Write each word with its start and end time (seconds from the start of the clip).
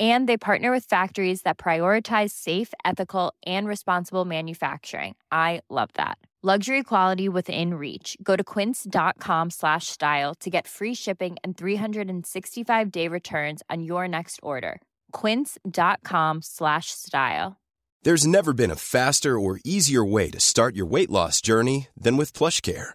And 0.00 0.26
they 0.26 0.38
partner 0.38 0.70
with 0.70 0.86
factories 0.86 1.42
that 1.42 1.58
prioritize 1.58 2.30
safe, 2.30 2.72
ethical, 2.86 3.34
and 3.44 3.68
responsible 3.68 4.24
manufacturing. 4.24 5.16
I 5.30 5.60
love 5.68 5.90
that. 5.94 6.16
Luxury 6.42 6.82
quality 6.82 7.28
within 7.28 7.74
reach. 7.74 8.16
Go 8.22 8.34
to 8.34 8.42
quince.com 8.42 9.50
slash 9.50 9.88
style 9.88 10.34
to 10.36 10.48
get 10.48 10.66
free 10.66 10.94
shipping 10.94 11.36
and 11.44 11.54
365 11.54 12.90
day 12.90 13.08
returns 13.08 13.62
on 13.68 13.82
your 13.82 14.08
next 14.08 14.40
order. 14.42 14.80
Quince.com 15.12 16.40
slash 16.40 16.92
style. 16.92 17.58
There's 18.02 18.26
never 18.26 18.54
been 18.54 18.70
a 18.70 18.76
faster 18.76 19.38
or 19.38 19.60
easier 19.62 20.02
way 20.02 20.30
to 20.30 20.40
start 20.40 20.74
your 20.74 20.86
weight 20.86 21.10
loss 21.10 21.42
journey 21.42 21.88
than 21.94 22.16
with 22.16 22.32
PlushCare. 22.32 22.94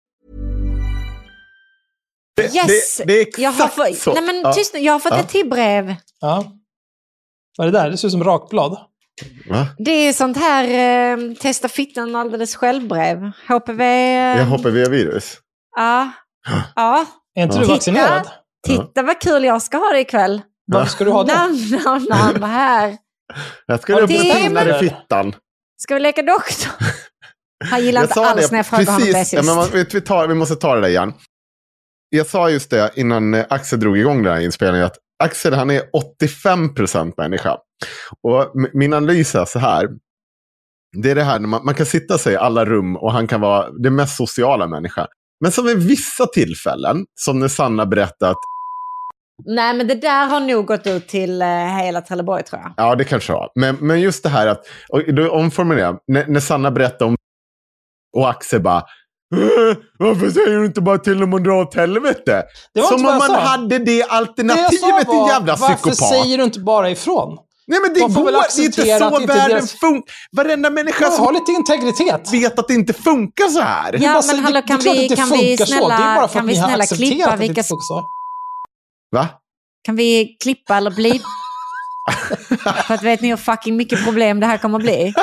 Det, 2.35 2.55
Yes! 2.55 2.97
det, 2.97 3.03
det 3.05 3.13
är 3.13 3.21
exakt 3.21 3.39
Jag 3.39 3.51
har, 3.51 3.67
fått, 3.67 3.97
så. 3.97 4.13
nej 4.13 4.23
men, 4.23 4.35
Ja. 4.43 4.53
tyst 4.53 4.75
jag 4.79 4.93
har 4.93 4.99
fått 4.99 5.11
Ja. 5.11 5.19
ett 5.19 5.29
till 5.29 5.49
brev. 5.49 5.95
Ja. 6.19 6.45
Vad 7.57 7.67
är 7.67 7.71
det 7.71 7.79
där? 7.79 7.89
Det 7.89 7.97
ser 7.97 8.07
ut 8.07 8.11
som 8.11 8.23
rakblad. 8.23 8.77
Va? 9.49 9.67
Det 9.77 9.91
är 9.91 10.13
sånt 10.13 10.37
här 10.37 10.63
eh, 10.63 11.33
testa 11.35 11.69
fittan 11.69 12.15
alldeles 12.15 12.55
själv-brev. 12.55 13.31
HPV... 13.47 13.83
Jag 13.83 14.37
Eh, 14.39 14.47
HPV-virus. 14.47 15.37
ja. 15.75 16.11
ja. 16.75 17.05
Är 17.35 17.43
inte 17.43 17.55
Ja. 17.55 17.59
du 17.59 17.65
Titta. 17.65 17.73
vaccinerad? 17.75 18.29
Titta 18.67 19.03
vad 19.03 19.19
kul 19.21 19.43
jag 19.43 19.61
ska 19.61 19.77
ha 19.77 19.89
det 19.93 19.99
ikväll. 19.99 20.41
Varför 20.65 20.91
ska 20.91 21.03
du 21.03 21.11
ha 21.11 21.23
det? 21.23 21.33
Namn, 21.35 21.79
namn, 21.85 22.05
namn 22.09 22.43
här. 22.43 22.97
Jag 23.65 23.81
ska 23.81 23.99
upp 23.99 24.09
pinnar 24.09 24.65
dig? 24.65 24.75
i 24.85 24.89
fittan. 24.89 25.35
Ska 25.77 25.93
vi 25.93 25.99
leka 25.99 26.21
doktor? 26.21 26.71
Han 27.69 27.85
gillar 27.85 28.01
Jag 28.01 28.09
inte 28.09 28.21
alls 28.21 28.41
det 28.41 28.51
när 28.51 28.59
jag 28.59 28.65
frågar 28.65 28.85
honom 28.85 28.99
det 29.07 29.13
precis. 29.13 29.33
Ja, 29.33 29.43
sist. 29.43 29.73
men 29.73 29.85
vi, 29.93 30.01
tar, 30.01 30.27
vi 30.27 30.33
måste 30.35 30.55
ta 30.55 30.75
det 30.75 30.81
där 30.81 30.87
igen. 30.87 31.13
Jag 32.13 32.27
sa 32.27 32.49
just 32.49 32.69
det 32.69 32.91
innan 32.95 33.33
eh, 33.33 33.45
Axel 33.49 33.79
drog 33.79 33.97
igång 33.97 34.23
den 34.23 34.33
här 34.33 34.41
inspelningen. 34.41 34.85
Att 34.85 34.97
Axel 35.23 35.53
han 35.53 35.69
är 35.69 35.81
85% 36.17 37.13
människa. 37.17 37.57
Och 38.23 38.51
min 38.73 38.93
analys 38.93 39.35
är 39.35 39.45
så 39.45 39.59
här. 39.59 39.87
Det 41.03 41.11
är 41.11 41.15
det 41.15 41.23
här 41.23 41.39
när 41.39 41.47
man, 41.47 41.65
man 41.65 41.75
kan 41.75 41.85
sitta 41.85 42.17
sig 42.17 42.33
i 42.33 42.37
alla 42.37 42.65
rum 42.65 42.95
och 42.97 43.11
han 43.11 43.27
kan 43.27 43.41
vara 43.41 43.71
den 43.71 43.95
mest 43.95 44.15
sociala 44.17 44.67
människa. 44.67 45.07
Men 45.39 45.51
som 45.51 45.65
vid 45.65 45.77
vissa 45.77 46.25
tillfällen, 46.25 47.05
som 47.15 47.39
när 47.39 47.47
Sanna 47.47 47.85
berättat, 47.85 48.37
Nej, 49.45 49.73
men 49.77 49.87
det 49.87 49.95
där 49.95 50.25
har 50.27 50.39
nog 50.39 50.65
gått 50.65 50.87
ut 50.87 51.07
till 51.07 51.41
eh, 51.41 51.47
hela 51.83 52.01
Trelleborg 52.01 52.43
tror 52.43 52.61
jag. 52.61 52.73
ja 52.77 52.95
det 52.95 53.03
kanske 53.03 53.33
var. 53.33 53.51
Men, 53.55 53.75
men 53.75 54.01
just 54.01 54.23
det 54.23 54.29
här 54.29 54.47
att, 54.47 54.65
och 54.89 55.13
då 55.13 55.31
omformulerar 55.31 55.85
jag, 55.85 55.99
när, 56.07 56.27
när 56.27 56.39
Sanna 56.39 56.71
berättar 56.71 57.05
om 57.05 57.15
och 58.17 58.29
Axel 58.29 58.61
bara 58.61 58.77
"Äh, 58.77 58.83
varför 59.99 60.29
säger 60.31 60.57
du 60.57 60.65
inte 60.65 60.81
bara 60.81 60.97
till 60.97 61.19
dem 61.19 61.33
att 61.33 61.43
dra 61.43 61.53
åt 61.61 61.75
helvete? 61.75 62.43
Det 62.73 62.81
var 62.81 62.87
Som 62.87 62.95
om 62.97 63.17
man 63.17 63.21
sa. 63.21 63.39
hade 63.39 63.77
det 63.77 63.85
Det 63.85 64.03
alternativet, 64.03 65.07
din 65.07 65.25
jävla 65.27 65.55
varför 65.55 65.75
psykopat. 65.75 66.09
säger 66.09 66.37
du 66.37 66.43
inte 66.43 66.59
bara 66.59 66.89
ifrån? 66.89 67.37
Nej 67.67 67.79
men 67.81 67.93
det 67.93 67.99
De 67.99 68.13
går, 68.13 68.31
det 68.31 68.37
är 68.37 68.65
inte 68.65 68.81
så 68.99 69.21
inte 69.21 69.33
världen 69.33 69.49
deras- 69.57 69.71
funkar. 69.79 70.13
Varenda 70.37 70.69
människa 70.69 71.05
Ha 71.05 71.11
som 71.11 71.33
lite 71.33 71.51
integritet. 71.51 72.33
vet 72.33 72.59
att 72.59 72.67
det 72.67 72.73
inte 72.73 72.93
funkar 72.93 73.47
så 73.47 73.61
här. 73.61 73.91
Det 73.91 73.97
är 73.97 74.01
Ja, 74.01 74.13
bara 74.13 74.21
så- 74.21 74.27
men 74.27 74.35
det- 74.35 74.41
hallå, 74.43 74.55
det 74.61 74.67
kan 74.67 74.79
klart 74.79 74.95
vi- 74.95 75.07
det 75.07 75.15
kan 75.15 75.29
vi. 75.29 75.55
Det 75.55 75.65
snälla- 75.65 76.27
kan 76.33 76.47
vi 76.47 76.55
har 76.57 76.67
snälla 76.67 76.85
klippa 76.85 77.31
det 77.31 77.37
vilka-. 77.37 77.63
Va? 79.11 79.27
Kan 79.85 79.95
vi 79.95 80.37
klippa 80.43 80.77
eller 80.77 80.91
bli... 80.91 81.21
För 82.87 82.93
att 82.93 83.03
vet 83.03 83.21
ni 83.21 83.27
hur 83.29 83.37
fucking 83.37 83.75
mycket 83.77 84.03
problem 84.03 84.39
det 84.39 84.45
här 84.45 84.57
kommer 84.57 84.77
att 84.77 84.83
bli? 84.83 85.13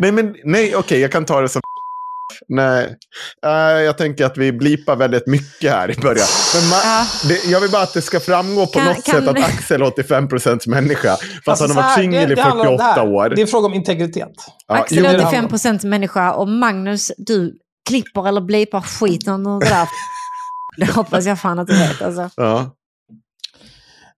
Nej, 0.00 0.12
men 0.12 0.34
nej, 0.44 0.76
okej, 0.76 1.00
jag 1.00 1.12
kan 1.12 1.24
ta 1.24 1.40
det 1.40 1.48
som 1.48 1.62
Nej, 2.48 2.96
Eh, 3.46 3.50
jag 3.82 3.98
tänker 3.98 4.24
att 4.24 4.36
vi 4.38 4.52
blipar 4.52 4.96
väldigt 4.96 5.26
mycket 5.26 5.70
här 5.72 5.90
i 5.90 6.00
början. 6.00 6.26
Men 6.54 6.62
ma- 6.62 6.80
Ja. 6.84 7.06
det, 7.28 7.44
jag 7.50 7.60
vill 7.60 7.70
bara 7.70 7.82
att 7.82 7.94
det 7.94 8.02
ska 8.02 8.20
framgå 8.20 8.66
på 8.66 8.72
Kan- 8.72 8.84
något 8.84 9.04
kan- 9.04 9.20
sätt 9.20 9.28
att 9.28 9.44
Axel 9.44 9.82
är 9.82 9.86
85% 9.86 10.66
människa. 10.66 11.16
Fast 11.16 11.48
Alltså, 11.48 11.64
han 11.64 11.68
så 11.68 11.80
har 11.80 11.82
varit 11.82 11.94
singel 11.94 12.32
i 12.32 12.34
det 12.34 12.42
handlar 12.42 12.66
om 12.66 12.76
det 12.76 12.82
48 12.82 13.00
här. 13.00 13.08
år. 13.12 13.28
Det 13.28 13.40
är 13.40 13.42
en 13.42 13.46
fråga 13.46 13.66
om 13.66 13.74
integritet. 13.74 14.28
Ja, 14.68 14.74
Axel 14.74 14.98
är 14.98 15.02
det 15.02 15.08
handlar 15.08 15.26
85 15.26 15.44
om. 15.44 15.50
procent 15.50 15.84
människa 15.84 16.32
och 16.32 16.48
Magnus, 16.48 17.12
du 17.16 17.52
klipper 17.88 18.28
eller 18.28 18.40
blipar 18.40 18.80
skiten 18.80 19.46
ur 19.46 19.60
det 19.60 19.66
där. 19.68 19.88
Det 20.76 20.92
hoppas 20.92 21.24
jag 21.26 21.40
fan 21.40 21.58
att 21.58 21.66
du 21.66 21.78
vet 21.78 22.02
alltså. 22.02 22.30
ja. 22.36 22.70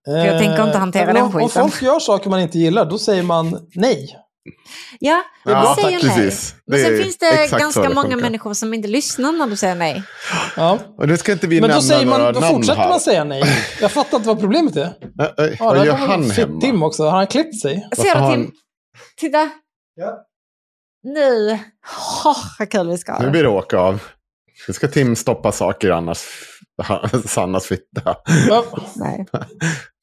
jag 0.04 0.38
tänker 0.42 0.66
inte 0.66 0.78
hantera 0.78 1.08
Eh, 1.08 1.14
den 1.14 1.22
om, 1.22 1.34
om 1.36 1.48
skiten. 1.48 1.62
folk 1.70 1.82
gör 1.82 1.98
saker 1.98 2.30
man 2.30 2.40
inte 2.40 2.58
gillar, 2.58 2.84
då 2.84 2.98
säger 2.98 3.22
man 3.22 3.58
nej. 3.74 4.16
Ja, 5.00 5.22
Ja, 5.44 5.74
du 5.76 5.82
säger 5.82 6.02
nej. 6.02 6.16
precis. 6.16 6.54
Men 6.66 6.80
sen 6.80 7.02
finns 7.02 7.18
det 7.18 7.50
ganska 7.58 7.80
många 7.82 8.02
funkar. 8.02 8.16
människor 8.16 8.54
som 8.54 8.74
inte 8.74 8.88
lyssnar 8.88 9.32
när 9.32 9.46
du 9.46 9.56
säger 9.56 9.74
nej. 9.74 10.02
Ja. 10.56 10.78
Och 10.98 11.08
nu 11.08 11.16
ska 11.16 11.32
inte 11.32 11.46
vi 11.46 11.60
Men 11.60 11.70
då, 11.70 11.80
säger 11.82 12.04
några 12.06 12.18
man, 12.18 12.34
då 12.34 12.40
namn 12.40 12.54
fortsätter 12.54 12.80
här. 12.80 12.88
man 12.88 13.00
säga 13.00 13.24
nej. 13.24 13.42
Jag 13.80 13.92
fattar 13.92 14.16
inte 14.16 14.28
vad 14.28 14.40
problemet 14.40 14.76
är. 14.76 14.92
Ja, 15.16 15.32
vad 15.60 15.86
gör 15.86 15.92
han 15.94 16.30
hemma? 16.30 16.60
Tim 16.60 16.82
också. 16.82 17.02
Har 17.04 17.16
han 17.16 17.26
klippt 17.26 17.60
sig? 17.60 17.88
Ser 17.96 18.20
du 18.20 18.34
Tim? 18.34 18.52
Titta. 19.16 19.50
Ja. 19.94 20.18
Nu. 21.02 21.58
Oh, 22.24 22.36
vad 22.58 22.70
kul 22.70 22.88
vi 22.88 22.98
ska 22.98 23.12
ha 23.12 23.22
Nu 23.22 23.30
blir 23.30 23.42
det 23.42 23.48
åka 23.48 23.78
av. 23.78 24.02
Nu 24.68 24.74
ska 24.74 24.88
Tim 24.88 25.16
stoppa 25.16 25.52
saker 25.52 25.90
annars. 25.90 26.18
Sannas 27.26 27.66
fitta. 27.66 28.16
Nej. 28.96 29.26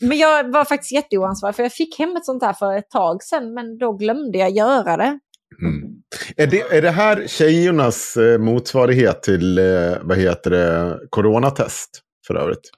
Men 0.02 0.18
jag 0.18 0.52
var 0.52 0.66
faktiskt 0.66 0.92
jätteoansvarig 0.92 1.56
för 1.56 1.64
jag 1.64 1.74
fick 1.74 2.00
hem 2.00 2.16
ett 2.16 2.26
sånt 2.26 2.44
här 2.44 2.54
för 2.54 2.78
ett 2.78 2.90
tag 2.90 3.24
sedan 3.24 3.54
men 3.54 3.78
då 3.78 3.94
glömde 3.94 4.38
jag 4.38 4.52
göra 4.52 4.98
det. 4.98 5.20
Mm. 5.62 5.94
Är, 6.38 6.48
det, 6.48 6.62
är 6.62 6.82
det 6.82 6.92
här 6.92 7.28
tjejernas 7.28 8.18
eh, 8.18 8.40
motsvarighet 8.40 9.24
till, 9.24 9.58
eh, 9.58 9.94
vad 10.02 10.18
heter 10.18 10.50
det, 10.50 11.00
coronatest 11.10 11.90
för 12.28 12.36
övrigt? 12.36 12.72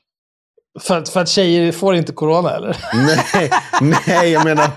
För, 0.80 0.98
att, 0.98 1.10
för 1.10 1.20
att 1.22 1.30
tjejer 1.30 1.72
får 1.72 1.96
inte 1.96 2.12
corona 2.14 2.56
eller? 2.56 2.78
nej, 3.34 3.52
nej, 4.08 4.32
jag 4.32 4.44
menar, 4.46 4.70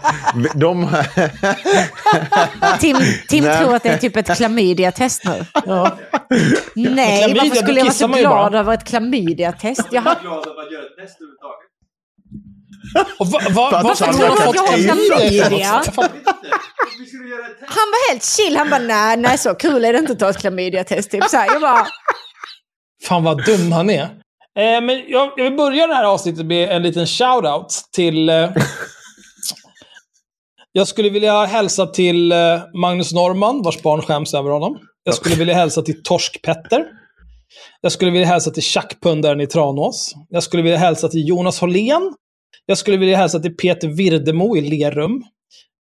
de... 0.55 0.89
Tim, 2.81 2.97
Tim 3.29 3.45
Nej. 3.45 3.59
tror 3.59 3.75
att 3.75 3.83
det 3.83 3.89
är 3.89 3.99
typ 3.99 4.17
ett 4.17 4.37
klamydia-test 4.37 5.25
nu. 5.25 5.45
Ja. 5.67 5.99
Nej, 6.75 7.19
Klamydia, 7.19 7.43
varför 7.43 7.56
skulle 7.56 7.79
jag 7.79 7.85
vara 7.85 7.95
så 7.95 8.09
glad 8.09 8.55
över 8.55 8.75
ett 8.75 8.85
klamydia-test? 8.85 9.87
Jag 9.91 10.03
har... 10.03 10.17
Och 13.19 13.27
va, 13.27 13.41
va, 13.51 13.71
att 13.77 13.85
varför 13.85 14.05
han 14.05 14.15
tror 14.15 14.27
du 14.27 14.31
har 14.31 14.37
fått 14.37 14.59
fått 14.59 14.85
klamydia? 14.85 15.83
Han 17.61 17.89
var 17.93 18.11
helt 18.11 18.25
chill. 18.25 18.56
Han 18.56 18.71
bara, 18.71 18.79
nej, 18.81 19.17
nej, 19.17 19.39
så 19.39 19.55
kul 19.55 19.85
är 19.85 19.93
det 19.93 19.99
inte 19.99 20.12
att 20.12 20.19
ta 20.19 20.31
ett 20.31 20.39
klamydia-test. 20.39 21.11
Typ 21.11 21.25
så 21.25 21.37
här. 21.37 21.53
Jag 21.53 21.61
bara, 21.61 21.87
Fan 23.05 23.25
vad 23.25 23.44
dum 23.44 23.73
han 23.73 23.91
är. 23.91 24.09
Eh, 24.58 24.81
men 24.81 25.02
jag, 25.08 25.32
jag 25.37 25.44
vill 25.44 25.56
börja 25.56 25.87
det 25.87 25.94
här 25.94 26.05
avsnittet 26.05 26.46
med 26.46 26.70
en 26.70 26.82
liten 26.82 27.06
shout-out 27.06 27.69
till... 27.93 28.28
Eh, 28.28 28.50
jag 30.72 30.88
skulle 30.88 31.08
vilja 31.08 31.44
hälsa 31.44 31.87
till 31.87 32.32
eh, 32.32 32.38
Magnus 32.75 33.12
Norman, 33.12 33.62
vars 33.62 33.82
barn 33.82 34.02
skäms 34.02 34.34
över 34.34 34.50
honom. 34.50 34.78
Jag 35.05 35.14
skulle 35.14 35.34
vilja 35.34 35.55
hälsa 35.55 35.82
till 35.82 36.02
Torsk-Petter. 36.02 36.84
Jag 37.81 37.93
skulle 37.93 38.10
vilja 38.10 38.26
hälsa 38.26 38.50
till 38.50 38.62
Tjackpundaren 38.62 39.40
i 39.40 39.46
Tranås. 39.46 40.14
Jag 40.28 40.43
skulle 40.43 40.62
vilja 40.62 40.78
hälsa 40.78 41.08
till 41.08 41.28
Jonas 41.28 41.60
Hållén. 41.60 42.14
Jag 42.66 42.78
skulle 42.78 42.96
vilja 42.96 43.16
hälsa 43.16 43.40
till 43.40 43.56
Peter 43.56 43.88
Virdemo 43.88 44.56
i 44.56 44.60
Lerum. 44.60 45.22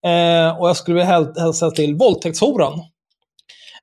Eh, 0.06 0.60
och 0.60 0.70
jag 0.70 0.78
skulle 0.78 0.96
vilja 0.96 1.10
häl- 1.12 1.40
hälsa 1.40 1.72
till 1.72 1.96
våldtäktshoran. 1.96 2.80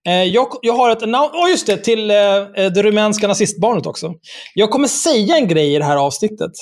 Eh, 0.07 0.23
jag, 0.23 0.47
jag 0.63 0.73
har 0.75 0.91
ett 0.91 1.03
announcement, 1.03 1.45
oh 1.45 1.51
just 1.51 1.67
det, 1.67 1.77
till 1.77 2.11
eh, 2.11 2.17
eh, 2.17 2.73
det 2.73 2.83
rumänska 2.83 3.29
nazistbarnet 3.29 3.87
också. 3.87 4.15
Jag 4.55 4.71
kommer 4.71 4.89
säga 4.89 5.37
en 5.37 5.49
grej 5.49 5.75
i 5.75 5.79
det 5.79 5.85
här 5.85 5.97
avsnittet 5.97 6.53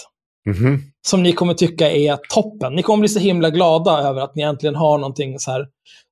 Mhm. 0.47 0.83
som 1.06 1.23
ni 1.23 1.33
kommer 1.33 1.55
tycka 1.55 1.91
är 1.91 2.17
toppen. 2.29 2.75
Ni 2.75 2.83
kommer 2.83 3.00
bli 3.00 3.09
så 3.09 3.19
himla 3.19 3.50
glada 3.50 3.99
över 3.99 4.21
att 4.21 4.35
ni 4.35 4.43
äntligen 4.43 4.75
har 4.75 4.99
någonting 4.99 5.39
så 5.39 5.50
här 5.50 5.67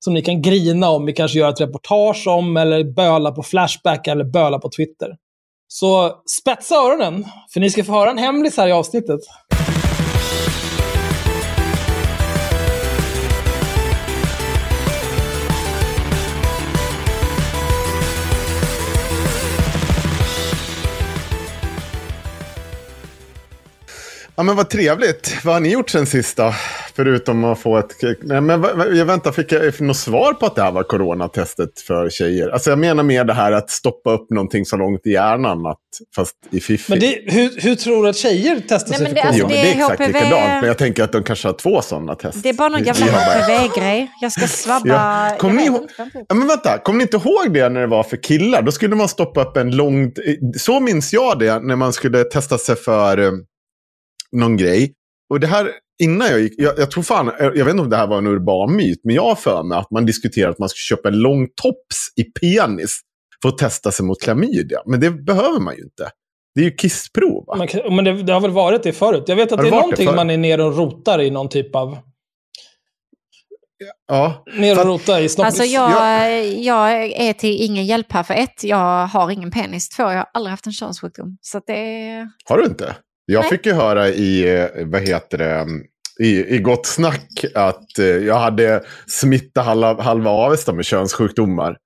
som 0.04 0.14
ni 0.14 0.22
kan 0.22 0.42
grina 0.42 0.90
om, 0.90 1.06
vi 1.06 1.12
kanske 1.12 1.38
gör 1.38 1.48
ett 1.48 1.60
reportage 1.60 2.26
om, 2.26 2.56
eller 2.56 2.84
böla 2.84 3.32
på 3.32 3.42
Flashback 3.42 4.06
eller 4.06 4.24
böla 4.24 4.58
på 4.58 4.68
Twitter. 4.76 5.08
Så 5.68 6.12
spetsa 6.40 6.74
öronen, 6.74 7.24
för 7.52 7.60
ni 7.60 7.70
ska 7.70 7.84
få 7.84 7.92
höra 7.92 8.10
en 8.10 8.18
hemlis 8.18 8.56
här 8.56 8.68
i 8.68 8.72
avsnittet. 8.72 9.20
Ja 24.40 24.44
men 24.44 24.56
vad 24.56 24.70
trevligt. 24.70 25.36
Vad 25.44 25.54
har 25.54 25.60
ni 25.60 25.68
gjort 25.72 25.90
sen 25.90 26.06
sista? 26.06 26.54
Förutom 26.96 27.44
att 27.44 27.58
få 27.58 27.78
ett... 27.78 27.96
Nej, 28.22 28.40
men 28.40 28.62
jag 28.96 29.04
väntar, 29.06 29.32
fick 29.32 29.52
jag 29.52 29.80
något 29.80 29.96
svar 29.96 30.32
på 30.32 30.46
att 30.46 30.56
det 30.56 30.62
här 30.62 30.72
var 30.72 30.82
coronatestet 30.82 31.80
för 31.86 32.10
tjejer? 32.10 32.48
Alltså 32.48 32.70
jag 32.70 32.78
menar 32.78 33.02
mer 33.02 33.24
det 33.24 33.32
här 33.34 33.52
att 33.52 33.70
stoppa 33.70 34.12
upp 34.12 34.30
någonting 34.30 34.64
så 34.66 34.76
långt 34.76 35.06
i 35.06 35.10
hjärnan, 35.10 35.66
att, 35.66 35.78
fast 36.16 36.34
i 36.50 36.60
fiffi. 36.60 36.92
Men 36.92 37.00
det, 37.00 37.18
hur, 37.26 37.60
hur 37.60 37.74
tror 37.74 38.02
du 38.02 38.08
att 38.08 38.16
tjejer 38.16 38.62
testar 38.68 38.88
Nej, 38.90 38.98
sig 38.98 39.06
men 39.06 39.08
för 39.08 39.14
det- 39.14 39.22
corona? 39.22 39.36
Jo, 39.38 39.46
men 39.46 39.56
det 39.56 39.70
är 39.70 39.74
exakt 39.74 40.00
HPV. 40.00 40.06
likadant. 40.06 40.60
Men 40.60 40.64
jag 40.64 40.78
tänker 40.78 41.02
att 41.04 41.12
de 41.12 41.22
kanske 41.22 41.48
har 41.48 41.52
två 41.52 41.82
sådana 41.82 42.14
test. 42.14 42.42
Det 42.42 42.48
är 42.48 42.54
bara 42.54 42.68
någon 42.68 42.84
jävla 42.84 43.06
HPV-grej. 43.06 44.10
Jag 44.20 44.32
ska 44.32 44.46
svabba... 44.46 44.88
Ja. 45.30 45.36
Kommer 45.38 45.54
jag 45.54 45.60
ni 45.60 45.66
ihåg- 45.78 45.82
inte. 45.82 46.24
Ja, 46.28 46.34
men 46.34 46.48
vänta, 46.48 46.78
kommer 46.78 46.96
ni 46.98 47.02
inte 47.02 47.16
ihåg 47.16 47.52
det 47.54 47.68
när 47.68 47.80
det 47.80 47.86
var 47.86 48.02
för 48.02 48.16
killar? 48.16 48.62
Då 48.62 48.72
skulle 48.72 48.96
man 48.96 49.08
stoppa 49.08 49.42
upp 49.42 49.56
en 49.56 49.76
lång... 49.76 50.12
Så 50.58 50.80
minns 50.80 51.12
jag 51.12 51.38
det 51.38 51.58
när 51.58 51.76
man 51.76 51.92
skulle 51.92 52.24
testa 52.24 52.58
sig 52.58 52.76
för 52.76 53.18
eh, 53.18 53.30
någon 54.32 54.56
grej. 54.56 54.94
Och 55.30 55.40
det 55.40 55.46
här, 55.46 55.70
innan 56.02 56.28
jag 56.28 56.40
gick, 56.40 56.54
jag, 56.56 56.78
jag 56.78 56.90
tror 56.90 57.02
fan, 57.02 57.32
jag 57.38 57.64
vet 57.64 57.68
inte 57.68 57.82
om 57.82 57.90
det 57.90 57.96
här 57.96 58.06
var 58.06 58.18
en 58.18 58.26
urban 58.26 58.76
myt, 58.76 59.00
men 59.04 59.14
jag 59.14 59.22
har 59.22 59.34
för 59.34 59.62
mig 59.62 59.78
att 59.78 59.90
man 59.90 60.06
diskuterade 60.06 60.52
att 60.52 60.58
man 60.58 60.68
skulle 60.68 60.96
köpa 60.96 61.08
en 61.08 61.18
lång 61.18 61.46
tops 61.46 62.12
i 62.16 62.24
penis 62.24 63.00
för 63.42 63.48
att 63.48 63.58
testa 63.58 63.92
sig 63.92 64.06
mot 64.06 64.22
klamydia. 64.22 64.78
Men 64.86 65.00
det 65.00 65.10
behöver 65.10 65.60
man 65.60 65.76
ju 65.76 65.82
inte. 65.82 66.10
Det 66.54 66.60
är 66.60 66.64
ju 66.64 66.70
kissprov, 66.70 67.44
va? 67.46 67.56
Man 67.56 67.96
Men 67.96 68.04
det, 68.04 68.22
det 68.22 68.32
har 68.32 68.40
väl 68.40 68.50
varit 68.50 68.82
det 68.82 68.92
förut? 68.92 69.24
Jag 69.26 69.36
vet 69.36 69.52
att 69.52 69.58
Har 69.58 69.64
det 69.64 69.70
det 69.70 69.76
är 69.76 69.76
det 69.76 69.80
någonting 69.80 70.06
förut? 70.06 70.16
man 70.16 70.30
är 70.30 70.36
nere 70.36 70.64
och 70.64 70.76
rotar 70.76 71.20
i 71.20 71.30
någon 71.30 71.48
typ 71.48 71.76
av... 71.76 71.98
Ja. 74.08 74.44
Ner 74.56 74.80
och 74.80 74.86
rota 74.86 75.20
i 75.20 75.28
snopp... 75.28 75.46
Alltså 75.46 75.64
jag, 75.64 76.46
jag 76.46 76.92
är 77.02 77.32
till 77.32 77.62
ingen 77.62 77.86
hjälp 77.86 78.12
här. 78.12 78.22
För 78.22 78.34
ett, 78.34 78.64
jag 78.64 79.06
har 79.06 79.30
ingen 79.30 79.50
penis. 79.50 79.88
Två, 79.88 80.02
jag 80.02 80.08
har 80.08 80.28
aldrig 80.34 80.50
haft 80.50 80.66
en 80.66 80.72
könssjukdom. 80.72 81.38
Så 81.40 81.58
att 81.58 81.66
det. 81.66 82.30
Har 82.44 82.58
du 82.58 82.64
inte? 82.64 82.96
Jag 83.30 83.40
Nej. 83.40 83.50
fick 83.50 83.66
ju 83.66 83.72
höra 83.72 84.08
i, 84.08 84.58
eh, 84.58 84.86
vad 84.86 85.00
heter 85.00 85.38
det, 85.38 85.66
i, 86.26 86.54
i 86.54 86.58
Gott 86.58 86.86
Snack 86.86 87.44
att 87.54 87.98
eh, 87.98 88.06
jag 88.06 88.38
hade 88.38 88.84
smittat 89.06 89.64
halva, 89.64 90.02
halva 90.02 90.30
Avesta 90.30 90.72
med 90.72 90.84
könssjukdomar. 90.84 91.76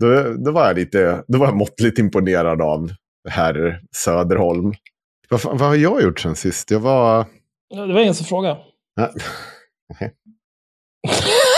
Då, 0.00 0.34
då, 0.44 0.52
var 0.52 0.66
jag 0.66 0.76
lite, 0.76 1.24
då 1.28 1.38
var 1.38 1.46
jag 1.46 1.56
måttligt 1.56 1.98
imponerad 1.98 2.62
av 2.62 2.90
herr 3.28 3.80
Söderholm. 3.96 4.72
Vad, 5.28 5.40
vad 5.42 5.60
har 5.60 5.74
jag 5.74 6.02
gjort 6.02 6.20
sen 6.20 6.36
sist? 6.36 6.70
Jag 6.70 6.80
var... 6.80 7.26
Det 7.70 7.92
var 7.92 8.00
ingen 8.00 8.14
som 8.14 8.26
frågade. 8.26 8.58
Nej. 8.96 9.10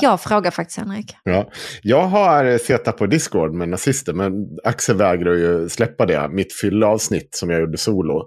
Jag 0.00 0.20
frågar 0.20 0.50
faktiskt 0.50 0.78
Henrik. 0.78 1.14
Ja. 1.24 1.50
Jag 1.82 2.02
har 2.02 2.58
suttit 2.58 2.96
på 2.96 3.06
Discord 3.06 3.54
med 3.54 3.68
nazister, 3.68 4.12
men 4.12 4.32
Axel 4.64 4.96
vägrar 4.96 5.34
ju 5.34 5.68
släppa 5.68 6.06
det. 6.06 6.28
Mitt 6.28 6.60
fyllavsnitt 6.60 7.28
som 7.34 7.50
jag 7.50 7.60
gjorde 7.60 7.78
solo. 7.78 8.22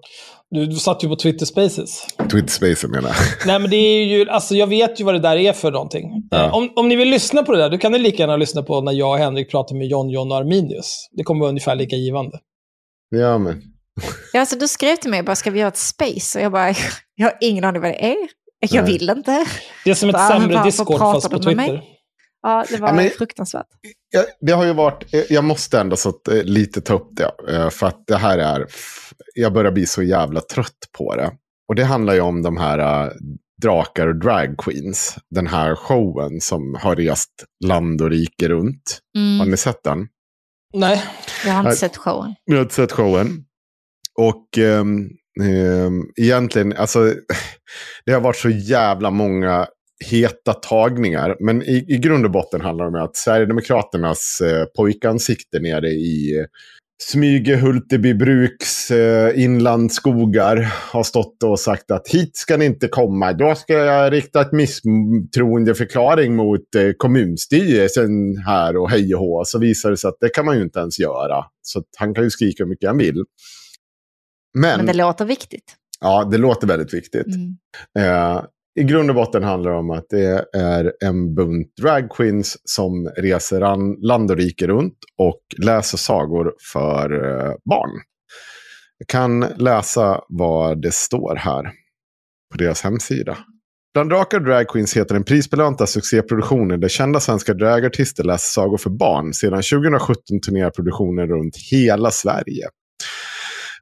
Du, 0.49 0.65
du 0.65 0.75
satt 0.75 1.03
ju 1.03 1.07
på 1.07 1.15
Twitter 1.15 1.45
Spaces. 1.45 2.05
Twitter 2.31 2.51
Space 2.51 2.87
menar 2.87 3.09
jag. 3.09 3.15
Nej, 3.47 3.59
men 3.59 3.69
det 3.69 3.75
är 3.77 4.05
ju... 4.05 4.29
Alltså, 4.29 4.55
jag 4.55 4.67
vet 4.67 4.99
ju 4.99 5.03
vad 5.03 5.15
det 5.15 5.19
där 5.19 5.37
är 5.37 5.53
för 5.53 5.71
någonting. 5.71 6.03
Ja. 6.29 6.45
Eh, 6.45 6.55
Om, 6.55 6.69
om 6.75 6.87
ni 6.87 6.95
vill 6.95 7.09
lyssna 7.09 7.43
på 7.43 7.51
det 7.51 7.57
där, 7.57 7.69
då 7.69 7.77
kan 7.77 7.91
ni 7.91 7.99
lika 7.99 8.23
gärna 8.23 8.37
lyssna 8.37 8.63
på 8.63 8.81
när 8.81 8.91
jag 8.91 9.11
och 9.11 9.17
Henrik 9.17 9.51
pratar 9.51 9.75
med 9.75 9.87
John, 9.87 10.09
John 10.09 10.31
och 10.31 10.37
Arminius. 10.37 11.07
Det 11.17 11.23
kommer 11.23 11.39
vara 11.39 11.49
ungefär 11.49 11.75
lika 11.75 11.95
givande. 11.95 12.39
Ja, 13.09 13.37
men... 13.37 13.61
Ja, 14.33 14.39
alltså, 14.39 14.55
du 14.55 14.67
skrev 14.67 14.95
till 14.95 15.11
mig 15.11 15.23
bara, 15.23 15.35
ska 15.35 15.51
vi 15.51 15.59
göra 15.59 15.67
ett 15.67 15.77
space? 15.77 16.39
Och 16.39 16.45
jag 16.45 16.51
bara, 16.51 16.69
jag 17.15 17.25
har 17.25 17.37
ingen 17.41 17.63
aning 17.63 17.81
vad 17.81 17.91
det 17.91 18.05
är. 18.05 18.27
Jag 18.59 18.83
Nej. 18.83 18.93
vill 18.93 19.09
inte. 19.09 19.45
Det 19.83 19.89
är 19.91 19.95
som 19.95 20.09
ett 20.09 20.27
sämre 20.27 20.63
Discord 20.63 20.99
fast 20.99 21.29
på? 21.31 21.39
Twitter. 21.39 21.81
Ja, 22.41 22.65
det 22.69 22.77
var 22.77 22.87
Ja, 22.87 22.93
men- 22.93 23.09
fruktansvärt. 23.09 23.65
Ja, 24.09 24.23
det 24.41 24.51
har 24.51 24.65
ju 24.65 24.73
varit, 24.73 25.13
eh, 25.13 25.21
jag 25.29 25.43
måste 25.43 25.79
ändå 25.79 25.95
så 25.95 26.09
att, 26.09 26.27
eh, 26.27 26.43
lite 26.43 26.81
ta 26.81 26.93
upp 26.93 27.09
det. 27.11 27.31
eh, 27.55 27.69
För 27.69 27.87
att 27.87 28.03
det 28.07 28.17
här 28.17 28.37
är, 28.37 28.65
jag 29.35 29.53
börjar 29.53 29.71
bli 29.71 29.85
så 29.85 30.03
jävla 30.03 30.41
trött 30.41 30.77
på 30.97 31.15
det. 31.15 31.31
Och 31.69 31.75
det 31.75 31.83
handlar 31.83 32.13
ju 32.13 32.21
om 32.21 32.41
de 32.43 32.57
här 32.57 33.13
drakar 33.61 34.07
och 34.07 34.15
drag 34.15 34.55
queens. 34.57 35.15
Den 35.29 35.47
här 35.47 35.75
showen 35.75 36.41
som 36.41 36.75
har 36.81 36.95
rest 36.95 37.31
land 37.65 38.01
och 38.01 38.09
rike 38.09 38.47
runt. 38.49 38.99
Har 39.13 39.21
Mm, 39.21 39.51
ni 39.51 39.57
sett 39.57 39.83
den? 39.83 40.07
Nej. 40.73 41.03
jag 41.45 41.51
har 41.53 41.59
inte 41.63 41.75
sett 41.75 41.97
showen. 41.97 42.35
Jag 42.45 42.55
har 42.55 42.61
inte 42.61 42.75
sett 42.75 42.91
showen. 42.91 43.43
Och 44.19 44.57
ehm, 44.57 45.09
Ehm, 45.41 46.03
egentligen, 46.15 46.73
alltså, 46.73 47.13
det 48.05 48.11
har 48.11 48.21
varit 48.21 48.35
så 48.35 48.49
jävla 48.49 49.11
många 49.11 49.67
heta 50.05 50.53
tagningar. 50.53 51.35
Men 51.39 51.61
i, 51.61 51.85
i 51.87 51.97
grund 51.97 52.25
och 52.25 52.31
botten 52.31 52.61
handlar 52.61 52.85
det 52.85 52.97
om 52.97 53.03
att 53.05 53.15
Sverigedemokraternas 53.15 54.41
eh, 54.41 54.65
pojkansikte 54.77 55.59
nere 55.59 55.89
i 55.89 56.45
Smyge, 57.03 57.55
Hulteby 57.55 58.13
bruks 58.13 58.91
eh, 58.91 59.43
inlandsskogar 59.43 60.73
har 60.91 61.03
stått 61.03 61.43
och 61.43 61.59
sagt 61.59 61.91
att 61.91 62.07
hit 62.07 62.37
ska 62.37 62.57
ni 62.57 62.65
inte 62.65 62.87
komma. 62.87 63.33
Då 63.33 63.55
ska 63.55 63.73
jag 63.73 64.13
rikta 64.13 64.41
ett 64.41 64.51
misstroendeförklaring 64.51 66.35
mot 66.35 66.75
eh, 66.75 66.91
kommunstyrelsen 66.97 68.37
här 68.45 68.77
och 68.77 68.89
hej 68.89 69.15
och 69.15 69.21
hå. 69.21 69.43
Så 69.45 69.59
visar 69.59 69.91
det 69.91 69.97
sig 69.97 70.07
att 70.07 70.17
det 70.19 70.29
kan 70.29 70.45
man 70.45 70.57
ju 70.57 70.63
inte 70.63 70.79
ens 70.79 70.99
göra. 70.99 71.45
Så 71.61 71.83
han 71.97 72.13
kan 72.13 72.23
ju 72.23 72.29
skrika 72.29 72.63
hur 72.63 72.69
mycket 72.69 72.89
han 72.89 72.97
vill. 72.97 73.23
Men, 74.61 74.77
Men 74.77 74.85
det 74.85 74.93
låter 74.93 75.25
viktigt. 75.25 75.75
ja, 76.01 76.23
det 76.31 76.37
låter 76.37 76.67
väldigt 76.67 76.93
viktigt. 76.93 77.27
Mm. 77.27 77.57
Eh, 77.99 78.43
I 78.79 78.83
grund 78.83 79.09
och 79.09 79.15
botten 79.15 79.43
handlar 79.43 79.71
det 79.71 79.77
om 79.77 79.89
att 79.89 80.05
det 80.09 80.45
är 80.53 80.93
en 81.05 81.35
bunt 81.35 81.75
dragqueens 81.81 82.57
som 82.63 83.11
reser 83.17 83.61
an, 83.61 83.93
land 84.01 84.31
och 84.31 84.37
rike 84.37 84.67
runt 84.67 84.97
och 85.17 85.41
läser 85.57 85.97
sagor 85.97 86.53
för 86.73 87.13
eh, 87.13 87.53
barn. 87.69 87.89
Jag 88.97 89.07
kan 89.07 89.39
läsa 89.39 90.21
vad 90.27 90.81
det 90.81 90.93
står 90.93 91.35
här 91.35 91.63
på 92.51 92.57
deras 92.57 92.81
hemsida. 92.81 93.37
Bland 93.93 94.09
drakar 94.09 94.37
och 94.37 94.45
dragqueens 94.45 94.97
heter 94.97 95.13
den 95.13 95.23
prisbelönta 95.23 95.87
succéproduktionen 95.87 96.79
där 96.79 96.87
kända 96.87 97.19
svenska 97.19 97.53
dragartister 97.53 98.23
läser 98.23 98.49
sagor 98.49 98.77
för 98.77 98.89
barn. 98.89 99.33
Sedan 99.33 99.61
2017 99.61 100.41
turnerar 100.45 100.69
produktionen 100.69 101.27
runt 101.27 101.57
hela 101.71 102.11
Sverige. 102.11 102.67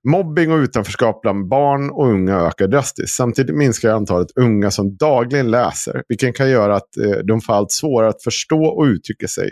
Mobbing 0.05 0.51
och 0.51 0.57
utanförskap 0.57 1.21
bland 1.21 1.47
barn 1.47 1.89
och 1.89 2.07
unga 2.07 2.35
ökar 2.35 2.67
drastiskt. 2.67 3.15
Samtidigt 3.15 3.55
minskar 3.55 3.89
antalet 3.89 4.27
unga 4.35 4.71
som 4.71 4.97
dagligen 4.97 5.51
läser, 5.51 6.03
vilket 6.07 6.35
kan 6.35 6.49
göra 6.49 6.75
att 6.75 6.97
eh, 6.97 7.11
de 7.11 7.41
får 7.41 7.53
allt 7.53 7.71
svårare 7.71 8.09
att 8.09 8.23
förstå 8.23 8.65
och 8.65 8.83
uttrycka 8.83 9.27
sig. 9.27 9.51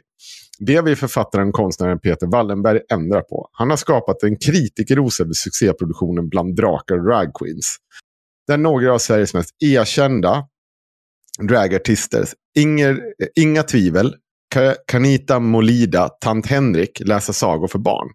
Det 0.59 0.81
vill 0.81 0.95
författaren 0.95 1.47
och 1.47 1.53
konstnären 1.53 1.99
Peter 1.99 2.27
Wallenberg 2.27 2.79
ändra 2.91 3.21
på. 3.21 3.49
Han 3.51 3.69
har 3.69 3.77
skapat 3.77 4.23
en 4.23 4.37
kritikerros 4.37 5.19
över 5.19 5.33
succéproduktionen 5.33 6.29
bland 6.29 6.55
drakar 6.55 6.95
och 6.95 7.03
dragqueens. 7.03 7.77
Där 8.47 8.57
några 8.57 8.93
av 8.93 8.97
Sveriges 8.97 9.33
mest 9.33 9.49
erkända 9.59 10.47
dragartister, 11.47 12.25
Inger, 12.55 12.91
eh, 12.91 13.27
inga 13.35 13.63
tvivel, 13.63 14.15
Kanita 14.87 15.39
Molida, 15.39 16.09
Tant 16.09 16.47
Henrik 16.47 17.01
läser 17.05 17.33
sagor 17.33 17.67
för 17.67 17.79
barn. 17.79 18.09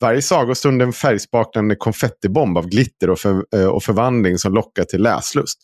Varje 0.00 0.22
sagostund 0.22 0.82
är 0.82 0.86
en 0.86 0.92
färgsprakande 0.92 1.76
konfettibomb 1.76 2.58
av 2.58 2.68
glitter 2.68 3.10
och, 3.10 3.18
för, 3.18 3.44
eh, 3.56 3.66
och 3.66 3.82
förvandling 3.82 4.38
som 4.38 4.54
lockar 4.54 4.84
till 4.84 5.02
läslust. 5.02 5.58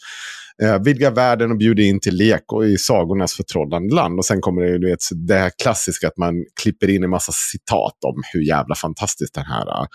Eh, 0.62 0.82
vidga 0.82 1.10
världen 1.10 1.50
och 1.50 1.56
bjuder 1.56 1.82
in 1.82 2.00
till 2.00 2.14
lek 2.14 2.52
och 2.52 2.64
i 2.64 2.78
sagornas 2.78 3.34
förtrollande 3.34 3.94
land. 3.94 4.18
Och 4.18 4.24
sen 4.24 4.40
kommer 4.40 4.62
det, 4.62 4.78
du 4.78 4.90
vet, 4.90 4.98
det 5.12 5.34
här 5.34 5.50
klassiska 5.62 6.08
att 6.08 6.16
man 6.16 6.44
klipper 6.62 6.90
in 6.90 7.04
en 7.04 7.10
massa 7.10 7.32
citat 7.32 8.04
om 8.04 8.22
hur 8.32 8.40
jävla 8.40 8.74
fantastisk 8.74 9.34
den 9.34 9.44
här 9.44 9.68
eh, 9.68 9.86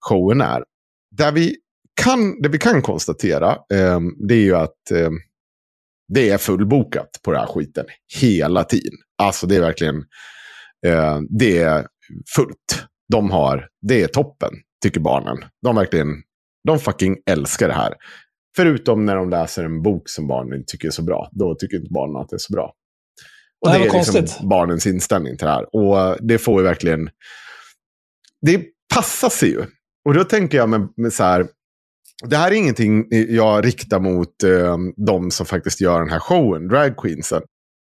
showen 0.00 0.40
är. 0.40 0.64
Där 1.16 1.32
vi 1.32 1.56
kan, 2.02 2.42
det 2.42 2.48
vi 2.48 2.58
kan 2.58 2.82
konstatera 2.82 3.50
eh, 3.50 4.00
det 4.28 4.34
är 4.34 4.42
ju 4.42 4.56
att 4.56 4.90
eh, 4.90 5.10
det 6.08 6.30
är 6.30 6.38
fullbokat 6.38 7.20
på 7.24 7.30
den 7.30 7.40
här 7.40 7.46
skiten 7.46 7.86
hela 8.20 8.64
tiden. 8.64 8.98
Alltså 9.22 9.46
det 9.46 9.56
är 9.56 9.60
verkligen, 9.60 9.96
eh, 10.86 11.18
det 11.38 11.58
är 11.58 11.86
fullt. 12.36 12.86
De 13.10 13.30
har, 13.30 13.68
det 13.82 14.02
är 14.02 14.06
toppen, 14.08 14.52
tycker 14.82 15.00
barnen. 15.00 15.38
De 15.62 15.76
verkligen 15.76 16.22
De 16.68 16.78
fucking 16.78 17.16
älskar 17.30 17.68
det 17.68 17.74
här. 17.74 17.94
Förutom 18.56 19.04
när 19.06 19.16
de 19.16 19.30
läser 19.30 19.64
en 19.64 19.82
bok 19.82 20.08
som 20.08 20.26
barnen 20.26 20.64
tycker 20.66 20.88
är 20.88 20.92
så 20.92 21.02
bra. 21.02 21.28
Då 21.32 21.54
tycker 21.54 21.76
inte 21.76 21.92
barnen 21.92 22.16
att 22.16 22.28
det 22.28 22.36
är 22.36 22.38
så 22.38 22.52
bra. 22.52 22.72
Och 23.60 23.68
Det 23.72 23.78
det, 23.78 23.84
är 23.84 23.92
liksom 23.94 24.14
konstigt. 24.14 24.40
barnens 24.48 24.86
inställning 24.86 25.36
till 25.36 25.46
det 25.46 25.52
här. 25.52 25.76
Och 25.76 26.16
det 26.26 26.38
får 26.38 26.60
ju 26.60 26.64
verkligen... 26.66 27.10
Det 28.46 28.64
passar 28.94 29.28
sig 29.30 29.48
ju. 29.48 29.64
Och 30.04 30.14
då 30.14 30.24
tänker 30.24 30.58
jag 30.58 30.68
med, 30.68 30.88
med 30.96 31.12
så 31.12 31.22
här... 31.24 31.46
Det 32.24 32.36
här 32.36 32.50
är 32.50 32.54
ingenting 32.54 33.06
jag 33.28 33.66
riktar 33.66 34.00
mot 34.00 34.42
eh, 34.42 34.76
de 35.06 35.30
som 35.30 35.46
faktiskt 35.46 35.80
gör 35.80 36.00
den 36.00 36.10
här 36.10 36.18
showen, 36.20 36.68
drag 36.68 36.96
queensen. 36.96 37.42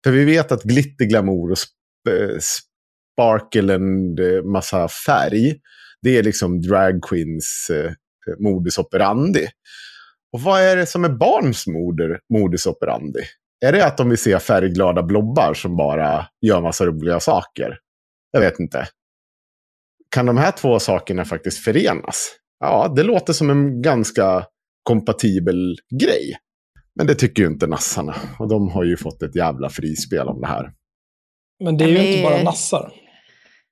För 0.03 0.11
vi 0.11 0.25
vet 0.25 0.51
att 0.51 0.63
glitter, 0.63 1.05
glamour 1.05 1.51
och 1.51 1.57
sp- 1.57 2.31
eh, 2.33 2.37
sparkle 3.19 3.75
and 3.75 4.19
eh, 4.19 4.43
massa 4.43 4.87
färg, 4.87 5.55
det 6.01 6.17
är 6.17 6.23
liksom 6.23 6.61
drag 6.61 7.03
queens 7.03 7.71
eh, 7.73 7.91
modus 8.39 8.77
operandi. 8.77 9.47
Och 10.33 10.41
vad 10.41 10.61
är 10.61 10.75
det 10.75 10.85
som 10.85 11.05
är 11.05 11.09
barns 11.09 11.67
moder, 11.67 12.19
modus 12.33 12.65
operandi? 12.65 13.19
Är 13.65 13.71
det 13.71 13.85
att 13.85 13.97
de 13.97 14.09
vill 14.09 14.17
se 14.17 14.39
färgglada 14.39 15.03
blobbar 15.03 15.53
som 15.53 15.77
bara 15.77 16.25
gör 16.41 16.61
massa 16.61 16.85
roliga 16.85 17.19
saker? 17.19 17.77
Jag 18.31 18.39
vet 18.39 18.59
inte. 18.59 18.87
Kan 20.15 20.25
de 20.25 20.37
här 20.37 20.51
två 20.51 20.79
sakerna 20.79 21.25
faktiskt 21.25 21.63
förenas? 21.63 22.35
Ja, 22.59 22.93
det 22.95 23.03
låter 23.03 23.33
som 23.33 23.49
en 23.49 23.81
ganska 23.81 24.45
kompatibel 24.83 25.75
grej. 26.01 26.37
Men 26.95 27.07
det 27.07 27.15
tycker 27.15 27.43
ju 27.43 27.49
inte 27.49 27.67
nassarna. 27.67 28.15
Och 28.39 28.49
de 28.49 28.69
har 28.69 28.83
ju 28.83 28.97
fått 28.97 29.23
ett 29.23 29.35
jävla 29.35 29.69
frispel 29.69 30.27
om 30.27 30.41
det 30.41 30.47
här. 30.47 30.71
Men 31.63 31.77
det 31.77 31.83
är 31.83 31.87
ju 31.87 32.07
inte 32.07 32.23
bara 32.23 32.43
nassar. 32.43 32.93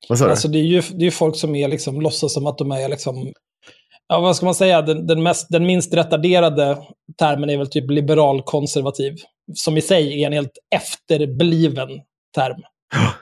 Vad 0.10 0.20
sa 0.20 0.26
du? 0.26 0.32
Alltså 0.32 0.48
det 0.48 0.58
är 0.60 0.64
ju 0.64 0.82
det 1.00 1.06
är 1.08 1.12
folk 1.12 1.36
som 1.36 1.56
är 1.56 1.68
liksom, 1.68 2.02
låtsas 2.02 2.34
som 2.34 2.48
att 2.48 2.58
de 2.58 2.72
är 2.72 2.90
liksom, 2.90 3.34
ja 4.08 4.20
vad 4.20 4.36
ska 4.36 4.46
man 4.46 4.56
säga, 4.56 4.82
den, 4.82 5.08
den, 5.08 5.24
mest, 5.24 5.48
den 5.50 5.66
minst 5.66 5.94
retarderade 5.94 6.78
termen 7.20 7.50
är 7.50 7.58
väl 7.58 7.70
typ 7.70 7.92
liberal-konservativ. 7.92 9.16
Som 9.54 9.78
i 9.78 9.82
sig 9.82 10.24
är 10.24 10.28
en 10.28 10.34
helt 10.34 10.58
efterbliven 10.76 11.90
term. 12.36 12.62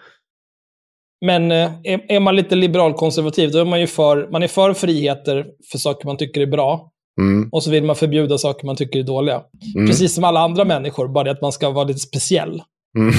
Men 1.25 1.51
eh, 1.51 1.71
är, 1.83 2.11
är 2.11 2.19
man 2.19 2.35
lite 2.35 2.55
liberal-konservativ, 2.55 3.51
då 3.51 3.59
är 3.59 3.65
man 3.65 3.79
ju 3.79 3.87
för, 3.87 4.27
man 4.31 4.43
är 4.43 4.47
för 4.47 4.73
friheter 4.73 5.45
för 5.71 5.77
saker 5.77 6.05
man 6.07 6.17
tycker 6.17 6.41
är 6.41 6.45
bra. 6.45 6.91
Mm, 7.21 7.49
Och 7.51 7.63
så 7.63 7.71
vill 7.71 7.83
man 7.83 7.95
förbjuda 7.95 8.37
saker 8.37 8.65
man 8.65 8.75
tycker 8.75 8.99
är 8.99 9.03
dåliga. 9.03 9.43
mm, 9.75 9.87
Precis 9.87 10.13
som 10.15 10.23
alla 10.23 10.39
andra 10.39 10.65
människor, 10.65 11.07
bara 11.07 11.23
det 11.23 11.31
att 11.31 11.41
man 11.41 11.51
ska 11.51 11.69
vara 11.69 11.85
lite 11.85 11.99
speciell. 11.99 12.61
mm. 12.97 13.13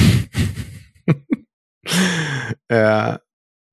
eh, 2.72 3.14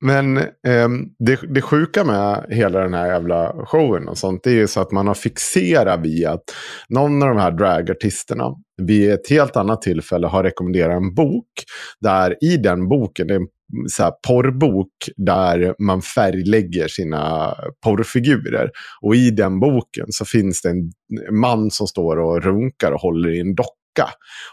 men 0.03 0.37
eh, 0.37 0.89
det, 1.19 1.39
det 1.53 1.61
sjuka 1.61 2.03
med 2.03 2.45
hela 2.49 2.79
den 2.79 2.93
här 2.93 3.07
jävla 3.07 3.65
showen 3.65 4.07
och 4.07 4.17
sånt, 4.17 4.43
det 4.43 4.49
är 4.49 4.55
ju 4.55 4.67
så 4.67 4.79
att 4.79 4.91
man 4.91 5.07
har 5.07 5.13
fixerat 5.13 5.99
vid 5.99 6.27
att 6.27 6.43
någon 6.89 7.23
av 7.23 7.29
de 7.29 7.37
här 7.37 7.51
dragartisterna 7.51 8.55
vid 8.81 9.11
ett 9.11 9.29
helt 9.29 9.55
annat 9.55 9.81
tillfälle 9.81 10.27
har 10.27 10.43
rekommenderat 10.43 10.97
en 10.97 11.15
bok. 11.15 11.51
Där 12.01 12.37
i 12.41 12.57
den 12.57 12.89
boken, 12.89 13.27
det 13.27 13.33
är 13.33 13.39
en 13.39 13.47
så 13.89 14.03
här 14.03 14.13
porrbok 14.27 14.93
där 15.17 15.75
man 15.79 16.01
färglägger 16.01 16.87
sina 16.87 17.53
porrfigurer. 17.83 18.69
Och 19.01 19.15
i 19.15 19.31
den 19.31 19.59
boken 19.59 20.05
så 20.09 20.25
finns 20.25 20.61
det 20.61 20.69
en 20.69 20.91
man 21.31 21.71
som 21.71 21.87
står 21.87 22.17
och 22.17 22.43
runkar 22.43 22.91
och 22.91 23.01
håller 23.01 23.29
i 23.29 23.39
en 23.39 23.55
docka. 23.55 23.82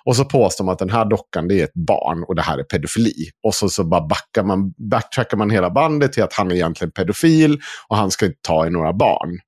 Och 0.04 0.16
så 0.16 0.24
påstår 0.24 0.64
man 0.64 0.72
att 0.72 0.78
den 0.78 0.90
här 0.90 1.04
dockan 1.04 1.48
det 1.48 1.60
är 1.60 1.64
ett 1.64 1.74
barn 1.74 2.24
och 2.28 2.34
det 2.34 2.42
här 2.42 2.58
är 2.58 2.62
pedofili. 2.64 3.14
Och 3.46 3.54
så, 3.54 3.68
så 3.68 3.84
bara 3.84 4.06
backar 4.06 4.42
man, 4.44 4.72
backtrackar 4.90 5.36
man 5.36 5.50
hela 5.50 5.70
bandet 5.70 6.12
till 6.12 6.22
att 6.22 6.32
han 6.32 6.50
är 6.50 6.54
egentligen 6.54 6.92
pedofil 6.92 7.60
och 7.88 7.96
han 7.96 8.10
ska 8.10 8.26
inte 8.26 8.38
ta 8.42 8.66
i 8.66 8.70
några 8.70 8.92
barn. 8.92 9.38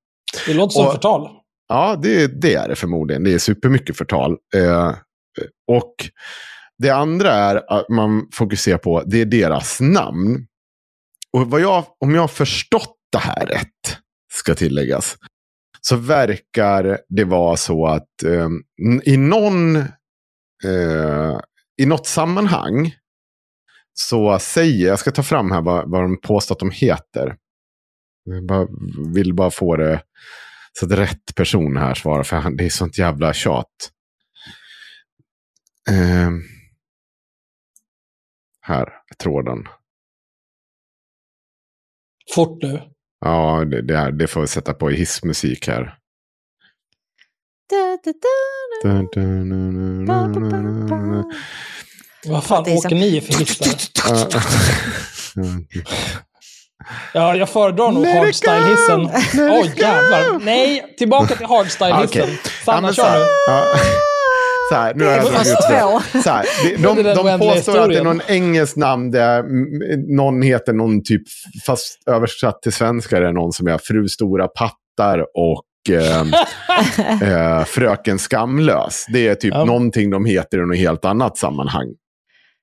Det 0.46 0.54
låter 0.54 0.72
som 0.72 0.86
Och- 0.86 0.92
förtal. 0.92 1.28
Ja, 1.68 1.96
det, 2.02 2.40
det 2.42 2.54
är 2.54 2.68
det 2.68 2.76
förmodligen. 2.76 3.24
Det 3.24 3.34
är 3.34 3.38
supermycket 3.38 3.96
förtal. 3.96 4.36
Eh, 4.56 4.94
och 5.72 5.94
det 6.78 6.90
andra 6.90 7.30
är 7.32 7.72
att 7.72 7.88
man 7.88 8.28
fokuserar 8.32 8.78
på, 8.78 9.02
det 9.06 9.20
är 9.20 9.24
deras 9.24 9.80
namn. 9.80 10.46
Och 11.32 11.60
jag, 11.60 11.84
om 12.00 12.14
jag 12.14 12.20
har 12.20 12.28
förstått 12.28 12.96
det 13.12 13.18
här 13.18 13.46
rätt, 13.46 13.98
ska 14.32 14.54
tilläggas, 14.54 15.16
så 15.86 15.96
verkar 15.96 16.98
det 17.08 17.24
vara 17.24 17.56
så 17.56 17.86
att 17.86 18.22
eh, 18.22 18.48
i 19.04 19.16
någon 19.16 19.76
eh, 20.64 21.40
i 21.76 21.86
något 21.86 22.06
sammanhang 22.06 22.94
så 23.94 24.38
säger, 24.38 24.86
jag 24.86 24.98
ska 24.98 25.10
ta 25.10 25.22
fram 25.22 25.50
här 25.50 25.62
vad, 25.62 25.90
vad 25.90 26.02
de 26.02 26.20
påstår 26.20 26.54
att 26.54 26.58
de 26.58 26.70
heter. 26.70 27.36
Jag 28.24 28.46
bara, 28.46 28.68
vill 29.14 29.34
bara 29.34 29.50
få 29.50 29.76
det 29.76 30.02
så 30.72 30.86
att 30.86 30.92
rätt 30.92 31.34
person 31.34 31.76
här 31.76 31.94
svarar, 31.94 32.22
för 32.22 32.50
det 32.50 32.64
är 32.64 32.70
sånt 32.70 32.98
jävla 32.98 33.32
tjat. 33.32 33.90
Eh, 35.90 36.30
här 38.60 38.82
är 39.10 39.14
tråden. 39.18 39.68
Fort 42.34 42.62
nu. 42.62 42.91
Ja, 43.24 43.64
det, 43.64 43.82
det, 43.82 44.10
det 44.10 44.26
får 44.26 44.40
vi 44.40 44.46
sätta 44.46 44.74
på 44.74 44.90
i 44.90 44.96
hissmusik 44.96 45.68
här. 45.68 45.94
Vad 52.26 52.44
fan 52.44 52.66
är 52.66 52.76
så- 52.76 52.86
åker 52.86 52.96
ni 52.96 53.20
för 53.20 53.38
hissar? 53.38 53.74
Ja. 55.34 55.44
Ja, 57.14 57.36
jag 57.36 57.48
föredrar 57.48 57.90
nog 57.90 58.06
hardstyle-hissen. 58.06 59.02
it 59.64 59.76
go! 59.76 59.82
jävlar. 59.82 60.38
Nej, 60.38 60.94
tillbaka 60.98 61.36
till 61.36 61.46
hardstyle-hissen. 61.46 62.04
Okej. 62.24 62.40
Sanna, 62.64 62.80
men 62.80 62.94
kör 62.94 63.18
nu. 63.18 63.24
ja. 63.46 63.64
Så 64.72 64.76
här, 64.78 64.94
nu 64.94 65.04
har 65.04 65.12
jag 65.12 65.24
dragit 65.24 65.46
ut 65.48 65.56
det. 66.12 66.22
Så 66.22 66.30
här, 66.30 66.46
de, 66.82 67.02
de 67.02 67.20
oändliga 67.20 67.52
påstår 67.54 67.78
att 67.78 67.88
det 67.88 67.98
är 67.98 68.04
någon 68.04 68.20
engelskt 68.28 68.76
namn 68.76 69.10
där 69.10 69.42
någon 70.16 70.42
heter 70.42 70.72
någon 70.72 71.02
typ, 71.04 71.22
fast 71.66 71.98
översatt 72.06 72.62
till 72.62 72.72
svenska 72.72 73.16
är 73.16 73.20
det 73.20 73.32
någon 73.32 73.52
som 73.52 73.66
är 73.66 73.78
Fru 73.78 74.08
Stora 74.08 74.48
Pattar 74.48 75.18
och 75.34 75.64
eh, 75.90 76.20
eh, 77.58 77.64
Fröken 77.64 78.18
Skamlös. 78.18 79.06
Det 79.12 79.28
är 79.28 79.34
typ 79.34 79.54
Ja. 79.54 79.64
någonting 79.64 80.10
de 80.10 80.24
heter 80.24 80.58
i 80.58 80.66
något 80.66 80.76
helt 80.78 81.04
annat 81.04 81.38
sammanhang. 81.38 81.86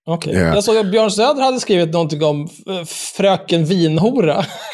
Okej. 0.10 0.34
Ja. 0.34 0.40
Jag 0.40 0.64
såg 0.64 0.78
att 0.78 0.92
Björn 0.92 1.12
Söder 1.12 1.42
hade 1.42 1.60
skrivit 1.60 1.94
någonting 1.94 2.24
om 2.24 2.42
eh, 2.42 2.86
fröken 3.18 3.66
vinhora. 3.66 4.36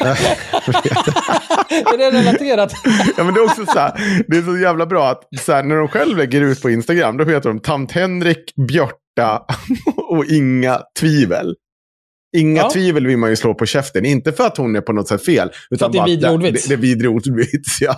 är 1.70 1.98
det 1.98 2.10
relaterat? 2.18 2.72
Ja, 3.16 3.24
men 3.24 3.34
det 3.34 3.40
är 3.40 3.44
också 3.44 3.66
så 3.66 3.78
här, 3.78 4.24
det 4.28 4.36
är 4.36 4.42
så 4.42 4.56
jävla 4.58 4.86
bra 4.86 5.08
att 5.08 5.22
så 5.40 5.52
här, 5.52 5.62
när 5.62 5.76
de 5.76 5.88
själv 5.88 6.16
lägger 6.16 6.40
ut 6.40 6.62
på 6.62 6.70
Instagram, 6.70 7.16
då 7.16 7.24
heter 7.24 7.48
de 7.48 7.60
Tant 7.60 7.92
Henrik, 7.92 8.54
Björta 8.68 9.44
och 9.96 10.24
Inga 10.24 10.80
Tvivel. 11.00 11.54
Inga 12.36 12.60
Ja. 12.62 12.70
tvivel 12.70 13.06
vill 13.06 13.16
man 13.18 13.30
ju 13.30 13.36
slå 13.36 13.54
på 13.54 13.66
käften. 13.66 14.04
Inte 14.06 14.32
för 14.32 14.46
att 14.46 14.56
hon 14.56 14.76
är 14.76 14.80
på 14.80 14.92
något 14.92 15.08
sätt 15.08 15.24
fel. 15.24 15.50
Utan 15.70 15.86
att 15.86 15.92
det 15.92 15.98
är 15.98 16.06
vidrig 16.06 16.32
ordvits. 16.32 16.62
Det, 16.64 16.68
det 16.68 16.74
är 16.74 16.82
vidrig 16.82 17.10
ordvits, 17.10 17.80
ja. 17.80 17.94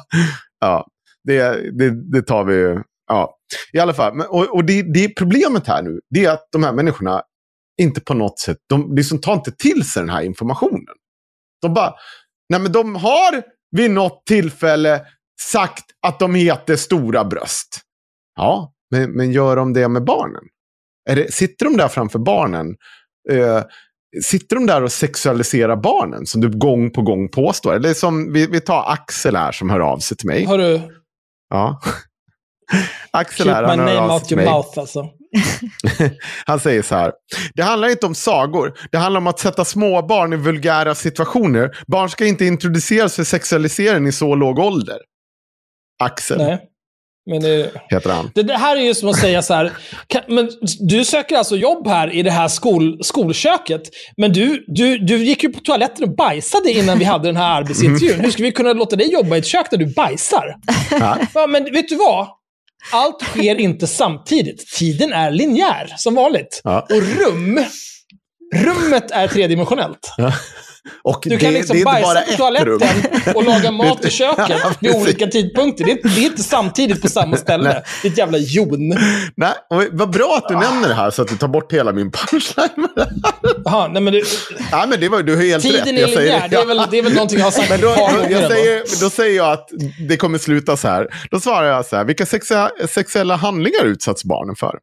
ja 0.61 0.87
det, 1.25 1.39
det, 1.79 2.11
det 2.13 2.23
tar 2.23 2.45
vi. 2.45 2.79
Ja. 3.09 3.35
I 3.73 3.79
alla 3.79 3.95
fall. 3.95 4.21
Och 4.21 4.55
och 4.55 4.65
det, 4.65 4.83
det 4.83 5.05
är 5.05 5.09
problemet 5.09 5.67
här 5.67 5.83
nu. 5.83 6.01
Det 6.11 6.25
är 6.25 6.31
att 6.33 6.49
de 6.53 6.63
här 6.63 6.73
människorna 6.73 7.23
inte 7.79 8.01
på 8.01 8.15
något 8.15 8.39
sätt, 8.39 8.59
de 8.69 8.95
liksom 8.95 9.21
tar 9.21 9.33
inte 9.33 9.53
till 9.53 9.91
sig 9.91 10.03
den 10.03 10.11
här 10.11 10.23
informationen. 10.23 10.95
De 11.63 11.75
bara, 11.75 11.95
nej 12.49 12.61
men 12.61 12.73
de 12.73 12.95
har 12.95 13.43
vid 13.77 13.91
något 13.91 14.27
tillfälle 14.27 15.07
sagt 15.41 15.85
att 16.07 16.19
de 16.19 16.35
heter 16.35 16.77
stora 16.77 17.25
bröst. 17.25 17.81
Ja, 18.37 18.73
men, 18.91 19.11
men 19.11 19.33
gör 19.33 19.57
de 19.57 19.73
det 19.73 19.89
med 19.89 20.05
barnen? 20.05 20.43
Det, 21.07 21.35
sitter 21.35 21.65
de 21.65 21.77
där 21.77 21.89
framför 21.89 22.19
barnen? 22.19 22.77
Eh, 23.31 23.63
sitter 24.23 24.57
de 24.57 24.67
där 24.67 24.83
och 24.83 24.93
sexualiserar 24.93 25.77
barnen 25.77 26.27
som 26.27 26.41
du 26.41 26.59
gång 26.59 26.91
på 26.91 27.03
gång 27.03 27.29
påstår? 27.29 27.75
Eller 27.75 27.95
som, 27.95 28.33
vi, 28.33 28.47
vi 28.47 28.61
tar 28.61 28.93
Axel 28.93 29.37
här 29.37 29.53
som 29.53 29.71
hör 29.71 29.81
av 29.81 29.99
sig 29.99 30.17
till 30.17 30.27
mig. 30.27 30.45
Har 30.45 30.59
du 30.59 30.81
Ja. 31.51 31.81
Axel 33.11 33.47
keep 33.47 33.55
här, 33.55 33.63
my 33.63 33.69
han 33.69 33.79
hör 33.79 33.87
name 33.87 33.99
av 33.99 34.19
sig 34.19 34.25
out 34.25 34.33
your 34.33 34.43
mig. 34.43 34.53
mouth 34.55 34.79
alltså? 34.79 35.11
Han 36.47 36.61
säger 36.61 36.83
så 36.83 36.95
här. 36.95 37.13
Det 37.55 37.63
handlar 37.63 37.89
inte 37.89 38.07
om 38.07 38.15
sagor. 38.15 38.75
Det 38.91 38.99
handlar 38.99 39.21
om 39.21 39.27
att 39.27 39.39
sätta 39.39 39.65
småbarn 39.65 40.33
i 40.33 40.37
vulgära 40.37 40.95
situationer. 40.95 41.71
Barn 41.87 42.11
ska 42.11 42.27
inte 42.27 42.45
introduceras 42.45 43.17
för 43.17 43.25
sexualisering 43.25 44.07
i 44.07 44.13
så 44.13 44.35
låg 44.35 44.59
ålder. 44.59 44.99
Axel 46.03 46.39
Nej. 46.39 46.59
Men 47.31 47.43
det, 47.43 47.71
heter 47.89 48.11
han. 48.11 48.31
det, 48.35 48.43
det 48.43 48.57
här 48.57 48.77
är 48.77 48.81
ju 48.81 48.95
som 48.95 49.09
att 49.09 49.19
säga 49.19 49.43
så 49.43 49.55
här, 49.55 49.73
kan, 50.07 50.23
men 50.29 50.51
du 50.81 51.05
söker 51.05 51.37
alltså 51.37 51.57
jobb 51.57 51.87
här 51.87 52.15
i 52.15 52.23
det 52.23 52.31
här 52.31 52.49
skol, 52.49 52.99
skolköket, 53.05 53.83
men 54.17 54.33
du, 54.33 54.65
du, 54.67 54.99
du 54.99 55.25
gick 55.25 55.43
ju 55.43 55.53
på 55.53 55.61
toaletten 55.61 56.05
och 56.05 56.17
bajsade 56.17 56.71
innan 56.71 56.99
vi 56.99 57.05
hade 57.05 57.29
den 57.29 57.37
här 57.37 57.57
arbetsintervjun. 57.61 58.21
Hur 58.21 58.31
ska 58.31 58.43
vi 58.43 58.53
kunna 58.53 58.73
låta 58.73 58.97
dig 58.97 59.13
jobba 59.13 59.37
i 59.37 59.39
ett 59.39 59.47
kök 59.47 59.71
där 59.71 59.79
du 59.79 59.95
bajsar? 59.95 60.57
Ja. 60.91 61.19
Ja, 61.35 61.47
men 61.47 61.65
vet 61.65 61.89
du 61.89 61.97
vad? 61.97 62.29
Allt 62.93 63.23
sker 63.23 63.55
inte 63.55 63.87
samtidigt. 63.87 64.67
Tiden 64.67 65.13
är 65.13 65.31
linjär, 65.31 65.95
som 65.97 66.15
vanligt. 66.15 66.61
Ja. 66.65 66.81
Och 66.91 67.03
rum, 67.03 67.65
rummet 68.55 69.11
är 69.11 69.29
tredimensionellt. 69.29 70.13
Och 71.03 71.21
Du 71.23 71.31
det, 71.31 71.37
kan 71.37 71.53
liksom 71.53 71.75
det 71.75 71.79
inte 71.79 71.85
bara 71.85 72.03
bajsa 72.15 72.31
på 72.31 72.37
toaletten 72.37 73.35
och 73.35 73.45
laga 73.45 73.71
mat 73.71 74.05
i 74.05 74.11
köket 74.19 74.45
Ja, 74.49 74.73
vid 74.81 74.95
olika 74.95 75.27
tidpunkter. 75.27 75.85
Det 75.85 75.93
är, 75.93 76.03
det 76.03 76.21
är 76.21 76.27
inte 76.27 76.43
samtidigt 76.43 77.03
på 77.03 77.09
samma 77.09 77.37
ställe. 77.47 77.83
Det 78.03 78.09
ett 78.09 78.19
jävla 78.19 78.39
jon. 78.39 78.89
Nej, 79.37 79.53
vad 79.93 80.11
bra 80.11 80.41
att 80.43 80.49
du 80.49 80.55
nämner 80.55 80.89
det 80.89 80.95
här 80.95 81.11
så 81.11 81.23
att 81.23 81.29
du 81.29 81.37
tar 81.37 81.49
bort 81.49 81.73
hela 81.73 81.93
min 81.93 82.11
punchline. 82.11 82.89
det. 82.97 83.09
Jaha, 83.65 83.89
nej 83.89 84.03
men 84.03 84.13
det, 84.13 84.23
Nej, 84.73 84.89
men 84.89 85.01
det 85.01 85.09
var, 85.09 85.23
du 85.23 85.37
har 85.37 85.43
helt 85.43 85.65
rätt. 85.65 85.73
tiden 85.85 85.99
är 85.99 86.07
linjär. 86.07 86.49
Det 86.49 86.57
är, 86.57 86.67
väl, 86.67 86.83
det 86.91 86.99
är 86.99 87.03
väl 87.03 87.13
någonting 87.15 87.39
jag 87.39 87.47
har 87.47 87.51
sagt 87.51 87.71
Men 87.71 87.81
då, 87.81 87.87
då, 87.87 88.31
jag 88.31 88.51
säger, 88.51 89.01
då 89.01 89.11
säger 89.11 89.37
jag 89.37 89.53
att 89.53 89.69
det 90.09 90.17
kommer 90.17 90.39
sluta 90.39 90.77
så 90.77 90.89
här. 90.89 91.09
Då 91.31 91.41
svarar 91.41 91.67
jag 91.69 91.87
så 91.87 91.97
här. 91.97 92.05
Vilka 92.05 92.27
sexuella 92.89 93.37
handlingar 93.37 93.85
utsatts 93.85 94.25
barnen 94.25 94.57
för? 94.57 94.79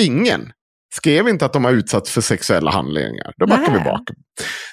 Ingen. 0.00 0.52
Skrev 0.94 1.28
inte 1.28 1.44
att 1.44 1.52
de 1.52 1.64
har 1.64 1.72
utsatts 1.72 2.10
för 2.10 2.20
sexuella 2.20 2.70
handlingar. 2.70 3.32
Då 3.36 3.46
backar 3.46 3.72
vi 3.72 3.78
Nej. 3.78 3.84
bak. 3.84 4.02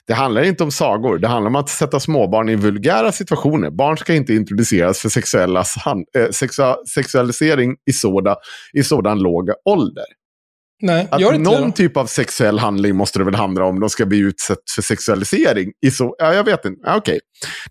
Det 0.07 0.13
handlar 0.13 0.41
inte 0.43 0.63
om 0.63 0.71
sagor. 0.71 1.17
Det 1.17 1.27
handlar 1.27 1.49
om 1.49 1.55
att 1.55 1.69
sätta 1.69 1.99
småbarn 1.99 2.49
i 2.49 2.55
vulgära 2.55 3.11
situationer. 3.11 3.69
Barn 3.69 3.97
ska 3.97 4.13
inte 4.13 4.33
introduceras 4.33 4.99
för 4.99 5.09
sexuella, 5.09 5.63
hand- 5.85 6.05
eh, 6.17 6.29
sexua, 6.29 6.75
sexualisering 6.93 7.75
i, 7.89 7.93
sådan, 7.93 8.35
i 8.73 8.83
sådan 8.83 9.19
låg 9.19 9.49
ålder. 9.65 10.05
Nej, 10.81 11.07
Att 11.11 11.21
gör 11.21 11.33
inte 11.33 11.51
någon 11.51 11.69
det 11.69 11.75
typ 11.75 11.97
av 11.97 12.05
sexuell 12.05 12.59
handling 12.59 12.95
måste 12.95 13.19
det 13.19 13.25
väl 13.25 13.35
handla 13.35 13.65
om. 13.65 13.79
De 13.79 13.89
ska 13.89 14.05
bli 14.05 14.17
utsatt 14.17 14.57
för 14.75 14.81
sexualisering. 14.81 15.71
I 15.85 15.91
så, 15.91 16.15
ja, 16.17 16.33
jag 16.33 16.43
vet 16.43 16.65
inte. 16.65 16.81
Ja, 16.83 16.95
Okej. 16.97 17.19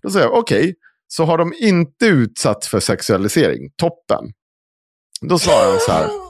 Då 0.01 0.09
säger 0.09 0.25
jag, 0.25 0.35
okej. 0.37 0.75
Så 1.07 1.25
har 1.25 1.37
de 1.37 1.53
inte 1.59 2.05
utsatts 2.05 2.67
för 2.67 2.79
sexualisering. 2.79 3.69
Toppen. 3.77 4.23
Då 5.21 5.39
svarar 5.39 5.69
han 5.71 5.79
så 5.79 5.91
här. 5.91 6.28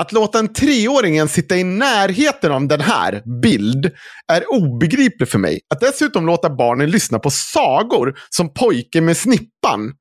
Att 0.00 0.12
låta 0.12 0.38
en 0.38 0.52
treåring 0.52 1.28
sitta 1.28 1.56
i 1.56 1.64
närheten 1.64 2.52
av 2.52 2.68
den 2.68 2.80
här 2.80 3.22
bild 3.42 3.90
är 4.32 4.52
obegripligt 4.52 5.30
för 5.30 5.38
mig. 5.38 5.60
Att 5.74 5.80
dessutom 5.80 6.26
låta 6.26 6.50
barnen 6.50 6.90
lyssna 6.90 7.18
på 7.18 7.30
sagor 7.30 8.18
som 8.30 8.54
pojken 8.54 9.04
med 9.04 9.16
snippan. 9.16 9.92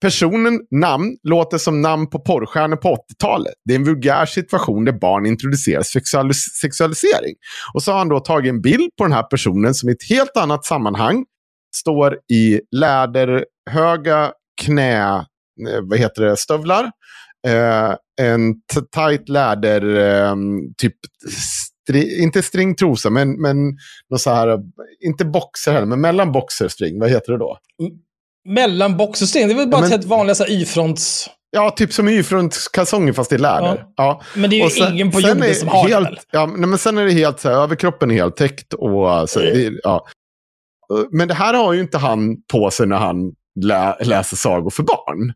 Personen, 0.00 0.60
namn, 0.70 1.16
låter 1.22 1.58
som 1.58 1.82
namn 1.82 2.10
på 2.10 2.18
porrstjärnor 2.18 2.76
på 2.76 2.88
80-talet. 2.88 3.54
Det 3.64 3.74
är 3.74 3.78
en 3.78 3.84
vulgär 3.84 4.26
situation 4.26 4.84
där 4.84 4.92
barn 4.92 5.26
introduceras 5.26 5.94
sexualis- 5.96 6.60
sexualisering. 6.60 7.34
Och 7.74 7.82
så 7.82 7.92
har 7.92 7.98
han 7.98 8.08
då 8.08 8.20
tagit 8.20 8.50
en 8.50 8.60
bild 8.60 8.90
på 8.98 9.04
den 9.04 9.12
här 9.12 9.22
personen 9.22 9.74
som 9.74 9.88
i 9.88 9.92
ett 9.92 10.08
helt 10.10 10.36
annat 10.36 10.64
sammanhang 10.64 11.24
står 11.76 12.18
i 12.32 12.60
läderhöga 12.76 14.32
knä, 14.62 15.16
eh, 15.68 15.80
vad 15.82 15.98
heter 15.98 16.22
det, 16.22 16.36
stövlar. 16.36 16.90
Eh, 17.46 17.94
en 18.26 18.54
tight 18.94 19.28
läder, 19.28 19.96
eh, 19.96 20.34
typ, 20.76 20.94
stri- 21.90 22.18
inte 22.22 22.42
stringtrosa, 22.42 23.10
men, 23.10 23.40
men 23.42 23.56
något 24.10 24.20
så 24.20 24.30
här, 24.30 24.58
inte 25.04 25.24
boxer 25.24 25.72
heller, 25.72 25.86
men 25.86 26.00
mellan 26.00 26.32
boxer 26.32 26.68
string, 26.68 27.00
vad 27.00 27.10
heter 27.10 27.32
det 27.32 27.38
då? 27.38 27.58
Mellan 28.48 28.96
box 28.96 29.22
och 29.22 29.28
string. 29.28 29.48
Det 29.48 29.54
är 29.54 29.56
väl 29.56 29.68
bara 29.68 29.76
Ja, 29.76 29.80
men- 29.80 29.86
ett 29.86 29.92
helt 29.92 30.04
vanliga 30.04 30.46
Y-fronts... 30.48 31.30
Ja, 31.50 31.70
typ 31.70 31.92
som 31.92 32.08
Y-front-kalsonger 32.08 33.12
fast 33.12 33.32
i 33.32 33.38
läder. 33.38 33.84
Ja. 33.96 34.22
Men 34.36 34.50
det 34.50 34.60
är 34.60 34.64
ju 34.64 34.70
sen- 34.70 34.92
ingen 34.92 35.10
på 35.10 35.20
jorden 35.20 35.54
som 35.54 35.68
har 35.68 35.88
helt, 35.88 36.08
det 36.10 36.16
ja, 36.30 36.46
nej, 36.46 36.68
men 36.68 36.78
Sen 36.78 36.98
är 36.98 37.04
det 37.04 37.12
helt 37.12 37.40
så 37.40 37.48
här, 37.48 37.56
överkroppen 37.56 38.10
är 38.10 38.14
helt 38.14 38.36
täckt. 38.36 38.74
Och, 38.74 39.30
så, 39.30 39.40
det, 39.40 39.72
ja. 39.82 40.06
Men 41.10 41.28
det 41.28 41.34
här 41.34 41.54
har 41.54 41.72
ju 41.72 41.80
inte 41.80 41.98
han 41.98 42.36
på 42.52 42.70
sig 42.70 42.86
när 42.86 42.96
han 42.96 43.32
lä, 43.60 43.96
läser 44.00 44.36
sagor 44.36 44.70
för 44.70 44.82
barn. 44.82 45.32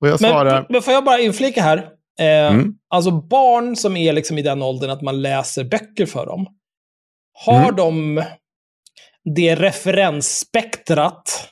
Och 0.00 0.08
jag 0.08 0.20
svarar, 0.20 0.66
Men, 0.68 0.82
får 0.82 0.92
jag 0.94 1.04
bara 1.04 1.18
inflika 1.20 1.62
här? 1.62 1.78
Eh, 2.20 2.52
Mm. 2.54 2.74
Alltså 2.88 3.10
barn 3.10 3.76
som 3.76 3.96
är 3.96 4.12
liksom 4.12 4.38
i 4.38 4.42
den 4.42 4.62
åldern 4.62 4.90
att 4.90 5.02
man 5.02 5.22
läser 5.22 5.64
böcker 5.64 6.06
för 6.06 6.26
dem. 6.26 6.46
Har 7.32 7.62
Mm. 7.62 7.76
de 7.76 8.24
det 9.34 9.54
referensspektrat 9.54 11.48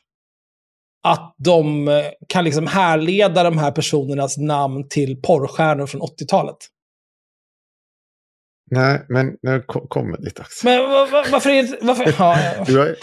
att 1.05 1.35
de 1.39 1.89
eh, 1.89 2.05
kan 2.29 2.45
liksom 2.45 2.67
härleda 2.67 3.43
de 3.43 3.59
här 3.59 3.71
personernas 3.73 4.37
namn 4.39 4.89
till 4.89 5.23
porrstjärnor 5.23 5.87
från 5.87 6.01
80-talet? 6.03 6.57
nej, 8.71 9.07
men 9.09 9.37
nu 9.43 9.63
ko- 9.67 9.87
kommer 9.89 10.17
ditt 10.19 10.41
Axel. 10.41 10.71
Men 10.71 10.91
va- 10.91 11.07
va- 11.13 11.25
varför 11.33 11.51
är 11.51 11.63
det... 11.63 11.79
Varför, 11.83 12.05
ja, 12.19 12.35
har, 12.83 12.97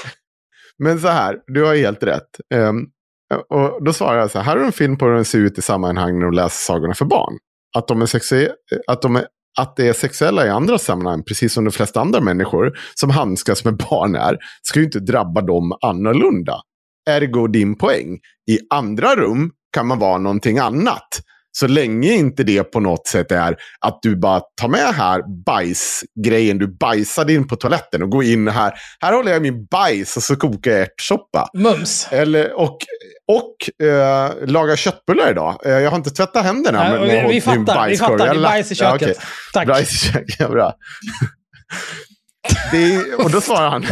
men 0.78 1.00
så 1.00 1.08
här, 1.08 1.38
du 1.48 1.66
har 1.66 1.76
helt 1.76 2.04
rätt. 2.04 2.28
Ehm, 2.54 2.76
och 3.50 3.84
då 3.86 3.94
svarar 3.94 4.20
jag 4.20 4.32
så 4.32 4.40
här, 4.40 4.46
här 4.46 4.58
är 4.58 4.66
en 4.66 4.72
film 4.72 4.98
på 4.98 5.06
hur 5.06 5.14
den 5.14 5.26
ser 5.26 5.40
ut 5.40 5.58
i 5.58 5.62
sammanhang 5.62 6.20
när 6.20 6.26
de 6.26 6.34
läser 6.34 6.74
sagorna 6.74 6.94
för 6.94 7.06
barn. 7.06 7.34
Att, 7.78 7.88
de 7.88 8.02
är 8.02 8.06
sexu- 8.06 8.52
att, 8.88 9.02
de 9.02 9.16
är, 9.16 9.26
att 9.60 9.76
det 9.76 9.88
är 9.88 9.94
sexuella 9.94 10.46
i 10.46 10.50
andra 10.50 10.78
sammanhang, 10.78 11.24
precis 11.24 11.54
som 11.54 11.66
de 11.66 11.72
flesta 11.72 12.02
andra 12.02 12.22
människor 12.22 12.72
som 12.96 13.10
handskas 13.10 13.66
med 13.66 13.78
barn 13.78 14.16
är, 14.16 14.38
ska 14.62 14.80
ju 14.80 14.86
inte 14.86 15.00
drabba 15.00 15.42
dem 15.42 15.78
annorlunda. 15.82 16.62
Ergo 17.10 17.48
din 17.48 17.78
poäng. 17.78 18.20
I 18.52 18.60
andra 18.70 19.16
rum 19.16 19.52
kan 19.74 19.88
man 19.88 20.00
vara 20.00 20.18
någonting 20.18 20.58
annat. 20.58 21.08
Så 21.60 21.68
länge 21.68 22.12
inte 22.14 22.44
det 22.44 22.64
på 22.64 22.80
något 22.80 23.08
sätt 23.08 23.32
är 23.32 23.56
att 23.80 24.00
du 24.02 24.16
bara 24.16 24.42
tar 24.62 24.68
med 24.68 24.94
här 24.96 25.44
bajsgrejen, 25.46 26.58
du 26.58 26.68
bajsade 26.78 27.34
in 27.34 27.48
på 27.48 27.56
toaletten 27.56 28.04
och 28.04 28.10
går 28.10 28.24
in 28.24 28.48
här. 28.48 28.74
Här 29.02 29.14
håller 29.14 29.32
jag 29.32 29.42
min 29.42 29.66
bajs 29.66 30.18
och 30.18 30.24
så 30.24 30.36
kokar 30.36 30.72
jag 30.72 30.80
ärtsoppa. 30.82 31.50
Mums. 31.54 32.08
Eller, 32.12 32.54
och 32.60 32.78
och 33.28 33.86
eh, 33.88 34.32
lagar 34.48 34.76
köttbullar 34.76 35.32
idag. 35.32 35.60
Eh, 35.66 35.72
jag 35.72 35.90
har 35.92 35.98
inte 35.98 36.10
tvättat 36.10 36.44
händerna. 36.46 36.80
Nej, 36.84 36.92
men- 36.92 37.02
vi, 37.02 37.08
med- 37.08 37.30
vi 37.30 37.42
fattar, 37.42 37.90
vi 37.90 37.98
fattar. 37.98 38.18
Det 38.18 38.26
Jag 38.26 38.36
är 38.36 38.42
bajs 38.42 38.72
i 38.72 38.76
Ja, 38.80 38.92
köket. 38.92 39.10
okej. 39.18 39.26
Tack. 39.54 39.68
Bajs 39.68 39.92
i 39.94 39.96
köket, 40.12 40.36
ja, 40.40 40.48
bra. 40.50 40.74
det 42.72 43.14
och 43.14 43.32
då 43.32 43.42
svarar 43.42 43.70
han. 43.70 43.86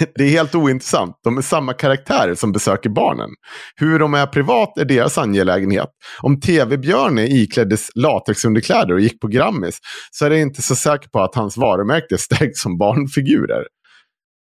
Det 0.14 0.24
är 0.24 0.28
helt 0.28 0.54
ointressant. 0.54 1.16
De 1.24 1.38
är 1.38 1.42
samma 1.42 1.72
karaktärer 1.72 2.34
som 2.34 2.52
besöker 2.52 2.90
barnen. 2.90 3.30
Hur 3.76 3.98
de 3.98 4.14
är 4.14 4.26
privat 4.26 4.78
är 4.78 4.84
deras 4.84 5.18
angelägenhet. 5.18 5.88
Om 6.22 6.40
TV-Björne 6.40 7.26
ikläddes 7.26 7.88
latexunderkläder 7.94 8.94
och 8.94 9.00
gick 9.00 9.20
på 9.20 9.28
Grammis 9.28 9.78
så 10.10 10.24
är 10.24 10.30
det 10.30 10.40
inte 10.40 10.62
så 10.62 10.76
säker 10.76 11.08
på 11.08 11.20
att 11.20 11.34
hans 11.34 11.56
varumärke 11.56 12.14
är 12.14 12.16
stärkt 12.16 12.56
som 12.56 12.78
barnfigurer. 12.78 13.64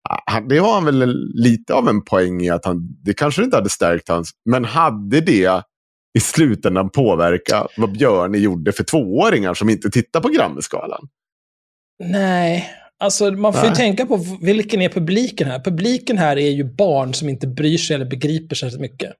Ah, 0.09 0.39
det 0.39 0.57
har 0.57 0.73
han 0.73 0.85
väl 0.85 1.15
lite 1.33 1.73
av 1.73 1.89
en 1.89 2.03
poäng 2.03 2.41
i 2.41 2.49
att 2.49 2.65
han, 2.65 2.77
det 3.03 3.13
kanske 3.13 3.43
inte 3.43 3.57
hade 3.57 3.69
stärkt 3.69 4.09
hans, 4.09 4.31
men 4.49 4.65
hade 4.65 5.21
det 5.21 5.63
i 6.17 6.19
slutändan 6.19 6.89
påverka 6.89 7.67
vad 7.77 7.91
Björne 7.91 8.37
gjorde 8.37 8.71
för 8.71 8.83
tvååringar 8.83 9.53
som 9.53 9.69
inte 9.69 9.89
tittar 9.89 10.21
på 10.21 10.29
Grammisgalan? 10.29 11.07
Nej, 12.03 12.69
alltså 12.99 13.31
man 13.31 13.53
får 13.53 13.61
ju 13.63 13.67
Nej. 13.67 13.75
tänka 13.75 14.05
på 14.05 14.19
vilken 14.41 14.81
är 14.81 14.89
publiken 14.89 15.47
här. 15.47 15.59
Publiken 15.59 16.17
här 16.17 16.37
är 16.37 16.49
ju 16.49 16.63
barn 16.63 17.13
som 17.13 17.29
inte 17.29 17.47
bryr 17.47 17.77
sig 17.77 17.95
eller 17.95 18.05
begriper 18.05 18.55
särskilt 18.55 18.81
mycket. 18.81 19.11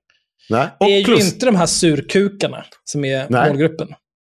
Nej. 0.50 0.68
Det 0.80 0.84
är 0.84 1.00
Och 1.00 1.04
plus, 1.04 1.20
ju 1.20 1.24
inte 1.26 1.46
de 1.46 1.56
här 1.56 1.66
surkukarna 1.66 2.64
som 2.84 3.04
är 3.04 3.26
Nej. 3.30 3.48
målgruppen. 3.48 3.88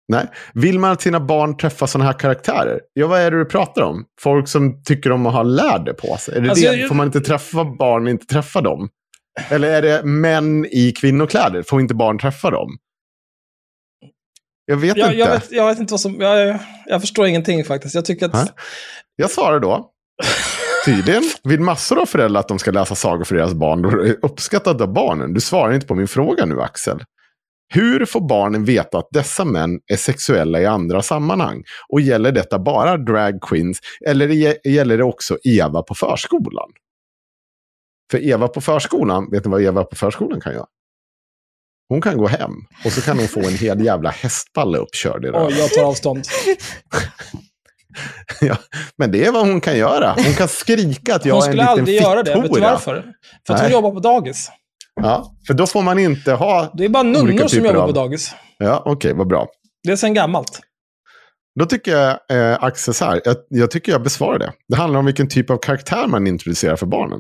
nej. 0.08 0.26
Vill 0.54 0.80
man 0.80 0.92
att 0.92 1.02
sina 1.02 1.20
barn 1.20 1.58
träffar 1.58 1.88
sådana 1.88 2.06
här 2.12 2.20
karaktärer? 2.20 2.80
Ja, 2.94 3.08
vad 3.08 3.20
är 3.22 3.32
det 3.32 3.38
du 3.38 3.46
pratar 3.46 3.82
om? 3.82 4.06
Folk 4.22 4.48
som 4.48 4.84
tycker 4.84 5.12
om 5.12 5.26
att 5.26 5.34
ha 5.34 5.44
läder 5.44 5.94
på 5.94 6.18
sig? 6.18 6.38
Är 6.38 6.42
det 6.42 6.50
Alltså, 6.50 6.66
det? 6.72 6.76
jag- 6.78 6.88
Får 6.88 6.96
man 6.96 7.08
inte 7.08 7.22
träffa 7.22 7.66
barn, 7.66 8.08
inte 8.08 8.26
träffa 8.26 8.62
dem? 8.62 8.90
Eller 9.50 9.68
är 9.68 9.82
det 9.82 10.04
män 10.04 10.66
i 10.66 10.92
kvinnokläder? 10.92 11.64
Får 11.64 11.82
inte 11.82 11.94
barn 11.96 12.20
träffa 12.20 12.50
dem? 12.52 12.78
Jag 14.66 14.78
vet 14.78 14.98
Jag, 14.98 15.08
inte. 15.08 15.20
jag, 15.20 15.32
vet, 15.32 15.52
jag 15.52 15.68
vet 15.68 15.80
inte 15.80 15.94
vad 15.94 16.00
som... 16.02 16.16
Jag, 16.22 16.48
jag, 16.48 16.60
jag 16.86 17.02
förstår 17.02 17.28
ingenting 17.28 17.64
faktiskt. 17.64 17.96
Jag 17.96 18.06
tycker 18.06 18.26
att... 18.26 18.54
Jag 19.20 19.32
svarar 19.32 19.60
då, 19.60 19.92
tydligen, 20.86 21.24
vid 21.44 21.60
massor 21.60 22.00
av 22.02 22.06
föräldrar 22.06 22.40
att 22.40 22.48
de 22.48 22.60
ska 22.60 22.72
läsa 22.72 22.96
sagor 22.96 23.24
för 23.24 23.36
deras 23.36 23.54
barn. 23.54 23.82
Då 23.82 23.90
är 23.90 23.96
det 23.96 24.14
uppskattat 24.22 24.82
av 24.82 24.94
barnen. 24.94 25.34
Du 25.34 25.42
svarar 25.42 25.74
inte 25.74 25.88
på 25.88 25.96
min 25.96 26.08
fråga 26.08 26.46
nu, 26.46 26.62
Axel. 26.62 27.04
Hur 27.74 28.06
får 28.06 28.28
barnen 28.28 28.66
veta 28.66 28.98
att 28.98 29.08
dessa 29.12 29.46
män 29.46 29.80
är 29.88 29.96
sexuella 29.96 30.62
i 30.62 30.66
andra 30.66 31.02
sammanhang? 31.02 31.64
Och 31.90 32.02
gäller 32.02 32.32
detta 32.32 32.60
bara 32.60 32.98
drag 32.98 33.42
queens 33.42 33.80
eller 34.08 34.28
gäller 34.68 34.98
det 34.98 35.04
också 35.04 35.38
Eva 35.44 35.82
på 35.82 35.96
förskolan? 35.96 36.70
För 38.12 38.18
Eva 38.24 38.48
på 38.48 38.62
förskolan, 38.62 39.32
vet 39.32 39.46
ni 39.46 39.52
vad 39.52 39.62
Eva 39.62 39.84
på 39.84 39.96
förskolan 39.96 40.42
kan 40.42 40.54
göra? 40.54 40.66
Hon 41.90 42.02
kan 42.02 42.18
gå 42.18 42.28
hem 42.28 42.52
och 42.86 42.92
så 42.92 43.02
kan 43.02 43.18
hon 43.18 43.28
få 43.28 43.40
en 43.40 43.58
hel 43.58 43.86
jävla 43.86 44.10
hästpalle 44.10 44.78
uppkörd 44.78 45.26
i 45.26 45.28
röven. 45.28 45.48
Oj, 45.48 45.60
jag 45.60 45.70
tar 45.70 45.84
avstånd. 45.84 46.24
Ja, 48.42 48.58
men 48.98 49.12
det 49.12 49.26
är 49.26 49.32
vad 49.32 49.48
hon 49.48 49.62
kan 49.62 49.78
göra. 49.78 50.14
Hon 50.26 50.34
kan 50.34 50.48
skrika 50.48 51.16
att 51.16 51.26
jag 51.26 51.36
Hon 51.36 51.44
är 51.44 51.48
en 51.48 51.52
skulle 51.52 51.64
liten 51.64 51.80
aldrig 51.80 52.02
göra 52.02 52.24
det. 52.24 52.42
Vet 52.42 52.54
du 52.54 52.60
varför? 52.60 53.04
För 53.48 53.54
att 53.54 53.60
hon 53.60 53.66
Nej. 53.66 53.72
jobbar 53.72 53.92
på 53.92 54.00
dagis. 54.00 54.50
Ja, 55.02 55.36
för 55.48 55.54
då 55.54 55.68
får 55.68 55.82
man 55.82 56.00
inte 56.00 56.32
ha... 56.34 56.72
Det 56.74 56.86
är 56.86 56.90
bara 56.90 57.04
nunnor 57.04 57.48
som 57.48 57.66
jobbar 57.66 57.82
av- 57.82 57.88
på 57.88 57.94
dagis. 57.94 58.36
Ja, 58.58 58.82
okej, 58.86 59.14
vad 59.14 59.28
bra. 59.28 59.48
Det 59.84 59.92
är 59.92 59.96
sen 59.96 60.14
gammalt. 60.14 60.60
Då 61.60 61.66
tycker 61.66 61.92
jag, 61.92 62.18
eh, 62.32 62.64
Axel, 62.64 62.94
så 62.94 63.06
här, 63.06 63.22
jag, 63.26 63.36
jag 63.50 63.72
tycker 63.72 63.92
jag 63.92 64.04
besvarar 64.04 64.40
det. 64.40 64.52
Det 64.70 64.76
handlar 64.76 65.00
om 65.00 65.06
vilken 65.06 65.28
typ 65.30 65.50
av 65.50 65.58
karaktär 65.58 66.08
man 66.08 66.28
introducerar 66.28 66.76
för 66.76 66.86
barnen. 66.86 67.20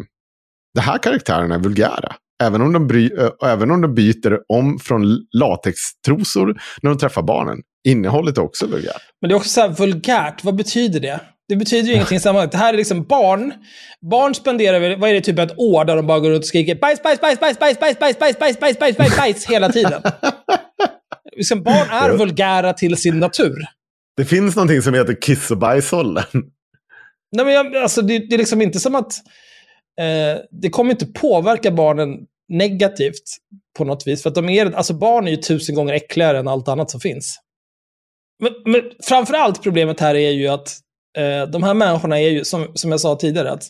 De 0.75 0.81
här 0.81 0.97
karaktärerna 0.97 1.55
är 1.55 1.59
vulgära. 1.59 2.15
Även 2.43 2.61
om, 2.61 2.73
de 2.73 2.87
bry, 2.87 3.11
eh, 3.19 3.29
även 3.51 3.71
om 3.71 3.81
de 3.81 3.93
byter 3.95 4.39
om 4.53 4.79
från 4.79 5.17
latextrosor 5.37 6.61
när 6.81 6.89
de 6.89 6.97
träffar 6.97 7.21
barnen. 7.21 7.57
Innehållet 7.87 8.37
också 8.37 8.67
vulgärt. 8.67 9.01
Men 9.21 9.29
det 9.29 9.33
är 9.33 9.37
också 9.37 9.49
så 9.49 9.61
här 9.61 9.69
vulgärt. 9.69 10.43
Vad 10.43 10.55
betyder 10.55 10.99
det? 10.99 11.19
Det 11.49 11.55
betyder 11.55 11.87
ju 11.87 11.93
ingenting 11.93 12.17
i 12.17 12.19
sammanhanget. 12.19 12.51
Det 12.51 12.57
här 12.57 12.73
är 12.73 12.77
liksom 12.77 13.03
barn. 13.03 13.53
Barn 14.11 14.35
spenderar 14.35 14.79
väl, 14.79 14.99
vad 14.99 15.09
är 15.09 15.13
det, 15.13 15.21
typ 15.21 15.39
ett 15.39 15.57
år 15.57 15.85
där 15.85 15.95
de 15.95 16.07
bara 16.07 16.19
går 16.19 16.29
runt 16.29 16.43
och 16.43 16.47
skriker 16.47 16.75
bajs, 16.75 17.03
bajs, 17.03 17.21
bajs, 17.21 17.39
bajs, 17.39 17.59
bajs, 17.59 17.79
bajs, 17.79 17.99
bajs, 17.99 18.19
bajs, 18.19 18.39
bajs, 18.39 18.59
bajs, 18.59 18.79
bajs, 18.79 18.97
bajs, 18.97 19.17
bajs 19.17 19.45
hela 19.45 19.69
tiden. 19.69 20.01
Liksom, 21.35 21.63
barn 21.63 21.89
är 21.89 22.17
vulgära 22.17 22.73
till 22.73 22.97
sin 22.97 23.19
natur. 23.19 23.55
Det 24.17 24.25
finns 24.25 24.55
någonting 24.55 24.81
som 24.81 24.93
heter 24.93 25.21
kiss 25.21 25.51
och 25.51 25.57
bajsåldern. 25.57 26.43
Nej, 27.31 27.45
men 27.45 27.53
jag, 27.53 27.75
alltså, 27.75 28.01
det, 28.01 28.19
det 28.19 28.35
är 28.35 28.37
liksom 28.37 28.61
inte 28.61 28.79
som 28.79 28.95
att... 28.95 29.13
Eh, 29.99 30.41
det 30.51 30.69
kommer 30.69 30.91
inte 30.91 31.05
påverka 31.05 31.71
barnen 31.71 32.09
negativt 32.49 33.23
på 33.77 33.85
något 33.85 34.07
vis. 34.07 34.23
För 34.23 34.29
att 34.29 34.35
de 34.35 34.49
är, 34.49 34.71
alltså 34.71 34.93
barn 34.93 35.27
är 35.27 35.31
ju 35.31 35.37
tusen 35.37 35.75
gånger 35.75 35.93
äckligare 35.93 36.39
än 36.39 36.47
allt 36.47 36.67
annat 36.67 36.91
som 36.91 36.99
finns. 36.99 37.39
Men, 38.39 38.51
men 38.65 38.81
framförallt 39.03 39.63
problemet 39.63 39.99
här 39.99 40.15
är 40.15 40.31
ju 40.31 40.47
att 40.47 40.77
eh, 41.17 41.49
de 41.49 41.63
här 41.63 41.73
människorna 41.73 42.19
är 42.19 42.29
ju, 42.29 42.45
som, 42.45 42.71
som 42.73 42.91
jag 42.91 42.99
sa 42.99 43.15
tidigare, 43.15 43.51
att 43.51 43.63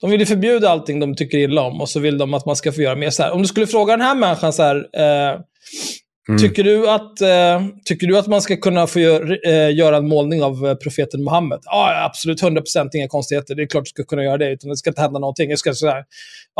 de 0.00 0.10
vill 0.10 0.20
ju 0.20 0.26
förbjuda 0.26 0.70
allting 0.70 1.00
de 1.00 1.16
tycker 1.16 1.38
illa 1.38 1.62
om 1.62 1.80
och 1.80 1.88
så 1.88 2.00
vill 2.00 2.18
de 2.18 2.34
att 2.34 2.46
man 2.46 2.56
ska 2.56 2.72
få 2.72 2.82
göra 2.82 2.96
mer 2.96 3.10
så 3.10 3.22
här. 3.22 3.30
Om 3.30 3.42
du 3.42 3.48
skulle 3.48 3.66
fråga 3.66 3.96
den 3.96 4.06
här 4.06 4.14
människan 4.14 4.52
så 4.52 4.62
här, 4.62 4.76
eh, 4.76 5.40
Mm. 6.28 6.38
Tycker, 6.38 6.64
du 6.64 6.90
att, 6.90 7.20
eh, 7.20 7.66
tycker 7.84 8.06
du 8.06 8.18
att 8.18 8.26
man 8.26 8.42
ska 8.42 8.56
kunna 8.56 8.86
få 8.86 9.00
gör, 9.00 9.48
eh, 9.48 9.74
göra 9.74 9.96
en 9.96 10.08
målning 10.08 10.42
av 10.42 10.66
eh, 10.66 10.74
profeten 10.74 11.24
Muhammed? 11.24 11.58
Ja, 11.64 12.04
absolut. 12.04 12.42
100% 12.42 12.90
inga 12.94 13.08
konstigheter. 13.08 13.54
Det 13.54 13.62
är 13.62 13.66
klart 13.66 13.84
du 13.84 13.88
ska 13.88 14.04
kunna 14.04 14.24
göra 14.24 14.38
det, 14.38 14.50
utan 14.50 14.70
det 14.70 14.76
ska 14.76 14.90
inte 14.90 15.02
hända 15.02 15.18
någonting. 15.18 15.50
Jag 15.50 15.58
ska, 15.58 15.74
sådär. 15.74 16.04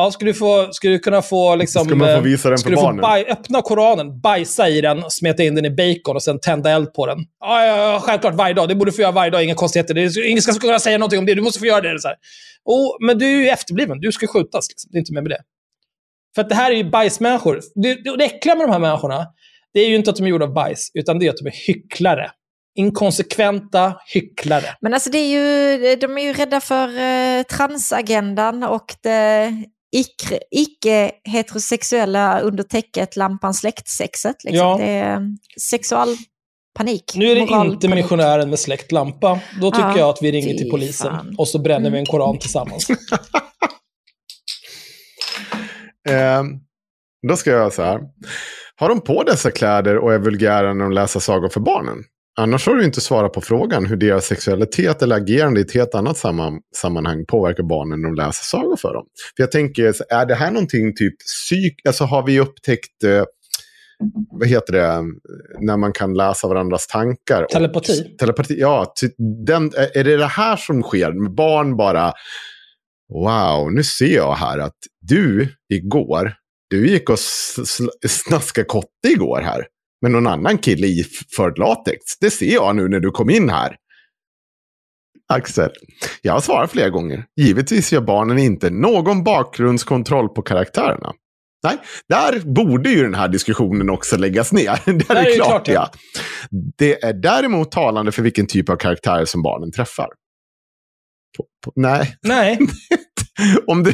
Ja, 0.01 0.11
skulle 0.11 0.31
du, 0.31 0.35
få, 0.35 0.69
skulle 0.73 0.93
du 0.93 0.99
kunna 0.99 1.23
få... 1.23 1.55
Liksom, 1.57 1.85
Ska 1.85 1.95
man 1.97 2.09
få 2.09 2.15
eh, 2.15 2.21
visa 2.21 2.49
den 2.49 2.59
skulle 2.59 2.77
för 2.77 2.81
få 2.81 2.87
barnen? 2.87 3.01
baj, 3.01 3.25
öppna 3.25 3.63
Koranen, 3.63 4.21
bajsa 4.21 4.69
i 4.69 4.81
den, 4.81 5.11
smeta 5.11 5.43
in 5.43 5.55
den 5.55 5.65
i 5.65 5.71
bacon 5.71 6.17
och 6.17 6.23
sen 6.23 6.41
tända 6.41 6.71
eld 6.71 6.95
på 6.95 7.07
den? 7.07 7.19
Ja, 7.41 7.67
ja, 7.67 7.93
ja 7.93 8.01
självklart 8.01 8.35
varje 8.35 8.55
dag. 8.55 8.69
Det 8.69 8.75
borde 8.75 8.91
du 8.91 8.95
få 8.95 9.03
göra 9.03 9.13
varje 9.13 9.31
dag. 9.31 9.45
Inga 9.45 9.55
konstigheter. 9.55 9.95
Det 9.95 10.03
är, 10.03 10.27
ingen 10.31 10.43
ska 10.43 10.53
kunna 10.53 10.79
säga 10.79 10.99
någonting 10.99 11.19
om 11.19 11.27
det. 11.27 11.35
Du 11.35 11.43
måste 11.43 11.59
få 11.59 11.67
göra 11.67 11.81
det. 11.81 12.01
Så 12.01 12.09
här. 12.09 12.17
Oh, 12.65 13.07
men 13.07 13.19
du 13.19 13.27
är 13.27 13.41
ju 13.41 13.49
efterbliven. 13.49 14.01
Du 14.01 14.13
ska 14.13 14.27
skjutas. 14.27 14.69
Liksom. 14.69 14.89
Det 14.93 14.97
är 14.97 15.01
inte 15.01 15.13
mer 15.13 15.23
med 15.23 15.31
det. 15.31 15.43
För 16.35 16.43
att 16.43 16.49
det 16.49 16.55
här 16.55 16.71
är 16.71 16.77
ju 16.77 16.91
bajsmänniskor. 16.91 17.61
Det, 17.75 17.95
det, 17.95 18.17
det 18.17 18.25
äckliga 18.25 18.55
med 18.55 18.65
de 18.67 18.73
här 18.73 18.79
människorna, 18.79 19.27
det 19.75 19.81
är 19.81 19.89
ju 19.89 19.95
inte 19.95 20.11
att 20.11 20.17
de 20.17 20.25
är 20.25 20.29
gjorda 20.29 20.45
av 20.45 20.53
bajs, 20.53 20.91
utan 20.95 21.19
det 21.19 21.27
är 21.27 21.31
att 21.31 21.37
de 21.37 21.47
är 21.47 21.67
hycklare. 21.67 22.31
Inkonsekventa 22.75 23.95
hycklare. 24.07 24.65
Men 24.81 24.95
alltså 24.95 25.11
det 25.11 25.19
är 25.19 25.29
ju, 25.29 25.97
de 25.97 26.19
är 26.19 26.23
ju 26.23 26.33
rädda 26.33 26.61
för 26.61 26.99
eh, 26.99 27.43
transagendan 27.43 28.63
och 28.63 28.95
det 29.03 29.53
icke-heterosexuella 30.51 32.41
under 32.41 32.63
täcket 32.65 33.17
lampan 33.17 33.55
släktsexet. 33.55 34.45
Liksom. 34.45 34.67
Ja. 34.69 34.77
Det 34.81 34.85
är 34.91 35.21
sexualpanik. 35.71 37.13
Nu 37.15 37.31
är 37.31 37.35
det 37.35 37.41
inte 37.71 37.89
missionären 37.89 38.51
med 38.51 38.59
släckt 38.59 38.93
lampa. 38.93 39.41
Då 39.61 39.71
tycker 39.71 39.89
Ja, 39.89 39.99
jag 39.99 40.09
att 40.09 40.19
vi 40.23 40.33
ringer 40.33 40.55
till 40.55 40.71
polisen 40.71 41.11
fan. 41.11 41.35
och 41.39 41.49
så 41.49 41.59
bränner 41.59 41.91
vi 41.91 41.99
en 41.99 42.05
Mm. 42.05 42.07
koran 42.07 42.39
tillsammans. 42.39 42.87
Eh, 46.09 46.43
då 47.29 47.37
ska 47.37 47.51
jag 47.51 47.59
göra 47.59 47.71
så 47.71 47.83
här. 47.83 48.01
Har 48.77 48.89
de 48.89 49.01
på 49.01 49.23
dessa 49.23 49.51
kläder 49.51 49.99
och 49.99 50.13
är 50.15 50.19
vulgära 50.19 50.75
när 50.75 50.83
de 50.85 50.93
läser 50.93 51.21
sagor 51.21 51.49
för 51.49 51.61
barnen? 51.61 52.05
Annars 52.41 52.67
har 52.67 52.75
du 52.75 52.85
inte 52.85 53.01
svarat 53.01 53.33
på 53.33 53.41
frågan 53.41 53.87
hur 53.87 53.97
deras 53.97 54.27
sexualitet 54.27 55.03
eller 55.03 55.17
agerande 55.17 55.61
i 55.61 55.63
ett 55.63 55.75
helt 55.75 55.95
annat 55.95 56.17
samman 56.19 56.61
sammanhang 56.77 57.25
påverkar 57.27 57.63
barnen 57.63 58.01
när 58.01 58.09
de 58.09 58.15
läser 58.15 58.45
sagor 58.45 58.77
för 58.77 58.95
dem. 58.95 59.07
För 59.37 59.43
jag 59.43 59.53
tänker, 59.53 59.95
är 60.13 60.27
det 60.27 60.35
här 60.35 60.51
någonting 60.51 60.95
typ 60.97 61.15
psyk... 61.19 61.87
Alltså 61.87 62.05
har 62.05 62.27
vi 62.27 62.41
upptäckt... 62.41 63.05
Eh, 63.05 63.25
vad 64.31 64.49
heter 64.49 64.73
det? 64.73 65.03
När 65.61 65.77
man 65.77 65.93
kan 65.93 66.15
läsa 66.15 66.49
varandras 66.49 66.87
tankar. 66.87 67.43
och- 67.43 67.49
Telepati. 67.49 68.17
Telepati, 68.17 68.55
ja. 68.61 68.93
Den, 69.47 69.73
är 69.95 70.05
det 70.05 70.17
det 70.17 70.27
här 70.27 70.57
som 70.57 70.83
sker? 70.83 71.13
Med 71.13 71.35
barn 71.35 71.77
bara... 71.77 72.13
Wow, 73.13 73.73
nu 73.73 73.83
ser 73.83 74.15
jag 74.17 74.35
här 74.35 74.59
att 74.59 74.77
du 75.01 75.49
igår, 75.73 76.35
du 76.71 76.89
gick 76.89 77.11
och 77.11 77.19
snaskade 78.09 78.65
kotte 78.65 79.09
igår 79.09 79.41
här. 79.41 79.67
Med 80.03 80.11
någon 80.11 80.27
annan 80.27 80.59
kille 80.59 80.87
i 80.87 81.05
för 81.37 81.55
latex. 81.57 81.99
Det 82.21 82.31
ser 82.31 82.55
jag 82.55 82.77
nu 82.77 82.89
när 82.89 83.01
du 83.01 83.11
kom 83.11 83.31
in 83.31 83.51
här. 83.51 83.77
Axel, 85.33 85.71
jag 86.23 86.33
har 86.33 86.41
svarat 86.41 86.71
flera 86.71 86.89
gånger. 86.91 87.25
Givetvis 87.41 87.93
gör 87.93 88.01
barnen 88.01 88.39
inte 88.39 88.71
någon 88.71 89.25
bakgrundskontroll 89.25 90.29
på 90.29 90.43
karaktärerna. 90.43 91.13
Nej, 91.63 91.79
där 92.09 92.41
borde 92.55 92.91
ju 92.91 93.03
den 93.03 93.15
här 93.15 93.29
diskussionen 93.29 93.91
också 93.91 94.17
läggas 94.17 94.53
ner. 94.53 94.81
Där 95.09 95.17
är 95.17 95.21
är 95.21 95.25
det 95.25 95.35
klart, 95.35 95.69
ja. 95.69 95.75
ja. 95.75 95.91
Det 96.79 97.05
är 97.05 97.13
däremot 97.13 97.73
talande 97.73 98.13
för 98.13 98.23
vilken 98.23 98.47
typ 98.47 98.69
av 98.69 98.77
karaktärer 98.77 99.25
som 99.25 99.43
barnen 99.43 99.73
träffar. 99.73 100.09
På, 101.37 101.45
på, 101.65 101.73
nej, 101.77 102.17
Nej, 102.23 102.59
om 103.67 103.83
det... 103.83 103.93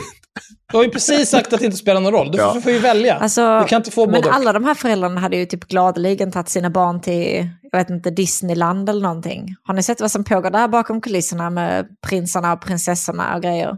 du 0.72 0.76
har 0.76 0.84
ju 0.84 0.90
precis 0.90 1.30
sagt 1.30 1.52
att 1.52 1.60
det 1.60 1.66
inte 1.66 1.76
spelar 1.78 2.00
någon 2.00 2.12
roll. 2.12 2.30
Du 2.32 2.38
Ja. 2.38 2.52
får, 2.54 2.60
får 2.60 2.72
ju 2.72 2.78
välja. 2.78 3.14
Alltså, 3.16 3.58
du 3.60 3.66
kan 3.66 3.76
inte 3.76 3.90
få 3.90 4.06
men 4.06 4.14
både 4.22 4.32
alla 4.32 4.52
de 4.52 4.64
här 4.64 4.74
föräldrarna 4.74 5.20
hade 5.20 5.36
ju 5.36 5.46
typ 5.46 5.64
gladeligen 5.68 6.32
tagit 6.32 6.48
sina 6.48 6.70
barn 6.70 7.00
till, 7.00 7.48
jag 7.72 7.78
vet 7.78 7.90
inte, 7.90 8.10
Disneyland 8.10 8.88
eller 8.88 9.02
någonting. 9.02 9.56
Har 9.62 9.74
ni 9.74 9.82
sett 9.82 10.00
vad 10.00 10.10
som 10.10 10.24
pågår 10.24 10.50
där 10.50 10.68
bakom 10.68 11.00
kulisserna 11.00 11.50
med 11.50 11.86
prinsarna 12.06 12.52
och 12.52 12.60
prinsessorna 12.60 13.34
och 13.34 13.42
grejer? 13.42 13.76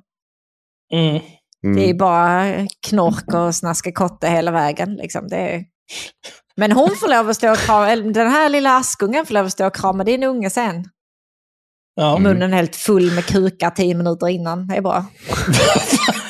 Mm. 0.93 1.23
Det 1.63 1.81
är 1.81 1.85
Mm. 1.85 1.97
bara 1.99 2.45
knork 2.89 3.35
och 3.35 3.55
snaska 3.55 3.93
kotte 3.93 4.29
hela 4.29 4.51
vägen. 4.51 4.95
Liksom. 4.95 5.29
Det 5.29 5.37
är... 5.37 5.65
Men 6.57 6.73
hon 6.73 6.91
får 6.97 7.09
lov 7.09 7.29
att 7.31 7.37
stå 7.37 7.51
och 7.51 7.57
krama, 7.59 7.91
eller 7.91 8.13
den 8.13 8.31
här 8.31 8.49
lilla 8.49 8.77
askungen 8.77 9.27
får 9.27 9.35
lov 9.35 9.47
att 9.47 9.53
stå 9.53 9.67
och 9.67 9.75
krama 9.77 10.05
din 10.05 10.23
unge 10.23 10.51
sen. 10.51 10.85
Ja. 11.95 12.19
Munnen 12.19 12.53
helt 12.53 12.77
full 12.77 13.11
med 13.15 13.27
kukar 13.27 13.71
tio 13.71 13.95
minuter 13.95 14.29
innan. 14.29 14.67
Det 14.67 14.77
är 14.77 14.81
bra. 14.81 15.05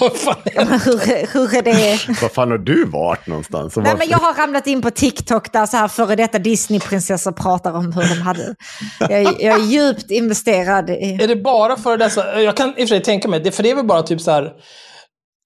Vad 0.00 0.16
fan 0.16 0.36
hur, 0.84 1.32
hur 1.32 1.56
är 1.56 1.62
det? 1.62 2.20
Var 2.22 2.28
fan 2.28 2.50
har 2.50 2.58
du 2.58 2.84
varit 2.84 3.26
någonstans? 3.26 3.76
Nej, 3.76 3.94
men 3.98 4.08
jag 4.08 4.18
har 4.18 4.34
ramlat 4.34 4.66
in 4.66 4.82
på 4.82 4.90
TikTok 4.90 5.52
där 5.52 5.66
så 5.66 5.76
här 5.76 5.88
före 5.88 6.16
detta 6.16 6.38
Disneyprinsessor 6.38 7.32
pratar 7.32 7.72
om 7.72 7.92
hur 7.92 8.02
de 8.02 8.22
hade. 8.22 8.54
Jag, 9.00 9.22
jag 9.22 9.60
är 9.60 9.64
djupt 9.64 10.10
investerad 10.10 10.90
i... 10.90 11.18
Är 11.22 11.28
det 11.28 11.36
bara 11.36 11.76
för 11.76 11.96
dessa... 11.96 12.42
Jag 12.42 12.56
kan 12.56 12.68
i 12.68 12.72
och 12.72 12.76
för 12.76 12.86
sig 12.86 13.02
tänka 13.02 13.28
mig, 13.28 13.40
det, 13.40 13.50
för 13.50 13.62
det 13.62 13.70
är 13.70 13.74
väl 13.74 13.86
bara 13.86 14.02
typ 14.02 14.20
så 14.20 14.30
här 14.30 14.52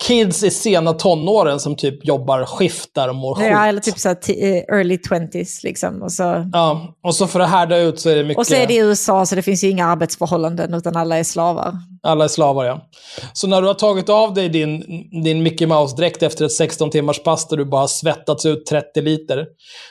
kids 0.02 0.42
i 0.42 0.50
sena 0.50 0.92
tonåren 0.92 1.60
som 1.60 1.76
typ 1.76 2.06
jobbar 2.06 2.44
skift 2.44 2.94
där 2.94 3.08
och 3.08 3.14
mår 3.14 3.34
skit. 3.34 3.46
Ja, 3.50 3.66
eller 3.66 3.80
typ 3.80 3.98
så 3.98 4.08
eh, 4.08 4.16
early 4.68 4.96
20s 4.96 5.64
liksom. 5.64 6.02
Och 6.02 6.12
så, 6.12 6.50
Ja, 6.52 6.94
och 7.04 7.14
så 7.14 7.26
för 7.26 7.40
att 7.40 7.50
härda 7.50 7.76
ut 7.76 8.00
så 8.00 8.10
är 8.10 8.16
det 8.16 8.24
mycket... 8.24 8.38
och 8.38 8.46
så 8.46 8.54
är 8.54 8.66
det 8.66 8.74
i 8.74 8.78
USA 8.78 9.26
så 9.26 9.34
det 9.34 9.42
finns 9.42 9.64
ju 9.64 9.68
inga 9.68 9.86
arbetsförhållanden 9.86 10.74
utan 10.74 10.96
alla 10.96 11.18
är 11.18 11.24
slavar. 11.24 11.72
Alla 12.02 12.24
är 12.24 12.28
slavar, 12.28 12.64
ja. 12.64 12.80
Så 13.32 13.46
när 13.46 13.60
du 13.60 13.66
har 13.66 13.74
tagit 13.74 14.08
av 14.08 14.34
dig 14.34 14.48
din, 14.48 14.84
din 15.24 15.42
Mickey 15.42 15.66
Mouse-dräkt 15.66 16.22
efter 16.22 16.44
ett 16.44 16.52
16 16.52 16.90
timmars 16.90 17.22
pass 17.22 17.48
där 17.48 17.56
du 17.56 17.64
bara 17.64 17.80
har 17.80 17.88
svettats 17.88 18.46
ut 18.46 18.66
30 18.66 19.00
liter, 19.00 19.46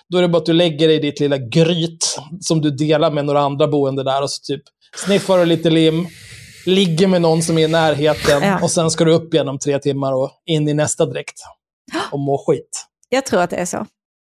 då 0.09 0.17
är 0.17 0.21
det 0.21 0.27
bara 0.27 0.37
att 0.37 0.45
du 0.45 0.53
lägger 0.53 0.87
dig 0.87 0.97
i 0.97 0.99
ditt 0.99 1.19
lilla 1.19 1.37
gryt 1.37 2.17
som 2.41 2.61
du 2.61 2.71
delar 2.71 3.11
med 3.11 3.25
några 3.25 3.41
andra 3.41 3.67
boende 3.67 4.03
där 4.03 4.23
och 4.23 4.29
så 4.31 4.53
typ 4.53 4.61
sniffar 5.05 5.37
du 5.37 5.45
lite 5.45 5.69
lim, 5.69 6.07
ligger 6.65 7.07
med 7.07 7.21
någon 7.21 7.41
som 7.41 7.57
är 7.57 7.61
i 7.61 7.67
närheten 7.67 8.41
Ja. 8.43 8.59
och 8.61 8.71
sen 8.71 8.91
ska 8.91 9.05
du 9.05 9.11
upp 9.11 9.33
igen 9.33 9.49
om 9.49 9.59
tre 9.59 9.79
timmar 9.79 10.13
och 10.13 10.31
in 10.45 10.67
i 10.67 10.73
nästa 10.73 11.05
dräkt 11.05 11.39
och 12.11 12.19
må 12.19 12.43
skit. 12.47 12.85
Jag 13.09 13.25
tror 13.25 13.41
att 13.41 13.49
det 13.49 13.55
är 13.55 13.65
så. 13.65 13.85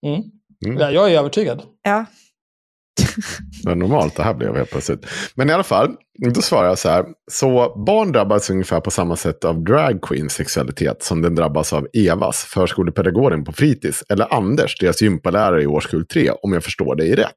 Mm. 0.07 0.23
Mm. 0.67 0.79
Ja, 0.79 0.91
jag 0.91 1.13
är 1.13 1.19
övertygad. 1.19 1.63
Ja. 1.83 2.05
Vad 3.65 3.79
normalt 3.79 4.17
det 4.17 4.23
här 4.23 4.35
blev 4.35 4.57
helt 4.57 4.71
plötsligt. 4.71 5.07
Men 5.35 5.51
i 5.51 5.53
alla 5.53 5.63
fall, 5.63 5.97
då 6.35 6.43
svarar 6.43 6.69
jag 6.69 6.79
så 6.79 6.89
här. 6.89 7.05
Så 7.31 7.83
barn 7.87 8.13
drabbas 8.13 8.51
ungefär 8.51 8.81
på 8.81 8.91
samma 8.91 9.17
sätt 9.17 9.45
av 9.45 9.65
drag 9.65 10.03
queens 10.03 10.33
sexualitet 10.33 11.03
som 11.03 11.23
den 11.23 11.35
drabbas 11.35 11.73
av 11.73 11.87
Evas, 11.93 12.45
förskolepedagogen 12.45 13.45
på 13.45 13.53
fritids, 13.53 14.05
eller 14.09 14.35
Anders, 14.35 14.79
deras 14.79 15.03
gympalärare 15.03 15.63
i 15.63 15.67
årskurs 15.67 16.07
3, 16.07 16.31
om 16.31 16.53
jag 16.53 16.65
förstår 16.65 16.97
dig 16.97 17.15
rätt. 17.15 17.31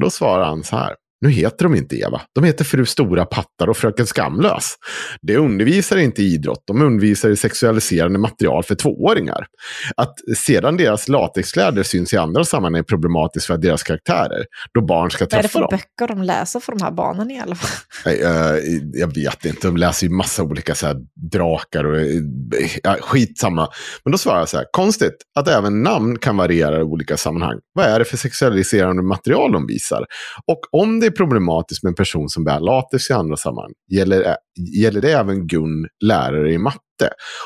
Då 0.00 0.10
svarar 0.10 0.44
han 0.44 0.64
så 0.64 0.76
här. 0.76 0.94
Nu 1.20 1.30
heter 1.30 1.64
de 1.64 1.74
inte 1.74 1.96
Eva. 1.96 2.20
De 2.34 2.44
heter 2.44 2.64
Fru 2.64 2.86
Stora 2.86 3.24
Pattar 3.24 3.68
och 3.68 3.76
Fröken 3.76 4.06
Skamlös. 4.06 4.74
De 5.22 5.36
undervisar 5.36 5.96
inte 5.96 6.22
i 6.22 6.34
idrott. 6.34 6.62
De 6.66 6.82
undervisar 6.82 7.30
i 7.30 7.36
sexualiserande 7.36 8.18
material 8.18 8.62
för 8.62 8.74
tvååringar. 8.74 9.46
Att 9.96 10.14
sedan 10.36 10.76
deras 10.76 11.08
latexkläder 11.08 11.82
syns 11.82 12.12
i 12.12 12.16
andra 12.16 12.44
sammanhang 12.44 12.78
är 12.78 12.82
problematiskt 12.82 13.46
för 13.46 13.56
deras 13.56 13.82
karaktärer. 13.82 14.44
Då 14.74 14.80
barn 14.86 15.10
ska 15.10 15.24
Vad 15.24 15.32
är 15.32 15.36
det 15.36 15.42
träffa 15.42 15.52
för 15.52 15.60
dem. 15.60 15.68
böcker 15.70 16.14
de 16.14 16.22
läser 16.22 16.60
för 16.60 16.72
de 16.72 16.84
här 16.84 16.90
barnen 16.90 17.30
i 17.30 17.40
alla 17.40 17.54
fall? 17.54 17.70
Nej, 18.04 18.22
eh, 18.22 18.72
jag 18.92 19.14
vet 19.14 19.44
inte, 19.44 19.66
de 19.68 19.76
läser 19.76 20.06
ju 20.06 20.12
massa 20.12 20.42
olika 20.42 20.74
så 20.74 20.86
här, 20.86 20.96
drakar 21.32 21.84
och 21.84 22.00
ja, 22.82 22.96
skitsamma. 23.00 23.68
Men 24.04 24.12
då 24.12 24.18
svarar 24.18 24.38
jag 24.38 24.48
så 24.48 24.56
här, 24.56 24.66
konstigt 24.72 25.16
att 25.38 25.48
även 25.48 25.82
namn 25.82 26.18
kan 26.18 26.36
variera 26.36 26.78
i 26.78 26.82
olika 26.82 27.16
sammanhang. 27.16 27.58
Vad 27.72 27.86
är 27.86 27.98
det 27.98 28.04
för 28.04 28.16
sexualiserande 28.16 29.02
material 29.02 29.52
de 29.52 29.66
visar? 29.66 30.04
Och 30.46 30.60
om 30.70 31.00
det 31.00 31.05
är 31.06 31.10
problematiskt 31.10 31.82
med 31.82 31.90
en 31.90 31.94
person 31.94 32.28
som 32.28 32.44
bär 32.44 32.60
latex 32.60 33.10
i 33.10 33.12
andra 33.12 33.36
sammanhang, 33.36 33.72
gäller, 33.92 34.36
gäller 34.82 35.00
det 35.00 35.12
även 35.12 35.46
Gun, 35.46 35.86
lärare 36.04 36.52
i 36.52 36.58
matte? 36.58 36.80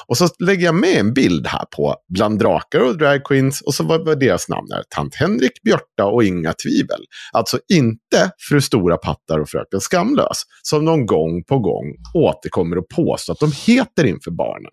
Och 0.07 0.17
så 0.17 0.29
lägger 0.39 0.65
jag 0.65 0.75
med 0.75 0.97
en 0.97 1.13
bild 1.15 1.47
här 1.47 1.65
på 1.77 1.97
bland 2.15 2.39
drakar 2.39 2.81
och 2.81 2.99
dragqueens 2.99 3.61
och 3.61 3.75
så 3.75 3.85
var, 3.85 4.17
deras 4.17 4.49
namn 4.49 4.73
är. 4.73 4.83
Tant 4.95 5.15
Henrik, 5.15 5.63
Björta 5.65 6.05
och 6.05 6.25
Inga 6.25 6.53
Tvivel. 6.53 7.01
Alltså 7.33 7.59
inte 7.73 8.31
Fru 8.49 8.61
Stora 8.61 8.97
Pattar 8.97 9.39
och 9.39 9.49
Fröken 9.49 9.81
Skamlös. 9.81 10.43
Som 10.63 10.85
någon 10.85 11.07
gång 11.07 11.45
på 11.45 11.59
gång 11.59 11.97
återkommer 12.15 12.79
och 12.79 12.89
påstår 12.89 13.33
att 13.33 13.41
de 13.41 13.53
heter 13.67 14.05
inför 14.05 14.31
barnen. 14.31 14.73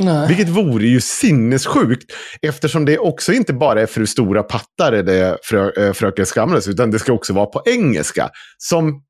Nej. 0.00 0.28
Vilket 0.28 0.48
vore 0.48 0.86
ju 0.86 1.00
sinnessjukt 1.00 2.12
eftersom 2.42 2.84
det 2.84 2.98
också 2.98 3.32
inte 3.32 3.52
bara 3.52 3.82
är 3.82 3.86
Fru 3.86 4.06
Stora 4.06 4.42
Pattar 4.42 4.92
eller 4.92 5.38
frö, 5.42 5.70
äh, 5.70 5.92
Fröken 5.92 6.26
Skamlös 6.26 6.68
utan 6.68 6.90
det 6.90 6.98
ska 6.98 7.12
också 7.12 7.32
vara 7.32 7.46
på 7.46 7.62
engelska. 7.66 8.30
Som 8.58 9.02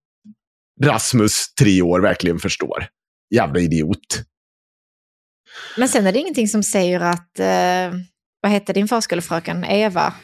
Rasmus, 0.85 1.55
tre 1.61 1.83
år, 1.83 2.01
verkligen 2.01 2.39
förstår. 2.39 2.87
Jävla 3.35 3.61
idiot. 3.61 4.23
Men 5.77 5.89
sen 5.89 6.07
är 6.07 6.13
det 6.13 6.19
ingenting 6.19 6.49
som 6.49 6.63
säger 6.63 7.01
att, 7.01 7.39
eh, 7.39 7.99
vad 8.41 8.53
hette 8.53 8.73
din 8.73 8.89
förskolefröken, 8.89 9.65
Eva? 9.65 10.15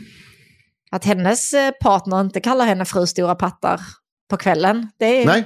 Att 0.90 1.04
hennes 1.04 1.52
eh, 1.52 1.70
partner 1.70 2.20
inte 2.20 2.40
kallar 2.40 2.66
henne 2.66 2.84
fru 2.84 3.06
stora 3.06 3.34
pattar 3.34 3.80
på 4.30 4.36
kvällen. 4.36 4.90
Det 4.98 5.22
är... 5.22 5.26
Nej, 5.26 5.44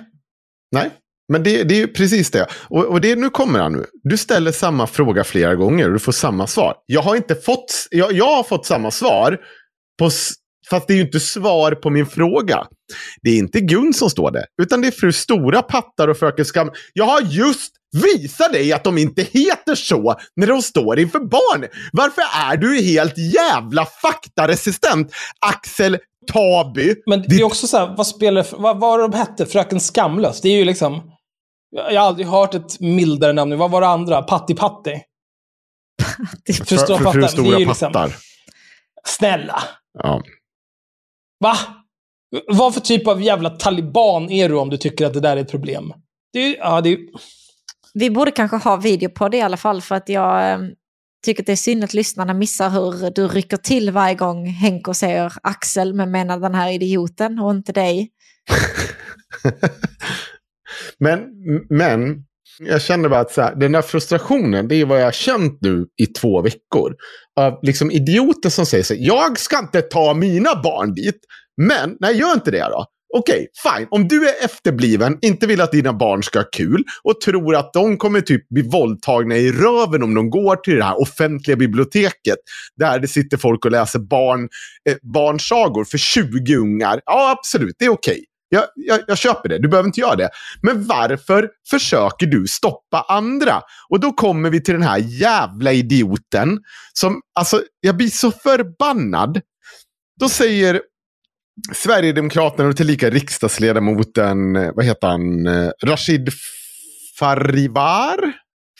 nej. 0.72 0.90
Men 1.28 1.42
det, 1.42 1.64
det 1.64 1.82
är 1.82 1.86
precis 1.86 2.30
det. 2.30 2.46
Och, 2.68 2.84
och 2.84 3.00
det, 3.00 3.16
nu 3.16 3.30
kommer 3.30 3.58
han 3.58 3.72
nu. 3.72 3.84
Du 4.02 4.16
ställer 4.16 4.52
samma 4.52 4.86
fråga 4.86 5.24
flera 5.24 5.54
gånger 5.54 5.86
och 5.86 5.92
du 5.92 5.98
får 5.98 6.12
samma 6.12 6.46
svar. 6.46 6.74
Jag 6.86 7.02
har 7.02 7.16
inte 7.16 7.34
fått, 7.34 7.86
jag, 7.90 8.12
jag 8.12 8.36
har 8.36 8.42
fått 8.42 8.66
samma 8.66 8.90
svar. 8.90 9.38
På, 9.98 10.10
fast 10.70 10.86
det 10.86 10.92
är 10.92 10.96
ju 10.96 11.02
inte 11.02 11.20
svar 11.20 11.72
på 11.72 11.90
min 11.90 12.06
fråga. 12.06 12.66
Det 13.22 13.30
är 13.30 13.38
inte 13.38 13.60
Gun 13.60 13.94
som 13.94 14.10
står 14.10 14.30
det, 14.30 14.44
utan 14.62 14.80
det 14.80 14.86
är 14.86 14.92
fru 14.92 15.12
Stora 15.12 15.62
Pattar 15.62 16.08
och 16.08 16.18
fröken 16.18 16.44
Skam. 16.44 16.70
Jag 16.92 17.04
har 17.04 17.20
just 17.20 17.72
visat 17.92 18.52
dig 18.52 18.72
att 18.72 18.84
de 18.84 18.98
inte 18.98 19.22
heter 19.22 19.74
så 19.74 20.16
när 20.36 20.46
de 20.46 20.62
står 20.62 20.98
inför 20.98 21.20
barn. 21.20 21.66
Varför 21.92 22.22
är 22.50 22.56
du 22.56 22.82
helt 22.82 23.18
jävla 23.18 23.86
faktaresistent, 24.02 25.12
Axel 25.46 25.98
Taby? 26.32 26.94
Men 27.06 27.24
det 27.26 27.36
är 27.36 27.44
också 27.44 27.66
så 27.66 27.76
här, 27.78 27.94
vad 27.96 28.06
spelar 28.06 28.46
vad 28.50 28.80
var 28.80 28.98
de 28.98 29.12
hette? 29.12 29.46
Fröken 29.46 29.80
Skamlös? 29.80 30.40
Det 30.40 30.48
är 30.48 30.56
ju 30.56 30.64
liksom... 30.64 31.02
Jag 31.70 32.00
har 32.00 32.09
aldrig 32.09 32.26
hört 32.26 32.54
ett 32.54 32.81
mildare 32.81 33.33
namn. 33.33 33.59
Vad 33.59 33.70
var 33.70 33.81
det 33.81 33.87
andra? 33.87 34.22
Patti 34.22 34.54
Patti? 34.54 35.02
För, 36.46 36.64
för, 36.64 36.96
för 36.96 37.12
fru 37.12 37.28
Stora 37.28 37.59
liksom- 37.59 37.92
Pattar. 37.92 38.16
Snälla. 39.04 39.62
Ja. 39.98 40.22
Va? 41.40 41.57
Vad 42.46 42.74
för 42.74 42.81
typ 42.81 43.07
av 43.07 43.22
jävla 43.22 43.50
taliban 43.50 44.31
är 44.31 44.48
du 44.48 44.54
om 44.54 44.70
du 44.70 44.76
tycker 44.76 45.07
att 45.07 45.14
det 45.14 45.20
där 45.20 45.37
är 45.37 45.40
ett 45.40 45.50
problem? 45.50 45.92
Det 46.33 46.38
är, 46.38 46.57
ja, 46.57 46.81
det 46.81 46.92
är... 46.92 46.98
Vi 47.94 48.11
borde 48.11 48.31
kanske 48.31 48.57
ha 48.57 48.76
video 48.76 49.11
på 49.11 49.28
det 49.28 49.37
i 49.37 49.40
alla 49.40 49.57
fall 49.57 49.83
för 49.83 49.94
att 49.94 50.09
jag 50.09 50.52
eh, 50.52 50.59
tycker 51.24 51.42
att 51.42 51.46
det 51.46 51.52
är 51.52 51.57
synd 51.57 51.85
att 51.85 51.94
lyssnarna 51.94 52.35
missar 52.35 52.70
hur 52.70 53.11
du 53.11 53.28
rycker 53.28 53.57
till 53.57 53.90
varje 53.90 54.14
gång 54.14 54.46
Henko 54.46 54.94
säger 54.94 55.33
Axel 55.42 55.94
men 55.94 56.11
menar 56.11 56.38
den 56.38 56.54
här 56.54 56.70
idioten 56.70 57.38
och 57.38 57.50
inte 57.50 57.72
dig. 57.72 58.11
men, 60.98 61.20
men 61.68 62.24
jag 62.58 62.82
känner 62.82 63.08
bara 63.08 63.20
att 63.20 63.32
så 63.32 63.42
här, 63.42 63.54
den 63.54 63.72
där 63.72 63.82
frustrationen, 63.82 64.68
det 64.68 64.74
är 64.74 64.84
vad 64.84 65.00
jag 65.00 65.04
har 65.04 65.12
känt 65.12 65.58
nu 65.60 65.86
i 66.02 66.06
två 66.06 66.42
veckor. 66.42 66.94
Av 67.36 67.58
liksom 67.62 67.90
idioter 67.90 68.50
som 68.50 68.66
säger 68.66 68.84
så 68.84 68.94
här, 68.94 69.00
jag 69.00 69.38
ska 69.38 69.58
inte 69.58 69.82
ta 69.82 70.14
mina 70.14 70.62
barn 70.62 70.94
dit. 70.94 71.18
Men, 71.56 71.96
nej, 72.00 72.16
gör 72.16 72.32
inte 72.32 72.50
det 72.50 72.68
då. 72.70 72.86
Okej, 73.14 73.46
fine. 73.62 73.86
Om 73.90 74.08
du 74.08 74.28
är 74.28 74.44
efterbliven, 74.44 75.18
inte 75.22 75.46
vill 75.46 75.60
att 75.60 75.72
dina 75.72 75.92
barn 75.92 76.22
ska 76.22 76.38
ha 76.38 76.46
kul 76.52 76.84
och 77.02 77.20
tror 77.20 77.56
att 77.56 77.72
de 77.72 77.96
kommer 77.96 78.20
typ 78.20 78.48
bli 78.48 78.62
våldtagna 78.62 79.36
i 79.36 79.52
röven 79.52 80.02
om 80.02 80.14
de 80.14 80.30
går 80.30 80.56
till 80.56 80.76
det 80.76 80.84
här 80.84 81.00
offentliga 81.00 81.56
biblioteket 81.56 82.38
där 82.76 82.98
det 82.98 83.08
sitter 83.08 83.36
folk 83.36 83.64
och 83.64 83.70
läser 83.70 83.98
barn, 83.98 84.48
eh, 84.88 84.96
barnsagor 85.14 85.84
för 85.84 85.98
20 85.98 86.56
ungar. 86.56 87.00
Ja, 87.04 87.36
absolut, 87.38 87.76
det 87.78 87.84
är 87.84 87.90
okej. 87.90 88.24
Jag, 88.48 88.64
jag, 88.74 89.00
jag, 89.06 89.18
köper 89.18 89.48
det, 89.48 89.58
du 89.58 89.68
behöver 89.68 89.87
inte 89.87 90.00
göra 90.00 90.16
det. 90.16 90.30
Men 90.62 90.87
varför 90.87 91.50
försöker 91.70 92.26
du 92.26 92.46
stoppa 92.46 93.06
andra? 93.08 93.62
Och 93.88 94.00
då 94.00 94.12
kommer 94.12 94.50
vi 94.50 94.62
till 94.62 94.74
den 94.74 94.82
här 94.82 94.98
jävla 94.98 95.72
idioten 95.72 96.58
som, 96.92 97.20
alltså, 97.34 97.62
jag 97.80 97.96
blir 97.96 98.08
så 98.08 98.30
förbannad. 98.30 99.40
Då 100.20 100.28
säger 100.28 100.80
Sverigedemokraterna 101.74 102.68
och 102.68 102.76
tillika 102.76 103.11
riksdagsledamoten, 103.11 104.56
eh, 104.56 104.70
vad 104.74 104.84
heter 104.84 105.08
han, 105.08 105.46
eh, 105.46 105.70
Rashid 105.84 106.30
Farivar? 107.18 108.32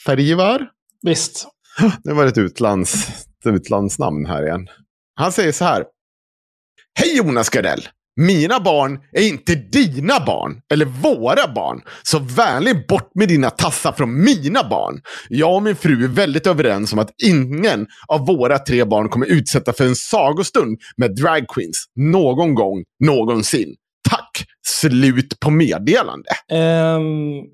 Farivar? 0.05 0.69
Visst. 1.01 1.47
Det 2.03 2.13
var 2.13 2.25
ett 2.25 2.37
utlands, 2.37 3.09
ett 3.09 3.45
utlandsnamn 3.45 4.25
här 4.25 4.43
igen. 4.45 4.67
Han 5.15 5.31
säger 5.31 5.51
så 5.51 5.65
här. 5.65 5.85
Hej 6.99 7.17
Jonas 7.17 7.49
Gardell! 7.49 7.87
Mina 8.19 8.59
barn 8.59 8.99
är 9.11 9.27
inte 9.27 9.55
dina 9.55 10.25
barn, 10.25 10.61
eller 10.73 10.85
våra 10.85 11.53
barn. 11.55 11.81
Så 12.03 12.19
vänlig 12.19 12.87
bort 12.87 13.11
med 13.15 13.27
dina 13.27 13.49
tassar 13.49 13.91
från 13.91 14.23
mina 14.23 14.69
barn. 14.69 15.01
Jag 15.29 15.55
och 15.55 15.63
min 15.63 15.75
fru 15.75 16.03
är 16.03 16.07
väldigt 16.07 16.47
överens 16.47 16.93
om 16.93 16.99
att 16.99 17.13
ingen 17.23 17.87
av 18.07 18.25
våra 18.25 18.59
tre 18.59 18.85
barn 18.85 19.09
kommer 19.09 19.25
utsätta 19.25 19.73
för 19.73 19.85
en 19.85 19.95
sagostund 19.95 20.79
med 20.97 21.15
dragqueens 21.15 21.85
någon 21.95 22.55
gång 22.55 22.83
någonsin. 23.05 23.75
Tack! 24.09 24.45
Slut 24.67 25.39
på 25.39 25.49
meddelande. 25.49 26.29
Um, 26.51 27.45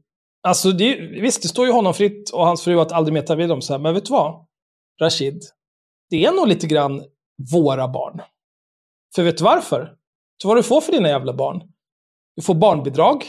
alltså, 0.47 0.71
det, 0.71 0.95
visst, 1.21 1.41
det 1.41 1.47
står 1.47 1.65
ju 1.65 1.71
honom 1.71 1.93
fritt 1.93 2.29
och 2.29 2.45
hans 2.45 2.63
fru 2.63 2.79
att 2.79 2.91
aldrig 2.91 3.13
mer 3.13 3.21
ta 3.21 3.35
vid 3.35 3.49
dem 3.49 3.61
så 3.61 3.73
här. 3.73 3.79
Men 3.79 3.93
vet 3.93 4.05
du 4.05 4.11
vad? 4.11 4.45
Rashid, 5.01 5.41
det 6.09 6.25
är 6.25 6.31
nog 6.31 6.47
lite 6.47 6.67
grann 6.67 7.03
våra 7.53 7.87
barn. 7.87 8.21
För 9.15 9.23
vet 9.23 9.37
du 9.37 9.43
varför? 9.43 9.91
Så 10.41 10.47
vad 10.47 10.57
du 10.57 10.63
får 10.63 10.81
för 10.81 10.91
dina 10.91 11.09
jävla 11.09 11.33
barn? 11.33 11.61
Du 12.35 12.41
får 12.41 12.55
barnbidrag. 12.55 13.25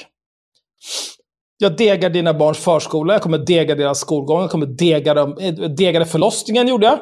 Jag 1.59 1.77
degar 1.77 2.11
dina 2.11 2.35
barns 2.35 2.59
förskola, 2.59 3.12
jag 3.12 3.23
kommer 3.23 3.38
dega 3.38 3.75
deras 3.75 4.01
skolgång, 4.01 4.40
jag 4.40 4.51
kommer 4.51 4.66
dega 4.66 5.14
dem, 5.14 5.38
eh, 5.38 5.55
degade 5.55 6.07
förlossningen 6.07 6.69
gjorde 6.69 6.87
jag. 6.87 6.99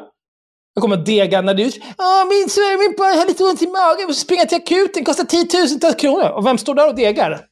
Jag 0.74 0.82
kommer 0.82 0.96
dega 0.96 1.40
när 1.40 1.54
du... 1.54 1.64
Åh, 1.98 2.24
min, 2.28 2.48
min 2.78 2.94
barn 2.98 3.18
har 3.18 3.26
lite 3.26 3.44
ont 3.44 3.62
i 3.62 3.66
magen, 3.66 3.96
jag 4.00 4.06
måste 4.06 4.22
springa 4.22 4.44
till 4.44 4.56
akuten, 4.56 5.04
kostar 5.04 5.24
tiotusentals 5.24 5.96
kronor. 5.96 6.30
Och 6.30 6.46
vem 6.46 6.58
står 6.58 6.74
där 6.74 6.88
och 6.88 6.94
degar? 6.94 7.46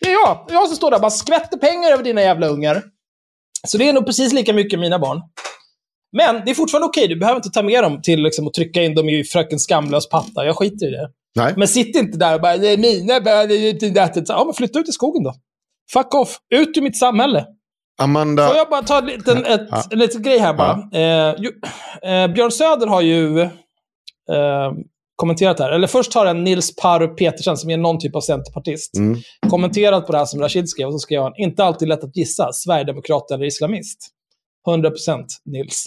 Det 0.00 0.08
är 0.08 0.12
jag. 0.12 0.46
Jag 0.48 0.68
som 0.68 0.76
står 0.76 0.90
där 0.90 0.96
och 0.96 1.00
bara 1.00 1.10
skvätter 1.10 1.58
pengar 1.58 1.92
över 1.92 2.04
dina 2.04 2.20
jävla 2.20 2.46
ungar. 2.46 2.82
Så 3.66 3.78
det 3.78 3.88
är 3.88 3.92
nog 3.92 4.06
precis 4.06 4.32
lika 4.32 4.52
mycket 4.52 4.78
mina 4.78 4.98
barn. 4.98 5.20
Men 6.16 6.42
det 6.44 6.50
är 6.50 6.54
fortfarande 6.54 6.86
okej, 6.86 7.08
du 7.08 7.16
behöver 7.16 7.36
inte 7.36 7.50
ta 7.50 7.62
med 7.62 7.82
dem 7.82 8.02
till 8.02 8.22
liksom, 8.22 8.46
att 8.46 8.54
trycka 8.54 8.82
in 8.82 8.94
dem 8.94 9.08
i 9.08 9.24
Fröken 9.24 9.58
Skamlös 9.58 10.08
patta. 10.08 10.44
Jag 10.44 10.56
skiter 10.56 10.86
i 10.86 10.90
det. 10.90 11.10
Nej. 11.36 11.54
Men 11.56 11.68
sitt 11.68 11.96
inte 11.96 12.18
där 12.18 12.34
och 12.34 12.40
bara, 12.40 12.56
det 12.56 12.68
är 12.68 12.78
mina 12.78 13.20
barn, 13.20 13.48
det 13.48 13.54
är 13.54 13.84
inte 13.86 14.32
Ja, 14.32 14.44
men 14.44 14.54
flytta 14.54 14.78
ut 14.78 14.88
i 14.88 14.92
skogen 14.92 15.22
då. 15.22 15.34
Fuck 15.92 16.14
off. 16.14 16.38
Ut 16.54 16.76
ur 16.76 16.82
mitt 16.82 16.98
samhälle. 16.98 17.46
Amanda... 18.02 18.48
Får 18.48 18.56
jag 18.56 18.68
bara 18.70 18.82
ta 18.82 18.98
en 18.98 19.06
liten, 19.06 19.44
ett, 19.44 19.68
Ja. 19.70 19.82
en 19.90 19.98
liten 19.98 20.22
grej 20.22 20.38
här 20.38 20.54
bara? 20.54 20.72
Eh, 20.92 21.34
ju, 21.38 21.48
eh, 22.10 22.26
Björn 22.34 22.50
Söder 22.50 22.86
har 22.86 23.00
ju 23.00 23.40
eh, 23.40 24.72
kommenterat 25.16 25.56
det 25.56 25.64
här. 25.64 25.70
Eller 25.72 25.86
först 25.86 26.14
har 26.14 26.26
en 26.26 26.44
Nils 26.44 26.76
Paru 26.76 27.08
Petersen, 27.08 27.56
som 27.56 27.70
är 27.70 27.76
någon 27.76 27.98
typ 27.98 28.16
av 28.16 28.20
centerpartist, 28.20 28.96
Mm. 28.96 29.18
kommenterat 29.50 30.06
på 30.06 30.12
det 30.12 30.18
här 30.18 30.24
som 30.24 30.40
Rashid 30.40 30.68
skrev. 30.68 30.86
Och 30.86 30.92
så 30.92 30.98
skrev 30.98 31.22
han, 31.22 31.32
inte 31.36 31.64
alltid 31.64 31.88
lätt 31.88 32.04
att 32.04 32.16
gissa, 32.16 32.52
sverigedemokrat 32.52 33.30
eller 33.30 33.44
islamist. 33.44 33.98
100% 34.68 35.24
Nils. 35.44 35.84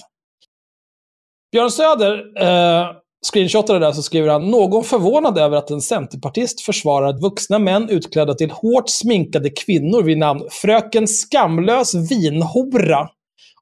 Björn 1.51 1.71
Söder 1.71 2.23
screenshotar 3.25 3.73
det 3.73 3.79
där 3.79 3.91
så 3.91 4.03
skriver 4.03 4.29
han 4.29 4.51
någon 4.51 4.83
förvånad 4.83 5.37
över 5.37 5.57
att 5.57 5.69
en 5.69 5.81
centerpartist 5.81 6.61
försvarar 6.61 7.07
att 7.07 7.21
vuxna 7.21 7.59
män 7.59 7.89
utklädda 7.89 8.33
till 8.33 8.51
hårt 8.51 8.89
sminkade 8.89 9.49
kvinnor 9.49 10.03
vid 10.03 10.17
namn 10.17 10.41
Fröken 10.51 11.07
Skamlös 11.07 11.95
Vinhora 12.11 13.09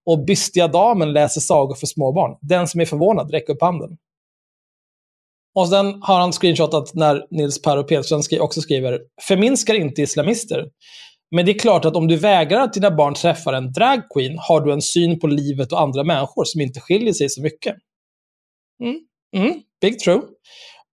och 0.05 0.25
Bystiga 0.25 0.67
Damen 0.67 1.13
läser 1.13 1.41
sagor 1.41 1.75
för 1.75 1.87
småbarn. 1.87 2.37
Den 2.41 2.67
som 2.67 2.81
är 2.81 2.85
förvånad, 2.85 3.31
räck 3.31 3.49
upp 3.49 3.61
handen. 3.61 3.97
Och 5.55 5.69
sen 5.69 6.01
har 6.01 6.19
han 6.19 6.31
screenshotat 6.31 6.93
när 6.93 7.27
Nils 7.31 7.61
Paro 7.61 7.83
Petersen 7.83 8.41
också 8.41 8.61
skriver 8.61 8.99
“Förminskar 9.27 9.73
inte 9.73 10.01
islamister. 10.01 10.65
Men 11.35 11.45
det 11.45 11.51
är 11.51 11.59
klart 11.59 11.85
att 11.85 11.95
om 11.95 12.07
du 12.07 12.17
vägrar 12.17 12.61
att 12.61 12.73
dina 12.73 12.91
barn 12.91 13.13
träffar 13.13 13.53
en 13.53 13.71
dragqueen 13.71 14.37
har 14.37 14.61
du 14.61 14.73
en 14.73 14.81
syn 14.81 15.19
på 15.19 15.27
livet 15.27 15.71
och 15.71 15.81
andra 15.81 16.03
människor 16.03 16.43
som 16.43 16.61
inte 16.61 16.79
skiljer 16.79 17.13
sig 17.13 17.29
så 17.29 17.41
mycket. 17.41 17.75
Mm, 18.83 18.99
mm, 19.35 19.61
big 19.81 19.99
true. 19.99 20.21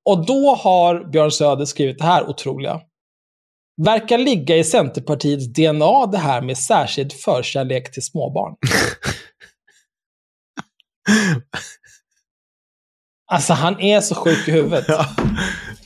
Och 0.05 0.26
då 0.26 0.55
har 0.55 1.11
Björn 1.11 1.31
Söder 1.31 1.64
skrivit 1.64 1.98
det 1.98 2.05
här 2.05 2.28
otroliga. 2.28 2.81
Verkar 3.85 4.18
ligga 4.18 4.57
i 4.57 4.64
Centerpartiets 4.64 5.46
DNA 5.46 6.07
det 6.07 6.18
här 6.18 6.42
med 6.42 6.59
särskild 6.59 7.12
förkärlek 7.12 7.92
till 7.92 8.02
småbarn. 8.02 8.57
Alltså 13.33 13.52
han 13.52 13.81
är 13.81 14.00
så 14.00 14.14
sjuk 14.14 14.48
i 14.48 14.50
huvudet. 14.50 14.85
Ja. 14.88 15.07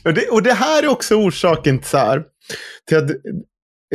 Och, 0.05 0.13
det, 0.13 0.27
och 0.29 0.43
det 0.43 0.53
här 0.53 0.83
är 0.83 0.87
också 0.87 1.15
orsaken 1.15 1.79
till, 1.79 1.89
så 1.89 1.97
här, 1.97 2.23
till 2.87 2.97
att 2.97 3.09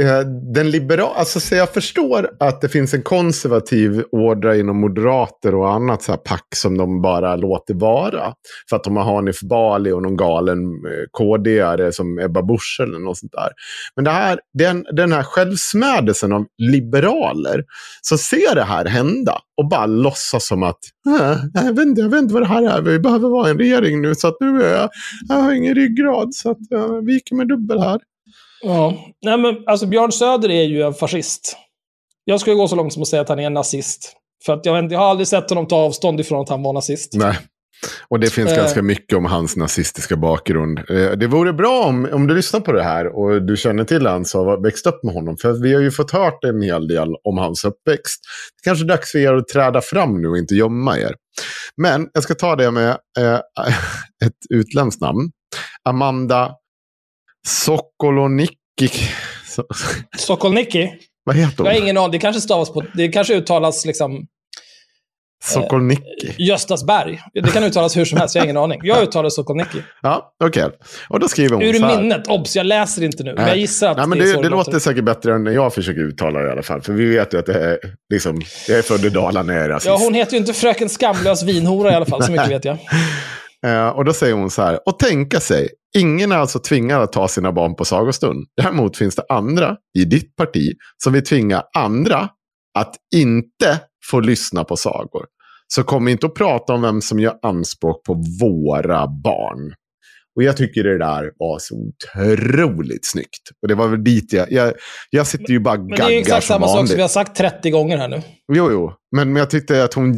Eh, 0.00 0.20
den 0.54 0.70
liberala, 0.70 1.14
alltså 1.14 1.40
så 1.40 1.54
jag 1.54 1.70
förstår 1.74 2.30
att 2.40 2.60
det 2.60 2.68
finns 2.68 2.94
en 2.94 3.02
konservativ 3.02 4.04
ådra 4.12 4.56
inom 4.56 4.80
moderater 4.80 5.54
och 5.54 5.72
annat 5.72 6.02
så 6.02 6.12
här 6.12 6.18
pack 6.18 6.46
som 6.56 6.78
de 6.78 7.02
bara 7.02 7.36
låter 7.36 7.74
vara. 7.74 8.34
För 8.70 8.76
att 8.76 8.84
de 8.84 8.96
har 8.96 9.04
Hanif 9.04 9.40
Bali 9.40 9.92
och 9.92 10.02
någon 10.02 10.16
galen 10.16 10.58
eh, 10.58 11.04
KD-are 11.18 11.90
som 11.92 12.18
Ebba 12.18 12.42
Busch 12.42 12.80
eller 12.82 12.98
något 12.98 13.18
sånt 13.18 13.32
där. 13.32 13.48
Men 13.96 14.04
det 14.04 14.10
här, 14.10 14.38
den, 14.58 14.86
den 14.92 15.12
här 15.12 15.22
självsmädelsen 15.22 16.32
av 16.32 16.46
liberaler 16.58 17.64
som 18.02 18.18
ser 18.18 18.54
det 18.54 18.64
här 18.64 18.84
hända 18.84 19.38
och 19.56 19.68
bara 19.68 19.86
låtsas 19.86 20.46
som 20.46 20.62
att 20.62 20.78
"Äh, 21.20 21.36
jag, 21.54 21.76
vet 21.76 21.86
inte, 21.86 22.00
jag 22.00 22.08
vet 22.08 22.22
inte 22.22 22.34
vad 22.34 22.42
det 22.42 22.46
här 22.48 22.62
är, 22.78 22.82
vi 22.82 22.98
behöver 22.98 23.28
vara 23.28 23.50
en 23.50 23.58
regering 23.58 24.02
nu 24.02 24.14
så 24.14 24.28
att 24.28 24.36
nu 24.40 24.62
är 24.62 24.74
jag, 24.74 24.90
jag 25.28 25.36
har 25.36 25.52
ingen 25.52 25.74
ryggrad 25.74 26.34
så 26.34 26.50
att 26.50 26.58
jag 26.70 27.06
viker 27.06 27.34
mig 27.36 27.46
dubbel 27.46 27.80
här. 27.80 28.00
Ja. 28.62 28.94
Nej, 29.24 29.38
men 29.38 29.56
alltså 29.66 29.86
Björn 29.86 30.12
Söder 30.12 30.50
är 30.50 30.62
ju 30.64 30.82
en 30.82 30.94
fascist. 30.94 31.56
Jag 32.24 32.40
skulle 32.40 32.56
gå 32.56 32.68
så 32.68 32.76
långt 32.76 32.92
som 32.92 33.02
att 33.02 33.08
säga 33.08 33.22
att 33.22 33.28
han 33.28 33.38
är 33.38 33.46
en 33.46 33.54
nazist. 33.54 34.12
För 34.46 34.52
att 34.52 34.66
jag, 34.66 34.92
jag 34.92 34.98
har 34.98 35.06
aldrig 35.06 35.26
sett 35.28 35.50
honom 35.50 35.66
ta 35.66 35.76
avstånd 35.76 36.20
ifrån 36.20 36.40
att 36.42 36.48
han 36.48 36.62
var 36.62 36.72
nazist. 36.72 37.12
Nej. 37.14 37.38
Och 38.08 38.20
det 38.20 38.30
finns 38.30 38.50
Eh. 38.50 38.56
ganska 38.56 38.82
mycket 38.82 39.18
om 39.18 39.24
hans 39.24 39.56
nazistiska 39.56 40.16
bakgrund. 40.16 40.78
Eh, 40.78 41.10
Det 41.10 41.26
vore 41.26 41.52
bra 41.52 41.82
om, 41.84 42.08
om 42.12 42.26
du 42.26 42.34
lyssnar 42.34 42.60
på 42.60 42.72
det 42.72 42.82
här 42.82 43.06
och 43.16 43.42
du 43.42 43.56
känner 43.56 43.84
till 43.84 44.06
hans 44.06 44.34
och 44.34 44.44
har 44.44 44.62
växt 44.62 44.86
upp 44.86 45.04
med 45.04 45.14
honom. 45.14 45.36
För 45.36 45.52
vi 45.62 45.74
har 45.74 45.80
ju 45.80 45.90
fått 45.90 46.10
hört 46.10 46.44
en 46.44 46.62
hel 46.62 46.88
del 46.88 47.08
om 47.24 47.38
hans 47.38 47.64
uppväxt. 47.64 48.20
Det 48.56 48.68
kanske 48.68 48.84
är 48.84 48.88
dags 48.88 49.12
för 49.12 49.18
er 49.18 49.32
att 49.32 49.48
träda 49.48 49.80
fram 49.80 50.22
nu 50.22 50.28
och 50.28 50.38
inte 50.38 50.54
gömma 50.54 50.98
er. 50.98 51.14
Men 51.76 52.08
jag 52.12 52.22
ska 52.22 52.34
ta 52.34 52.56
det 52.56 52.70
med 52.70 52.90
eh, 53.18 53.34
ett 54.24 54.38
utländskt 54.54 55.00
namn. 55.02 55.30
Amanda 55.88 56.52
Sokolonicki. 57.46 58.88
So 59.46 59.62
Sokolnicki. 60.18 60.90
vad 61.24 61.36
heter 61.36 61.54
Jag 61.64 61.64
har 61.64 61.72
hon? 61.74 61.82
ingen 61.82 61.98
aning. 61.98 62.10
Det 62.10 62.18
kanske 62.18 62.40
stavas 62.40 62.72
på... 62.72 62.82
Det 62.94 63.08
kanske 63.08 63.34
uttalas 63.34 63.84
liksom 63.86 64.26
Sokolnicki. 65.44 66.34
Göstasberg. 66.38 67.20
Det 67.34 67.50
kan 67.52 67.64
uttalas 67.64 67.96
hur 67.96 68.04
som 68.04 68.18
helst. 68.18 68.34
Jag 68.34 68.42
har 68.42 68.46
ingen 68.46 68.56
aning. 68.56 68.80
Jag 68.82 69.02
uttalar 69.02 69.30
Sokolnicki. 69.30 69.78
Ja, 70.02 70.34
okej. 70.44 70.68
Och 71.08 71.20
då 71.20 71.28
skriver 71.28 71.54
hon 71.54 71.62
Ur 71.62 71.74
så 71.74 71.86
här. 71.86 72.00
minnet. 72.02 72.26
Obs, 72.28 72.56
jag 72.56 72.66
läser 72.66 73.02
inte 73.02 73.22
nu. 73.24 73.32
Men 73.34 73.42
Nej. 73.42 73.48
jag 73.50 73.58
gissar 73.58 73.90
att 73.90 73.96
Nej, 73.96 74.06
men 74.06 74.18
det 74.18 74.24
det, 74.24 74.30
det 74.30 74.36
låter. 74.36 74.50
låter 74.50 74.78
säkert 74.78 75.04
bättre 75.04 75.34
än 75.34 75.44
när 75.44 75.52
jag 75.52 75.74
försöker 75.74 76.00
uttala 76.00 76.40
det 76.40 76.48
i 76.48 76.52
alla 76.52 76.62
fall. 76.62 76.80
För 76.82 76.92
vi 76.92 77.04
vet 77.16 77.34
ju 77.34 77.38
att 77.38 77.46
det 77.46 77.54
är, 77.64 77.78
liksom, 78.12 78.42
jag 78.68 78.78
är 78.78 78.82
född 78.82 79.04
i 79.04 79.08
Dalarna, 79.10 79.52
jag 79.54 79.64
är 79.64 79.68
rasist. 79.68 79.86
Ja, 79.86 79.96
hon 80.00 80.14
heter 80.14 80.32
ju 80.32 80.38
inte 80.38 80.52
Fröken 80.52 80.88
Skamlös 80.88 81.42
vinhora 81.42 81.92
i 81.92 81.94
alla 81.94 82.06
fall. 82.06 82.22
Så 82.22 82.32
mycket 82.32 82.50
vet 82.50 82.64
jag. 82.64 82.78
Eh, 83.66 83.88
och 83.88 84.04
då 84.04 84.12
säger 84.12 84.34
hon 84.34 84.50
så 84.50 84.62
här, 84.62 84.80
och 84.86 84.98
tänka 84.98 85.40
sig, 85.40 85.68
ingen 85.96 86.32
är 86.32 86.36
alltså 86.36 86.58
tvingad 86.58 87.02
att 87.02 87.12
ta 87.12 87.28
sina 87.28 87.52
barn 87.52 87.74
på 87.74 87.84
sagostund. 87.84 88.46
Däremot 88.56 88.96
finns 88.96 89.16
det 89.16 89.24
andra 89.28 89.76
i 89.98 90.04
ditt 90.04 90.36
parti 90.36 90.72
som 91.04 91.12
vill 91.12 91.24
tvinga 91.24 91.62
andra 91.76 92.28
att 92.78 92.94
inte 93.14 93.80
få 94.10 94.20
lyssna 94.20 94.64
på 94.64 94.76
sagor. 94.76 95.26
Så 95.74 95.84
kom 95.84 96.08
inte 96.08 96.26
att 96.26 96.34
prata 96.34 96.72
om 96.72 96.82
vem 96.82 97.00
som 97.00 97.20
gör 97.20 97.34
anspråk 97.42 98.04
på 98.04 98.14
våra 98.40 99.06
barn. 99.06 99.74
Och 100.36 100.42
jag 100.42 100.56
tycker 100.56 100.84
det 100.84 100.98
där 100.98 101.30
var 101.38 101.58
så 101.58 101.74
otroligt 101.74 103.06
snyggt. 103.06 103.42
Och 103.62 103.68
det 103.68 103.74
var 103.74 103.88
väl 103.88 104.04
dit 104.04 104.32
jag... 104.32 104.52
Jag, 104.52 104.72
jag 105.10 105.26
sitter 105.26 105.52
ju 105.52 105.60
bara 105.60 105.74
och 105.74 105.80
Men 105.80 105.88
det 105.88 105.94
är 106.04 106.08
ju 106.08 106.14
gaggar 106.14 106.20
exakt 106.20 106.46
som 106.46 106.54
samma 106.54 106.66
sak 106.66 106.74
vanligt. 106.74 106.88
som 106.90 106.96
vi 106.96 107.02
har 107.02 107.08
sagt 107.08 107.36
30 107.36 107.70
gånger 107.70 107.98
här 107.98 108.08
nu. 108.08 108.22
Jo, 108.52 108.68
jo. 108.70 108.92
Men, 109.16 109.32
men 109.32 109.40
jag 109.40 109.50
tyckte 109.50 109.84
att 109.84 109.94
hon... 109.94 110.14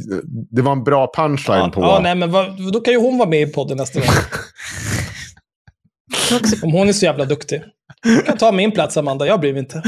Det 0.51 0.63
var 0.63 0.73
en 0.73 0.85
bra 0.85 1.13
punchline 1.17 1.59
Ja, 1.59 1.71
på... 1.75 1.81
ja, 1.81 2.01
nej, 2.03 2.15
men 2.15 2.31
vad, 2.31 2.73
då 2.73 2.81
kan 2.81 2.95
ju 2.95 3.01
hon 3.01 3.19
vara 3.19 3.29
med 3.29 3.49
i 3.49 3.53
podden 3.53 3.77
nästa 3.77 4.01
gång. 4.01 4.09
Om 6.63 6.73
hon 6.73 6.89
är 6.89 6.93
så 6.93 7.05
jävla 7.05 7.25
duktig. 7.25 7.63
Du 8.03 8.23
kan 8.23 8.37
ta 8.37 8.53
min 8.53 8.73
plats, 8.73 8.97
Amanda. 8.97 9.27
Jag 9.27 9.41
bryr 9.41 9.53
mig 9.53 9.61
inte. 9.61 9.83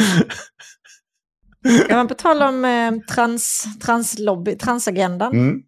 Ja, 1.88 1.96
men 1.96 2.08
på 2.08 2.14
tal 2.14 2.42
om 2.42 2.64
eh, 2.64 3.14
trans, 3.14 3.64
translobby, 3.84 4.56
transagendan, 4.58 5.32
Mm. 5.32 5.60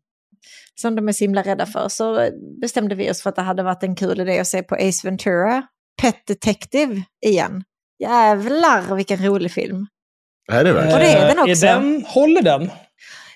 Som 0.81 0.95
de 0.97 1.09
är 1.09 1.13
så 1.13 1.25
himla 1.25 1.43
rädda 1.43 1.67
för, 1.67 1.89
så 1.89 2.31
bestämde 2.61 2.95
vi 2.95 3.11
oss 3.11 3.23
för 3.23 3.31
att 3.31 3.37
det 3.37 3.43
hade 3.43 3.63
varit 3.63 3.83
en 3.83 3.97
kul 3.97 4.21
idé 4.21 4.39
att 4.39 4.47
se 4.47 4.63
på 4.63 4.75
Ace 4.75 5.01
Ventura, 5.09 5.63
Pet 6.03 6.27
Detective 6.27 7.03
igen. 7.27 7.65
Jävlar 8.03 8.95
vilken 8.97 9.25
rolig 9.27 9.53
film. 9.53 9.87
Är 10.53 10.65
det 10.65 10.73
verkligen? 10.73 10.95
Och 10.95 11.01
det 11.01 11.13
är 11.13 11.29
den 11.29 11.39
Eh, 11.39 11.45
också. 11.53 11.67
den, 11.67 12.05
håller 12.07 12.43
den? 12.43 12.71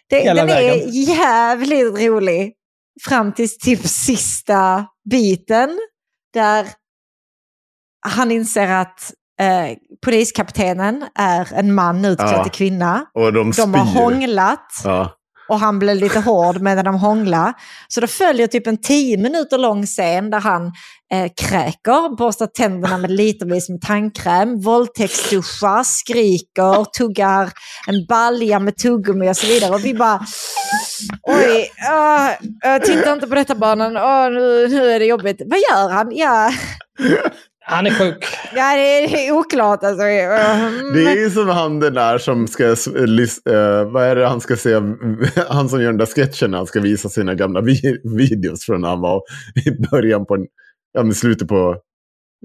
Det, 0.09 0.24
den 0.24 0.38
är 0.38 0.46
vägen. 0.46 0.90
jävligt 0.90 1.98
rolig. 1.98 2.52
Fram 3.09 3.33
till 3.33 3.59
typ 3.59 3.81
sista 3.87 4.87
biten. 5.11 5.78
Där 6.35 6.66
han 8.07 8.31
inser 8.31 8.68
att 8.68 9.12
eh, 9.40 9.76
poliskaptenen 10.05 11.05
är 11.14 11.52
en 11.55 11.74
man 11.74 12.05
utklädd 12.05 12.33
Ja. 12.33 12.42
till 12.42 12.52
kvinna. 12.52 13.07
Och 13.14 13.33
de. 13.33 13.50
De 13.50 13.74
har 13.74 13.85
hånglat 14.02 14.72
Ja 14.85 15.12
och 15.48 15.61
han 15.61 15.78
blev 15.78 15.96
lite 15.96 16.20
hård 16.20 16.61
medan 16.61 16.85
de 16.85 16.94
hånglade. 16.94 17.52
Så 17.88 18.00
då 18.00 18.07
följer 18.07 18.46
typ 18.46 18.66
en 18.66 18.81
tio 18.81 19.16
minuter 19.16 19.59
lång 19.59 19.87
scen 19.87 20.31
där 20.31 20.40
han 20.40 20.72
eh, 21.12 21.31
kräker, 21.37 22.16
borstar 22.16 22.46
tänderna 22.46 22.98
med 22.98 23.11
litervis 23.11 23.68
med 23.68 23.81
tandkräm, 23.81 24.61
våldtäktsduschar, 24.61 25.83
skriker, 25.85 26.85
tuggar 26.98 27.52
en 27.87 28.07
balja 28.09 28.59
med 28.59 28.76
tuggummi 28.76 29.31
och 29.31 29.37
så 29.37 29.46
vidare. 29.46 29.74
Och 29.74 29.85
vi 29.85 29.94
bara, 29.94 30.20
oj, 31.22 31.70
ah, 31.90 32.28
uh, 32.31 32.83
titta 32.83 33.12
inte 33.12 33.26
på 33.26 33.35
detta 33.35 33.55
barnen, 33.55 33.96
uh, 33.96 34.40
nu, 34.40 34.68
nu 34.68 34.90
är 34.90 34.98
det 34.98 35.07
jobbigt. 35.07 35.42
Vad 35.46 35.59
gör 35.59 35.88
han? 35.88 36.12
Ja, 36.16 36.52
han 37.64 37.87
är 37.87 37.90
sjuk. 37.90 38.25
ja 38.55 38.75
det 38.75 39.27
är 39.27 39.33
oklart 39.33 39.85
alltså. 39.85 40.03
Mm. 40.03 40.92
Det 40.94 41.05
är 41.05 41.16
ju 41.16 41.31
som 41.31 41.48
han 41.48 41.81
den 41.81 41.94
där 41.94 42.18
som 42.18 42.46
ska, 42.48 42.64
eh, 42.64 43.90
vad 43.92 44.05
är 44.05 44.16
det 44.16 44.27
han 44.27 44.40
ska 44.40 44.57
se, 44.57 44.75
han 45.48 45.68
som 45.68 45.81
gör 45.81 45.88
den 45.88 45.98
där 45.98 46.07
sketchen 46.07 46.51
när 46.51 46.59
han 46.59 46.66
ska 46.66 46.81
visa 46.81 47.09
sina 47.09 47.35
gamla 47.35 47.61
vi- 47.61 48.01
videos 48.16 48.64
från 48.66 48.81
när 48.81 48.88
han 48.88 49.01
var 49.01 49.22
i 49.66 49.70
början 49.90 50.27
på, 50.27 50.46
ja 50.92 51.03
men 51.03 51.14
slutet 51.14 51.48
på 51.48 51.77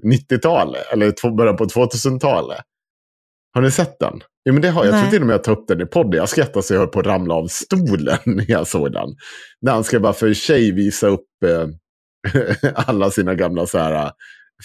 90-talet, 0.06 0.92
eller 0.92 1.36
början 1.36 1.56
på 1.56 1.64
2000-talet. 1.64 2.58
Har 3.54 3.62
ni 3.62 3.70
sett 3.70 3.98
den? 3.98 4.20
Ja, 4.42 4.52
men 4.52 4.62
det 4.62 4.68
har 4.68 4.84
jag. 4.84 5.00
Tror 5.00 5.10
till 5.10 5.20
och 5.20 5.26
med 5.26 5.34
jag 5.34 5.44
tar 5.44 5.52
upp 5.52 5.68
den 5.68 5.80
i 5.80 5.86
podden. 5.86 6.18
Jag 6.18 6.28
skrattade 6.28 6.62
så 6.62 6.74
jag 6.74 6.78
höll 6.80 6.88
på 6.88 7.00
att 7.00 7.06
ramla 7.06 7.34
av 7.34 7.46
stolen 7.46 8.18
när 8.26 8.44
jag 8.50 8.66
såg 8.66 8.92
den. 8.92 9.08
När 9.60 9.72
han 9.72 9.84
ska 9.84 10.00
bara 10.00 10.12
för 10.12 10.34
sig 10.34 10.72
visa 10.72 11.06
upp 11.06 11.26
eh, 11.46 11.66
alla 12.74 13.10
sina 13.10 13.34
gamla 13.34 13.66
så 13.66 13.78
här, 13.78 14.10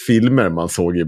filmer 0.07 0.49
man 0.49 0.69
såg 0.69 0.97
i, 0.97 1.03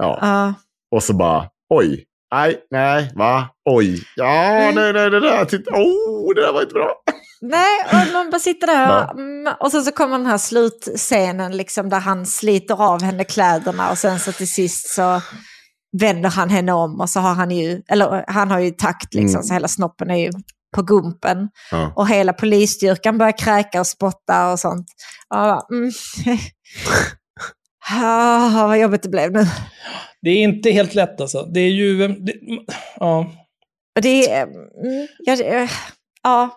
ja, 0.00 0.18
Ja. 0.20 0.54
och 0.96 1.02
så 1.02 1.12
bara, 1.14 1.48
oj, 1.74 2.04
nej, 2.34 2.56
nej, 2.70 3.12
va, 3.14 3.48
oj, 3.70 4.02
ja, 4.16 4.44
Mm. 4.46 4.74
nej, 4.74 4.92
nej, 4.92 5.10
det 5.10 5.20
där, 5.20 5.44
titta, 5.44 5.70
oh, 5.70 6.34
det 6.34 6.40
där 6.40 6.52
var 6.52 6.62
inte 6.62 6.72
bra. 6.74 6.94
Nej, 7.40 7.78
och 7.84 8.12
man 8.12 8.30
bara 8.30 8.38
sitter 8.38 8.66
där 8.66 8.82
Ja. 8.88 9.10
mm, 9.10 9.54
och 9.60 9.70
sen 9.70 9.82
så 9.84 9.92
kommer 9.92 10.18
den 10.18 10.26
här 10.26 10.38
slutscenen 10.38 11.56
liksom, 11.56 11.88
där 11.88 12.00
han 12.00 12.26
sliter 12.26 12.82
av 12.82 13.02
henne 13.02 13.24
kläderna 13.24 13.90
och 13.90 13.98
sen 13.98 14.20
så 14.20 14.32
till 14.32 14.48
sist 14.52 14.94
så 14.94 15.20
vänder 16.00 16.30
han 16.30 16.50
henne 16.50 16.72
om 16.72 17.00
och 17.00 17.10
så 17.10 17.20
har 17.20 17.34
han 17.34 17.50
ju, 17.50 17.82
eller 17.88 18.24
han 18.28 18.50
har 18.50 18.58
ju 18.60 18.70
takt 18.70 19.14
liksom, 19.14 19.38
Mm. 19.38 19.42
så 19.42 19.54
hela 19.54 19.68
snoppen 19.68 20.10
är 20.10 20.16
ju 20.16 20.30
på 20.76 20.82
gumpen. 20.82 21.48
Ja. 21.70 21.92
Och 21.96 22.08
hela 22.08 22.32
polisstyrkan 22.32 23.18
börjar 23.18 23.38
kräka 23.38 23.80
och 23.80 23.86
spotta 23.86 24.52
och 24.52 24.60
sånt. 24.60 24.86
Och 25.28 25.36
bara, 25.36 25.62
mm. 25.70 25.90
ah, 27.90 28.66
vad 28.66 28.78
jobbigt 28.78 29.02
det 29.02 29.08
blev 29.08 29.32
nu. 29.32 29.44
Det 30.22 30.30
är 30.30 30.42
inte 30.42 30.70
helt 30.70 30.94
lätt 30.94 31.20
alltså. 31.20 31.42
Det 31.42 31.60
är 31.60 31.70
ju... 31.70 32.08
Det, 32.08 32.32
ja. 32.96 33.32
Det 34.00 34.30
är, 34.30 34.42
mm, 34.42 35.06
ja, 35.18 35.36
det, 35.36 35.44
eh, 35.56 35.70
ja, 36.22 36.50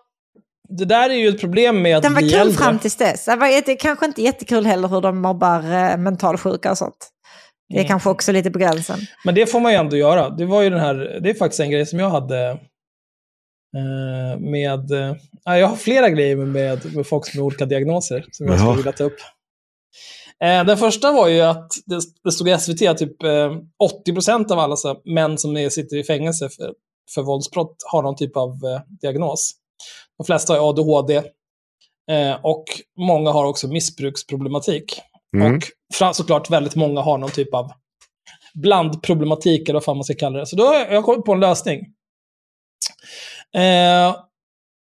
det 0.78 0.86
där 0.86 1.10
är 1.10 1.14
ju 1.14 1.28
ett 1.28 1.40
problem 1.42 1.82
med 1.82 1.98
att 1.98 2.04
den 2.04 2.14
var 2.14 2.22
bli 2.22 2.30
kul 2.32 2.40
äldre. 2.40 2.58
fram 2.58 2.80
tills 2.80 2.96
dess. 2.96 3.26
Det 3.26 3.36
var 3.36 3.78
kanske 3.78 4.06
inte 4.06 4.22
jättekul 4.22 4.66
heller 4.66 4.88
hur 4.88 5.02
de 5.02 5.22
mobbar 5.22 5.60
eh, 5.60 5.98
mentalsjuka 5.98 6.72
och 6.72 6.78
sånt. 6.78 7.10
Det 7.70 7.76
är 7.76 7.80
Mm. 7.80 7.88
kanske 7.88 8.10
också 8.10 8.32
lite 8.32 8.52
på 8.52 8.60
gränsen. 8.60 9.00
Men 9.26 9.36
det 9.36 9.46
får 9.46 9.60
man 9.60 9.72
ju 9.72 9.78
ändå 9.78 9.98
göra. 9.98 10.30
Det 10.30 10.46
var 10.46 10.62
ju 10.62 10.70
den 10.70 10.80
här, 10.80 11.20
det 11.24 11.30
är 11.30 11.34
faktiskt 11.34 11.60
en 11.60 11.72
grej 11.72 11.86
som 11.86 12.00
jag 12.00 12.10
hade 12.10 12.50
eh, 13.78 14.40
med, 14.40 14.92
eh, 14.92 15.16
ja, 15.44 15.58
jag 15.58 15.68
har 15.68 15.76
flera 15.76 16.10
grejer 16.10 16.36
med, 16.36 16.48
med, 16.48 16.96
med 16.96 17.08
folk 17.08 17.36
med 17.36 17.44
olika 17.44 17.66
diagnoser 17.66 18.26
som 18.32 18.46
jag 18.48 18.56
Jaha. 18.56 18.60
skulle 18.60 18.78
vilja 18.78 18.92
ta 18.92 19.04
upp. 19.04 19.18
Eh, 20.44 20.66
den 20.66 20.78
första 20.78 21.12
var 21.12 21.28
ju 21.28 21.42
att 21.42 21.72
det, 21.86 22.02
det 22.24 22.32
stod 22.32 22.50
i 22.50 22.58
SVT 22.58 22.82
att 22.82 22.98
typ 22.98 23.24
eh, 23.24 23.52
80% 24.08 24.52
av 24.52 24.60
alla 24.60 24.76
så, 24.76 25.02
män 25.06 25.38
som 25.38 25.58
är, 25.58 25.70
sitter 25.70 25.98
i 25.98 26.04
fängelse 26.04 26.50
för, 26.50 26.74
för 27.16 27.22
våldsbrott 27.22 27.76
har 27.92 28.02
någon 28.02 28.16
typ 28.16 28.38
av 28.38 28.50
eh, 28.50 28.82
diagnos. 29.02 29.52
De 30.18 30.24
flesta 30.26 30.54
har 30.54 30.70
ADHD 30.70 31.16
eh, 32.12 32.38
och 32.44 32.66
många 32.98 33.32
har 33.32 33.46
också 33.46 33.68
missbruksproblematik. 33.68 35.02
Mm. 35.38 35.56
Och 35.56 36.16
såklart 36.16 36.50
väldigt 36.50 36.76
många 36.76 37.02
har 37.02 37.18
någon 37.18 37.30
typ 37.30 37.54
av 37.54 37.72
blandproblematik, 38.54 39.70
eller 39.70 39.74
vad 39.74 39.84
fan 39.84 39.98
man 39.98 40.04
ska 40.04 40.14
kalla 40.14 40.40
det. 40.40 40.46
Så 40.46 40.56
då 40.56 40.66
har 40.66 40.76
jag 40.76 41.04
kommit 41.04 41.26
på 41.26 41.34
en 41.34 41.40
lösning. 41.40 41.80
Eh, 43.56 44.16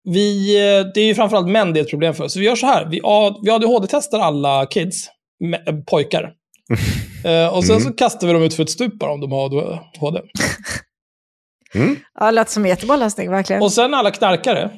vi, 0.04 0.56
eh, 0.56 0.86
det 0.94 1.02
är 1.02 1.06
ju 1.06 1.16
framförallt 1.16 1.48
män 1.48 1.74
det 1.74 1.80
är 1.80 1.84
ett 1.84 1.90
problem 1.90 2.14
för. 2.14 2.28
Så 2.28 2.40
vi 2.40 2.46
gör 2.46 2.56
så 2.56 2.66
här. 2.66 2.86
Vi, 2.86 3.02
ADHD-testar 3.52 4.20
alla 4.20 4.66
kids, 4.66 5.08
eh, 5.08 5.13
pojkar. 5.88 6.34
Eh, 7.26 7.48
och 7.56 7.66
sen 7.66 7.82
så 7.82 7.94
kastar 7.94 8.28
vi 8.28 8.34
dem 8.34 8.44
ut 8.44 8.54
för 8.54 8.64
ett 8.64 8.70
stup 8.70 9.00
bara 9.00 9.12
om 9.12 9.22
de 9.22 9.32
har 9.32 9.46
ADHD. 9.46 10.22
Mm. 11.76 11.96
Ja, 12.20 12.26
det 12.26 12.32
låter 12.32 12.52
som 12.52 12.64
en 12.64 12.70
jättebra 12.70 12.96
lösning, 12.96 13.32
verkligen. 13.32 13.62
Och 13.62 13.74
sen 13.74 13.94
alla 13.94 14.12
knarkare. 14.12 14.70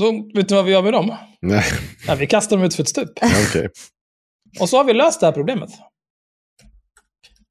Då, 0.00 0.12
vet 0.34 0.48
du 0.48 0.54
vad 0.54 0.64
vi 0.64 0.72
gör 0.72 0.82
med 0.82 0.92
dem? 0.92 1.16
Nej, 1.40 1.64
Ja, 2.06 2.14
vi 2.14 2.26
kastar 2.26 2.56
dem 2.56 2.64
ut 2.66 2.74
för 2.74 2.82
ett 2.82 2.88
stup. 2.88 3.10
okej. 3.48 3.68
Och 4.60 4.68
så 4.68 4.76
har 4.76 4.84
vi 4.84 4.92
löst 4.92 5.20
det 5.20 5.26
här 5.26 5.32
problemet. 5.32 5.70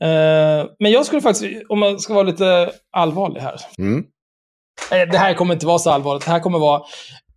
Eh, 0.03 0.69
men 0.79 0.91
jag 0.91 1.05
skulle 1.05 1.21
faktiskt, 1.21 1.63
om 1.69 1.79
man 1.79 1.99
ska 1.99 2.13
vara 2.13 2.23
lite 2.23 2.71
allvarlig 2.91 3.41
här. 3.41 3.61
Mm. 3.77 4.03
Eh, 4.91 5.09
det 5.11 5.17
här 5.17 5.33
kommer 5.33 5.53
inte 5.53 5.65
vara 5.65 5.79
så 5.79 5.89
allvarligt. 5.89 6.25
Det 6.25 6.31
här 6.31 6.39
kommer 6.39 6.59
vara... 6.59 6.81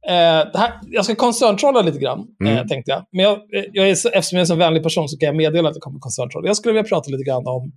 Eh, 0.08 0.14
här, 0.60 0.72
jag 0.86 1.04
ska 1.04 1.14
koncerntrolla 1.14 1.82
lite 1.82 1.98
grann, 1.98 2.26
Mm. 2.44 2.56
eh, 2.56 2.66
tänkte 2.66 2.90
jag. 2.90 3.04
Men 3.12 3.24
jag, 3.24 3.32
eh, 3.32 3.64
jag 3.72 3.88
är, 3.88 3.92
eftersom 3.92 4.16
jag 4.16 4.34
är 4.36 4.40
en 4.40 4.46
så 4.46 4.54
vänlig 4.54 4.82
person 4.82 5.08
så 5.08 5.18
kan 5.18 5.26
jag 5.26 5.36
meddela 5.36 5.68
att 5.68 5.74
jag 5.74 5.82
kommer 5.82 6.00
koncerntrolla. 6.00 6.46
Jag 6.46 6.56
skulle 6.56 6.72
vilja 6.74 6.88
prata 6.88 7.10
lite 7.10 7.24
grann 7.24 7.46
om 7.46 7.72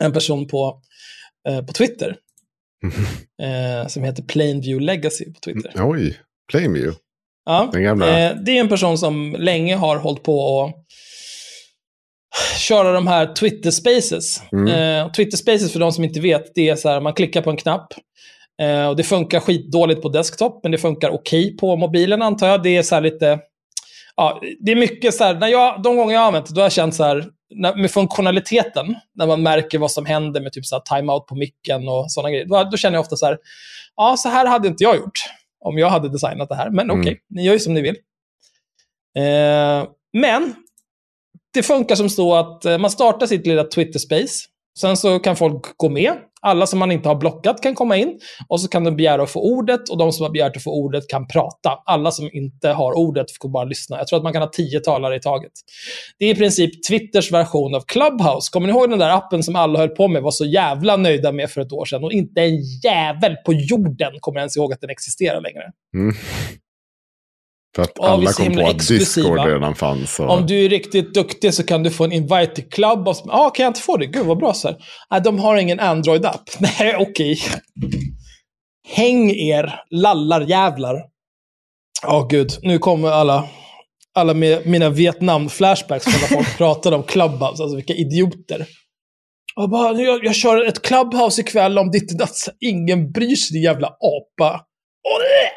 en 0.00 0.12
person 0.12 0.46
på, 0.46 0.80
eh, 1.48 1.60
på 1.66 1.72
Twitter. 1.72 2.16
Eh, 3.42 3.86
som 3.88 4.04
heter 4.04 4.22
Plainview 4.22 4.84
Legacy 4.84 5.24
på 5.32 5.40
Twitter. 5.40 5.72
Oj, 5.76 6.18
Playmeview. 6.52 6.98
Ja. 7.44 7.70
Eh, 7.76 8.36
det 8.44 8.56
är 8.56 8.60
en 8.60 8.68
person 8.68 8.98
som 8.98 9.36
länge 9.38 9.76
har 9.76 9.96
hållit 9.96 10.22
på 10.22 10.38
och 10.38 10.72
köra 12.58 12.92
de 12.92 13.06
här 13.06 13.34
Twitter 13.34 13.70
Spaces. 13.70 14.42
Mm. 14.52 14.68
Eh, 14.68 15.12
Twitter 15.12 15.36
Spaces, 15.36 15.72
för 15.72 15.80
de 15.80 15.92
som 15.92 16.04
inte 16.04 16.20
vet, 16.20 16.54
det 16.54 16.68
är 16.68 16.76
så 16.76 16.88
här, 16.88 17.00
man 17.00 17.12
klickar 17.14 17.42
på 17.42 17.50
en 17.50 17.56
knapp. 17.56 17.92
Eh, 18.62 18.86
och 18.88 18.96
det 18.96 19.02
funkar 19.02 19.40
skitdåligt 19.40 20.02
på 20.02 20.08
desktop, 20.08 20.60
men 20.62 20.72
det 20.72 20.78
funkar 20.78 21.10
okej 21.10 21.56
på 21.56 21.76
mobilen 21.76 22.22
antar 22.22 22.46
jag. 22.48 22.62
Det 22.62 22.76
är 22.76 22.82
så 22.82 22.94
här 22.94 23.02
lite... 23.02 23.38
Ja, 24.16 24.40
det 24.60 24.72
är 24.72 24.76
mycket 24.76 25.14
så 25.14 25.24
här, 25.24 25.34
när 25.34 25.48
jag, 25.48 25.82
de 25.82 25.96
gånger 25.96 26.12
jag 26.14 26.20
har 26.20 26.26
använt 26.26 26.46
det, 26.46 26.54
då 26.54 26.60
har 26.60 26.64
jag 26.64 26.72
känt 26.72 26.94
så 26.94 27.04
här, 27.04 27.24
när, 27.54 27.74
med 27.74 27.90
funktionaliteten, 27.90 28.94
när 29.14 29.26
man 29.26 29.42
märker 29.42 29.78
vad 29.78 29.90
som 29.90 30.06
händer 30.06 30.40
med 30.40 30.52
typ 30.52 30.66
så 30.66 30.74
här 30.74 30.96
timeout 30.98 31.26
på 31.26 31.34
micken 31.34 31.88
och 31.88 32.12
sådana 32.12 32.30
grejer. 32.30 32.44
Då, 32.46 32.64
då 32.70 32.76
känner 32.76 32.96
jag 32.96 33.00
ofta 33.00 33.16
så 33.16 33.26
här, 33.26 33.38
ja, 33.96 34.16
så 34.16 34.28
här 34.28 34.46
hade 34.46 34.68
inte 34.68 34.84
jag 34.84 34.96
gjort 34.96 35.18
om 35.60 35.78
jag 35.78 35.88
hade 35.90 36.08
designat 36.08 36.48
det 36.48 36.54
här. 36.54 36.70
Men 36.70 36.90
okej, 36.90 37.02
Mm. 37.12 37.18
ni 37.28 37.44
gör 37.44 37.52
ju 37.52 37.58
som 37.58 37.74
ni 37.74 37.80
vill. 37.80 37.96
Eh, 39.18 39.88
men 40.12 40.54
det 41.54 41.62
funkar 41.62 41.94
som 41.94 42.10
så 42.10 42.34
att 42.34 42.64
eh, 42.64 42.78
man 42.78 42.90
startar 42.90 43.26
sitt 43.26 43.46
lilla 43.46 43.64
Twitter-space. 43.64 44.44
Sen 44.78 44.96
så 44.96 45.18
kan 45.18 45.36
folk 45.36 45.76
gå 45.76 45.88
med. 45.88 46.12
Alla 46.44 46.66
som 46.66 46.78
man 46.78 46.92
inte 46.92 47.08
har 47.08 47.16
blockat 47.16 47.62
kan 47.62 47.74
komma 47.74 47.96
in. 47.96 48.18
Och 48.48 48.60
så 48.60 48.68
kan 48.68 48.84
de 48.84 48.96
begära 48.96 49.22
att 49.22 49.30
få 49.30 49.40
ordet. 49.40 49.88
Och 49.88 49.98
de 49.98 50.12
som 50.12 50.22
har 50.22 50.30
begärt 50.30 50.56
att 50.56 50.62
få 50.62 50.70
ordet 50.70 51.08
kan 51.08 51.26
prata. 51.26 51.70
Alla 51.86 52.10
som 52.10 52.30
inte 52.32 52.68
har 52.68 52.92
ordet 52.98 53.26
får 53.42 53.48
bara 53.48 53.64
lyssna. 53.64 53.98
Jag 53.98 54.06
tror 54.06 54.16
att 54.16 54.22
man 54.22 54.32
kan 54.32 54.42
ha 54.42 54.50
tio 54.50 54.80
talare 54.80 55.16
i 55.16 55.20
taget. 55.20 55.52
Det 56.18 56.24
är 56.24 56.30
i 56.30 56.34
princip 56.34 56.86
Twitters 56.88 57.32
version 57.32 57.74
av 57.74 57.80
Clubhouse. 57.80 58.50
Kommer 58.52 58.66
ni 58.66 58.72
ihåg 58.72 58.90
den 58.90 58.98
där 58.98 59.10
appen 59.10 59.42
som 59.42 59.56
alla 59.56 59.78
höll 59.78 59.88
på 59.88 60.08
med 60.08 60.22
var 60.22 60.30
så 60.30 60.44
jävla 60.44 60.96
nöjda 60.96 61.32
med 61.32 61.50
för 61.50 61.60
ett 61.60 61.72
år 61.72 61.84
sedan? 61.84 62.04
Och 62.04 62.12
inte 62.12 62.40
en 62.40 62.62
jävel 62.84 63.36
på 63.46 63.52
jorden 63.52 64.12
kommer 64.20 64.38
ens 64.38 64.56
ihåg 64.56 64.72
att 64.72 64.80
den 64.80 64.90
existerar 64.90 65.40
längre. 65.40 65.62
Mm. 65.94 66.14
För 67.74 67.82
att 67.82 67.92
Ja, 67.94 68.08
alla 68.08 68.32
kom 68.32 68.54
på 68.54 68.60
att 68.66 68.74
exklusiva. 68.74 69.28
Discord 69.28 69.46
redan 69.46 69.74
fanns. 69.74 70.20
Och... 70.20 70.30
Om 70.30 70.46
du 70.46 70.64
är 70.64 70.68
riktigt 70.68 71.14
duktig 71.14 71.54
så 71.54 71.66
kan 71.66 71.82
du 71.82 71.90
få 71.90 72.04
en 72.04 72.12
invite 72.12 72.46
till 72.54 72.68
Club. 72.70 73.06
Ja, 73.06 73.14
ah, 73.28 73.50
kan 73.50 73.64
jag 73.64 73.70
inte 73.70 73.80
få 73.80 73.96
det? 73.96 74.06
Gud, 74.06 74.26
vad 74.26 74.38
bra. 74.38 74.54
Så 74.54 74.68
här. 74.68 74.76
Nej, 75.10 75.20
de 75.20 75.38
har 75.38 75.56
ingen 75.56 75.80
Android-app. 75.80 76.50
Nej, 76.58 76.96
okej. 76.98 77.38
Häng 78.88 79.30
er, 79.30 79.80
lallarjävlar. 79.90 80.96
Ja, 82.02 82.26
gud. 82.30 82.50
Nu 82.62 82.78
kommer 82.78 83.08
alla, 83.08 83.48
alla 84.14 84.34
med 84.34 84.66
mina 84.66 84.90
Vietnam-flashbacks 84.90 86.06
när 86.06 86.36
folk 86.36 86.56
pratade 86.58 86.96
om 86.96 87.02
Clubhouse. 87.02 87.62
Alltså, 87.62 87.76
vilka 87.76 87.94
idioter. 87.94 88.66
Och 89.56 89.70
bara, 89.70 90.00
jag, 90.00 90.24
jag 90.24 90.34
kör 90.34 90.64
ett 90.64 90.82
Clubhouse 90.82 91.40
ikväll 91.40 91.78
om 91.78 91.90
ditt 91.90 92.12
och 92.12 92.18
datt. 92.18 92.48
Ingen 92.60 93.12
bryr 93.12 93.36
sig, 93.36 93.54
din 93.54 93.62
jävla 93.62 93.86
apa. 93.86 94.60
Nej! 95.20 95.50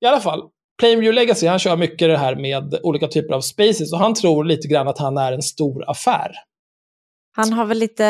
I 0.00 0.06
alla 0.06 0.20
fall, 0.20 0.40
Plainview 0.78 1.12
Legacy, 1.20 1.46
han 1.46 1.58
kör 1.58 1.76
mycket 1.76 2.08
det 2.08 2.18
här 2.18 2.36
med 2.36 2.78
olika 2.82 3.08
typer 3.08 3.34
av 3.34 3.40
spaces 3.40 3.92
och 3.92 3.98
han 3.98 4.14
tror 4.14 4.44
lite 4.44 4.68
grann 4.68 4.88
att 4.88 4.98
han 4.98 5.18
är 5.18 5.32
en 5.32 5.42
stor 5.42 5.90
affär. 5.90 6.30
Han 7.36 7.52
har 7.52 7.64
väl 7.64 7.78
lite 7.78 8.06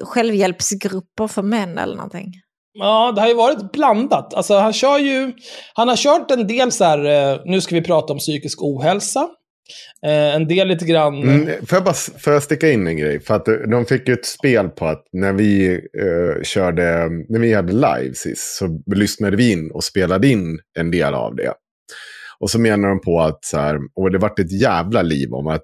eh, 0.00 0.06
självhjälpsgrupper 0.06 1.26
för 1.26 1.42
män 1.42 1.78
eller 1.78 1.96
någonting. 1.96 2.32
Ja, 2.72 3.12
det 3.12 3.20
har 3.20 3.28
ju 3.28 3.34
varit 3.34 3.72
blandat. 3.72 4.34
Alltså, 4.34 4.54
han 4.54 4.72
kör 4.72 4.98
ju... 4.98 5.32
Han 5.74 5.88
har 5.88 5.96
kört 5.96 6.30
en 6.30 6.46
del 6.46 6.72
så 6.72 6.84
här, 6.84 7.04
eh, 7.04 7.40
nu 7.44 7.60
ska 7.60 7.74
vi 7.74 7.82
prata 7.82 8.12
om 8.12 8.18
psykisk 8.18 8.62
ohälsa. 8.62 9.28
Eh, 10.06 10.34
en 10.34 10.48
del 10.48 10.68
lite 10.68 10.84
grann... 10.84 11.22
Mm, 11.22 11.46
får, 11.46 11.76
jag 11.76 11.84
bara, 11.84 11.94
får 11.94 12.32
jag 12.32 12.42
sticka 12.42 12.70
in 12.70 12.86
en 12.86 12.96
grej? 12.96 13.20
För 13.20 13.34
att 13.34 13.48
eh, 13.48 13.54
de 13.54 13.86
fick 13.86 14.08
ju 14.08 14.14
ett 14.14 14.26
spel 14.26 14.68
på 14.68 14.86
att 14.86 15.04
när 15.12 15.32
vi 15.32 15.72
eh, 15.74 16.42
körde, 16.42 17.08
när 17.28 17.38
vi 17.38 17.54
hade 17.54 17.72
live 17.72 18.14
sist 18.14 18.56
så 18.56 18.82
lyssnade 18.94 19.36
vi 19.36 19.52
in 19.52 19.70
och 19.70 19.84
spelade 19.84 20.28
in 20.28 20.58
en 20.78 20.90
del 20.90 21.14
av 21.14 21.36
det. 21.36 21.52
Och 22.38 22.50
så 22.50 22.58
menar 22.60 22.88
de 22.88 23.00
på 23.00 23.20
att 23.20 23.44
så 23.44 23.58
här, 23.58 23.76
och 23.94 24.10
det 24.10 24.18
vart 24.18 24.38
ett 24.38 24.60
jävla 24.60 25.02
liv 25.02 25.32
om 25.32 25.46
att 25.46 25.62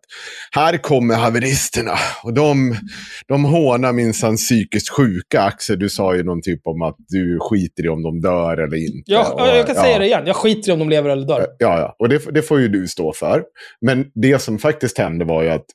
här 0.51 0.77
kommer 0.77 1.15
haveristerna. 1.15 1.93
Och 2.25 2.35
de, 2.35 2.77
de 3.29 3.45
hånar 3.45 3.93
minsann 3.93 4.37
psykiskt 4.37 4.89
sjuka. 4.89 5.43
Axel, 5.43 5.79
du 5.79 5.89
sa 5.89 6.15
ju 6.17 6.23
någon 6.23 6.43
typ 6.43 6.61
om 6.65 6.83
att 6.83 6.97
du 7.09 7.39
skiter 7.41 7.85
i 7.85 7.89
om 7.89 8.03
de 8.03 8.21
dör 8.21 8.57
eller 8.57 8.77
inte. 8.77 9.13
jag, 9.13 9.35
och, 9.35 9.41
jag 9.41 9.67
kan 9.67 9.75
säga 9.75 9.93
ja. 9.93 9.99
det 9.99 10.07
igen, 10.07 10.23
jag 10.27 10.37
skiter 10.37 10.71
i 10.71 10.73
om 10.73 10.79
de 10.79 10.89
lever 10.89 11.11
eller 11.11 11.27
dör. 11.27 11.47
Ja, 11.59 11.79
ja. 11.79 11.97
Och 11.99 12.09
det, 12.09 12.35
det 12.35 12.43
får 12.43 12.61
ju 12.61 12.69
du 12.69 12.89
stå 12.89 13.13
för. 13.13 13.43
Men 13.81 14.07
det 14.15 14.39
som 14.39 14.59
faktiskt 14.59 14.99
hände 14.99 15.25
var 15.25 15.43
ju 15.43 15.49
att 15.49 15.67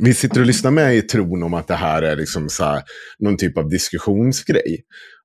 vi 0.00 0.14
sitter 0.14 0.40
och 0.40 0.46
lyssnar 0.46 0.70
med 0.70 0.96
i 0.96 1.02
tron 1.02 1.42
om 1.42 1.54
att 1.54 1.68
det 1.68 1.74
här 1.74 2.02
är 2.02 2.16
liksom 2.16 2.48
så 2.48 2.64
här, 2.64 2.82
någon 3.18 3.36
typ 3.36 3.58
av 3.58 3.68
diskussionsgrej. 3.68 4.84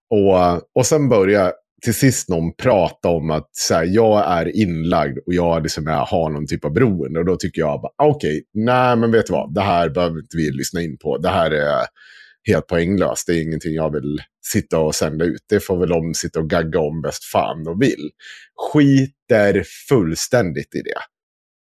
Och, 0.09 0.61
och 0.79 0.85
sen 0.85 1.09
börjar 1.09 1.53
till 1.81 1.93
sist 1.93 2.29
någon 2.29 2.55
prata 2.55 3.09
om 3.09 3.31
att 3.31 3.49
så 3.51 3.73
här, 3.73 3.85
jag 3.85 4.31
är 4.31 4.57
inlagd 4.57 5.17
och 5.17 5.33
jag 5.33 5.63
liksom 5.63 5.87
är, 5.87 6.05
har 6.05 6.29
någon 6.29 6.47
typ 6.47 6.65
av 6.65 6.73
beroende. 6.73 7.19
Och 7.19 7.25
då 7.25 7.35
tycker 7.35 7.61
jag, 7.61 7.81
bara, 7.81 7.91
okej, 7.97 8.15
okej, 8.15 8.43
nej 8.53 8.95
men 8.95 9.11
vet 9.11 9.27
du 9.27 9.33
vad, 9.33 9.53
det 9.53 9.61
här 9.61 9.89
behöver 9.89 10.19
inte 10.19 10.37
vi 10.37 10.51
lyssna 10.51 10.81
in 10.81 10.97
på. 10.97 11.17
Det 11.17 11.29
här 11.29 11.51
är 11.51 11.85
helt 12.47 12.67
poänglöst. 12.67 13.27
Det 13.27 13.33
är 13.33 13.43
ingenting 13.43 13.73
jag 13.73 13.93
vill 13.93 14.21
sitta 14.45 14.79
och 14.79 14.95
sända 14.95 15.25
ut. 15.25 15.41
Det 15.49 15.59
får 15.59 15.77
väl 15.77 15.89
de 15.89 16.13
sitta 16.13 16.39
och 16.39 16.49
gagga 16.49 16.79
om 16.79 17.01
bäst 17.01 17.23
fan 17.23 17.63
de 17.63 17.79
vill. 17.79 18.09
Skiter 18.55 19.63
fullständigt 19.89 20.75
i 20.75 20.81
det. 20.81 20.99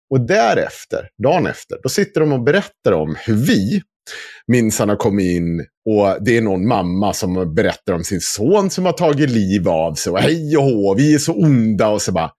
Och 0.10 0.28
därefter, 0.28 1.10
dagen 1.24 1.48
efter, 1.48 1.78
då 1.84 1.90
sitter 1.90 2.22
de 2.22 2.34
och 2.34 2.44
berättar 2.44 2.92
om 2.92 3.16
hur 3.26 3.36
vi 3.36 3.82
minsann 4.48 4.90
har 4.90 4.96
kommit 4.96 5.26
in 5.26 5.60
och 5.90 6.18
det 6.22 6.38
är 6.38 6.42
någon 6.42 6.68
mamma 6.68 7.14
som 7.14 7.56
berättar 7.56 7.94
om 7.94 8.04
sin 8.04 8.22
son 8.22 8.70
som 8.70 8.86
har 8.86 8.94
tagit 8.94 9.30
liv 9.30 9.70
av 9.70 9.94
sig 9.94 10.12
och 10.12 10.20
hej 10.20 10.58
och 10.58 10.64
hå, 10.64 10.96
vi 10.96 11.14
är 11.14 11.20
så 11.20 11.34
onda 11.34 11.88
och 11.88 12.02
så 12.02 12.12
bara. 12.12 12.32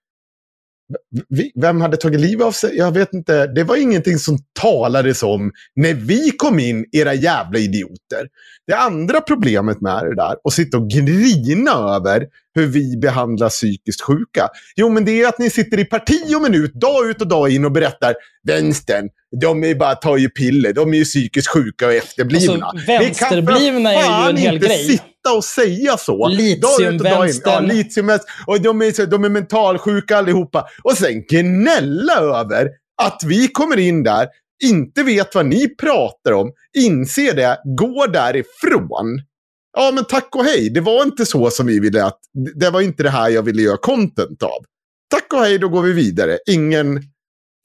Vem 1.55 1.81
hade 1.81 1.97
tagit 1.97 2.21
liv 2.21 2.43
av 2.43 2.53
sig? 2.53 2.77
Jag 2.77 2.93
vet 2.93 3.15
inte. 3.15 3.47
Det 3.47 3.65
var 3.65 3.77
ingenting 3.77 4.19
som 4.19 4.39
talades 4.61 5.23
om 5.23 5.53
när 5.77 5.95
vi 5.95 6.31
kom 6.31 6.59
in, 6.59 6.87
era 6.93 7.15
jävla 7.15 7.59
idioter. 7.59 8.29
Det 8.67 8.77
andra 8.77 9.21
problemet 9.21 9.81
med 9.81 10.05
det 10.05 10.15
där, 10.15 10.37
att 10.45 10.53
sitta 10.53 10.79
och 10.79 10.91
grina 10.91 11.71
över 11.71 12.27
hur 12.55 12.67
vi 12.67 12.97
behandlar 12.97 13.49
psykiskt 13.49 14.03
sjuka. 14.03 14.49
Jo, 14.77 14.89
men 14.89 15.05
det 15.05 15.23
är 15.23 15.29
att 15.29 15.39
ni 15.39 15.51
sitter 15.51 15.79
i 15.79 15.85
parti 15.85 16.35
och 16.37 16.43
minut, 16.43 16.75
dag 16.75 17.11
ut 17.11 17.21
och 17.21 17.29
dag 17.29 17.51
in 17.51 17.65
och 17.65 17.73
berättar 17.73 18.15
vänstern, 18.47 19.09
de 19.41 19.65
är 19.65 19.75
bara 19.75 19.95
tar 19.95 20.17
ju 20.17 20.29
piller, 20.29 20.73
de 20.73 20.95
är 20.95 20.99
ju 20.99 21.05
psykiskt 21.05 21.49
sjuka 21.49 21.87
och 21.87 21.93
efterblivna. 21.93 22.67
Alltså, 22.67 22.87
Vi 22.87 22.95
kan 22.97 23.05
vänsterblivna 23.05 23.93
är 23.95 24.25
ju 24.25 24.31
en 24.31 24.37
hel 24.37 24.55
inte 24.55 24.67
grej. 24.67 24.85
sitta 24.87 25.33
och 25.37 25.45
säga 25.45 25.97
så. 25.97 26.29
Dag 26.29 26.41
ut 26.41 26.65
och 26.65 26.65
dag 26.65 26.83
in. 26.83 26.89
Litiumvänstern. 26.89 27.53
Ja, 27.69 27.75
litiumvänstern. 27.75 28.31
Och 28.47 28.61
de 28.61 28.83
är, 28.83 28.93
så- 28.93 29.07
de 29.07 29.25
är 29.25 29.29
mentalsjuka 29.29 30.17
allihopa. 30.17 30.67
Och 30.83 30.93
sen 30.97 31.23
gnälla 31.29 32.17
över 32.17 32.69
att 33.03 33.21
vi 33.27 33.49
kommer 33.49 33.77
in 33.79 34.03
där, 34.03 34.29
inte 34.65 35.03
vet 35.03 35.35
vad 35.35 35.47
ni 35.47 35.69
pratar 35.77 36.33
om, 36.33 36.53
inser 36.79 37.35
det, 37.35 37.59
går 37.79 38.09
därifrån. 38.09 39.23
Ja, 39.77 39.91
men 39.95 40.05
tack 40.05 40.37
och 40.37 40.45
hej. 40.45 40.71
Det 40.71 40.81
var 40.81 41.03
inte 41.03 41.27
så 41.27 41.51
som 41.51 41.67
vi 41.67 41.81
ville 41.81 42.05
att... 42.05 42.19
Det 42.55 42.71
var 42.71 42.81
inte 42.81 43.03
det 43.03 43.11
här 43.11 43.29
jag 43.31 43.43
ville 43.43 43.63
göra 43.63 43.77
content 43.77 44.43
av. 44.43 44.65
Tack 45.11 45.33
och 45.33 45.41
hej, 45.41 45.59
då 45.59 45.69
går 45.69 45.83
vi 45.83 45.93
vidare. 45.93 46.39
Ingen... 46.47 47.01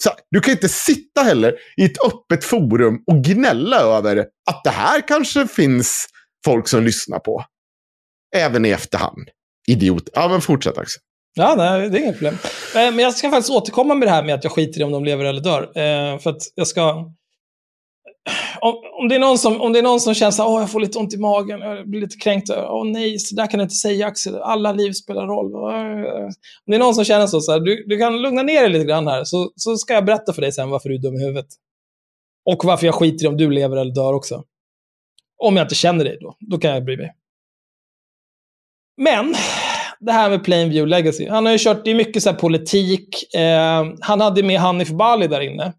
Så, 0.03 0.09
du 0.31 0.39
kan 0.39 0.51
inte 0.51 0.69
sitta 0.69 1.21
heller 1.21 1.55
i 1.77 1.85
ett 1.85 2.05
öppet 2.05 2.43
forum 2.43 3.03
och 3.07 3.23
gnälla 3.23 3.79
över 3.79 4.17
att 4.49 4.63
det 4.63 4.69
här 4.69 5.07
kanske 5.07 5.47
finns 5.47 6.07
folk 6.45 6.67
som 6.67 6.83
lyssnar 6.83 7.19
på. 7.19 7.43
Även 8.35 8.65
i 8.65 8.69
efterhand. 8.69 9.29
Idiot. 9.67 10.09
Ja, 10.13 10.27
men 10.27 10.41
fortsätt 10.41 10.77
Axel. 10.77 11.01
Ja, 11.35 11.55
nej, 11.57 11.89
det 11.89 11.97
är 11.97 12.01
inget 12.01 12.15
problem. 12.15 12.37
Eh, 12.43 12.73
men 12.73 12.99
jag 12.99 13.13
ska 13.13 13.29
faktiskt 13.29 13.49
återkomma 13.49 13.95
med 13.95 14.07
det 14.07 14.11
här 14.11 14.23
med 14.23 14.35
att 14.35 14.43
jag 14.43 14.53
skiter 14.53 14.81
i 14.81 14.83
om 14.83 14.91
de 14.91 15.05
lever 15.05 15.25
eller 15.25 15.41
dör. 15.41 15.61
Eh, 15.61 16.19
för 16.19 16.29
att 16.29 16.41
jag 16.55 16.67
ska... 16.67 17.05
Om, 18.61 18.73
om, 19.01 19.07
det 19.07 19.15
är 19.15 19.19
någon 19.19 19.37
som, 19.37 19.61
om 19.61 19.73
det 19.73 19.79
är 19.79 19.83
någon 19.83 19.99
som 19.99 20.13
känner 20.13 20.29
att 20.29 20.39
åh, 20.39 20.59
jag 20.59 20.71
får 20.71 20.79
lite 20.79 20.99
ont 20.99 21.13
i 21.13 21.17
magen, 21.17 21.59
jag 21.59 21.89
blir 21.89 22.01
lite 22.01 22.17
kränkt. 22.17 22.49
Åh 22.49 22.85
nej, 22.85 23.19
så 23.19 23.35
där 23.35 23.47
kan 23.47 23.57
du 23.57 23.63
inte 23.63 23.75
säga 23.75 24.07
Axel. 24.07 24.35
Alla 24.35 24.71
liv 24.71 24.91
spelar 24.91 25.27
roll. 25.27 25.53
Eh, 25.53 26.25
om 26.25 26.65
det 26.65 26.75
är 26.75 26.79
någon 26.79 26.95
som 26.95 27.03
känner 27.03 27.27
så, 27.27 27.41
så 27.41 27.51
här, 27.51 27.59
du, 27.59 27.85
du 27.87 27.97
kan 27.97 28.21
lugna 28.21 28.43
ner 28.43 28.61
dig 28.61 28.69
lite 28.69 28.85
grann 28.85 29.07
här, 29.07 29.23
så, 29.23 29.51
så 29.55 29.77
ska 29.77 29.93
jag 29.93 30.05
berätta 30.05 30.33
för 30.33 30.41
dig 30.41 30.51
sen 30.51 30.69
varför 30.69 30.89
du 30.89 30.95
är 30.95 30.99
dum 30.99 31.15
i 31.15 31.23
huvudet. 31.23 31.47
Och 32.49 32.65
varför 32.65 32.85
jag 32.85 32.95
skiter 32.95 33.25
i 33.25 33.27
om 33.27 33.37
du 33.37 33.51
lever 33.51 33.77
eller 33.77 33.93
dör 33.93 34.13
också. 34.13 34.43
Om 35.43 35.55
jag 35.57 35.65
inte 35.65 35.75
känner 35.75 36.05
dig 36.05 36.17
då, 36.21 36.35
då 36.39 36.57
kan 36.57 36.71
jag 36.71 36.85
bry 36.85 36.97
mig. 36.97 37.13
Men, 39.01 39.35
det 39.99 40.11
här 40.11 40.29
med 40.29 40.43
Plainview 40.43 40.89
Legacy. 40.89 41.27
Han 41.29 41.45
har 41.45 41.53
ju 41.53 41.57
kört, 41.57 41.85
det 41.85 41.91
är 41.91 41.95
mycket 41.95 42.23
så 42.23 42.33
politik. 42.33 43.35
Eh, 43.35 43.85
han 44.01 44.21
hade 44.21 44.43
med 44.43 44.59
Hanif 44.59 44.89
Bali 44.89 45.27
där 45.27 45.41
inne. 45.41 45.73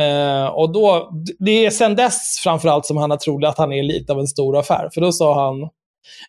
Eh, 0.00 0.46
och 0.46 0.72
då, 0.72 1.10
det 1.38 1.66
är 1.66 1.70
sen 1.70 1.96
dess 1.96 2.40
framförallt 2.42 2.86
som 2.86 2.96
han 2.96 3.10
har 3.10 3.18
trott 3.18 3.44
att 3.44 3.58
han 3.58 3.72
är 3.72 3.82
lite 3.82 4.12
av 4.12 4.20
en 4.20 4.26
stor 4.26 4.56
affär. 4.56 4.88
För 4.94 5.00
då 5.00 5.12
sa 5.12 5.44
han, 5.44 5.68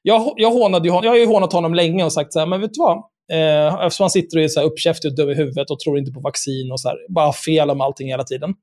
jag, 0.02 0.34
jag, 0.36 0.52
hånade, 0.52 0.88
jag 0.88 0.94
har 1.04 1.16
ju 1.16 1.26
hånat 1.26 1.54
honom 1.54 1.74
länge 1.74 2.04
och 2.04 2.14
sagt 2.14 2.34
så 2.34 2.40
här, 2.40 2.46
men 2.46 2.62
vet 2.62 2.74
du 2.74 2.80
vad? 2.80 2.98
Eh, 3.32 3.86
eftersom 3.86 4.04
han 4.04 4.10
sitter 4.10 4.38
och 4.38 4.44
är 4.44 4.48
så 4.48 4.60
här 4.60 4.68
uppkäftig 4.68 5.12
och 5.12 5.16
dum 5.16 5.30
i 5.30 5.34
huvudet 5.34 5.72
och 5.72 5.80
tror 5.80 5.98
inte 5.98 6.12
på 6.12 6.20
vaccin 6.20 6.72
och 6.72 6.80
så 6.80 6.88
här, 6.88 6.98
bara 7.10 7.34
fel 7.34 7.70
om 7.70 7.82
allting 7.82 8.08
hela 8.08 8.24
tiden. 8.24 8.54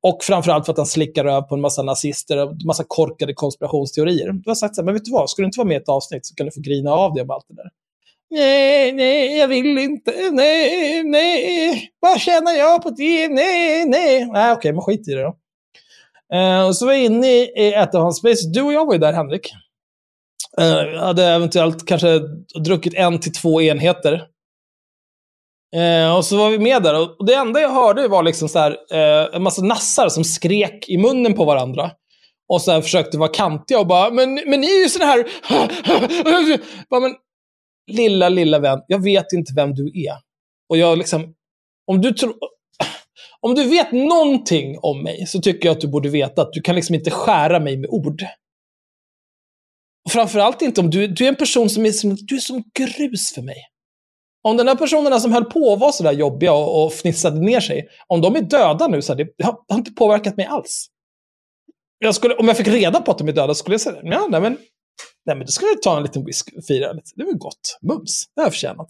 Och 0.00 0.24
framförallt 0.24 0.66
för 0.66 0.72
att 0.72 0.78
han 0.78 0.86
slickar 0.86 1.24
över 1.24 1.42
på 1.42 1.54
en 1.54 1.60
massa 1.60 1.82
nazister 1.82 2.46
och 2.46 2.52
massa 2.66 2.84
korkade 2.88 3.34
konspirationsteorier. 3.34 4.26
Då 4.26 4.32
har 4.32 4.42
jag 4.44 4.56
sagt 4.56 4.74
så 4.74 4.80
här, 4.80 4.84
men 4.84 4.94
vet 4.94 5.04
du 5.04 5.10
vad? 5.10 5.30
Ska 5.30 5.42
du 5.42 5.46
inte 5.46 5.58
vara 5.58 5.68
med 5.68 5.74
i 5.74 5.82
ett 5.82 5.88
avsnitt 5.88 6.26
så 6.26 6.34
kan 6.34 6.46
du 6.46 6.52
få 6.52 6.60
grina 6.60 6.90
av 6.90 7.14
dig 7.14 7.22
om 7.22 7.30
allt 7.30 7.44
det 7.48 7.54
där. 7.54 7.70
Nej, 8.30 8.92
nej, 8.92 9.38
jag 9.38 9.48
vill 9.48 9.78
inte. 9.78 10.30
Nej, 10.32 11.02
nej. 11.02 11.90
Vad 12.00 12.20
tjänar 12.20 12.52
jag 12.52 12.82
på 12.82 12.90
det? 12.90 13.28
Nej, 13.28 13.84
nej. 13.86 14.26
Nej, 14.26 14.52
okej, 14.52 14.72
men 14.72 14.82
skit 14.82 15.08
i 15.08 15.14
det 15.14 15.22
då. 15.22 15.36
Uh, 16.34 16.72
så 16.72 16.86
var 16.86 16.92
jag 16.92 17.02
inne 17.02 17.28
i 17.28 17.72
ett 17.74 17.94
av 17.94 18.02
hans 18.02 18.18
space. 18.18 18.48
Du 18.48 18.62
och 18.62 18.72
jag 18.72 18.86
var 18.86 18.92
ju 18.92 18.98
där, 18.98 19.12
Henrik. 19.12 19.52
Uh, 20.60 20.98
hade 21.00 21.24
eventuellt 21.24 21.86
kanske 21.86 22.20
druckit 22.64 22.94
en 22.94 23.20
till 23.20 23.32
två 23.32 23.62
enheter. 23.62 24.12
Uh, 25.76 26.16
och 26.16 26.24
så 26.24 26.36
var 26.36 26.50
vi 26.50 26.58
med 26.58 26.82
där 26.82 27.00
och 27.00 27.26
det 27.26 27.34
enda 27.34 27.60
jag 27.60 27.70
hörde 27.70 28.08
var 28.08 28.22
liksom 28.22 28.48
så 28.48 28.58
här, 28.58 28.70
uh, 28.70 29.36
en 29.36 29.42
massa 29.42 29.62
nassar 29.62 30.08
som 30.08 30.24
skrek 30.24 30.88
i 30.88 30.98
munnen 30.98 31.34
på 31.34 31.44
varandra. 31.44 31.90
Och 32.48 32.62
så 32.62 32.82
försökte 32.82 33.18
vara 33.18 33.28
kantiga 33.28 33.78
och 33.78 33.86
bara, 33.86 34.10
men, 34.10 34.34
men 34.34 34.60
ni 34.60 34.66
är 34.66 34.82
ju 34.82 34.88
sådana 34.88 35.12
här... 35.12 35.26
bara, 36.90 37.00
men, 37.00 37.14
lilla, 37.86 38.28
lilla 38.28 38.58
vän, 38.58 38.78
jag 38.86 39.02
vet 39.02 39.32
inte 39.32 39.52
vem 39.56 39.74
du 39.74 39.86
är. 39.86 40.16
Och 40.68 40.76
jag 40.76 40.98
liksom, 40.98 41.34
om 41.86 42.00
du 42.00 42.12
tror... 42.12 42.34
Om 43.40 43.54
du 43.54 43.64
vet 43.64 43.92
någonting 43.92 44.78
om 44.78 45.02
mig 45.02 45.26
så 45.26 45.40
tycker 45.40 45.68
jag 45.68 45.74
att 45.74 45.80
du 45.80 45.88
borde 45.88 46.08
veta 46.08 46.42
att 46.42 46.52
du 46.52 46.60
kan 46.60 46.74
liksom 46.74 46.94
inte 46.94 47.10
skära 47.10 47.60
mig 47.60 47.76
med 47.76 47.90
ord. 47.90 48.24
Och 50.04 50.12
framförallt 50.12 50.62
inte 50.62 50.80
om 50.80 50.90
du, 50.90 51.06
du 51.06 51.24
är 51.24 51.28
en 51.28 51.36
person 51.36 51.70
som 51.70 51.86
är 51.86 51.90
som, 51.90 52.16
du 52.20 52.36
är 52.36 52.40
som 52.40 52.64
grus 52.74 53.32
för 53.34 53.42
mig. 53.42 53.56
Om 54.42 54.56
den 54.56 54.68
här 54.68 54.74
personerna 54.74 55.20
som 55.20 55.32
höll 55.32 55.44
på 55.44 55.72
att 55.72 55.80
vara 55.80 55.92
sådär 55.92 56.12
jobbiga 56.12 56.52
och, 56.52 56.84
och 56.84 56.92
fnissade 56.92 57.40
ner 57.40 57.60
sig, 57.60 57.88
om 58.06 58.20
de 58.20 58.36
är 58.36 58.40
döda 58.40 58.88
nu 58.88 59.02
så 59.02 59.14
här, 59.14 59.26
det 59.38 59.44
har, 59.44 59.58
har 59.68 59.78
inte 59.78 59.90
påverkat 59.90 60.36
mig 60.36 60.46
alls. 60.46 60.86
Jag 61.98 62.14
skulle, 62.14 62.34
om 62.34 62.48
jag 62.48 62.56
fick 62.56 62.68
reda 62.68 63.00
på 63.00 63.10
att 63.10 63.18
de 63.18 63.28
är 63.28 63.32
döda 63.32 63.54
skulle 63.54 63.74
jag 63.74 63.80
säga, 63.80 64.00
ja, 64.02 64.26
nej 64.30 64.40
men, 64.40 64.58
nej, 65.26 65.36
men 65.36 65.46
då 65.46 65.52
ska 65.52 65.66
jag 65.66 65.82
ta 65.82 65.96
en 65.96 66.02
liten 66.02 66.24
whisky 66.24 66.56
och 66.56 66.64
fira 66.64 66.92
lite. 66.92 67.10
Det 67.14 67.24
var 67.24 67.32
gott. 67.32 67.78
Mums. 67.82 68.24
Det 68.34 68.40
har 68.40 68.46
jag 68.46 68.52
förtjänat. 68.52 68.88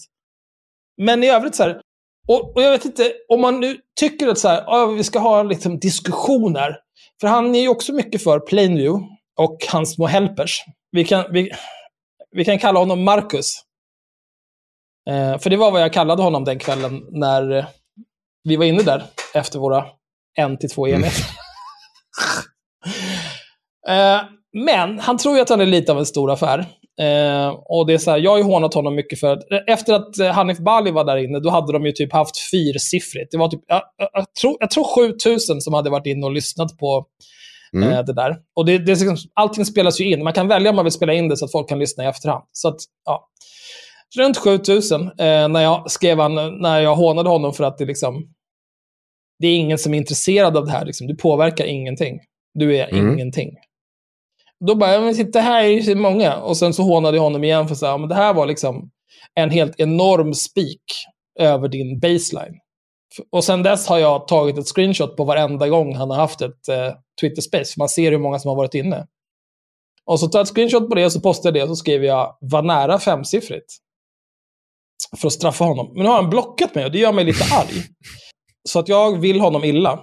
Men 1.02 1.24
i 1.24 1.28
övrigt 1.28 1.54
så 1.54 1.62
här, 1.62 1.80
och, 2.28 2.56
och, 2.56 2.62
jag 2.62 2.70
vet 2.70 2.84
inte, 2.84 3.12
om 3.28 3.40
man 3.40 3.60
nu 3.60 3.78
tycker 4.00 4.28
att 4.28 4.38
så 4.38 4.48
här, 4.48 4.64
ja, 4.66 4.86
vi 4.86 5.04
ska 5.04 5.18
ha 5.18 5.42
liksom 5.42 5.78
diskussioner. 5.78 6.78
För 7.20 7.28
han 7.28 7.54
är 7.54 7.60
ju 7.60 7.68
också 7.68 7.92
mycket 7.92 8.22
för 8.22 8.40
Plainview 8.40 9.06
och 9.38 9.56
hans 9.72 9.94
små 9.94 10.06
helpers. 10.06 10.64
Vi 10.90 11.04
kan, 11.04 11.24
vi, 11.32 11.50
vi 12.30 12.44
kan 12.44 12.58
kalla 12.58 12.78
honom 12.78 13.04
Marcus. 13.04 13.62
Eh, 15.10 15.38
för 15.38 15.50
det 15.50 15.56
var 15.56 15.70
vad 15.70 15.82
jag 15.82 15.92
kallade 15.92 16.22
honom 16.22 16.44
den 16.44 16.58
kvällen 16.58 17.06
när 17.10 17.66
vi 18.44 18.56
var 18.56 18.64
inne 18.64 18.82
där 18.82 19.04
efter 19.34 19.58
våra 19.58 19.86
en 20.34 20.58
till 20.58 20.70
två 20.70 20.86
mm. 20.86 20.98
enheter. 21.00 21.24
Mm. 23.88 24.16
eh, 24.26 24.35
men 24.64 24.98
han 24.98 25.18
tror 25.18 25.36
ju 25.36 25.42
att 25.42 25.48
han 25.48 25.60
är 25.60 25.66
lite 25.66 25.92
av 25.92 25.98
en 25.98 26.06
stor 26.06 26.32
affär. 26.32 26.58
Eh, 27.00 27.48
och 27.48 27.86
det 27.86 27.94
är 27.94 27.98
så 27.98 28.10
här, 28.10 28.18
jag 28.18 28.30
har 28.30 28.38
ju 28.38 28.44
hånat 28.44 28.74
honom 28.74 28.94
mycket 28.94 29.20
för 29.20 29.32
att 29.32 29.42
efter 29.66 29.94
att 29.94 30.18
eh, 30.18 30.30
Hanif 30.30 30.58
Bali 30.58 30.90
var 30.90 31.04
där 31.04 31.16
inne, 31.16 31.40
då 31.40 31.50
hade 31.50 31.72
de 31.72 31.86
ju 31.86 31.92
typ 31.92 32.12
haft 32.12 32.50
fyrsiffrigt. 32.50 33.30
Det 33.30 33.38
var 33.38 33.48
typ, 33.48 33.60
jag, 33.66 33.82
jag, 33.96 34.08
jag 34.12 34.34
tror, 34.40 34.56
jag 34.60 34.70
tror 34.70 35.12
7000 35.12 35.60
som 35.60 35.74
hade 35.74 35.90
varit 35.90 36.06
inne 36.06 36.26
och 36.26 36.32
lyssnat 36.32 36.78
på 36.78 37.06
Mm. 37.72 37.92
Eh, 37.92 38.04
det 38.04 38.12
där. 38.12 38.36
Och 38.56 38.66
det, 38.66 38.78
det, 38.78 39.00
liksom, 39.00 39.16
allting 39.34 39.64
spelas 39.64 40.00
ju 40.00 40.04
in. 40.12 40.24
Man 40.24 40.32
kan 40.32 40.48
välja 40.48 40.70
om 40.70 40.76
man 40.76 40.84
vill 40.84 40.92
spela 40.92 41.12
in 41.12 41.28
det 41.28 41.36
så 41.36 41.44
att 41.44 41.52
folk 41.52 41.68
kan 41.68 41.78
lyssna 41.78 42.04
i 42.04 42.06
efterhand. 42.06 42.44
Så 42.52 42.68
att, 42.68 42.76
ja. 43.04 43.28
Runt 44.18 44.36
7000 44.36 45.02
eh, 45.02 45.08
när 45.48 45.62
jag 45.62 45.90
skrev 45.90 46.18
han, 46.18 46.60
när 46.60 46.80
jag 46.80 46.96
hånade 46.96 47.28
honom 47.28 47.52
för 47.52 47.64
att 47.64 47.78
det 47.78 47.84
liksom... 47.84 48.32
Det 49.38 49.46
är 49.46 49.56
ingen 49.56 49.78
som 49.78 49.94
är 49.94 49.98
intresserad 49.98 50.56
av 50.56 50.64
det 50.64 50.70
här. 50.70 50.84
Liksom. 50.84 51.06
Du 51.06 51.16
påverkar 51.16 51.64
ingenting. 51.64 52.20
Du 52.54 52.76
är 52.76 52.88
mm. 52.88 53.12
ingenting. 53.12 53.50
Då 54.66 54.74
bara, 54.74 54.92
ja 54.92 55.00
men 55.00 55.14
titta 55.14 55.40
här 55.40 55.64
är 55.64 55.82
så 55.82 55.96
många. 55.96 56.36
Och 56.36 56.56
sen 56.56 56.74
så 56.74 56.82
hånade 56.82 57.16
jag 57.16 57.22
honom 57.22 57.44
igen 57.44 57.66
för 57.66 57.72
att 57.72 57.78
säga, 57.78 57.98
men 57.98 58.08
det 58.08 58.14
här 58.14 58.34
var 58.34 58.46
liksom 58.46 58.90
en 59.34 59.50
helt 59.50 59.80
enorm 59.80 60.34
spik 60.34 60.82
över 61.38 61.68
din 61.68 62.00
baseline. 62.00 62.54
Och 63.32 63.44
sen 63.44 63.62
dess 63.62 63.86
har 63.86 63.98
jag 63.98 64.28
tagit 64.28 64.58
ett 64.58 64.68
screenshot 64.68 65.16
på 65.16 65.24
varenda 65.24 65.68
gång 65.68 65.94
han 65.94 66.10
har 66.10 66.16
haft 66.16 66.40
ett 66.40 66.68
eh, 66.68 66.92
Twitter 67.20 67.42
Space. 67.42 67.72
För 67.72 67.78
man 67.78 67.88
ser 67.88 68.10
hur 68.10 68.18
många 68.18 68.38
som 68.38 68.48
har 68.48 68.56
varit 68.56 68.74
inne. 68.74 69.06
Och 70.04 70.20
så 70.20 70.28
tar 70.28 70.38
jag 70.38 70.44
ett 70.44 70.54
screenshot 70.54 70.88
på 70.88 70.94
det 70.94 71.04
och 71.04 71.12
så 71.12 71.20
postar 71.20 71.46
jag 71.48 71.54
det 71.54 71.62
och 71.62 71.68
så 71.68 71.76
skriver 71.76 72.06
jag 72.06 72.36
var 72.40 72.62
nära 72.62 72.98
femsiffrigt. 72.98 73.72
För 75.16 75.26
att 75.26 75.32
straffa 75.32 75.64
honom. 75.64 75.92
Men 75.94 76.02
nu 76.02 76.08
har 76.08 76.22
han 76.22 76.30
blockat 76.30 76.74
mig 76.74 76.84
och 76.84 76.92
det 76.92 76.98
gör 76.98 77.12
mig 77.12 77.24
lite 77.24 77.44
arg. 77.54 77.84
Så 78.68 78.78
att 78.78 78.88
jag 78.88 79.20
vill 79.20 79.40
honom 79.40 79.64
illa. 79.64 80.00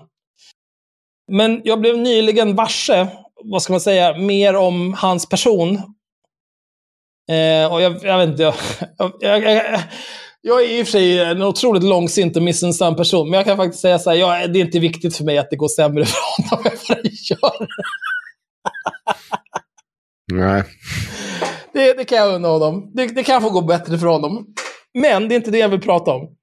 Men 1.32 1.62
jag 1.64 1.82
blev 1.82 1.97
nyligen 1.97 2.56
varse, 2.56 3.08
vad 3.44 3.62
ska 3.62 3.74
man 3.74 3.82
säga, 3.82 4.18
mer 4.18 4.56
om 4.56 4.94
hans 4.94 5.30
person. 5.30 5.76
Eh, 7.32 7.74
och 7.74 7.82
jag, 7.82 8.04
jag 8.04 8.18
vet 8.18 8.30
inte, 8.30 8.44
jag, 8.44 8.54
jag, 9.20 9.44
jag, 9.44 9.80
jag 10.41 10.64
är 10.64 10.68
i 10.68 10.82
och 10.82 10.88
för 10.88 10.91
sig 10.91 11.20
en 11.20 11.41
otroligt 11.41 11.84
långsint 11.84 12.36
och 12.36 12.44
missunnsam 12.44 12.96
person, 12.96 13.30
men 13.30 13.38
jag 13.38 13.46
kan 13.46 13.58
faktiskt 13.58 13.82
säga 13.82 14.00
så 14.00 14.10
här, 14.10 14.18
jag, 14.18 14.54
det 14.54 14.60
är 14.60 14.66
inte 14.66 14.80
viktigt 14.80 15.18
för 15.18 15.24
mig 15.24 15.38
att 15.38 15.50
det 15.50 15.56
går 15.56 15.68
sämre 15.68 16.06
för 16.06 16.20
honom 16.38 16.66
än 16.66 16.78
vad 16.89 17.04
det 17.04 17.10
gör. 17.30 17.68
Nej. 20.32 20.64
Det, 21.74 21.94
det 21.94 22.06
kan 22.06 22.18
jag 22.18 22.36
unna 22.36 22.48
honom. 22.48 22.91
Det, 22.96 23.06
det 23.06 23.24
kan 23.24 23.41
få 23.41 23.50
gå 23.50 23.62
bättre 23.62 23.98
för 23.98 24.08
honom. 24.08 24.46
Men 24.94 25.28
det 25.28 25.36
är 25.36 25.38
inte 25.38 25.52
det 25.52 25.58
jag 25.58 25.70
vill 25.70 25.82
prata 25.82 26.12
om. 26.12 26.36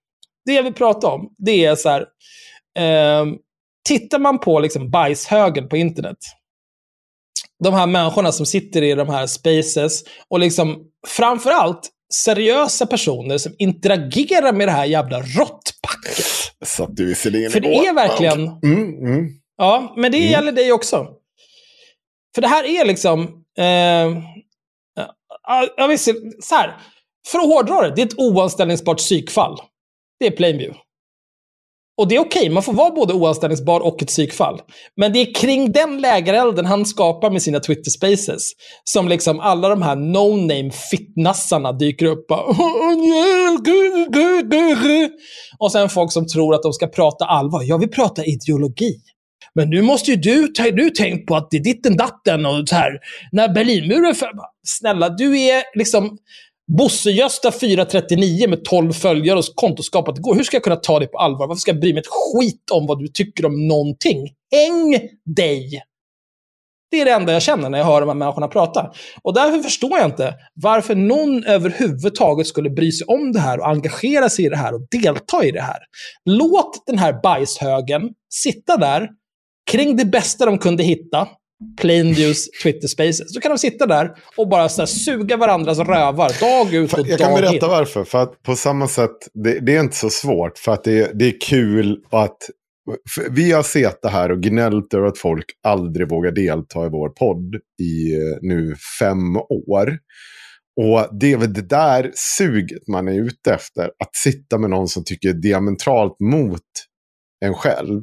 Det 0.44 0.52
jag 0.52 0.62
vill 0.62 0.74
prata 0.74 1.08
om, 1.08 1.34
det 1.38 1.64
är 1.64 1.76
så 1.76 1.88
här, 1.88 2.06
eh, 2.78 3.26
tittar 3.88 4.18
man 4.18 4.38
på 4.38 4.60
liksom 4.60 4.90
bajshögen 4.90 5.68
på 5.68 5.76
internet, 5.76 6.16
de 7.60 7.74
här 7.74 7.86
människorna 7.86 8.32
som 8.32 8.46
sitter 8.46 8.82
i 8.82 8.94
de 8.94 9.08
här 9.08 9.26
spaces 9.26 10.04
och 10.28 10.40
liksom 10.40 10.84
framförallt 11.06 11.90
seriösa 12.12 12.86
personer 12.86 13.38
som 13.38 13.54
interagerar 13.58 14.52
med 14.52 14.68
det 14.68 14.72
här 14.72 14.84
jävla 14.84 15.20
råttpacket. 15.20 16.24
Satt 16.64 16.96
du 16.96 17.06
visserligen 17.06 17.50
För 17.50 17.60
det 17.60 17.86
är 17.86 17.94
verkligen... 17.94 18.40
Mm, 18.42 19.06
mm. 19.06 19.28
Ja, 19.56 19.94
men 19.96 20.12
det 20.12 20.18
mm. 20.18 20.30
gäller 20.30 20.52
dig 20.52 20.72
också. 20.72 21.06
För 22.34 22.42
det 22.42 22.48
här 22.48 22.64
är 22.64 22.84
liksom... 22.84 23.44
Eh, 23.58 24.22
jag 25.76 25.88
vill 25.88 25.98
se, 25.98 26.14
så 26.40 26.54
här. 26.54 26.76
För 27.26 27.38
att 27.38 27.44
hårdra 27.44 27.82
det, 27.82 27.94
det 27.94 28.02
är 28.02 28.06
ett 28.06 28.18
oanställningsbart 28.18 28.98
psykfall. 28.98 29.58
Det 30.20 30.26
är 30.26 30.30
Plainview. 30.30 30.80
Och 32.00 32.08
det 32.08 32.16
är 32.16 32.20
okej, 32.20 32.40
okay, 32.40 32.50
man 32.50 32.62
får 32.62 32.72
vara 32.72 32.90
både 32.90 33.14
oanställningsbar 33.14 33.80
och 33.80 34.02
ett 34.02 34.08
psykfall. 34.08 34.60
Men 34.96 35.12
det 35.12 35.18
är 35.18 35.34
kring 35.34 35.72
den 35.72 36.00
lägerelden 36.00 36.66
han 36.66 36.86
skapar 36.86 37.30
med 37.30 37.42
sina 37.42 37.60
Twitter 37.60 37.90
spaces 37.90 38.52
som 38.84 39.08
liksom 39.08 39.40
alla 39.40 39.68
de 39.68 39.82
här 39.82 39.96
no-name 39.96 40.70
fitnassarna 40.90 41.72
dyker 41.72 42.06
upp. 42.06 42.26
Och 45.58 45.72
sen 45.72 45.88
folk 45.88 46.12
som 46.12 46.26
tror 46.26 46.54
att 46.54 46.62
de 46.62 46.72
ska 46.72 46.86
prata 46.86 47.24
allvar. 47.24 47.62
Jag 47.62 47.78
vill 47.78 47.90
prata 47.90 48.24
ideologi. 48.24 48.94
Men 49.54 49.70
nu 49.70 49.82
måste 49.82 50.10
ju 50.10 50.16
du, 50.16 50.52
du 50.72 50.90
tänkt 50.90 51.26
på 51.26 51.36
att 51.36 51.50
det 51.50 51.56
är 51.56 51.64
ditten 51.64 51.96
datten 51.96 52.46
och 52.46 52.68
så 52.68 52.74
här. 52.74 52.92
När 53.32 53.48
Berlinmuren 53.48 54.14
föll. 54.14 54.28
Snälla, 54.66 55.08
du 55.08 55.40
är 55.40 55.62
liksom 55.78 56.18
Bosse-Gösta 56.78 57.52
439 57.52 58.48
med 58.48 58.64
12 58.64 58.92
följare 58.92 59.38
och 59.38 59.44
kontoskapat 59.54 60.18
går. 60.18 60.34
Hur 60.34 60.42
ska 60.42 60.56
jag 60.56 60.64
kunna 60.64 60.76
ta 60.76 60.98
det 60.98 61.06
på 61.06 61.18
allvar? 61.18 61.46
Varför 61.46 61.60
ska 61.60 61.70
jag 61.70 61.80
bry 61.80 61.92
mig 61.92 62.00
ett 62.00 62.06
skit 62.06 62.70
om 62.70 62.86
vad 62.86 62.98
du 62.98 63.08
tycker 63.08 63.46
om 63.46 63.68
någonting? 63.68 64.28
Häng 64.52 65.08
dig! 65.36 65.82
Det 66.90 67.00
är 67.00 67.04
det 67.04 67.10
enda 67.10 67.32
jag 67.32 67.42
känner 67.42 67.70
när 67.70 67.78
jag 67.78 67.84
hör 67.84 68.00
de 68.00 68.08
här 68.08 68.14
människorna 68.14 68.48
prata. 68.48 68.92
Och 69.22 69.34
därför 69.34 69.58
förstår 69.58 69.98
jag 69.98 70.06
inte 70.06 70.34
varför 70.54 70.94
någon 70.94 71.44
överhuvudtaget 71.44 72.46
skulle 72.46 72.70
bry 72.70 72.92
sig 72.92 73.06
om 73.06 73.32
det 73.32 73.40
här 73.40 73.60
och 73.60 73.68
engagera 73.68 74.28
sig 74.28 74.44
i 74.44 74.48
det 74.48 74.56
här 74.56 74.74
och 74.74 74.86
delta 74.90 75.44
i 75.44 75.50
det 75.50 75.60
här. 75.60 75.78
Låt 76.24 76.86
den 76.86 76.98
här 76.98 77.20
bajshögen 77.22 78.02
sitta 78.34 78.76
där 78.76 79.08
kring 79.70 79.96
det 79.96 80.04
bästa 80.04 80.46
de 80.46 80.58
kunde 80.58 80.82
hitta 80.82 81.28
Plainviews 81.80 82.48
Twitter 82.62 82.88
Spaces. 82.88 83.34
Så 83.34 83.40
kan 83.40 83.50
de 83.50 83.58
sitta 83.58 83.86
där 83.86 84.14
och 84.36 84.48
bara 84.48 84.68
så 84.68 84.86
suga 84.86 85.36
varandras 85.36 85.78
rövar 85.78 86.40
dag 86.40 86.74
ut 86.74 86.92
och 86.92 86.98
dag 86.98 87.06
in. 87.06 87.10
Jag 87.10 87.18
kan 87.20 87.34
berätta 87.34 87.66
in. 87.66 87.70
varför. 87.70 88.04
För 88.04 88.22
att 88.22 88.42
på 88.42 88.56
samma 88.56 88.88
sätt, 88.88 89.16
det, 89.34 89.60
det, 89.60 89.76
är 89.76 89.80
inte 89.80 89.96
så 89.96 90.10
svårt. 90.10 90.58
För 90.58 90.72
att 90.72 90.84
det, 90.84 91.18
det 91.18 91.24
är 91.24 91.40
kul 91.40 92.04
att 92.10 92.38
vi 93.30 93.52
har 93.52 93.62
sett 93.62 94.02
det 94.02 94.08
här 94.08 94.32
och 94.32 94.42
gnällt 94.42 94.94
över 94.94 95.06
att 95.06 95.18
folk 95.18 95.44
aldrig 95.62 96.08
vågar 96.08 96.30
delta 96.30 96.86
i 96.86 96.88
vår 96.88 97.08
podd 97.08 97.54
i 97.82 98.14
eh, 98.14 98.38
nu 98.40 98.74
fem 99.00 99.36
år. 99.36 99.98
Och 100.80 101.18
det 101.20 101.32
är 101.32 101.36
väl 101.36 101.52
det 101.52 101.68
där 101.68 102.10
suget 102.14 102.88
man 102.88 103.08
är 103.08 103.12
ute 103.12 103.54
efter. 103.54 103.84
Att 103.84 104.16
sitta 104.16 104.58
med 104.58 104.70
någon 104.70 104.88
som 104.88 105.04
tycker 105.04 105.32
diametralt 105.32 106.20
mot 106.20 106.60
en 107.44 107.54
själv. 107.54 108.02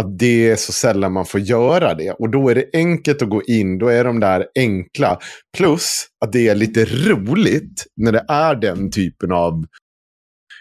Att 0.00 0.18
det 0.18 0.50
är 0.50 0.56
så 0.56 0.72
sällan 0.72 1.12
man 1.12 1.26
får 1.26 1.40
göra 1.40 1.94
det. 1.94 2.10
Och 2.10 2.30
då 2.30 2.48
är 2.48 2.54
det 2.54 2.70
enkelt 2.72 3.22
att 3.22 3.28
gå 3.28 3.42
in. 3.42 3.78
Då 3.78 3.88
är 3.88 4.04
de 4.04 4.20
där 4.20 4.46
enkla. 4.54 5.18
Plus 5.56 6.06
att 6.24 6.32
det 6.32 6.48
är 6.48 6.54
lite 6.54 6.84
roligt 6.84 7.86
när 7.96 8.12
det 8.12 8.24
är 8.28 8.54
den 8.54 8.90
typen 8.90 9.32
av... 9.32 9.64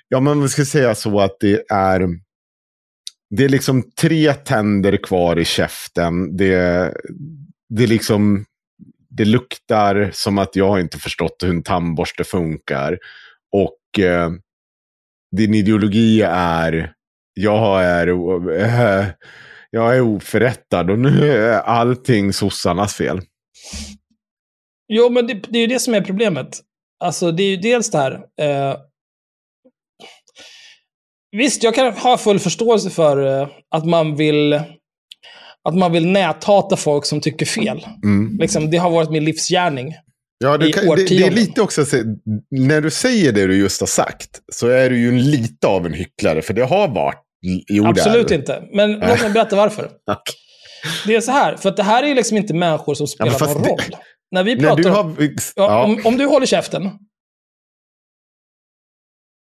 Ja, 0.07 0.19
men 0.19 0.41
vi 0.41 0.49
ska 0.49 0.65
säga 0.65 0.95
så 0.95 1.19
att 1.19 1.37
det 1.39 1.63
är... 1.69 2.07
Det 3.29 3.45
är 3.45 3.49
liksom 3.49 3.91
tre 4.01 4.33
tänder 4.33 4.97
kvar 5.03 5.39
i 5.39 5.45
käften. 5.45 6.37
Det, 6.37 6.93
det 7.69 7.83
är 7.83 7.87
liksom 7.87 8.45
det 9.09 9.25
luktar 9.25 10.09
som 10.13 10.37
att 10.37 10.55
jag 10.55 10.79
inte 10.79 10.97
förstått 10.97 11.43
hur 11.43 11.49
en 11.49 11.63
tandborste 11.63 12.23
funkar. 12.23 12.97
Och 13.51 14.03
eh, 14.03 14.31
din 15.37 15.53
ideologi 15.53 16.21
är, 16.21 16.93
jag 17.41 17.83
är, 17.83 18.07
eh, 18.61 19.05
jag 19.69 19.95
är 19.95 20.01
oförrättad 20.01 20.89
och 20.91 20.99
nu 20.99 21.31
är 21.31 21.59
allting 21.59 22.33
sossarnas 22.33 22.95
fel. 22.95 23.21
Jo, 24.93 25.09
men 25.09 25.27
det, 25.27 25.33
det 25.33 25.57
är 25.57 25.61
ju 25.61 25.67
det 25.67 25.79
som 25.79 25.93
är 25.93 26.01
problemet. 26.01 26.47
Alltså, 27.03 27.31
det 27.31 27.43
är 27.43 27.49
ju 27.49 27.57
dels 27.57 27.91
det 27.91 27.97
här. 27.97 28.13
Eh, 28.41 28.75
visst, 31.31 31.63
jag 31.63 31.75
kan 31.75 31.93
ha 31.93 32.17
full 32.17 32.39
förståelse 32.39 32.89
för 32.89 33.41
eh, 33.41 33.47
att 33.75 33.85
man 33.85 34.15
vill 34.15 34.53
att 35.63 35.75
man 35.75 35.91
vill 35.91 36.07
näthata 36.07 36.77
folk 36.77 37.05
som 37.05 37.21
tycker 37.21 37.45
fel. 37.45 37.85
Mm. 38.03 38.37
Liksom, 38.39 38.71
det 38.71 38.77
har 38.77 38.89
varit 38.89 39.09
min 39.11 39.25
livsgärning. 39.25 39.93
Ja, 40.37 40.65
I 40.65 40.71
kan, 40.71 40.85
det, 40.85 40.95
det 40.95 41.23
är 41.23 41.31
lite 41.31 41.61
också, 41.61 41.85
så- 41.85 42.03
när 42.51 42.81
du 42.81 42.89
säger 42.91 43.31
det 43.31 43.47
du 43.47 43.57
just 43.57 43.79
har 43.79 43.87
sagt, 43.87 44.29
så 44.51 44.67
är 44.67 44.89
du 44.89 44.99
ju 44.99 45.11
lite 45.11 45.67
av 45.67 45.85
en 45.85 45.93
hycklare, 45.93 46.41
för 46.41 46.53
det 46.53 46.63
har 46.65 46.87
varit, 46.87 47.21
jo 47.67 47.83
det 47.83 47.89
Absolut 47.89 48.31
inte. 48.31 48.63
Men 48.73 48.91
låt 48.91 49.21
mig 49.21 49.31
berätta 49.31 49.55
varför. 49.55 49.83
Okej. 50.11 50.35
Det 51.07 51.15
är 51.15 51.21
så 51.21 51.31
här, 51.31 51.55
för 51.55 51.69
att 51.69 51.77
det 51.77 51.83
här 51.83 52.03
är 52.03 52.15
liksom 52.15 52.37
inte 52.37 52.53
människor 52.53 52.93
som 52.93 53.07
spelar 53.07 53.31
fast 53.31 53.53
någon 53.53 53.63
det- 53.63 53.69
roll. 53.69 53.79
När 54.31 54.43
vi 54.43 54.59
pratar 54.59 54.75
du 54.83 54.89
om... 54.89 54.95
har, 54.95 55.15
Ja, 55.19 55.33
ja, 55.55 55.83
om, 55.83 56.01
om 56.05 56.17
du 56.17 56.25
håller 56.25 56.45
käften. 56.45 56.89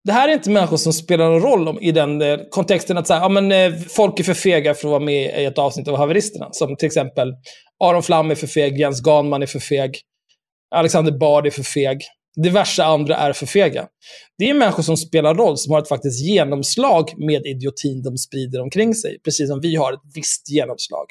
Det 0.04 0.12
här 0.12 0.30
är 0.30 0.34
inte 0.34 0.50
människor 0.50 0.78
som 0.78 0.94
spelar 0.94 1.30
någon 1.30 1.42
roll 1.42 1.68
om, 1.68 1.80
i 1.82 1.92
den 1.92 2.22
eh, 2.22 2.40
kontexten 2.50 2.98
att 2.98 3.08
säga, 3.08 3.20
ja, 3.20 3.30
men, 3.30 3.52
eh, 3.52 3.74
folk 3.90 4.20
är 4.20 4.24
för 4.24 4.34
fega 4.34 4.74
för 4.74 4.88
att 4.88 4.92
vara 4.92 5.00
med 5.00 5.42
i 5.42 5.46
ett 5.46 5.58
avsnitt 5.58 5.88
av 5.88 5.98
Haveristerna. 5.98 6.50
Som 6.52 6.76
till 6.76 6.86
exempel 6.86 7.34
Aron 7.84 8.04
Flam 8.04 8.32
är 8.32 8.36
för 8.36 8.48
feg, 8.48 8.80
Jens 8.80 9.02
Ganman 9.02 9.42
är 9.42 9.46
för 9.48 9.60
feg, 9.60 10.00
Alexander 10.76 11.12
Bard 11.12 11.48
är 11.48 11.52
för 11.52 11.64
feg. 11.64 12.02
Diverse 12.44 12.84
andra 12.84 13.16
är 13.16 13.34
för 13.34 13.46
fega. 13.46 13.88
Det 14.38 14.50
är 14.50 14.54
människor 14.54 14.84
som 14.84 14.98
spelar 14.98 15.36
roll, 15.36 15.58
som 15.58 15.74
har 15.74 15.82
ett 15.82 15.88
faktiskt 15.88 16.22
genomslag 16.22 17.14
med 17.18 17.46
idiotin 17.46 18.04
de 18.04 18.18
sprider 18.18 18.62
omkring 18.62 18.96
sig. 18.96 19.20
Precis 19.24 19.50
som 19.50 19.62
vi 19.62 19.76
har 19.76 19.94
ett 19.94 20.00
visst 20.16 20.50
genomslag. 20.50 21.06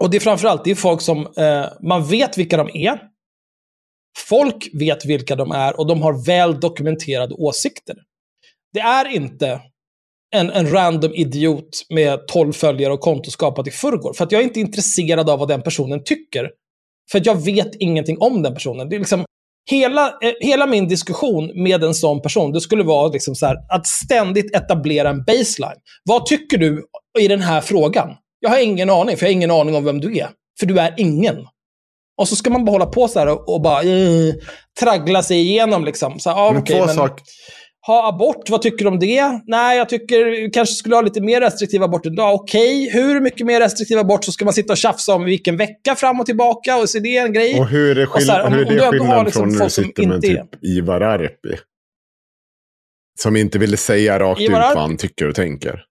Och 0.00 0.10
det 0.10 0.16
är 0.16 0.20
framförallt 0.20 0.64
det 0.64 0.70
är 0.70 0.74
folk 0.74 1.00
som 1.00 1.26
eh, 1.36 1.66
man 1.82 2.06
vet 2.06 2.38
vilka 2.38 2.56
de 2.56 2.70
är. 2.74 3.00
Folk 4.28 4.68
vet 4.72 5.04
vilka 5.04 5.36
de 5.36 5.50
är 5.50 5.80
och 5.80 5.86
de 5.86 6.02
har 6.02 6.26
väl 6.26 6.60
dokumenterade 6.60 7.34
åsikter. 7.34 7.96
Det 8.72 8.80
är 8.80 9.08
inte 9.08 9.60
en, 10.34 10.50
en 10.50 10.70
random 10.70 11.14
idiot 11.14 11.86
med 11.90 12.26
12 12.28 12.52
följare 12.52 12.92
och 12.92 13.00
konto 13.00 13.30
skapat 13.30 13.66
i 13.66 13.70
förrgår. 13.70 14.12
För 14.12 14.24
att 14.24 14.32
jag 14.32 14.40
är 14.40 14.44
inte 14.44 14.60
intresserad 14.60 15.30
av 15.30 15.38
vad 15.38 15.48
den 15.48 15.62
personen 15.62 16.04
tycker. 16.04 16.50
För 17.10 17.18
att 17.18 17.26
jag 17.26 17.44
vet 17.44 17.74
ingenting 17.74 18.18
om 18.18 18.42
den 18.42 18.54
personen. 18.54 18.88
Det 18.88 18.96
är 18.96 18.98
liksom, 18.98 19.24
hela, 19.70 20.06
eh, 20.06 20.32
hela 20.40 20.66
min 20.66 20.88
diskussion 20.88 21.62
med 21.62 21.84
en 21.84 21.94
sån 21.94 22.22
person, 22.22 22.52
det 22.52 22.60
skulle 22.60 22.84
vara 22.84 23.08
liksom 23.08 23.34
så 23.34 23.46
här, 23.46 23.56
att 23.68 23.86
ständigt 23.86 24.56
etablera 24.56 25.08
en 25.10 25.24
baseline. 25.24 25.78
Vad 26.04 26.26
tycker 26.26 26.58
du 26.58 26.84
i 27.18 27.28
den 27.28 27.40
här 27.40 27.60
frågan? 27.60 28.10
Jag 28.40 28.50
har 28.50 28.58
ingen 28.58 28.90
aning, 28.90 29.16
för 29.16 29.26
jag 29.26 29.30
har 29.30 29.34
ingen 29.34 29.50
aning 29.50 29.74
om 29.74 29.84
vem 29.84 30.00
du 30.00 30.18
är. 30.18 30.28
För 30.60 30.66
du 30.66 30.78
är 30.78 30.94
ingen. 30.96 31.36
Och 32.18 32.28
så 32.28 32.36
ska 32.36 32.50
man 32.50 32.64
bara 32.64 32.72
hålla 32.72 32.86
på 32.86 33.08
så 33.08 33.18
här 33.18 33.26
och, 33.28 33.54
och 33.54 33.60
bara 33.60 33.82
eh, 33.82 34.34
traggla 34.80 35.22
sig 35.22 35.40
igenom. 35.40 35.84
Liksom. 35.84 36.20
Så, 36.20 36.30
här, 36.30 36.36
ah, 36.36 36.52
men 36.52 36.62
okej, 36.62 36.76
två 36.76 36.86
men 36.86 36.94
saker. 36.94 37.24
Ha 37.86 38.08
abort, 38.08 38.50
vad 38.50 38.62
tycker 38.62 38.84
du 38.84 38.88
om 38.90 38.98
det? 38.98 39.40
Nej, 39.46 39.78
jag 39.78 39.88
tycker 39.88 40.24
vi 40.24 40.50
kanske 40.50 40.74
skulle 40.74 40.94
ha 40.94 41.02
lite 41.02 41.20
mer 41.20 41.40
restriktiv 41.40 41.82
abort 41.82 42.06
idag. 42.06 42.34
Okej, 42.34 42.90
hur 42.92 43.20
mycket 43.20 43.46
mer 43.46 43.60
restriktiv 43.60 43.98
abort 43.98 44.24
så 44.24 44.32
ska 44.32 44.44
man 44.44 44.54
sitta 44.54 44.72
och 44.72 44.76
tjafsa 44.76 45.14
om 45.14 45.24
vilken 45.24 45.56
vecka 45.56 45.94
fram 45.94 46.20
och 46.20 46.26
tillbaka? 46.26 46.76
Och 46.76 46.90
så 46.90 46.98
är 46.98 47.02
det 47.02 47.16
en 47.16 47.32
grej. 47.32 47.60
Och 47.60 47.68
hur 47.68 47.98
är, 47.98 48.14
Och 48.14 48.22
så 48.22 48.32
här, 48.32 48.38
skill- 48.42 48.46
om- 48.46 48.58
hur 48.58 48.66
är 48.72 48.74
det 48.76 48.84
har 48.84 48.90
skillnad 48.92 49.24
liksom 49.24 49.42
från 49.42 49.58
när 49.58 49.64
du 49.64 49.70
sitter 49.70 50.06
med 50.06 50.22
typ 50.22 50.64
Ivar 50.64 51.00
Arpi? 51.00 51.56
Som 53.18 53.36
inte 53.36 53.58
ville 53.58 53.76
säga 53.76 54.18
rakt 54.18 54.40
Ivar 54.40 54.60
ut 54.70 54.74
vad 54.74 54.82
han 54.82 54.96
tycker 54.96 55.28
och 55.28 55.34
tänker. 55.34 55.82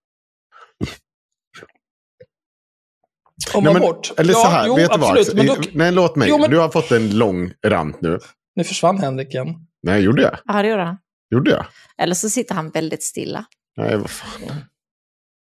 om 3.53 3.63
Nej, 3.63 3.73
men- 3.73 3.83
abort. 3.83 4.13
Eller 4.17 4.33
så 4.33 4.39
Ja, 4.39 4.49
här, 4.49 4.67
jo, 4.67 4.75
vet 4.75 4.91
du 4.91 4.97
vad? 4.99 5.17
absolut. 5.17 5.33
Men 5.33 5.45
då, 5.45 5.55
Nej, 5.73 5.91
låt 5.91 6.15
mig. 6.15 6.29
Jo, 6.29 6.37
men- 6.37 6.49
Du 6.51 6.57
har 6.59 6.69
fått 6.69 6.91
en 6.91 7.17
lång 7.17 7.51
rant 7.65 8.01
nu. 8.01 8.19
nu 8.55 8.63
försvann 8.63 8.97
Henrik 8.99 9.33
igen. 9.33 9.47
Nej, 9.83 10.01
gjorde 10.01 10.21
jag? 10.21 10.37
Ja, 10.45 10.61
det 10.61 10.69
gjorde 10.69 10.83
han. 10.83 10.97
Gjorde 11.31 11.51
jag? 11.51 11.65
Eller 11.97 12.15
så 12.15 12.29
sitter 12.29 12.55
han 12.55 12.69
väldigt 12.69 13.03
stilla. 13.03 13.45
Nej, 13.77 13.97
vad 13.97 14.09
fan. 14.09 14.61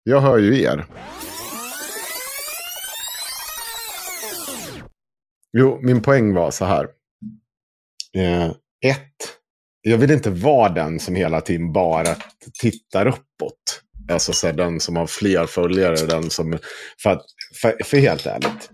Jag 0.04 0.22
hör 0.22 0.38
ju 0.38 0.62
er. 0.62 0.86
Jo, 5.58 5.80
min 5.82 6.02
poäng 6.02 6.34
var 6.34 6.52
så 6.52 6.66
här. 6.66 6.88
Eh, 8.18 8.48
ett, 8.86 9.38
jag 9.82 9.98
vill 9.98 10.12
inte 10.12 10.30
vara 10.30 10.70
den 10.70 11.00
som 11.00 11.16
hela 11.16 11.42
tiden 11.42 11.74
bara 11.74 12.16
tittar 12.62 13.08
uppåt. 13.08 13.82
Alltså 14.12 14.34
så 14.34 14.48
här, 14.48 14.54
den 14.54 14.80
som 14.80 14.96
har 14.96 15.08
fler 15.08 15.46
följare, 15.46 15.96
den 15.96 16.30
som... 16.30 16.58
För, 17.04 17.22
för, 17.62 17.84
för 17.84 17.98
helt 17.98 18.26
ärligt. 18.26 18.70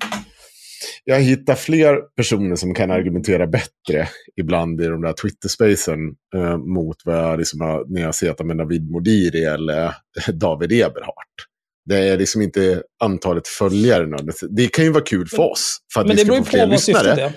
Jag 1.03 1.21
hittar 1.21 1.55
fler 1.55 1.95
personer 2.15 2.55
som 2.55 2.73
kan 2.73 2.91
argumentera 2.91 3.47
bättre 3.47 4.07
ibland 4.35 4.81
i 4.81 4.87
de 4.87 5.01
där 5.01 5.13
Twitter-spacen 5.13 5.99
eh, 6.35 6.57
mot 6.57 6.97
vad 7.05 7.17
jag 7.17 7.39
liksom 7.39 7.61
har, 7.61 7.85
när 7.87 8.01
jag 8.01 8.15
ser 8.15 8.31
att 8.31 8.45
med 8.45 8.57
Navid 8.57 8.91
Modiri 8.91 9.45
eller 9.45 9.95
David 10.33 10.71
Eberhardt. 10.71 11.47
Det 11.85 11.97
är 11.97 12.17
liksom 12.17 12.41
inte 12.41 12.83
antalet 13.03 13.47
följare. 13.47 14.07
Det 14.49 14.67
kan 14.67 14.85
ju 14.85 14.91
vara 14.91 15.03
kul 15.03 15.27
för 15.27 15.51
oss. 15.51 15.77
För 15.93 16.01
att 16.01 16.07
Men 16.07 16.15
vi 16.15 16.23
det 16.23 16.25
ska 16.25 16.33
beror 16.33 16.43
få 16.43 16.47
ju 16.47 16.49
fler 16.51 16.65
på 16.65 16.69
vad 16.69 16.79
syftet 16.79 17.05
lyssnare. 17.05 17.21
är. 17.21 17.33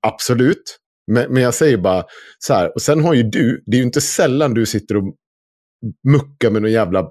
Absolut. 0.00 0.78
Men, 1.12 1.32
men 1.32 1.42
jag 1.42 1.54
säger 1.54 1.76
bara 1.76 2.04
så 2.38 2.54
här. 2.54 2.74
Och 2.74 2.82
sen 2.82 3.04
har 3.04 3.14
ju 3.14 3.22
du, 3.22 3.62
det 3.66 3.76
är 3.76 3.78
ju 3.78 3.84
inte 3.84 4.00
sällan 4.00 4.54
du 4.54 4.66
sitter 4.66 4.96
och 4.96 5.14
muckar 6.08 6.50
med 6.50 6.62
någon 6.62 6.72
jävla 6.72 7.06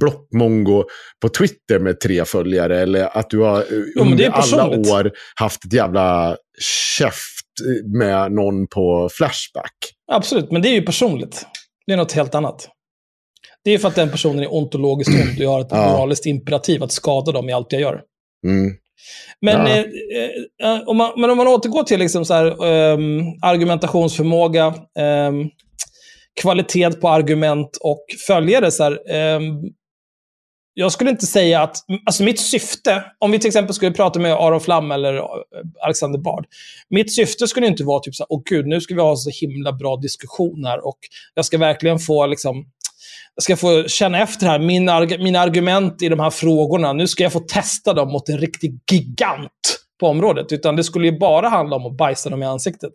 blockmongo 0.00 0.84
på 1.22 1.28
Twitter 1.28 1.78
med 1.78 2.00
tre 2.00 2.24
följare. 2.24 2.80
Eller 2.80 3.18
att 3.18 3.30
du 3.30 3.38
har 3.38 3.56
eh, 3.56 3.62
är 3.62 4.00
under 4.00 4.28
alla 4.30 4.68
år 4.68 5.12
haft 5.34 5.64
ett 5.64 5.72
jävla 5.72 6.36
käft 6.90 7.46
med 7.98 8.32
någon 8.32 8.66
på 8.66 9.08
Flashback. 9.12 9.72
Absolut, 10.12 10.50
men 10.50 10.62
det 10.62 10.68
är 10.68 10.74
ju 10.74 10.82
personligt. 10.82 11.46
Det 11.86 11.92
är 11.92 11.96
något 11.96 12.12
helt 12.12 12.34
annat. 12.34 12.68
Det 13.64 13.70
är 13.70 13.78
för 13.78 13.88
att 13.88 13.94
den 13.94 14.10
personen 14.10 14.38
är 14.42 14.54
ontologiskt 14.54 15.10
ond 15.14 15.38
och 15.38 15.44
jag 15.44 15.50
har 15.50 15.60
ett 15.60 15.66
Ja. 15.70 15.92
moraliskt 15.92 16.26
imperativ 16.26 16.82
att 16.82 16.92
skada 16.92 17.32
dem 17.32 17.48
i 17.48 17.52
allt 17.52 17.72
jag 17.72 17.80
gör. 17.82 18.00
Mm. 18.46 18.72
Men, 19.40 19.66
Ja. 19.66 19.76
eh, 19.76 20.74
eh, 20.74 20.82
om, 20.88 20.96
man, 20.96 21.20
men 21.20 21.30
om 21.30 21.36
man 21.36 21.48
återgår 21.48 21.82
till 21.82 21.98
liksom 21.98 22.24
så 22.24 22.34
här, 22.34 22.64
ehm, 22.64 23.22
argumentationsförmåga, 23.42 24.74
ehm, 24.98 25.48
kvalitet 26.40 26.90
på 27.00 27.08
argument 27.08 27.78
och 27.80 28.04
följare. 28.26 28.70
Så 28.70 28.82
här, 28.82 29.00
eh, 29.10 29.40
jag 30.74 30.92
skulle 30.92 31.10
inte 31.10 31.26
säga 31.26 31.62
att, 31.62 31.76
alltså 32.06 32.22
mitt 32.22 32.40
syfte, 32.40 33.04
om 33.18 33.30
vi 33.30 33.38
till 33.38 33.48
exempel 33.48 33.74
skulle 33.74 33.92
prata 33.92 34.18
med 34.18 34.32
Aron 34.32 34.60
Flam 34.60 34.90
eller 34.90 35.14
eh, 35.14 35.22
Alexander 35.84 36.18
Bard. 36.18 36.46
Mitt 36.90 37.14
syfte 37.14 37.48
skulle 37.48 37.66
inte 37.66 37.84
vara 37.84 38.00
typ 38.00 38.14
så 38.14 38.22
här, 38.22 38.26
åh 38.30 38.42
gud, 38.44 38.66
nu 38.66 38.80
ska 38.80 38.94
vi 38.94 39.00
ha 39.00 39.16
så 39.16 39.30
himla 39.30 39.72
bra 39.72 39.96
diskussioner 39.96 40.86
och 40.86 40.98
jag 41.34 41.44
ska 41.44 41.58
verkligen 41.58 41.98
få 41.98 42.26
liksom, 42.26 42.66
jag 43.34 43.42
ska 43.42 43.56
få 43.56 43.84
känna 43.88 44.22
efter 44.22 44.46
här, 44.46 44.58
min 44.58 44.88
arg- 44.88 45.22
mina 45.22 45.40
argument 45.40 46.02
i 46.02 46.08
de 46.08 46.20
här 46.20 46.30
frågorna, 46.30 46.92
nu 46.92 47.06
ska 47.06 47.22
jag 47.22 47.32
få 47.32 47.40
testa 47.40 47.92
dem 47.92 48.12
mot 48.12 48.28
en 48.28 48.38
riktig 48.38 48.80
gigant 48.92 49.80
på 50.00 50.06
området. 50.06 50.52
Utan 50.52 50.76
det 50.76 50.84
skulle 50.84 51.06
ju 51.06 51.18
bara 51.18 51.48
handla 51.48 51.76
om 51.76 51.86
att 51.86 51.96
bajsa 51.96 52.30
dem 52.30 52.42
i 52.42 52.46
ansiktet. 52.46 52.92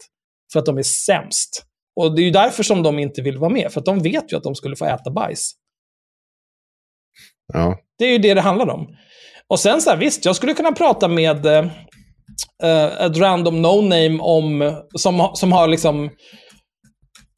För 0.54 0.60
att 0.60 0.66
de 0.66 0.78
är 0.78 0.84
sämst. 0.84 1.66
Och 1.96 2.16
det 2.16 2.22
är 2.22 2.24
ju 2.24 2.32
därför 2.32 2.64
som 2.64 2.84
de 2.84 3.00
inte 3.00 3.22
vill 3.22 3.38
vara 3.38 3.52
med, 3.52 3.72
för 3.72 3.82
de 3.82 4.00
vet 4.00 4.34
ju 4.34 4.38
att 4.38 4.44
de 4.44 4.56
skulle 4.56 4.76
få 4.76 4.86
äta 4.86 5.12
bajs. 5.12 5.52
Ja. 7.54 7.78
Det 7.98 8.06
är 8.06 8.10
ju 8.10 8.18
det 8.18 8.34
det 8.34 8.42
handlar 8.42 8.70
om. 8.70 8.88
Och 9.48 9.60
sen 9.60 9.82
så 9.82 9.90
här, 9.90 9.98
visst, 9.98 10.26
jag 10.26 10.36
skulle 10.36 10.54
kunna 10.54 10.72
prata 10.72 11.08
med 11.08 11.46
eh, 11.46 11.66
eh, 12.64 13.06
ett 13.06 13.18
random 13.18 13.66
no-name 13.66 14.20
om, 14.20 14.82
som, 14.96 15.30
som 15.34 15.52
har 15.52 15.68
liksom 15.68 16.10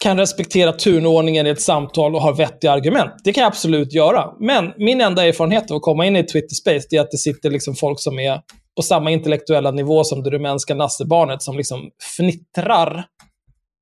kan 0.04 0.18
respektera 0.18 0.72
turnordningen 0.72 1.48
i 1.48 1.50
ett 1.50 1.62
samtal 1.62 2.16
och 2.16 2.22
har 2.22 2.34
vettiga 2.34 2.72
argument. 2.72 3.12
Det 3.24 3.34
kan 3.34 3.42
jag 3.42 3.48
absolut 3.48 3.94
göra. 3.94 4.26
Men 4.40 4.74
min 4.78 5.02
enda 5.02 5.28
erfarenhet 5.28 5.72
av 5.72 5.78
att 5.78 5.84
komma 5.84 6.06
in 6.06 6.16
i 6.16 6.24
Twitter 6.24 6.56
Space 6.56 6.88
är 6.92 7.00
att 7.00 7.12
det 7.12 7.18
sitter 7.18 7.50
liksom 7.50 7.76
folk 7.76 8.00
som 8.00 8.20
är 8.20 8.42
på 8.76 8.82
samma 8.82 9.12
intellektuella 9.12 9.72
nivå 9.72 10.04
som 10.04 10.24
det 10.24 10.30
rumänska 10.30 10.76
nassebarnet 10.76 11.42
som 11.42 11.58
liksom 11.58 11.90
fnittrar 12.18 13.06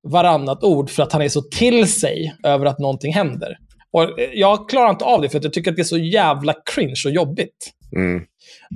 varannat 0.04 0.64
ord 0.64 0.90
för 0.90 1.04
att 1.04 1.14
han 1.14 1.22
är 1.22 1.30
så 1.30 1.42
till 1.42 1.94
sig 1.94 2.36
över 2.44 2.66
att 2.66 2.80
någonting 2.80 3.14
händer. 3.14 3.58
Och 3.94 4.20
eh, 4.20 4.30
jag 4.34 4.70
klarar 4.70 4.90
inte 4.90 5.06
av 5.06 5.22
det 5.22 5.30
för 5.30 5.38
att 5.38 5.44
jag 5.44 5.54
tycker 5.54 5.72
att 5.72 5.76
det 5.76 5.82
är 5.82 5.84
så 5.84 5.98
jävla 5.98 6.54
cringe 6.76 7.02
och 7.06 7.12
jobbigt. 7.12 7.72
Mm. 7.96 8.22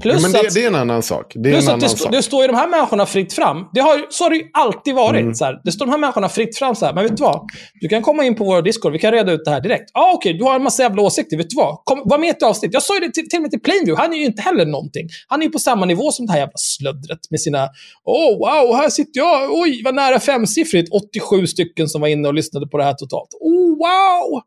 Plus 0.01 0.16
Ja, 0.16 0.22
men 0.22 0.32
det, 0.32 0.39
att, 0.39 0.53
det 0.53 0.63
är 0.63 0.68
en 0.68 0.76
annan 0.76 1.03
sak. 1.03 1.32
Det 1.36 1.51
plus 1.51 1.68
att 1.68 1.80
det, 1.80 1.89
sak. 1.89 2.11
det 2.11 2.24
står 2.24 2.41
ju 2.41 2.47
de 2.47 2.55
här 2.55 2.68
människorna 2.68 3.05
fritt 3.05 3.34
fram. 3.34 3.57
Det 3.74 3.80
har, 3.80 4.05
så 4.09 4.24
har 4.24 4.30
det 4.30 4.36
ju 4.36 4.43
alltid 4.53 4.95
varit. 4.95 5.22
Mm. 5.22 5.34
Så 5.34 5.45
här. 5.45 5.61
Det 5.63 5.72
står 5.72 5.86
de 5.86 5.91
här 5.91 5.97
människorna 5.97 6.30
fritt 6.30 6.57
fram 6.57 6.76
så 6.76 6.86
här. 6.86 6.93
Men 6.93 7.03
vet 7.03 7.18
du 7.18 7.24
vad? 7.24 7.47
Du 7.82 7.88
kan 7.88 8.01
komma 8.01 8.24
in 8.24 8.36
på 8.36 8.43
vår 8.43 8.61
Discord. 8.61 8.93
Vi 8.93 8.99
kan 8.99 9.11
reda 9.11 9.32
ut 9.32 9.45
det 9.45 9.51
här 9.51 9.61
direkt. 9.61 9.91
Ah, 9.93 10.13
okej. 10.13 10.34
du 10.34 10.43
har 10.43 10.55
en 10.55 10.63
massa 10.63 10.84
jävla 10.84 11.01
åsikter. 11.01 11.38
Vet 11.38 11.49
du 11.49 11.55
vad? 11.55 11.78
Kom, 11.84 12.01
var 12.05 12.18
med 12.18 12.28
i 12.28 12.30
ett 12.30 12.43
avsnitt. 12.43 12.74
Jag 12.74 12.84
sa 12.84 12.95
ju 12.95 12.99
det 12.99 13.13
till, 13.13 13.30
till 13.30 13.38
och 13.38 13.41
med 13.41 13.51
till 13.51 13.61
Plainview. 13.61 14.03
Han 14.03 14.13
är 14.13 14.18
ju 14.18 14.26
inte 14.26 14.41
heller 14.41 14.66
någonting. 14.66 15.07
Han 15.28 15.41
är 15.41 15.45
ju 15.45 15.51
på 15.51 15.59
samma 15.59 15.86
nivå 15.86 16.11
som 16.11 16.26
det 16.26 16.32
här 16.32 16.39
jävla 16.39 16.57
slöddret 16.57 17.20
med 17.30 17.41
sina 17.41 17.70
oh, 18.03 18.38
wow, 18.38 18.76
här 18.76 18.89
sitter 18.89 19.20
jag. 19.20 19.51
Oj, 19.51 19.82
vad 19.86 19.95
nära 19.95 20.20
femsiffrigt. 20.20 20.89
87 20.91 21.47
stycken 21.47 21.88
som 21.88 22.01
var 22.01 22.07
inne 22.07 22.28
och 22.28 22.34
lyssnade 22.34 22.68
på 22.68 22.78
det 22.78 22.84
här 22.84 22.93
totalt. 22.93 23.30
Oh, 23.39 23.70
wow! 23.78 24.41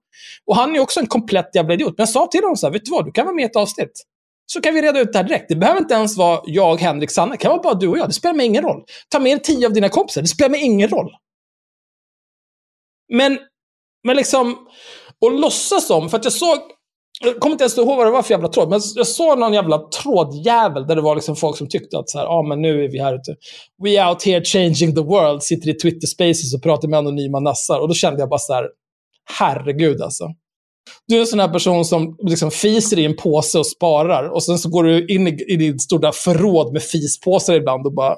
Och 0.46 0.56
han 0.56 0.76
är 0.76 0.80
också 0.80 1.00
en 1.00 1.06
komplett 1.06 1.50
jävla 1.54 1.74
idiot. 1.74 1.94
Men 1.96 2.02
jag 2.02 2.08
sa 2.08 2.26
till 2.26 2.40
honom 2.40 2.56
så 2.56 2.66
här, 2.66 2.72
vet 2.72 2.84
du 2.84 2.90
vad? 2.90 3.04
Du 3.04 3.12
kan 3.12 3.24
vara 3.24 3.34
med 3.34 3.42
i 3.42 3.46
ett 3.46 3.56
avsnitt. 3.56 4.04
Så 4.53 4.61
kan 4.61 4.74
vi 4.74 4.82
reda 4.82 5.01
ut 5.01 5.12
det 5.12 5.18
här 5.18 5.24
direkt. 5.24 5.49
Det 5.49 5.57
behöver 5.57 5.80
inte 5.80 5.94
ens 5.94 6.16
vara 6.16 6.40
jag, 6.44 6.80
Henrik, 6.80 7.11
Sanna. 7.11 7.32
Det 7.32 7.36
kan 7.36 7.51
vara 7.51 7.62
bara 7.62 7.74
du 7.74 7.88
och 7.88 7.99
jag. 7.99 8.09
Det 8.09 8.12
spelar 8.12 8.34
mig 8.34 8.46
ingen 8.46 8.62
roll. 8.62 8.84
Ta 9.09 9.18
med 9.18 9.44
tio 9.44 9.66
av 9.66 9.72
dina 9.72 9.88
kompisar. 9.88 10.22
Det 10.22 10.28
spelar 10.28 10.51
mig 10.51 10.61
ingen 10.61 10.88
roll. 10.88 11.11
Men, 13.12 13.38
men 14.05 14.16
liksom, 14.16 14.57
och 15.20 15.32
låtsas 15.32 15.86
som, 15.86 16.09
för 16.09 16.18
att 16.18 16.24
jag 16.24 16.32
såg, 16.32 16.59
jag 17.20 17.40
kommer 17.40 17.53
inte 17.53 17.64
ens 17.64 17.78
ihåg 17.78 17.96
vad 17.96 18.07
det 18.07 18.11
var 18.11 18.22
för 18.22 18.34
jävla 18.34 18.49
tråd, 18.49 18.68
men 18.68 18.80
jag 18.94 19.07
såg 19.07 19.38
någon 19.38 19.53
jävla 19.53 19.78
trådjävel 19.78 20.86
där 20.86 20.96
det 20.96 21.03
var 21.03 21.14
liksom 21.14 21.36
folk 21.36 21.57
som 21.57 21.68
tyckte 21.68 21.99
att 21.99 22.11
så 22.11 22.18
här, 22.18 22.26
ah, 22.26 22.42
men 22.42 22.62
nu 22.62 22.84
är 22.84 22.88
vi 22.88 22.99
här 22.99 23.14
ute. 23.14 23.36
We 23.82 24.09
out 24.09 24.22
here 24.22 24.44
changing 24.44 24.94
the 24.94 25.03
world, 25.03 25.42
sitter 25.42 25.68
i 25.68 25.74
Twitter 25.74 26.07
spaces 26.07 26.55
och 26.55 26.62
pratar 26.62 26.88
med 26.88 26.99
anonyma 26.99 27.40
nassar. 27.40 27.80
Och 27.80 27.88
då 27.88 27.94
kände 27.94 28.20
jag 28.20 28.28
bara 28.28 28.38
så 28.38 28.55
här, 28.55 28.68
herregud 29.38 30.03
alltså. 30.03 30.24
Du 31.07 31.16
är 31.16 31.20
en 31.20 31.26
sån 31.26 31.41
här 31.41 31.49
person 31.49 31.84
som 31.84 32.16
liksom 32.22 32.51
fiser 32.51 32.99
i 32.99 33.05
en 33.05 33.16
påse 33.16 33.59
och 33.59 33.66
sparar. 33.66 34.28
Och 34.28 34.43
sen 34.43 34.59
så 34.59 34.68
går 34.68 34.84
du 34.84 35.07
in 35.07 35.28
i, 35.28 35.45
i 35.49 35.57
ditt 35.57 35.82
stora 35.82 36.12
förråd 36.12 36.72
med 36.72 36.82
fispåsar 36.82 37.55
ibland 37.55 37.86
och 37.86 37.95
bara... 37.95 38.16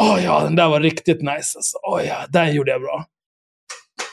Åh 0.00 0.24
ja, 0.24 0.40
den 0.40 0.56
där 0.56 0.68
var 0.68 0.80
riktigt 0.80 1.20
nice 1.20 1.58
alltså. 1.58 1.78
Åh 1.92 2.00
ja, 2.06 2.16
den 2.28 2.54
gjorde 2.54 2.70
jag 2.70 2.80
bra. 2.80 3.04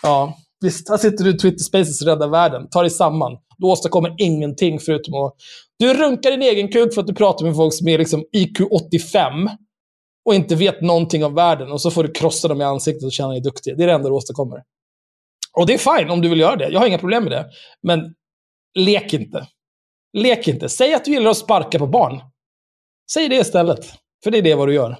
Ja, 0.04 0.38
visst. 0.62 0.90
Här 0.90 0.98
sitter 0.98 1.24
du 1.24 1.30
i 1.30 1.38
Twitter 1.38 1.64
Spaces 1.64 2.02
och 2.02 2.08
räddar 2.08 2.28
världen. 2.28 2.70
Ta 2.70 2.82
dig 2.82 2.90
samman. 2.90 3.38
Du 3.58 3.68
åstadkommer 3.68 4.16
ingenting 4.18 4.80
förutom 4.80 5.14
att... 5.14 5.36
Du 5.80 5.94
runkar 5.94 6.32
din 6.32 6.42
egen 6.42 6.68
kuk 6.68 6.94
för 6.94 7.02
att 7.02 7.08
du 7.08 7.14
pratar 7.14 7.46
med 7.46 7.56
folk 7.56 7.74
som 7.74 7.88
är 7.88 7.98
liksom 7.98 8.26
IQ 8.32 8.62
85 8.72 9.50
och 10.26 10.36
inte 10.36 10.56
vet 10.56 10.82
någonting 10.82 11.26
om 11.26 11.36
världen. 11.36 11.72
Och 11.72 11.82
så 11.82 11.92
får 11.92 12.04
du 12.04 12.12
krossa 12.12 12.48
dem 12.48 12.62
i 12.62 12.64
ansiktet 12.64 13.04
och 13.04 13.12
känna 13.12 13.30
dig 13.30 13.42
duktig. 13.42 13.78
Det 13.78 13.84
är 13.84 13.88
det 13.88 13.94
enda 13.94 14.10
du 14.10 14.16
åstadkommer. 14.16 14.64
Och 15.58 15.66
det 15.66 15.74
är 15.74 15.98
fine 15.98 16.10
om 16.10 16.22
du 16.22 16.30
vill 16.30 16.40
göra 16.40 16.56
det. 16.56 16.70
Jag 16.70 16.80
har 16.80 16.88
inga 16.88 16.98
problem 16.98 17.24
med 17.24 17.32
det. 17.32 17.46
Men 17.84 18.14
lek 18.80 19.14
inte. 19.14 19.48
Lek 20.18 20.48
inte. 20.48 20.70
Säg 20.70 20.94
att 20.94 21.06
du 21.06 21.12
gillar 21.12 21.32
att 21.32 21.38
sparka 21.38 21.80
på 21.80 21.88
barn. 21.88 22.22
Säg 23.14 23.30
det 23.30 23.36
istället. 23.36 23.86
För 24.24 24.32
det 24.32 24.38
är 24.38 24.42
det 24.42 24.56
vad 24.56 24.68
du 24.68 24.74
gör. 24.74 24.98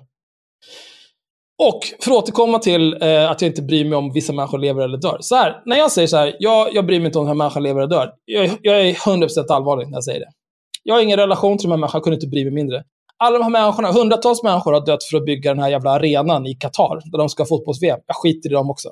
Och 1.64 1.80
för 2.02 2.12
att 2.12 2.18
återkomma 2.18 2.60
till 2.60 3.02
eh, 3.02 3.32
att 3.32 3.42
jag 3.42 3.52
inte 3.52 3.62
bryr 3.62 3.86
mig 3.86 3.98
om 3.98 4.14
vissa 4.14 4.34
människor 4.34 4.58
lever 4.58 4.84
eller 4.84 4.98
dör. 4.98 5.18
Så 5.20 5.36
här, 5.36 5.62
när 5.66 5.78
jag 5.78 5.92
säger 5.92 6.08
så 6.08 6.18
här, 6.18 6.36
jag, 6.40 6.74
jag 6.74 6.86
bryr 6.86 7.00
mig 7.00 7.06
inte 7.06 7.20
om 7.20 7.26
den 7.26 7.28
här 7.28 7.36
människan 7.36 7.64
lever 7.64 7.82
eller 7.82 7.96
dör. 7.96 8.12
Jag, 8.26 8.50
jag 8.62 8.82
är 8.82 8.94
100% 8.94 9.46
allvarlig 9.50 9.88
när 9.88 9.94
jag 9.94 10.04
säger 10.04 10.20
det. 10.20 10.32
Jag 10.84 10.96
har 10.96 11.02
ingen 11.02 11.20
relation 11.20 11.58
till 11.58 11.70
de 11.70 11.72
här 11.72 11.78
människorna, 11.78 11.98
jag 11.98 12.04
kunde 12.04 12.16
inte 12.16 12.28
bry 12.28 12.44
mig 12.44 12.54
mindre. 12.54 12.84
Alla 13.18 13.38
de 13.38 13.44
här 13.44 13.50
människorna, 13.50 13.92
hundratals 13.92 14.44
människor 14.44 14.74
har 14.74 14.86
dött 14.86 15.04
för 15.04 15.18
att 15.18 15.26
bygga 15.26 15.54
den 15.54 15.64
här 15.64 15.70
jävla 15.70 15.92
arenan 15.92 16.46
i 16.46 16.56
Qatar, 16.56 17.02
där 17.12 17.18
de 17.18 17.30
ska 17.30 17.44
ha 17.44 17.48
fotbolls-VM. 17.48 18.00
Jag 18.08 18.16
skiter 18.16 18.50
i 18.50 18.54
dem 18.54 18.70
också. 18.70 18.90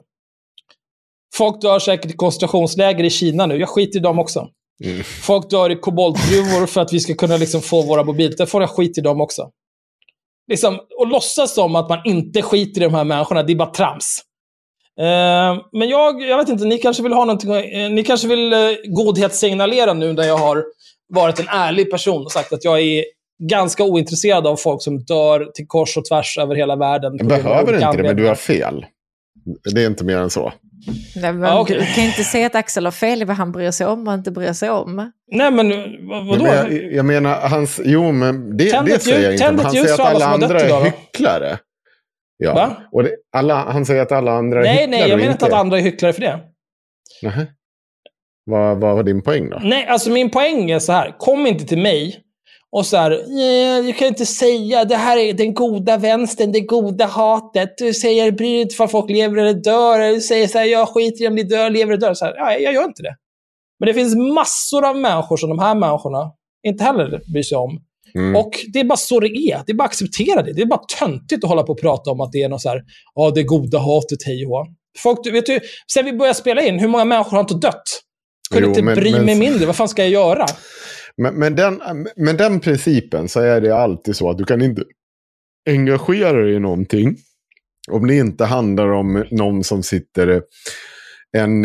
Folk 1.42 1.62
dör 1.62 1.80
säkert 1.80 2.12
i 2.12 2.14
koncentrationsläger 2.14 3.04
i 3.04 3.10
Kina 3.10 3.46
nu. 3.46 3.58
Jag 3.58 3.70
skiter 3.70 4.00
i 4.00 4.02
dem 4.02 4.20
också. 4.20 4.48
Mm. 4.84 5.04
Folk 5.04 5.50
dör 5.50 5.70
i 5.70 5.76
koboltgruvor 5.76 6.66
för 6.66 6.82
att 6.82 6.94
vi 6.94 7.00
ska 7.00 7.14
kunna 7.14 7.38
liksom 7.38 7.62
få 7.62 7.82
våra 7.82 8.04
mobiltelefoner. 8.04 8.64
Jag 8.64 8.70
skiter 8.70 9.02
i 9.02 9.04
dem 9.04 9.22
också. 9.22 9.50
Liksom, 10.52 10.80
och 10.98 11.08
låtsas 11.08 11.54
som 11.54 11.76
att 11.76 11.90
man 11.90 12.00
inte 12.06 12.42
skiter 12.42 12.82
i 12.82 12.84
de 12.84 12.94
här 12.94 13.04
människorna, 13.04 13.44
det 13.44 13.54
är 13.54 13.56
bara 13.56 13.72
trams. 13.72 14.20
Eh, 15.00 15.64
men 15.72 15.90
jag, 15.90 16.22
jag 16.22 16.38
vet 16.38 16.50
inte, 16.50 16.66
ni 16.66 16.78
kanske 16.78 17.04
vill 17.04 17.14
ha 17.14 17.26
någonting, 17.26 17.54
eh, 17.54 17.90
ni 17.90 18.04
kanske 18.04 18.28
vill 18.28 18.54
eh, 18.54 18.60
godhetssignalera 18.88 19.94
nu 19.94 20.14
när 20.14 20.24
jag 20.24 20.38
har 20.38 20.64
varit 21.14 21.40
en 21.40 21.48
ärlig 21.48 21.92
person 21.92 22.26
och 22.26 22.32
sagt 22.32 22.54
att 22.54 22.64
jag 22.64 22.82
är 22.82 23.06
ganska 23.44 23.84
ointresserad 23.84 24.48
av 24.48 24.56
folk 24.56 24.84
som 24.84 25.00
dör 25.04 25.52
till 25.54 25.68
kors 25.68 25.98
och 25.98 26.06
tvärs 26.06 26.38
över 26.38 26.56
hela 26.56 26.76
världen. 26.76 27.18
Jag 27.18 27.28
behöver 27.28 27.74
inte 27.74 27.98
det, 27.98 28.04
men 28.04 28.16
du 28.16 28.28
har 28.28 28.36
fel. 28.36 28.86
Det 29.74 29.84
är 29.84 29.88
inte 29.88 30.04
mer 30.04 30.18
än 30.18 30.30
så. 30.30 30.52
Nej, 31.16 31.34
men 31.34 31.42
Ja, 31.42 31.60
okej. 31.60 31.78
Du 31.80 31.86
kan 31.96 32.04
inte 32.04 32.24
säga 32.24 32.48
att 32.48 32.56
Axel 32.56 32.86
har 32.86 32.92
fel 32.92 33.22
i 33.22 33.26
vad 33.26 33.36
han 33.36 33.52
bryr 33.52 33.72
sig 33.72 33.88
om 33.88 34.08
och 34.08 34.14
inte 34.14 34.32
bryr 34.32 34.54
sig 34.54 34.70
om. 34.70 35.12
Nej, 35.32 35.52
men 35.52 35.70
vad, 36.10 36.26
vadå? 36.28 36.44
Nej, 36.44 36.64
men 36.68 36.76
jag, 36.76 36.94
jag 36.94 37.06
menar, 37.06 37.36
hans, 37.50 37.82
jo 37.86 38.12
men 38.12 38.58
det, 38.58 38.70
Tänd 38.72 38.88
det 38.88 39.00
säger 39.00 39.32
ljus- 39.32 39.42
jag 39.42 39.52
inte. 39.52 39.64
han 39.64 39.74
ljus 39.74 39.84
säger 39.84 39.96
för 39.98 40.04
att 40.04 40.10
alla 40.16 40.26
alla 40.26 40.46
andra 40.46 40.66
idag 40.66 40.82
är 40.82 40.92
då. 40.92 40.98
hycklare. 40.98 41.58
Ja. 42.38 42.54
Va? 42.54 42.78
Och 42.92 43.04
det, 43.04 43.12
alla, 43.36 43.56
han 43.72 43.86
säger 43.86 44.02
att 44.02 44.12
alla 44.12 44.32
andra 44.32 44.60
är 44.60 44.64
Nej, 44.64 44.72
hycklare 44.74 44.90
nej, 44.92 45.00
jag 45.02 45.12
och 45.12 45.18
menar 45.20 45.32
inte 45.32 45.46
att 45.46 45.54
andra 45.54 45.78
är 45.78 45.82
hycklare 45.82 46.14
för 46.14 46.22
det. 46.22 46.40
Nähä. 47.24 47.48
Vad, 48.46 48.78
vad 48.78 48.96
var 48.96 49.04
din 49.04 49.22
poäng 49.22 49.50
då? 49.50 49.60
Nej, 49.64 49.86
alltså 49.88 50.10
min 50.10 50.30
poäng 50.30 50.72
är 50.72 50.80
så 50.80 50.92
här. 50.92 51.16
Kom 51.20 51.48
inte 51.48 51.66
till 51.66 51.78
mig 51.78 52.20
och 52.72 52.86
så 52.86 52.98
här, 52.98 53.24
"Nej, 53.28 53.82
du 53.84 53.94
kan 53.94 54.08
inte 54.08 54.26
säga 54.26 54.86
det 54.86 54.96
här 54.96 55.18
är 55.18 55.34
den 55.34 55.54
goda 55.54 55.98
vänstern, 55.98 56.52
det 56.52 56.60
goda 56.60 57.06
hatet. 57.06 57.70
Du 57.78 57.94
säger, 57.94 58.32
bryr 58.32 58.52
dig 58.54 58.62
inte 58.62 58.76
för 58.76 58.88
folk 58.88 59.10
lever 59.10 59.38
eller 59.38 59.54
dör. 59.54 60.14
Du 60.14 60.22
säger 60.22 60.48
så 60.48 60.58
här, 60.58 60.66
jag 60.66 60.90
skiter 60.90 61.24
i 61.24 61.28
om 61.28 61.36
de 61.36 61.44
dör, 61.44 61.70
lever 61.70 61.94
eller 61.94 62.02
dör. 62.02 62.14
Så 62.14 62.26
här, 62.26 62.34
ja, 62.38 62.52
jag 62.58 62.74
gör 62.74 62.84
inte 62.84 63.04
det. 63.04 63.16
Men 63.80 63.88
det 63.88 63.94
finns 63.94 64.16
massor 64.16 64.86
av 64.86 64.98
människor 64.98 65.38
som 65.38 65.50
de 65.50 65.60
här 65.60 65.76
människorna 65.76 66.32
inte 66.68 66.84
heller 66.84 67.22
bryr 67.34 67.44
sig 67.44 67.58
om. 67.58 67.80
Mm. 68.16 68.36
Och 68.36 68.52
det 68.74 68.80
är 68.80 68.84
bara 68.84 68.98
så 68.98 69.20
det 69.20 69.28
är. 69.28 69.62
Det 69.66 69.72
är 69.72 69.74
bara 69.74 69.84
att 69.84 69.90
acceptera 69.90 70.42
det. 70.44 70.54
Det 70.54 70.62
är 70.62 70.66
bara 70.66 70.82
töntigt 71.00 71.44
att 71.44 71.50
hålla 71.50 71.64
på 71.64 71.72
och 71.74 71.82
prata 71.82 72.12
om 72.12 72.22
att 72.22 72.32
det 72.32 72.42
är 72.44 72.50
något 72.50 72.62
så 72.62 72.70
här, 72.70 72.82
ja, 73.16 73.32
det 73.36 73.44
goda 73.44 73.80
hatet, 73.80 74.24
hej 74.26 74.46
och. 74.46 74.68
Folk, 75.00 75.20
vet 75.34 75.46
du, 75.46 75.60
sen 75.94 76.06
vi 76.06 76.14
började 76.14 76.38
spela 76.38 76.62
in, 76.62 76.80
hur 76.80 76.88
många 76.88 77.06
människor 77.06 77.32
har 77.32 77.40
inte 77.40 77.54
dött? 77.54 77.84
Kunde 78.52 78.66
Jo, 78.68 78.70
inte 78.70 78.82
men- 78.82 78.96
bry 78.96 79.12
men- 79.12 79.26
mig 79.26 79.36
mindre. 79.36 79.66
Vad 79.66 79.76
fan 79.76 79.90
ska 79.90 80.02
jag 80.02 80.12
göra? 80.12 80.46
Men, 81.18 81.36
men, 81.36 81.56
den, 81.56 81.82
men 82.16 82.38
den 82.38 82.60
principen 82.60 83.30
så 83.30 83.40
är 83.40 83.62
det 83.62 83.76
alltid 83.76 84.16
så 84.16 84.30
att 84.30 84.38
du 84.38 84.44
kan 84.46 84.62
inte 84.62 84.84
engagera 85.70 86.42
dig 86.42 86.56
i 86.56 86.60
någonting 86.60 87.16
om 87.92 88.08
det 88.08 88.16
inte 88.16 88.46
handlar 88.46 88.92
om 88.92 89.26
någon 89.32 89.64
som 89.64 89.84
sitter 89.84 90.42
en, 91.38 91.64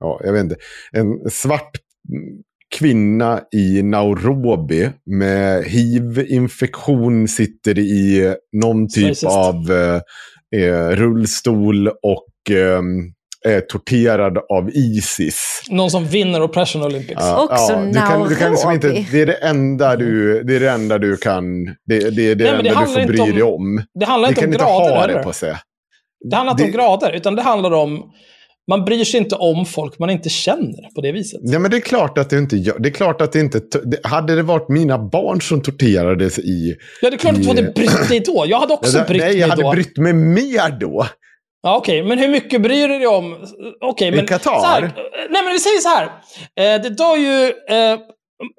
ja, 0.00 0.20
jag 0.24 0.32
vet 0.32 0.42
inte, 0.42 0.56
en 0.92 1.30
svart 1.30 1.70
kvinna 2.78 3.40
i 3.52 3.82
Nairobi 3.82 4.90
med 5.06 5.64
hiv-infektion 5.64 7.28
sitter 7.28 7.78
i 7.78 8.34
någon 8.52 8.88
typ 8.88 9.24
av 9.24 9.72
eh, 10.56 10.88
rullstol 10.90 11.88
och 11.88 12.50
eh, 12.50 12.82
är 13.48 13.60
torterad 13.60 14.38
av 14.38 14.70
Isis. 14.74 15.62
Någon 15.70 15.90
som 15.90 16.06
vinner 16.06 16.42
Oppression 16.42 16.82
Olympics. 16.82 17.22
Också 17.36 17.76
du 17.86 17.92
kan, 17.94 18.28
du 18.28 18.36
kan 18.36 18.50
liksom 18.50 18.70
inte, 18.72 19.06
det 19.12 19.20
är 19.22 19.26
det 19.26 19.32
enda 19.34 19.96
du, 19.96 20.42
det 20.42 20.56
är 20.56 20.60
det 20.60 20.70
enda 20.70 20.98
du 20.98 21.16
kan, 21.16 21.64
det, 21.64 21.74
det 21.86 22.30
är 22.30 22.34
det 22.34 22.44
Nej, 22.44 22.52
men 22.52 22.64
det 22.64 22.70
enda 22.70 22.80
du 22.80 22.86
får 22.92 23.00
inte 23.00 23.12
bry 23.12 23.20
om- 23.22 23.30
dig 23.32 23.42
om. 23.42 23.82
Det 24.00 24.06
handlar 24.06 24.28
inte 24.28 24.40
kan 24.40 24.48
om 24.48 24.52
inte 24.52 24.64
grader 24.64 24.90
ha 24.94 25.00
heller. 25.00 25.14
det 25.14 25.22
på 25.22 25.32
sig. 25.32 25.54
Det 26.30 26.36
handlar 26.36 26.52
inte 26.52 26.64
om 26.64 26.70
grader, 26.70 27.12
utan 27.12 27.34
det 27.36 27.42
handlar 27.42 27.72
om... 27.72 28.02
Man 28.70 28.84
bryr 28.84 29.04
sig 29.04 29.20
inte 29.20 29.34
om 29.34 29.66
folk 29.66 29.98
man 29.98 30.10
inte 30.10 30.28
känner 30.28 30.94
på 30.94 31.00
det 31.00 31.12
viset. 31.12 31.40
Ja, 31.42 31.58
men 31.58 31.70
det 31.70 31.76
är 31.76 31.80
klart 31.80 32.18
att 32.18 32.30
det 32.30 32.38
inte 32.38 32.56
gör. 32.56 32.78
Det 32.78 32.88
är 32.88 32.92
klart 32.92 33.20
att 33.20 33.32
det 33.32 33.40
inte... 33.40 33.60
Det, 33.84 34.06
hade 34.06 34.34
det 34.36 34.42
varit 34.42 34.68
mina 34.68 34.98
barn 34.98 35.40
som 35.40 35.60
torterades 35.62 36.38
i... 36.38 36.74
Ja, 37.02 37.10
det 37.10 37.16
är 37.16 37.18
klart 37.18 37.34
att 37.34 37.42
du 37.42 37.48
hade 37.48 37.62
brytt 37.62 38.08
dig 38.08 38.20
då. 38.20 38.44
Jag 38.48 38.58
hade 38.60 38.72
också 38.74 38.98
Ja, 38.98 39.04
brytt 39.04 39.20
nej, 39.22 39.30
mig 39.30 39.40
jag 39.40 39.48
hade 39.48 39.62
då. 39.62 39.70
brytt 39.70 39.96
mig 39.98 40.12
mer 40.12 40.78
då. 40.80 41.06
Ja, 41.64 41.76
Okej, 41.76 42.02
men 42.02 42.18
hur 42.18 42.28
mycket 42.28 42.62
bryr 42.62 42.88
du 42.88 42.98
dig 42.98 43.06
om... 43.06 43.36
Okej, 43.80 44.10
men... 44.10 44.26
Qatar? 44.26 44.60
här, 44.64 44.80
nej, 45.30 45.42
men 45.44 45.52
vi 45.52 45.58
säger 45.58 45.80
så 45.80 45.88
här. 45.88 46.04
Eh, 46.04 46.82
det 46.82 46.90
dör 46.90 47.16
ju 47.16 47.44
eh, 47.46 47.98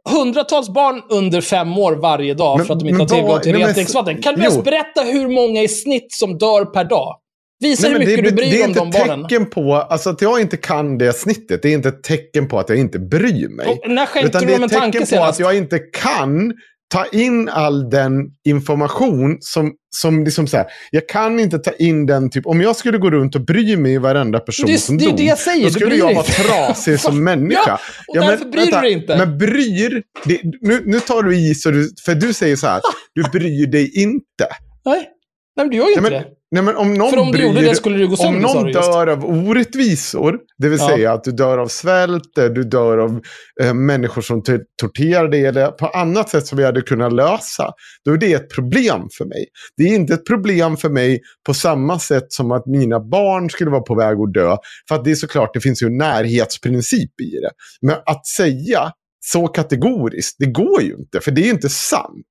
hundratals 0.10 0.70
barn 0.70 1.02
under 1.10 1.42
fem 1.42 1.78
år 1.78 1.96
varje 1.96 2.34
dag 2.34 2.58
Men- 2.58 2.68
för 2.68 2.74
att 2.74 2.80
de 2.80 2.90
inte 2.90 3.02
har 3.02 3.08
tillgång 3.08 3.40
till 3.40 3.52
nej, 3.52 3.62
rent 3.62 3.76
dricksvatten. 3.76 4.22
Kan 4.22 4.36
du 4.36 4.42
ens 4.42 4.64
berätta 4.64 5.02
hur 5.02 5.28
många 5.28 5.62
i 5.62 5.68
snitt 5.68 6.14
som 6.14 6.38
dör 6.38 6.66
per 6.66 6.84
dag? 6.84 7.16
Visa 7.60 7.88
hur 7.88 7.94
men 7.94 8.08
mycket 8.08 8.24
det, 8.24 8.30
du 8.30 8.36
bryr 8.36 8.46
det 8.46 8.52
dig 8.52 8.62
är 8.62 8.64
om 8.64 8.70
inte 8.70 8.80
de 8.80 8.90
ett 8.90 9.08
barnen. 9.08 9.24
tecken 9.28 9.50
på... 9.50 9.76
Alltså 9.76 10.10
att 10.10 10.22
jag 10.22 10.42
inte 10.42 10.58
kan 10.58 10.98
det 10.98 11.14
snittet, 11.14 11.62
det 11.62 11.70
är 11.70 11.74
inte 11.74 11.90
ett 11.90 12.04
tecken 12.04 12.48
på 12.48 12.60
att 12.60 12.70
jag 12.70 12.78
inte 12.78 13.00
bryr 13.00 13.50
mig. 13.50 13.68
Och 13.68 13.92
när 13.92 14.06
skänkte 14.06 14.40
du 14.40 14.46
det 14.46 14.52
är 14.52 14.56
dem 14.56 14.64
en 14.64 14.70
ett 14.70 14.78
tanke 14.78 14.92
tecken 14.92 15.02
på 15.02 15.08
senast? 15.08 15.30
att 15.32 15.40
jag 15.40 15.58
inte 15.58 15.80
kan 15.80 16.54
ta 16.94 17.06
in 17.06 17.50
all 17.50 17.90
den 17.90 18.14
information 18.48 19.38
som, 19.40 19.74
som 19.96 20.24
liksom 20.24 20.48
så 20.48 20.58
här, 20.58 20.66
jag 20.92 21.10
kan 21.10 21.40
inte 21.40 21.60
ta 21.60 21.72
in 21.72 22.06
den 22.06 22.30
typ, 22.30 22.46
om 22.48 22.62
jag 22.62 22.76
skulle 22.76 22.98
gå 22.98 23.12
runt 23.12 23.36
och 23.36 23.42
bry 23.42 23.78
mig 23.78 23.94
i 23.94 23.98
varenda 23.98 24.40
person 24.40 24.66
Det- 24.68 24.78
som 24.78 24.98
det 24.98 25.06
dog, 25.06 25.18
det 25.18 25.24
jag 25.24 25.38
säger, 25.38 25.64
då 25.66 25.70
skulle 25.72 25.96
jag 25.96 26.14
vara 26.14 26.24
trasig 26.26 27.00
som 27.00 27.24
människa. 27.24 27.80
Ja, 28.08 28.22
och 28.22 28.28
därför 28.28 28.46
bryr 28.46 28.66
du 28.66 28.72
dig 28.72 28.92
inte. 28.92 29.18
Men 29.18 29.38
bryr, 29.38 30.04
det, 30.26 30.40
nu, 30.62 30.82
nu 30.86 31.00
tar 31.00 31.24
du 31.24 31.38
i 31.38 31.56
så 31.56 31.72
du, 31.72 31.90
för 32.06 32.16
du 32.16 32.34
säger 32.34 32.56
så 32.56 32.68
här, 32.68 32.82
du 33.16 33.24
bryr 33.24 33.68
dig 33.68 34.02
inte. 34.02 34.48
Nej. 34.86 35.10
Nej, 35.58 35.66
men 35.66 35.70
du 35.70 35.78
gör 35.78 35.84
ju 35.84 35.96
Nej, 35.96 35.98
inte 35.98 36.12
men, 36.12 36.12
det. 36.24 36.28
Nej, 36.56 36.64
men 36.64 36.76
om 36.76 36.94
någon 36.94 37.10
För 37.10 37.18
om 37.18 37.32
bryr, 37.32 37.54
det 37.54 37.76
skulle 37.76 37.98
du 37.98 38.08
gå 38.08 38.12
Om 38.12 38.18
sönder, 38.18 38.48
sa 38.48 38.54
någon 38.54 38.72
dör 38.72 39.08
av 39.08 39.26
orättvisor, 39.26 40.40
det 40.58 40.70
vill 40.70 40.80
Ja. 40.80 40.88
säga 40.90 41.14
att 41.14 41.24
du 41.24 41.32
dör 41.32 41.58
av 41.58 41.68
svält, 41.68 42.38
eh, 42.38 42.46
du 42.46 42.64
dör 42.64 42.98
av 42.98 43.22
eh, 43.62 43.74
människor 43.74 44.22
som 44.22 44.44
torterar 44.82 45.28
dig 45.28 45.46
eller 45.46 45.68
på 45.68 45.88
annat 45.88 46.30
sätt 46.30 46.48
som 46.48 46.58
vi 46.58 46.64
hade 46.66 46.82
kunnat 46.82 47.14
lösa, 47.14 47.72
då 48.06 48.14
är 48.14 48.18
det 48.18 48.34
ett 48.34 48.50
problem 48.50 49.08
för 49.18 49.26
mig. 49.26 49.46
Det 49.78 49.84
är 49.84 49.96
inte 49.96 50.14
ett 50.14 50.26
problem 50.26 50.78
för 50.78 50.90
mig 50.90 51.20
på 51.46 51.54
samma 51.54 52.00
sätt 52.00 52.26
som 52.30 52.52
att 52.52 52.66
mina 52.66 53.00
barn 53.00 53.50
skulle 53.50 53.70
vara 53.72 53.82
på 53.82 53.96
väg 53.96 54.18
att 54.20 54.34
dö. 54.34 54.58
För 54.88 54.96
att 54.96 55.04
det 55.06 55.12
är 55.12 55.16
såklart, 55.16 55.54
det 55.54 55.62
finns 55.62 55.84
ju 55.84 55.88
en 55.88 55.98
närhetsprincip 55.98 57.22
i 57.22 57.32
det. 57.42 57.52
Men 57.82 57.96
att 58.06 58.28
säga 58.28 58.92
så 59.20 59.48
kategoriskt, 59.48 60.36
det 60.40 60.46
går 60.46 60.82
ju 60.82 60.94
inte, 60.94 61.22
för 61.22 61.32
det 61.32 61.42
är 61.42 61.50
inte 61.50 61.70
sant. 61.70 62.26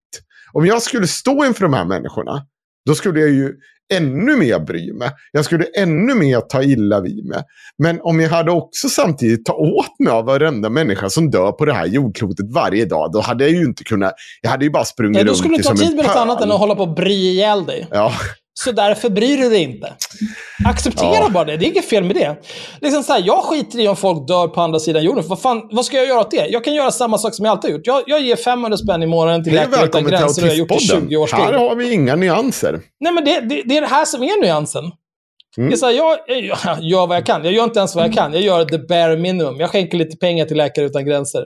Om 0.53 0.67
jag 0.67 0.83
skulle 0.83 1.07
stå 1.07 1.45
inför 1.45 1.63
de 1.63 1.75
här 1.75 1.85
människorna, 1.85 2.47
då 2.87 2.95
skulle 2.95 3.21
jag 3.21 3.31
ju 3.31 3.53
ännu 3.97 4.37
mer 4.37 4.59
bry 4.59 4.93
mig. 4.93 5.11
Jag 5.33 5.45
skulle 5.45 5.65
ännu 5.65 6.15
mer 6.15 6.41
ta 6.41 6.63
illa 6.63 7.01
vid 7.01 7.25
mig. 7.25 7.43
Men 7.79 8.01
om 8.01 8.21
jag 8.21 8.31
hade 8.31 8.51
också 8.51 8.89
samtidigt 8.89 9.45
ta 9.45 9.53
åt 9.53 9.99
mig 9.99 10.13
av 10.13 10.25
varenda 10.25 10.71
människa 10.71 11.11
som 11.11 11.31
dör 11.31 11.53
på 11.53 11.65
det 11.65 11.73
här 11.73 11.87
jordklotet 11.87 12.47
varje 12.55 12.85
dag, 12.85 13.13
då 13.13 13.21
hade 13.21 13.45
jag 13.45 13.53
ju 13.53 13.65
inte 13.65 13.85
kunnat... 13.85 14.13
Jag 14.43 14.51
hade 14.51 14.65
ju 14.65 14.71
bara 14.71 14.85
sprungit 14.85 15.15
Nej, 15.15 15.25
då 15.25 15.31
runt 15.31 15.39
skulle 15.39 15.53
du 15.53 15.57
inte 15.57 15.69
ha 15.69 15.77
som 15.77 15.85
en 15.85 15.89
tid 15.89 15.97
med 15.97 16.07
något 16.07 16.17
annat 16.17 16.43
än 16.43 16.53
att 16.53 16.59
hålla 16.59 16.75
på 16.75 16.83
och 16.83 16.95
bry 16.95 17.15
ihjäl 17.15 17.65
dig. 17.65 17.87
Ja, 17.91 18.13
Så 18.57 18.73
därför 18.73 19.11
bryr 19.11 19.37
du 19.37 19.49
dig 19.49 19.63
inte. 19.63 19.93
Acceptera 20.67 21.11
Ja. 21.15 21.29
bara 21.29 21.45
det. 21.45 21.57
Det 21.57 21.67
är 21.67 21.71
inget 21.71 21.89
fel 21.89 22.05
med 22.05 22.17
det. 22.17 22.37
Liksom 22.81 23.03
så 23.03 23.13
här, 23.13 23.23
jag 23.27 23.45
skiter 23.45 23.79
i 23.81 23.89
om 23.89 23.97
folk 23.97 24.29
dör 24.29 24.49
på 24.49 24.61
andra 24.61 24.79
sidan 24.81 25.05
jorden. 25.05 25.25
Vad, 25.27 25.41
fan, 25.41 25.69
vad 25.73 25.85
ska 25.85 25.97
jag 25.97 26.07
göra 26.07 26.21
åt 26.21 26.31
det? 26.31 26.47
Jag 26.47 26.65
kan 26.65 26.75
göra 26.75 26.91
samma 26.91 27.19
sak 27.19 27.35
som 27.35 27.45
jag 27.45 27.53
alltid 27.53 27.71
har 27.71 27.79
gjort. 27.79 27.87
Jag, 27.87 28.03
jag 28.07 28.21
ger 28.21 28.37
500 28.37 28.77
spänn 28.79 29.03
i 29.03 29.07
månaden 29.07 29.45
till 29.45 29.55
Läkare 29.55 29.87
Utan 29.87 30.05
Gränser 30.05 30.43
och 30.43 30.49
jag 30.49 30.53
har 30.53 30.59
gjort 30.59 30.73
i 30.73 30.79
20 30.79 31.17
års 31.17 31.31
tid. 31.31 31.41
Här 31.41 31.53
har 31.53 31.75
vi 31.77 31.93
inga 31.93 32.17
nyanser. 32.17 32.81
Nej, 33.01 33.13
men 33.13 33.25
det, 33.25 33.41
det, 33.41 33.63
det 33.65 33.77
är 33.77 33.81
det 33.81 33.87
här 33.87 34.05
som 34.05 34.23
är 34.23 34.41
nyansen. 34.43 34.85
Mm. 35.57 35.71
Det 35.71 35.75
är 35.75 35.79
så 35.79 35.87
här, 35.87 35.93
jag, 35.93 36.19
jag 36.29 36.59
gör 36.83 37.07
vad 37.07 37.17
jag 37.17 37.27
kan. 37.27 37.45
Jag 37.45 37.53
gör 37.53 37.65
inte 37.65 37.79
ens 37.79 37.95
vad 37.95 38.05
jag 38.05 38.15
kan. 38.15 38.33
Jag 38.33 38.43
gör 38.43 38.65
the 38.65 38.79
bare 38.79 39.17
minimum. 39.17 39.61
Jag 39.61 39.71
skänker 39.71 39.99
lite 39.99 40.17
pengar 40.17 40.45
till 40.45 40.57
Läkare 40.57 40.85
Utan 40.85 41.05
Gränser. 41.07 41.45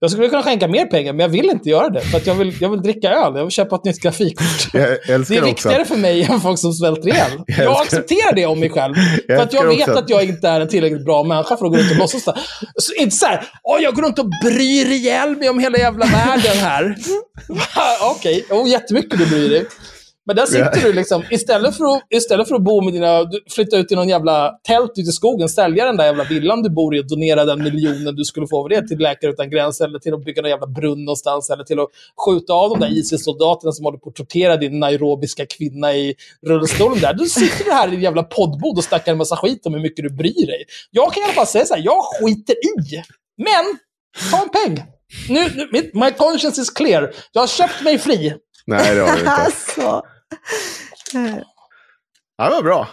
Jag 0.00 0.10
skulle 0.10 0.28
kunna 0.28 0.42
skänka 0.42 0.68
mer 0.68 0.86
pengar, 0.86 1.12
men 1.12 1.20
jag 1.20 1.28
vill 1.28 1.50
inte 1.50 1.68
göra 1.68 1.88
det. 1.88 2.00
För 2.00 2.22
jag 2.24 2.34
vill, 2.34 2.56
jag 2.60 2.68
vill 2.68 2.82
dricka 2.82 3.10
öl. 3.10 3.32
Jag 3.36 3.42
vill 3.42 3.50
köpa 3.50 3.76
ett 3.76 3.84
nytt 3.84 4.00
grafikkort. 4.00 4.46
Jag 4.72 4.98
Det 5.08 5.12
är 5.12 5.20
också 5.20 5.44
viktigare 5.44 5.84
för 5.84 5.96
mig 5.96 6.22
än 6.22 6.40
folk 6.40 6.58
som 6.58 6.72
svälter 6.72 7.08
ihjäl. 7.08 7.30
Jag 7.46 7.58
Jag 7.58 7.80
accepterar 7.82 8.34
det 8.34 8.46
om 8.46 8.60
mig 8.60 8.70
själv. 8.70 8.94
För 9.26 9.36
att 9.36 9.52
jag 9.52 9.66
vet 9.66 9.88
också- 9.88 9.98
att 9.98 10.10
jag 10.10 10.24
inte 10.24 10.48
är 10.48 10.60
en 10.60 10.68
tillräckligt 10.68 11.04
bra 11.04 11.22
människa 11.22 11.56
för 11.56 11.66
att 11.66 11.72
gå 11.72 11.78
runt 11.78 11.90
och 11.90 11.96
låtsas 11.96 12.24
det. 12.24 12.34
Så 12.76 12.92
Inte 12.94 13.16
så 13.16 13.26
här, 13.26 13.44
åh 13.62 13.82
jag 13.82 13.94
går 13.94 14.02
runt 14.02 14.18
och 14.18 14.30
bryr 14.44 14.86
ihjäl 14.86 15.36
mig 15.36 15.48
om 15.48 15.58
hela 15.58 15.78
jävla 15.78 16.06
världen 16.06 16.56
här. 16.56 16.96
Okej, 18.00 18.44
okay. 18.46 18.58
oh, 18.58 18.68
jättemycket 18.68 19.18
du 19.18 19.26
bryr 19.26 19.50
dig. 19.50 19.66
Men 20.26 20.36
där 20.36 20.46
sitter 20.46 20.70
Ja. 20.74 20.82
du 20.82 20.92
liksom, 20.92 21.22
istället 21.30 21.76
för, 21.76 21.84
att, 21.96 22.02
istället 22.10 22.48
för 22.48 22.54
att 22.54 22.62
bo 22.62 22.80
med 22.80 22.92
dina, 22.92 23.24
du- 23.24 23.40
flytta 23.50 23.76
ut 23.76 23.92
i 23.92 23.94
någon 23.94 24.08
jävla 24.08 24.50
tält 24.68 24.90
ute 24.90 25.00
i 25.00 25.12
skogen, 25.12 25.48
sälja 25.48 25.84
den 25.84 25.96
där 25.96 26.04
jävla 26.04 26.24
villan 26.24 26.62
du 26.62 26.70
bor 26.70 26.96
i 26.96 27.00
och 27.00 27.08
donera 27.08 27.44
den 27.44 27.62
miljonen 27.62 28.16
du 28.16 28.24
skulle 28.24 28.46
få 28.46 28.58
av 28.62 28.68
det 28.68 28.88
till 28.88 28.98
Läkare 28.98 29.30
Utan 29.30 29.50
Gränser, 29.50 29.84
eller 29.84 29.98
till 29.98 30.14
att 30.14 30.24
bygga 30.24 30.42
någon 30.42 30.50
jävla 30.50 30.66
brunn 30.66 31.04
någonstans, 31.04 31.50
eller 31.50 31.64
till 31.64 31.80
att 31.80 31.88
skjuta 32.26 32.52
av 32.52 32.70
de 32.70 32.80
där 32.80 32.88
ISIS-soldaterna 32.98 33.72
som 33.72 33.84
håller 33.84 33.98
på 33.98 34.08
att 34.08 34.14
tortera 34.14 34.56
din 34.56 34.80
nairobiska 34.80 35.46
kvinna 35.46 35.92
i 35.94 36.14
rullstolen 36.46 37.00
där. 37.00 37.14
Du 37.14 37.26
sitter 37.26 37.64
du 37.64 37.72
här 37.72 37.88
i 37.88 37.90
din 37.90 38.00
jävla 38.00 38.22
poddbod 38.22 38.78
och 38.78 38.84
snackar 38.84 39.12
en 39.12 39.18
massa 39.18 39.36
skit 39.36 39.66
om 39.66 39.74
hur 39.74 39.80
mycket 39.80 40.04
du 40.04 40.10
bryr 40.10 40.46
dig. 40.46 40.64
Jag 40.90 41.12
kan 41.12 41.20
i 41.22 41.24
alla 41.24 41.32
fall 41.34 41.46
säga 41.46 41.64
så 41.64 41.74
här, 41.74 41.82
jag 41.84 42.02
skiter 42.04 42.52
i. 42.54 43.02
Men, 43.36 43.78
ta 44.30 44.42
en 44.42 44.48
peng. 44.48 44.84
Nu, 45.28 45.66
nu, 45.72 45.90
my 45.94 46.10
conscience 46.10 46.60
is 46.62 46.70
clear. 46.70 47.14
Jag 47.32 47.42
har 47.42 47.46
köpt 47.46 47.82
mig 47.84 47.98
fri. 47.98 48.34
Nej, 48.66 48.94
det 48.94 49.00
har 49.00 49.12
vi 49.12 49.18
inte. 49.18 49.30
alltså. 49.30 50.02
Eh, 51.14 51.36
Ja, 52.36 52.48
det 52.48 52.54
var 52.54 52.62
bra. 52.62 52.88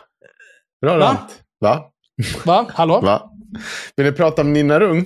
Bra 0.81 0.97
Va? 0.97 1.05
rant. 1.05 1.39
Va? 1.59 1.83
Va? 2.45 2.65
Hallå? 2.73 3.01
Va? 3.01 3.31
Vill 3.95 4.05
ni 4.05 4.11
prata 4.11 4.41
om 4.41 4.53
Nina 4.53 4.79
Rung? 4.79 5.05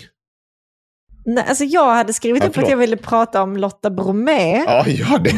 Nej, 1.25 1.45
alltså 1.47 1.63
jag 1.63 1.93
hade 1.95 2.13
skrivit 2.13 2.43
Ja, 2.43 2.49
upp 2.49 2.57
att 2.57 2.69
jag 2.69 2.77
ville 2.77 2.97
prata 2.97 3.41
om 3.41 3.57
Lotta 3.57 3.89
Bromé. 3.89 4.63
Ja, 4.67 4.83
ja 4.87 5.17
det, 5.17 5.31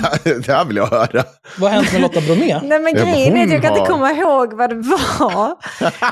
det 0.46 0.48
här 0.54 0.66
vill 0.66 0.78
jag 0.78 0.88
höra. 0.88 1.24
Vad 1.60 1.72
har 1.72 1.78
hänt 1.82 1.92
med 1.94 2.02
Lotta 2.02 2.22
Bromé? 2.22 2.60
Nej 2.64 2.80
men 2.80 2.94
grejen 2.94 3.38
är 3.38 3.44
att 3.46 3.52
jag 3.52 3.62
kan 3.62 3.72
har- 3.72 3.80
inte 3.80 3.92
komma 3.92 4.12
ihåg 4.12 4.54
vad 4.54 4.70
det 4.70 4.76
var. 4.76 5.56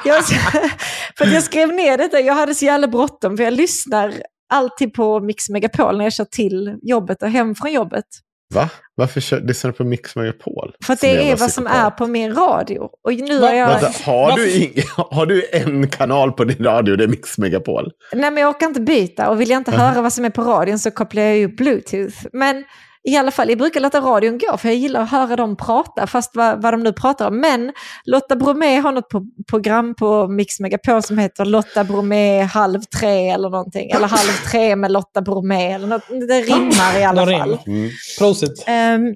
Jag, 0.05 0.23
för 1.17 1.25
att 1.25 1.33
jag 1.33 1.43
skrev 1.43 1.73
ner 1.73 1.97
detta, 1.97 2.19
jag 2.19 2.33
hade 2.33 2.55
så 2.55 2.65
jävla 2.65 2.87
bråttom 2.87 3.37
för 3.37 3.43
jag 3.43 3.53
lyssnar 3.53 4.13
alltid 4.53 4.93
på 4.93 5.19
Mix 5.19 5.49
Megapol 5.49 5.97
när 5.97 6.03
jag 6.05 6.13
kör 6.13 6.25
till 6.25 6.77
jobbet 6.81 7.23
och 7.23 7.29
hem 7.29 7.55
från 7.55 7.71
jobbet. 7.71 8.05
Va? 8.53 8.69
Varför 8.95 9.21
kör, 9.21 9.41
lyssnar 9.41 9.71
du 9.71 9.77
på 9.77 9.83
Mix 9.83 10.15
Megapol? 10.15 10.73
För 10.85 10.93
att 10.93 10.99
Som 10.99 11.09
det 11.09 11.31
är 11.31 11.35
vad 11.37 11.51
som 11.51 11.63
psykopat. 11.65 11.85
är 11.85 11.89
på 11.97 12.07
min 12.07 12.33
radio. 12.35 12.79
Och 13.03 13.13
nu 13.13 13.39
Va? 13.39 13.47
har 13.47 13.53
jag... 13.55 13.67
Vänta, 13.67 13.91
har, 14.05 14.23
Varför- 14.29 14.37
du 14.37 14.51
ing, 14.51 14.73
har 15.11 15.25
du 15.25 15.45
en 15.51 15.87
kanal 15.87 16.31
på 16.31 16.43
din 16.43 16.65
radio, 16.65 16.95
det 16.95 17.03
är 17.03 17.07
Mix 17.07 17.37
Megapol? 17.37 17.91
Nej 18.13 18.31
men 18.31 18.41
jag 18.43 18.49
orkar 18.49 18.67
inte 18.67 18.81
byta 18.81 19.29
och 19.29 19.41
vill 19.41 19.49
jag 19.49 19.57
inte 19.57 19.71
höra 19.71 20.01
vad 20.01 20.13
som 20.13 20.25
är 20.25 20.29
på 20.29 20.41
radion 20.43 20.79
så 20.79 20.91
kopplar 20.91 21.23
jag 21.23 21.37
ju 21.37 21.47
bluetooth. 21.47 22.15
Men 22.33 22.63
i 23.05 23.17
alla 23.17 23.31
fall, 23.31 23.49
jag 23.49 23.57
brukar 23.57 23.79
låta 23.79 24.01
radion 24.01 24.37
gå 24.37 24.57
för 24.57 24.69
jag 24.69 24.77
gillar 24.77 25.01
att 25.01 25.11
höra 25.11 25.35
dem 25.35 25.55
prata, 25.55 26.07
fast 26.07 26.35
vad, 26.35 26.61
vad 26.61 26.73
de 26.73 26.83
nu 26.83 26.93
pratar 26.93 27.27
om. 27.27 27.39
Men 27.39 27.73
Lotta 28.05 28.35
Bromé 28.35 28.79
har 28.79 28.91
något 28.91 29.09
på, 29.09 29.25
program 29.49 29.95
på 29.95 30.27
Mix 30.27 30.59
Megapol 30.59 31.03
som 31.03 31.17
heter 31.17 31.45
Lotta 31.45 31.83
Bromé 31.83 32.41
halv 32.41 32.81
tre 32.81 33.29
eller 33.29 33.49
någonting. 33.49 33.89
Eller 33.89 34.07
halv 34.07 34.31
tre 34.51 34.75
med 34.75 34.91
Lotta 34.91 35.21
Bromé 35.21 35.71
eller 35.71 35.87
något. 35.87 36.07
Det 36.27 36.41
rimmar 36.41 36.99
i 36.99 37.03
alla 37.03 37.25
fall. 37.25 37.59
Mm. 37.67 37.89
Prosit. 38.19 38.63
Ehm, 38.67 39.15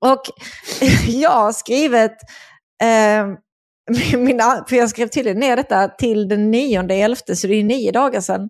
och 0.00 0.22
jag 1.08 1.30
har 1.30 1.52
skrivit, 1.52 2.16
ehm, 2.82 3.36
mina, 4.24 4.64
för 4.68 4.76
jag 4.76 4.90
skrev 4.90 5.08
tydligen 5.08 5.40
ner 5.40 5.56
detta 5.56 5.88
till 5.88 6.28
den 6.28 6.50
9 6.50 6.92
elfte, 6.92 7.36
så 7.36 7.46
det 7.46 7.54
är 7.54 7.64
nio 7.64 7.92
dagar 7.92 8.20
sedan. 8.20 8.48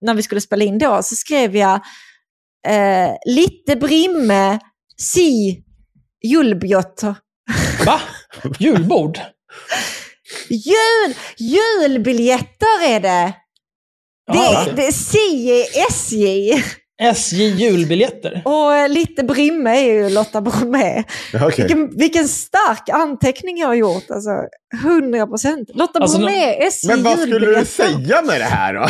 När 0.00 0.14
vi 0.14 0.22
skulle 0.22 0.40
spela 0.40 0.64
in 0.64 0.78
då, 0.78 1.02
så 1.02 1.14
skrev 1.14 1.56
jag 1.56 1.80
eh, 2.68 3.10
lite 3.34 3.76
brimme, 3.76 4.58
si, 4.96 5.62
julbjotter. 6.22 7.14
Va? 7.86 8.00
Julbord? 8.58 9.18
Jul, 10.48 11.14
julbiljetter 11.38 12.84
är 12.88 13.00
det! 13.00 13.32
Det, 14.32 14.38
är- 14.38 14.72
det 14.76 14.86
är 14.86 14.92
si 14.92 15.50
är 15.50 15.86
SJ. 15.90 16.52
SJ 17.02 17.42
julbiljetter. 17.44 18.42
Och 18.44 18.74
eh, 18.74 18.88
lite 18.88 19.22
brimme 19.24 19.70
är 19.70 19.82
ju 19.94 20.10
Lotta 20.10 20.40
Bromé. 20.40 21.04
Okej. 21.34 21.50
Vilken, 21.58 21.96
vilken 21.98 22.28
stark 22.28 22.88
anteckning 22.88 23.58
jag 23.58 23.66
har 23.66 23.74
gjort. 23.74 24.10
Alltså, 24.10 24.30
100 24.84 25.26
procent. 25.26 25.70
Lotta 25.74 25.98
Alltså, 25.98 26.18
Bromé, 26.18 26.54
SJ 26.66 26.86
Men 26.88 27.02
vad 27.02 27.12
skulle 27.18 27.38
du 27.38 27.44
julbiljetter. 27.46 27.64
säga 27.98 28.22
med 28.22 28.40
det 28.40 28.44
här 28.44 28.74
då? 28.74 28.86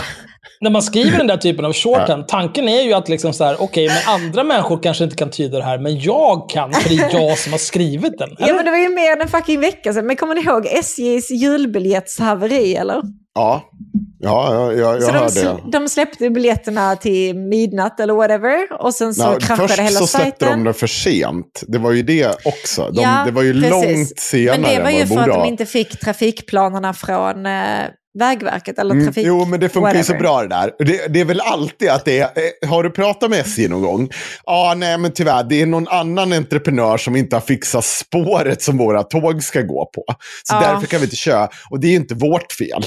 När 0.61 0.71
man 0.71 0.83
skriver 0.83 1.19
den 1.19 1.27
där 1.27 1.37
typen 1.37 1.65
av 1.65 1.73
shorthand, 1.73 2.29
tanken 2.29 2.69
är 2.69 2.83
ju 2.83 2.93
att 2.93 3.09
liksom 3.09 3.33
så 3.33 3.45
här, 3.45 3.57
okej, 3.63 3.89
men 3.89 4.15
andra 4.15 4.45
människor 4.45 4.83
kanske 4.83 5.05
inte 5.05 5.17
kan 5.17 5.31
tyda 5.31 5.59
det 5.59 5.65
här, 5.65 5.79
men 5.79 6.01
jag 6.01 6.51
kan, 6.51 6.73
för 6.73 6.89
det 6.89 6.95
är 6.95 7.21
jag 7.21 7.39
som 7.45 7.53
har 7.53 7.59
skrivit 7.59 8.19
den. 8.19 8.31
Ja, 8.39 8.55
men 8.55 8.65
det 8.65 8.71
var 8.71 8.79
ju 8.79 8.89
mer 8.89 9.13
än 9.13 9.21
en 9.21 9.29
fucking 9.29 9.61
vecka 9.61 9.93
sedan. 9.93 10.07
Men 10.07 10.17
kommer 10.17 10.35
ni 10.35 10.41
ihåg 10.41 10.67
SJs 10.67 11.31
julbiljettshaveri, 11.31 12.77
eller? 12.77 13.03
Ja, 13.35 13.63
ja 14.21 14.55
jag, 14.55 14.79
jag, 14.79 14.95
jag 14.97 15.03
så 15.03 15.13
de, 15.13 15.19
hörde 15.19 15.41
det. 15.65 15.79
de 15.79 15.89
släppte 15.89 16.31
biljetterna 16.31 16.97
till 16.97 17.37
midnatt 17.37 18.01
eller 18.01 18.15
whatever. 18.15 18.83
Och 18.83 18.95
sen 18.95 19.15
så 19.15 19.31
Nej, 19.31 19.41
kraschade 19.41 19.69
först 19.69 19.81
hela 19.81 19.91
så 19.91 20.07
släppte 20.07 20.31
sajten. 20.45 20.59
de 20.59 20.65
det 20.65 20.73
för 20.73 20.87
sent. 20.87 21.63
Det 21.69 21.79
var 21.79 21.93
ju 21.93 22.03
det 22.03 22.47
också. 22.47 22.91
De, 22.91 23.03
Ja, 23.03 23.23
det 23.27 23.31
var 23.33 23.43
ju 23.43 23.53
precis. 23.53 23.71
långt 23.71 24.19
senare 24.19 24.59
Men 24.61 24.71
det 24.75 24.83
var 24.83 24.91
än 24.91 24.97
ju 24.97 25.05
vad 25.05 25.19
det 25.19 25.25
för 25.25 25.31
att 25.31 25.45
de 25.45 25.49
inte 25.49 25.67
fick 25.67 25.99
trafikplanerna 26.01 26.95
från 26.95 27.47
eh, 27.47 27.53
Vägverket 28.19 28.79
eller 28.79 28.95
Mm, 28.95 29.05
trafik... 29.07 29.27
jo, 29.27 29.45
men 29.45 29.61
det 29.61 29.69
funkar 29.69 29.95
ju 29.95 30.05
så 30.05 30.15
bra 30.15 30.43
det 30.43 30.49
där. 30.49 30.71
Det, 30.79 31.07
det 31.15 31.21
är 31.21 31.25
väl 31.25 31.41
alltid 31.41 31.89
att 31.91 32.05
det 32.05 32.19
är, 32.19 32.31
eh, 32.63 32.69
har 32.69 32.83
du 32.83 32.91
pratat 32.91 33.31
med 33.31 33.39
SJ 33.41 33.69
någon 33.69 33.83
gång? 33.83 34.11
Ja, 34.47 34.75
nej 34.77 34.99
men 34.99 35.13
tyvärr, 35.13 35.45
det 35.45 35.63
är 35.63 35.67
någon 35.67 35.89
annan 35.89 36.33
entreprenör 36.33 36.97
som 36.97 37.17
inte 37.17 37.37
har 37.37 37.41
fixat 37.41 37.85
spåret 37.85 38.63
som 38.63 38.79
våra 38.79 39.03
tåg 39.03 39.43
ska 39.43 39.61
gå 39.63 39.91
på. 39.95 40.05
Så 40.45 40.55
Ja. 40.55 40.61
därför 40.61 40.87
kan 40.87 41.01
vi 41.01 41.05
inte 41.07 41.17
köra. 41.17 41.49
Och 41.71 41.81
det 41.81 41.89
är 41.89 41.95
inte 41.97 42.15
vårt 42.15 42.53
fel. 42.53 42.85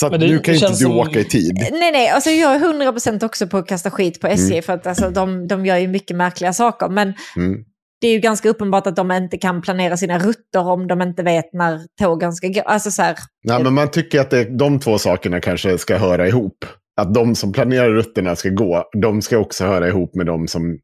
Så 0.00 0.08
det- 0.08 0.18
nu 0.18 0.38
kan 0.38 0.52
det 0.54 0.58
inte 0.58 0.68
du 0.68 0.74
som- 0.76 0.98
åka 0.98 1.20
i 1.20 1.24
tid. 1.24 1.66
Nej, 1.72 1.92
nej, 1.92 2.08
alltså 2.08 2.30
jag 2.30 2.54
är 2.54 2.58
100% 2.60 3.22
också 3.22 3.46
på 3.46 3.56
att 3.58 3.66
kasta 3.68 3.90
skit 3.90 4.20
på 4.20 4.26
SJ 4.26 4.52
Mm. 4.52 4.62
för 4.62 4.72
att 4.72 4.86
alltså, 4.86 5.10
de, 5.10 5.48
de 5.48 5.66
gör 5.66 5.76
ju 5.76 5.88
mycket 5.88 6.16
märkliga 6.16 6.52
saker. 6.52 6.88
Men 6.88 7.14
Mm. 7.36 7.64
Det 8.00 8.08
är 8.08 8.12
ju 8.12 8.18
ganska 8.18 8.48
uppenbart 8.48 8.86
att 8.86 8.96
de 8.96 9.12
inte 9.12 9.38
kan 9.38 9.62
planera 9.62 9.96
sina 9.96 10.18
rutter 10.18 10.68
om 10.68 10.86
de 10.86 11.02
inte 11.02 11.22
vet 11.22 11.52
när 11.52 11.80
tågen 12.00 12.32
ska 12.32 12.48
gå. 12.48 12.60
Alltså 12.60 12.90
så 12.90 13.02
här, 13.02 13.16
Nej, 13.44 13.62
men 13.62 13.74
man 13.74 13.90
tycker 13.90 14.20
att 14.20 14.30
det, 14.30 14.44
de 14.58 14.80
två 14.80 14.98
sakerna 14.98 15.40
kanske 15.40 15.78
ska 15.78 15.96
höra 15.96 16.28
ihop. 16.28 16.64
Att 16.96 17.14
de 17.14 17.34
som 17.34 17.52
planerar 17.52 17.90
rutterna 17.90 18.36
ska 18.36 18.48
gå, 18.48 18.90
de 19.02 19.22
ska 19.22 19.38
också 19.38 19.64
höra 19.64 19.88
ihop 19.88 20.14
med 20.14 20.26
de 20.26 20.48
som 20.48 20.78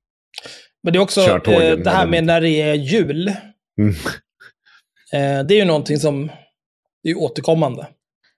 Men 0.83 0.93
det 0.93 0.99
är 0.99 1.01
också 1.01 1.21
Kör 1.21 1.39
tågen 1.39 1.79
eh, 1.79 1.79
det 1.79 1.91
här 1.91 2.07
med 2.07 2.25
när 2.25 2.41
det 2.41 2.51
är 2.51 2.75
jul. 2.75 3.33
Mm. 3.81 3.95
Eh, 5.13 5.47
det 5.47 5.55
är 5.55 5.59
ju 5.59 5.65
någonting 5.65 5.99
som 5.99 6.31
det 7.03 7.11
är 7.11 7.19
återkommande. 7.19 7.87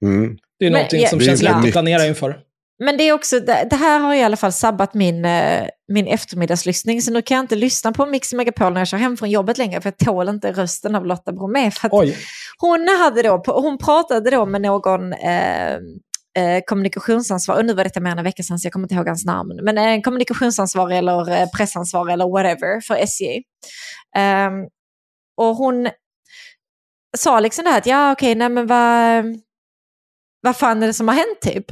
Mm. 0.03 0.37
Det 0.59 0.67
är 0.67 0.71
Men, 0.71 0.73
någonting 0.73 1.01
ja, 1.01 1.09
som 1.09 1.21
känns 1.21 1.43
lätt 1.43 1.55
att 1.55 1.73
planera 1.73 2.07
inför. 2.07 2.39
Men 2.85 2.97
det 2.97 3.09
är 3.09 3.13
också, 3.13 3.41
det, 3.41 3.77
här 3.77 4.01
har 4.01 4.15
i 4.15 4.23
alla 4.23 4.37
fall 4.37 4.53
sabbat 4.53 4.95
min, 4.95 5.25
eh, 5.25 5.69
min 5.93 6.07
eftermiddagslyssning, 6.07 7.03
så 7.03 7.13
nu 7.13 7.23
kan 7.23 7.35
jag 7.35 7.45
inte 7.45 7.57
lyssna 7.57 7.93
på 7.93 8.07
Mix 8.07 8.33
Megapol 8.33 8.73
när 8.73 8.81
jag 8.81 8.89
kör 8.89 8.99
hem 8.99 9.17
från 9.17 9.31
jobbet 9.31 9.59
längre, 9.59 9.81
för 9.81 9.93
jag 9.99 10.07
tål 10.07 10.29
inte 10.29 10.53
rösten 10.53 10.95
av 10.95 11.07
Lotta 11.07 11.33
Bromé. 11.33 11.71
För 11.71 11.91
hon, 12.59 12.89
hade 12.89 13.23
då, 13.23 13.43
hon 13.47 13.79
pratade 13.79 14.31
då 14.31 14.47
med 14.47 14.63
någon 14.63 15.13
eh, 15.13 15.75
eh, 16.37 16.63
kommunikationsansvarig, 16.67 17.59
och 17.59 17.67
nu 17.67 17.75
var 17.75 17.85
detta 17.85 18.01
mer 18.01 18.11
än 18.11 18.19
en 18.19 18.25
vecka 18.25 18.43
sedan 18.43 18.59
så 18.59 18.67
jag 18.67 18.73
kommer 18.73 18.85
inte 18.85 18.95
ihåg 18.95 19.07
hans 19.07 19.25
namn, 19.25 19.61
men 19.63 19.79
en 19.79 20.03
kommunikationsansvarig 20.03 20.99
eller 20.99 21.31
eh, 21.31 21.49
pressansvarig 21.57 22.13
eller 22.13 22.29
whatever 22.29 22.81
för 22.81 22.95
SJ. 22.95 23.43
Ehm, 24.17 24.55
och 25.37 25.57
hon 25.57 25.89
sa 27.17 27.41
liksom 27.41 27.65
det 27.65 27.71
här 27.71 27.79
att 27.79 27.87
ja 27.87 28.13
okej, 28.13 28.35
nej 28.35 28.49
men 28.49 28.67
vad, 28.67 29.25
vad 30.43 30.57
fan 30.57 30.83
är 30.83 30.87
det 30.87 30.95
som 30.95 31.09
har 31.09 31.15
hänt 31.15 31.41
typ? 31.41 31.67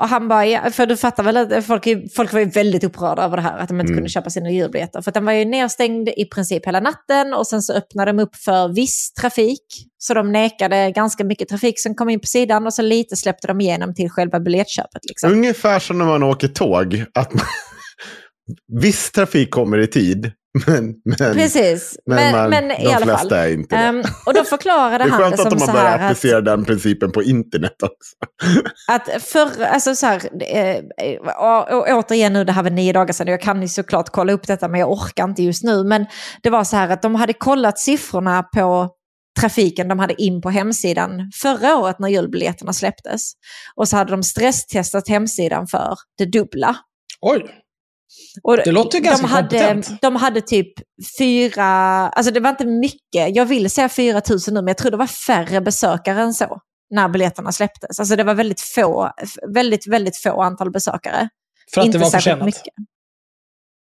Och 0.00 0.08
han 0.08 0.28
bara, 0.28 0.46
ja, 0.46 0.70
för 0.70 0.86
du 0.86 0.96
fattar 0.96 1.22
väl 1.22 1.36
att 1.36 1.64
folk, 1.64 1.86
folk 2.14 2.32
var 2.32 2.40
ju 2.40 2.46
väldigt 2.46 2.84
upprörda 2.84 3.22
över 3.22 3.36
det 3.36 3.42
här, 3.42 3.58
att 3.58 3.68
de 3.68 3.80
inte 3.80 3.90
Mm. 3.90 3.96
kunde 3.96 4.08
köpa 4.08 4.30
sina 4.30 4.50
julbiljetter. 4.50 5.02
För 5.02 5.12
den 5.12 5.24
var 5.24 5.32
ju 5.32 5.44
nedstängd 5.44 6.08
i 6.08 6.24
princip 6.24 6.66
hela 6.66 6.80
natten 6.80 7.34
och 7.34 7.46
sen 7.46 7.62
så 7.62 7.72
öppnade 7.72 8.12
de 8.12 8.18
upp 8.22 8.36
för 8.36 8.68
viss 8.68 9.12
trafik. 9.12 9.64
Så 9.98 10.14
de 10.14 10.32
nekade 10.32 10.90
ganska 10.90 11.24
mycket 11.24 11.48
trafik 11.48 11.80
som 11.80 11.94
kom 11.94 12.08
in 12.08 12.20
på 12.20 12.26
sidan 12.26 12.66
och 12.66 12.74
så 12.74 12.82
lite 12.82 13.16
släppte 13.16 13.46
de 13.46 13.60
igenom 13.60 13.94
till 13.94 14.10
själva 14.10 14.40
biljettköpet. 14.40 15.04
Liksom. 15.08 15.32
Ungefär 15.32 15.78
som 15.78 15.98
när 15.98 16.04
man 16.06 16.22
åker 16.22 16.48
tåg. 16.48 17.04
Att 17.14 17.34
man, 17.34 17.44
viss 18.80 19.10
trafik 19.12 19.50
kommer 19.50 19.78
i 19.78 19.86
tid, 19.86 20.32
men, 20.66 20.94
men, 21.04 21.34
Precis, 21.34 21.98
men, 22.06 22.16
men, 22.16 22.32
man, 22.32 22.50
men, 22.50 22.68
de 22.68 22.74
i 22.74 22.86
alla 22.86 23.06
flesta 23.06 23.28
fall. 23.28 23.32
är 23.32 23.52
inte 23.52 23.76
det. 23.76 23.82
Ehm, 23.82 24.02
och 24.26 24.34
då 24.34 24.44
förklarade 24.44 24.98
det 25.04 25.08
är 25.08 25.10
han 25.10 25.20
det 25.20 25.24
skönt 25.24 25.34
att 25.34 25.40
som 25.40 25.50
de 25.50 25.60
så 25.60 25.66
har 25.66 25.72
börjat 25.72 26.00
här 26.00 26.08
applicera 26.08 26.40
den 26.40 26.64
principen 26.64 27.12
på 27.12 27.22
internet 27.22 27.82
också. 27.82 28.16
Att 28.88 29.22
för, 29.22 29.62
alltså 29.64 29.94
så 29.94 30.06
här, 30.06 30.20
eh, 30.52 31.16
och, 31.16 31.72
och 31.72 31.88
återigen 31.88 32.32
nu, 32.32 32.44
det 32.44 32.52
här 32.52 32.62
var 32.62 32.70
nio 32.70 32.92
dagar 32.92 33.12
sedan, 33.12 33.26
jag 33.26 33.40
kan 33.40 33.62
ju 33.62 33.68
såklart 33.68 34.08
kolla 34.08 34.32
upp 34.32 34.46
detta 34.46 34.68
men 34.68 34.80
jag 34.80 34.92
orkar 34.92 35.24
inte 35.24 35.42
just 35.42 35.64
nu. 35.64 35.84
Men 35.84 36.06
det 36.42 36.50
var 36.50 36.64
så 36.64 36.76
här 36.76 36.88
att 36.88 37.02
de 37.02 37.14
hade 37.14 37.32
kollat 37.32 37.78
siffrorna 37.78 38.42
på 38.42 38.88
trafiken 39.40 39.88
de 39.88 39.98
hade 39.98 40.22
in 40.22 40.40
på 40.40 40.50
hemsidan 40.50 41.30
förra 41.42 41.76
året 41.76 41.98
när 41.98 42.08
julbiljetterna 42.08 42.72
släpptes. 42.72 43.32
Och 43.74 43.88
så 43.88 43.96
hade 43.96 44.10
de 44.10 44.22
stresstestat 44.22 45.08
hemsidan 45.08 45.66
för 45.66 45.94
det 46.18 46.24
dubbla. 46.24 46.76
Oj. 47.20 47.46
Och 48.42 48.56
Det 48.56 48.72
låter 48.72 48.98
ju 48.98 49.04
ganska 49.04 49.26
de 49.26 49.32
hade, 49.32 49.58
kompetent. 49.68 50.00
de 50.02 50.16
hade 50.16 50.40
typ 50.40 50.72
fyra, 51.18 51.64
alltså 52.08 52.32
det 52.32 52.40
var 52.40 52.50
inte 52.50 52.66
mycket, 52.66 53.36
jag 53.36 53.46
vill 53.46 53.70
säga 53.70 53.88
4 53.88 54.20
000 54.30 54.38
nu, 54.48 54.52
men 54.52 54.66
jag 54.66 54.78
tror 54.78 54.90
det 54.90 54.96
var 54.96 55.06
färre 55.06 55.60
besökare 55.60 56.20
än 56.20 56.34
så 56.34 56.58
när 56.90 57.08
biljetterna 57.08 57.52
släpptes. 57.52 58.00
Alltså 58.00 58.16
det 58.16 58.24
var 58.24 58.34
väldigt 58.34 58.60
få, 58.60 59.10
väldigt, 59.54 59.86
väldigt 59.88 60.16
få 60.16 60.42
antal 60.42 60.70
besökare. 60.70 61.28
För 61.74 61.80
att 61.80 61.86
inte 61.86 61.98
det 61.98 62.04
var 62.04 62.10
försenat. 62.10 62.44
mycket. 62.44 62.74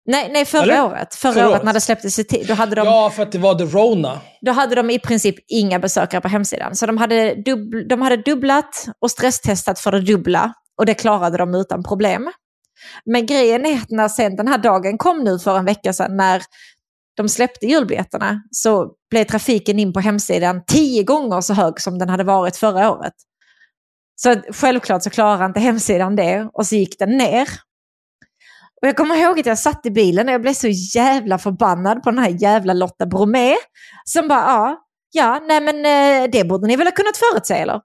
Nej, 0.05 0.29
nej 0.31 0.45
förra 0.45 0.63
Eller? 0.63 0.83
året. 0.85 1.15
Förra, 1.15 1.33
Förra 1.33 1.43
året 1.45 1.53
året. 1.55 1.63
när 1.65 1.73
det 1.73 1.81
släpptes 1.81 2.19
i 2.19 2.23
tid. 2.23 2.47
Då 2.47 2.53
hade, 2.53 2.75
de, 2.75 2.85
Ja, 2.87 3.09
för 3.09 3.23
att 3.23 3.31
det 3.31 3.37
var 3.39 3.55
the 3.55 3.63
Rona. 3.63 4.21
då 4.41 4.51
hade 4.51 4.75
de 4.75 4.89
i 4.89 4.99
princip 4.99 5.35
inga 5.47 5.79
besökare 5.79 6.21
på 6.21 6.27
hemsidan. 6.27 6.75
Så 6.75 6.85
de 6.85 6.97
hade, 6.97 7.35
dubbl, 7.35 7.87
de 7.87 8.01
hade 8.01 8.17
dubblat 8.17 8.85
och 9.01 9.11
stresstestat 9.11 9.79
för 9.79 9.91
det 9.91 10.01
dubbla. 10.01 10.53
Och 10.79 10.85
det 10.85 10.93
klarade 10.93 11.37
de 11.37 11.55
utan 11.55 11.83
problem. 11.83 12.31
Men 13.05 13.25
grejen 13.25 13.65
är 13.65 13.77
att 13.77 13.89
när 13.89 14.07
sen 14.07 14.35
den 14.35 14.47
här 14.47 14.57
dagen 14.57 14.97
kom 14.97 15.23
nu 15.23 15.39
för 15.39 15.57
en 15.57 15.65
vecka 15.65 15.93
sedan, 15.93 16.17
när 16.17 16.41
de 17.17 17.29
släppte 17.29 17.65
julbiljetterna, 17.65 18.43
så 18.51 18.91
blev 19.09 19.23
trafiken 19.23 19.79
in 19.79 19.93
på 19.93 19.99
hemsidan 19.99 20.63
tio 20.67 21.03
gånger 21.03 21.41
så 21.41 21.53
hög 21.53 21.81
som 21.81 21.99
den 21.99 22.09
hade 22.09 22.23
varit 22.23 22.57
förra 22.57 22.91
året. 22.91 23.13
Så 24.15 24.35
självklart 24.51 25.03
så 25.03 25.09
klarade 25.09 25.45
inte 25.45 25.59
hemsidan 25.59 26.15
det 26.15 26.49
och 26.53 26.67
så 26.67 26.75
gick 26.75 26.99
den 26.99 27.17
ner. 27.17 27.47
Och 28.81 28.87
jag 28.87 28.97
kommer 28.97 29.15
ihåg 29.15 29.39
att 29.39 29.45
jag 29.45 29.59
satt 29.59 29.85
i 29.85 29.91
bilen 29.91 30.27
och 30.27 30.33
jag 30.33 30.41
blev 30.41 30.53
så 30.53 30.67
jävla 30.67 31.37
förbannad 31.37 32.03
på 32.03 32.11
den 32.11 32.19
här 32.19 32.35
jävla 32.41 32.73
Lotta 32.73 33.05
Bromé. 33.05 33.55
Som 34.05 34.27
bara, 34.27 34.41
ja, 34.41 34.77
ja, 35.11 35.39
nej 35.47 35.61
men 35.61 35.75
eh, 35.75 36.29
det 36.31 36.43
borde 36.43 36.67
ni 36.67 36.75
väl 36.75 36.87
ha 36.87 36.91
kunnat 36.91 37.17
förutse 37.17 37.53
eller? 37.53 37.81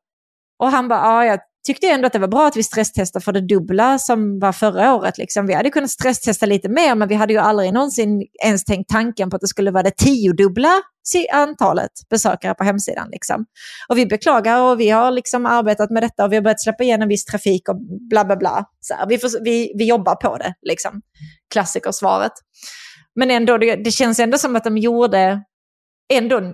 Och 0.59 0.71
han 0.71 0.89
bara, 0.89 0.99
ja, 0.99 1.25
jag 1.25 1.41
tyckte 1.67 1.87
ändå 1.87 2.07
att 2.07 2.13
det 2.13 2.19
var 2.19 2.29
bra 2.29 2.47
att 2.47 2.57
vi 2.57 2.63
stresstestade 2.63 3.25
för 3.25 3.33
det 3.33 3.41
dubbla 3.41 3.99
som 3.99 4.39
var 4.39 4.53
förra 4.53 4.95
året. 4.95 5.19
Liksom. 5.19 5.47
Vi 5.47 5.55
hade 5.55 5.71
kunnat 5.71 5.91
stresstesta 5.91 6.47
lite 6.47 6.69
mer, 6.69 6.95
men 6.95 7.09
vi 7.09 7.15
hade 7.15 7.33
ju 7.33 7.39
aldrig 7.39 7.73
någonsin 7.73 8.27
ens 8.45 8.65
tänkt 8.65 8.91
tanken 8.91 9.31
på 9.31 9.37
att 9.37 9.41
det 9.41 9.49
skulle 9.49 9.71
vara 9.71 9.83
det 9.83 9.97
tiodubbla 9.97 10.83
antalet 11.33 11.91
besökare 12.11 12.55
på 12.55 12.65
hemsidan. 12.65 13.09
Liksom. 13.13 13.47
Och 13.89 13.99
vi 13.99 14.07
beklagar 14.07 14.61
och 14.61 14.81
vi 14.81 14.91
har 14.91 15.11
liksom 15.11 15.47
arbetat 15.47 15.91
med 15.91 16.03
detta 16.03 16.25
och 16.25 16.33
vi 16.33 16.37
har 16.37 16.43
börjat 16.43 16.61
släppa 16.61 16.85
igenom 16.85 17.09
viss 17.09 17.25
trafik 17.25 17.69
och 17.69 17.77
bla 18.11 18.25
bla 18.25 18.37
bla. 18.37 18.65
Så 18.81 18.95
här, 18.95 19.07
vi, 19.07 19.19
får, 19.19 19.45
vi, 19.45 19.73
vi 19.79 19.85
jobbar 19.85 20.15
på 20.15 20.37
det, 20.37 20.55
liksom. 20.63 21.03
Klassikersvaret. 21.53 22.33
Men 23.15 23.31
ändå, 23.31 23.59
det, 23.59 23.77
det 23.77 23.91
känns 23.91 24.19
ändå 24.21 24.39
som 24.39 24.57
att 24.57 24.65
de 24.65 24.79
gjorde 24.79 25.43
ändå 26.13 26.53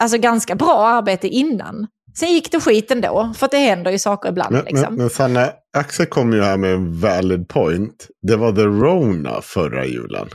alltså 0.00 0.18
ganska 0.18 0.54
bra 0.54 0.86
arbete 0.86 1.28
innan. 1.28 1.86
Sen 2.18 2.32
gick 2.32 2.52
det 2.52 2.60
skit 2.60 2.90
ändå, 2.90 3.32
för 3.36 3.46
att 3.46 3.50
det 3.52 3.58
händer 3.58 3.90
ju 3.90 3.98
saker 3.98 4.28
ibland. 4.28 4.52
Men, 4.54 4.64
liksom. 4.64 4.80
men, 4.80 4.94
men 4.94 5.10
Sanne, 5.10 5.52
Axel 5.76 6.06
kom 6.06 6.32
ju 6.32 6.42
här 6.42 6.56
med 6.56 6.72
en 6.74 7.00
valid 7.00 7.48
point. 7.48 8.08
Det 8.22 8.36
var 8.36 8.52
the 8.52 8.62
Rona 8.62 9.40
förra 9.42 9.86
julen. 9.86 10.28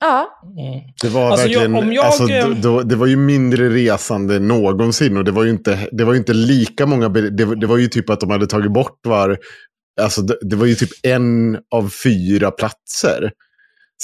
ja, 0.00 0.28
Mm. 0.58 0.80
Det 1.02 1.08
var 1.08 1.30
Alltså, 1.30 1.48
jag- 1.48 1.60
verkligen, 1.60 1.84
om 1.84 1.92
jag, 1.92 2.04
alltså, 2.04 2.28
eh, 2.28 2.48
då, 2.48 2.54
då, 2.54 2.82
det 2.82 2.96
var 2.96 3.06
ju 3.06 3.16
mindre 3.16 3.68
resande 3.70 4.36
än 4.36 4.48
någonsin 4.48 5.16
och 5.16 5.24
det 5.24 5.30
var 5.30 5.44
ju 5.44 5.50
inte, 5.50 5.88
det 5.92 6.04
var 6.04 6.14
inte 6.14 6.32
lika 6.32 6.86
många, 6.86 7.08
bil- 7.08 7.36
det, 7.36 7.44
var- 7.44 7.54
det 7.56 7.66
var 7.66 7.76
ju 7.76 7.86
typ 7.86 8.10
att 8.10 8.20
de 8.20 8.30
hade 8.30 8.46
tagit 8.46 8.72
bort 8.72 8.98
var, 9.06 9.38
alltså 10.00 10.22
det, 10.22 10.38
det 10.42 10.56
var 10.56 10.66
ju 10.66 10.74
typ 10.74 10.90
en 11.02 11.58
av 11.74 11.88
fyra 12.04 12.50
platser. 12.50 13.30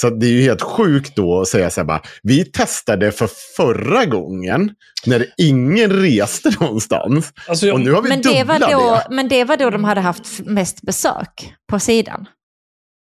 Så 0.01 0.09
det 0.09 0.25
är 0.25 0.31
ju 0.31 0.41
helt 0.41 0.61
sjukt 0.61 1.15
då 1.15 1.41
att 1.41 1.47
säga 1.47 1.69
så 1.69 1.81
här 1.81 1.85
bara, 1.85 2.01
vi 2.23 2.45
testade 2.45 3.11
för 3.11 3.29
förra 3.57 4.05
gången 4.05 4.71
när 5.05 5.25
ingen 5.37 5.89
reste 5.91 6.51
någonstans 6.59 7.31
Alltså, 7.47 7.67
jag, 7.67 7.73
och 7.73 7.81
nu 7.81 7.91
har 7.91 8.01
vi 8.01 8.09
men, 8.09 8.21
det 8.21 8.43
var 8.43 8.59
då, 8.59 8.67
det. 9.09 9.15
men 9.15 9.27
det 9.27 9.43
var 9.43 9.57
då 9.57 9.69
de 9.69 9.83
hade 9.83 10.01
haft 10.01 10.39
mest 10.45 10.81
besök 10.81 11.53
på 11.71 11.79
sidan. 11.79 12.25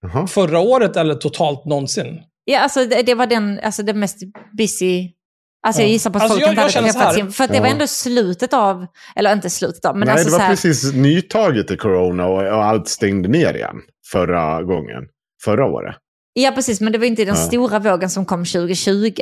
Jaha. 0.03 0.27
Förra 0.27 0.59
året 0.59 0.97
eller 0.97 1.15
totalt 1.15 1.65
någonsin? 1.65 2.21
Ja, 2.45 2.61
alltså 2.61 2.85
det, 2.85 3.03
det 3.03 3.15
var 3.15 3.27
den, 3.27 3.61
alltså 3.63 3.83
det 3.83 3.95
mest 3.95 4.17
busy... 4.59 5.11
Alltså 5.67 5.83
jag 5.83 5.89
Ja. 5.89 5.93
gissar 5.93 6.11
på 6.11 6.17
att 6.19 6.23
Alltså, 6.23 6.35
folk 6.39 6.43
jag- 6.43 6.51
inte 6.53 6.59
jag 6.61 6.63
hade 6.63 6.73
känner 6.73 6.89
så 6.89 6.99
träffats 6.99 7.17
här. 7.17 7.25
in. 7.25 7.33
För 7.33 7.45
att 7.45 7.53
det 7.53 7.61
var 7.61 7.67
Ja. 7.67 7.73
ändå 7.73 7.87
slutet 7.87 8.53
av, 8.53 8.87
eller 9.17 9.33
inte 9.33 9.51
slutet 9.51 9.85
av, 9.85 9.97
men 9.97 10.07
Nej, 10.07 10.13
alltså 10.13 10.25
det 10.27 10.31
så 10.31 10.37
var 10.39 10.45
här, 10.45 10.51
precis 10.53 10.93
nytaget 10.93 11.71
i 11.71 11.77
corona 11.77 12.27
och, 12.27 12.43
och 12.57 12.65
allt 12.65 12.89
stängde 12.89 13.29
ner 13.29 13.55
igen 13.55 13.77
förra 14.13 14.63
gången. 14.63 15.03
Förra 15.45 15.65
året. 15.67 15.97
Ja, 16.33 16.51
precis, 16.55 16.81
men 16.81 16.93
det 16.93 16.99
var 16.99 17.07
inte 17.07 17.25
den 17.25 17.35
Ja. 17.35 17.41
stora 17.47 17.79
vågen 17.79 18.11
som 18.11 18.25
kom 18.25 18.45
2020. 18.45 19.13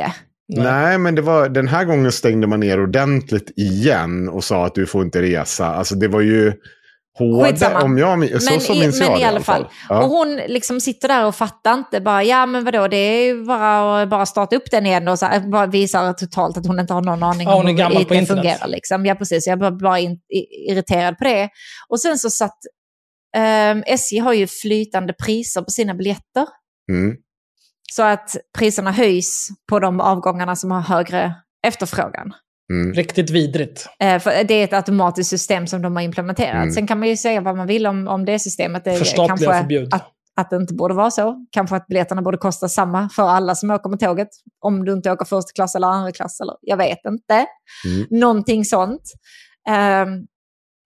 Nej. 0.56 0.98
men 0.98 1.14
det 1.14 1.22
var, 1.22 1.48
den 1.48 1.68
här 1.68 1.84
gången 1.84 2.12
stängde 2.12 2.46
man 2.46 2.61
ner 2.61 2.82
ordentligt 2.82 3.50
igen 3.59 4.28
och 4.28 4.44
sa 4.44 4.66
att 4.66 4.74
du 4.74 4.86
får 4.86 5.02
inte 5.04 5.22
resa. 5.22 5.66
Alltså 5.66 5.94
det 5.94 6.09
var 6.09 6.20
ju 6.20 6.52
hårda, 7.18 7.80
om 7.82 7.98
jag 7.98 8.42
så, 8.42 8.50
Men 8.50 8.61
så 8.61 8.74
i- 8.74 8.80
minns 8.80 8.98
men 9.00 9.09
jag 9.09 9.18
i 9.18 9.22
det 9.22 9.28
alla 9.28 9.40
fall. 9.40 9.66
Ja. 9.88 10.02
Och 10.02 10.09
hon 10.11 10.36
liksom 10.36 10.80
sitter 10.80 11.09
där 11.09 11.26
och 11.26 11.34
fattar 11.34 11.74
inte 11.74 12.00
bara, 12.00 12.22
ja 12.24 12.46
men 12.46 12.64
vadå, 12.64 12.88
det 12.88 12.96
är 12.96 13.24
ju 13.24 13.44
bara 13.44 14.02
att 14.02 14.09
bara 14.09 14.26
starta 14.26 14.56
upp 14.56 14.70
den 14.70 14.86
igen 14.86 15.09
och 15.09 15.18
så 15.18 15.26
här, 15.26 15.40
bara 15.40 15.66
visar 15.66 16.12
totalt 16.12 16.56
att 16.56 16.66
hon 16.66 16.80
inte 16.80 16.92
har 16.94 17.02
någon 17.02 17.22
aning 17.22 17.48
Ja, 17.48 17.54
om 17.54 17.66
hur 17.66 17.72
IT 17.72 17.98
internet. 18.00 18.28
fungerar. 18.28 18.68
Liksom. 18.68 19.06
Ja, 19.06 19.14
precis. 19.14 19.46
Jag 19.46 19.56
var 19.56 19.70
bara 19.70 19.98
in, 19.98 20.12
i, 20.12 20.70
irriterad 20.72 21.18
på 21.18 21.24
det. 21.24 21.48
Och 21.88 22.00
sen 22.00 22.18
så 22.18 22.30
satt, 22.30 22.56
ehm, 23.36 23.82
SJ 23.86 24.18
har 24.18 24.32
ju 24.32 24.46
flytande 24.46 25.12
priser 25.24 25.62
på 25.62 25.70
sina 25.70 25.94
biljetter. 25.94 26.46
Mm. 26.89 27.16
Så 27.93 28.03
att 28.03 28.36
priserna 28.59 28.93
höjs 28.93 29.49
på 29.68 29.80
de 29.80 30.01
avgångarna 30.01 30.57
som 30.57 30.70
har 30.70 30.80
högre 30.80 31.34
efterfrågan. 31.66 32.32
Mm. 32.72 32.95
Riktigt 32.95 33.30
vidrigt. 33.30 33.89
Eh, 34.01 34.18
för 34.18 34.45
det 34.45 34.55
är 34.55 34.64
ett 34.64 34.72
automatiskt 34.72 35.30
system 35.30 35.66
som 35.66 35.82
de 35.82 35.97
har 35.97 36.03
implementerat. 36.03 36.55
Mm. 36.55 36.70
Sen 36.70 36.86
kan 36.86 36.99
man 36.99 37.09
ju 37.09 37.16
säga 37.16 37.41
vad 37.41 37.57
man 37.57 37.66
vill 37.66 37.86
om, 37.86 38.09
om 38.09 38.24
det 38.24 38.39
systemet. 38.39 38.84
Det 38.84 38.97
Förstatliga 38.97 39.53
förbjud. 39.53 39.95
att, 39.95 40.09
att 40.36 40.51
det 40.51 40.57
inte 40.57 40.74
borde 40.74 40.95
vara 40.95 41.11
så. 41.11 41.47
Kanske 41.53 41.76
att 41.76 41.86
biljetterna 41.86 42.22
borde 42.22 42.39
kosta 42.39 42.68
samma 42.68 43.09
för 43.09 43.22
alla 43.22 43.55
som 43.55 43.70
åker 43.70 43.91
med 43.91 44.01
tåget. 44.01 44.28
Om 44.61 44.84
du 44.84 44.93
inte 44.93 45.12
åker 45.12 45.24
första 45.24 45.53
klass 45.55 45.74
eller 45.74 45.86
andra 45.86 46.12
klass. 46.12 46.41
Eller, 46.41 46.55
jag 46.61 46.76
vet 46.76 46.99
inte. 47.09 47.47
Mm. 47.86 48.07
Någonting 48.11 48.64
sånt. 48.64 49.03
Ehm, 49.68 50.09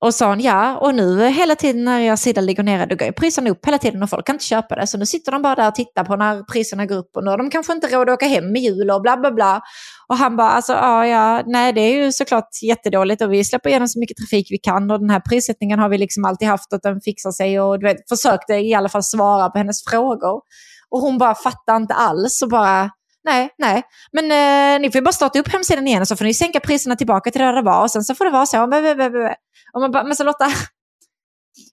och 0.02 0.14
sa 0.14 0.28
hon 0.28 0.40
ja, 0.40 0.78
och 0.78 0.94
nu 0.94 1.28
hela 1.28 1.54
tiden 1.54 1.84
när 1.84 2.00
jag 2.00 2.18
sida 2.18 2.40
ligger 2.40 2.62
nere, 2.62 2.86
då 2.86 2.96
går 2.96 3.06
ju 3.06 3.12
priserna 3.12 3.50
upp 3.50 3.66
hela 3.66 3.78
tiden 3.78 4.02
och 4.02 4.10
folk 4.10 4.26
kan 4.26 4.34
inte 4.34 4.44
köpa 4.44 4.74
det. 4.74 4.86
Så 4.86 4.98
nu 4.98 5.06
sitter 5.06 5.32
de 5.32 5.42
bara 5.42 5.54
där 5.54 5.68
och 5.68 5.74
tittar 5.74 6.04
på 6.04 6.16
när 6.16 6.42
priserna 6.42 6.86
går 6.86 6.96
upp 6.96 7.16
och 7.16 7.24
nu 7.24 7.30
har 7.30 7.38
de 7.38 7.50
kanske 7.50 7.72
inte 7.72 7.86
råd 7.86 8.08
att 8.08 8.14
åka 8.14 8.26
hem 8.26 8.56
i 8.56 8.58
jul 8.58 8.90
och 8.90 9.02
bla 9.02 9.16
bla 9.16 9.30
bla. 9.30 9.60
Och 10.08 10.16
han 10.16 10.36
bara, 10.36 10.50
alltså 10.50 10.72
ja, 10.72 11.06
ja, 11.06 11.42
nej 11.46 11.72
det 11.72 11.80
är 11.80 12.04
ju 12.04 12.12
såklart 12.12 12.48
jättedåligt 12.62 13.22
och 13.22 13.32
vi 13.32 13.44
släpper 13.44 13.70
igenom 13.70 13.88
så 13.88 13.98
mycket 13.98 14.16
trafik 14.16 14.46
vi 14.50 14.58
kan 14.58 14.90
och 14.90 15.00
den 15.00 15.10
här 15.10 15.20
prissättningen 15.20 15.78
har 15.78 15.88
vi 15.88 15.98
liksom 15.98 16.24
alltid 16.24 16.48
haft 16.48 16.72
och 16.72 16.80
den 16.82 17.00
fixar 17.00 17.30
sig 17.30 17.60
och 17.60 17.78
du 17.78 17.86
vet, 17.86 18.08
försökte 18.08 18.54
i 18.54 18.74
alla 18.74 18.88
fall 18.88 19.02
svara 19.02 19.50
på 19.50 19.58
hennes 19.58 19.84
frågor. 19.84 20.40
Och 20.90 21.00
hon 21.00 21.18
bara 21.18 21.34
fattar 21.34 21.76
inte 21.76 21.94
alls 21.94 22.42
och 22.42 22.48
bara, 22.48 22.90
nej, 23.24 23.50
nej. 23.58 23.82
Men 24.12 24.24
eh, 24.24 24.80
ni 24.80 24.90
får 24.90 24.98
ju 24.98 25.04
bara 25.04 25.12
starta 25.12 25.38
upp 25.38 25.52
hemsidan 25.52 25.86
igen 25.86 26.00
och 26.00 26.08
så 26.08 26.16
får 26.16 26.24
ni 26.24 26.34
sänka 26.34 26.60
priserna 26.60 26.96
tillbaka 26.96 27.30
till 27.30 27.40
där 27.40 27.52
det 27.52 27.62
var 27.62 27.82
och 27.82 27.90
sen 27.90 28.04
så 28.04 28.14
får 28.14 28.24
det 28.24 28.30
vara 28.30 28.46
så. 28.46 28.62
Och 29.72 29.80
man 29.80 29.90
bara, 29.90 30.04
men 30.04 30.16
så 30.16 30.24
Lotta, 30.24 30.46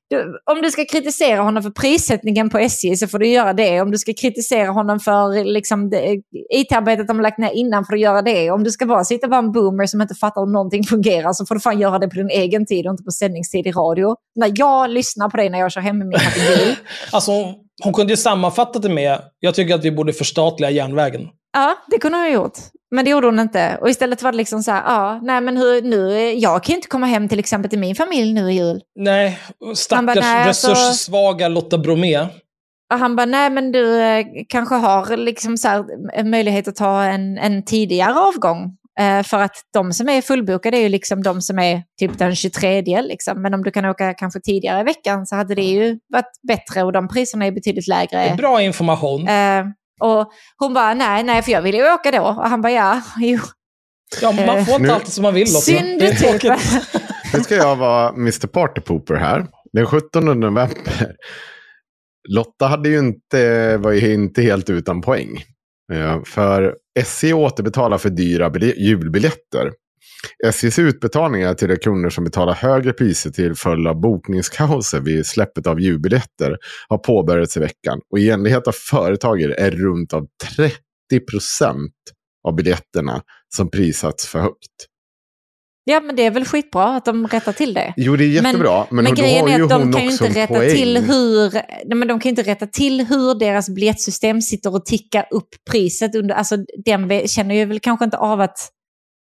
du, 0.09 0.39
om 0.51 0.61
du 0.61 0.71
ska 0.71 0.85
kritisera 0.85 1.41
honom 1.41 1.63
för 1.63 1.69
prissättningen 1.69 2.49
på 2.49 2.57
SJ 2.57 2.95
så 2.95 3.07
får 3.07 3.19
du 3.19 3.27
göra 3.27 3.53
det. 3.53 3.81
Om 3.81 3.91
du 3.91 3.97
ska 3.97 4.13
kritisera 4.13 4.69
honom 4.69 4.99
för 4.99 5.43
liksom, 5.43 5.91
IT-arbetet 6.49 7.07
de 7.07 7.17
har 7.17 7.23
lagt 7.23 7.37
ner 7.37 7.51
innan 7.51 7.85
får 7.85 7.93
du 7.93 7.99
göra 7.99 8.21
det. 8.21 8.51
Om 8.51 8.63
du 8.63 8.71
ska 8.71 8.85
bara 8.85 9.03
sitta 9.03 9.27
och 9.27 9.31
vara 9.31 9.39
en 9.39 9.51
boomer 9.51 9.85
som 9.85 10.01
inte 10.01 10.15
fattar 10.15 10.41
om 10.41 10.51
någonting 10.51 10.83
fungerar 10.83 11.33
så 11.33 11.45
får 11.45 11.55
du 11.55 11.61
fan 11.61 11.79
göra 11.79 11.99
det 11.99 12.07
på 12.07 12.15
din 12.15 12.29
egen 12.29 12.65
tid 12.65 12.87
och 12.87 12.91
inte 12.91 13.03
på 13.03 13.11
sändningstid 13.11 13.67
i 13.67 13.71
radio. 13.71 14.15
När 14.35 14.51
jag 14.55 14.89
lyssnar 14.89 15.29
på 15.29 15.37
dig 15.37 15.49
när 15.49 15.59
jag 15.59 15.71
kör 15.71 15.81
hem 15.81 15.97
med 15.97 16.07
min 16.07 16.19
bil. 16.35 16.75
alltså, 17.11 17.31
hon 17.83 17.93
kunde 17.93 18.13
ju 18.13 18.17
sammanfatta 18.17 18.79
det 18.79 18.89
med, 18.89 19.21
jag 19.39 19.55
tycker 19.55 19.75
att 19.75 19.85
vi 19.85 19.91
borde 19.91 20.13
förstatliga 20.13 20.69
järnvägen. 20.69 21.27
Ja, 21.53 21.75
det 21.87 21.97
kunde 21.97 22.17
hon 22.17 22.25
ha 22.25 22.33
gjort. 22.33 22.57
Men 22.91 23.05
det 23.05 23.11
gjorde 23.11 23.27
hon 23.27 23.39
inte. 23.39 23.77
Och 23.81 23.89
istället 23.89 24.23
var 24.23 24.31
det 24.31 24.37
liksom 24.37 24.63
så 24.63 24.71
här, 24.71 24.83
ja, 24.85 25.19
nej 25.23 25.41
men 25.41 25.57
hur, 25.57 25.81
nu, 25.81 26.31
jag 26.33 26.63
kan 26.63 26.73
ju 26.73 26.75
inte 26.75 26.87
komma 26.87 27.05
hem 27.05 27.29
till 27.29 27.39
exempel 27.39 27.69
till 27.69 27.79
min 27.79 27.95
familj 27.95 28.33
nu 28.33 28.51
i 28.51 28.55
jul. 28.55 28.81
Nej, 28.95 29.39
stackars 29.75 30.05
bara, 30.05 30.19
nej, 30.19 30.47
alltså- 30.47 30.71
resurssvaga 30.71 31.45
så... 31.45 31.49
Lotta 31.49 31.77
Bromé. 31.77 32.19
Och 32.93 32.99
han 32.99 33.15
bara, 33.15 33.25
nej 33.25 33.49
men 33.49 33.71
du 33.71 34.01
eh, 34.01 34.25
kanske 34.49 34.75
har 34.75 35.17
liksom 35.17 35.57
så 35.57 35.67
här, 35.67 35.85
en 36.13 36.29
möjlighet 36.29 36.67
att 36.67 36.75
ta 36.75 37.03
en, 37.03 37.37
en 37.37 37.65
tidigare 37.65 38.19
avgång. 38.19 38.75
Eh, 38.99 39.23
för 39.23 39.39
att 39.39 39.55
de 39.73 39.93
som 39.93 40.09
är 40.09 40.21
fullbokade 40.21 40.77
är 40.77 40.81
ju 40.81 40.89
liksom 40.89 41.23
de 41.23 41.41
som 41.41 41.59
är 41.59 41.83
typ 41.99 42.17
den 42.17 42.35
23. 42.35 43.01
Liksom. 43.01 43.41
Men 43.41 43.53
om 43.53 43.63
du 43.63 43.71
kan 43.71 43.85
åka 43.85 44.13
kanske 44.13 44.39
tidigare 44.39 44.81
i 44.81 44.83
veckan 44.83 45.25
så 45.25 45.35
hade 45.35 45.55
det 45.55 45.63
ju 45.63 45.99
varit 46.13 46.31
bättre 46.47 46.83
och 46.83 46.91
de 46.91 47.07
priserna 47.07 47.45
är 47.45 47.51
betydligt 47.51 47.87
lägre. 47.87 48.35
Bra 48.37 48.61
information. 48.61 49.27
Eh, 49.27 49.65
och 49.99 50.31
hon 50.57 50.73
bara, 50.73 50.93
nej, 50.93 51.23
nej, 51.23 51.41
för 51.41 51.51
jag 51.51 51.61
vill 51.61 51.75
ju 51.75 51.93
åka 51.93 52.11
då. 52.11 52.21
Och 52.21 52.49
han 52.49 52.61
bara, 52.61 52.73
ja, 52.73 53.01
jo. 53.17 53.39
Ja, 54.21 54.31
man 54.31 54.65
får 54.65 54.75
inte 54.75 54.87
nu, 54.87 54.89
alltid 54.89 55.13
som 55.13 55.21
man 55.21 55.33
vill. 55.33 55.47
Lotta. 55.47 55.61
Synd 55.61 55.99
typ. 55.99 56.43
nu 57.33 57.39
ska 57.43 57.55
jag 57.55 57.75
vara 57.75 58.09
Mr 58.09 58.47
Partypooper 58.47 59.15
här. 59.15 59.47
Den 59.73 59.85
17 59.85 60.25
november. 60.25 60.69
Lotta 62.29 62.67
hade 62.67 62.89
ju 62.89 62.99
inte, 62.99 63.77
var 63.77 63.91
ju 63.91 64.13
inte 64.13 64.41
helt 64.41 64.69
utan 64.69 65.01
poäng. 65.01 65.43
För 66.25 66.75
SJ 66.99 67.33
återbetalar 67.33 67.97
för 67.97 68.09
dyra 68.09 68.51
julbiljetter. 68.59 69.71
SJs 70.45 70.79
utbetalningar 70.79 71.53
till 71.53 71.67
de 71.67 71.75
kunder 71.75 72.09
som 72.09 72.23
betalar 72.23 72.53
högre 72.53 72.93
priser 72.93 73.29
till 73.29 73.55
följd 73.55 73.87
av 73.87 74.01
bokningskaoset 74.01 75.03
vid 75.03 75.25
släppet 75.25 75.67
av 75.67 75.79
julbiljetter 75.79 76.57
har 76.87 76.97
påbörjats 76.97 77.57
i 77.57 77.59
veckan. 77.59 77.99
Och 78.11 78.19
i 78.19 78.29
enlighet 78.29 78.67
av 78.67 78.71
företaget 78.71 79.57
är 79.57 79.71
runt 79.71 80.13
av 80.13 80.27
30 80.57 80.79
procent 81.31 81.93
av 82.43 82.55
biljetterna 82.55 83.21
som 83.55 83.71
prissatts 83.71 84.27
för 84.27 84.39
högt. 84.39 84.87
Ja, 85.89 85.99
men 85.99 86.15
det 86.15 86.25
är 86.25 86.31
väl 86.31 86.45
skitbra 86.45 86.95
att 86.95 87.05
de 87.05 87.27
rättar 87.27 87.53
till 87.53 87.73
det. 87.73 87.93
Jo, 87.97 88.15
det 88.15 88.23
är 88.23 88.27
jättebra. 88.27 88.77
Men, 88.89 88.95
men, 88.95 89.03
men 89.03 89.15
grejen 89.15 89.47
är 89.47 89.63
att 89.63 89.69
de 89.69 89.93
kan 89.93 90.03
ju 90.03 90.11
inte 90.11 90.29
rätta 90.29 90.53
poäng. 90.53 90.69
till 90.69 90.97
hur, 90.97 91.53
nej, 91.53 91.95
men 91.95 92.07
de 92.07 92.19
kan 92.19 92.29
inte 92.29 92.43
rätta 92.43 92.67
till 92.67 93.05
hur 93.05 93.39
deras 93.39 93.69
biljettsystem 93.69 94.41
sitter 94.41 94.75
och 94.75 94.85
tickar 94.85 95.25
upp 95.31 95.49
priset. 95.71 96.15
Under, 96.15 96.35
alltså, 96.35 96.57
den 96.85 97.27
känner 97.27 97.55
ju 97.55 97.65
väl 97.65 97.79
kanske 97.79 98.05
inte 98.05 98.17
av 98.17 98.41
att 98.41 98.57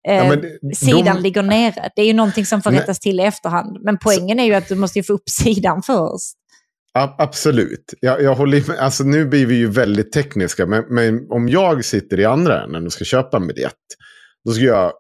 eh, 0.09 0.15
ja, 0.15 0.37
sidan 0.75 1.17
de... 1.17 1.23
ligger 1.23 1.43
nere. 1.43 1.91
Det 1.97 2.03
är 2.03 2.07
ju 2.07 2.13
någonting 2.13 2.47
som 2.47 2.63
får 2.63 2.71
rättas 2.71 3.01
till 3.01 3.21
i 3.21 3.23
efterhand. 3.23 3.79
Men 3.85 3.99
poängen 3.99 4.41
är 4.41 4.45
ju 4.45 4.55
att 4.55 4.69
du 4.69 4.75
måste 4.75 5.03
få 5.03 5.13
upp 5.13 5.29
sidan 5.31 5.83
först. 5.83 6.37
absolut. 7.19 7.95
Jag, 8.01 8.23
jag 8.23 8.35
håller 8.35 8.69
med. 8.69 8.79
Alltså, 8.79 9.05
nu 9.05 9.27
blir 9.27 9.47
vi 9.47 9.55
ju 9.55 9.71
väldigt 9.71 10.13
tekniska. 10.13 10.67
Men, 10.67 10.85
men 10.89 11.31
om 11.31 11.49
jag 11.49 11.85
sitter 11.85 12.21
i 12.21 12.25
andra 12.25 12.65
änden 12.65 12.87
och 12.87 12.93
ska 12.93 13.05
köpa 13.05 13.37
en 13.37 13.47
biljett. 13.47 13.73
Då 14.45 14.53
ska 14.53 14.65
jag 14.65 14.93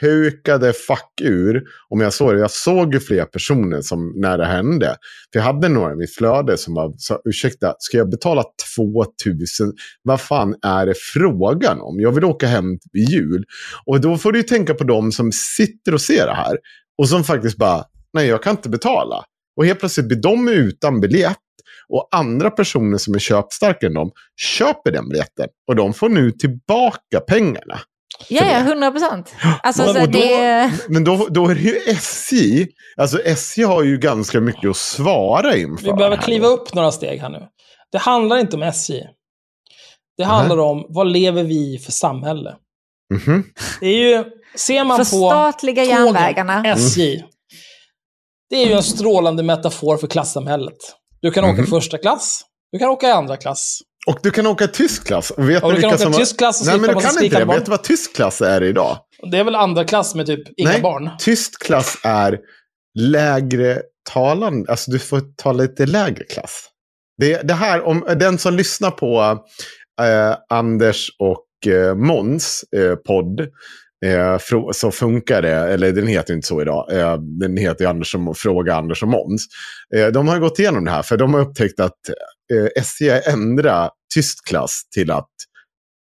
kukade 0.00 0.72
fuck 0.72 1.20
ur 1.22 1.62
om 1.88 2.00
jag 2.00 2.12
såg 2.12 2.34
det. 2.34 2.40
Jag 2.40 2.50
såg 2.50 2.94
ju 2.94 3.00
fler 3.00 3.24
personer 3.24 3.80
som 3.80 4.12
när 4.16 4.38
det 4.38 4.46
hände. 4.46 4.96
För 5.32 5.38
jag 5.38 5.42
hade 5.44 5.68
några 5.68 5.92
i 5.92 5.96
mitt 5.96 6.14
flöde 6.14 6.56
som 6.56 6.74
var 6.74 6.94
sa 6.98 7.20
ursäkta, 7.24 7.74
ska 7.78 7.96
jag 7.96 8.10
betala 8.10 8.44
2000? 9.24 9.72
Vad 10.02 10.20
fan 10.20 10.54
är 10.62 10.86
det 10.86 10.94
frågan 10.96 11.80
om? 11.80 12.00
Jag 12.00 12.12
vill 12.12 12.24
åka 12.24 12.46
hem 12.46 12.78
vid 12.92 13.08
jul. 13.08 13.44
Och 13.86 14.00
då 14.00 14.18
får 14.18 14.32
du 14.32 14.38
ju 14.38 14.42
tänka 14.42 14.74
på 14.74 14.84
de 14.84 15.12
som 15.12 15.32
sitter 15.32 15.94
och 15.94 16.00
ser 16.00 16.26
det 16.26 16.34
här. 16.34 16.56
Och 16.98 17.08
som 17.08 17.24
faktiskt 17.24 17.56
bara, 17.56 17.84
nej 18.12 18.26
jag 18.26 18.42
kan 18.42 18.50
inte 18.50 18.68
betala. 18.68 19.24
Och 19.56 19.66
helt 19.66 19.80
plötsligt 19.80 20.08
blir 20.08 20.22
de 20.22 20.48
utan 20.48 21.00
biljett. 21.00 21.36
Och 21.88 22.08
andra 22.10 22.50
personer 22.50 22.98
som 22.98 23.14
är 23.14 23.18
köpstarkare 23.18 23.88
än 23.88 23.94
dem 23.94 24.10
köper 24.36 24.92
den 24.92 25.08
biljetten. 25.08 25.46
Och 25.68 25.76
de 25.76 25.94
får 25.94 26.08
nu 26.08 26.30
tillbaka 26.30 27.20
pengarna. 27.28 27.80
Ja, 28.28 28.46
ja, 28.46 28.58
hundra 28.58 28.90
procent. 28.90 29.34
Alltså, 29.62 29.82
men, 29.82 29.94
då, 29.94 30.06
det... 30.06 30.72
men 30.88 31.04
då, 31.04 31.26
då 31.30 31.48
är 31.48 31.54
det 31.54 31.60
ju 31.60 31.76
SJ. 31.86 32.66
Alltså 32.96 33.18
SJ 33.22 33.62
har 33.62 33.82
ju 33.82 33.98
ganska 33.98 34.40
mycket 34.40 34.70
att 34.70 34.76
svara 34.76 35.56
inför. 35.56 35.84
Vi 35.84 35.92
behöver 35.92 36.16
kliva 36.16 36.46
upp 36.46 36.74
några 36.74 36.92
steg 36.92 37.20
här 37.20 37.28
nu. 37.28 37.46
Det 37.92 37.98
handlar 37.98 38.38
inte 38.38 38.56
om 38.56 38.62
SJ. 38.62 39.02
Det 40.16 40.24
handlar 40.24 40.56
mm. 40.56 40.66
om 40.66 40.86
vad 40.88 41.06
lever 41.06 41.42
vi 41.42 41.74
i 41.74 41.78
för 41.78 41.92
samhälle. 41.92 42.56
Mm 43.14 43.22
-hmm. 43.22 43.44
Det 43.80 43.86
är 43.86 44.08
ju, 44.08 44.24
ser 44.54 44.84
man 44.84 44.98
Förstatliga 44.98 45.82
på 45.82 45.88
järnvägarna. 45.90 46.64
SJ. 46.64 47.16
Mm. 47.16 47.28
Det 48.50 48.56
är 48.56 48.66
ju 48.66 48.72
en 48.72 48.82
strålande 48.82 49.42
metafor 49.42 49.96
för 49.96 50.06
klassamhället. 50.06 50.76
Du 51.20 51.30
kan 51.30 51.44
åka 51.44 51.62
-hmm. 51.62 51.70
första 51.70 51.98
klass, 51.98 52.44
du 52.72 52.78
kan 52.78 52.88
åka 52.88 53.08
i 53.08 53.12
andra 53.12 53.36
klass. 53.36 53.78
Och 54.06 54.18
du 54.22 54.30
kan 54.30 54.46
åka 54.46 54.66
tysk 54.66 55.06
klass. 55.06 55.32
Vet 55.36 55.62
ja, 55.62 55.70
du 55.70 55.80
kan 55.80 55.88
åka 55.88 55.98
som 55.98 56.12
tysk 56.12 56.38
klass 56.38 56.60
och 56.60 56.66
Nej, 56.66 56.78
men 56.78 56.94
du 56.94 57.02
kan 57.02 57.24
inte 57.24 57.38
det. 57.38 57.44
Vet 57.44 57.64
du 57.64 57.70
vad 57.70 57.82
tysk 57.82 58.16
klass 58.16 58.40
är 58.40 58.62
idag? 58.62 58.98
Det 59.30 59.38
är 59.38 59.44
väl 59.44 59.54
andra 59.54 59.84
klass 59.84 60.14
med 60.14 60.26
typ 60.26 60.40
inga 60.56 60.70
Nej, 60.70 60.82
barn? 60.82 61.10
tysk 61.18 61.62
klass 61.62 61.98
är 62.04 62.38
lägre 62.98 63.82
talan. 64.10 64.66
Alltså 64.68 64.90
du 64.90 64.98
får 64.98 65.22
tala 65.36 65.62
lite 65.62 65.86
lägre 65.86 66.24
klass. 66.24 66.68
Det, 67.18 67.40
det 67.42 67.54
här, 67.54 67.82
om 67.82 68.04
den 68.16 68.38
som 68.38 68.54
lyssnar 68.54 68.90
på 68.90 69.44
eh, 70.00 70.36
Anders 70.48 71.08
och 71.18 71.72
eh, 71.72 71.94
Måns 71.94 72.64
eh, 72.76 72.94
podd. 72.94 73.40
Eh, 74.06 74.38
så 74.72 74.90
funkar 74.90 75.42
det, 75.42 75.54
eller 75.54 75.92
den 75.92 76.06
heter 76.06 76.34
inte 76.34 76.46
så 76.46 76.62
idag. 76.62 76.92
Eh, 76.92 77.16
den 77.18 77.56
heter 77.56 77.86
Anders 77.86 78.14
och, 78.14 78.36
Fråga 78.36 78.74
Anders 78.74 79.02
och 79.02 79.08
Måns. 79.08 79.46
Eh, 79.96 80.06
de 80.06 80.28
har 80.28 80.38
gått 80.38 80.58
igenom 80.58 80.84
det 80.84 80.90
här 80.90 81.02
för 81.02 81.16
de 81.16 81.34
har 81.34 81.40
upptäckt 81.40 81.80
att 81.80 81.98
eh, 82.54 82.82
SJ 82.82 83.10
ändrar 83.10 83.90
tyst 84.14 84.44
klass 84.44 84.82
till 84.94 85.10
att 85.10 85.30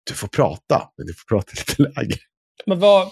du 0.09 0.13
får 0.13 0.27
prata, 0.27 0.81
men 0.97 1.07
du 1.07 1.13
får 1.13 1.35
prata 1.35 1.51
lite 1.55 1.83
lägre. 1.83 2.17
Men 2.65 2.79
vad, 2.79 3.07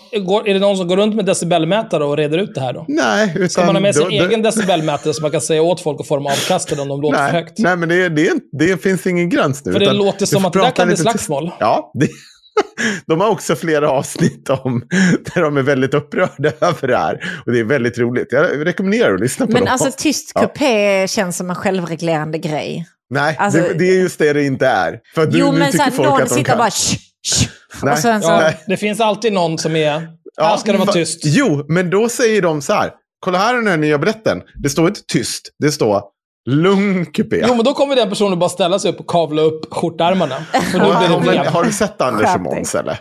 är 0.45 0.53
det 0.53 0.59
någon 0.59 0.77
som 0.77 0.87
går 0.87 0.97
runt 0.97 1.15
med 1.15 1.25
decibelmätare 1.25 2.03
och 2.03 2.17
reder 2.17 2.37
ut 2.37 2.55
det 2.55 2.61
här 2.61 2.73
då? 2.73 2.85
Nej. 2.87 3.33
Utan 3.35 3.49
Ska 3.49 3.65
man 3.65 3.75
ha 3.75 3.81
med 3.81 3.95
sin 3.95 4.03
då, 4.03 4.09
egen 4.09 4.41
decibelmätare 4.41 5.13
så 5.13 5.21
man 5.21 5.31
kan 5.31 5.41
säga 5.41 5.61
åt 5.61 5.81
folk 5.81 6.01
att 6.01 6.07
få 6.07 6.15
dem 6.15 6.25
avkastade 6.25 6.81
om 6.81 6.87
de 6.87 7.01
låter 7.01 7.17
nej, 7.17 7.31
för 7.31 7.37
högt? 7.37 7.59
Nej, 7.59 7.77
men 7.77 7.89
det, 7.89 8.09
det, 8.09 8.33
det 8.51 8.83
finns 8.83 9.07
ingen 9.07 9.29
gräns 9.29 9.65
nu. 9.65 9.71
För 9.71 9.79
det 9.79 9.93
låter 9.93 10.25
som 10.25 10.45
att 10.45 10.53
det 10.53 10.59
där 10.59 10.71
kan 10.71 10.87
bli 10.87 10.97
slagsmål. 10.97 11.51
Ja, 11.59 11.91
det, 11.93 12.07
de 13.07 13.21
har 13.21 13.29
också 13.29 13.55
flera 13.55 13.89
avsnitt 13.89 14.49
om 14.49 14.83
där 15.33 15.41
de 15.41 15.57
är 15.57 15.61
väldigt 15.61 15.93
upprörda 15.93 16.51
över 16.61 16.87
det 16.87 16.97
här. 16.97 17.41
Och 17.45 17.51
det 17.51 17.59
är 17.59 17.63
väldigt 17.63 17.97
roligt. 17.97 18.27
Jag 18.29 18.65
rekommenderar 18.65 19.13
att 19.13 19.21
lyssna 19.21 19.45
på 19.45 19.51
Men 19.51 19.65
dem. 19.65 19.71
alltså 19.71 19.91
tyst 19.97 20.33
kupé 20.33 21.01
ja. 21.01 21.07
känns 21.07 21.37
som 21.37 21.49
en 21.49 21.55
självreglerande 21.55 22.37
grej. 22.37 22.85
Nej, 23.13 23.35
alltså, 23.39 23.59
det, 23.59 23.73
det, 23.73 23.89
är 23.89 24.01
just 24.01 24.19
det 24.19 24.33
det 24.33 24.43
inte 24.43 24.67
är. 24.67 24.99
För 25.15 25.29
jo, 25.31 25.51
nu, 25.51 25.59
men 25.59 25.71
tycker 25.71 25.85
så 25.85 25.91
folk 25.91 26.09
någon 26.09 26.21
att 26.21 26.29
de 26.29 26.35
sitter 26.35 26.51
kan. 26.51 26.57
bara 26.57 26.71
shh, 26.71 26.97
shh. 27.25 27.49
Nej. 27.83 27.93
Och 27.93 27.99
sen 27.99 28.21
så... 28.21 28.29
Ja, 28.29 28.51
det 28.67 28.77
finns 28.77 28.99
alltid 28.99 29.33
någon 29.33 29.57
som 29.57 29.75
är... 29.75 30.07
Ja, 30.35 30.43
här 30.43 30.57
ska 30.57 30.71
det 30.71 30.77
vara 30.77 30.91
tyst. 30.91 31.21
Jo, 31.23 31.65
men 31.67 31.89
då 31.89 32.09
säger 32.09 32.41
de 32.41 32.61
så 32.61 32.73
här. 32.73 32.91
Kolla 33.19 33.37
här 33.37 33.53
är 33.53 33.57
den 33.57 33.67
här 33.67 33.77
nya 33.77 33.97
biljetten. 33.97 34.41
Det 34.63 34.69
står 34.69 34.87
inte 34.87 35.01
tyst. 35.07 35.49
Det 35.59 35.71
står 35.71 36.01
lugn 36.49 37.05
kupé. 37.05 37.43
Jo, 37.47 37.55
men 37.55 37.65
då 37.65 37.73
kommer 37.73 37.95
den 37.95 38.09
personen 38.09 38.39
bara 38.39 38.49
ställa 38.49 38.79
sig 38.79 38.91
upp 38.91 38.99
och 38.99 39.07
kavla 39.07 39.41
upp 39.41 39.73
skjortärmarna. 39.73 40.35
För 40.71 40.79
nu 41.09 41.19
blir 41.19 41.31
det 41.31 41.49
har 41.49 41.63
du 41.63 41.71
sett 41.71 42.01
Anders 42.01 42.35
och 42.35 42.41
Måns 42.41 42.75
eller? 42.75 42.99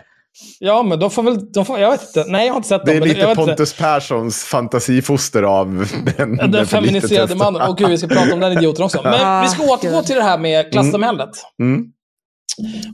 Ja, 0.59 0.83
men 0.83 0.99
de 0.99 1.11
får 1.11 1.23
väl... 1.23 1.51
De 1.51 1.65
får, 1.65 1.79
jag 1.79 1.91
vet 1.91 2.01
inte. 2.01 2.25
Nej, 2.27 2.45
jag 2.45 2.53
har 2.53 2.57
inte 2.57 2.69
sett 2.69 2.85
dem. 2.85 2.99
Det 2.99 3.05
är 3.05 3.07
lite 3.07 3.35
Pontus 3.35 3.73
Perssons 3.73 4.43
fantasifoster 4.43 5.43
av 5.43 5.67
den... 6.17 6.37
Den, 6.37 6.51
den 6.51 6.67
feminiserade 6.67 7.35
mannen. 7.35 7.61
Åh 7.61 7.75
gud, 7.75 7.89
vi 7.89 7.97
ska 7.97 8.07
prata 8.07 8.33
om 8.33 8.39
den 8.39 8.51
idioten 8.51 8.85
också. 8.85 9.01
Men 9.03 9.43
vi 9.43 9.49
ska 9.49 9.63
återgå 9.63 10.03
till 10.03 10.15
det 10.15 10.23
här 10.23 10.37
med 10.37 10.71
klassamhället. 10.71 11.29
Mm. 11.61 11.73
Mm. 11.73 11.91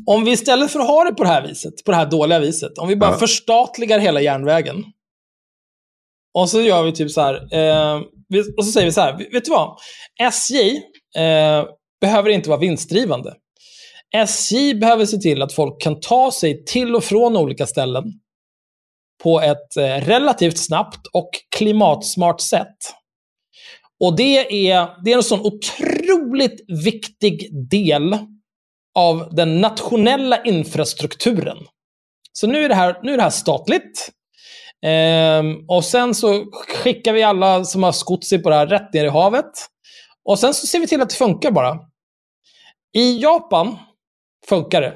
Om 0.06 0.26
vi 0.26 0.32
istället 0.32 0.72
för 0.72 0.80
att 0.80 0.88
ha 0.88 1.03
det 1.03 1.14
på 1.14 1.24
det 1.24 1.30
här 1.30 1.48
viset, 1.48 1.74
på 1.86 1.91
det 1.91 1.98
här 1.98 2.06
dåliga 2.06 2.40
viset, 2.40 2.78
om 2.78 2.88
vi 2.88 2.95
bara 2.95 3.11
ja. 3.11 3.18
förstatligar 3.18 3.99
hela 3.99 4.22
järnvägen. 4.22 4.84
Och 6.34 6.49
så 6.49 6.61
gör 6.61 6.84
vi 6.84 6.91
typ 6.91 7.11
så 7.11 7.22
här, 7.22 7.34
eh, 7.34 8.02
och 8.57 8.66
så 8.66 8.72
säger 8.72 8.86
vi 8.86 8.91
så 8.91 9.02
här, 9.02 9.18
vet 9.32 9.45
du 9.45 9.52
vad? 9.52 9.78
SJ 10.22 10.78
eh, 11.18 11.66
behöver 12.02 12.30
inte 12.30 12.49
vara 12.49 12.60
vinstdrivande. 12.60 13.34
SJ 14.15 14.73
behöver 14.73 15.06
se 15.06 15.18
till 15.18 15.41
att 15.41 15.53
folk 15.53 15.81
kan 15.81 15.99
ta 15.99 16.31
sig 16.31 16.65
till 16.65 16.95
och 16.95 17.03
från 17.03 17.38
olika 17.38 17.68
ställen 17.68 18.03
på 19.23 19.41
ett 19.41 19.77
eh, 19.77 20.06
relativt 20.06 20.57
snabbt 20.57 21.07
och 21.14 21.30
klimatsmart 21.56 22.41
sätt. 22.41 22.77
Och 23.99 24.15
det 24.15 24.69
är, 24.69 25.03
det 25.03 25.11
är 25.11 25.15
en 25.15 25.23
sån 25.23 25.40
otroligt 25.40 26.86
viktig 26.86 27.69
del 27.69 28.18
av 28.95 29.36
den 29.36 29.61
nationella 29.61 30.44
infrastrukturen. 30.44 31.57
Så 32.34 32.48
nu 32.48 32.65
är 32.65 32.69
det 32.69 32.76
här, 32.76 32.99
nu 33.03 33.14
är 33.14 33.18
det 33.18 33.23
här 33.23 33.30
statligt. 33.30 34.10
Ehm, 34.86 35.65
och 35.68 35.86
sen 35.86 36.15
så 36.15 36.45
skickar 36.52 37.14
vi 37.14 37.23
alla 37.23 37.65
som 37.65 37.84
har 37.84 37.91
skott 37.91 38.26
sig 38.26 38.44
på 38.44 38.49
det 38.49 38.56
här 38.56 38.68
rätt 38.68 38.94
ner 38.94 39.06
i 39.06 39.10
havet. 39.10 39.52
Och 40.26 40.40
sen 40.40 40.53
så 40.53 40.68
ser 40.68 40.80
vi 40.80 40.88
till 40.88 41.02
att 41.02 41.10
det 41.10 41.15
funkar 41.15 41.52
bara. 41.52 41.80
I 42.98 43.22
Japan 43.22 43.77
funkar 44.48 44.82
det. 44.82 44.94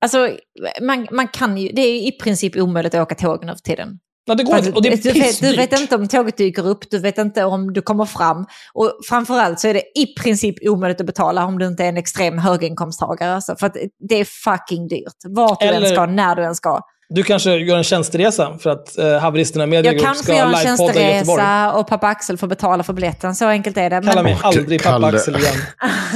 Alltså, 0.00 0.36
man, 0.80 1.06
man 1.10 1.28
kan 1.28 1.58
ju, 1.58 1.68
det 1.68 1.82
är 1.82 2.08
i 2.08 2.12
princip 2.12 2.56
omöjligt 2.56 2.94
att 2.94 3.00
åka 3.02 3.14
tåg 3.14 3.44
nu 3.44 3.52
för 3.52 3.58
tiden. 3.58 3.98
Ja, 4.24 4.34
det 4.34 4.44
går 4.44 4.58
inte. 4.58 4.72
Och 4.72 4.82
det 4.82 4.88
är 4.88 5.12
du, 5.12 5.20
vet, 5.20 5.40
du 5.40 5.56
vet 5.56 5.80
inte 5.80 5.94
om 5.96 6.08
tåget 6.08 6.36
dyker 6.36 6.66
upp, 6.66 6.90
du 6.90 6.98
vet 6.98 7.18
inte 7.18 7.44
om 7.44 7.72
du 7.72 7.82
kommer 7.82 8.04
fram. 8.04 8.46
Och 8.74 8.98
framförallt 9.08 9.60
så 9.60 9.68
är 9.68 9.74
det 9.74 9.98
i 9.98 10.14
princip 10.20 10.54
omöjligt 10.62 11.00
att 11.00 11.06
betala 11.06 11.44
om 11.44 11.58
du 11.58 11.66
inte 11.66 11.84
är 11.84 11.88
en 11.88 11.96
extrem 11.96 12.38
höginkomsttagare. 12.38 13.34
Alltså, 13.34 13.56
för 13.56 13.72
det 14.08 14.14
är 14.14 14.24
fucking 14.24 14.88
dyrt. 14.88 15.14
Vart 15.28 15.60
du 15.60 15.66
än 15.66 15.74
Eller- 15.74 15.92
ska, 15.92 16.06
när 16.06 16.36
du 16.36 16.44
än 16.44 16.54
ska. 16.54 16.80
Du 17.10 17.22
kanske 17.22 17.56
gör 17.56 17.76
en 17.76 17.84
tjänsteresa 17.84 18.58
för 18.58 18.70
att 18.70 18.98
eh, 18.98 19.18
haveristerna 19.18 19.66
Media 19.66 19.88
Jag 19.92 19.94
Group 19.94 20.06
kanske 20.06 20.24
ska 20.24 20.34
gör 20.36 20.44
en 20.44 20.50
livepodda 20.50 20.92
i 20.92 21.14
Göteborg. 21.14 21.24
tjänsteresa 21.42 21.72
och 21.72 21.88
pappa 21.88 22.06
Axel 22.06 22.38
får 22.38 22.46
betala 22.46 22.82
för 22.82 22.92
biljetten. 22.92 23.34
Så 23.34 23.46
enkelt 23.46 23.76
är 23.76 23.90
det. 23.90 23.96
Kalla 23.96 24.14
Men 24.14 24.24
mig 24.24 24.38
aldrig 24.42 24.82
pappa 24.82 24.92
Kalle. 25.00 25.16
Axel 25.18 25.36
igen. 25.36 25.54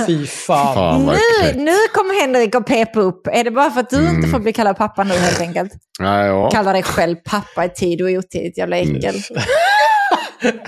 Fy 0.06 0.26
fan. 0.26 0.74
Fan 0.74 1.06
nu, 1.06 1.62
nu 1.62 1.72
kommer 1.94 2.20
Henrik 2.20 2.54
att 2.54 2.66
pepa 2.66 3.00
upp. 3.00 3.26
Är 3.26 3.44
det 3.44 3.50
bara 3.50 3.70
för 3.70 3.80
att 3.80 3.90
du 3.90 3.96
Mm. 3.98 4.16
inte 4.16 4.28
får 4.28 4.38
bli 4.38 4.52
kallad 4.52 4.76
pappa 4.76 5.04
nu 5.04 5.14
helt 5.14 5.40
enkelt? 5.40 5.72
Nej, 6.00 6.26
ja. 6.26 6.50
Kalla 6.50 6.72
dig 6.72 6.82
själv 6.82 7.16
pappa 7.24 7.64
i 7.64 7.68
tid 7.68 8.02
och 8.02 8.08
otid, 8.08 8.52
jävla 8.56 8.76
äckel. 8.78 9.14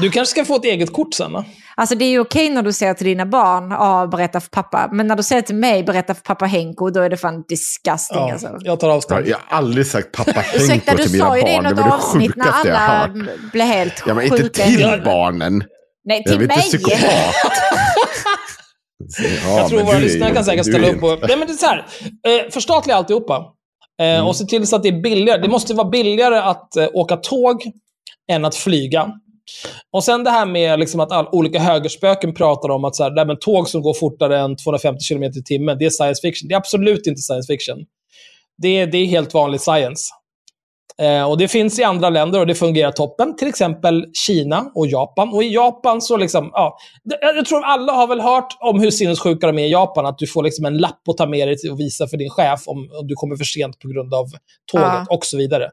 Du 0.00 0.10
kanske 0.10 0.30
ska 0.30 0.44
få 0.44 0.56
ett 0.56 0.64
eget 0.64 0.92
kort 0.92 1.14
sen 1.14 1.32
va? 1.32 1.44
Alltså 1.78 1.94
det 1.94 2.04
är 2.04 2.08
ju 2.08 2.20
okej 2.20 2.50
när 2.50 2.62
du 2.62 2.72
säger 2.72 2.94
till 2.94 3.06
dina 3.06 3.26
barn, 3.26 3.70
ja 3.70 4.06
berätta 4.06 4.40
för 4.40 4.48
pappa. 4.48 4.88
Men 4.92 5.06
när 5.06 5.16
du 5.16 5.22
säger 5.22 5.42
till 5.42 5.54
mig, 5.54 5.84
berätta 5.84 6.14
för 6.14 6.22
pappa 6.22 6.44
Henko, 6.46 6.90
då 6.90 7.00
är 7.00 7.10
det 7.10 7.16
fan 7.16 7.44
disgusting 7.48 8.18
Ja, 8.18 8.32
alltså. 8.32 8.48
jag 8.60 8.80
tar 8.80 8.88
avstånd. 8.88 9.26
Jag 9.26 9.36
har 9.46 9.56
aldrig 9.56 9.86
sagt 9.86 10.12
pappa 10.12 10.44
Ursäkta, 10.54 10.90
Henko 10.90 10.96
du 10.96 11.02
till 11.02 11.12
mina 11.12 11.24
sa 11.26 11.36
ju 11.36 11.42
det 11.42 11.52
i 11.52 11.54
barn. 11.56 11.64
Något 11.64 11.76
det 11.76 11.92
avsnitt 11.92 12.36
när 12.36 12.46
jag 12.46 12.54
alla 12.76 13.12
blev 13.52 13.66
helt 13.66 14.02
Ja, 14.06 14.14
men 14.14 14.24
inte 14.24 14.42
sjuka 14.42 14.64
till 14.64 15.02
barnen. 15.04 15.64
Nej, 16.04 16.22
Jag 16.24 16.32
till 16.32 16.38
är 16.38 16.42
inte 16.42 16.56
mig! 16.56 16.62
psykopat. 16.64 17.00
Ja, 19.44 19.58
jag 19.58 19.68
tror 19.68 19.80
våra 19.80 19.90
du 19.90 19.96
är 19.96 20.00
lyssnare 20.00 20.34
kan 20.34 20.44
säkert 20.44 20.64
du 20.64 20.72
ställa 20.72 20.88
upp 20.88 21.00
på... 21.00 21.06
Nej, 21.28 21.36
men 21.38 21.46
det 21.46 21.52
är 21.52 21.56
så 21.56 21.66
här. 21.66 21.86
Eh, 22.26 22.50
förstatliga 22.50 22.96
alltihopa. 22.96 23.36
Eh, 23.36 24.06
Mm. 24.06 24.26
Och 24.26 24.36
se 24.36 24.44
till 24.44 24.66
så 24.66 24.76
att 24.76 24.82
det 24.82 24.88
är 24.88 25.02
billigare. 25.02 25.40
Det 25.42 25.48
måste 25.48 25.74
vara 25.74 25.88
billigare 25.88 26.36
att 26.38 26.76
eh, 26.76 26.86
åka 26.94 27.16
tåg 27.16 27.62
än 28.32 28.44
att 28.44 28.54
flyga. 28.54 29.08
Och 29.92 30.04
sen 30.04 30.24
det 30.24 30.30
här 30.30 30.46
med 30.46 30.78
liksom 30.78 31.00
att 31.00 31.12
all, 31.12 31.28
olika 31.32 31.58
högerspöken 31.58 32.34
pratar 32.34 32.68
om 32.68 32.84
att 32.84 32.96
så 32.96 33.02
här, 33.02 33.10
nej, 33.10 33.26
men 33.26 33.38
tåg 33.38 33.68
som 33.68 33.82
går 33.82 33.94
fortare 33.94 34.38
än 34.38 34.56
250 34.56 34.98
km 35.08 35.22
i 35.22 35.42
timmen, 35.44 35.78
det 35.78 35.84
är 35.84 35.90
science 35.90 36.20
fiction. 36.20 36.48
Det 36.48 36.54
är 36.54 36.58
absolut 36.58 37.06
inte 37.06 37.20
science 37.22 37.52
fiction. 37.52 37.78
Det 38.62 38.68
är, 38.68 38.86
det 38.86 38.98
är 38.98 39.06
helt 39.06 39.34
vanlig 39.34 39.60
science. 39.60 40.02
Eh, 41.02 41.30
och 41.30 41.38
Det 41.38 41.48
finns 41.48 41.78
i 41.78 41.82
andra 41.84 42.10
länder 42.10 42.40
och 42.40 42.46
det 42.46 42.54
fungerar 42.54 42.92
toppen. 42.92 43.36
Till 43.36 43.48
exempel 43.48 44.04
Kina 44.26 44.70
och 44.74 44.86
Japan. 44.86 45.28
Och 45.34 45.44
i 45.44 45.54
Japan 45.54 46.02
så 46.02 46.16
liksom, 46.16 46.50
ja, 46.52 46.76
jag 47.20 47.46
tror 47.46 47.64
alla 47.64 47.92
har 47.92 48.06
väl 48.06 48.20
hört 48.20 48.56
om 48.60 48.80
hur 48.80 48.90
sinnessjuka 48.90 49.46
de 49.46 49.58
är 49.58 49.64
i 49.64 49.70
Japan. 49.70 50.06
Att 50.06 50.18
du 50.18 50.26
får 50.26 50.42
liksom 50.42 50.64
en 50.64 50.78
lapp 50.78 51.08
att 51.08 51.16
ta 51.16 51.26
med 51.26 51.48
dig 51.48 51.70
och 51.70 51.80
visa 51.80 52.06
för 52.06 52.16
din 52.16 52.30
chef 52.30 52.62
om, 52.66 52.78
om 53.00 53.06
du 53.06 53.14
kommer 53.14 53.36
för 53.36 53.44
sent 53.44 53.78
på 53.78 53.88
grund 53.88 54.14
av 54.14 54.24
tåget 54.72 54.86
Ja. 54.86 55.06
och 55.10 55.24
så 55.24 55.36
vidare. 55.36 55.70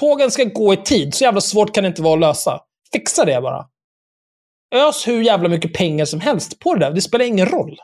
Tågen 0.00 0.30
ska 0.30 0.44
gå 0.44 0.72
i 0.72 0.76
tid. 0.76 1.14
Så 1.14 1.24
jävla 1.24 1.40
svårt 1.40 1.74
kan 1.74 1.84
det 1.84 1.88
inte 1.88 2.02
vara 2.02 2.14
att 2.14 2.20
lösa. 2.20 2.60
Fixa 2.94 3.24
det 3.24 3.40
bara. 3.40 3.64
Ös 4.74 5.08
hur 5.08 5.22
jävla 5.22 5.48
mycket 5.48 5.74
pengar 5.74 6.04
som 6.04 6.20
helst 6.20 6.58
på 6.58 6.74
det 6.74 6.80
där. 6.80 6.92
Det 6.92 7.00
spelar 7.00 7.24
ingen 7.24 7.46
roll. 7.46 7.76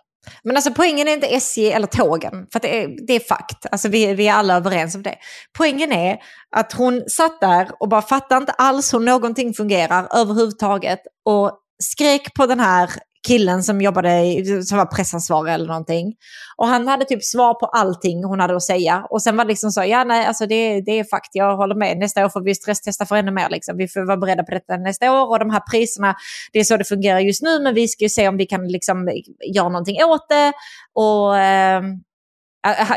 Men 0.43 0.57
alltså 0.57 0.73
poängen 0.75 1.09
är 1.09 1.13
inte 1.13 1.27
SJ 1.27 1.73
eller 1.73 1.87
tågen, 1.87 2.47
för 2.53 2.59
att 2.59 2.63
det 2.63 2.83
är, 2.83 3.07
det 3.07 3.13
är 3.13 3.21
fakt. 3.21 3.67
Alltså 3.71 3.89
vi, 3.89 4.15
vi 4.15 4.29
är 4.29 4.33
alla 4.33 4.57
överens 4.57 4.95
om 4.95 5.03
det. 5.03 5.15
Poängen 5.59 5.93
är 5.93 6.19
att 6.57 6.73
hon 6.73 7.05
satt 7.09 7.41
där 7.41 7.71
och 7.81 7.89
bara 7.89 8.03
fattade 8.03 8.41
inte 8.41 8.53
alls 8.53 8.95
hur 8.95 9.01
någonting 9.01 9.55
fungerar 9.55 10.09
överhuvudtaget 10.15 11.01
och 11.25 11.53
skrek 11.83 12.35
på 12.35 12.47
den 12.47 12.61
här 12.61 12.91
killen 13.27 13.63
som 13.63 13.81
jobbade, 13.81 14.35
som 14.65 14.79
var 14.79 14.87
pressansvarig 14.87 15.55
eller 15.55 15.67
någonting. 15.67 16.15
Och 16.57 16.67
han 16.67 16.89
hade 16.89 17.05
typ 17.05 17.25
svar 17.25 17.55
på 17.55 17.67
allting 17.67 18.25
hon 18.25 18.41
hade 18.41 18.57
att 18.57 18.63
säga. 18.63 19.07
Och 19.11 19.23
sen 19.23 19.37
var 19.37 19.45
det 19.45 19.49
liksom 19.49 19.71
så, 19.71 19.85
ja 19.85 20.05
nej, 20.05 20.27
alltså 20.27 20.47
det, 20.47 20.81
det 20.81 20.99
är 20.99 21.05
fakt, 21.05 21.29
jag 21.33 21.57
håller 21.57 21.75
med. 21.75 21.99
Nästa 21.99 22.25
år 22.25 22.29
får 22.29 22.41
vi 22.41 22.55
stresstesta 22.55 23.07
för 23.07 23.17
ännu 23.17 23.31
mer. 23.31 23.49
Liksom. 23.49 23.77
Vi 23.77 23.89
får 23.89 24.07
vara 24.07 24.17
beredda 24.17 24.43
på 24.43 24.51
detta 24.51 24.77
nästa 24.77 25.13
år 25.13 25.31
och 25.31 25.39
de 25.39 25.51
här 25.51 25.63
priserna, 25.71 26.15
det 26.53 26.61
är 26.61 26.65
så 26.65 26.77
det 26.77 26.85
fungerar 26.85 27.19
just 27.21 27.43
nu, 27.43 27.61
men 27.63 27.75
vi 27.75 27.89
ska 27.89 28.05
ju 28.05 28.09
se 28.09 28.29
om 28.29 28.37
vi 28.37 28.47
kan 28.47 28.69
liksom 28.69 29.09
göra 29.55 29.69
någonting 29.69 30.05
åt 30.05 30.29
det. 30.29 30.53
Och 30.95 31.39
eh, 31.39 31.83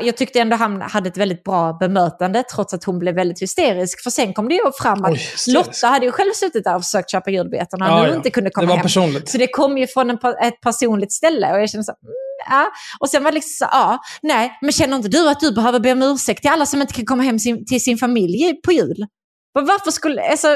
jag 0.01 0.17
tyckte 0.17 0.39
ändå 0.39 0.55
han 0.55 0.81
hade 0.81 1.09
ett 1.09 1.17
väldigt 1.17 1.43
bra 1.43 1.73
bemötande, 1.73 2.43
trots 2.55 2.73
att 2.73 2.83
hon 2.83 2.99
blev 2.99 3.15
väldigt 3.15 3.41
hysterisk. 3.41 4.03
För 4.03 4.09
sen 4.09 4.33
kom 4.33 4.49
det 4.49 4.53
ju 4.55 4.71
fram 4.81 5.03
att 5.05 5.11
Oj. 5.11 5.21
Lotta 5.47 5.87
hade 5.87 6.05
ju 6.05 6.11
själv 6.11 6.31
suttit 6.33 6.63
där 6.63 6.75
och 6.75 6.83
försökt 6.83 7.11
köpa 7.11 7.31
julbiljetterna 7.31 7.87
Ja, 7.87 7.97
och 7.99 8.03
nu 8.03 8.09
ja. 8.09 8.15
inte 8.15 8.29
kunde 8.29 8.49
Det 8.49 8.53
komma 8.53 8.67
var 8.67 8.75
hem. 8.75 8.83
personligt. 8.83 9.29
Så 9.29 9.37
det 9.37 9.47
kom 9.47 9.77
ju 9.77 9.87
från 9.87 10.09
en, 10.09 10.17
ett 10.43 10.61
personligt 10.61 11.11
ställe 11.11 11.51
och 11.53 11.61
jag 11.61 11.69
kände 11.69 11.83
så 11.83 11.91
mm, 11.91 12.13
ja. 12.49 12.71
Och 12.99 13.09
sen 13.09 13.23
var 13.23 13.31
det 13.31 13.35
liksom 13.35 13.67
så, 13.67 13.71
ja, 13.71 13.99
nej, 14.21 14.57
men 14.61 14.71
känner 14.71 14.95
inte 14.97 15.09
du 15.09 15.29
att 15.29 15.39
du 15.39 15.51
behöver 15.51 15.79
be 15.79 15.91
om 15.91 16.01
ursäkt 16.01 16.41
till 16.41 16.51
alla 16.51 16.65
som 16.65 16.81
inte 16.81 16.93
kan 16.93 17.05
komma 17.05 17.23
hem 17.23 17.39
sin, 17.39 17.65
till 17.65 17.83
sin 17.83 17.97
familj 17.97 18.61
på 18.65 18.71
jul? 18.71 19.05
Varför 19.53 19.91
skulle, 19.91 20.21
alltså... 20.29 20.47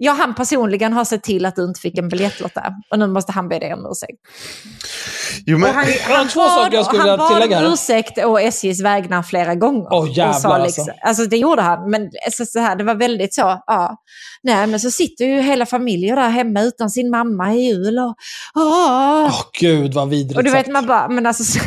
Ja, 0.00 0.12
han 0.12 0.34
personligen 0.34 0.92
har 0.92 1.04
sett 1.04 1.22
till 1.22 1.46
att 1.46 1.56
du 1.56 1.64
inte 1.64 1.80
fick 1.80 1.98
en 1.98 2.08
biljett 2.08 2.40
Lotta. 2.40 2.72
Och 2.90 2.98
nu 2.98 3.06
måste 3.06 3.32
han 3.32 3.48
be 3.48 3.58
dig 3.58 3.74
om 3.74 3.86
ursäkt. 3.90 4.18
Jo, 5.46 5.58
men, 5.58 5.68
Och 5.70 5.74
han, 5.74 5.86
han 6.16 6.28
två 6.28 6.40
saker 6.48 6.76
jag 6.76 6.86
skulle 6.86 7.02
han 7.02 7.18
bad 7.18 7.42
om 7.66 7.72
ursäkt 7.72 8.18
å 8.24 8.38
SJs 8.38 8.82
vägnar 8.82 9.22
flera 9.22 9.54
gånger. 9.54 9.88
Åh, 9.90 10.08
jävlar, 10.08 10.28
och 10.28 10.34
sa 10.40 10.58
liksom, 10.58 10.82
alltså. 10.82 10.92
alltså. 11.02 11.24
Det 11.24 11.36
gjorde 11.36 11.62
han, 11.62 11.90
men 11.90 12.10
alltså, 12.26 12.44
så 12.46 12.58
här, 12.58 12.76
det 12.76 12.84
var 12.84 12.94
väldigt 12.94 13.34
så, 13.34 13.62
ja. 13.66 13.96
Nej, 14.42 14.66
men 14.66 14.80
så 14.80 14.90
sitter 14.90 15.24
ju 15.24 15.40
hela 15.40 15.66
familjen 15.66 16.16
där 16.16 16.28
hemma 16.28 16.60
utan 16.62 16.90
sin 16.90 17.10
mamma 17.10 17.54
i 17.54 17.68
jul. 17.68 17.98
Och, 17.98 18.14
åh. 18.54 19.24
Åh 19.24 19.40
gud 19.60 19.94
vad 19.94 20.08
vidrigt 20.08 20.36
och 20.36 20.44
du 20.44 20.50
vet 20.50 20.60
sagt. 20.60 20.72
man 20.72 20.86
bara, 20.86 21.08
men 21.08 21.26
alltså... 21.26 21.44
så- 21.44 21.58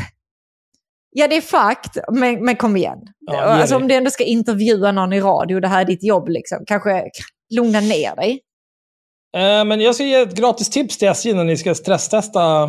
Ja, 1.13 1.27
det 1.27 1.37
är 1.37 1.41
fakt, 1.41 1.97
men, 2.11 2.45
men 2.45 2.55
kom 2.55 2.77
igen. 2.77 2.97
Ja, 3.19 3.41
alltså, 3.41 3.75
om 3.75 3.87
du 3.87 3.95
ändå 3.95 4.09
ska 4.11 4.23
intervjua 4.23 4.91
någon 4.91 5.13
i 5.13 5.21
radio, 5.21 5.59
det 5.59 5.67
här 5.67 5.81
är 5.81 5.85
ditt 5.85 6.03
jobb, 6.03 6.29
liksom. 6.29 6.57
kanske 6.67 7.03
lugna 7.51 7.79
ner 7.79 8.15
dig. 8.15 8.39
Eh, 9.37 9.65
men 9.65 9.81
jag 9.81 9.95
ska 9.95 10.03
ge 10.03 10.15
ett 10.15 10.35
gratis 10.35 10.69
tips 10.69 10.97
till 10.97 11.07
SJ 11.07 11.33
när 11.33 11.43
ni 11.43 11.57
ska 11.57 11.75
stresstesta 11.75 12.63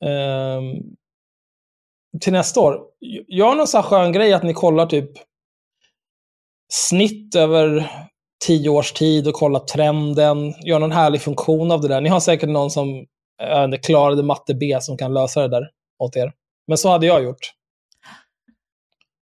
eh, 0.00 0.62
till 2.20 2.32
nästa 2.32 2.60
år. 2.60 2.80
Gör 3.28 3.54
någon 3.54 3.66
sån 3.66 3.82
här 3.82 3.88
skön 3.88 4.12
grej 4.12 4.32
att 4.32 4.42
ni 4.42 4.54
kollar 4.54 4.86
typ 4.86 5.10
snitt 6.72 7.34
över 7.34 7.90
tio 8.46 8.68
års 8.68 8.92
tid 8.92 9.28
och 9.28 9.34
kollar 9.34 9.60
trenden. 9.60 10.54
Gör 10.64 10.78
någon 10.78 10.92
härlig 10.92 11.20
funktion 11.20 11.70
av 11.70 11.80
det 11.80 11.88
där. 11.88 12.00
Ni 12.00 12.08
har 12.08 12.20
säkert 12.20 12.48
någon 12.48 12.70
som 12.70 12.88
eh, 13.42 13.48
jag 13.48 13.82
klarade 13.82 14.22
matte 14.22 14.54
B 14.54 14.78
som 14.80 14.96
kan 14.96 15.14
lösa 15.14 15.40
det 15.42 15.48
där 15.48 15.70
åt 15.98 16.16
er. 16.16 16.32
Men 16.66 16.78
så 16.78 16.88
hade 16.88 17.06
jag 17.06 17.22
gjort. 17.22 17.55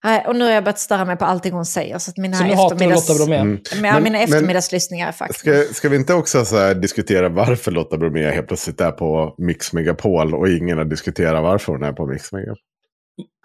Nej, 0.04 0.24
Och 0.26 0.36
nu 0.36 0.44
har 0.44 0.52
jag 0.52 0.64
börjat 0.64 0.78
störa 0.78 1.04
mig 1.04 1.16
på 1.16 1.24
allting 1.24 1.52
hon 1.52 1.64
säger. 1.64 1.98
Så 1.98 2.10
att 2.10 2.16
mina, 2.16 2.36
Så 2.36 2.44
nu 2.44 2.54
hatar 2.54 2.68
du 2.68 2.74
eftermiddags... 2.74 3.08
Lotta 3.08 3.18
Bromé. 3.24 3.36
Mm. 3.36 3.60
Men, 3.80 3.94
Men- 3.94 4.02
mina 4.02 4.18
eftermiddagslyssningar 4.18 5.08
är 5.08 5.12
fakt. 5.12 5.34
Ska, 5.38 5.62
ska 5.72 5.88
vi 5.88 5.96
inte 5.96 6.14
också 6.14 6.44
så 6.44 6.56
här 6.58 6.74
diskutera 6.74 7.28
varför 7.28 7.70
Lotta 7.70 7.96
Bromé 7.98 8.30
helt 8.30 8.46
plötsligt 8.48 8.80
är 8.80 8.90
på 8.90 9.34
Mix 9.38 9.72
Megapol 9.72 10.34
och 10.34 10.48
ingen 10.48 10.78
har 10.78 10.84
diskuterat 10.84 11.42
varför 11.42 11.72
hon 11.72 11.82
är 11.82 11.92
på 11.92 12.06
Mix 12.06 12.32
Megapol? 12.32 12.56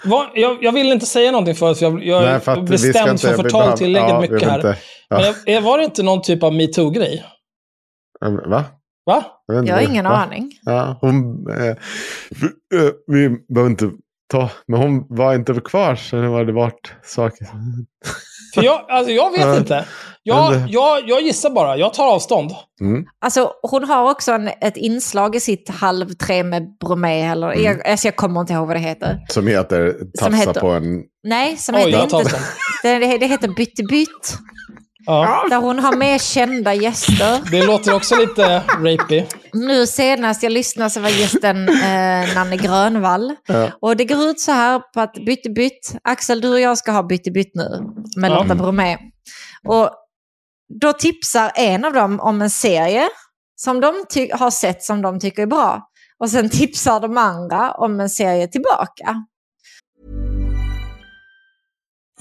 Va? 0.06 0.32
Jag, 0.36 0.64
jag 0.64 0.72
vill 0.72 0.92
inte 0.92 1.06
säga 1.06 1.32
någonting 1.32 1.56
för 1.56 1.72
att 1.72 1.82
jag, 1.82 2.04
jag 2.06 2.24
Nej, 2.24 2.40
för 2.40 2.52
är 2.58 2.62
bestämd 2.62 3.10
inte- 3.12 3.28
för 3.28 3.36
förtal 3.44 3.78
tillägget 3.78 4.10
ja, 4.10 4.22
mycket 4.22 4.44
här. 4.44 4.56
inte- 4.56 4.78
ja. 5.10 5.34
Men 5.46 5.54
jag, 5.54 5.62
var 5.62 5.78
det 5.78 5.84
inte 5.84 6.04
någon 6.04 6.22
typ 6.22 6.44
av 6.44 6.54
metoo-grej? 6.54 7.26
Va? 8.48 8.64
Va? 9.06 9.26
inte 9.52 9.70
Jag 9.70 9.76
har 9.76 9.82
ingen 9.82 10.06
Va? 10.06 10.12
aning. 10.12 10.52
Ja, 10.62 10.98
hon... 11.02 11.46
Eh, 11.52 11.76
vi, 12.30 12.78
eh, 12.80 12.92
vi 13.08 13.30
behöver 13.54 13.70
inte 13.72 13.92
ta... 14.32 14.50
Men 14.68 14.80
hon 14.82 15.06
var 15.10 15.36
inte 15.36 15.54
kvar 15.54 15.96
så 15.96 16.16
det 16.16 16.32
hade 16.34 16.52
varit 16.54 16.94
saker. 17.04 17.48
För 18.56 18.64
jag, 18.64 18.86
alltså 18.90 19.12
jag 19.12 19.32
vet 19.32 19.58
inte. 19.60 19.86
Jag, 20.24 20.54
jag, 20.70 21.10
jag 21.10 21.22
gissar 21.22 21.50
bara. 21.50 21.78
Jag 21.78 21.94
tar 21.94 22.14
avstånd. 22.14 22.52
Mm. 22.82 23.06
Alltså, 23.26 23.52
hon 23.64 23.84
har 23.84 24.12
också 24.12 24.32
en, 24.32 24.48
ett 24.62 24.78
inslag 24.78 25.36
i 25.36 25.40
sitt 25.40 25.70
halv 25.70 26.10
tre 26.10 26.44
med 26.44 26.78
Bromé, 26.80 27.22
eller 27.22 27.52
Mm. 27.52 27.64
jag, 27.64 27.88
alltså, 27.88 28.08
jag 28.08 28.16
kommer 28.16 28.42
inte 28.42 28.54
ihåg 28.54 28.68
vad 28.68 28.76
det 28.76 28.80
heter. 28.80 29.20
Som 29.30 29.48
heter 29.48 29.94
Tafsa 30.20 30.36
heter- 30.38 30.62
på 30.62 30.68
en... 30.70 31.04
Nej, 31.24 31.58
som 31.58 31.76
Oj, 31.76 31.82
heter 31.82 32.04
inte... 32.20 32.40
Det, 32.84 33.18
det, 33.18 33.26
heter 33.28 33.48
Bytte 33.48 33.84
bytt. 33.84 34.38
Ja. 35.06 35.46
Där 35.50 35.58
hon 35.58 35.80
har 35.80 35.96
med 35.96 36.22
kända 36.22 36.74
gäster. 36.74 37.52
Det 37.52 37.66
låter 37.66 37.94
också 37.96 38.16
lite 38.16 38.58
rapey. 38.60 39.26
Nu 39.54 39.88
senast 39.88 40.44
jag 40.44 40.52
lyssnade 40.52 40.90
så 40.90 41.00
var 41.00 41.10
gästen 41.10 41.70
eh, 41.70 42.36
Nanne 42.36 42.58
Grönvall. 42.58 43.36
Ja. 43.48 43.70
Och 43.82 43.98
det 43.98 44.06
går 44.06 44.24
ut 44.24 44.40
så 44.40 44.52
här 44.52 44.80
på 44.94 45.02
att 45.02 45.14
bytte 45.26 45.50
bytt. 45.50 45.96
Axel, 46.04 46.42
du 46.42 46.50
och 46.54 46.60
jag 46.60 46.78
ska 46.78 46.92
ha 46.92 47.04
bytte 47.04 47.32
bytt 47.32 47.52
nu 47.56 47.84
med 48.18 48.32
Ja. 48.32 48.36
Lotta 48.44 48.56
Bromé. 48.56 48.98
Och 49.68 49.90
då 50.82 50.94
tipsar 50.94 51.52
en 51.56 51.86
av 51.86 51.94
dem 51.94 52.20
om 52.20 52.42
en 52.42 52.50
serie 52.50 53.10
som 53.56 53.82
de 53.82 53.94
ty- 54.14 54.32
har 54.34 54.52
sett 54.52 54.84
som 54.84 55.02
de 55.02 55.20
tycker 55.20 55.42
är 55.42 55.48
bra. 55.48 55.82
Och 56.20 56.30
sen 56.30 56.50
tipsar 56.50 57.00
de 57.00 57.18
andra 57.18 57.72
om 57.72 58.00
en 58.00 58.10
serie 58.10 58.48
tillbaka. 58.48 59.16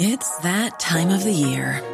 It's 0.00 0.42
that 0.42 0.80
time 0.80 1.16
of 1.16 1.22
the 1.22 1.30
year. 1.30 1.93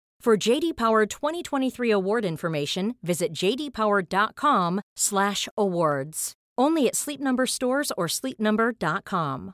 For 0.25 0.49
JD 0.49 0.73
Power 0.77 1.05
2023 1.05 1.91
award 1.91 2.25
information, 2.25 2.93
visit 3.01 3.33
jdpower.com/awards. 3.33 6.31
Only 6.61 6.87
at 6.89 6.95
Sleep 6.95 7.19
Number 7.19 7.45
stores 7.45 7.91
or 7.97 8.07
sleepnumber.com. 8.07 9.51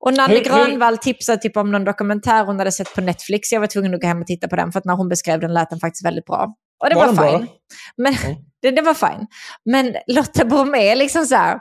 Och 0.00 0.12
Nanne 0.14 0.34
Hur- 0.34 0.36
hur- 0.36 0.44
Grönvall 0.44 0.98
tipsade 0.98 1.38
typ 1.42 1.56
om 1.56 1.72
någon 1.72 1.84
dokumentär 1.84 2.44
hon 2.44 2.58
hade 2.58 2.72
sett 2.72 2.94
på 2.94 3.00
Netflix. 3.00 3.52
Jag 3.52 3.60
var 3.60 3.66
tvungen 3.66 3.94
att 3.94 4.00
gå 4.00 4.06
hem 4.06 4.20
och 4.20 4.26
titta 4.26 4.48
på 4.48 4.56
den 4.56 4.72
för 4.72 4.78
att 4.78 4.84
när 4.84 4.94
hon 4.94 5.08
beskrev 5.08 5.40
den 5.40 5.54
lät 5.54 5.70
den 5.70 5.80
faktiskt 5.80 6.04
väldigt 6.04 6.24
bra. 6.24 6.54
Och 6.82 6.88
det 6.88 6.94
Var 6.94 7.06
var, 7.06 7.06
den 7.06 7.16
bra 7.16 7.38
fine. 7.38 7.48
Men, 7.96 8.12
Ja. 8.12 8.36
det, 8.62 8.70
det 8.70 8.82
var 8.82 8.94
fine. 8.94 9.26
Men 9.64 9.96
Lotta 10.06 10.44
Bromé 10.44 10.78
är 10.88 10.96
liksom 10.96 11.26
så 11.26 11.34
här... 11.34 11.60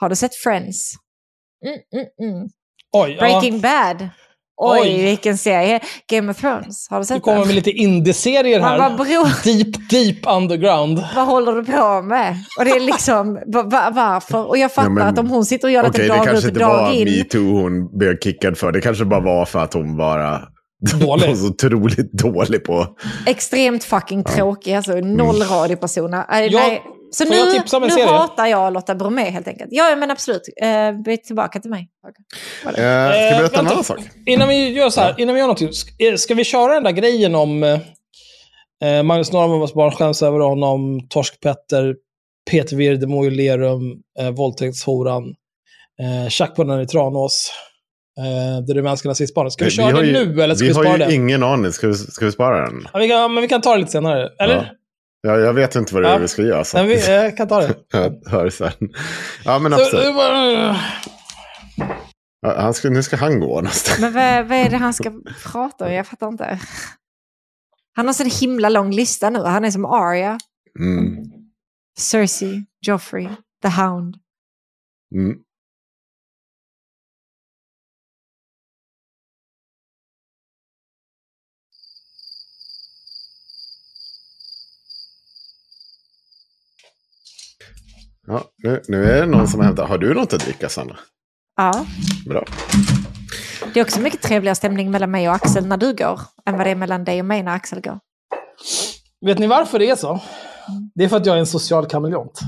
Har 0.00 0.08
du 0.08 0.16
sett 0.16 0.34
Friends? 0.34 0.92
Mm, 1.66 1.78
mm, 1.94 2.06
mm. 2.34 2.48
Oj, 2.92 3.10
ja. 3.12 3.18
Breaking 3.20 3.60
Bad? 3.60 4.08
Oj, 4.60 4.78
Oj. 4.82 5.02
vilken 5.04 5.38
serie. 5.38 5.80
Game 6.10 6.30
of 6.32 6.36
Thrones, 6.40 6.86
har 6.90 6.96
du 6.96 7.02
Du 7.02 7.06
sett 7.06 7.22
kommer 7.22 7.38
den? 7.38 7.46
med 7.46 7.54
lite 7.54 7.70
indie-serier 7.70 8.60
Man 8.60 8.78
bara, 8.78 8.88
här. 8.88 8.96
bror, 8.96 9.44
Deep, 9.44 9.90
deep 9.90 10.36
underground. 10.36 11.04
vad 11.16 11.26
håller 11.26 11.52
du 11.52 11.64
på 11.64 12.02
med? 12.02 12.36
Och 12.58 12.64
det 12.64 12.70
är 12.70 12.80
liksom, 12.80 13.34
va, 13.46 13.62
va, 13.62 13.90
varför? 13.94 14.48
Och 14.48 14.58
jag 14.58 14.72
fattar 14.72 14.88
Ja, 14.88 14.94
men- 14.94 15.06
att 15.06 15.18
om 15.18 15.30
hon 15.30 15.44
sitter 15.44 15.68
och 15.68 15.72
gör 15.72 15.80
Okej, 15.88 15.90
detta 15.92 16.02
det 16.02 16.08
dag 16.18 16.26
kanske 16.26 16.48
ut 16.48 16.56
och 16.56 16.60
inte 16.62 16.64
var 16.64 16.78
dag 16.84 16.94
in. 16.94 17.18
metoo 17.18 17.60
hon 17.62 17.98
blev 17.98 18.18
kickad 18.18 18.58
för. 18.58 18.72
Det 18.72 18.80
kanske 18.80 19.04
bara 19.04 19.20
var 19.20 19.44
för 19.44 19.58
att 19.58 19.74
hon 19.74 19.96
bara 19.96 20.40
Dålig. 21.00 21.06
var 21.28 21.34
så 21.34 21.46
otroligt 21.46 22.12
dålig 22.12 22.64
på... 22.64 22.86
Extremt 23.26 23.84
fucking 23.84 24.24
tråkig, 24.24 24.74
alltså 24.74 24.92
noll 24.92 25.42
radiopersoner. 25.42 26.24
Äh. 26.32 26.40
Jag- 26.40 26.52
nej. 26.52 26.82
Så 27.10 27.24
får 27.24 27.34
nu, 27.34 27.38
jag 27.38 27.50
tipsa 27.52 27.76
om 27.76 27.82
en 27.82 27.88
nu 27.88 27.94
serie? 27.94 28.06
hatar 28.06 28.46
jag 28.46 28.72
Lotta 28.72 28.94
Bromé 28.94 29.30
helt 29.30 29.48
enkelt. 29.48 29.68
Ja, 29.72 29.96
men 29.96 30.10
absolut. 30.10 30.42
Uh, 30.64 31.02
byt 31.02 31.24
tillbaka 31.24 31.60
till 31.60 31.70
mig. 31.70 31.88
Eh, 32.66 32.72
ska 32.72 32.82
jag 32.82 33.32
Eh, 33.32 33.38
berätta 33.38 33.58
en 33.58 33.64
vänta. 33.64 33.72
annan 33.72 33.84
sak? 33.84 33.98
Innan 34.26 34.48
vi 34.48 34.68
gör 34.68 34.90
så 34.90 35.00
här, 35.00 35.14
innan 35.18 35.34
vi 35.34 35.38
gör 35.40 35.46
någonting. 35.46 35.72
Ska, 35.72 36.04
eh, 36.06 36.14
ska 36.14 36.34
vi 36.34 36.44
köra 36.44 36.74
den 36.74 36.82
där 36.84 36.90
grejen 36.92 37.34
om 37.34 37.62
eh, 37.62 39.02
Magnus 39.02 39.32
Norrmans 39.32 39.74
barn 39.74 39.90
skäms 39.92 40.22
över 40.22 40.38
honom, 40.40 41.00
Torsk-Petter, 41.08 41.94
Peter 42.50 42.76
Virdemo 42.76 43.26
i 43.26 43.30
Lerum, 43.30 43.82
eh, 44.20 44.30
våldtäktshoran, 44.30 45.24
eh, 46.02 46.28
Tjackbunnen 46.28 46.80
i 46.80 46.86
Tranås, 46.86 47.52
eh, 48.18 48.64
det 48.66 48.74
rumänska 48.74 49.08
nazistbarnet. 49.08 49.52
Ska 49.52 49.64
vi 49.64 49.70
köra 49.70 49.86
har 49.86 50.00
det 50.02 50.06
ju, 50.06 50.12
nu 50.12 50.42
eller 50.42 50.54
ska 50.54 50.62
vi, 50.64 50.68
vi 50.68 50.74
spara 50.74 50.88
har 50.88 50.98
ju 50.98 51.14
ingen 51.14 51.42
aning. 51.42 51.72
Ska 51.72 51.86
vi, 51.88 51.94
ska 51.94 52.24
vi 52.26 52.32
spara 52.32 52.64
den? 52.66 52.88
Ja, 52.92 52.98
vi 52.98 53.08
kan, 53.08 53.34
men 53.34 53.42
vi 53.42 53.48
kan 53.48 53.60
ta 53.60 53.72
det 53.72 53.78
lite 53.78 53.92
senare. 53.92 54.28
Eller? 54.40 54.54
Ja. 54.54 54.64
Ja, 55.20 55.38
jag 55.38 55.52
vet 55.54 55.74
inte 55.74 55.94
vad 55.94 56.02
det 56.02 56.08
är 56.08 56.12
Ja. 56.12 56.18
vi 56.18 56.28
ska 56.28 56.42
göra. 56.42 56.64
Så 56.64 56.76
Men 56.76 56.86
vi 56.86 57.26
eh, 57.26 57.34
kan 57.36 57.48
ta 57.48 57.60
det. 57.60 57.74
jag 57.92 58.30
hör 58.30 58.50
sen. 58.50 58.72
Ja, 59.44 59.58
men 59.58 59.72
absolut. 59.72 60.04
Ja, 62.40 62.60
Han 62.60 62.74
ska, 62.74 62.90
nu 62.90 63.02
ska 63.02 63.16
han 63.16 63.40
gå 63.40 63.46
någonstans. 63.46 63.98
Men 64.00 64.12
vad, 64.12 64.46
vad 64.48 64.58
är 64.58 64.70
det 64.70 64.76
han 64.76 64.94
ska 64.94 65.12
prata 65.44 65.86
om? 65.86 65.92
Jag 65.92 66.06
fattar 66.06 66.28
inte. 66.28 66.60
Han 67.96 68.06
har 68.06 68.12
så 68.14 68.22
en 68.22 68.30
himla 68.30 68.68
lång 68.68 68.90
lista 68.90 69.30
nu. 69.30 69.42
Han 69.42 69.64
är 69.64 69.70
som 69.70 69.84
Arya, 69.84 70.38
Mm. 70.78 71.16
Cersei, 71.98 72.64
Joffrey, 72.86 73.28
The 73.62 73.68
Hound. 73.68 74.16
Mm. 75.14 75.36
Ja, 88.28 88.44
nu, 88.56 88.82
nu 88.88 89.04
är 89.04 89.20
det 89.20 89.26
någon 89.26 89.48
som 89.48 89.60
hämtar. 89.60 89.86
Har 89.86 89.98
du 89.98 90.14
något 90.14 90.32
att 90.32 90.40
dricka, 90.40 90.68
Sanna? 90.68 90.96
Ja. 91.56 91.86
Bra. 92.26 92.44
Det 93.74 93.80
är 93.80 93.84
också 93.84 94.00
mycket 94.00 94.22
trevligare 94.22 94.54
stämning 94.54 94.90
mellan 94.90 95.10
mig 95.10 95.28
och 95.28 95.34
Axel 95.34 95.66
när 95.66 95.76
du 95.76 95.94
går 95.94 96.20
än 96.46 96.56
vad 96.56 96.66
det 96.66 96.70
är 96.70 96.74
mellan 96.74 97.04
dig 97.04 97.20
och 97.20 97.26
mig 97.26 97.42
när 97.42 97.54
Axel 97.54 97.80
går. 97.80 97.98
Vet 99.26 99.38
ni 99.38 99.46
varför 99.46 99.78
det 99.78 99.90
är 99.90 99.96
så? 99.96 100.20
Det 100.94 101.04
är 101.04 101.08
för 101.08 101.16
att 101.16 101.26
jag 101.26 101.36
är 101.36 101.40
en 101.40 101.46
social 101.46 101.86
kameleont. 101.86 102.40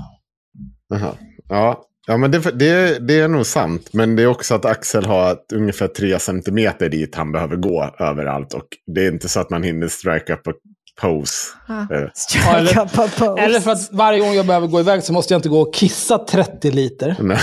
Jaha. 0.88 1.14
Ja, 1.48 1.84
ja 2.06 2.16
men 2.16 2.30
det, 2.30 2.38
det, 2.38 2.98
det 2.98 3.20
är 3.20 3.28
nog 3.28 3.46
sant. 3.46 3.88
Men 3.92 4.16
det 4.16 4.22
är 4.22 4.26
också 4.26 4.54
att 4.54 4.64
Axel 4.64 5.04
har 5.06 5.32
ett, 5.32 5.52
ungefär 5.52 5.88
tre 5.88 6.18
centimeter 6.18 6.88
dit 6.88 7.14
han 7.14 7.32
behöver 7.32 7.56
gå 7.56 7.94
överallt. 7.98 8.54
Och 8.54 8.66
det 8.86 9.06
är 9.06 9.12
inte 9.12 9.28
så 9.28 9.40
att 9.40 9.50
man 9.50 9.62
hinner 9.62 9.88
strike 9.88 10.32
up 10.32 10.48
a 10.48 10.52
pose. 10.96 11.48
Ja. 11.68 11.80
Eh, 11.80 12.54
eller- 12.56 12.96
pose. 13.18 13.42
Eller 13.42 13.60
för 13.60 13.70
att 13.70 13.88
varje 13.92 14.20
gång 14.20 14.34
jag 14.34 14.46
behöver 14.46 14.66
gå 14.66 14.80
iväg 14.80 15.04
så 15.04 15.12
måste 15.12 15.34
jag 15.34 15.38
inte 15.38 15.48
gå 15.48 15.60
och 15.60 15.74
kissa 15.74 16.18
30 16.18 16.70
liter. 16.70 17.16
Nej, 17.20 17.38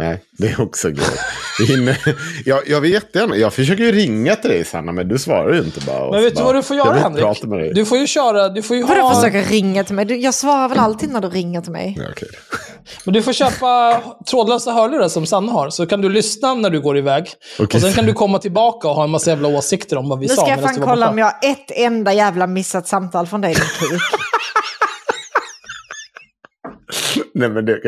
nej, 0.00 0.22
det 0.38 0.46
är 0.46 0.60
också 0.60 0.90
grej. 0.90 1.06
Jag, 2.44 2.68
jag 2.68 2.80
vet 2.80 3.12
det. 3.12 3.36
Jag 3.36 3.54
försöker 3.54 3.84
ju 3.84 3.92
ringa 3.92 4.36
till 4.36 4.50
dig, 4.50 4.64
Sanna, 4.64 4.92
men 4.92 5.08
du 5.08 5.18
svarar 5.18 5.54
ju 5.54 5.58
inte 5.60 5.80
bara. 5.80 6.10
Men 6.10 6.22
vet 6.22 6.36
du 6.36 6.42
vad 6.42 6.54
du 6.54 6.62
får 6.62 6.76
jag 6.76 6.86
göra, 6.86 6.98
Henrik? 6.98 7.22
prata 7.24 7.46
med 7.46 7.58
dig. 7.58 7.72
Du 7.74 7.84
får 7.84 7.98
ju 7.98 8.06
köra, 8.06 8.48
du 8.48 8.62
får 8.62 8.76
ju 8.76 8.82
Vadå 8.82 9.00
ha... 9.00 9.14
försöker 9.14 9.42
ringa 9.42 9.84
till 9.84 9.94
mig? 9.94 10.04
Du, 10.04 10.16
jag 10.16 10.34
svarar 10.34 10.68
väl 10.68 10.78
alltid 10.78 11.10
när 11.10 11.20
du 11.20 11.28
ringer 11.28 11.60
till 11.60 11.72
mig? 11.72 11.96
Ja, 11.98 12.04
okej. 12.10 12.28
Men 13.04 13.14
du 13.14 13.22
får 13.22 13.32
köpa 13.32 14.02
trådlösa 14.30 14.72
hörlurar 14.72 15.08
som 15.08 15.26
Sanna 15.26 15.52
har, 15.52 15.70
så 15.70 15.86
kan 15.86 16.00
du 16.00 16.08
lyssna 16.08 16.54
när 16.54 16.70
du 16.70 16.80
går 16.80 16.98
iväg. 16.98 17.28
Okej. 17.58 17.78
Och 17.78 17.82
sen 17.82 17.92
kan 17.92 18.06
du 18.06 18.12
komma 18.12 18.38
tillbaka 18.38 18.88
och 18.88 18.94
ha 18.94 19.04
en 19.04 19.10
massa 19.10 19.30
jävla 19.30 19.48
åsikter 19.48 19.96
om 19.96 20.08
vad 20.08 20.18
vi 20.18 20.26
Nu 20.26 20.34
sa. 20.34 20.42
ska 20.42 20.50
jag 20.50 20.62
fan 20.62 20.80
kolla 20.82 21.08
om 21.10 21.18
jag 21.18 21.26
har 21.26 21.50
ett 21.50 21.70
enda 21.70 22.12
jävla 22.12 22.46
missat 22.46 22.88
samtal 22.88 23.26
från 23.26 23.40
dig, 23.40 23.54
din 23.54 23.88
kuk. 23.88 24.00
Nej, 27.34 27.48
men 27.48 27.64
det, 27.66 27.80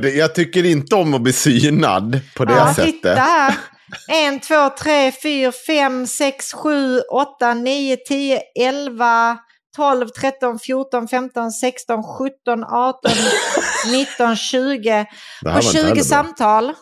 det- 0.00 0.10
jag 0.10 0.34
tycker 0.34 0.64
inte 0.66 0.94
om 0.96 1.14
att 1.14 1.20
bli 1.22 1.32
synad 1.32 2.20
på 2.36 2.44
det 2.44 2.54
ja, 2.54 2.74
sättet. 2.74 2.92
titta 2.92 3.14
här. 3.14 3.54
En, 4.08 4.40
två, 4.40 4.70
tre, 4.78 5.12
fyra, 5.22 5.52
fem, 5.66 6.06
sex, 6.06 6.52
sju, 6.52 7.00
åtta, 7.00 7.54
nio, 7.54 7.96
tio, 7.96 8.40
elva, 8.60 9.38
tolv, 9.76 10.08
tretton, 10.08 10.58
fjorton, 10.58 11.08
femton, 11.08 11.50
sexton, 11.52 12.02
sjutton, 12.02 12.64
arton, 12.64 13.12
nitton, 13.92 14.36
tjugo. 14.36 15.04
Det 15.42 15.50
här 15.50 15.60
På 15.60 15.66
var 15.66 15.76
inte 15.76 15.78
heller 15.78 15.88
20 15.88 15.94
bra. 15.94 16.02
samtal. 16.04 16.72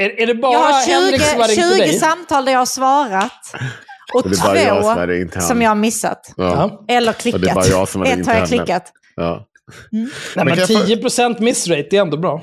Är, 0.00 0.20
är 0.20 0.26
det 0.26 0.34
bara 0.34 0.52
Jag 0.52 0.58
har 0.60 0.82
Henrik 0.86 1.22
som 1.22 1.40
har 1.40 1.48
20, 1.48 1.54
ringt 1.60 1.70
till 1.72 1.78
20 1.78 1.86
dig? 1.86 1.98
samtal 1.98 2.44
där 2.44 2.52
jag 2.52 2.58
har 2.58 2.66
svarat. 2.66 3.32
Och 4.14 4.24
Och 4.24 4.30
det 4.30 4.36
är 4.36 4.42
bara 4.44 4.60
jag 4.60 4.84
som 4.84 4.98
har 4.98 5.06
två 5.06 5.40
som 5.40 5.50
han. 5.56 5.60
jag 5.62 5.70
har 5.70 5.74
missat. 5.74 6.32
Ja. 6.36 6.84
Eller 6.88 7.12
Och 7.12 7.16
det 7.22 7.28
är 7.28 7.32
klickat. 7.32 7.54
bara 7.54 7.66
jag 7.66 7.88
som 7.88 8.00
har 8.00 8.08
Ett 8.08 8.26
har 8.26 8.34
jag 8.34 8.48
klickat. 8.48 8.92
Ja. 9.16 9.46
Nej, 9.90 10.08
Men 10.36 10.46
men 10.46 10.56
kan 10.56 10.58
jag 10.58 10.68
få- 10.68 11.08
10% 11.08 11.40
missrate, 11.40 11.86
det 11.90 11.96
är 11.96 12.00
ändå 12.02 12.16
bra. 12.16 12.42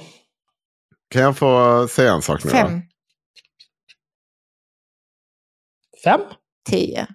Kan 1.13 1.21
jag 1.21 1.37
få 1.37 1.87
säga 1.87 2.11
en 2.13 2.21
sak 2.21 2.43
nu? 2.43 2.49
då? 2.51 2.57
Fem, 2.57 2.81
Fem? 6.03 6.21
tio. 6.69 7.07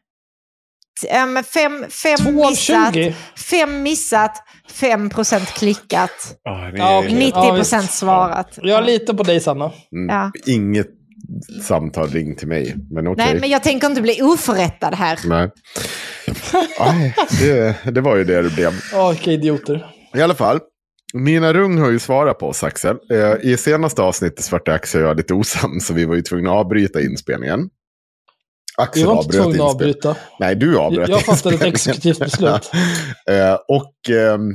Ja, 1.09 1.27
men 1.27 1.45
fem, 1.45 1.85
fem 1.91 2.35
missat, 2.37 2.95
20? 2.95 3.15
fem 3.37 3.83
missat, 3.83 4.43
fem 4.71 5.11
procent 5.11 5.49
klickat, 5.49 6.41
Ja, 6.43 6.51
det 6.73 6.79
Ja, 6.79 6.93
är 6.93 6.99
okej. 6.99 7.11
helt- 7.11 7.21
90 7.25 7.33
Ja, 7.45 7.55
procent 7.57 7.85
visst. 7.85 7.95
svarat. 7.99 8.59
Jag 8.63 8.85
litar 8.87 9.15
på 9.15 9.23
dig, 9.23 9.41
Sanna. 9.41 9.65
Mm. 9.93 10.09
Ja. 10.17 10.33
Inget 10.47 10.89
samtal 11.63 12.09
ring 12.09 12.37
till 12.37 12.49
mig. 12.49 12.75
Men 12.91 13.07
okej. 13.07 13.25
Nej, 13.27 13.41
men 13.41 13.51
jag 13.51 13.63
tänker 13.63 13.87
inte 13.87 14.03
bli 14.03 14.23
oförrättad 14.23 14.95
här. 14.95 15.19
Nej. 15.25 15.51
Aj, 16.79 17.15
det, 17.41 17.77
det 17.93 18.01
var 18.01 18.17
ju 18.17 18.25
det 18.25 18.43
det 18.43 18.51
blev. 18.51 18.73
Åh, 18.95 19.11
vilka 19.11 19.33
idioter. 19.33 19.94
I 20.15 20.20
alla 20.23 20.35
fall. 20.35 20.61
Nina 21.15 21.53
Rung 21.53 21.78
har 21.78 21.91
ju 21.91 21.99
svarat 21.99 22.39
på 22.39 22.47
oss 22.49 22.65
Axel. 22.65 22.97
Eh, 23.12 23.51
I 23.51 23.57
senaste 23.57 24.03
avsnittet 24.03 24.45
så 24.45 24.51
vart 24.57 24.69
Axel 24.69 25.03
och 25.03 25.09
jag 25.09 25.16
lite 25.16 25.35
osams 25.35 25.86
så 25.86 25.95
vi 25.95 26.05
var 26.05 26.15
ju 26.15 26.23
tvungna 26.23 26.51
att 26.51 26.57
avbryta 26.57 27.01
inspelningen. 27.01 27.70
Axel 28.77 29.03
Vi 29.03 29.07
var 29.07 29.23
inte 29.23 29.32
tvungna 29.36 29.65
att 29.65 29.70
avbryta. 29.70 30.16
Nej, 30.41 30.55
du 30.57 30.78
avbröt 30.78 31.09
Jag 31.09 31.23
fattade 31.23 31.55
ett 31.55 31.62
exekutivt 31.62 32.19
beslut. 32.19 32.70
Eh, 33.31 33.59
och, 33.69 34.11
ehm, 34.11 34.51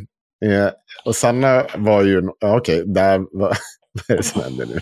eh, 0.45 0.69
och 1.05 1.15
Sanna 1.15 1.65
var 1.77 2.03
ju... 2.03 2.29
Okej, 2.45 2.83
där 2.85 3.19
var, 3.19 3.57
vad 4.07 4.09
är 4.09 4.17
det 4.17 4.23
som 4.23 4.41
händer 4.41 4.65
nu? 4.65 4.79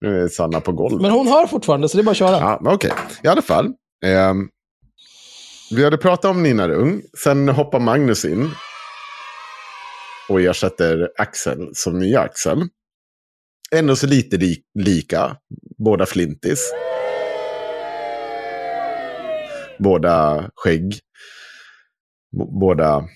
Nu 0.00 0.24
är 0.24 0.28
Sanna 0.28 0.60
på 0.60 0.72
golvet. 0.72 1.02
Men 1.02 1.10
hon 1.10 1.26
hör 1.28 1.46
fortfarande, 1.46 1.88
så 1.88 1.96
det 1.96 2.00
är 2.00 2.04
bara 2.04 2.10
att 2.10 2.16
köra. 2.16 2.38
Ja, 2.40 2.60
okej. 2.64 2.92
I 3.22 3.28
alla 3.28 3.42
fall. 3.42 3.72
ehm, 4.04 4.48
vi 5.70 5.84
hade 5.84 5.96
pratat 5.96 6.30
om 6.30 6.42
Nina 6.42 6.68
Rung. 6.68 7.02
Sen 7.18 7.48
hoppar 7.48 7.80
Magnus 7.80 8.24
in. 8.24 8.50
Och 10.28 10.40
ersätter 10.40 11.08
Axel 11.18 11.70
som 11.74 11.98
nya 11.98 12.20
Axel. 12.20 12.62
Ändå 13.72 13.96
så 13.96 14.06
lite 14.06 14.36
li 14.36 14.62
lika. 14.74 15.36
Båda 15.78 16.06
flintis. 16.06 16.72
Båda 19.78 20.50
skägg. 20.54 21.00
Båda 22.60 23.08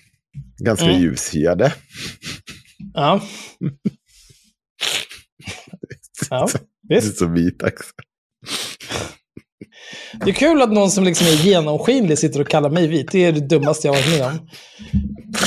ganska 0.63 0.85
Mm. 0.85 1.01
ljushyade. 1.01 1.73
Ja. 2.93 3.21
ja, 6.29 6.49
Det 6.81 6.95
är 6.95 7.01
visst. 7.01 7.17
så 7.17 7.27
vit 7.27 7.63
Axel. 7.63 7.93
Det 10.25 10.29
är 10.29 10.33
kul 10.33 10.61
att 10.61 10.71
någon 10.71 10.91
som 10.91 11.03
liksom 11.03 11.27
är 11.27 11.31
genomskinlig 11.31 12.17
sitter 12.17 12.41
och 12.41 12.47
kallar 12.47 12.69
mig 12.69 12.87
vit. 12.87 13.11
Det 13.11 13.25
är 13.25 13.31
det 13.31 13.39
dummaste 13.39 13.87
jag 13.87 13.93
har 13.93 14.01
varit 14.01 14.19
med 14.19 14.27
om. 14.27 14.39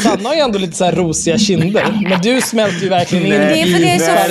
Sanna 0.02 0.28
har 0.28 0.34
ju 0.34 0.40
ändå 0.40 0.58
lite 0.58 0.76
så 0.76 0.84
här 0.84 0.92
rosiga 0.92 1.38
kinder, 1.38 2.06
men 2.08 2.20
du 2.20 2.40
smälter 2.40 2.82
ju 2.82 2.88
verkligen 2.88 3.24
in 3.24 3.30
Det 3.30 3.62
är 3.62 3.66
för 3.66 3.78
det 3.80 3.90
är 3.90 3.96
i 3.96 3.98
så 3.98 4.06
nej, 4.06 4.28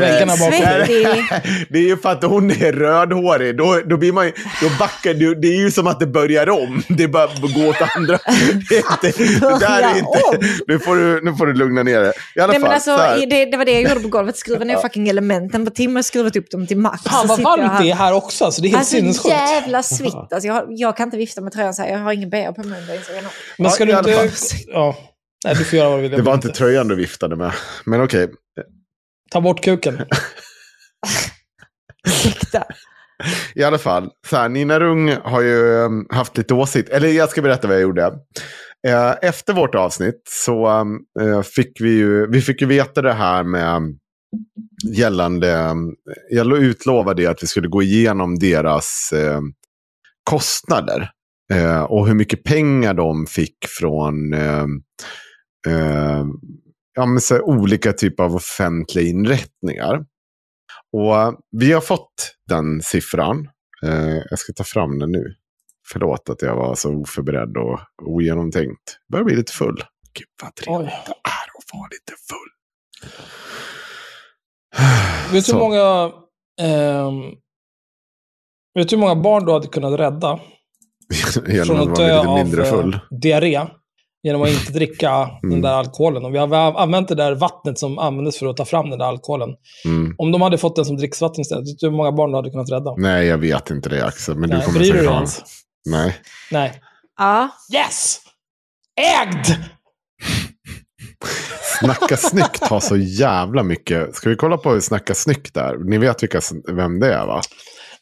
nej, 0.00 0.26
nej, 0.26 0.50
dig. 0.50 1.06
svettig. 1.06 1.06
Det 1.70 1.78
är 1.78 1.82
ju 1.82 1.96
för 1.96 2.08
att 2.08 2.22
hon 2.24 2.50
är 2.50 2.72
rödhårig. 2.72 3.56
Då, 3.56 3.80
då 3.86 3.96
blir 3.96 4.12
man 4.12 4.26
ju, 4.26 4.32
då 4.62 4.68
backar 4.78 5.14
du. 5.14 5.34
Det 5.34 5.48
är 5.48 5.58
ju 5.58 5.70
som 5.70 5.86
att 5.86 6.00
det 6.00 6.06
börjar 6.06 6.48
om. 6.48 6.82
Det 6.88 7.02
är 7.02 7.08
bara 7.08 7.24
att 7.24 7.40
gå 7.40 7.68
åt 7.68 7.96
andra. 7.96 8.18
Det, 8.68 8.74
är 8.76 8.92
inte, 8.92 9.22
det 9.40 9.58
där 9.60 9.82
är 9.82 9.98
inte, 9.98 10.46
nu, 10.66 10.78
får 10.78 10.96
du, 10.96 11.20
nu 11.24 11.36
får 11.36 11.46
du 11.46 11.54
lugna 11.54 11.82
ner 11.82 12.00
dig. 12.00 12.12
I 12.36 12.40
alla 12.40 12.52
Nej, 12.52 12.60
men 12.60 12.66
fall, 12.66 12.74
alltså, 12.74 12.96
så 12.96 13.02
här. 13.02 13.22
i 13.22 13.26
det, 13.26 13.44
det 13.44 13.56
var 13.56 13.64
det 13.64 13.72
jag 13.72 13.82
gjorde 13.82 14.00
på 14.00 14.08
golvet, 14.08 14.36
skruva 14.36 14.64
ner 14.64 14.76
fucking 14.76 15.08
elementen 15.08 15.64
på 15.64 15.70
timme, 15.70 16.02
skruvat 16.02 16.36
upp 16.36 16.50
dem 16.50 16.66
till 16.66 16.76
max. 16.76 17.02
Fan 17.02 17.26
vad 17.26 17.38
jag 17.40 17.44
varmt 17.44 17.72
här. 17.72 17.82
det 17.84 17.90
är 17.90 17.94
här 17.94 18.12
också, 18.14 18.44
alltså 18.44 18.62
det 18.62 18.68
är 18.68 18.70
helt 18.70 18.78
Alltså 18.78 18.96
sinnessjukt. 18.96 19.34
Jävla 19.54 19.82
svitt. 19.96 20.14
Alltså, 20.14 20.46
jag, 20.46 20.64
jag 20.68 20.96
kan 20.96 21.04
inte 21.04 21.16
vifta 21.16 21.40
med 21.40 21.52
tröjan 21.52 21.74
så 21.74 21.82
här, 21.82 21.90
jag 21.90 21.98
har 21.98 22.12
ingen 22.12 22.30
bh 22.30 22.50
på 22.50 22.62
nog. 22.62 22.78
Men 23.58 23.70
ska 23.70 23.84
Ja, 23.84 24.02
du 24.02 24.10
inte... 24.10 24.30
Ja. 24.66 24.96
Nej, 25.44 25.54
du 25.54 25.64
får 25.64 25.78
göra 25.78 25.88
vad 25.88 25.98
du 25.98 26.02
vill. 26.02 26.10
Det 26.10 26.22
var 26.22 26.34
inte 26.34 26.48
tröjan 26.48 26.88
du 26.88 26.94
viftade 26.94 27.36
med. 27.36 27.52
Men 27.84 28.02
okej. 28.02 28.30
Ta 29.30 29.40
bort 29.40 29.64
kuken. 29.64 30.00
Ursäkta. 32.08 32.64
I 33.54 33.62
alla 33.62 33.78
fall. 33.78 34.10
Så 34.26 34.36
här, 34.36 34.48
Nina 34.48 34.80
Rung 34.80 35.16
har 35.24 35.40
ju 35.40 35.74
um, 35.74 36.06
haft 36.10 36.36
lite 36.36 36.54
åsikt. 36.54 36.88
Eller 36.88 37.08
jag 37.08 37.30
ska 37.30 37.42
berätta 37.42 37.68
vad 37.68 37.76
jag 37.76 37.82
gjorde. 37.82 38.12
Eh, 38.86 39.14
efter 39.22 39.52
vårt 39.52 39.74
avsnitt 39.74 40.22
så 40.28 40.68
um, 40.68 40.98
eh, 41.20 41.42
fick 41.42 41.80
vi 41.80 41.90
ju, 41.90 42.26
vi 42.30 42.40
fick 42.40 42.60
ju 42.60 42.66
veta 42.66 43.02
det 43.02 43.12
här 43.12 43.42
med 43.42 43.76
um, 43.76 43.96
gällande, 44.96 45.74
jag 46.30 46.46
lo- 46.46 46.56
utlovade 46.56 47.30
att 47.30 47.42
vi 47.42 47.46
skulle 47.46 47.68
gå 47.68 47.82
igenom 47.82 48.38
deras 48.38 49.12
eh, 49.12 49.40
kostnader. 50.24 51.10
Eh, 51.52 51.82
och 51.82 52.06
hur 52.06 52.14
mycket 52.14 52.44
pengar 52.44 52.94
de 52.94 53.26
fick 53.26 53.56
från 53.78 54.32
eh, 54.32 54.66
eh, 55.68 56.24
ja, 56.94 57.06
men 57.06 57.20
så 57.20 57.40
olika 57.42 57.92
typer 57.92 58.22
av 58.24 58.34
offentliga 58.34 59.04
inrättningar. 59.08 60.04
Och 60.92 61.40
vi 61.50 61.72
har 61.72 61.80
fått 61.80 62.34
den 62.48 62.82
siffran. 62.82 63.48
Eh, 63.82 64.16
jag 64.30 64.38
ska 64.38 64.52
ta 64.52 64.64
fram 64.64 64.98
den 64.98 65.12
nu. 65.12 65.34
Förlåt 65.92 66.28
att 66.30 66.42
jag 66.42 66.56
var 66.56 66.74
så 66.74 66.94
oförberedd 66.94 67.56
och 67.56 67.80
ogenomtänkt. 68.02 68.98
Börjar 69.12 69.24
bli 69.24 69.36
lite 69.36 69.52
full. 69.52 69.84
Gud 70.18 70.26
vad 70.42 70.54
trevligt 70.54 70.90
det 71.06 71.12
är 71.12 71.46
att 71.58 71.64
vara 71.72 71.88
lite 71.90 72.12
full. 72.28 72.50
Vet 75.32 75.32
du 75.32 75.42
Så. 75.42 75.52
hur 75.52 75.60
många... 75.60 76.12
ehm, 76.60 77.22
vet 78.74 78.88
du 78.88 78.96
hur 78.96 79.00
många 79.00 79.14
barn 79.14 79.44
du 79.46 79.52
hade 79.52 79.66
kunnat 79.66 80.00
rädda 80.00 80.40
Genom 81.48 81.66
från 81.66 81.80
att 81.80 81.88
att 81.88 81.96
dö 81.96 82.18
av 82.18 82.38
eh, 82.38 83.00
diarré? 83.20 83.66
Genom 84.22 84.42
att 84.42 84.48
inte 84.48 84.72
dricka 84.72 85.10
den 85.42 85.50
Mm. 85.50 85.62
där 85.62 85.72
alkoholen. 85.72 86.24
Och 86.24 86.34
vi 86.34 86.38
har 86.38 86.54
använt 86.80 87.08
det 87.08 87.14
där 87.14 87.34
vattnet 87.34 87.78
som 87.78 87.98
användes 87.98 88.38
för 88.38 88.46
att 88.46 88.56
ta 88.56 88.64
fram 88.64 88.90
den 88.90 88.98
där 88.98 89.06
alkoholen. 89.06 89.48
Mm. 89.84 90.14
Om 90.18 90.32
de 90.32 90.42
hade 90.42 90.58
fått 90.58 90.76
den 90.76 90.84
som 90.84 90.96
dricksvatten 90.96 91.40
istället, 91.40 91.68
vet 91.68 91.78
du 91.78 91.86
hur 91.86 91.96
många 91.96 92.12
barn 92.12 92.30
du 92.30 92.36
hade 92.36 92.50
kunnat 92.50 92.70
rädda? 92.70 92.94
Nej, 92.96 93.26
jag 93.26 93.38
vet 93.38 93.70
inte 93.70 93.88
det 93.88 94.04
Axel. 94.06 94.36
Men 94.38 94.50
du 94.50 94.56
Nej, 94.56 94.66
kommer 94.66 94.78
bryr 94.78 94.92
du 94.92 94.98
säkert 94.98 95.10
ha? 95.10 95.26
Nej. 95.84 96.16
Nej. 96.50 96.72
Ja, 97.18 97.48
Yes! 97.74 98.20
Ägd! 99.22 99.46
Snacka 101.80 102.16
snyggt 102.16 102.64
har 102.64 102.80
så 102.80 102.96
jävla 102.96 103.62
mycket. 103.62 104.14
Ska 104.14 104.30
vi 104.30 104.36
kolla 104.36 104.56
på 104.56 104.72
hur 104.72 104.80
Snacka 104.80 105.14
snyggt 105.14 105.56
är? 105.56 105.76
Ni 105.90 105.98
vet 105.98 106.22
vilka, 106.22 106.40
vem 106.68 107.00
det 107.00 107.14
är 107.14 107.26
va? 107.26 107.40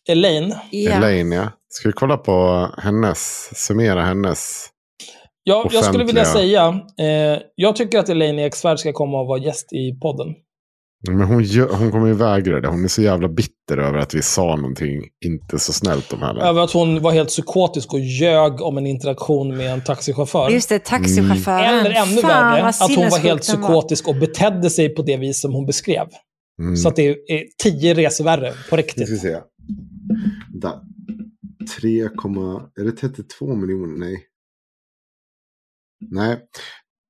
Elaine. 0.09 0.55
ja. 0.71 0.91
Elaine 0.91 1.33
ja. 1.33 1.49
Ska 1.69 1.89
vi 1.89 1.93
kolla 1.93 2.17
på 2.17 2.69
hennes, 2.79 3.51
summera 3.55 4.03
hennes. 4.03 4.69
Jag, 5.43 5.71
jag 5.73 5.85
skulle 5.85 6.05
vilja 6.05 6.25
säga, 6.25 6.81
eh, 7.01 7.43
jag 7.55 7.77
tycker 7.77 7.99
att 7.99 8.09
Elaine 8.09 8.39
Eksvärd 8.39 8.79
ska 8.79 8.93
komma 8.93 9.21
och 9.21 9.27
vara 9.27 9.39
gäst 9.39 9.73
i 9.73 10.01
podden. 10.01 10.35
Men 11.07 11.21
hon, 11.21 11.43
gör, 11.43 11.69
hon 11.69 11.91
kommer 11.91 12.07
ju 12.07 12.15
vägra 12.15 12.61
det. 12.61 12.69
Hon 12.69 12.85
är 12.85 12.89
så 12.89 13.03
jävla 13.03 13.29
bitter 13.29 13.79
över 13.79 13.99
att 13.99 14.15
vi 14.15 14.23
sa 14.23 14.57
någonting 14.57 15.03
inte 15.25 15.59
så 15.59 15.73
snällt 15.73 16.13
om 16.13 16.23
henne. 16.23 16.41
Över 16.41 16.63
att 16.63 16.71
hon 16.73 17.03
var 17.03 17.13
helt 17.13 17.29
psykotisk 17.29 17.93
och 17.93 18.01
ljög 18.01 18.61
om 18.61 18.79
en 18.79 18.87
interaktion 18.87 19.57
med 19.57 19.73
en 19.73 19.85
taxichaufför. 19.85 20.51
Just 20.51 20.69
det, 20.69 20.79
taxichauffören. 20.79 21.87
Eller 21.87 21.91
ännu 21.91 22.21
Fan, 22.21 22.31
värre, 22.31 22.69
att 22.69 22.97
hon 22.97 23.11
var 23.11 23.19
helt 23.19 23.47
den 23.47 23.61
var. 23.61 23.69
psykotisk 23.69 24.09
och 24.09 24.17
betedde 24.17 24.71
sig 24.71 24.95
på 24.95 25.03
det 25.03 25.17
vis 25.17 25.41
som 25.41 25.55
hon 25.55 25.67
beskrev. 25.67 26.07
Mm. 26.61 26.77
Så 26.77 26.89
att 26.89 26.97
det 26.97 27.09
är 27.09 27.45
tio 27.63 27.95
resor 27.95 28.25
värre, 28.25 28.53
på 28.71 28.77
riktigt. 28.77 29.07
ska 29.07 29.15
vi 29.15 29.21
se. 29.21 29.41
Där. 30.55 30.81
3, 31.81 32.01
är 32.01 32.85
det 32.85 32.93
32 32.93 33.55
miljoner? 33.55 33.99
Nej. 33.99 34.25
Nej. 36.11 36.39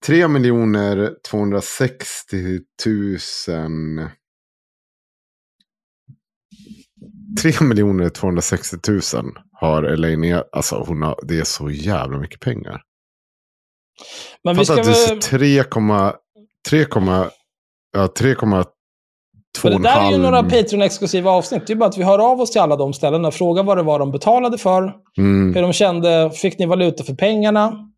3 0.06 0.28
miljoner 0.28 1.14
260 1.30 2.36
000. 2.86 4.08
3 7.42 7.52
miljoner 7.66 8.08
260 8.08 8.76
000 8.88 9.00
har 9.52 9.82
Elaine. 9.82 10.42
Alltså 10.52 10.84
hon 10.86 11.02
har, 11.02 11.20
det 11.22 11.38
är 11.38 11.44
så 11.44 11.70
jävla 11.70 12.18
mycket 12.18 12.40
pengar. 12.40 12.82
Men 14.44 14.56
vi 14.56 14.64
ska 14.64 14.80
att 14.80 14.86
det 14.86 14.92
är 14.92 15.20
3, 15.20 15.64
3, 16.68 16.84
ja, 17.92 18.06
3,2 18.20 18.64
För 19.58 19.70
det 19.70 19.78
där 19.78 20.06
är 20.06 20.10
ju 20.10 20.18
några 20.18 20.42
Patreon-exklusiva 20.42 21.30
avsnitt. 21.30 21.66
Det 21.66 21.72
är 21.72 21.76
bara 21.76 21.88
att 21.88 21.98
vi 21.98 22.02
hör 22.02 22.18
av 22.18 22.40
oss 22.40 22.50
till 22.50 22.60
alla 22.60 22.76
de 22.76 22.92
ställena, 22.92 23.30
frågar 23.30 23.62
vad 23.62 23.76
det 23.76 23.82
var 23.82 23.98
de 23.98 24.10
betalade 24.12 24.58
för, 24.58 24.94
Mm. 25.18 25.54
hur 25.54 25.62
de 25.62 25.72
kände, 25.72 26.30
fick 26.30 26.58
ni 26.58 26.66
valuta 26.66 27.04
för 27.04 27.14
pengarna? 27.14 27.88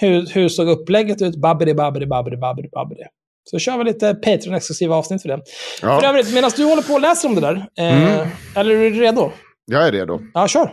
Hur, 0.00 0.26
hur 0.26 0.48
såg 0.48 0.68
upplägget 0.68 1.22
ut? 1.22 1.36
Babbidi, 1.36 1.74
babbidi, 1.74 2.06
babbidi, 2.06 2.36
babbidi, 2.36 2.68
babbidi. 2.72 3.02
Så 3.50 3.58
kör 3.58 3.78
vi 3.78 3.84
lite 3.84 4.14
Patreon-exklusiva 4.14 4.94
avsnitt 4.94 5.22
för 5.22 5.28
det. 5.28 5.40
För 5.80 5.86
Ja, 5.86 6.08
övrigt, 6.08 6.34
medan 6.34 6.50
du 6.56 6.64
håller 6.64 6.82
på 6.82 6.92
och 6.94 7.00
läser 7.00 7.28
om 7.28 7.34
det 7.34 7.40
där, 7.40 7.66
eh, 7.78 8.12
Mm. 8.18 8.28
eller 8.56 8.74
är 8.74 8.90
du 8.90 9.00
redo? 9.00 9.30
jag 9.64 9.88
är 9.88 9.92
redo. 9.92 10.20
Ja, 10.34 10.48
kör. 10.48 10.70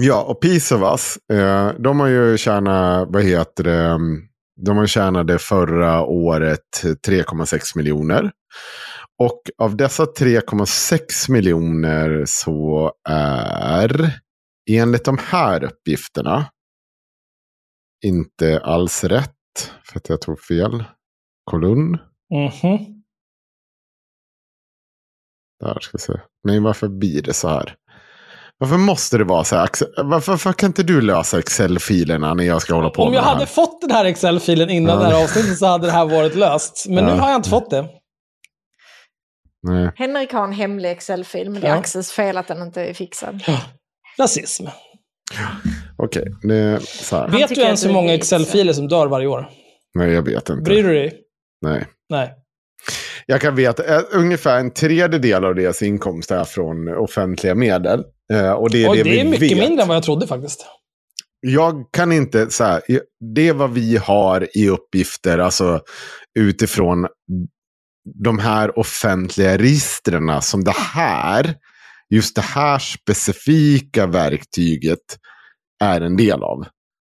Ja, 0.00 0.22
och 0.22 0.44
Us, 0.44 1.18
eh, 1.32 1.70
de 1.78 2.00
har 2.00 2.06
ju 2.06 2.38
tjänat, 2.38 3.08
vad 3.10 3.22
heter 3.24 3.64
det, 3.64 3.78
mm, 3.80 4.18
de 4.66 4.76
har 4.76 4.86
tjänade 4.86 5.38
förra 5.38 6.02
året 6.02 6.60
3,6 7.06 7.76
miljoner. 7.76 8.30
Och 9.18 9.40
av 9.58 9.76
dessa 9.76 10.06
3,6 10.06 11.28
miljoner 11.28 12.22
så 12.26 12.92
är, 13.08 14.10
enligt 14.70 15.04
de 15.04 15.18
här 15.30 15.64
uppgifterna, 15.64 16.44
inte 18.02 18.60
alls 18.64 19.04
rätt, 19.04 19.70
för 19.84 19.96
att 19.98 20.08
jag 20.08 20.20
tog 20.20 20.40
fel 20.40 20.84
kolumn. 21.44 21.98
Mhm. 22.34 23.02
Där 25.60 25.78
ska 25.80 25.90
vi 25.92 25.98
se. 25.98 26.12
Nej, 26.44 26.60
varför 26.60 26.88
blir 26.88 27.22
det 27.22 27.32
så 27.34 27.48
här? 27.48 27.76
Varför 28.58 28.76
måste 28.76 29.18
det 29.18 29.24
vara 29.24 29.44
så 29.44 29.56
här? 29.56 29.68
Varför, 30.04 30.32
varför 30.32 30.52
kan 30.52 30.66
inte 30.66 30.82
du 30.82 31.00
lösa 31.00 31.38
Excel-filerna 31.38 32.34
när 32.34 32.44
jag 32.44 32.62
ska 32.62 32.74
hålla 32.74 32.90
på 32.90 33.02
Om 33.02 33.10
med 33.10 33.16
jag 33.16 33.22
det 33.24 33.26
här? 33.28 33.34
hade 33.34 33.46
fått 33.46 33.80
den 33.80 33.90
här 33.90 34.04
Excel-filen 34.04 34.70
innan 34.70 34.94
Ja. 34.94 35.00
det 35.08 35.14
här 35.14 35.24
avsnittet 35.24 35.58
så 35.58 35.66
hade 35.66 35.86
det 35.86 35.92
här 35.92 36.06
varit 36.06 36.34
löst. 36.34 36.86
Men 36.88 37.04
Ja. 37.08 37.14
nu 37.14 37.20
har 37.20 37.28
jag 37.30 37.38
inte 37.38 37.50
fått 37.50 37.70
det. 37.70 37.88
Nej. 39.62 39.90
Henrik 39.96 40.32
har 40.32 40.44
en 40.44 40.52
hemlig 40.52 40.90
Excel-fil, 40.90 41.50
men 41.50 41.60
det 41.60 41.66
är 41.66 41.70
Ja. 41.72 41.78
Axels 41.78 42.12
fel 42.12 42.36
att 42.36 42.48
den 42.48 42.62
inte 42.62 42.82
är 42.84 42.94
fixad. 42.94 43.42
Rasism. 44.18 44.66
Okej, 45.96 46.24
det 46.42 46.56
är 46.56 46.78
så 46.78 47.16
här. 47.16 47.28
Vet 47.28 47.54
du 47.54 47.60
ens 47.60 47.86
hur 47.86 47.92
många. 47.92 48.14
Excel-filer 48.14 48.72
som 48.72 48.88
dör 48.88 49.06
varje 49.06 49.26
år? 49.26 49.48
Nej, 49.94 50.12
jag 50.12 50.22
vet 50.22 50.48
inte. 50.48 50.62
Bryr 50.62 50.82
du 50.82 50.92
dig? 50.94 51.20
Nej. 51.62 51.86
Nej. 52.10 52.32
Jag 53.26 53.40
kan 53.40 53.54
veta 53.54 53.96
att 53.98 54.12
ungefär 54.12 54.58
en 54.60 54.70
tredjedel 54.70 55.44
av 55.44 55.54
deras 55.54 55.82
inkomst 55.82 56.30
är 56.30 56.44
från 56.44 56.88
offentliga 56.88 57.54
medel. 57.54 58.04
Eh, 58.32 58.52
och 58.52 58.70
det 58.70 58.84
är 58.84 58.88
Och 58.88 58.96
det, 58.96 59.02
det, 59.02 59.10
vi 59.10 59.20
är 59.20 59.24
mycket 59.24 59.50
vet. 59.50 59.58
mindre 59.58 59.82
än 59.82 59.88
vad 59.88 59.96
jag 59.96 60.04
trodde 60.04 60.26
faktiskt. 60.26 60.66
Jag 61.40 61.84
kan 61.92 62.12
inte, 62.12 62.50
så 62.50 62.64
här, 62.64 62.82
det 63.34 63.48
är 63.48 63.52
vad 63.52 63.72
vi 63.72 63.96
har 63.96 64.48
i 64.54 64.68
uppgifter, 64.68 65.38
alltså 65.38 65.80
utifrån 66.38 67.06
de 68.24 68.38
här 68.38 68.78
offentliga 68.78 69.58
registren 69.58 70.42
som 70.42 70.64
det 70.64 70.74
här, 70.76 71.54
just 72.10 72.36
det 72.36 72.42
här 72.42 72.78
specifika 72.78 74.06
verktyget 74.06 74.98
är 75.82 76.00
en 76.00 76.16
del 76.16 76.42
av. 76.42 76.64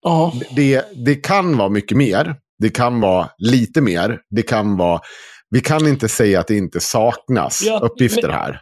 Ja. 0.04 0.34
Det, 0.56 0.86
det 1.06 1.16
kan 1.16 1.58
vara 1.58 1.70
mycket 1.70 1.98
mer, 1.98 2.36
det 2.60 2.70
kan 2.70 3.02
vara 3.02 3.30
lite 3.38 3.82
mer, 3.82 4.20
det 4.30 4.42
kan 4.42 4.78
vara, 4.78 5.02
vi 5.50 5.60
kan 5.62 5.88
inte 5.88 6.10
säga 6.10 6.40
att 6.40 6.48
det 6.48 6.58
inte 6.58 6.80
saknas 6.80 7.62
Ja, 7.66 7.80
uppgifter 7.80 8.28
men- 8.28 8.32
här. 8.38 8.60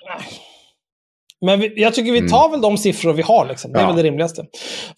Men 1.46 1.60
vi, 1.60 1.82
jag 1.82 1.94
tycker 1.94 2.12
vi 2.12 2.18
Mm. 2.18 2.32
tar 2.32 2.50
väl 2.50 2.62
de 2.62 2.78
siffror 2.78 3.14
vi 3.14 3.22
har. 3.22 3.46
Liksom. 3.46 3.72
Det 3.72 3.80
är 3.80 3.84
Ja. 3.84 3.88
väl 3.88 3.96
det 3.96 4.04
rimligaste. 4.04 4.46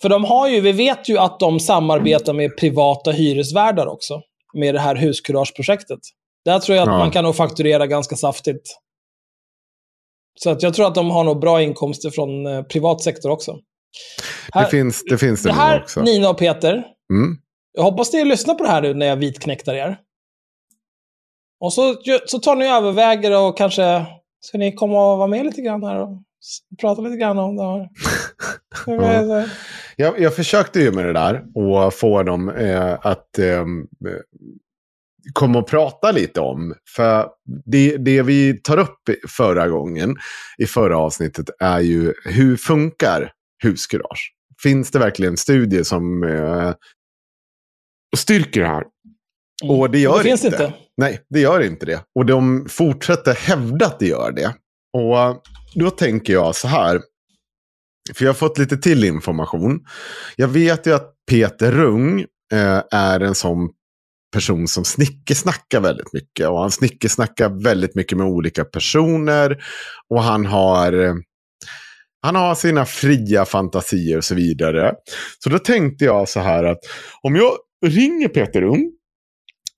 För 0.02 0.10
de 0.10 0.24
har 0.24 0.48
ju, 0.50 0.62
vi 0.62 0.72
vet 0.72 1.10
ju 1.10 1.18
att 1.18 1.40
de 1.40 1.60
samarbetar 1.60 2.34
med 2.34 2.58
privata 2.58 3.12
hyresvärdar 3.12 3.88
också. 3.88 4.22
Med 4.54 4.76
det 4.76 4.80
här 4.80 4.96
huskurageprojektet. 4.96 6.00
Där 6.46 6.60
tror 6.60 6.76
jag 6.78 6.84
att 6.84 6.94
Ja. 6.94 6.98
man 6.98 7.12
kan 7.12 7.24
nog 7.24 7.36
fakturera 7.36 7.88
ganska 7.88 8.16
saftigt. 8.16 8.62
Så 10.44 10.50
att 10.50 10.64
jag 10.64 10.74
tror 10.74 10.88
att 10.88 10.96
de 10.96 11.12
har 11.12 11.24
nog 11.24 11.40
bra 11.40 11.62
inkomster 11.62 12.10
från 12.10 12.46
eh, 12.46 12.62
privat 12.64 13.02
sektor 13.02 13.30
också. 13.30 13.56
Det 14.54 14.60
Här- 14.60 14.66
finns 14.66 15.04
det, 15.04 15.18
finns 15.18 15.44
det, 15.44 15.50
det 15.50 15.54
här, 15.56 15.82
också. 15.82 16.02
Nina 16.02 16.30
och 16.30 16.38
Peter, 16.38 16.74
Mm. 17.14 17.38
jag 17.74 17.84
hoppas 17.84 18.14
ni 18.14 18.26
lyssnar 18.26 18.56
på 18.56 18.64
det 18.64 18.70
här 18.70 18.82
nu 18.82 18.94
när 18.94 19.06
jag 19.06 19.16
vitknäktar 19.16 19.74
er. 19.74 19.98
Och 21.60 21.74
så, 21.74 21.96
så 22.26 22.40
tar 22.40 22.56
ni 22.56 22.68
överväger 22.68 23.38
och 23.48 23.58
kanske 23.58 24.06
ska 24.42 24.58
ni 24.58 24.76
komma 24.76 25.12
och 25.12 25.18
vara 25.18 25.28
med 25.28 25.46
lite 25.46 25.62
grann 25.62 25.84
här 25.84 26.02
och 26.02 26.10
prata 26.82 27.02
lite 27.02 27.16
grann 27.18 27.38
om 27.40 27.56
det 27.56 27.64
här. 27.64 27.90
Ja. 28.86 29.46
Jag, 29.96 30.20
jag 30.20 30.36
försökte 30.36 30.80
ju 30.80 30.92
med 30.92 31.06
det 31.06 31.14
där 31.14 31.44
och 31.56 31.94
få 31.94 32.24
dem 32.24 32.50
eh, 32.50 32.94
att 33.02 33.40
eh, 33.40 33.66
komma 35.34 35.60
och 35.60 35.68
prata 35.68 36.12
lite 36.12 36.42
om. 36.42 36.74
För 36.96 37.28
det, 37.66 37.98
det 37.98 38.22
vi 38.22 38.62
tar 38.62 38.78
upp 38.78 39.00
förra 39.30 39.68
gången, 39.68 40.16
i 40.58 40.66
förra 40.66 40.98
avsnittet, 40.98 41.50
är 41.60 41.80
ju 41.80 42.14
hur 42.26 42.58
funkar 42.58 43.32
huskurage? 43.64 44.34
Finns 44.64 44.92
det 44.92 45.00
verkligen 45.00 45.38
studier 45.38 45.84
som 45.84 46.24
eh, 46.24 46.74
styrker 48.18 48.62
det 48.62 48.68
här? 48.68 48.84
Och 49.64 49.90
det 49.92 50.00
gör 50.00 50.12
Mm. 50.12 50.24
det 50.24 50.30
finns 50.30 50.46
inte. 50.46 50.64
inte. 50.64 50.78
Nej, 50.98 51.20
det 51.30 51.40
gör 51.40 51.60
inte 51.62 51.86
det. 51.86 52.04
Och 52.16 52.26
de 52.26 52.66
fortsätter 52.70 53.34
hävda 53.34 53.86
att 53.86 54.00
det 54.00 54.08
gör 54.08 54.32
det. 54.32 54.56
Och 54.94 55.44
då 55.76 55.90
tänker 55.90 56.34
jag 56.34 56.56
så 56.56 56.68
här. 56.68 57.02
För 58.16 58.26
jag 58.26 58.30
har 58.30 58.36
fått 58.36 58.58
lite 58.58 58.78
till 58.78 59.04
information. 59.04 59.80
Jag 60.36 60.48
vet 60.48 60.88
ju 60.88 60.94
att 60.96 61.14
Peter 61.30 61.72
Rung 61.72 62.20
eh, 62.54 62.84
är 62.92 63.20
en 63.20 63.36
sån 63.36 63.70
person 64.34 64.68
som 64.68 64.86
snickesnackar 64.86 65.80
väldigt 65.82 66.14
mycket. 66.14 66.48
Och 66.48 66.60
han 66.60 66.72
snickesnackar 66.72 67.64
väldigt 67.64 67.96
mycket 67.96 68.18
med 68.18 68.28
olika 68.28 68.66
personer. 68.66 69.64
Och 70.10 70.24
han 70.24 70.46
har, 70.46 70.94
eh, 70.94 71.14
han 72.22 72.36
har 72.36 72.56
sina 72.56 72.86
fria 72.86 73.46
fantasier 73.46 74.18
och 74.18 74.24
så 74.24 74.36
vidare. 74.36 74.94
Så 75.44 75.50
då 75.50 75.60
tänkte 75.60 76.06
jag 76.06 76.30
så 76.30 76.40
här 76.40 76.64
att 76.64 76.80
om 77.22 77.36
jag 77.36 77.52
ringer 77.86 78.28
Peter 78.28 78.62
Ung, 78.64 78.92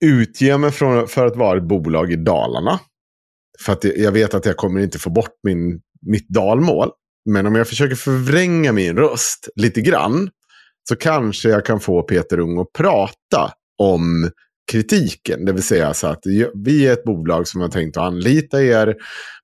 utger 0.04 0.58
mig 0.58 0.70
från, 0.70 1.08
för 1.08 1.26
att 1.26 1.36
vara 1.36 1.58
ett 1.58 1.68
bolag 1.68 2.12
i 2.12 2.16
Dalarna. 2.16 2.80
För 3.64 3.72
att 3.72 3.84
jag- 3.84 3.98
jag 3.98 4.12
vet 4.12 4.34
att 4.34 4.46
jag 4.46 4.56
kommer 4.56 4.80
inte 4.80 4.98
få 4.98 5.10
bort 5.10 5.34
min, 5.42 5.80
mitt 6.06 6.28
dalmål. 6.28 6.90
Men 7.30 7.46
om 7.46 7.54
jag 7.54 7.68
försöker 7.68 7.96
förvränga 7.96 8.72
min 8.72 8.96
röst 8.96 9.48
lite 9.56 9.80
grann. 9.80 10.30
Så 10.88 10.96
kanske 10.96 11.48
jag 11.48 11.66
kan 11.66 11.80
få 11.80 12.02
Peter 12.02 12.38
Ung 12.38 12.58
att 12.58 12.72
prata 12.72 13.52
om 13.78 14.30
kritiken. 14.72 15.44
Det 15.44 15.52
vill 15.52 15.62
säga 15.62 15.94
så 15.94 16.06
att 16.06 16.22
vi 16.64 16.86
är 16.86 16.92
ett 16.92 17.04
bolag 17.04 17.48
som 17.48 17.60
har 17.60 17.68
tänkt 17.68 17.96
att 17.96 18.02
anlita 18.02 18.62
er. 18.62 18.94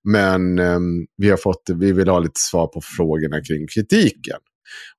Men 0.04 0.58
ehm, 0.58 1.06
vi, 1.16 1.30
har 1.30 1.36
fått, 1.36 1.62
vi 1.74 1.92
vill 1.92 2.08
ha 2.08 2.18
lite 2.18 2.40
svar 2.40 2.66
på 2.66 2.80
frågorna 2.96 3.40
kring 3.40 3.66
kritiken. 3.74 4.38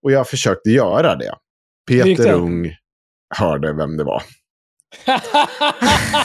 Och 0.04 0.12
jag 0.12 0.28
försökte 0.28 0.70
göra 0.70 1.16
det. 1.16 1.34
Peter? 1.88 2.34
Ung 2.34 2.76
hörde 3.36 3.74
vem 3.74 3.98
det 3.98 4.04
var. 4.04 4.24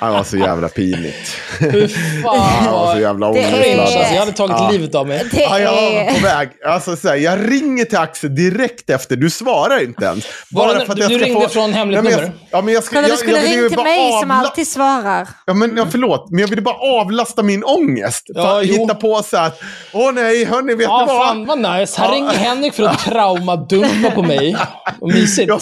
Han 0.00 0.12
var 0.12 0.24
så 0.24 0.36
jävla 0.36 0.68
pinigt. 0.68 1.28
Fy 1.58 1.88
Han 2.24 2.72
var 2.72 2.94
så 2.94 3.00
jävla 3.00 3.32
Det 3.32 3.38
är- 3.40 3.62
Cringe, 3.62 3.80
alltså. 3.82 3.96
ångestladdad. 3.98 4.12
Jag 4.14 4.20
hade 4.20 4.32
tagit 4.32 4.56
Ja. 4.58 4.70
livet 4.72 4.94
av 4.94 5.06
mig. 5.06 5.24
Det 5.32 5.40
Ja, 5.40 5.58
jag 5.58 5.72
var 5.72 5.78
är... 5.82 6.14
på 6.14 6.20
väg. 6.20 6.48
Alltså, 6.66 6.96
så 6.96 7.08
här, 7.08 7.16
jag 7.16 7.50
ringer 7.52 7.84
till 7.84 7.98
Axel 7.98 8.34
direkt 8.34 8.90
efter. 8.90 9.16
Du 9.16 9.30
svarar 9.30 9.82
inte 9.82 10.04
ens. 10.04 10.24
Var 10.50 10.74
det- 10.74 11.08
du 11.08 11.18
ringde 11.18 11.48
från 11.48 11.72
hemligt 11.72 11.96
ja, 11.96 12.02
men 12.02 12.12
jag, 12.12 12.20
nummer? 12.20 12.32
Ja, 12.50 12.62
men 12.62 12.74
jag, 12.74 12.84
ska, 12.84 13.00
jag, 13.00 13.10
du 13.10 13.16
skulle 13.16 13.36
jag 13.36 13.46
ju 13.48 13.56
ringt 13.60 13.68
till 13.68 13.76
bara 13.76 13.84
mig 13.84 14.10
som 14.20 14.30
avla- 14.30 14.34
alltid 14.34 14.68
svarar. 14.68 15.28
Ja, 15.46 15.54
men, 15.54 15.76
ja, 15.76 15.86
förlåt, 15.90 16.30
men 16.30 16.38
jag 16.40 16.48
ville 16.48 16.62
bara 16.62 17.00
avlasta 17.00 17.42
min 17.42 17.64
ångest. 17.64 18.26
För 18.34 18.40
Ja, 18.42 18.60
att 18.60 18.66
hitta 18.66 18.94
på 18.94 19.22
så 19.22 19.36
här, 19.36 19.52
åh 19.92 20.12
nej, 20.12 20.44
hörni, 20.44 20.74
vet 20.74 20.86
Ja, 20.86 21.00
ni 21.00 21.06
vad? 21.06 21.26
fan 21.26 21.46
vad 21.46 21.58
nice. 21.58 22.00
Här 22.00 22.08
Ja. 22.08 22.14
ringer 22.14 22.30
Henrik 22.32 22.74
för 22.74 22.82
att 22.84 22.98
traumadumpa 22.98 24.10
på 24.10 24.22
mig. 24.22 24.56
Och 25.00 25.08
mysigt. 25.08 25.48
Jag, 25.48 25.60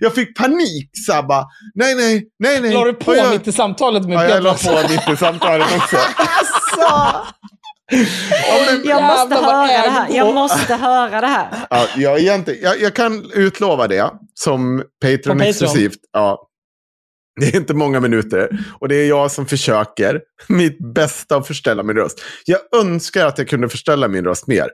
jag 0.00 0.14
fick 0.14 0.36
panik, 0.38 0.90
så 1.06 1.12
här, 1.12 1.22
bara, 1.22 1.44
nej, 1.74 1.94
nej, 1.94 2.22
nej, 2.38 2.60
nej. 2.60 2.72
På 3.04 3.16
jag, 3.16 3.30
mitt 3.30 3.48
i 3.48 3.52
samtalet 3.52 4.04
med 4.04 4.14
Ja, 4.16 4.28
jag 4.28 4.42
la 4.42 4.54
på 4.54 4.88
mitt 4.88 5.08
i 5.08 5.16
samtalet 5.16 5.66
också. 5.76 5.96
Alltså, 8.52 8.88
jag 8.88 9.02
måste 9.02 9.34
höra 9.34 9.82
det 9.82 9.90
här. 9.90 10.08
Jag 10.10 10.34
måste 10.34 10.74
höra 10.74 11.20
det 11.20 11.26
här. 11.26 11.48
Ja, 11.70 11.86
jag, 11.96 12.18
egentligen, 12.20 12.62
jag, 12.62 12.80
jag 12.80 12.94
kan 12.94 13.30
utlova 13.32 13.88
det 13.88 14.10
som 14.34 14.82
Patreon 15.02 15.20
Patreon. 15.20 15.40
exklusivt. 15.40 15.98
Ja. 16.12 16.48
Det 17.40 17.46
är 17.46 17.56
inte 17.56 17.74
många 17.74 18.00
minuter. 18.00 18.48
Och 18.80 18.88
det 18.88 18.96
är 18.96 19.08
jag 19.08 19.30
som 19.30 19.46
försöker 19.46 20.20
mitt 20.48 20.94
bästa 20.94 21.36
att 21.36 21.46
förställa 21.46 21.82
min 21.82 21.96
röst. 21.96 22.22
Jag 22.44 22.58
önskar 22.76 23.26
att 23.26 23.38
jag 23.38 23.48
kunde 23.48 23.68
förställa 23.68 24.08
min 24.08 24.24
röst 24.24 24.46
mer. 24.46 24.68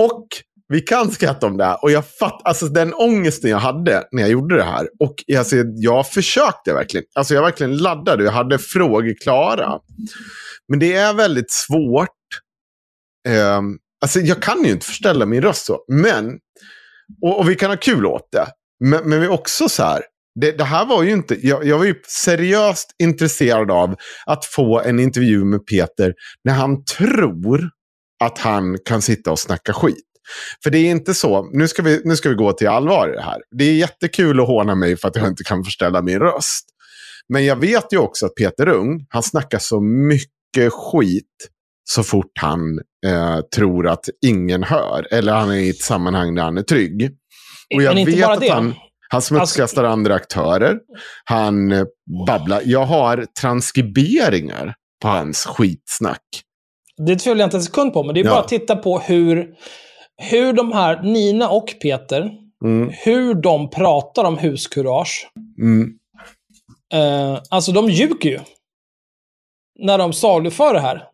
Och 0.00 0.26
vi 0.68 0.80
kan 0.80 1.10
skratta 1.10 1.46
om 1.46 1.56
det 1.56 1.64
här. 1.64 1.78
Och 1.82 1.90
jag 1.90 2.04
fatt, 2.08 2.40
alltså 2.44 2.66
den 2.66 2.94
ångesten 2.94 3.50
jag 3.50 3.58
hade 3.58 4.04
när 4.12 4.22
jag 4.22 4.30
gjorde 4.30 4.56
det 4.56 4.62
här. 4.62 4.88
Och 5.00 5.14
alltså, 5.38 5.56
jag 5.76 6.08
försökte 6.10 6.72
verkligen. 6.72 7.06
Alltså 7.14 7.34
jag 7.34 7.42
verkligen 7.42 7.76
laddade. 7.76 8.24
Jag 8.24 8.32
hade 8.32 8.58
frågor 8.58 9.14
klara. 9.22 9.78
Men 10.68 10.78
det 10.78 10.94
är 10.94 11.14
väldigt 11.14 11.50
svårt. 11.50 12.08
Ehm, 13.28 13.78
alltså 14.00 14.20
jag 14.20 14.42
kan 14.42 14.64
ju 14.64 14.70
inte 14.70 14.86
förställa 14.86 15.26
min 15.26 15.42
röst 15.42 15.66
så. 15.66 15.84
Men, 15.88 16.38
och, 17.22 17.38
och 17.38 17.50
vi 17.50 17.54
kan 17.54 17.70
ha 17.70 17.76
kul 17.76 18.06
åt 18.06 18.28
det. 18.32 18.46
Men, 18.84 19.08
men 19.08 19.20
vi 19.20 19.26
är 19.26 19.32
också 19.32 19.68
så 19.68 19.82
här. 19.82 20.02
Det, 20.40 20.52
det 20.52 20.64
här 20.64 20.86
var 20.86 21.02
ju 21.02 21.10
inte, 21.10 21.46
jag, 21.46 21.66
jag 21.66 21.78
var 21.78 21.84
ju 21.84 21.94
seriöst 22.24 22.90
intresserad 23.02 23.70
av 23.70 23.96
att 24.26 24.44
få 24.44 24.80
en 24.80 25.00
intervju 25.00 25.44
med 25.44 25.66
Peter 25.66 26.14
när 26.44 26.54
han 26.54 26.84
tror 26.84 27.70
att 28.24 28.38
han 28.38 28.78
kan 28.84 29.02
sitta 29.02 29.30
och 29.30 29.38
snacka 29.38 29.72
skit. 29.72 30.05
För 30.62 30.70
det 30.70 30.78
är 30.78 30.90
inte 30.90 31.14
så, 31.14 31.50
nu 31.52 31.68
ska, 31.68 31.82
vi, 31.82 32.02
nu 32.04 32.16
ska 32.16 32.28
vi 32.28 32.34
gå 32.34 32.52
till 32.52 32.68
allvar 32.68 33.08
i 33.08 33.12
det 33.16 33.22
här. 33.22 33.38
Det 33.58 33.64
är 33.64 33.74
jättekul 33.74 34.40
att 34.40 34.46
håna 34.46 34.74
mig 34.74 34.96
för 34.96 35.08
att 35.08 35.16
jag 35.16 35.26
inte 35.28 35.44
kan 35.44 35.64
förställa 35.64 36.02
min 36.02 36.18
röst. 36.18 36.64
Men 37.28 37.44
jag 37.44 37.56
vet 37.56 37.92
ju 37.92 37.98
också 37.98 38.26
att 38.26 38.34
Peter 38.34 38.68
Ung, 38.68 39.06
han 39.08 39.22
snackar 39.22 39.58
så 39.58 39.80
mycket 39.80 40.72
skit 40.72 41.48
så 41.84 42.02
fort 42.02 42.32
han 42.40 42.78
eh, 43.06 43.40
tror 43.56 43.88
att 43.88 44.04
ingen 44.26 44.62
hör. 44.62 45.06
Eller 45.10 45.32
han 45.32 45.50
är 45.50 45.54
i 45.56 45.68
ett 45.70 45.80
sammanhang 45.80 46.34
där 46.34 46.42
han 46.42 46.58
är 46.58 46.62
trygg. 46.62 47.10
Och 47.74 47.82
jag 47.82 47.94
vet 48.06 48.28
att 48.28 48.40
det. 48.40 48.48
han, 48.48 48.74
han 49.08 49.22
smutskastar 49.22 49.84
andra 49.84 50.14
aktörer. 50.14 50.78
Han 51.24 51.72
eh, 51.72 51.84
babblar. 52.26 52.62
Jag 52.64 52.84
har 52.86 53.26
transkriberingar 53.40 54.74
på 55.02 55.08
hans 55.08 55.46
skitsnack. 55.46 56.22
Det 57.06 57.16
tvivlar 57.16 57.40
jag 57.42 57.46
inte 57.46 57.56
en 57.56 57.62
sekund 57.62 57.92
på, 57.92 58.02
men 58.02 58.14
det 58.14 58.20
är 58.20 58.24
Ja. 58.24 58.30
bara 58.30 58.40
att 58.40 58.48
titta 58.48 58.76
på 58.76 58.98
hur, 58.98 59.46
hur 60.22 60.52
de 60.52 60.72
här, 60.72 61.02
Nina 61.02 61.48
och 61.50 61.74
Peter, 61.82 62.32
Mm, 62.64 62.90
hur 63.04 63.34
de 63.34 63.70
pratar 63.70 64.24
om 64.24 64.38
huskurage. 64.38 65.30
mm, 65.58 65.98
Eh, 66.92 67.40
alltså, 67.50 67.72
de 67.72 67.90
ljuger 67.90 68.30
ju. 68.30 68.40
När 69.78 69.98
de 69.98 70.12
saluför 70.12 70.74
det 70.74 70.80
här. 70.80 71.08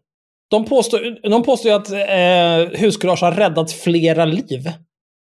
De 0.50 0.64
påstår, 0.64 1.28
de 1.30 1.42
påstår 1.42 1.70
ju 1.70 1.76
att 1.76 1.90
eh, 1.90 2.80
huskurage 2.80 3.22
har 3.22 3.32
räddat 3.32 3.72
flera 3.72 4.24
liv. 4.24 4.72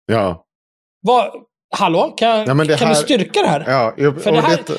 ja, 0.07 0.45
Vad, 1.01 1.33
hallå? 1.77 2.15
Kan, 2.17 2.29
Ja, 2.39 2.45
kan 2.47 2.59
här- 2.59 2.89
du 2.89 2.95
styrka 2.95 3.41
det 3.43 3.49
här? 3.49 3.65
ja. 3.67 3.95
Jag, 3.97 4.23
För 4.23 4.33
det 4.33 4.41
här- 4.41 4.57
det- 4.67 4.79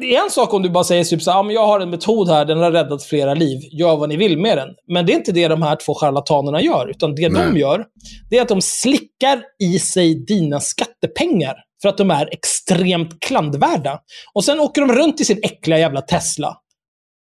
Det 0.00 0.16
är 0.16 0.24
en 0.24 0.30
sak 0.30 0.54
om 0.54 0.62
du 0.62 0.70
bara 0.70 0.84
säger 0.84 1.04
typ 1.04 1.22
så 1.22 1.30
här, 1.30 1.40
ah, 1.40 1.50
jag 1.52 1.66
har 1.66 1.80
en 1.80 1.90
metod 1.90 2.28
här, 2.28 2.44
den 2.44 2.58
har 2.58 2.70
räddat 2.70 3.04
flera 3.04 3.34
liv. 3.34 3.58
Gör 3.72 3.96
vad 3.96 4.08
ni 4.08 4.16
vill 4.16 4.38
med 4.38 4.58
den. 4.58 4.68
Men 4.92 5.06
det 5.06 5.12
är 5.12 5.16
inte 5.16 5.32
det 5.32 5.48
de 5.48 5.62
här 5.62 5.76
två 5.76 5.94
charlatanerna 5.94 6.60
gör. 6.62 6.90
Utan 6.90 7.14
det 7.14 7.22
de 7.22 7.28
Nej. 7.28 7.60
gör, 7.60 7.84
det 8.30 8.38
är 8.38 8.42
att 8.42 8.48
de 8.48 8.62
slickar 8.62 9.42
i 9.62 9.78
sig 9.78 10.14
dina 10.24 10.60
skattepengar 10.60 11.54
för 11.82 11.88
att 11.88 11.98
de 11.98 12.10
är 12.10 12.28
extremt 12.32 13.20
klandvärda. 13.20 13.98
Och 14.34 14.44
sen 14.44 14.60
åker 14.60 14.80
de 14.80 14.92
runt 14.92 15.20
i 15.20 15.24
sin 15.24 15.38
äckliga 15.42 15.78
jävla 15.78 16.00
Tesla 16.00 16.56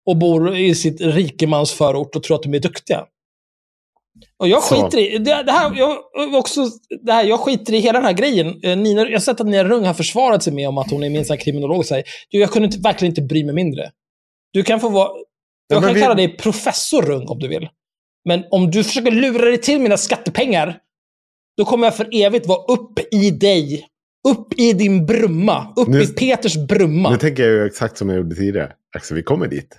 och 0.06 0.16
bor 0.16 0.56
i 0.56 0.74
sitt 0.74 1.01
rikemansförort 1.01 2.16
och 2.16 2.23
tror 2.23 2.35
att 2.36 2.43
de 2.43 2.55
är 2.55 2.59
duktiga. 2.60 3.05
Och 4.38 4.48
jag 4.48 4.62
Så. 4.62 4.74
skiter 4.74 4.98
i, 4.98 5.18
det, 5.18 5.43
det 5.43 5.52
här, 5.52 5.72
jag, 5.76 5.98
också, 6.34 6.60
det 7.02 7.12
här, 7.12 7.24
jag 7.24 7.40
skiter 7.40 7.72
i 7.74 7.78
hela 7.78 7.98
den 7.98 8.06
här 8.06 8.12
grejen. 8.12 8.60
Eh, 8.62 8.76
Nina, 8.76 9.01
jag 9.02 9.12
har 9.12 9.18
sett 9.18 9.40
att 9.40 9.47
Nina 9.47 9.64
Rung 9.64 9.84
har 9.84 9.94
försvarat 9.94 10.43
sig 10.43 10.52
med 10.52 10.68
om 10.68 10.78
att 10.78 10.90
hon 10.90 11.02
är 11.05 11.10
minst 11.10 11.30
en 11.30 11.38
kriminolog. 11.38 11.78
och 11.78 11.86
säger, 11.86 12.05
"Jo, 12.30 12.40
Jag 12.40 12.51
kunde 12.51 12.66
inte, 12.66 12.78
verkligen 12.78 13.10
inte 13.12 13.22
bry 13.22 13.44
mig 13.44 13.55
mindre. 13.55 13.90
Du 14.52 14.62
kan 14.62 14.80
få 14.80 14.88
vara, 14.88 15.09
jag 15.68 15.82
kan 15.84 15.94
vi- 15.94 16.01
kalla 16.01 16.14
dig 16.14 16.36
professor 16.36 17.02
Rung 17.02 17.26
om 17.28 17.38
du 17.38 17.48
vill. 17.48 17.68
Men 18.24 18.44
om 18.51 18.70
du 18.70 18.84
försöker 18.84 19.10
lura 19.10 19.44
dig 19.44 19.59
till 19.59 19.80
mina 19.80 19.97
skattepengar, 19.97 20.78
då 21.59 21.64
kommer 21.64 21.86
jag 21.86 21.97
för 21.97 22.09
evigt 22.12 22.47
vara 22.47 22.64
upp 22.74 23.14
i 23.14 23.30
dig. 23.30 23.86
Upp 24.28 24.60
i 24.60 24.72
din 24.72 25.06
brumma. 25.06 25.72
Upp 25.76 25.88
Nu- 25.88 26.02
i 26.02 26.06
Peters 26.06 26.56
brumma. 26.56 27.10
Nu 27.10 27.16
tänker 27.16 27.43
jag 27.43 27.52
ju 27.52 27.66
exakt 27.66 27.98
som 27.98 28.09
jag 28.09 28.16
gjorde 28.18 28.34
tidigare. 28.34 28.72
Axel, 28.97 29.16
vi 29.16 29.22
kommer 29.22 29.47
dit. 29.48 29.78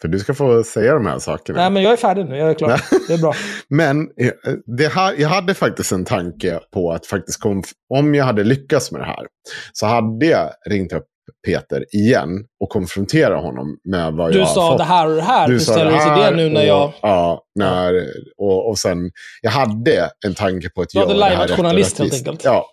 För 0.00 0.08
du 0.08 0.18
ska 0.18 0.34
få 0.34 0.64
säga 0.64 0.94
de 0.94 1.06
här 1.06 1.18
sakerna. 1.18 1.58
Nej, 1.60 1.70
men 1.70 1.82
jag 1.82 1.92
är 1.92 1.96
färdig 1.96 2.26
nu. 2.26 2.36
Jag 2.36 2.50
är 2.50 2.54
klar. 2.54 2.80
Det 3.08 3.14
är 3.14 3.18
bra. 3.18 3.34
Men 3.68 4.00
eh, 4.20 4.30
det 4.76 4.88
här, 4.92 5.14
jag 5.18 5.28
hade 5.28 5.54
faktiskt 5.54 5.92
en 5.92 6.04
tanke 6.04 6.60
på 6.72 6.92
att 6.92 7.06
faktiskt 7.06 7.42
konf- 7.44 7.72
om 7.94 8.14
jag 8.14 8.24
hade 8.24 8.44
lyckats 8.44 8.92
med 8.92 9.00
det 9.00 9.04
här 9.06 9.26
så 9.72 9.86
hade 9.86 10.26
jag 10.26 10.50
ringt 10.70 10.92
upp 10.92 11.04
Peter 11.46 11.84
igen 11.94 12.44
och 12.60 12.68
konfronterat 12.68 13.42
honom 13.42 13.76
med 13.84 14.12
vad 14.12 14.32
Du 14.32 14.38
jag 14.38 14.48
sa 14.48 14.70
fått. 14.70 14.78
det 14.78 14.84
här 14.84 15.08
och 15.08 15.16
det 15.16 15.22
här. 15.22 15.48
Du 15.48 15.60
sa 15.60 15.72
ställer 15.72 15.90
det 15.90 15.96
du 15.96 16.02
till 16.02 16.10
här 16.10 16.30
det 16.30 16.36
nu 16.36 16.48
när 16.50 16.60
och, 16.60 16.66
jag... 16.66 16.92
Ja, 17.02 17.42
när, 17.54 18.06
och, 18.38 18.68
och 18.68 18.78
sen, 18.78 19.10
jag 19.42 19.50
hade 19.50 20.10
en 20.26 20.34
tanke 20.34 20.70
på 20.70 20.82
att 20.82 20.88
Du 20.88 20.98
hade 20.98 21.12
göra 21.14 21.18
det 21.20 21.24
här 21.24 21.38
lajvat 21.38 21.56
journalist, 21.56 21.98
helt 21.98 22.14
enkelt. 22.14 22.44
Ja. 22.44 22.66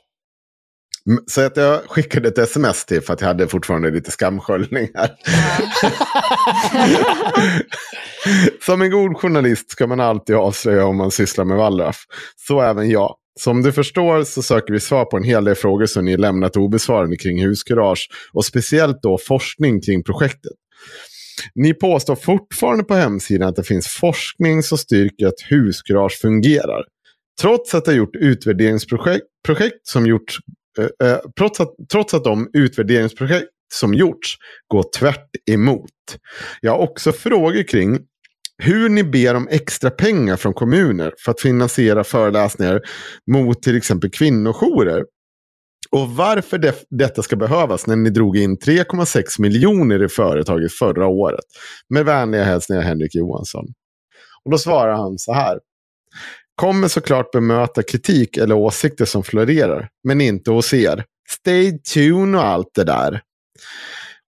Så 1.28 1.42
att 1.42 1.58
jag 1.58 1.82
skickade 1.84 2.28
ett 2.28 2.38
sms 2.38 2.86
till 2.86 3.02
för 3.02 3.14
att 3.14 3.22
jag 3.22 3.28
hade 3.28 3.48
fortfarande 3.48 3.92
lite 3.92 4.12
skamsköljning 4.12 4.90
här. 4.94 5.12
Som 8.66 8.82
en 8.82 8.92
god 8.92 9.18
journalist 9.18 9.72
ska 9.72 9.88
man 9.88 10.00
alltid 10.00 10.36
avslöja 10.36 10.86
om 10.86 10.98
man 10.98 11.12
sysslar 11.12 11.46
med 11.46 11.58
Wallraff. 11.58 11.98
Så 12.48 12.62
även 12.62 12.90
jag. 12.90 13.16
Som 13.40 13.62
du 13.62 13.72
förstår 13.72 14.24
så 14.24 14.42
söker 14.42 14.74
vi 14.74 14.80
svar 14.80 15.06
på 15.06 15.18
en 15.18 15.24
hel 15.24 15.44
del 15.44 15.56
frågor 15.56 15.86
som 15.86 16.06
ni 16.06 16.18
lämnat 16.18 16.58
obesvarade 16.58 17.18
kring 17.18 17.44
huskurage 17.44 18.10
och 18.34 18.46
speciellt 18.46 19.02
då 19.02 19.18
forskning 19.18 19.82
kring 19.82 20.04
projektet. 20.04 20.52
Ni 21.56 21.74
påstår 21.74 22.16
fortfarande 22.16 22.84
på 22.84 22.96
hemsidan 22.96 23.50
att 23.50 23.56
det 23.56 23.64
finns 23.64 23.88
forskning 23.88 24.64
som 24.64 24.78
styrker 24.78 25.28
att 25.28 25.42
huskurage 25.50 26.20
fungerar. 26.22 26.84
Trots 27.42 27.76
att 27.76 27.86
det 27.86 27.94
gjort 27.94 28.16
utvärderingsprojekt 28.16 29.26
projekt 29.46 29.88
som 29.88 30.06
gjorts, 30.06 30.38
Eh, 30.80 31.08
eh, 31.08 31.20
trots, 31.38 31.60
att, 31.60 31.70
trots 31.91 32.14
att 32.14 32.24
de 32.24 32.50
utvärderingsprojekt 32.54 33.50
som 33.74 33.94
gjorts 33.94 34.36
går 34.68 34.84
tvärt 35.00 35.30
emot. 35.52 35.90
Jag 36.62 36.72
har 36.72 36.80
också 36.80 37.12
frågor 37.12 37.68
kring 37.68 38.00
hur 38.58 38.90
ni 38.90 39.04
ber 39.04 39.36
om 39.36 39.48
extra 39.52 39.90
pengar 39.90 40.38
från 40.38 40.54
kommuner 40.54 41.14
för 41.26 41.32
att 41.32 41.41
finansiera 41.41 42.04
föreläsningar 42.04 42.82
mot 43.32 43.64
till 43.64 43.78
exempel 43.78 44.10
kvinnojourer. 44.10 45.04
Och 45.91 46.10
varför 46.10 46.58
det, 46.58 46.76
detta 46.90 47.22
ska 47.22 47.36
behövas 47.36 47.88
när 47.88 47.95
ni 47.95 48.10
drog 48.10 48.38
in 48.38 48.58
3,6 48.58 49.41
miljoner 49.41 50.04
i 50.04 50.08
företaget 50.08 50.74
förra 50.74 51.08
året. 51.08 51.45
Med 51.90 52.06
vänliga 52.06 52.44
hälsningar 52.44 52.82
Henrik 52.82 53.16
Johansson. 53.16 53.66
Och 54.45 54.52
då 54.52 54.58
svarar 54.58 54.94
han 54.94 55.18
så 55.18 55.34
här. 55.34 55.60
Kommer 56.56 56.88
såklart 56.88 57.32
bemöta 57.32 57.84
kritik 57.84 58.38
eller 58.38 58.56
åsikter 58.56 59.06
som 59.06 59.24
florerar, 59.24 59.90
men 60.04 60.22
inte 60.22 60.52
hos 60.52 60.74
er. 60.74 61.04
Stay 61.30 61.80
tuned 61.80 62.40
och 62.40 62.46
allt 62.46 62.72
det 62.76 62.84
där. 62.84 63.22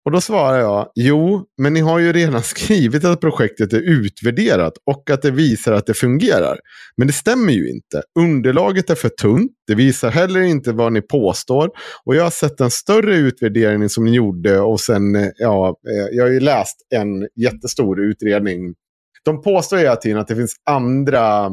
Och 0.05 0.11
då 0.11 0.21
svarar 0.21 0.59
jag, 0.59 0.91
jo, 0.95 1.45
men 1.57 1.73
ni 1.73 1.79
har 1.79 1.99
ju 1.99 2.13
redan 2.13 2.43
skrivit 2.43 3.05
att 3.05 3.21
projektet 3.21 3.73
är 3.73 3.81
utvärderat 3.81 4.73
och 4.85 5.09
att 5.09 5.21
det 5.21 5.31
visar 5.31 5.73
att 5.73 5.85
det 5.85 5.93
fungerar. 5.93 6.59
Men 6.97 7.07
det 7.07 7.13
stämmer 7.13 7.53
ju 7.53 7.69
inte. 7.69 8.01
Underlaget 8.19 8.89
är 8.89 8.95
för 8.95 9.09
tunt, 9.09 9.51
det 9.67 9.75
visar 9.75 10.11
heller 10.11 10.41
inte 10.41 10.71
vad 10.71 10.93
ni 10.93 11.01
påstår. 11.01 11.69
Och 12.05 12.15
jag 12.15 12.23
har 12.23 12.29
sett 12.29 12.61
en 12.61 12.71
större 12.71 13.15
utvärdering 13.15 13.89
som 13.89 14.05
ni 14.05 14.15
gjorde 14.15 14.59
och 14.59 14.79
sen, 14.79 15.15
eh, 15.15 15.29
ja, 15.37 15.67
eh, 15.67 16.15
jag 16.15 16.23
har 16.23 16.31
ju 16.31 16.39
läst 16.39 16.77
en 16.95 17.27
jättestor 17.35 18.01
utredning. 18.01 18.73
De 19.23 19.41
påstår 19.41 19.77
hela 19.77 19.95
tiden 19.95 20.17
att 20.17 20.27
det 20.27 20.35
finns 20.35 20.55
andra 20.69 21.51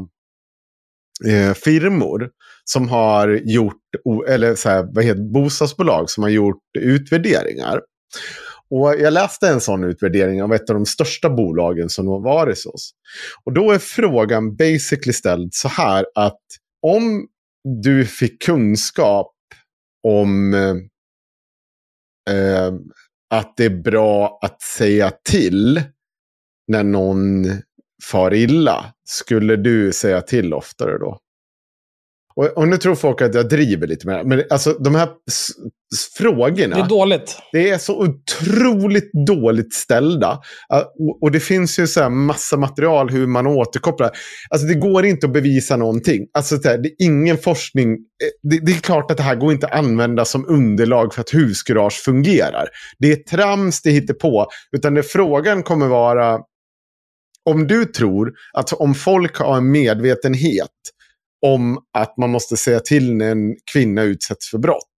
eh, 1.26 1.54
firmor 1.54 2.30
som 2.64 2.88
har 2.88 3.28
gjort, 3.28 3.82
eller 4.28 4.54
så 4.54 4.68
här, 4.68 4.88
vad 4.92 5.04
heter 5.04 5.32
bostadsbolag 5.32 6.10
som 6.10 6.22
har 6.22 6.30
gjort 6.30 6.62
utvärderingar. 6.78 7.80
Och 8.70 8.94
jag 9.00 9.12
läste 9.12 9.48
en 9.48 9.60
sån 9.60 9.84
utvärdering 9.84 10.42
av 10.42 10.54
ett 10.54 10.70
av 10.70 10.76
de 10.76 10.86
största 10.86 11.30
bolagen 11.30 11.88
som 11.88 12.08
har 12.08 12.20
varit 12.20 12.56
hos 12.56 12.66
oss. 12.66 12.90
Och 13.44 13.52
då 13.52 13.72
är 13.72 13.78
frågan 13.78 14.56
basically 14.56 15.12
ställd 15.12 15.54
så 15.54 15.68
här 15.68 16.06
att 16.14 16.40
om 16.82 17.26
du 17.82 18.06
fick 18.06 18.42
kunskap 18.42 19.32
om 20.08 20.54
eh, 20.54 20.76
eh 22.36 22.72
att 23.30 23.56
det 23.56 23.64
är 23.64 23.82
bra 23.82 24.38
att 24.42 24.62
säga 24.62 25.12
till 25.30 25.82
när 26.68 26.84
någon 26.84 27.44
far 28.10 28.34
illa, 28.34 28.84
skulle 29.04 29.56
du 29.56 29.92
säga 29.92 30.20
till 30.20 30.54
oftare 30.54 30.98
då? 30.98 31.18
Och, 32.34 32.44
och 32.44 32.68
nu 32.68 32.76
tror 32.76 32.94
folk 32.94 33.22
att 33.22 33.34
jag 33.34 33.48
driver 33.48 33.86
lite 33.86 34.06
med 34.06 34.18
det. 34.18 34.24
Men 34.24 34.42
alltså 34.50 34.72
de 34.72 34.94
här 34.94 35.08
frågorna. 36.18 36.76
Det 36.76 36.82
är 36.82 36.88
dåligt. 36.88 37.38
Det 37.52 37.70
är 37.70 37.78
så 37.78 37.98
otroligt 37.98 39.10
dåligt 39.26 39.74
ställda. 39.74 40.40
Och, 40.98 41.22
och 41.22 41.30
det 41.30 41.40
finns 41.40 41.78
ju 41.78 41.86
så 41.86 42.00
här 42.00 42.10
massa 42.10 42.56
material 42.56 43.10
hur 43.10 43.26
man 43.26 43.46
återkopplar. 43.46 44.10
Alltså 44.50 44.66
det 44.66 44.74
går 44.74 45.04
inte 45.06 45.26
att 45.26 45.32
bevisa 45.32 45.76
någonting. 45.76 46.26
Alltså 46.34 46.58
så 46.58 46.68
här, 46.68 46.78
det 46.78 46.88
är 46.88 47.06
ingen 47.06 47.38
forskning. 47.38 47.92
Eh, 47.92 47.98
Det, 48.50 48.66
det 48.66 48.72
är 48.72 48.80
klart 48.80 49.10
att 49.10 49.16
det 49.16 49.22
här 49.22 49.36
går 49.36 49.52
inte 49.52 49.66
att 49.66 49.74
använda 49.74 50.24
som 50.24 50.48
underlag 50.48 51.14
för 51.14 51.20
att 51.20 51.34
huskurage 51.34 52.02
fungerar. 52.04 52.68
Det 52.98 53.12
är 53.12 53.16
trams, 53.16 53.82
det 53.82 53.90
hittar 53.90 54.14
på. 54.14 54.46
Utan 54.76 54.94
det 54.94 55.02
frågan 55.02 55.62
kommer 55.62 55.86
vara 55.86 56.38
om 57.50 57.66
du 57.66 57.84
tror 57.84 58.32
att 58.52 58.72
om 58.72 58.94
folk 58.94 59.36
har 59.36 59.56
en 59.56 59.70
medvetenhet 59.70 60.68
om 61.46 61.78
att 61.98 62.16
man 62.16 62.30
måste 62.30 62.56
säga 62.56 62.80
till 62.80 63.14
när 63.14 63.30
en 63.30 63.56
kvinna 63.72 64.02
utsätts 64.02 64.50
för 64.50 64.58
brott. 64.58 64.88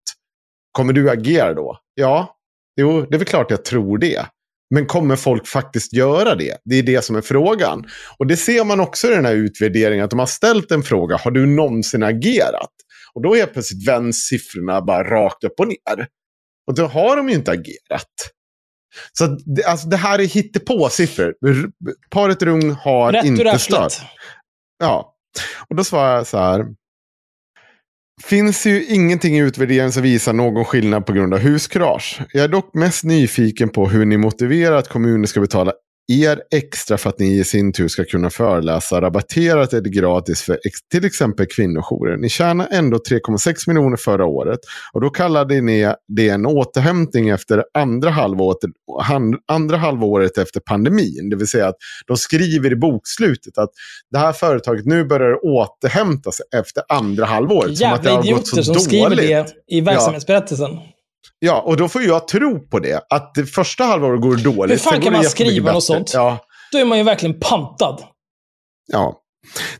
Kommer 0.71 0.93
du 0.93 1.09
agera 1.09 1.53
då? 1.53 1.77
Ja, 1.93 2.35
jo, 2.81 3.01
det 3.01 3.15
är 3.15 3.17
väl 3.17 3.27
klart 3.27 3.51
jag 3.51 3.65
tror 3.65 3.97
det. 3.97 4.25
Men 4.69 4.85
kommer 4.85 5.15
folk 5.15 5.47
faktiskt 5.47 5.93
göra 5.93 6.35
det? 6.35 6.57
Det 6.65 6.75
är 6.75 6.83
det 6.83 7.01
som 7.01 7.15
är 7.15 7.21
frågan. 7.21 7.85
Och 8.17 8.27
det 8.27 8.37
ser 8.37 8.63
man 8.63 8.79
också 8.79 9.07
i 9.07 9.15
den 9.15 9.25
här 9.25 9.35
utvärderingen, 9.35 10.05
att 10.05 10.09
de 10.09 10.19
har 10.19 10.25
ställt 10.25 10.71
en 10.71 10.83
fråga, 10.83 11.17
har 11.17 11.31
du 11.31 11.45
någonsin 11.45 12.03
agerat? 12.03 12.71
Och 13.13 13.21
då 13.21 13.35
är 13.35 13.45
plötsligt 13.45 13.87
vänds 13.87 14.17
siffrorna 14.17 14.81
bara 14.81 15.03
rakt 15.03 15.43
upp 15.43 15.59
och 15.59 15.67
ner. 15.67 16.07
Och 16.67 16.75
då 16.75 16.85
har 16.85 17.17
de 17.17 17.29
ju 17.29 17.35
inte 17.35 17.51
agerat. 17.51 18.13
Så 19.13 19.37
alltså, 19.67 19.87
det 19.87 19.97
här 19.97 20.19
är 20.19 20.23
hittepå-siffror. 20.23 21.33
Paret 22.09 22.43
Rung 22.43 22.71
har 22.71 23.11
Rätt 23.11 23.25
inte 23.25 23.59
stört. 23.59 23.93
Ja, 24.79 25.15
och 25.67 25.75
då 25.75 25.83
svarar 25.83 26.15
jag 26.15 26.27
så 26.27 26.37
här. 26.37 26.65
Finns 28.23 28.65
ju 28.65 28.85
ingenting 28.85 29.37
i 29.37 29.39
utvärderingen 29.41 29.91
som 29.91 30.03
visar 30.03 30.33
någon 30.33 30.65
skillnad 30.65 31.05
på 31.05 31.13
grund 31.13 31.33
av 31.33 31.39
huskurage. 31.39 32.21
Jag 32.33 32.43
är 32.43 32.47
dock 32.47 32.73
mest 32.73 33.03
nyfiken 33.03 33.69
på 33.69 33.89
hur 33.89 34.05
ni 34.05 34.17
motiverar 34.17 34.75
att 34.75 34.87
kommuner 34.87 35.27
ska 35.27 35.41
betala 35.41 35.73
er 36.07 36.41
extra 36.51 36.97
för 36.97 37.09
att 37.09 37.19
ni 37.19 37.39
i 37.39 37.43
sin 37.43 37.73
tur 37.73 37.87
ska 37.87 38.05
kunna 38.05 38.29
föreläsa 38.29 39.01
rabatterat 39.01 39.73
eller 39.73 39.89
gratis 39.89 40.41
för 40.41 40.59
till 40.91 41.05
exempel 41.05 41.45
kvinnojourer. 41.45 42.17
Ni 42.17 42.29
tjänar 42.29 42.67
ändå 42.71 42.97
3,6 42.97 43.53
miljoner 43.67 43.97
förra 43.97 44.25
året 44.25 44.59
och 44.93 45.01
då 45.01 45.09
kallade 45.09 45.61
ni 45.61 45.93
det 46.07 46.29
en 46.29 46.45
återhämtning 46.45 47.29
efter 47.29 47.63
andra 47.73 48.09
halvåret, 48.09 48.57
andra 49.47 49.77
halvåret 49.77 50.37
efter 50.37 50.59
pandemin. 50.59 51.29
Det 51.29 51.35
vill 51.35 51.47
säga 51.47 51.67
att 51.67 51.77
de 52.07 52.17
skriver 52.17 52.71
i 52.71 52.75
bokslutet 52.75 53.57
att 53.57 53.69
det 54.11 54.17
här 54.17 54.33
företaget 54.33 54.85
nu 54.85 55.05
börjar 55.05 55.45
återhämta 55.45 56.31
sig 56.31 56.45
efter 56.55 56.83
andra 56.89 57.25
halvåret. 57.25 57.77
som 57.77 57.93
att 57.93 58.03
det 58.03 58.09
Jävla 58.09 58.23
har 58.23 58.31
gått 58.37 58.47
så 58.47 58.55
idioter 58.55 58.61
som 58.61 58.75
skriver 58.75 59.09
dåligt. 59.09 59.27
det 59.27 59.75
i 59.75 59.81
verksamhetsberättelsen. 59.81 60.71
Ja, 60.71 60.94
och 61.65 61.77
då 61.77 61.89
får 61.89 62.01
jag 62.01 62.27
tro 62.27 62.59
på 62.67 62.79
det. 62.79 63.01
Att 63.09 63.35
det 63.35 63.45
första 63.45 63.83
halvåret 63.83 64.21
går 64.21 64.35
dåligt. 64.35 64.73
Hur 64.73 64.77
fan 64.77 65.01
kan 65.01 65.13
man 65.13 65.23
skriva 65.23 65.73
något 65.73 65.83
sånt? 65.83 66.13
Ja, 66.13 66.39
Då 66.71 66.77
är 66.77 66.85
man 66.85 66.97
ju 66.97 67.03
verkligen 67.03 67.39
pantad. 67.39 68.03
ja. 68.87 69.21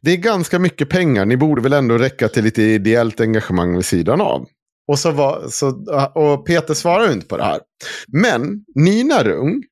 Det 0.02 0.12
är 0.12 0.18
ganska 0.18 0.60
mycket 0.60 0.90
pengar. 0.90 1.26
Ni 1.26 1.38
borde 1.38 1.62
väl 1.62 1.74
ändå 1.74 1.98
räcka 1.98 2.28
till 2.28 2.44
lite 2.44 2.62
ideellt 2.62 3.22
engagemang 3.22 3.76
vid 3.76 3.86
sidan 3.86 4.22
av. 4.22 4.48
Och, 4.88 5.00
så 5.00 5.12
var, 5.12 5.48
så, 5.48 5.68
och 6.16 6.46
Peter 6.48 6.74
svarar 6.74 7.08
ju 7.08 7.14
inte 7.14 7.28
på 7.28 7.38
det 7.38 7.44
här. 7.44 7.60
Men 8.08 8.66
Nina 8.76 9.24
Rung, 9.24 9.64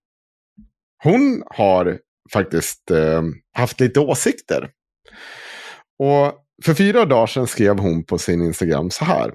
hon 1.03 1.43
har 1.45 1.99
faktiskt 2.33 2.91
eh, 2.91 3.21
haft 3.57 3.79
lite 3.79 3.99
åsikter. 3.99 4.69
Och 5.99 6.33
för 6.65 6.73
fyra 6.73 7.05
dagar 7.05 7.27
sedan 7.27 7.47
skrev 7.47 7.79
hon 7.79 8.03
på 8.03 8.17
sin 8.17 8.41
Instagram 8.41 8.89
så 8.89 9.05
här. 9.05 9.33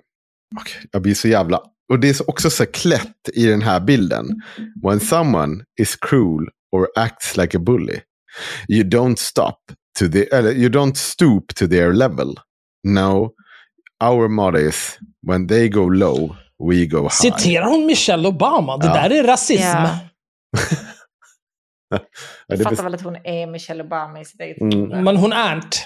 Jag 0.90 1.02
blir 1.02 1.14
så 1.14 1.28
jävla... 1.28 1.62
Och 1.88 1.98
det 2.00 2.08
är 2.08 2.14
så- 2.14 2.24
också 2.26 2.50
så 2.50 2.66
klätt 2.66 3.28
i 3.34 3.46
den 3.46 3.62
här 3.62 3.80
bilden. 3.80 4.26
When 4.82 5.00
someone 5.00 5.64
is 5.80 5.96
cruel 5.96 6.48
or 6.76 6.88
acts 6.96 7.36
like 7.36 7.56
a 7.56 7.60
bully. 7.60 8.00
You 8.68 8.84
don't 8.84 9.16
stop 9.16 9.58
to 9.98 10.08
the... 10.08 10.34
Eller 10.34 10.52
you 10.52 10.68
don't 10.68 10.94
stoop 10.94 11.54
to 11.54 11.66
their 11.68 11.92
level. 11.92 12.34
No. 12.88 13.32
Our 14.04 14.28
motto 14.28 14.58
is 14.58 14.98
when 15.26 15.48
they 15.48 15.68
go 15.68 15.88
low, 15.88 16.36
we 16.68 16.86
go 16.86 17.02
high. 17.02 17.10
Citerar 17.10 17.64
hon 17.66 17.86
Michelle 17.86 18.28
Obama? 18.28 18.76
Det 18.76 18.86
Ja. 18.86 18.94
där 18.94 19.10
är 19.10 19.22
rasism. 19.24 19.62
Det 21.90 22.00
Jag 22.46 22.62
fattar 22.62 22.82
väl 22.84 22.94
att 22.94 23.00
hon 23.02 23.16
är 23.24 23.46
Michelle 23.46 23.82
Obama 23.84 24.20
i 24.20 24.24
sitt 24.24 24.40
eget 24.40 24.60
Mm. 24.60 25.04
Men 25.04 25.16
hon 25.16 25.32
är 25.32 25.54
inte. 25.56 25.76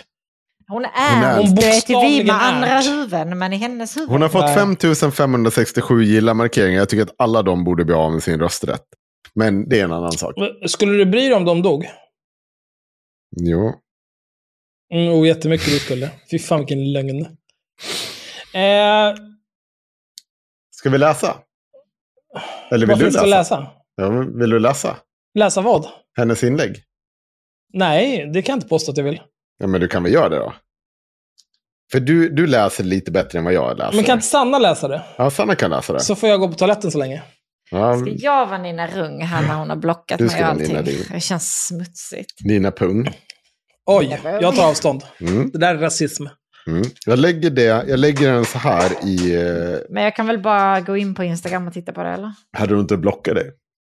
Hon 0.68 0.84
är, 0.84 0.90
är- 0.94 1.36
hon 1.36 1.55
vet 1.55 1.89
ju 1.90 1.94
vi 2.01 2.24
med 2.24 2.43
andra 2.43 2.68
är. 2.68 2.82
huvuden, 2.90 3.39
men 3.39 3.52
i 3.52 3.56
hennes 3.56 3.97
huvud. 3.97 4.09
Hon 4.10 4.22
har 4.22 4.28
fått 4.28 4.43
Nej. 4.44 4.55
5567 4.55 6.02
gilla-markeringar. 6.05 6.78
Jag 6.78 6.89
tycker 6.89 7.02
att 7.02 7.14
alla 7.18 7.43
de 7.43 7.64
borde 7.64 7.84
bli 7.84 7.94
av 7.94 8.12
med 8.12 8.22
sin 8.22 8.40
rösträtt. 8.40 8.84
Men 9.34 9.68
det 9.68 9.80
är 9.80 9.84
en 9.84 9.93
annan 9.93 10.12
sak. 10.12 10.34
Skulle 10.66 10.93
du 10.93 11.06
bry 11.06 11.20
dig 11.20 11.34
om 11.34 11.44
de 11.44 11.62
dog? 11.62 11.84
Jo. 13.40 13.72
Mm, 14.94 15.12
oh, 15.12 15.26
jättemycket 15.26 15.66
du 15.66 15.78
skulle. 15.78 16.10
Fy 16.30 16.39
fan 16.39 16.59
vilken 16.59 16.93
lögn. 16.93 17.20
Eh, 18.55 19.14
Ska 20.70 20.90
vi 20.90 20.98
läsa? 20.98 21.36
Eller 22.70 22.86
vill 22.86 22.89
vad 22.89 22.98
du 22.98 23.05
läsa? 23.05 23.20
att 23.22 23.28
läsa? 23.28 23.66
Ja, 23.97 24.09
vill 24.10 24.51
du 24.51 24.59
läsa? 24.59 24.97
Läsa 25.39 25.60
vad? 25.60 25.86
Hennes 26.16 26.44
inlägg? 26.44 26.76
Nej, 27.72 28.30
det 28.32 28.43
kan 28.43 28.52
jag 28.52 28.56
inte 28.56 28.68
påstå 28.68 28.90
att 28.93 28.97
jag 28.97 29.05
vill. 29.05 29.20
Ja, 29.62 29.68
men 29.68 29.80
du 29.80 29.89
kan 29.89 30.02
väl 30.02 30.12
göra 30.12 30.28
det 30.28 30.36
då? 30.36 30.55
För 31.93 32.01
du, 32.01 32.28
du 32.28 32.47
läser 32.47 32.84
lite 32.84 33.10
bättre 33.10 33.39
än 33.39 33.44
vad 33.44 33.52
jag 33.55 33.78
läser. 33.78 33.97
Men 33.97 34.05
kan 34.05 34.14
inte 34.18 34.26
Sanna 34.26 34.59
läsa 34.59 34.89
det? 34.89 35.02
Ja, 35.16 35.30
Sanna 35.30 35.55
kan 35.55 35.70
läsa 35.70 35.93
det. 35.93 36.01
Så 36.01 36.14
får 36.14 36.28
jag 36.28 36.40
gå 36.40 36.48
på 36.48 36.55
toaletten 36.55 36.90
så 36.90 36.98
länge. 36.98 37.22
Ja, 37.70 37.97
Ska 37.98 38.10
jag 38.10 38.47
vara 38.47 38.59
Nina 38.59 38.86
Rung 38.86 39.22
här 39.22 39.43
när 39.43 39.55
hon 39.55 39.68
har 39.70 39.76
blockat 39.76 40.18
Du 40.18 40.24
mig 40.24 40.32
ska 40.34 40.43
och 40.44 40.47
allting? 40.51 40.68
Nina. 40.68 40.82
Det 41.10 41.20
känns 41.20 41.66
smutsigt. 41.66 42.44
Nina 42.44 42.70
Pung. 42.70 43.09
Oj, 43.86 44.20
jag 44.24 44.56
tar 44.56 44.68
avstånd. 44.68 45.02
Mm, 45.20 45.51
Det 45.51 45.59
där 45.59 45.74
är 45.74 45.78
rasism. 45.78 46.26
mm. 46.66 46.82
Jag, 47.06 47.18
lägger 47.18 47.51
det, 47.51 47.62
jag 47.62 47.98
lägger 47.98 48.32
den 48.32 48.44
så 48.44 48.59
här 48.59 48.93
i... 49.06 49.34
Eh, 49.34 49.78
Men 49.90 50.02
jag 50.02 50.16
kan 50.16 50.26
väl 50.26 50.39
bara 50.43 50.80
gå 50.80 50.97
in 50.97 51.14
på 51.14 51.24
Instagram 51.24 51.66
och 51.68 51.72
titta 51.74 51.93
på 51.93 52.02
det, 52.02 52.09
eller? 52.10 52.32
hade 52.59 52.74
du 52.74 52.80
inte 52.80 52.97
blockat 52.97 53.34
dig? 53.34 53.51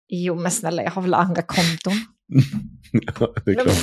Jo, 0.07 0.35
men 0.35 0.51
snälla, 0.51 0.83
jag 0.83 0.91
har 0.91 1.01
väl 1.01 1.13
andra 1.13 1.41
konton. 1.41 1.93
Ja, 2.91 3.33
det 3.45 3.51
är 3.51 3.55
klart. 3.55 3.75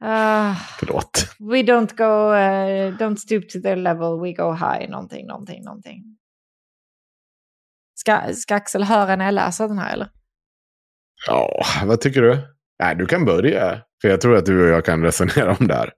Ah, 0.00 0.54
Förlåt. 0.78 1.26
we 1.38 1.62
don't 1.62 1.96
go, 1.96 2.34
eh, 2.34 2.96
don't 2.96 3.16
stoop 3.16 3.48
to 3.48 3.60
their 3.60 3.76
level, 3.76 4.20
we 4.20 4.32
go 4.32 4.52
high, 4.52 4.90
någonting, 4.90 5.26
någonting, 5.26 5.64
någonting. 5.64 6.04
Ska, 7.94 8.34
ska 8.34 8.54
Axel 8.54 8.82
höra 8.84 9.16
när 9.16 9.24
jag 9.24 9.34
läser 9.34 9.68
den 9.68 9.78
här, 9.78 9.92
eller? 9.92 10.08
Ja, 11.26 11.64
vad 11.84 12.00
tycker 12.00 12.22
du? 12.22 12.38
Nej, 12.78 12.94
du 12.96 13.06
kan 13.06 13.24
börja. 13.24 13.82
För 14.02 14.08
jag 14.08 14.20
tror 14.20 14.36
att 14.36 14.46
du 14.46 14.62
och 14.64 14.68
jag 14.68 14.84
kan 14.84 15.02
resonera 15.02 15.56
om 15.60 15.66
det 15.66 15.74
här. 15.74 15.92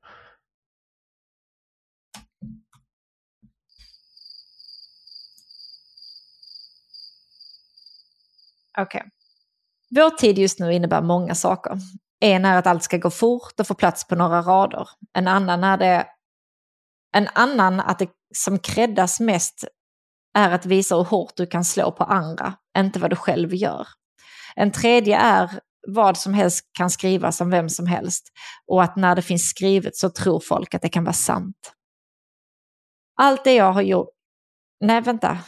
Okej. 8.79 9.03
Vår 9.91 10.11
tid 10.11 10.39
just 10.39 10.59
nu 10.59 10.73
innebär 10.73 11.03
många 11.03 11.35
saker. 11.35 11.79
En 12.21 12.45
är 12.45 12.59
att 12.59 12.67
allt 12.67 12.83
ska 12.83 12.97
gå 12.97 13.11
fort 13.11 13.61
och 13.61 13.67
få 13.67 13.75
plats 13.75 14.07
på 14.07 14.15
några 14.15 14.43
rader. 14.43 14.89
En 15.13 15.29
annan 15.29 15.65
är 15.65 15.79
det... 15.79 16.07
En 17.17 17.29
annan 17.35 17.81
att 17.81 17.99
det 17.99 18.11
som 18.35 18.59
kräddas 18.59 19.21
mest 19.21 19.65
är 20.35 20.51
att 20.51 20.67
visa 20.67 20.97
hur 20.97 21.05
hårt 21.05 21.37
du 21.37 21.47
kan 21.47 21.65
slå 21.65 21.93
på 21.93 22.05
andra, 22.05 22.55
inte 22.79 22.99
vad 22.99 23.11
du 23.11 23.17
själv 23.17 23.55
gör. 23.55 23.89
En 24.57 24.73
tredje 24.73 25.17
är 25.17 25.61
vad 25.89 26.17
som 26.17 26.35
helst 26.35 26.71
kan 26.79 26.91
skrivas 26.91 27.41
om 27.41 27.51
vem 27.51 27.69
som 27.69 27.87
helst 27.87 28.33
och 28.67 28.83
att 28.83 28.97
när 28.97 29.17
det 29.17 29.23
finns 29.23 29.49
skrivet 29.49 29.97
så 29.97 30.11
tror 30.11 30.41
folk 30.41 30.75
att 30.75 30.83
det 30.83 30.89
kan 30.89 31.05
vara 31.05 31.13
sant. 31.13 31.75
Allt 33.17 33.45
det 33.45 33.55
jag 33.55 33.73
har 33.73 33.83
gjort... 33.83 34.09
Nej, 34.81 35.01
vänta. 35.01 35.39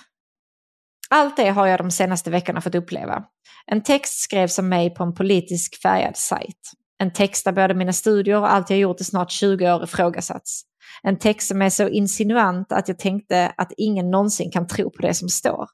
Allt 1.15 1.37
det 1.37 1.49
har 1.49 1.67
jag 1.67 1.81
de 1.81 1.91
senaste 1.91 2.31
veckorna 2.31 2.61
fått 2.61 2.75
uppleva. 2.75 3.25
En 3.67 3.83
text 3.83 4.23
skrevs 4.23 4.59
om 4.59 4.69
mig 4.69 4.95
på 4.95 5.05
en 5.05 5.15
politisk 5.15 5.83
färgad 5.83 6.17
sajt. 6.17 6.71
En 6.99 7.13
text 7.13 7.45
där 7.45 7.53
både 7.53 7.75
mina 7.75 7.93
studier 7.93 8.39
och 8.39 8.53
allt 8.53 8.71
jag 8.71 8.79
gjort 8.79 9.01
i 9.01 9.05
snart 9.05 9.31
20 9.31 9.75
år 9.75 9.85
ifrågasatts. 9.85 10.63
En 11.03 11.19
text 11.19 11.49
som 11.49 11.63
är 11.63 11.71
så 11.71 11.89
insinuant 11.89 12.73
att 12.73 12.89
jag 12.89 12.99
tänkte 12.99 13.55
att 13.57 13.73
ingen 13.77 14.11
någonsin 14.11 14.51
kan 14.51 14.67
tro 14.67 14.91
på 14.91 15.03
det 15.03 15.15
som 15.15 15.29
står. 15.29 15.67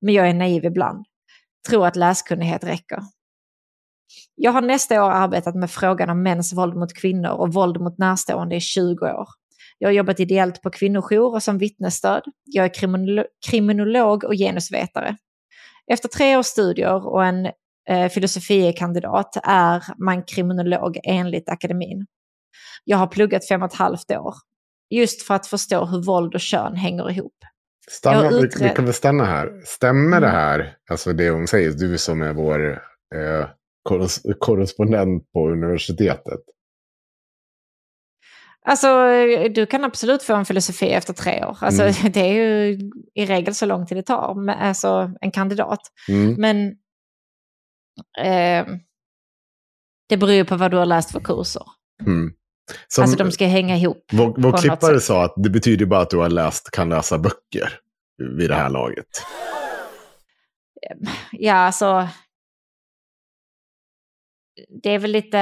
Men 0.00 0.14
jag 0.14 0.28
är 0.28 0.34
naiv 0.34 0.64
ibland. 0.64 1.06
Tror 1.68 1.86
att 1.86 1.96
läskunnighet 1.96 2.64
räcker. 2.64 2.98
Jag 4.34 4.52
har 4.52 4.62
nästa 4.62 5.04
år 5.04 5.10
arbetat 5.10 5.54
med 5.54 5.70
frågan 5.70 6.10
om 6.10 6.22
mäns 6.22 6.52
våld 6.52 6.76
mot 6.76 6.94
kvinnor 6.94 7.30
och 7.30 7.54
våld 7.54 7.80
mot 7.80 7.98
närstående 7.98 8.56
i 8.56 8.60
20 8.60 9.12
år. 9.12 9.26
Jag 9.82 9.88
har 9.88 9.92
jobbat 9.92 10.20
ideellt 10.20 10.62
på 10.62 10.70
kvinnojour 10.70 11.34
och 11.34 11.42
som 11.42 11.58
vittnesstöd. 11.58 12.22
Jag 12.44 12.64
är 12.64 12.68
kriminolo- 12.68 13.24
kriminolog 13.50 14.24
och 14.24 14.32
genusvetare. 14.34 15.16
Efter 15.92 16.08
tre 16.08 16.36
års 16.36 16.46
studier 16.46 17.06
och 17.06 17.24
en 17.24 17.46
eh, 17.88 18.08
filosofiekandidat 18.08 19.36
är 19.44 19.82
man 20.04 20.22
kriminolog 20.22 20.98
enligt 21.04 21.48
akademin. 21.48 22.06
Jag 22.84 22.96
har 22.96 23.06
pluggat 23.06 23.48
fem 23.48 23.62
och 23.62 23.72
ett 23.72 23.78
halvt 23.78 24.10
år. 24.10 24.34
Just 24.90 25.22
för 25.22 25.34
att 25.34 25.46
förstå 25.46 25.84
hur 25.84 26.02
våld 26.02 26.34
och 26.34 26.40
kön 26.40 26.76
hänger 26.76 27.10
ihop. 27.10 27.34
Stanna, 27.90 28.28
vi, 28.30 28.48
vi 28.60 28.68
kan 28.68 28.84
väl 28.84 28.94
stanna 28.94 29.24
här. 29.24 29.60
Stämmer 29.64 30.20
det 30.20 30.26
Mm. 30.26 30.40
här, 30.40 30.74
alltså 30.90 31.12
det 31.12 31.30
hon 31.30 31.46
säger, 31.46 31.70
du 31.72 31.98
som 31.98 32.22
är 32.22 32.32
vår 32.32 32.70
eh, 33.14 33.46
korres- 33.88 34.34
korrespondent 34.38 35.32
på 35.32 35.48
universitetet? 35.50 36.40
Alltså, 38.66 38.88
du 39.54 39.66
kan 39.66 39.84
absolut 39.84 40.22
få 40.22 40.34
en 40.34 40.44
filosofi 40.44 40.90
efter 40.90 41.12
tre 41.12 41.44
år. 41.44 41.58
Alltså, 41.60 41.82
Mm. 41.82 41.94
Det 42.12 42.20
är 42.20 42.32
ju 42.32 42.78
i 43.14 43.26
regel 43.26 43.54
så 43.54 43.66
lång 43.66 43.86
tid 43.86 43.96
det 43.98 44.02
tar, 44.02 44.48
alltså 44.50 45.12
en 45.20 45.30
kandidat. 45.30 45.80
Mm. 46.08 46.34
Men 46.34 46.66
eh, 48.26 48.66
det 50.08 50.16
beror 50.16 50.32
ju 50.32 50.44
på 50.44 50.56
vad 50.56 50.70
du 50.70 50.76
har 50.76 50.86
läst 50.86 51.10
för 51.12 51.20
kurser. 51.20 51.62
Mm. 52.06 52.32
Som, 52.88 53.02
Alltså 53.02 53.16
de 53.18 53.32
ska 53.32 53.46
hänga 53.46 53.76
ihop. 53.76 54.04
vår 54.12 54.34
vår 54.38 54.58
klippare 54.58 55.00
sa 55.00 55.24
att 55.24 55.34
det 55.36 55.50
betyder 55.50 55.86
bara 55.86 56.00
att 56.00 56.10
du 56.10 56.16
har 56.16 56.28
läst, 56.30 56.70
kan 56.70 56.88
läsa 56.88 57.18
böcker 57.18 57.80
vid 58.38 58.50
det 58.50 58.54
här 58.56 58.70
laget. 58.70 59.06
Ja, 61.32 61.54
alltså... 61.54 62.08
Det 64.82 64.90
är 64.90 64.98
väl 64.98 65.10
lite... 65.12 65.38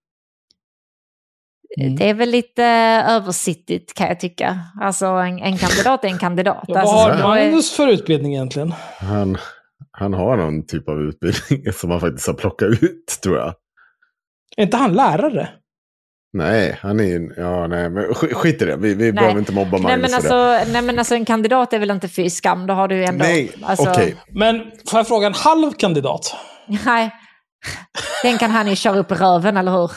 Mm. 1.79 1.95
Det 1.95 2.09
är 2.09 2.13
väl 2.13 2.29
lite 2.29 2.63
översittigt 3.09 3.93
kan 3.93 4.07
jag 4.07 4.19
tycka. 4.19 4.59
Alltså 4.81 5.05
en, 5.05 5.39
en 5.39 5.57
kandidat 5.57 6.03
är 6.03 6.07
en 6.07 6.17
kandidat. 6.17 6.63
Vad 6.67 6.77
Alltså, 6.77 6.95
har 6.95 7.09
är- 7.09 7.23
Magnus 7.23 7.71
för 7.75 7.87
utbildning 7.87 8.33
egentligen? 8.33 8.73
Han, 8.99 9.37
han 9.91 10.13
har 10.13 10.37
någon 10.37 10.65
typ 10.65 10.89
av 10.89 11.01
utbildning 11.01 11.73
som 11.73 11.91
han 11.91 11.99
faktiskt 11.99 12.27
har 12.27 12.33
plockat 12.33 12.69
ut, 12.83 13.19
tror 13.23 13.37
jag. 13.37 13.53
Är 14.57 14.63
inte 14.63 14.77
han 14.77 14.93
lärare? 14.93 15.49
Nej, 16.33 16.77
han 16.81 16.99
är 16.99 17.39
ja, 17.39 17.67
nej, 17.67 17.89
men 17.89 18.03
sk- 18.05 18.33
skit 18.33 18.61
i 18.61 18.65
det. 18.65 18.75
Vi, 18.77 18.93
vi 18.93 19.03
Nej. 19.03 19.11
behöver 19.11 19.39
inte 19.39 19.53
mobba 19.53 19.77
Nej 19.77 19.81
Magnus 19.81 20.11
men, 20.11 20.21
för 20.21 20.29
det. 20.29 20.57
alltså, 20.59 20.71
nej 20.73 20.81
men 20.81 20.99
alltså 20.99 21.15
en 21.15 21.25
kandidat 21.25 21.73
är 21.73 21.79
väl 21.79 21.91
inte 21.91 22.07
fy 22.09 22.29
skam, 22.29 22.67
då 22.67 22.73
har 22.73 22.87
du 22.87 23.03
ändå... 23.05 23.25
Nej, 23.25 23.51
alltså, 23.63 23.89
okej. 23.89 24.15
Men 24.31 24.59
får 24.89 24.99
jag 24.99 25.07
fråga 25.07 25.27
en 25.27 25.33
halv 25.33 25.71
kandidat? 25.71 26.35
Nej, 26.85 27.11
den 28.23 28.37
kan 28.37 28.51
han 28.51 28.67
ju 28.67 28.75
köra 28.75 28.97
upp 28.99 29.11
i 29.11 29.15
röven, 29.15 29.57
eller 29.57 29.71
hur? 29.71 29.91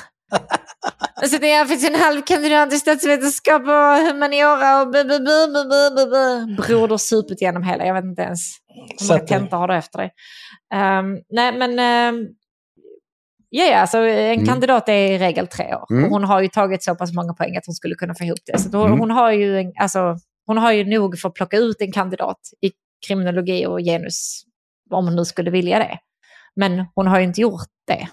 Alltså 1.23 1.39
det 1.39 1.53
är 1.53 1.65
finns 1.65 1.85
en 1.89 1.95
halv 1.95 2.23
kandidat 2.23 2.73
i 2.73 2.79
statsvetenskap 2.79 3.63
och 3.63 4.07
humaniora 4.09 4.81
och 4.83 4.87
bu, 4.91 5.05
bu, 5.05 5.19
bu, 5.19 5.47
bu, 5.53 5.65
bu, 5.65 5.91
bu, 5.97 6.11
bu. 6.11 6.57
Broder 6.63 6.97
supit 6.97 7.41
genom 7.43 7.63
hela, 7.63 7.87
jag 7.87 7.95
vet 7.95 8.05
inte 8.05 8.23
ens 8.23 8.41
hur 9.01 9.09
många 9.09 9.21
tentor 9.21 9.57
har 9.57 9.69
du 9.69 9.75
efter 9.75 9.99
dig. 9.99 10.11
Ehm, 10.75 11.19
nej 11.31 11.53
men, 11.59 11.71
um, 12.15 12.29
ja 13.51 13.65
ja, 13.65 13.79
alltså 13.79 13.99
en 13.99 14.33
Mm. 14.35 14.47
kandidat 14.47 14.89
är 14.89 14.93
i 15.13 15.19
regel 15.19 15.47
tre 15.47 15.75
år. 15.75 15.87
Mm. 15.91 16.05
Och 16.05 16.11
hon 16.11 16.25
har 16.25 16.41
ju 16.43 16.49
tagit 16.49 16.83
så 16.85 16.95
pass 16.95 17.13
många 17.13 17.35
poäng 17.35 17.57
att 17.57 17.67
hon 17.67 17.75
skulle 17.75 17.95
kunna 17.95 18.15
få 18.15 18.25
ihop 18.25 18.39
det. 18.47 18.59
Så 18.59 18.77
hon, 18.79 18.87
Mm. 18.87 19.01
hon, 19.01 19.11
har 19.11 19.31
ju 19.33 19.59
en, 19.61 19.73
alltså, 19.81 20.17
hon 20.47 20.59
har 20.59 20.73
ju 20.73 20.85
nog 20.85 21.19
för 21.19 21.29
att 21.29 21.35
plocka 21.35 21.57
ut 21.57 21.81
en 21.81 21.93
kandidat 21.93 22.39
i 22.61 22.71
kriminologi 23.07 23.67
och 23.67 23.79
genus, 23.81 24.43
om 24.91 25.05
hon 25.05 25.17
nu 25.17 25.25
skulle 25.25 25.51
vilja 25.51 25.79
det. 25.79 25.99
Men 26.57 26.85
hon 26.95 27.07
har 27.07 27.19
ju 27.19 27.25
inte 27.25 27.41
gjort 27.41 27.69
det. 27.87 28.09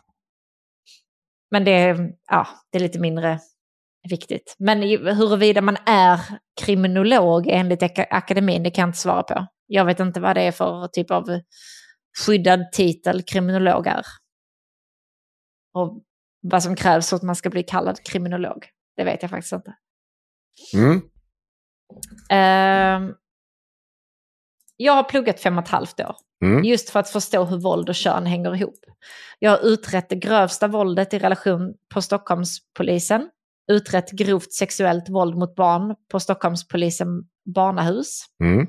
Men 1.52 1.64
det, 1.64 1.72
är- 1.72 2.12
ja, 2.32 2.48
det 2.72 2.78
är 2.78 2.82
lite 2.82 3.00
mindre 3.00 3.40
viktigt. 4.10 4.56
Men 4.60 4.82
huruvida 5.16 5.62
man 5.62 5.78
är 5.86 6.20
kriminolog 6.62 7.48
enligt 7.48 7.84
aka- 7.84 8.08
akademin, 8.10 8.64
det 8.64 8.72
kan 8.72 8.82
jag 8.82 8.90
inte 8.90 9.00
svara 9.00 9.24
på. 9.24 9.48
Jag 9.68 9.86
vet 9.86 10.00
inte 10.00 10.20
vad 10.20 10.36
det 10.36 10.42
är 10.42 10.52
för 10.52 10.88
typ 10.88 11.12
av 11.12 11.40
skyddad 12.26 12.72
titel 12.72 13.22
kriminolog 13.24 13.88
är. 13.88 14.06
Och 15.74 16.04
vad 16.42 16.64
som 16.64 16.76
krävs 16.76 17.10
för 17.10 17.16
att 17.16 17.24
man 17.24 17.36
ska 17.36 17.50
bli 17.50 17.64
kallad 17.64 18.04
kriminolog. 18.04 18.66
Det 18.98 19.04
vet 19.04 19.22
jag 19.22 19.30
faktiskt 19.32 19.54
inte. 19.54 19.74
Mm. 20.76 21.02
Ehm, 22.30 23.14
jag 24.78 24.94
har 24.94 25.04
pluggat 25.04 25.40
fem 25.40 25.58
och 25.58 25.64
ett 25.64 25.70
halvt 25.70 26.00
år. 26.00 26.16
Mm. 26.42 26.64
Just 26.64 26.90
för 26.90 27.00
att 27.00 27.10
förstå 27.10 27.44
hur 27.46 27.58
våld 27.58 27.90
och 27.90 27.96
kön 27.96 28.26
hänger 28.26 28.56
ihop. 28.56 28.80
Jag 29.40 29.52
har 29.52 29.68
utrett 29.68 30.10
det 30.10 30.16
grövsta 30.16 30.68
våldet 30.68 31.14
i 31.14 31.20
relation 31.20 31.74
på 31.94 32.02
Stockholmspolisen. 32.02 33.30
Utrett 33.72 34.12
grovt 34.12 34.54
sexuellt 34.54 35.10
våld 35.10 35.36
mot 35.36 35.56
barn 35.56 35.96
på 36.12 36.20
Stockholmspolisen 36.20 37.08
barnahus. 37.56 38.26
Mm. 38.44 38.68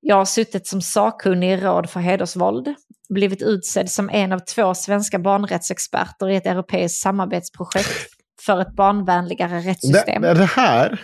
Jag 0.00 0.16
har 0.16 0.24
suttit 0.24 0.66
som 0.66 0.82
sakkunnig 0.82 1.52
i 1.52 1.56
råd 1.56 1.90
för 1.90 2.00
hedersvåld. 2.00 2.74
Blivit 3.08 3.42
utsedd 3.42 3.90
som 3.90 4.10
en 4.10 4.32
av 4.32 4.38
två 4.38 4.74
svenska 4.74 5.18
barnrättsexperter 5.18 6.28
i 6.28 6.36
ett 6.36 6.46
europeiskt 6.46 7.02
samarbetsprojekt 7.02 8.08
för 8.46 8.60
ett 8.60 8.76
barnvänligare 8.76 9.60
rättssystem. 9.60 10.22
Det, 10.22 10.34
det 10.34 10.44
här 10.44 11.00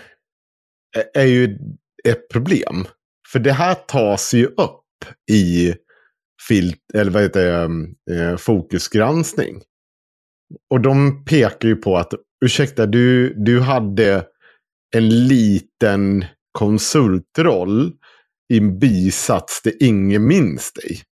är- 1.14 1.24
ju 1.24 1.58
ett 2.08 2.28
problem. 2.32 2.86
För 3.32 3.38
det 3.38 3.52
här 3.52 3.74
tas 3.74 4.34
ju 4.34 4.46
upp 4.46 5.04
i 5.30 5.74
filt, 6.48 6.80
eller 6.94 7.10
vad 7.10 7.22
heter 7.22 7.68
det, 8.06 8.20
eh, 8.20 8.36
fokusgranskning. 8.36 9.62
Och 10.70 10.80
de 10.80 11.24
pekar 11.24 11.68
ju 11.68 11.76
på 11.76 11.96
att, 11.96 12.14
ursäkta, 12.44 12.86
du, 12.86 13.34
du 13.34 13.60
hade 13.60 14.26
en 14.96 15.26
liten 15.28 16.24
konsultroll 16.52 17.92
i 18.52 18.58
en 18.58 18.78
bisats 18.78 19.62
där 19.62 19.72
ingen 19.80 20.26
minns 20.26 20.72
dig. 20.72 21.02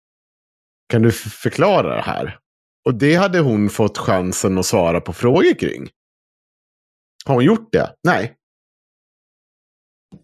Kan 0.89 1.01
du 1.01 1.11
förklara 1.11 1.95
det 1.95 2.01
här? 2.01 2.37
Och 2.85 2.95
det 2.95 3.15
hade 3.15 3.39
hon 3.39 3.69
fått 3.69 3.97
chansen 3.97 4.57
att 4.57 4.65
svara 4.65 5.01
på 5.01 5.13
frågor 5.13 5.59
kring. 5.59 5.89
Har 7.25 7.33
hon 7.35 7.43
gjort 7.43 7.71
det? 7.71 7.95
Nej. 8.03 8.35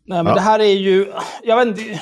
Nej, 0.05 0.23
men 0.23 0.25
Ja. 0.25 0.33
det 0.33 0.41
här 0.41 0.59
är 0.59 0.73
ju... 0.73 1.13
Jag 1.43 1.65
vet 1.65 1.77
inte, 1.79 2.01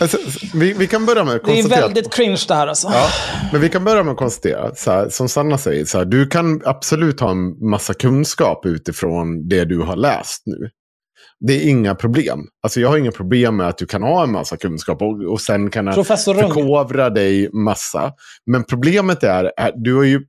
Alltså, 0.00 0.18
vi, 0.54 0.72
vi 0.72 0.86
kan 0.86 1.06
börja 1.06 1.24
med 1.24 1.34
att 1.34 1.44
det 1.44 1.50
är 1.50 1.54
konstatera. 1.54 1.86
väldigt 1.86 2.14
cringe 2.14 2.44
det 2.48 2.54
här 2.54 2.66
alltså. 2.66 2.88
Ja, 2.88 3.08
men 3.52 3.60
vi 3.60 3.68
kan 3.68 3.84
börja 3.84 4.02
med 4.02 4.12
att 4.12 4.18
konstatera, 4.18 4.74
så 4.74 4.90
här, 4.90 5.08
som 5.08 5.28
Sanna 5.28 5.58
säger, 5.58 5.84
så 5.84 5.98
här, 5.98 6.04
du 6.04 6.26
kan 6.26 6.62
absolut 6.64 7.20
ha 7.20 7.30
en 7.30 7.68
massa 7.70 7.94
kunskap 7.94 8.66
utifrån 8.66 9.48
det 9.48 9.64
du 9.64 9.78
har 9.78 9.96
läst 9.96 10.42
nu. 10.46 10.70
Det 11.40 11.52
är 11.52 11.68
inga 11.68 11.94
problem. 11.94 12.40
Alltså 12.62 12.80
jag 12.80 12.88
har 12.88 12.98
inga 12.98 13.12
problem 13.12 13.56
med 13.56 13.68
att 13.68 13.78
du 13.78 13.86
kan 13.86 14.02
ha 14.02 14.22
en 14.22 14.32
massa 14.32 14.56
kunskap 14.56 15.02
och, 15.02 15.32
och 15.32 15.40
sen 15.40 15.70
kan 15.70 15.94
förkovra 15.94 17.10
dig 17.10 17.50
massa. 17.52 18.12
Men 18.46 18.64
problemet 18.64 19.22
är, 19.22 19.52
är 19.56 19.72
du 19.76 20.00
är 20.00 20.04
ju 20.04 20.20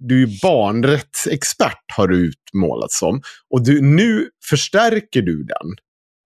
du 0.00 0.22
är 0.22 0.42
barnrättsexpert 0.42 1.84
har 1.96 2.08
du 2.08 2.16
utmålats 2.28 2.98
som. 2.98 3.22
Och 3.50 3.64
du, 3.64 3.82
nu 3.82 4.28
förstärker 4.50 5.22
du 5.22 5.44
den 5.44 5.76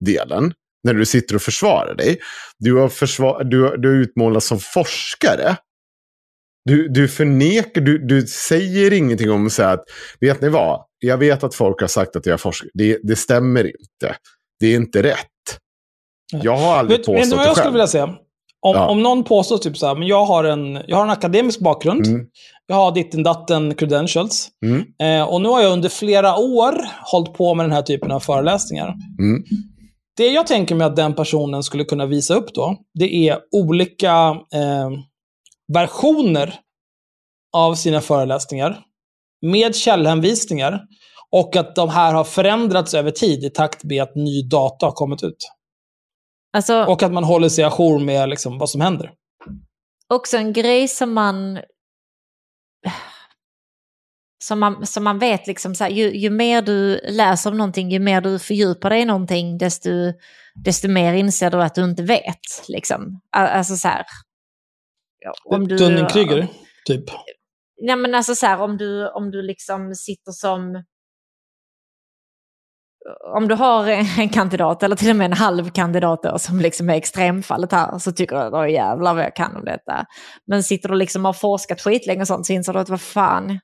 delen 0.05 0.53
när 0.85 0.95
du 0.95 1.07
sitter 1.07 1.35
och 1.35 1.43
försvarar 1.43 1.95
dig. 1.95 2.19
Du 2.59 2.75
har, 2.75 2.89
försvar, 2.89 3.45
du, 3.45 3.77
du 3.77 3.89
har 3.89 3.97
utmålats 3.97 4.47
som 4.47 4.59
forskare. 4.59 5.57
Du, 6.65 6.89
du 6.89 7.09
förnekar, 7.09 7.81
du, 7.81 7.99
du 7.99 8.27
säger 8.27 8.93
ingenting 8.93 9.31
om 9.31 9.47
att 9.47 9.53
säga 9.53 9.71
att, 9.71 9.85
vet 10.21 10.41
ni 10.41 10.49
vad, 10.49 10.85
jag 10.99 11.19
vet 11.19 11.45
att 11.45 11.55
folk 11.55 11.81
har 11.81 11.89
sagt 11.89 12.17
att 12.17 12.27
jag 12.27 12.35
är 12.35 12.39
forskare. 12.39 12.71
Det, 12.75 12.99
det 13.03 13.17
stämmer 13.17 13.65
inte. 13.65 14.17
Det 14.61 14.67
är 14.67 14.77
inte 14.77 15.03
rätt. 15.03 15.27
Jag 16.33 16.57
har 16.57 16.77
aldrig 16.77 16.99
Vet, 16.99 17.09
vet 17.09 17.15
du 17.15 17.21
påstått 17.21 17.39
vad 17.39 17.47
jag 17.47 17.57
skulle 17.57 17.73
vilja 17.73 17.87
säga? 17.87 18.05
Om, 18.61 18.75
Ja. 18.75 18.87
om 18.87 19.03
någon 19.03 19.25
påstår 19.25 19.59
typ 19.59 19.77
så 19.79 19.87
här, 19.87 19.95
men 19.95 20.09
jag 20.09 20.25
har 20.25 20.45
en, 20.45 20.83
jag 20.87 20.97
har 20.97 21.05
en 21.05 21.11
akademisk 21.11 21.61
bakgrund. 21.61 22.07
Mm. 22.07 22.27
Jag 22.67 22.77
har 22.77 22.93
ditten 22.93 23.23
datten 23.23 23.75
credentials. 23.75 24.49
Mm. 24.67 24.85
Eh, 25.03 25.29
och 25.29 25.41
nu 25.41 25.49
har 25.49 25.63
jag 25.63 25.73
under 25.73 25.89
flera 25.89 26.37
år 26.37 26.75
hållit 27.13 27.35
på 27.35 27.55
med 27.55 27.65
den 27.65 27.73
här 27.73 27.83
typen 27.83 28.11
av 28.11 28.21
föreläsningar. 28.21 28.95
Mm. 29.19 29.45
Det 30.19 30.29
jag 30.29 30.47
tänker 30.47 30.75
mig 30.75 30.87
att 30.87 30.97
den 30.97 31.15
personen 31.15 31.63
skulle 31.63 31.85
kunna 31.85 32.07
visa 32.07 32.35
upp 32.35 32.55
då, 32.55 32.77
det 32.95 33.29
är 33.29 33.41
olika 33.51 34.31
eh, 34.55 34.91
versioner 35.73 36.55
av 37.57 37.75
sina 37.75 38.01
föreläsningar 38.01 38.81
med 39.47 39.77
källhänvisningar 39.77 40.81
och 41.31 41.57
att 41.57 41.75
de 41.75 41.89
här 41.89 42.15
har 42.15 42.25
förändrats 42.25 42.95
över 42.95 43.11
tid 43.11 43.45
i 43.45 43.51
takt 43.51 43.85
med 43.85 44.03
att 44.03 44.15
ny 44.15 44.43
data 44.43 44.87
har 44.87 44.93
kommit 44.93 45.23
ut. 45.23 45.53
Alltså, 46.53 46.85
Och 46.85 47.03
att 47.03 47.13
man 47.13 47.25
håller 47.25 47.49
sig 47.49 47.65
ajour 47.65 47.99
med 47.99 48.29
liksom, 48.29 48.59
vad 48.59 48.71
som 48.71 48.81
händer. 48.81 49.11
också 50.09 50.37
en 50.37 50.53
grej 50.53 50.89
som 50.89 51.13
man... 51.13 51.59
Som 54.45 54.59
man, 54.61 54.87
som 54.87 55.05
man 55.05 55.19
vet, 55.19 55.47
liksom 55.47 55.75
så 55.75 55.85
här, 55.85 55.91
ju, 55.91 56.17
ju 56.19 56.31
mer 56.31 56.63
du 56.63 57.01
läser 57.09 57.51
om 57.51 57.57
någonting, 57.59 57.91
ju 57.91 57.99
mer 57.99 58.21
du 58.21 58.39
fördjupar 58.39 58.91
dig 58.91 59.01
i 59.01 59.05
någonting, 59.05 59.59
desto, 59.59 59.91
desto 60.65 60.89
mer 60.89 61.13
inser 61.15 61.51
du 61.51 61.63
att 61.63 61.75
du 61.75 61.85
inte 61.85 62.03
vet. 62.03 62.69
Liksom. 62.69 63.21
Al- 63.37 63.47
Alltså 63.47 63.77
så 63.77 63.89
här... 63.89 64.05
Om 65.45 65.69
du, 65.69 65.77
Dunning-Kruger, 65.77 66.47
typ. 66.87 67.05
Nej 67.83 67.97
men 67.97 68.15
alltså 68.15 68.35
så 68.35 68.47
här, 68.47 68.61
om 68.61 68.77
du, 68.77 69.09
om 69.11 69.31
du 69.31 69.43
liksom 69.43 69.95
sitter 69.95 70.33
som... 70.33 70.85
Om 73.37 73.49
du 73.49 73.55
har 73.55 73.87
en 74.19 74.29
kandidat, 74.29 74.83
eller 74.83 74.97
till 74.97 75.11
och 75.11 75.17
med 75.17 75.25
en 75.25 75.33
halv 75.33 75.71
kandidat 75.71 76.23
då, 76.23 76.39
som 76.39 76.61
liksom 76.61 76.91
är 76.91 76.95
extremfallet 76.95 77.73
här, 77.73 77.99
så 77.99 78.13
tycker 78.13 78.37
du 78.37 78.43
att 78.43 78.53
"Åh, 78.53 78.71
jävlar 78.71 79.15
vad 79.15 79.25
jag 79.25 79.37
kan 79.37 79.57
om 79.57 79.65
detta. 79.65 80.07
Men 80.47 80.63
sitter 80.63 80.89
du 80.89 80.95
liksom 80.95 81.23
och 81.25 81.29
har 81.29 81.33
forskat 81.33 81.81
skitlänge 81.81 82.21
och 82.21 82.27
sånt, 82.27 82.47
så 82.47 82.53
inser 82.53 82.73
du 82.73 82.79
att 82.79 82.89
vad 82.89 83.01
fan, 83.01 83.61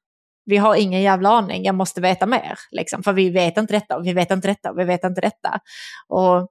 vi 0.47 0.57
har 0.57 0.75
ingen 0.75 1.03
jävla 1.03 1.29
aning, 1.29 1.65
jag 1.65 1.75
måste 1.75 2.01
veta 2.01 2.27
mer. 2.27 2.59
Liksom, 2.71 3.03
för 3.03 3.13
vi 3.13 3.31
vet 3.31 3.57
inte 3.57 3.73
detta, 3.73 3.97
och 3.97 4.07
vi 4.07 4.13
vet 4.13 4.31
inte 4.31 4.49
detta, 4.49 4.71
och 4.71 4.79
vi 4.79 4.85
vet 4.85 5.05
inte 5.05 5.21
detta. 5.21 5.61
Och 6.09 6.49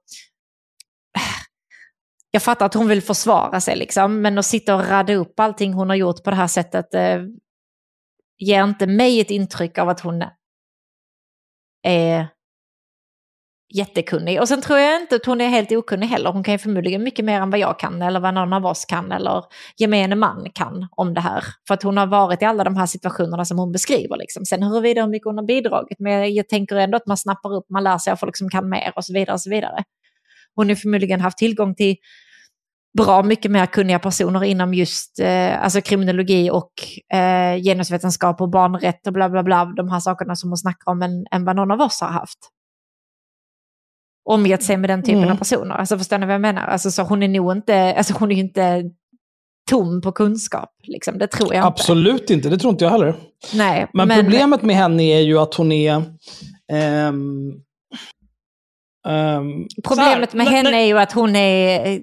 jag 2.30 2.42
fattar 2.42 2.66
att 2.66 2.74
hon 2.74 2.88
vill 2.88 3.02
försvara 3.02 3.60
sig, 3.60 3.76
liksom, 3.76 4.20
men 4.20 4.38
att 4.38 4.46
sitta 4.46 4.74
och 4.74 4.88
radda 4.88 5.14
upp 5.14 5.40
allting 5.40 5.72
hon 5.72 5.88
har 5.88 5.96
gjort 5.96 6.24
på 6.24 6.30
det 6.30 6.36
här 6.36 6.46
sättet 6.46 6.94
eh, 6.94 7.22
ger 8.38 8.64
inte 8.64 8.86
mig 8.86 9.20
ett 9.20 9.30
intryck 9.30 9.78
av 9.78 9.88
att 9.88 10.00
hon 10.00 10.24
är 11.82 12.28
jättekunnig. 13.74 14.40
Och 14.40 14.48
sen 14.48 14.60
tror 14.60 14.78
jag 14.78 15.00
inte 15.00 15.16
att 15.16 15.26
hon 15.26 15.40
är 15.40 15.48
helt 15.48 15.72
okunnig 15.72 16.06
heller. 16.06 16.32
Hon 16.32 16.44
kan 16.44 16.54
ju 16.54 16.58
förmodligen 16.58 17.02
mycket 17.02 17.24
mer 17.24 17.40
än 17.40 17.50
vad 17.50 17.60
jag 17.60 17.78
kan 17.78 18.02
eller 18.02 18.20
vad 18.20 18.34
någon 18.34 18.52
av 18.52 18.66
oss 18.66 18.84
kan 18.84 19.12
eller 19.12 19.44
gemene 19.76 20.14
man 20.14 20.50
kan 20.54 20.88
om 20.90 21.14
det 21.14 21.20
här. 21.20 21.44
För 21.68 21.74
att 21.74 21.82
hon 21.82 21.96
har 21.96 22.06
varit 22.06 22.42
i 22.42 22.44
alla 22.44 22.64
de 22.64 22.76
här 22.76 22.86
situationerna 22.86 23.44
som 23.44 23.58
hon 23.58 23.72
beskriver. 23.72 24.16
Liksom. 24.16 24.44
Sen 24.44 24.62
huruvida 24.62 25.02
hur 25.02 25.10
mycket 25.10 25.26
hon 25.26 25.38
har 25.38 25.44
bidragit, 25.44 25.98
men 25.98 26.34
jag 26.34 26.48
tänker 26.48 26.76
ändå 26.76 26.96
att 26.96 27.06
man 27.06 27.16
snappar 27.16 27.54
upp, 27.54 27.64
man 27.70 27.84
lär 27.84 27.98
sig 27.98 28.12
av 28.12 28.16
folk 28.16 28.36
som 28.36 28.50
kan 28.50 28.68
mer 28.68 28.92
och 28.96 29.04
så 29.04 29.12
vidare. 29.12 29.34
och 29.34 29.40
så 29.40 29.50
vidare. 29.50 29.84
Hon 30.54 30.68
har 30.68 30.74
förmodligen 30.76 31.20
haft 31.20 31.38
tillgång 31.38 31.74
till 31.74 31.96
bra 32.98 33.22
mycket 33.22 33.50
mer 33.50 33.66
kunniga 33.66 33.98
personer 33.98 34.44
inom 34.44 34.74
just 34.74 35.20
eh, 35.20 35.64
alltså 35.64 35.80
kriminologi 35.80 36.50
och 36.50 36.72
eh, 37.16 37.62
genusvetenskap 37.62 38.40
och 38.40 38.50
barnrätt 38.50 39.06
och 39.06 39.12
bla 39.12 39.28
bla 39.28 39.42
bla, 39.42 39.64
de 39.64 39.88
här 39.88 40.00
sakerna 40.00 40.36
som 40.36 40.50
hon 40.50 40.56
snackar 40.56 40.92
om, 40.92 41.02
än, 41.02 41.26
än 41.30 41.44
vad 41.44 41.56
någon 41.56 41.70
av 41.70 41.80
oss 41.80 42.00
har 42.00 42.08
haft. 42.08 42.38
Omgett 44.24 44.62
sig 44.62 44.76
med 44.76 44.90
den 44.90 45.02
typen 45.02 45.18
Mm. 45.22 45.30
av 45.32 45.36
personer. 45.36 45.74
Alltså 45.74 45.98
förstår 45.98 46.18
ni 46.18 46.26
vad 46.26 46.34
jag 46.34 46.40
menar? 46.40 46.62
Alltså, 46.66 46.90
så 46.90 47.02
hon 47.02 47.22
är 47.22 47.28
nog 47.28 47.52
inte, 47.52 47.94
alltså 47.94 48.14
hon 48.18 48.32
är 48.32 48.36
inte 48.36 48.82
tom 49.70 50.00
på 50.00 50.12
kunskap, 50.12 50.70
liksom. 50.82 51.18
det 51.18 51.26
tror 51.26 51.54
jag 51.54 51.64
Absolut 51.66 52.30
inte, 52.30 52.48
det 52.48 52.58
tror 52.58 52.70
inte 52.72 52.84
jag 52.84 52.90
heller. 52.92 53.08
inte. 53.08 53.20
Nej, 53.56 53.86
Men, 53.92 54.08
problemet 54.08 54.62
med 54.62 54.76
henne 54.76 55.02
är 55.02 55.20
ju 55.20 55.38
att 55.38 55.54
hon 55.54 55.72
är... 55.72 56.02
ehm, 56.72 57.52
ehm, 59.08 59.66
Problemet 59.84 60.32
med 60.34 60.46
här, 60.46 60.56
henne 60.56 60.70
när- 60.70 60.78
är 60.78 60.84
ju 60.86 60.98
att 60.98 61.12
hon 61.12 61.36
är 61.36 61.86
eh, 61.86 61.98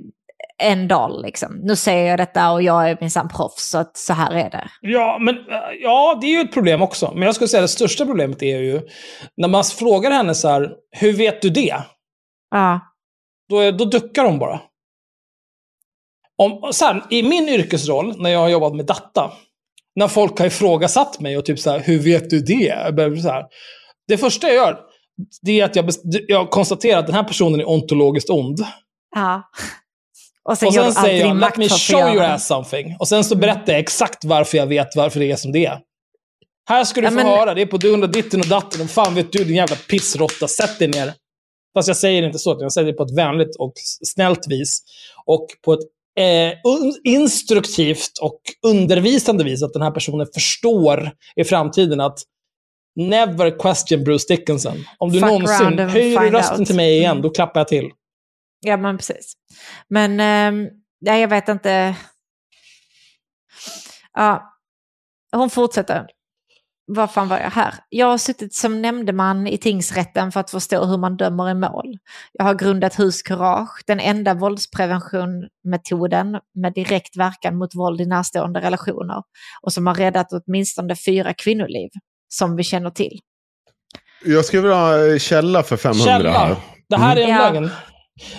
en 0.64 0.88
dal 0.88 1.22
liksom. 1.23 1.60
Nu 1.64 1.76
säger 1.76 2.10
jag 2.10 2.19
detta 2.19 2.52
och 2.52 2.61
jag 2.64 2.89
är 2.89 2.98
minsann 3.02 3.30
proffs, 3.30 3.69
så 3.69 3.77
att 3.77 3.98
så 3.98 4.14
här 4.14 4.31
är 4.31 4.49
det. 4.49 4.69
Ja, 4.81 5.18
men, 5.22 5.35
äh, 5.35 5.43
ja, 5.84 6.18
det 6.22 6.27
är 6.27 6.31
ju 6.31 6.41
ett 6.41 6.53
problem 6.53 6.81
också. 6.81 7.11
Men 7.14 7.23
jag 7.23 7.35
skulle 7.35 7.48
säga 7.48 7.64
att 7.64 7.69
det 7.69 7.73
största 7.73 8.06
problemet 8.06 8.41
är 8.43 8.57
ju 8.60 8.81
när 9.38 9.48
man 9.48 9.64
frågar 9.64 10.11
henne 10.11 10.35
så 10.35 10.48
här, 10.48 10.72
hur 10.91 11.14
vet 11.14 11.41
du 11.41 11.49
det? 11.49 11.76
Ja. 12.52 12.80
Då, 13.49 13.72
då 13.72 13.86
duckar 13.86 14.26
hon 14.26 14.40
bara. 14.40 14.61
Om, 16.38 16.73
så 16.73 16.86
här, 16.86 17.03
I 17.10 17.23
min 17.23 17.49
yrkesroll, 17.49 18.22
när 18.22 18.30
jag 18.30 18.40
har 18.40 18.49
jobbat 18.49 18.76
med 18.76 18.86
data, 18.86 19.32
när 19.95 20.07
folk 20.07 20.40
har 20.40 20.45
ifrågasatt 20.45 21.19
mig 21.19 21.38
och 21.38 21.45
typ 21.45 21.60
så 21.60 21.72
här, 21.72 21.80
hur 21.80 21.99
vet 21.99 22.30
du 22.30 22.40
det? 22.40 23.22
Så 23.22 23.30
här, 23.30 23.45
det 24.07 24.18
första 24.18 24.48
jag 24.48 24.56
gör, 24.56 24.80
det 25.41 25.60
är 25.60 25.65
att 25.65 25.76
jag, 25.76 25.90
jag 26.28 26.49
konstaterar 26.49 26.99
att 26.99 27.06
den 27.06 27.15
här 27.15 27.23
personen 27.23 27.60
är 27.60 27.69
ontologiskt 27.69 28.30
ond. 28.30 28.65
ja. 29.15 29.41
Och 30.44 30.57
sen, 30.57 30.68
och 30.68 30.73
sen 30.73 30.88
i 30.88 30.91
säger 30.94 31.26
jag, 31.28 31.38
let 31.38 31.57
me 31.57 31.69
show 31.69 32.15
det." 32.15 32.34
ass 32.34 32.48
something. 32.48 32.95
Och 32.99 33.07
sen 33.07 33.23
så 33.23 33.36
berättar 33.36 33.73
jag 33.73 33.80
exakt 33.80 34.23
varför 34.26 34.57
jag 34.57 34.68
vet 34.68 34.95
varför 34.95 35.19
det 35.19 35.32
är 35.32 35.36
som 35.36 35.52
det 35.52 35.65
är. 35.65 35.80
Här 36.69 36.84
ska 36.84 37.02
du 37.02 37.06
Ja, 37.07 37.11
få 37.11 37.15
men- 37.15 37.26
höra, 37.26 37.53
det 37.53 37.61
är 37.61 37.65
på 37.65 37.78
dun 37.78 38.03
och 38.03 38.10
ditten 38.10 38.40
och 38.40 38.48
datten. 38.48 38.82
Och 38.82 38.90
fan 38.90 39.15
vet 39.15 39.32
du 39.32 39.44
din 39.44 39.56
jävla 39.56 39.76
pissrotta, 39.76 40.48
sätt 40.48 40.80
dig 40.80 40.88
ner. 40.88 41.14
Fast 41.73 41.88
jag 41.88 41.98
säger 41.98 42.23
inte 42.23 42.39
så, 42.39 42.52
utan 42.52 42.61
jag 42.61 42.73
säger 42.73 42.88
det 42.88 42.93
på 42.93 43.03
ett 43.03 43.18
vänligt 43.18 43.56
och 43.60 43.73
snällt 44.03 44.48
vis. 44.48 44.84
Och 45.26 45.48
på 45.61 45.73
ett 45.73 45.80
eh, 46.18 46.57
instruktivt 47.03 48.18
och 48.22 48.41
undervisande 48.68 49.43
vis, 49.43 49.64
att 49.64 49.73
den 49.73 49.81
här 49.81 49.91
personen 49.91 50.27
förstår 50.34 51.11
i 51.35 51.43
framtiden 51.43 51.99
att 52.02 52.19
Never 52.95 53.60
question 53.60 54.03
Bruce 54.03 54.26
Dickinson. 54.27 54.77
Om 54.98 55.11
du 55.11 55.19
Fuck 55.19 55.30
någonsin 55.30 55.80
höjer 55.80 56.31
rösten 56.31 56.60
out. 56.60 56.68
till 56.68 56.76
mig 56.76 56.98
igen, 56.98 57.11
Mm. 57.11 57.22
då 57.22 57.30
klappar 57.30 57.60
jag 57.60 57.68
till. 57.68 57.89
Ja, 58.60 58.77
men 58.77 58.98
precis. 58.98 59.34
Men, 59.88 60.19
ehm, 60.19 60.68
ja, 60.99 61.18
jag 61.18 61.27
vet 61.27 61.49
inte. 61.49 61.95
Ja, 64.14 64.57
hon 65.31 65.49
fortsätter. 65.49 66.07
Vad 66.93 67.11
fan 67.11 67.27
var 67.27 67.39
jag 67.39 67.49
här? 67.49 67.73
Jag 67.89 68.07
har 68.07 68.18
suttit 68.18 68.53
som 68.53 68.81
nämndeman 68.81 69.47
i 69.47 69.57
tingsrätten 69.57 70.31
för 70.31 70.39
att 70.39 70.51
förstå 70.51 70.85
hur 70.85 70.97
man 70.97 71.18
dömer 71.18 71.49
i 71.49 71.53
mål. 71.53 71.97
Jag 72.34 72.45
har 72.45 72.53
grundat 72.53 72.99
Huskurage, 72.99 73.84
den 73.88 73.99
enda 73.99 74.34
våldspreventionmetoden 74.34 76.39
med 76.55 76.73
direkt 76.73 77.18
verkan 77.18 77.57
mot 77.57 77.76
våld 77.76 78.01
i 78.01 78.05
närstående 78.05 78.59
relationer 78.61 79.23
och 79.61 79.73
som 79.73 79.88
har 79.88 79.95
räddat 79.95 80.27
åtminstone 80.31 80.95
fyra 80.95 81.34
kvinnoliv, 81.34 81.89
som 82.30 82.55
vi 82.55 82.63
känner 82.63 82.89
till. 82.89 83.19
Jag 84.26 84.45
skulle 84.45 84.61
vilja 84.61 84.77
ha 84.77 85.07
eh, 85.07 85.18
källa 85.18 85.63
för 85.63 85.77
500 85.77 86.11
här. 86.11 86.19
Källa. 86.19 86.57
Det 86.89 86.97
här 86.97 87.15
är 87.15 87.22
en 87.23 87.30
Ja. 87.30 87.51
lögn. 87.51 87.69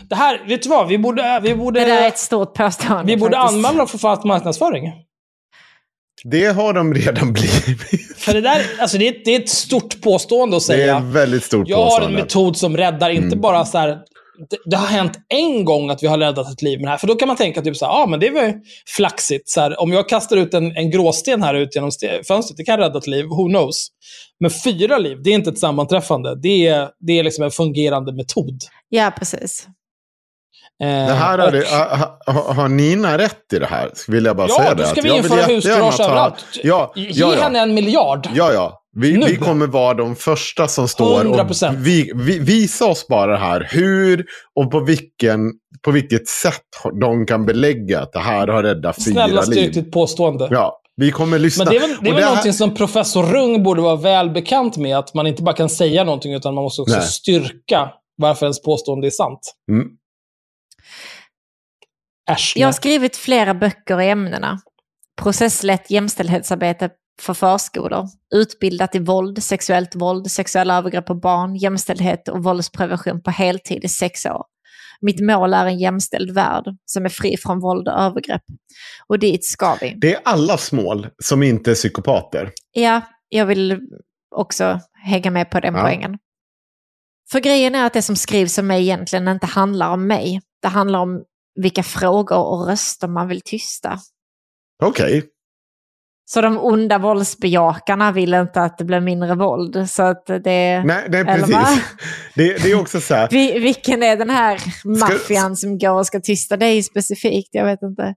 Det 0.08 0.14
här, 0.14 0.44
vet 0.48 0.62
du 0.62 0.68
vad? 0.68 0.88
Vi 0.88 0.98
borde, 0.98 1.40
vi 1.42 1.54
borde, 1.54 1.80
Det 1.80 1.86
där 1.86 2.02
är 2.02 2.08
ett 2.08 2.18
stort 2.18 2.54
påstående. 2.54 3.12
vi 3.12 3.16
borde 3.16 3.36
faktiskt. 3.36 3.56
anmäla 3.56 3.78
dem 3.78 3.88
för 3.88 3.98
falsk 3.98 4.24
marknadsföring. 4.24 4.92
Det 6.24 6.44
har 6.47 6.72
de 6.72 6.94
redan 6.94 7.32
blivit. 7.32 8.16
För 8.16 8.34
det 8.34 8.40
där, 8.40 8.62
alltså 8.80 8.98
det 8.98 9.09
är, 9.09 9.12
ett- 9.12 9.24
det 9.24 9.34
är 9.36 9.40
ett 9.40 9.48
stort 9.48 10.01
påstående 10.01 10.56
att 10.56 10.66
Det 10.66 10.74
är 10.74 10.76
säga. 10.78 10.97
ett 10.98 11.05
väldigt 11.05 11.44
stort 11.44 11.68
Jag 11.68 11.76
har 11.76 11.84
en 11.84 11.90
påstående. 11.90 12.18
metod 12.22 12.56
som 12.56 12.76
räddar, 12.76 13.10
inte 13.10 13.26
Mm. 13.26 13.40
bara 13.40 13.64
så 13.64 13.78
här. 13.78 13.89
Det, 14.51 14.56
det 14.70 14.76
har 14.76 14.86
hänt 14.86 15.12
en 15.28 15.64
gång 15.64 15.90
att 15.90 16.02
vi 16.02 16.06
har 16.06 16.18
räddat 16.18 16.52
ett 16.52 16.62
liv 16.62 16.78
med 16.78 16.86
det 16.86 16.90
här. 16.90 16.98
För 16.98 17.06
då 17.06 17.14
kan 17.14 17.28
man 17.28 17.36
tänka 17.36 17.62
typ 17.62 17.76
så 17.76 17.86
här, 17.86 17.93
ah, 18.02 18.06
men 18.06 18.20
det 18.20 18.30
var 18.30 18.55
flaxigt. 18.97 19.51
Så 19.51 19.60
här, 19.60 19.80
om 19.80 19.93
jag 19.93 20.09
kastar 20.09 20.36
ut 20.36 20.55
en, 20.55 20.76
en 20.76 20.90
gråsten 20.90 21.43
här 21.43 21.55
ut 21.55 21.74
genom 21.74 21.90
fönstret, 22.28 22.56
det 22.56 22.64
kan 22.64 22.78
rädda 22.78 22.98
ett 22.98 23.06
liv, 23.06 23.24
who 23.24 23.48
knows. 23.48 23.89
Men 24.40 24.51
fyra 24.64 24.98
liv, 24.98 25.18
det 25.24 25.30
är 25.30 25.34
inte 25.34 25.51
ett 25.51 25.59
sammanträffande. 25.59 26.40
Det 26.43 26.66
är, 26.66 26.89
det 27.06 27.18
är 27.18 27.22
liksom 27.24 27.44
en 27.44 27.51
fungerande 27.51 28.12
metod. 28.12 28.59
Ja, 28.89 29.12
precis. 29.18 29.66
Eh, 30.82 30.89
Det 30.89 31.12
här 31.12 31.39
har, 31.39 31.47
och- 31.47 31.53
det, 31.53 31.66
ha, 31.69 32.19
ha, 32.32 32.53
har 32.53 32.69
Nina 32.69 33.19
rätt 33.19 33.53
i 33.53 33.59
det 33.59 33.66
här? 33.66 33.90
Vill 34.09 34.24
jag 34.24 34.36
bara 34.36 34.49
Ja, 34.49 34.57
säga 34.57 34.70
då 34.74 34.82
det. 34.82 34.89
ska 34.89 35.01
Att 35.01 35.05
vi 35.05 35.09
jag 35.09 35.23
vill 35.47 35.55
införa 35.57 35.90
ta- 35.93 36.05
överallt. 36.05 36.44
Ja, 36.62 36.93
Ge 36.97 37.09
ja, 37.12 37.31
henne 37.31 37.59
ja. 37.59 37.62
en 37.62 37.74
miljard. 37.74 38.28
ja, 38.35 38.53
ja. 38.53 38.78
Vi, 38.97 39.12
vi 39.27 39.36
kommer 39.36 39.66
vara 39.66 39.94
de 39.94 40.16
första 40.16 40.69
som 40.69 40.89
står 40.89 41.24
100%. 41.24 41.69
och 41.69 41.86
vi, 41.86 42.12
vi, 42.15 42.39
visa 42.39 42.86
oss 42.86 43.07
bara 43.09 43.36
här 43.36 43.69
hur 43.70 44.24
och 44.61 44.70
på, 44.70 44.81
vilken, 44.81 45.51
på 45.85 45.90
vilket 45.90 46.28
sätt 46.28 46.61
de 47.01 47.27
kan 47.27 47.47
belägga 47.47 48.01
att 48.01 48.12
det 48.12 48.19
här 48.19 48.49
har 48.49 48.62
räddat 48.62 49.05
fyra 49.05 49.12
Snälla 49.15 49.43
styrk 49.43 49.57
liv. 49.57 49.73
ditt 49.73 49.93
påstående. 49.93 50.49
Ja, 50.51 50.81
vi 50.97 51.11
kommer 51.11 51.39
lyssna. 51.39 51.65
Men 51.65 51.70
det 51.73 51.77
är 51.77 51.81
väl, 51.81 51.97
det 52.01 52.09
är 52.09 52.15
väl 52.15 52.23
här- 52.23 52.31
någonting 52.31 52.53
som 52.53 52.74
professor 52.74 53.23
Rung 53.23 53.62
borde 53.62 53.82
vara 53.82 53.97
väl 53.97 54.31
bekant 54.31 54.77
med, 54.77 54.99
att 54.99 55.15
man 55.15 55.27
inte 55.27 55.43
bara 55.43 55.57
kan 55.57 55.69
säga 55.69 56.05
någonting, 56.05 56.35
utan 56.35 56.55
man 56.55 56.65
måste 56.65 56.82
också 56.82 56.97
Nej. 56.97 57.07
styrka 57.07 57.90
varför 58.16 58.47
ens 58.47 58.62
påstående 58.62 59.07
är 59.07 59.11
sant. 59.11 59.55
Mm. 59.70 59.86
Äsch, 62.31 62.53
Jag 62.57 62.66
har 62.69 62.73
skrivit 62.73 63.16
flera 63.16 63.55
böcker 63.55 64.01
i 64.01 64.09
ämnena. 64.11 64.59
Processlätt 65.23 65.90
jämställdhetsarbete 65.90 66.90
för 67.20 67.35
förskolor, 67.35 68.07
utbildat 68.35 68.94
i 68.94 68.99
våld, 68.99 69.43
sexuellt 69.43 69.94
våld, 69.94 70.31
sexuella 70.31 70.77
övergrepp 70.78 71.07
på 71.07 71.15
barn, 71.15 71.57
jämställdhet 71.57 72.28
och 72.28 72.44
våldsprevention 72.44 73.23
på 73.23 73.31
heltid 73.31 73.85
i 73.85 73.89
sex 73.89 74.27
år. 74.27 74.44
Mitt 75.01 75.20
mål 75.20 75.55
är 75.55 75.66
en 75.66 75.78
jämställd 75.78 76.31
värld 76.31 76.65
som 76.85 77.05
är 77.05 77.09
fri 77.09 77.36
från 77.36 77.61
våld 77.61 77.89
och 77.89 77.94
övergrepp. 78.01 78.43
Och 79.07 79.19
dit 79.19 79.44
ska 79.44 79.77
vi. 79.81 79.94
Det 80.01 80.15
är 80.15 80.20
allas 80.24 80.73
mål 80.73 81.09
som 81.23 81.43
inte 81.43 81.70
är 81.70 81.74
psykopater. 81.74 82.51
Ja, 82.73 83.01
jag 83.28 83.47
vill 83.47 83.81
också 84.36 84.81
hänga 85.05 85.31
med 85.31 85.51
på 85.51 85.61
den 85.61 85.74
Ja. 85.74 85.82
poängen. 85.82 86.19
För 87.32 87.40
grejen 87.40 87.74
är 87.74 87.86
att 87.86 87.93
det 87.93 88.03
som 88.03 88.16
skrivs 88.16 88.59
om 88.59 88.66
mig 88.66 88.82
egentligen 88.82 89.28
inte 89.28 89.47
handlar 89.47 89.90
om 89.90 90.07
mig. 90.07 90.40
Det 90.62 90.69
handlar 90.69 90.99
om 90.99 91.23
vilka 91.54 91.82
frågor 91.82 92.38
och 92.38 92.66
röster 92.66 93.08
man 93.08 93.28
vill 93.28 93.40
tysta. 93.40 93.98
Okej. 94.82 95.32
Så 96.24 96.40
de 96.40 96.58
onda 96.58 96.98
våldsbejakarna 96.98 98.12
vill 98.12 98.34
inte 98.34 98.60
att 98.60 98.78
det 98.78 98.84
blir 98.84 99.00
mindre 99.00 99.34
våld. 99.34 99.90
Så 99.90 100.02
att 100.02 100.26
det... 100.26 100.84
Nej, 100.84 101.06
nej 101.08 101.24
precis. 101.24 101.56
Det, 102.34 102.62
det 102.62 102.70
är 102.70 102.80
också 102.80 103.00
så 103.00 103.14
här. 103.14 103.28
Vi, 103.30 103.58
vilken 103.58 104.02
är 104.02 104.16
den 104.16 104.30
här 104.30 104.60
maffian 104.84 105.56
som 105.56 105.78
går 105.78 105.90
och 105.90 106.06
ska 106.06 106.20
tysta 106.20 106.56
dig 106.56 106.82
specifikt? 106.82 107.48
Jag 107.52 107.64
vet 107.64 107.82
inte. 107.82 108.14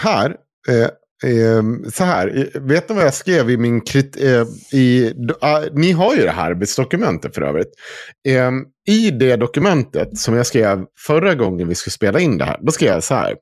här, 0.00 0.36
eh, 0.68 1.30
eh, 1.30 1.62
så 1.92 2.04
här, 2.04 2.50
vet 2.60 2.88
ni 2.88 2.94
vad 2.94 3.04
jag 3.04 3.14
skrev 3.14 3.50
i 3.50 3.56
min 3.56 3.80
krit... 3.80 4.16
Eh, 4.20 4.78
i, 4.78 5.14
ah, 5.40 5.60
ni 5.72 5.92
har 5.92 6.14
ju 6.14 6.22
det 6.22 6.30
här 6.30 6.50
arbetsdokumentet 6.50 7.34
för 7.34 7.42
övrigt. 7.42 7.72
Eh, 8.28 8.50
i 8.86 9.10
det 9.10 9.36
dokumentet 9.36 10.18
som 10.18 10.34
jag 10.34 10.46
skrev 10.46 10.84
förra 10.98 11.34
gången 11.34 11.68
vi 11.68 11.74
skulle 11.74 11.92
spela 11.92 12.20
in 12.20 12.38
det 12.38 12.44
här, 12.44 12.58
då 12.62 12.72
skrev 12.72 12.92
jag 12.92 13.04
så 13.04 13.14
här. 13.14 13.36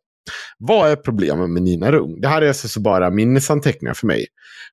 Vad 0.59 0.91
är 0.91 0.97
problemet 0.97 1.51
med 1.51 1.63
Nina 1.63 1.93
Rung? 1.93 2.21
Det 2.21 2.29
här 2.29 2.43
är 2.43 2.49
alltså 2.49 2.81
bara 2.81 3.11
minnesanteckningar 3.11 3.95
för 3.95 4.07
mig. 4.07 4.27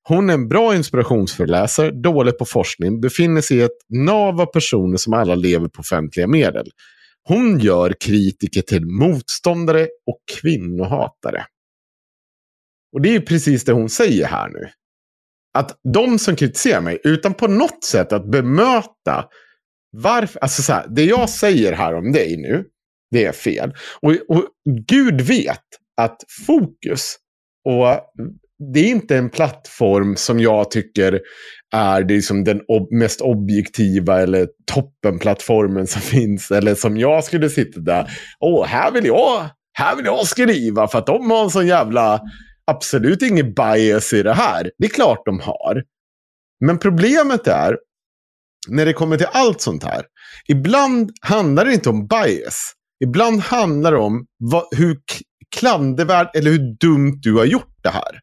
Hon 0.03 0.29
är 0.29 0.33
en 0.33 0.47
bra 0.47 0.75
inspirationsföreläsare, 0.75 1.91
dålig 1.91 2.37
på 2.37 2.45
forskning, 2.45 3.01
befinner 3.01 3.41
sig 3.41 3.57
i 3.57 3.61
ett 3.61 3.77
nav 3.89 4.41
av 4.41 4.45
personer 4.45 4.97
som 4.97 5.13
alla 5.13 5.35
lever 5.35 5.67
på 5.67 5.79
offentliga 5.79 6.27
medel. 6.27 6.69
Hon 7.23 7.59
gör 7.59 7.93
kritiker 7.99 8.61
till 8.61 8.85
motståndare 8.85 9.83
och 9.83 10.19
kvinnohatare. 10.41 11.45
Och 12.93 13.01
det 13.01 13.09
är 13.09 13.13
ju 13.13 13.21
precis 13.21 13.63
det 13.63 13.71
hon 13.71 13.89
säger 13.89 14.25
här 14.25 14.49
nu. 14.49 14.69
Att 15.53 15.79
de 15.93 16.19
som 16.19 16.35
kritiserar 16.35 16.81
mig, 16.81 16.99
utan 17.03 17.33
på 17.33 17.47
något 17.47 17.83
sätt 17.83 18.13
att 18.13 18.31
bemöta 18.31 19.25
varför, 19.91 20.39
alltså 20.39 20.61
så 20.61 20.73
här, 20.73 20.87
det 20.89 21.05
jag 21.05 21.29
säger 21.29 21.73
här 21.73 21.95
om 21.95 22.11
dig 22.11 22.37
nu, 22.37 22.65
det 23.11 23.25
är 23.25 23.31
fel. 23.31 23.73
Och, 24.01 24.11
och 24.27 24.45
Gud 24.87 25.21
vet 25.21 25.65
att 26.01 26.17
fokus, 26.47 27.15
och 27.65 27.87
det 28.73 28.79
är 28.79 28.87
inte 28.87 29.17
en 29.17 29.29
plattform 29.29 30.15
som 30.15 30.39
jag 30.39 30.71
tycker 30.71 31.21
är 31.75 32.03
det 32.03 32.13
liksom 32.13 32.43
den 32.43 32.61
ob 32.67 32.91
mest 32.91 33.21
objektiva 33.21 34.21
eller 34.21 34.47
toppenplattformen 34.73 35.87
som 35.87 36.01
finns. 36.11 36.51
Eller 36.51 36.75
som 36.75 36.97
jag 36.97 37.23
skulle 37.23 37.49
sitta 37.49 37.79
där, 37.79 38.11
åh, 38.39 38.65
här 38.65 38.91
vill 38.91 39.05
jag, 39.05 39.45
här 39.73 39.95
vill 39.95 40.05
jag 40.05 40.27
skriva 40.27 40.87
för 40.87 40.99
att 40.99 41.05
de 41.05 41.31
har 41.31 41.43
en 41.43 41.49
sån 41.49 41.67
jävla, 41.67 42.21
absolut 42.65 43.21
ingen 43.21 43.53
bias 43.53 44.13
i 44.13 44.23
det 44.23 44.33
här. 44.33 44.71
Det 44.77 44.85
är 44.85 44.89
klart 44.89 45.25
de 45.25 45.39
har. 45.39 45.83
Men 46.65 46.79
problemet 46.79 47.47
är, 47.47 47.77
när 48.67 48.85
det 48.85 48.93
kommer 48.93 49.17
till 49.17 49.27
allt 49.31 49.61
sånt 49.61 49.83
här, 49.83 50.05
ibland 50.47 51.11
handlar 51.21 51.65
det 51.65 51.73
inte 51.73 51.89
om 51.89 52.07
bias. 52.07 52.73
Ibland 53.03 53.41
handlar 53.41 53.91
det 53.91 53.97
om 53.97 54.25
vad, 54.37 54.63
hur 54.71 54.97
klandervärt 55.55 56.35
eller 56.35 56.51
hur 56.51 56.77
dumt 56.79 57.19
du 57.21 57.33
har 57.33 57.45
gjort 57.45 57.77
det 57.83 57.89
här. 57.89 58.19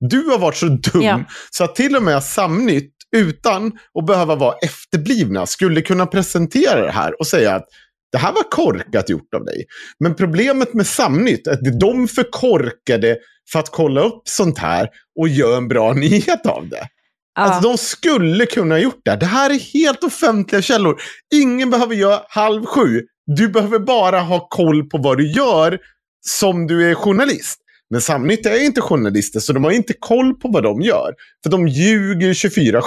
Du 0.00 0.22
har 0.26 0.38
varit 0.38 0.56
så 0.56 0.66
dum 0.66 1.02
Ja. 1.02 1.24
så 1.50 1.64
att 1.64 1.74
till 1.74 1.96
och 1.96 2.02
med 2.02 2.22
Samnytt, 2.24 2.92
utan 3.16 3.72
att 3.98 4.06
behöva 4.06 4.34
vara 4.34 4.54
efterblivna, 4.62 5.46
skulle 5.46 5.82
kunna 5.82 6.06
presentera 6.06 6.80
det 6.86 6.92
här 6.92 7.20
och 7.20 7.26
säga 7.26 7.54
att 7.54 7.66
det 8.12 8.18
här 8.18 8.32
var 8.32 8.50
korkat 8.50 9.10
gjort 9.10 9.34
av 9.34 9.44
dig. 9.44 9.64
Men 10.00 10.14
problemet 10.14 10.74
med 10.74 10.86
Samnytt 10.86 11.46
är 11.46 11.52
att 11.52 11.80
de 11.80 12.08
förkorkade 12.08 13.16
för 13.52 13.58
att 13.58 13.70
kolla 13.70 14.00
upp 14.00 14.22
sånt 14.24 14.58
här 14.58 14.88
och 15.20 15.28
göra 15.28 15.56
en 15.56 15.68
bra 15.68 15.92
nyhet 15.94 16.46
av 16.46 16.68
det. 16.68 16.88
Alltså 17.34 17.68
de 17.68 17.78
skulle 17.78 18.46
kunna 18.46 18.74
ha 18.74 18.80
gjort 18.80 19.00
det. 19.04 19.16
Det 19.16 19.26
här 19.26 19.50
är 19.50 19.58
helt 19.58 20.04
offentliga 20.04 20.62
källor. 20.62 21.00
Ingen 21.34 21.70
behöver 21.70 21.94
göra 21.94 22.20
halv 22.28 22.64
sju. 22.64 23.02
Du 23.26 23.48
behöver 23.48 23.78
bara 23.78 24.20
ha 24.20 24.48
koll 24.48 24.88
på 24.88 24.98
vad 24.98 25.18
du 25.18 25.30
gör 25.30 25.78
som 26.26 26.66
du 26.66 26.90
är 26.90 26.94
journalist. 26.94 27.60
Men 27.90 28.00
Samnytt 28.00 28.46
är 28.46 28.64
inte 28.64 28.80
journalister, 28.80 29.40
så 29.40 29.52
de 29.52 29.64
har 29.64 29.70
inte 29.70 29.92
koll 29.98 30.34
på 30.34 30.48
vad 30.48 30.62
de 30.62 30.82
gör. 30.82 31.14
För 31.42 31.50
de 31.50 31.68
ljuger 31.68 32.32
24-7. 32.32 32.82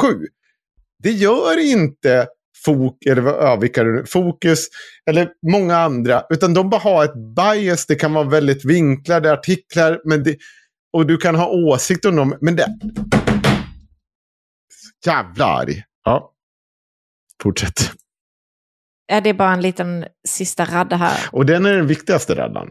Det 1.03 1.11
gör 1.11 1.60
inte 1.60 2.28
Fok, 2.65 3.06
eller, 3.06 4.06
Fokus 4.06 4.68
eller 5.10 5.30
många 5.52 5.78
andra. 5.78 6.24
Utan 6.30 6.53
de 6.53 6.70
bara 6.70 6.82
har 6.82 7.06
ett 7.06 7.36
bias. 7.36 7.86
Det 7.86 7.95
kan 7.95 8.14
vara 8.14 8.30
väldigt 8.30 8.65
vinklade 8.65 9.32
artiklar. 9.32 10.02
Men 10.06 10.24
det, 10.24 10.38
och 10.94 11.07
du 11.07 11.18
kan 11.18 11.36
ha 11.36 11.48
åsikter 11.48 12.10
om 12.10 12.15
dem. 12.15 12.38
Men 12.41 12.56
det... 12.56 12.68
Jävla 15.05 15.45
arg. 15.45 15.84
Ja. 16.05 16.31
Fortsätt. 17.43 17.91
Ja, 19.05 19.21
det 19.21 19.30
är 19.30 19.34
bara 19.34 19.53
en 19.53 19.61
liten 19.61 20.05
sista 20.27 20.65
radda 20.65 20.95
här. 20.95 21.17
Och 21.31 21.45
den 21.45 21.65
är 21.65 21.73
den 21.73 21.88
viktigaste 21.88 22.35
raddan. 22.35 22.69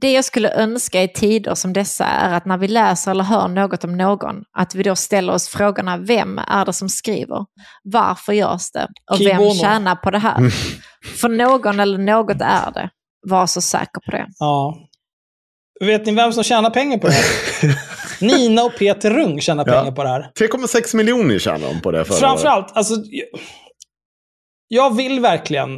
Det 0.00 0.12
jag 0.12 0.24
skulle 0.24 0.54
önska 0.54 1.02
i 1.02 1.08
tider 1.08 1.54
som 1.54 1.72
dessa 1.72 2.04
är 2.04 2.34
att 2.36 2.44
när 2.44 2.58
vi 2.58 2.68
läser 2.68 3.10
eller 3.10 3.24
hör 3.24 3.48
något 3.48 3.84
om 3.84 3.96
någon, 3.96 4.44
att 4.52 4.74
vi 4.74 4.82
då 4.82 4.96
ställer 4.96 5.32
oss 5.32 5.48
frågorna, 5.48 5.96
vem 5.96 6.38
är 6.38 6.64
det 6.64 6.72
som 6.72 6.88
skriver? 6.88 7.46
Varför 7.82 8.32
görs 8.32 8.70
det? 8.70 8.88
Och 9.10 9.20
vem 9.20 9.50
tjänar 9.54 9.96
på 9.96 10.10
det 10.10 10.18
här? 10.18 10.50
För 11.20 11.28
någon 11.28 11.80
eller 11.80 11.98
något 11.98 12.40
är 12.40 12.70
det. 12.72 12.90
Var 13.22 13.46
så 13.46 13.60
säker 13.60 14.00
på 14.04 14.10
det. 14.10 14.26
Ja. 14.38 14.78
Vet 15.86 16.06
ni 16.06 16.12
vem 16.14 16.32
som 16.32 16.44
tjänar 16.44 16.70
pengar 16.70 16.98
på 16.98 17.06
det 17.06 17.12
här? 17.12 17.24
Nina 18.20 18.62
och 18.62 18.72
Peter 18.78 19.10
Rung 19.10 19.40
tjänar 19.40 19.64
Ja. 19.68 19.72
pengar 19.80 19.92
på 19.92 20.02
det 20.02 20.08
här. 20.08 20.30
3,6 20.40 20.96
miljoner 20.96 21.38
tjänade 21.38 21.72
de 21.74 21.80
på 21.80 21.90
det 21.90 22.04
förra 22.04 22.14
året. 22.14 22.20
Framförallt, 22.20 22.76
alltså... 22.76 22.94
jag- 24.68 24.96
vill 24.96 25.20
verkligen... 25.20 25.70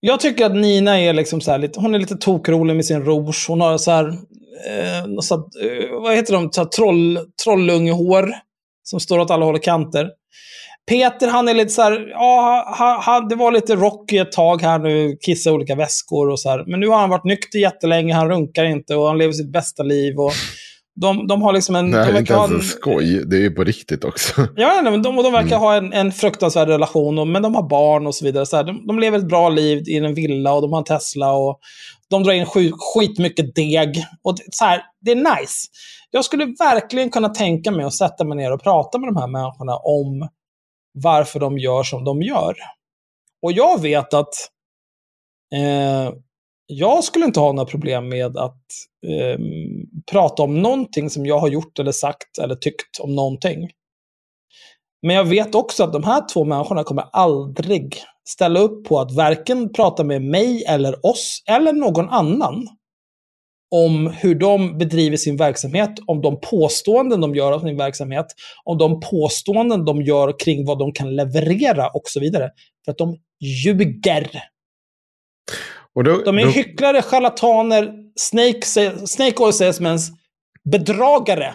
Jag 0.00 0.20
tycker 0.20 0.46
att 0.46 0.54
Nina 0.56 1.00
är 1.00 1.12
liksom 1.12 1.40
så 1.40 1.50
här 1.50 1.58
lite... 1.58 1.80
Hon 1.80 1.94
är 1.94 1.98
lite 1.98 2.16
tokrolig 2.16 2.76
med 2.76 2.84
sin 2.84 3.04
rouge. 3.04 3.44
Hon 3.48 3.60
har 3.60 3.78
så 3.78 3.90
här... 3.90 4.08
Eh, 4.68 5.18
så 5.20 5.34
att, 5.34 5.40
eh, 5.40 6.00
vad 6.02 6.16
heter 6.16 6.32
de? 6.32 6.52
Så 6.52 6.60
här 6.60 6.68
troll, 6.68 7.18
trollungehår. 7.44 8.34
Som 8.82 9.00
står 9.00 9.18
åt 9.18 9.30
alla 9.30 9.44
håll 9.44 9.54
och 9.54 9.62
kanter. 9.62 10.10
Peter, 10.88 11.28
han 11.28 11.48
är 11.48 11.54
lite 11.54 11.70
så 11.70 11.82
här... 11.82 12.08
Ja, 12.10 12.64
han, 12.76 13.00
han, 13.00 13.28
det 13.28 13.34
var 13.34 13.52
lite 13.52 13.76
rocky 13.76 14.16
ett 14.16 14.32
tag 14.32 14.62
här 14.62 14.78
nu. 14.78 15.16
Kissa 15.20 15.50
i 15.50 15.52
olika 15.52 15.74
väskor 15.74 16.30
och 16.30 16.40
så 16.40 16.50
här. 16.50 16.64
Men 16.66 16.80
nu 16.80 16.88
har 16.88 16.98
han 16.98 17.10
varit 17.10 17.24
nykter 17.24 17.58
jättelänge. 17.58 18.14
Han 18.14 18.28
runkar 18.28 18.64
inte 18.64 18.96
och 18.96 19.06
han 19.06 19.18
lever 19.18 19.32
sitt 19.32 19.52
bästa 19.52 19.82
liv. 19.82 20.18
Och 20.18 20.32
de, 21.00 21.26
de 21.26 21.42
har 21.42 21.52
liksom 21.52 21.76
en... 21.76 21.94
Här 21.94 22.06
de 22.06 22.12
är 22.12 22.18
inte 22.18 22.32
ens 22.32 22.50
en 22.50 22.60
skoj, 22.60 23.22
det 23.26 23.36
är 23.36 23.40
ju 23.40 23.50
på 23.50 23.64
riktigt 23.64 24.04
också. 24.04 24.32
Ja, 24.56 24.80
nej, 24.82 24.92
men 24.92 25.02
de, 25.02 25.16
de 25.16 25.32
verkar 25.32 25.58
ha 25.58 25.74
en, 25.74 25.92
en 25.92 26.12
fruktansvärd 26.12 26.68
relation, 26.68 27.18
och, 27.18 27.26
men 27.26 27.42
de 27.42 27.54
har 27.54 27.68
barn 27.68 28.06
och 28.06 28.14
så 28.14 28.24
vidare. 28.24 28.46
Så 28.46 28.56
här, 28.56 28.64
de, 28.64 28.86
de 28.86 28.98
lever 28.98 29.18
ett 29.18 29.28
bra 29.28 29.48
liv 29.48 29.88
i 29.88 29.96
en 29.96 30.14
villa 30.14 30.52
och 30.52 30.62
de 30.62 30.72
har 30.72 30.78
en 30.78 30.84
Tesla 30.84 31.32
och 31.32 31.60
de 32.10 32.22
drar 32.22 32.32
in 32.32 32.46
skit, 32.46 32.74
skitmycket 32.78 33.54
deg. 33.54 34.04
Och 34.22 34.36
det, 34.36 34.42
så 34.50 34.64
här, 34.64 34.82
det 35.00 35.10
är 35.10 35.16
nice. 35.16 35.68
Jag 36.10 36.24
skulle 36.24 36.44
verkligen 36.44 37.10
kunna 37.10 37.28
tänka 37.28 37.70
mig 37.70 37.84
att 37.84 37.94
sätta 37.94 38.24
mig 38.24 38.36
ner 38.36 38.52
och 38.52 38.62
prata 38.62 38.98
med 38.98 39.08
de 39.08 39.16
här 39.16 39.26
människorna 39.26 39.76
om 39.76 40.28
varför 40.92 41.40
de 41.40 41.58
gör 41.58 41.82
som 41.82 42.04
de 42.04 42.22
gör. 42.22 42.56
Och 43.42 43.52
jag 43.52 43.82
vet 43.82 44.14
att 44.14 44.34
eh, 45.54 46.14
jag 46.66 47.04
skulle 47.04 47.24
inte 47.24 47.40
ha 47.40 47.52
några 47.52 47.70
problem 47.70 48.08
med 48.08 48.36
att 48.36 48.62
eh, 49.06 49.40
prata 50.10 50.42
om 50.42 50.62
någonting 50.62 51.10
som 51.10 51.26
jag 51.26 51.38
har 51.38 51.48
gjort 51.48 51.78
eller 51.78 51.92
sagt 51.92 52.38
eller 52.38 52.54
tyckt 52.54 53.00
om 53.00 53.14
någonting. 53.14 53.70
Men 55.02 55.16
jag 55.16 55.24
vet 55.24 55.54
också 55.54 55.84
att 55.84 55.92
de 55.92 56.04
här 56.04 56.28
två 56.32 56.44
människorna 56.44 56.84
kommer 56.84 57.04
aldrig 57.12 57.96
ställa 58.28 58.60
upp 58.60 58.84
på 58.84 59.00
att 59.00 59.12
varken 59.12 59.72
prata 59.72 60.04
med 60.04 60.22
mig 60.22 60.64
eller 60.64 61.06
oss 61.06 61.42
eller 61.48 61.72
någon 61.72 62.08
annan 62.08 62.68
om 63.70 64.06
hur 64.06 64.34
de 64.34 64.78
bedriver 64.78 65.16
sin 65.16 65.36
verksamhet, 65.36 65.90
om 66.06 66.22
de 66.22 66.40
påståenden 66.40 67.20
de 67.20 67.34
gör 67.34 67.52
om 67.52 67.60
sin 67.60 67.76
verksamhet, 67.76 68.26
om 68.64 68.78
de 68.78 69.00
påståenden 69.00 69.84
de 69.84 70.02
gör 70.02 70.38
kring 70.38 70.66
vad 70.66 70.78
de 70.78 70.92
kan 70.92 71.16
leverera 71.16 71.88
och 71.88 72.02
så 72.04 72.20
vidare. 72.20 72.50
För 72.84 72.92
att 72.92 72.98
de 72.98 73.16
ljuger. 73.40 74.30
Och 75.94 76.04
då, 76.04 76.22
De 76.24 76.38
är 76.38 76.44
då, 76.44 76.50
hycklare, 76.50 77.02
charlataner, 77.02 77.92
snake, 78.16 78.62
snake 79.06 79.42
oil 79.42 79.52
salesmans, 79.52 80.10
bedragare. 80.70 81.54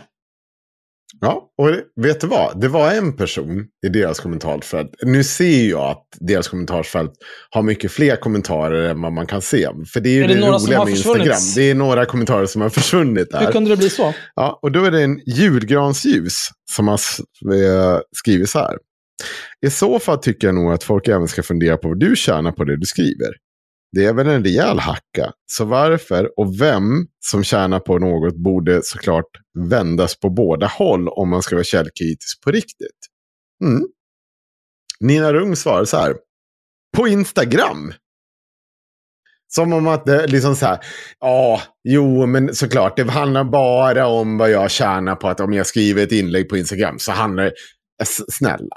Ja, 1.21 1.49
och 1.57 1.69
vet 2.05 2.21
du 2.21 2.27
vad? 2.27 2.61
Det 2.61 2.67
var 2.67 2.91
en 2.91 3.15
person 3.17 3.65
i 3.85 3.89
deras 3.89 4.19
kommentarsfält. 4.19 4.89
Nu 5.03 5.23
ser 5.23 5.69
jag 5.69 5.89
att 5.91 6.07
deras 6.19 6.47
kommentarsfält 6.47 7.11
har 7.49 7.61
mycket 7.61 7.91
fler 7.91 8.15
kommentarer 8.15 8.89
än 8.89 9.01
vad 9.01 9.13
man 9.13 9.27
kan 9.27 9.41
se. 9.41 9.67
För 9.93 9.99
det 9.99 10.09
är 10.09 10.13
ju 10.13 10.23
Är 10.23 10.27
det 10.27 10.33
det, 10.33 10.39
några 10.39 10.57
roliga 10.57 10.85
med 10.85 10.93
försvunnit? 10.93 11.27
Instagram. 11.27 11.53
Det 11.55 11.71
är 11.71 11.75
några 11.75 12.05
kommentarer 12.05 12.45
som 12.45 12.61
har 12.61 12.69
försvunnit 12.69 13.27
Hur 13.33 13.39
där. 13.39 13.51
kunde 13.51 13.69
det 13.69 13.77
bli 13.77 13.89
så? 13.89 14.13
Ja, 14.35 14.59
och 14.61 14.71
då 14.71 14.83
är 14.85 14.91
det 14.91 15.01
en 15.03 15.19
julgransljus 15.25 16.49
som 16.71 16.87
har 16.87 16.99
eh, 17.53 17.99
skrivit 18.17 18.49
så 18.49 18.59
här. 18.59 18.77
I 19.65 19.69
så 19.69 19.99
fall 19.99 20.17
tycker 20.17 20.47
jag 20.47 20.55
nog 20.55 20.73
att 20.73 20.83
folk 20.83 21.07
även 21.07 21.27
ska 21.27 21.43
fundera 21.43 21.77
på 21.77 21.87
vad 21.87 21.99
du 21.99 22.15
tjänar 22.15 22.51
på 22.51 22.63
det 22.63 22.77
du 22.79 22.85
skriver. 22.85 23.29
Det 23.95 24.05
är 24.05 24.13
väl 24.13 24.27
en 24.27 24.43
rejäl 24.43 24.79
hacka. 24.79 25.31
Så 25.45 25.65
varför 25.65 26.39
och 26.39 26.61
vem 26.61 27.07
som 27.19 27.43
tjänar 27.43 27.79
på 27.79 27.99
något 27.99 28.35
borde 28.35 28.81
såklart 28.83 29.29
vändas 29.69 30.19
på 30.19 30.29
båda 30.29 30.67
håll 30.67 31.07
om 31.07 31.29
man 31.29 31.41
ska 31.41 31.55
vara 31.55 31.63
källkritisk 31.63 32.41
på 32.43 32.51
riktigt. 32.51 32.99
Mm. 33.63 33.87
Nina 34.99 35.33
Rung 35.33 35.55
svarar 35.55 35.85
så 35.85 35.97
här. 35.97 36.15
På 36.97 37.07
Instagram. 37.07 37.93
Som 39.47 39.73
om 39.73 39.87
att 39.87 40.05
det 40.05 40.23
är 40.23 40.27
liksom 40.27 40.55
så 40.55 40.65
här, 40.65 40.79
ja, 41.19 41.61
jo, 41.83 42.25
men 42.25 42.55
såklart, 42.55 42.97
det 42.97 43.11
handlar 43.11 43.43
bara 43.43 44.07
om 44.07 44.37
vad 44.37 44.51
jag 44.51 44.71
tjänar 44.71 45.15
på 45.15 45.27
att 45.27 45.39
om 45.39 45.53
jag 45.53 45.67
skriver 45.67 46.03
ett 46.03 46.11
inlägg 46.11 46.49
på 46.49 46.57
Instagram 46.57 46.99
så 46.99 47.11
handlar 47.11 47.43
det, 47.43 47.53
snälla. 48.31 48.75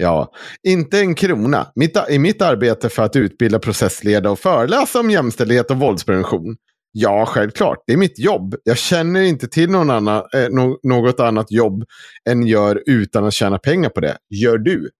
Ja, 0.00 0.32
inte 0.68 0.98
en 1.00 1.14
krona. 1.14 1.66
Mitt, 1.74 1.96
I 2.10 2.18
mitt 2.18 2.42
arbete 2.42 2.88
för 2.88 3.02
att 3.02 3.16
utbilda 3.16 3.58
processledare 3.58 4.32
och 4.32 4.38
föreläsa 4.38 5.00
om 5.00 5.10
jämställdhet 5.10 5.70
och 5.70 5.76
våldsprevention. 5.76 6.56
Ja, 6.92 7.26
självklart. 7.26 7.78
Det 7.86 7.92
är 7.92 7.96
mitt 7.96 8.18
jobb. 8.18 8.54
Jag 8.64 8.78
känner 8.78 9.20
inte 9.22 9.48
till 9.48 9.70
någon 9.70 9.90
annan, 9.90 10.22
eh, 10.34 10.48
no, 10.50 10.78
något 10.82 11.20
annat 11.20 11.50
jobb 11.50 11.84
än 12.30 12.46
gör 12.46 12.82
utan 12.86 13.24
att 13.24 13.34
tjäna 13.34 13.58
pengar 13.58 13.88
på 13.90 14.00
det. 14.00 14.16
Gör 14.30 14.58
du? 14.58 14.90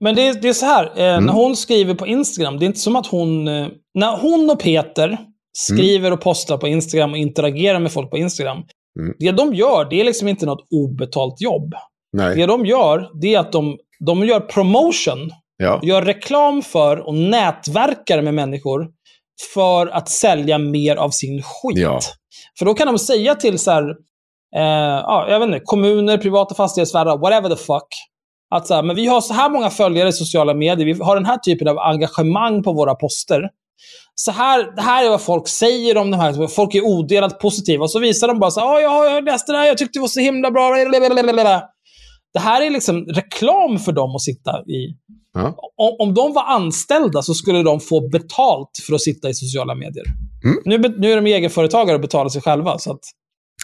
Men 0.00 0.14
det, 0.14 0.28
är- 0.28 0.34
det 0.42 0.48
är 0.48 0.52
så 0.52 0.66
här, 0.66 0.84
eh, 0.96 1.04
Mm. 1.12 1.24
när 1.24 1.32
hon 1.32 1.56
skriver 1.56 1.94
på 1.94 2.06
Instagram, 2.06 2.58
det 2.58 2.64
är 2.64 2.66
inte 2.66 2.78
som 2.78 2.96
att 2.96 3.06
hon... 3.06 3.48
Eh, 3.48 3.66
när 3.94 4.16
hon 4.16 4.50
och 4.50 4.60
Peter 4.60 5.18
skriver 5.58 6.12
och 6.12 6.20
postar 6.20 6.58
på 6.58 6.68
Instagram 6.68 7.10
och 7.10 7.16
interagerar 7.18 7.80
med 7.80 7.92
folk 7.92 8.10
på 8.10 8.18
Instagram. 8.18 8.58
Mm. 9.00 9.14
Det 9.18 9.30
de 9.32 9.54
gör, 9.54 9.86
det 9.90 10.00
är 10.00 10.04
liksom 10.04 10.28
inte 10.28 10.46
något 10.46 10.66
obetalt 10.70 11.40
jobb. 11.40 11.74
Nej. 12.12 12.36
Det 12.36 12.46
de 12.46 12.66
gör, 12.66 13.10
det 13.20 13.34
är 13.34 13.38
att 13.40 13.52
de, 13.52 13.76
de 14.06 14.24
gör 14.26 14.40
promotion, 14.40 15.30
Ja. 15.56 15.80
gör 15.82 16.02
reklam 16.02 16.62
för 16.62 17.06
och 17.06 17.14
nätverkar 17.14 18.22
med 18.22 18.34
människor 18.34 18.86
för 19.54 19.86
att 19.86 20.08
sälja 20.08 20.58
mer 20.58 20.96
av 20.96 21.10
sin 21.10 21.42
skit. 21.42 21.78
Ja. 21.78 22.00
För 22.58 22.64
då 22.66 22.74
kan 22.74 22.86
de 22.86 22.98
säga 22.98 23.34
till 23.34 23.58
så 23.58 23.70
här, 23.70 23.82
eh, 24.56 24.62
ja, 25.04 25.26
jag 25.30 25.40
vet 25.40 25.46
inte, 25.46 25.60
kommuner, 25.64 26.18
privata 26.18 26.54
fastighetsvärdar, 26.54 27.18
whatever 27.18 27.48
the 27.48 27.56
fuck. 27.56 27.88
Att 28.54 28.66
så 28.66 28.74
här, 28.74 28.82
men 28.82 28.96
vi 28.96 29.06
har 29.06 29.20
så 29.20 29.34
här 29.34 29.50
många 29.50 29.70
följare 29.70 30.08
i 30.08 30.12
sociala 30.12 30.54
medier, 30.54 30.86
vi 30.86 31.04
har 31.04 31.14
den 31.16 31.26
här 31.26 31.36
typen 31.38 31.68
av 31.68 31.78
engagemang 31.78 32.62
på 32.62 32.72
våra 32.72 32.94
poster. 32.94 33.42
Så 34.14 34.30
här, 34.32 34.76
det 34.76 34.82
här 34.82 35.04
är 35.04 35.10
vad 35.10 35.20
folk 35.22 35.48
säger 35.48 35.96
om 35.96 36.10
de 36.10 36.16
här, 36.20 36.46
folk 36.46 36.74
är 36.74 36.84
odelat 36.84 37.40
positiva. 37.40 37.82
Och 37.84 37.90
så 37.90 37.98
visar 37.98 38.28
de 38.28 38.38
bara 38.38 38.50
så 38.50 38.60
här, 38.60 38.80
"Ja, 38.80 39.04
jag, 39.04 39.16
jag 39.16 39.24
läste 39.24 39.52
det 39.52 39.58
här, 39.58 39.66
jag 39.66 39.78
tyckte 39.78 39.98
det 39.98 40.00
var 40.00 40.08
så 40.08 40.20
himla 40.20 40.50
bra. 40.50 40.70
Det 42.38 42.42
här 42.42 42.66
är 42.66 42.70
liksom 42.70 43.04
reklam 43.04 43.78
för 43.78 43.92
dem 43.92 44.14
att 44.14 44.22
sitta 44.22 44.50
i. 44.50 44.96
Ja. 45.34 45.54
Om, 45.76 46.08
om 46.08 46.14
de 46.14 46.34
var 46.34 46.44
anställda 46.44 47.22
så 47.22 47.34
skulle 47.34 47.62
de 47.62 47.80
få 47.80 48.08
betalt 48.08 48.70
för 48.86 48.94
att 48.94 49.00
sitta 49.00 49.28
i 49.28 49.34
sociala 49.34 49.74
medier. 49.74 50.04
Mm. 50.44 50.58
Nu, 50.64 50.94
nu 50.98 51.12
är 51.12 51.16
de 51.16 51.26
egenföretagare 51.26 51.94
och 51.94 52.00
betalar 52.00 52.28
sig 52.28 52.42
själva. 52.42 52.78
Så 52.78 52.92
att, 52.92 53.00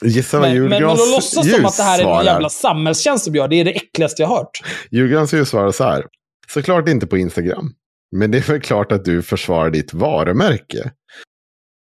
Gissa 0.02 0.40
vad 0.40 0.48
men, 0.50 0.60
men, 0.60 0.70
men 0.70 0.84
att 0.84 0.98
låtsas 0.98 1.50
som 1.50 1.64
att 1.64 1.76
det 1.76 1.82
här 1.82 1.98
är 1.98 2.18
en 2.18 2.24
jävla 2.24 2.48
samhällstjänst 2.48 3.24
de 3.24 3.34
gör, 3.34 3.48
det 3.48 3.56
är 3.56 3.64
det 3.64 3.76
äckligaste 3.76 4.22
jag 4.22 4.28
hört. 4.28 4.60
Julgrans 4.90 5.34
ljus 5.34 5.48
svarar 5.48 5.72
så 5.72 5.84
här. 5.84 6.06
Såklart 6.48 6.88
inte 6.88 7.06
på 7.06 7.18
Instagram. 7.18 7.72
Men 8.16 8.30
det 8.30 8.38
är 8.38 8.52
väl 8.52 8.60
klart 8.60 8.92
att 8.92 9.04
du 9.04 9.22
försvarar 9.22 9.70
ditt 9.70 9.94
varumärke. 9.94 10.90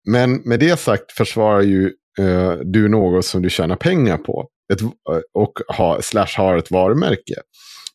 Men 0.09 0.35
med 0.35 0.61
det 0.61 0.81
sagt 0.81 1.13
försvarar 1.13 1.61
ju 1.61 1.93
eh, 2.19 2.53
du 2.65 2.89
något 2.89 3.25
som 3.25 3.43
du 3.43 3.51
tjänar 3.51 3.77
pengar 3.77 4.19
på. 4.19 4.49
Ett, 4.73 4.81
och 5.35 5.53
ha, 5.77 6.03
slash 6.03 6.37
har 6.37 6.57
ett 6.57 6.71
varumärke. 6.71 7.35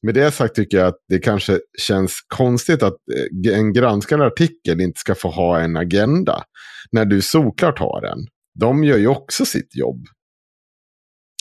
Med 0.02 0.14
det 0.14 0.32
sagt 0.32 0.56
tycker 0.56 0.78
jag 0.78 0.88
att 0.88 0.98
det 1.10 1.20
kanske 1.20 1.60
känns 1.80 2.14
konstigt 2.28 2.84
att 2.84 2.98
eh, 3.48 3.58
en 3.58 3.74
granskande 3.74 4.26
artikel 4.26 4.82
inte 4.82 5.00
ska 5.00 5.16
få 5.16 5.30
ha 5.30 5.60
en 5.60 5.78
agenda. 5.78 6.44
När 6.92 7.06
du 7.06 7.22
såklart 7.22 7.80
har 7.80 8.04
en. 8.06 8.28
De 8.60 8.84
gör 8.84 8.98
ju 8.98 9.08
också 9.08 9.46
sitt 9.46 9.76
jobb. 9.76 10.06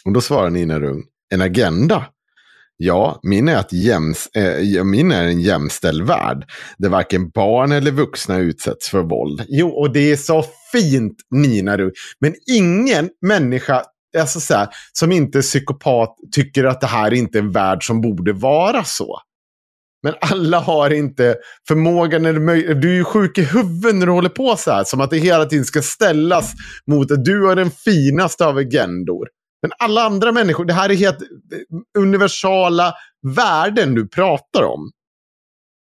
Och 0.04 0.12
då 0.12 0.20
svarar 0.20 0.50
Nina 0.50 0.80
Rung. 0.80 1.04
En 1.34 1.40
agenda? 1.40 2.06
Ja, 2.78 3.20
min 3.22 3.48
är, 3.48 3.56
att 3.56 3.72
jäms, 3.72 4.28
äh, 4.34 4.60
ja, 4.60 4.84
min 4.84 5.12
är 5.12 5.24
en 5.24 5.40
jämställd 5.40 6.06
värld. 6.06 6.50
Där 6.78 6.88
varken 6.88 7.30
barn 7.30 7.72
eller 7.72 7.90
vuxna 7.90 8.38
utsätts 8.38 8.88
för 8.88 9.02
våld. 9.02 9.44
Jo, 9.48 9.68
och 9.68 9.92
det 9.92 10.12
är 10.12 10.16
så 10.16 10.44
fint, 10.72 11.16
Nina 11.30 11.76
Rung. 11.76 11.92
Men 12.20 12.34
ingen 12.46 13.10
människa 13.26 13.82
alltså 14.20 14.40
så 14.40 14.54
här, 14.54 14.68
som 14.92 15.12
inte 15.12 15.38
är 15.38 15.42
psykopat 15.42 16.16
tycker 16.32 16.64
att 16.64 16.80
det 16.80 16.86
här 16.86 17.14
inte 17.14 17.38
är 17.38 17.42
en 17.42 17.52
värld 17.52 17.86
som 17.86 18.00
borde 18.00 18.32
vara 18.32 18.84
så. 18.84 19.20
Men 20.02 20.14
alla 20.20 20.58
har 20.58 20.90
inte 20.90 21.36
förmågan 21.68 22.26
eller 22.26 22.40
möjligheten. 22.40 22.80
Du 22.80 22.90
är 22.90 22.94
ju 22.94 23.04
sjuk 23.04 23.38
i 23.38 23.42
huvudet 23.42 23.94
när 23.94 24.06
du 24.06 24.12
håller 24.12 24.28
på 24.28 24.56
så 24.56 24.70
här. 24.70 24.84
Som 24.84 25.00
att 25.00 25.10
det 25.10 25.18
hela 25.18 25.44
tiden 25.44 25.64
ska 25.64 25.82
ställas 25.82 26.52
mot 26.86 27.10
att 27.10 27.24
du 27.24 27.46
har 27.46 27.56
den 27.56 27.70
finaste 27.70 28.46
av 28.46 28.56
agendor. 28.56 29.28
Men 29.62 29.70
alla 29.78 30.02
andra 30.02 30.32
människor, 30.32 30.64
det 30.64 30.72
här 30.72 30.90
är 30.90 30.94
helt 30.94 31.22
eh, 31.22 31.28
universala 31.98 32.94
värden 33.36 33.94
du 33.94 34.08
pratar 34.08 34.62
om. 34.62 34.90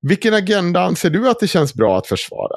Vilken 0.02 0.34
agenda 0.34 0.82
anser 0.82 1.10
du 1.10 1.30
att 1.30 1.40
det 1.40 1.48
känns 1.48 1.74
bra 1.74 1.98
att 1.98 2.08
försvara? 2.08 2.56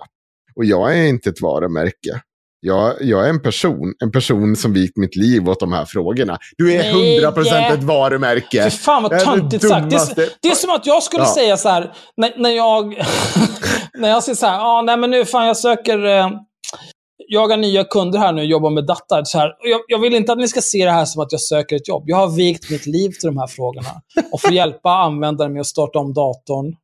Och 0.55 0.65
jag 0.65 0.99
är 0.99 1.03
inte 1.03 1.31
ett 1.31 1.41
varumärke. 1.41 2.23
Jag, 2.61 2.95
jag 3.01 3.24
är 3.24 3.28
en 3.31 3.43
person, 3.43 3.95
en 4.03 4.12
person 4.12 4.57
som 4.57 4.73
vikt 4.73 4.97
mitt 4.97 5.16
liv 5.16 5.49
åt 5.49 5.61
de 5.61 5.73
här 5.73 5.85
frågorna. 5.85 6.39
Du 6.59 6.74
är 6.74 6.93
100% 6.93 7.47
yeah. 7.47 7.73
ett 7.73 7.82
varumärke. 7.82 8.65
Fy 8.65 8.70
fan 8.70 9.03
vad 9.03 9.12
det 9.12 9.20
töntigt 9.20 9.69
sagt. 9.69 9.91
Det 9.91 10.23
är, 10.23 10.28
det 10.43 10.49
är 10.49 10.55
som 10.55 10.70
att 10.70 10.87
jag 10.87 11.03
skulle 11.03 11.23
Ja. 11.23 11.35
säga 11.35 11.57
så 11.57 11.69
här, 11.69 11.93
när, 12.16 12.32
när 12.37 12.51
jag, 12.51 12.87
när 13.99 14.09
jag 14.09 14.23
säger 14.23 14.37
så 14.37 14.47
här, 14.47 14.59
ah, 14.61 14.82
nej 14.82 14.97
men 14.97 15.11
nu 15.11 15.24
fan 15.24 15.47
jag 15.47 15.57
söker, 15.57 16.05
eh, 16.05 16.28
jagar 17.28 17.57
nya 17.57 17.85
kunder 17.85 18.19
här 18.19 18.32
nu 18.32 18.41
och 18.41 18.47
jobbar 18.47 18.70
med 18.70 18.87
data. 18.87 19.24
Så 19.24 19.39
här, 19.39 19.51
jag, 19.61 19.81
jag 19.89 19.99
vill 19.99 20.15
inte 20.15 20.32
att 20.32 20.39
ni 20.39 20.49
ska 20.49 20.61
se 20.61 20.85
det 20.85 20.91
här 20.91 21.05
som 21.05 21.23
att 21.23 21.32
jag 21.32 21.41
söker 21.41 21.77
ett 21.77 21.89
jobb. 21.89 22.05
Jag 22.07 22.16
har 22.16 22.37
vikt 22.37 22.70
mitt 22.70 22.87
liv 22.87 23.09
till 23.09 23.27
de 23.27 23.39
här 23.39 23.47
frågorna. 23.47 23.89
Och 24.32 24.41
får 24.41 24.53
hjälpa 24.53 24.91
användare 24.91 25.49
med 25.49 25.61
att 25.61 25.66
starta 25.66 25.99
om 25.99 26.15
datorn. 26.15 26.74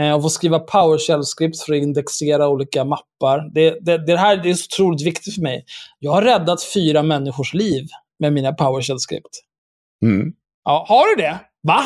Eh, 0.00 0.14
och 0.14 0.22
få 0.22 0.28
skriva 0.28 0.58
PowerShell-scripts 0.58 1.64
för 1.66 1.72
att 1.72 1.82
indexera 1.82 2.48
olika 2.48 2.84
mappar. 2.84 3.50
Det, 3.54 3.78
det, 3.80 4.06
det 4.06 4.16
här 4.16 4.36
det 4.36 4.50
är 4.50 4.54
så 4.54 4.66
otroligt 4.66 5.06
viktigt 5.06 5.34
för 5.34 5.42
mig. 5.42 5.64
Jag 5.98 6.12
har 6.12 6.22
räddat 6.22 6.62
fyra 6.74 7.02
människors 7.02 7.54
liv 7.54 7.86
med 8.18 8.32
mina 8.32 8.52
PowerShell-script. 8.52 9.40
Mm. 10.04 10.32
Ja, 10.64 10.84
har 10.88 11.16
du 11.16 11.22
det? 11.22 11.40
Va? 11.62 11.82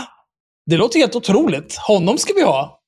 Det 0.66 0.76
låter 0.76 0.98
helt 0.98 1.16
otroligt. 1.16 1.76
Honom 1.76 2.18
ska 2.18 2.34
vi 2.34 2.42
ha. 2.42 2.80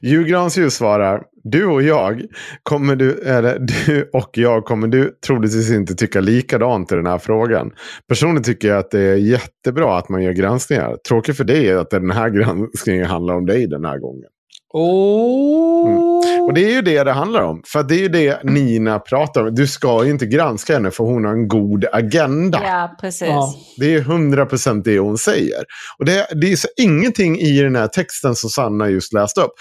Julgransljus 0.00 0.74
svarar, 0.74 1.22
du 1.44 1.66
och 1.66 1.82
jag, 1.82 2.22
kommer 2.62 2.96
du, 2.96 3.18
eller 3.18 3.58
du 3.86 4.10
och 4.12 4.30
jag 4.32 4.64
kommer 4.64 4.88
du 4.88 5.10
troligtvis 5.26 5.70
inte 5.70 5.94
tycka 5.94 6.20
likadant 6.20 6.92
i 6.92 6.94
den 6.94 7.06
här 7.06 7.18
frågan. 7.18 7.70
Personligen 8.08 8.42
tycker 8.42 8.68
jag 8.68 8.78
att 8.78 8.90
det 8.90 9.00
är 9.00 9.16
jättebra 9.16 9.98
att 9.98 10.08
man 10.08 10.22
gör 10.22 10.32
granskningar. 10.32 10.96
Tråkigt 11.08 11.36
för 11.36 11.44
dig 11.44 11.68
är 11.68 11.76
att 11.76 11.90
den 11.90 12.10
här 12.10 12.30
granskningen 12.30 13.06
handlar 13.06 13.34
om 13.34 13.46
dig 13.46 13.66
den 13.66 13.84
här 13.84 13.98
gången. 13.98 14.28
Oh. 14.72 15.90
Mm. 15.90 16.44
Och 16.44 16.54
det 16.54 16.64
är 16.64 16.70
ju 16.70 16.82
det 16.82 17.04
det 17.04 17.12
handlar 17.12 17.42
om. 17.42 17.62
För 17.66 17.82
det 17.82 17.94
är 17.94 17.98
ju 17.98 18.08
det 18.08 18.44
Nina 18.44 18.98
pratar 18.98 19.46
om. 19.46 19.54
Du 19.54 19.66
ska 19.66 20.04
ju 20.04 20.10
inte 20.10 20.26
granska 20.26 20.74
henne 20.74 20.90
för 20.90 21.04
hon 21.04 21.24
har 21.24 21.32
en 21.32 21.48
god 21.48 21.84
agenda. 21.92 22.60
Ja, 22.62 22.96
precis. 23.00 23.28
Ja. 23.28 23.54
Det 23.76 23.94
är 23.94 24.00
hundra 24.00 24.46
procent 24.46 24.84
det 24.84 24.98
hon 24.98 25.18
säger. 25.18 25.64
Och 25.98 26.04
det, 26.04 26.26
det 26.40 26.52
är 26.52 26.56
så 26.56 26.68
ingenting 26.76 27.38
i 27.38 27.62
den 27.62 27.76
här 27.76 27.88
texten 27.88 28.34
som 28.34 28.50
Sanna 28.50 28.88
just 28.88 29.12
läste 29.12 29.40
upp 29.40 29.52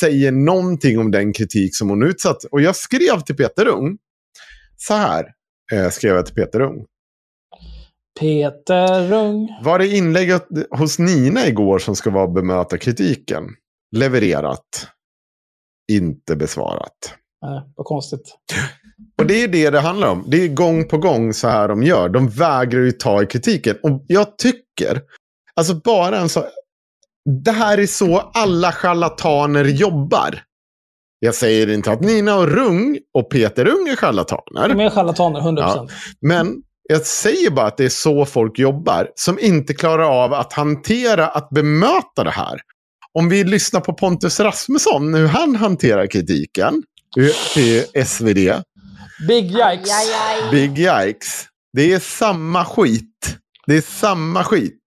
säger 0.00 0.32
någonting 0.32 0.98
om 0.98 1.10
den 1.10 1.32
kritik 1.32 1.76
som 1.76 1.88
hon 1.88 2.02
utsatt. 2.02 2.44
Och 2.44 2.60
jag 2.60 2.76
skrev 2.76 3.20
till 3.20 3.36
Peter 3.36 3.68
Ung. 3.68 3.96
Så 4.76 4.94
här 4.94 5.24
eh, 5.72 5.88
skrev 5.90 6.14
jag 6.14 6.26
till 6.26 6.34
Peter 6.34 6.60
Ung. 6.60 6.84
Peter 8.20 9.08
Rung. 9.08 9.48
Var 9.62 9.78
det 9.78 9.88
inlägget 9.88 10.46
hos 10.70 10.98
Nina 10.98 11.46
igår 11.46 11.78
som 11.78 11.96
ska 11.96 12.10
vara 12.10 12.28
bemöta 12.28 12.78
kritiken? 12.78 13.44
Levererat. 13.94 14.88
Inte 15.92 16.36
besvarat. 16.36 17.14
Nej, 17.46 17.62
vad 17.76 17.86
konstigt. 17.86 18.36
Och 19.18 19.26
det 19.26 19.42
är 19.42 19.48
det 19.48 19.70
det 19.70 19.80
handlar 19.80 20.08
om. 20.08 20.24
Det 20.26 20.44
är 20.44 20.48
gång 20.48 20.88
på 20.88 20.98
gång 20.98 21.34
så 21.34 21.48
här 21.48 21.68
de 21.68 21.82
gör. 21.82 22.08
De 22.08 22.28
vägrar 22.28 22.80
ju 22.80 22.92
ta 22.92 23.22
i 23.22 23.26
kritiken. 23.26 23.76
Och 23.82 24.04
jag 24.08 24.38
tycker, 24.38 25.02
alltså 25.56 25.74
bara 25.74 26.18
en 26.18 26.28
så... 26.28 26.44
Det 27.44 27.50
här 27.50 27.78
är 27.78 27.86
så 27.86 28.18
alla 28.18 28.72
charlataner 28.72 29.64
jobbar. 29.64 30.42
Jag 31.18 31.34
säger 31.34 31.70
inte 31.70 31.92
att 31.92 32.00
Nina 32.00 32.36
och 32.36 32.48
Rung 32.48 32.98
och 33.14 33.30
Peter 33.30 33.68
Ung 33.68 33.88
är 33.88 33.96
charlataner. 33.96 34.68
De 34.68 34.80
är 34.80 34.90
charlataner, 34.90 35.40
100%. 35.40 35.90
Men 36.20 36.62
jag 36.88 37.06
säger 37.06 37.50
bara 37.50 37.66
att 37.66 37.76
det 37.76 37.84
är 37.84 37.88
så 37.88 38.24
folk 38.24 38.58
jobbar. 38.58 39.10
Som 39.14 39.38
inte 39.38 39.74
klarar 39.74 40.24
av 40.24 40.32
att 40.32 40.52
hantera, 40.52 41.28
att 41.28 41.50
bemöta 41.50 42.24
det 42.24 42.30
här. 42.30 42.60
Om 43.18 43.28
vi 43.28 43.44
lyssnar 43.44 43.80
på 43.80 43.92
Pontus 43.92 44.40
Rasmusson, 44.40 45.14
hur 45.14 45.26
han 45.28 45.56
hanterar 45.56 46.06
kritiken 46.06 46.82
till 47.54 47.84
SvD. 48.06 48.52
Big 49.28 49.44
yikes. 49.44 49.60
Aj, 49.60 49.80
aj, 49.90 50.42
aj. 50.44 50.50
Big 50.50 50.78
yikes. 50.78 51.46
Det 51.72 51.92
är 51.92 51.98
samma 51.98 52.64
skit. 52.64 53.36
Det 53.66 53.76
är 53.76 53.80
samma 53.80 54.44
skit. 54.44 54.78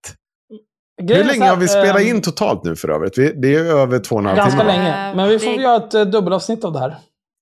Hur 1.01 1.07
Grejen 1.07 1.23
är 1.23 1.27
länge 1.31 1.43
här, 1.43 1.49
har 1.49 1.57
vi 1.57 1.67
spelat 1.67 2.01
ehm, 2.01 2.07
in 2.07 2.21
totalt 2.21 2.63
nu 2.63 2.75
för 2.75 2.89
övrigt? 2.89 3.15
Det 3.15 3.55
är 3.55 3.63
över 3.63 3.99
två 3.99 4.15
och 4.15 4.21
en 4.21 4.25
halv 4.25 4.37
Ganska 4.37 4.59
timme. 4.59 4.71
länge. 4.77 5.15
Men 5.15 5.29
vi 5.29 5.39
får 5.39 5.49
Det- 5.57 5.61
göra 5.61 5.75
ett 5.87 5.93
eh, 5.93 6.01
dubbelavsnitt 6.01 6.63
av 6.65 6.73
det 6.73 6.79
här. 6.79 6.95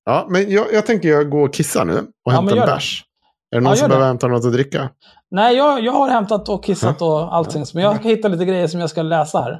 Ja, 0.05 0.27
men 0.29 0.51
jag, 0.51 0.73
jag 0.73 0.85
tänker 0.85 1.09
jag 1.09 1.29
gå 1.29 1.41
och 1.43 1.53
kissa 1.53 1.83
nu 1.83 1.97
och 1.97 2.05
Ja, 2.23 2.31
hämta 2.31 2.55
en 2.55 2.65
bärs. 2.65 3.03
Är 3.55 3.57
det 3.59 3.63
någon 3.63 3.69
Ja, 3.71 3.75
som 3.75 3.83
det. 3.83 3.89
behöver 3.89 4.07
hämta 4.07 4.27
något 4.27 4.45
att 4.45 4.53
dricka? 4.53 4.89
Nej, 5.31 5.55
jag, 5.57 5.83
jag 5.83 5.91
har 5.91 6.09
hämtat 6.09 6.49
och 6.49 6.63
kissat 6.63 7.01
och 7.01 7.35
allting. 7.35 7.65
Men 7.73 7.83
jag 7.83 7.95
ska 7.99 8.07
hitta 8.07 8.27
lite 8.27 8.45
grejer 8.45 8.67
som 8.67 8.79
jag 8.79 8.89
ska 8.89 9.01
läsa 9.01 9.41
här. 9.41 9.59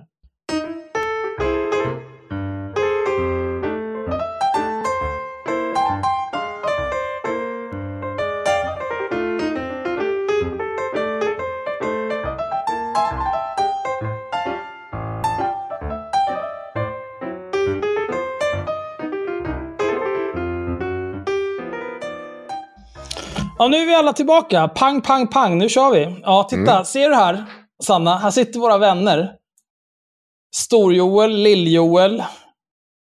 Ja, 23.58 23.68
nu 23.68 23.78
är 23.78 23.86
vi 23.86 23.96
alla 23.96 24.14
tillbaka. 24.14 24.68
Pang, 24.68 25.02
pang, 25.02 25.28
pang. 25.28 25.58
Nu 25.58 25.70
kör 25.70 25.92
vi. 25.92 26.16
Ja, 26.24 26.48
titta. 26.50 26.72
Mm. 26.72 26.86
Ser 26.86 27.10
du 27.10 27.16
här, 27.16 27.46
Sanna? 27.84 28.18
Här 28.18 28.32
sitter 28.32 28.60
våra 28.60 28.78
vänner. 28.78 29.32
Stor-Joel, 30.56 31.32
Lill-Joel, 31.32 32.24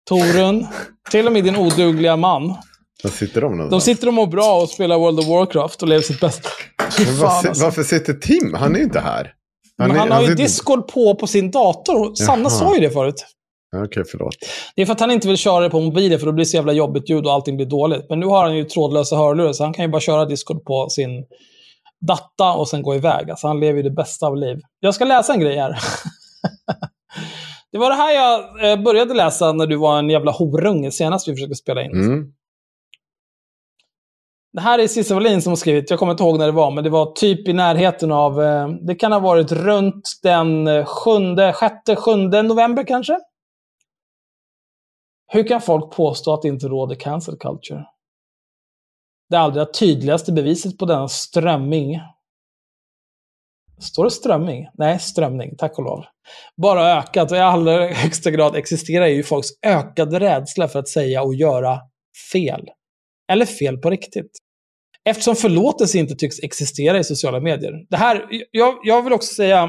Torun. 0.09 0.67
till 1.11 1.27
och 1.27 1.33
med 1.33 1.43
din 1.43 1.55
odugliga 1.55 2.15
man. 2.15 2.55
Var 3.03 3.11
sitter 3.11 3.41
de 3.41 3.51
De 3.51 3.57
någonstans? 3.57 3.83
sitter 3.83 4.07
och 4.07 4.13
mår 4.13 4.27
bra 4.27 4.61
och 4.61 4.69
spelar 4.69 4.97
World 4.99 5.19
of 5.19 5.27
Warcraft 5.27 5.81
och 5.81 5.87
lever 5.87 6.01
sitt 6.01 6.19
bästa. 6.19 6.49
Fy 6.97 7.05
Men 7.05 7.13
fan, 7.15 7.19
var, 7.27 7.47
alltså. 7.49 7.63
Varför 7.63 7.83
sitter 7.83 8.13
Tim? 8.13 8.53
Han 8.53 8.73
är 8.75 8.77
ju 8.79 8.83
inte 8.83 8.99
här. 8.99 9.33
Men 9.77 9.91
är- 9.91 9.95
han 9.95 10.11
har 10.11 10.21
ju 10.21 10.27
sitter- 10.27 10.43
Discord 10.43 10.87
på 10.87 11.15
på 11.15 11.27
sin 11.27 11.51
dator. 11.51 12.15
Sanna 12.15 12.41
Jaha. 12.41 12.49
sa 12.49 12.75
ju 12.75 12.81
det 12.81 12.89
förut. 12.91 13.25
Okej, 13.75 14.03
förlåt. 14.11 14.35
Det 14.75 14.81
är 14.81 14.85
för 14.85 14.93
att 14.93 14.99
han 14.99 15.11
inte 15.11 15.27
vill 15.27 15.37
köra 15.37 15.59
det 15.59 15.69
på 15.69 15.79
mobilen 15.79 16.19
för 16.19 16.25
då 16.25 16.31
blir 16.31 16.45
det 16.45 16.49
så 16.49 16.57
jävla 16.57 16.73
jobbigt 16.73 17.09
ljud 17.09 17.25
och 17.25 17.31
allting 17.31 17.55
blir 17.55 17.65
dåligt. 17.65 18.05
Men 18.09 18.19
nu 18.19 18.25
har 18.25 18.43
han 18.43 18.57
ju 18.57 18.63
trådlösa 18.63 19.15
hörlurar 19.15 19.53
så 19.53 19.63
han 19.63 19.73
kan 19.73 19.85
ju 19.85 19.91
bara 19.91 20.01
köra 20.01 20.25
Discord 20.25 20.63
på 20.63 20.89
sin 20.89 21.25
data 22.07 22.53
och 22.53 22.69
sen 22.69 22.81
gå 22.81 22.95
iväg. 22.95 23.29
Alltså 23.29 23.47
han 23.47 23.59
lever 23.59 23.77
ju 23.77 23.83
det 23.83 23.95
bästa 23.95 24.27
av 24.27 24.37
liv. 24.37 24.57
Jag 24.79 24.95
ska 24.95 25.05
läsa 25.05 25.33
en 25.33 25.39
grej 25.39 25.57
här. 25.57 25.69
det 27.71 27.77
var 27.77 27.89
det 27.89 27.95
här 27.95 28.13
jag 28.13 28.71
eh, 28.71 28.83
började 28.83 29.13
läsa 29.13 29.51
när 29.51 29.67
du 29.67 29.77
var 29.77 29.99
en 29.99 30.09
jävla 30.09 30.31
horunge 30.31 30.91
senast 30.91 31.27
vi 31.27 31.33
försökte 31.33 31.55
spela 31.55 31.83
in. 31.83 31.91
Mm. 31.91 32.33
Det 34.53 34.61
här 34.61 34.79
är 34.79 34.87
Cissi 34.87 35.13
Wallin 35.13 35.41
som 35.41 35.51
har 35.51 35.55
skrivit, 35.57 35.89
jag 35.89 35.99
kommer 35.99 36.11
inte 36.11 36.23
ihåg 36.23 36.39
när 36.39 36.45
det 36.45 36.51
var, 36.51 36.71
men 36.71 36.83
det 36.83 36.89
var 36.89 37.11
typ 37.11 37.47
i 37.47 37.53
närheten 37.53 38.11
av, 38.11 38.41
eh, 38.41 38.67
det 38.67 38.95
kan 38.95 39.11
ha 39.11 39.19
varit 39.19 39.51
runt 39.51 40.09
den 40.23 40.67
eh, 40.67 40.85
sjunde, 40.85 41.53
sjätte, 41.53 41.95
sjunde 41.95 42.43
november 42.43 42.83
kanske? 42.87 43.17
Hur 45.31 45.47
kan 45.47 45.61
folk 45.61 45.91
påstå 45.91 46.33
att 46.33 46.41
det 46.41 46.47
inte 46.47 46.67
råder 46.67 46.95
cancel 46.95 47.37
culture? 47.37 47.85
Det 49.29 49.37
allra 49.37 49.65
tydligaste 49.65 50.31
beviset 50.31 50.77
på 50.77 50.85
denna 50.85 51.07
strömming. 51.07 51.99
Står 53.79 54.03
det 54.03 54.11
strömming? 54.11 54.67
Nej, 54.73 54.99
strömning, 54.99 55.55
tack 55.57 55.77
och 55.77 55.83
lov. 55.83 56.05
Bara 56.61 56.97
ökat 56.97 57.31
och 57.31 57.37
i 57.37 57.39
allra 57.39 57.87
högsta 57.87 58.31
grad 58.31 58.55
existerar 58.55 59.07
ju 59.07 59.23
folks 59.23 59.47
ökade 59.65 60.19
rädsla 60.19 60.67
för 60.67 60.79
att 60.79 60.87
säga 60.87 61.23
och 61.23 61.35
göra 61.35 61.79
fel. 62.31 62.69
Eller 63.31 63.45
fel 63.45 63.77
på 63.77 63.89
riktigt. 63.89 64.31
Eftersom 65.05 65.35
förlåtelse 65.35 65.97
inte 65.97 66.15
tycks 66.15 66.39
existera 66.39 66.99
i 66.99 67.03
sociala 67.03 67.39
medier. 67.39 67.85
Det 67.89 67.97
här, 67.97 68.25
jag, 68.51 68.75
jag 68.83 69.03
vill 69.03 69.13
också 69.13 69.33
säga, 69.33 69.63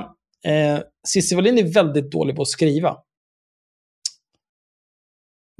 eh, 0.44 0.78
Cissi 1.08 1.34
Wallin 1.34 1.58
är 1.58 1.72
väldigt 1.74 2.10
dålig 2.12 2.36
på 2.36 2.42
att 2.42 2.48
skriva. 2.48 2.96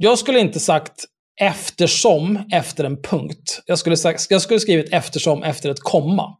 Jag 0.03 0.19
skulle 0.19 0.39
inte 0.39 0.59
sagt 0.59 1.05
eftersom 1.41 2.43
efter 2.51 2.83
en 2.83 3.01
punkt. 3.01 3.61
Jag 3.65 3.79
skulle, 3.79 3.97
sagt, 3.97 4.27
jag 4.29 4.41
skulle 4.41 4.59
skrivit 4.59 4.93
eftersom 4.93 5.43
efter 5.43 5.69
ett 5.69 5.79
komma. 5.79 6.37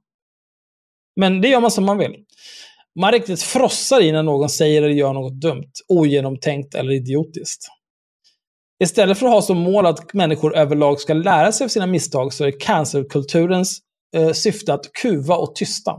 Men 1.15 1.41
det 1.41 1.47
gör 1.47 1.59
man 1.59 1.71
som 1.71 1.85
man 1.85 1.97
vill. 1.97 2.15
Man 2.99 3.11
riktigt 3.11 3.41
frossar 3.41 4.01
i 4.01 4.11
när 4.11 4.23
någon 4.23 4.49
säger 4.49 4.81
eller 4.81 4.93
gör 4.93 5.13
något 5.13 5.41
dumt, 5.41 5.71
ogenomtänkt 5.87 6.75
eller 6.75 6.91
idiotiskt. 6.91 7.67
Istället 8.83 9.17
för 9.17 9.25
att 9.25 9.33
ha 9.33 9.41
som 9.41 9.57
mål 9.57 9.85
att 9.85 10.13
människor 10.13 10.55
överlag 10.55 10.99
ska 10.99 11.13
lära 11.13 11.51
sig 11.51 11.65
av 11.65 11.69
sina 11.69 11.87
misstag 11.87 12.33
så 12.33 12.45
är 12.45 12.59
cancelkulturens 12.59 13.79
eh, 14.15 14.31
syfte 14.31 14.73
att 14.73 14.93
kuva 15.01 15.35
och 15.35 15.55
tysta. 15.55 15.95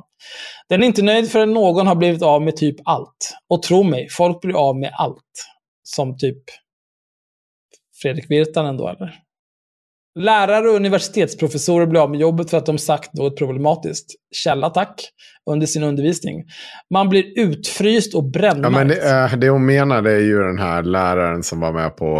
Den 0.68 0.82
är 0.82 0.86
inte 0.86 1.02
nöjd 1.02 1.30
förrän 1.30 1.52
någon 1.52 1.86
har 1.86 1.94
blivit 1.94 2.22
av 2.22 2.42
med 2.42 2.56
typ 2.56 2.76
allt. 2.84 3.34
Och 3.48 3.62
tro 3.62 3.82
mig, 3.82 4.08
folk 4.10 4.40
blir 4.40 4.54
av 4.54 4.76
med 4.76 4.92
allt. 4.98 5.48
Som 5.82 6.18
typ 6.18 6.42
Fredrik 8.02 8.30
Virtanen 8.30 8.76
då, 8.76 8.88
eller? 8.88 9.14
Lärare 10.18 10.68
och 10.68 10.76
universitetsprofessorer 10.76 11.86
blir 11.86 12.00
av 12.00 12.10
med 12.10 12.20
jobbet 12.20 12.50
för 12.50 12.56
att 12.56 12.66
de 12.66 12.78
sagt 12.78 13.14
något 13.14 13.38
problematiskt. 13.38 14.06
Källa 14.34 14.70
tack. 14.70 15.08
Under 15.50 15.66
sin 15.66 15.82
undervisning. 15.82 16.44
Man 16.94 17.08
blir 17.08 17.38
utfryst 17.38 18.14
och 18.14 18.24
Ja, 18.24 18.28
brännmärkt. 18.28 18.72
men 18.74 18.88
det, 18.88 19.36
det 19.36 19.48
hon 19.50 19.66
menar 19.66 20.02
det 20.02 20.12
är 20.12 20.20
ju 20.20 20.38
den 20.38 20.58
här 20.58 20.82
läraren 20.82 21.42
som 21.42 21.60
var 21.60 21.72
med 21.72 21.96
på, 21.96 22.16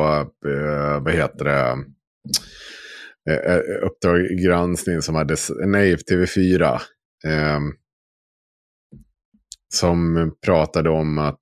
eh, 0.47 1.03
vad 1.05 1.13
heter 1.13 1.45
det, 1.45 1.77
eh, 3.31 3.59
Uppdrag 3.87 4.21
granskning 4.45 5.03
som 5.03 5.15
hade, 5.15 5.37
nej, 5.67 5.97
TV4. 5.97 6.73
Eh, 7.27 7.59
som 9.75 10.33
pratade 10.47 10.91
om 10.91 11.19
att, 11.19 11.39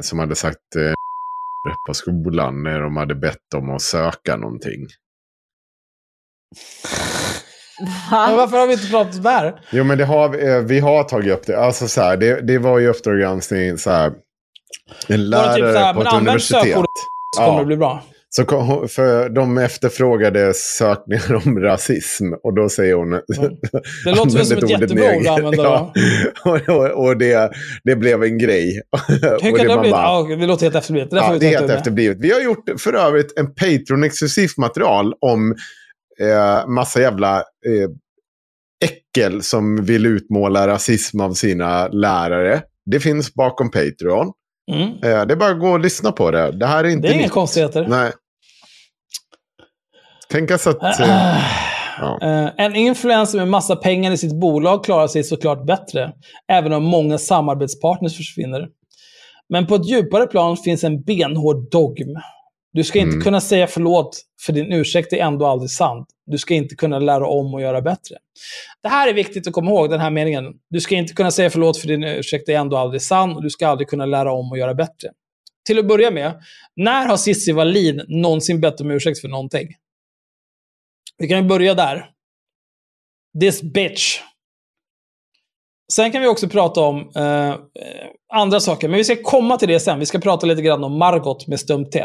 som 0.00 0.18
hade 0.18 0.34
sagt 0.34 0.58
på 1.86 1.94
skolan 1.94 2.62
när 2.62 2.80
de 2.80 2.96
hade 2.96 3.14
bett 3.14 3.54
om 3.56 3.70
att 3.70 3.82
söka 3.82 4.36
någonting. 4.36 4.86
Men 8.10 8.36
varför 8.36 8.56
har 8.58 8.66
vi 8.66 8.72
inte 8.72 8.86
pratat 8.90 9.14
om 9.16 9.22
det 9.22 9.30
här? 9.30 9.60
Jo, 9.72 9.84
men 9.84 9.98
det 9.98 10.04
har, 10.04 10.28
vi- 10.28 10.46
eh, 10.50 10.58
vi 10.58 10.80
har 10.80 11.04
tagit 11.04 11.32
upp 11.32 11.46
det. 11.46 11.58
Alltså 11.58 11.88
så 11.88 12.00
här, 12.00 12.16
det, 12.16 12.40
det 12.40 12.58
var 12.58 12.78
ju 12.78 12.88
Uppdrag 12.88 13.18
granskning 13.20 13.78
så 13.78 13.90
här. 13.90 14.06
En 14.06 14.14
det 15.08 15.16
lärare 15.16 15.54
typ 15.54 15.64
så 15.64 15.78
här, 15.78 15.92
på 15.92 15.98
men 15.98 16.06
ett 16.06 16.12
använd 16.12 16.28
universitet. 16.28 16.62
sökordet 16.62 16.88
så 17.36 17.42
kommer 17.42 17.58
det 17.60 17.66
bli 17.66 17.76
bra. 17.76 18.02
Så 18.36 18.44
kom, 18.44 18.88
för 18.88 19.28
de 19.28 19.58
efterfrågade 19.58 20.52
sökningar 20.54 21.42
om 21.46 21.60
rasism 21.60 22.24
och 22.42 22.54
då 22.54 22.68
säger 22.68 22.94
hon... 22.94 23.10
Det 24.04 24.10
låter 24.10 24.36
väl 24.36 24.46
som 24.46 24.58
ett 24.58 24.70
jättebra 24.70 25.16
ord 25.16 25.26
att 25.26 25.38
använda. 25.38 25.62
Ja, 26.44 26.60
och, 26.68 26.76
och, 26.76 27.04
och 27.06 27.16
det, 27.16 27.50
det 27.84 27.96
blev 27.96 28.22
en 28.22 28.38
grej. 28.38 28.80
Hur 29.42 29.56
kan 29.56 29.66
det 29.66 29.74
var 29.74 29.80
bli? 29.82 29.90
bara- 29.90 30.02
Ja, 30.30 30.36
det 30.36 30.46
låter 30.46 30.62
helt 30.66 30.76
efterblivet. 30.76 31.10
Det, 31.10 31.16
Ja, 31.16 31.36
det 31.40 31.46
är 31.46 31.50
helt 31.50 31.66
med. 31.66 31.76
efterblivet. 31.76 32.16
Vi 32.20 32.32
har 32.32 32.40
gjort 32.40 32.64
för 32.80 32.92
övrigt 32.94 33.38
en 33.38 33.46
Patreon-exklusivt 33.54 34.56
material 34.58 35.14
om 35.20 35.54
eh, 36.20 36.68
massa 36.68 37.00
jävla 37.00 37.36
eh, 37.36 37.90
äckel 38.84 39.42
som 39.42 39.84
vill 39.84 40.06
utmåla 40.06 40.66
rasism 40.68 41.20
av 41.20 41.32
sina 41.34 41.88
lärare. 41.88 42.62
Det 42.90 43.00
finns 43.00 43.34
bakom 43.34 43.70
Patreon. 43.70 44.32
Mm. 44.72 44.88
Eh, 44.88 45.26
det 45.26 45.34
är 45.34 45.36
bara 45.36 45.50
att 45.50 45.60
gå 45.60 45.68
och 45.68 45.80
lyssna 45.80 46.12
på 46.12 46.30
det. 46.30 46.50
Det 46.58 46.66
här 46.66 46.84
är 46.84 46.88
inte 46.88 47.08
Det 47.08 47.14
är 47.14 47.18
inga 47.18 47.28
konstigheter. 47.28 47.86
Nej. 47.88 48.12
Tänk 50.32 50.50
alltså 50.50 50.70
att... 50.70 51.00
Eh, 51.00 51.36
ja. 52.00 52.18
Eh, 52.22 52.50
en 52.56 52.76
influencer 52.76 53.38
med 53.38 53.48
massa 53.48 53.76
pengar 53.76 54.12
i 54.12 54.16
sitt 54.16 54.40
bolag 54.40 54.84
klarar 54.84 55.06
sig 55.06 55.24
såklart 55.24 55.66
bättre, 55.66 56.12
även 56.48 56.72
om 56.72 56.84
många 56.84 57.18
samarbetspartners 57.18 58.16
försvinner. 58.16 58.68
Men 59.48 59.66
på 59.66 59.74
ett 59.74 59.88
djupare 59.88 60.26
plan 60.26 60.56
finns 60.56 60.84
en 60.84 61.02
benhård 61.02 61.70
dogm. 61.70 62.16
Du 62.72 62.84
ska 62.84 62.98
inte 62.98 63.12
Mm. 63.14 63.22
kunna 63.22 63.40
säga 63.40 63.66
förlåt, 63.66 64.20
för 64.46 64.52
din 64.52 64.72
ursäkt 64.72 65.12
är 65.12 65.16
ändå 65.16 65.46
aldrig 65.46 65.70
sant. 65.70 66.08
Du 66.26 66.38
ska 66.38 66.54
inte 66.54 66.74
kunna 66.74 66.98
lära 66.98 67.26
om 67.26 67.54
och 67.54 67.60
göra 67.60 67.80
bättre. 67.80 68.16
Det 68.82 68.88
här 68.88 69.08
är 69.08 69.12
viktigt 69.14 69.46
att 69.46 69.52
komma 69.52 69.70
ihåg, 69.70 69.90
den 69.90 70.00
här 70.00 70.10
meningen. 70.10 70.44
Du 70.70 70.80
ska 70.80 70.94
inte 70.94 71.14
kunna 71.14 71.30
säga 71.30 71.50
förlåt, 71.50 71.76
för 71.76 71.88
din 71.88 72.04
ursäkt 72.04 72.48
är 72.48 72.56
ändå 72.56 72.76
aldrig 72.76 73.02
sann. 73.02 73.36
Och 73.36 73.42
du 73.42 73.50
ska 73.50 73.68
aldrig 73.68 73.88
kunna 73.88 74.06
lära 74.06 74.32
om 74.32 74.50
och 74.50 74.58
göra 74.58 74.74
bättre. 74.74 75.08
Till 75.66 75.78
att 75.78 75.88
börja 75.88 76.10
med, 76.10 76.32
när 76.76 77.06
har 77.06 77.16
Cissi 77.16 77.52
Wallin 77.52 78.02
någonsin 78.08 78.60
bett 78.60 78.80
om 78.80 78.90
ursäkt 78.90 79.20
för 79.20 79.28
någonting? 79.28 79.68
Vi 81.22 81.28
kan 81.28 81.38
ju 81.38 81.48
börja 81.48 81.74
där. 81.74 82.10
This 83.40 83.62
bitch. 83.62 84.20
Sen 85.92 86.12
kan 86.12 86.22
vi 86.22 86.28
också 86.28 86.48
prata 86.48 86.80
om 86.80 87.10
eh, 87.16 87.54
andra 88.32 88.60
saker, 88.60 88.88
men 88.88 88.96
vi 88.96 89.04
ska 89.04 89.16
komma 89.22 89.56
till 89.56 89.68
det 89.68 89.80
sen. 89.80 89.98
Vi 89.98 90.06
ska 90.06 90.18
prata 90.18 90.46
lite 90.46 90.62
grann 90.62 90.84
om 90.84 90.98
Margot 90.98 91.46
med 91.46 91.60
stumt 91.60 91.84
T. 91.84 92.00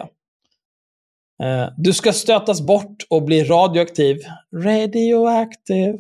Eh, 1.44 1.68
du 1.78 1.94
ska 1.94 2.14
stötas 2.14 2.62
bort 2.62 3.06
och 3.10 3.24
bli 3.24 3.44
radioaktiv. 3.44 4.18
Radioactive. 4.56 5.98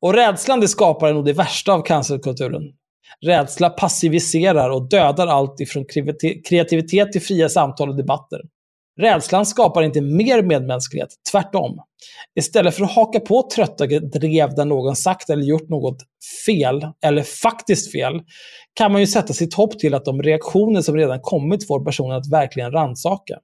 Och 0.00 0.14
rädslan 0.14 0.60
det 0.60 0.68
skapar 0.68 1.08
är 1.08 1.14
nog 1.14 1.24
det 1.24 1.32
värsta 1.32 1.72
av 1.72 1.82
cancerkulturen. 1.82 2.62
Rädsla 3.20 3.70
passiviserar 3.70 4.70
och 4.70 4.88
dödar 4.88 5.26
allt 5.26 5.60
ifrån 5.60 5.84
kreativitet 6.48 7.12
till 7.12 7.22
fria 7.22 7.48
samtal 7.48 7.88
och 7.88 7.96
debatter. 7.96 8.40
Rädslan 9.00 9.46
skapar 9.46 9.82
inte 9.82 10.00
mer 10.00 10.42
medmänsklighet, 10.42 11.08
tvärtom. 11.32 11.80
Istället 12.34 12.74
för 12.74 12.84
att 12.84 12.92
haka 12.92 13.20
på 13.20 13.48
trötta 13.54 13.86
drev 13.86 14.54
där 14.54 14.64
någon 14.64 14.96
sagt 14.96 15.30
eller 15.30 15.42
gjort 15.42 15.68
något 15.68 16.02
fel, 16.46 16.86
eller 17.04 17.22
faktiskt 17.22 17.92
fel, 17.92 18.20
kan 18.74 18.92
man 18.92 19.00
ju 19.00 19.06
sätta 19.06 19.32
sitt 19.32 19.54
hopp 19.54 19.78
till 19.78 19.94
att 19.94 20.04
de 20.04 20.22
reaktioner 20.22 20.80
som 20.80 20.96
redan 20.96 21.20
kommit 21.20 21.66
får 21.66 21.84
personen 21.84 22.16
att 22.16 22.32
verkligen 22.32 22.72
rannsaka. 22.72 23.38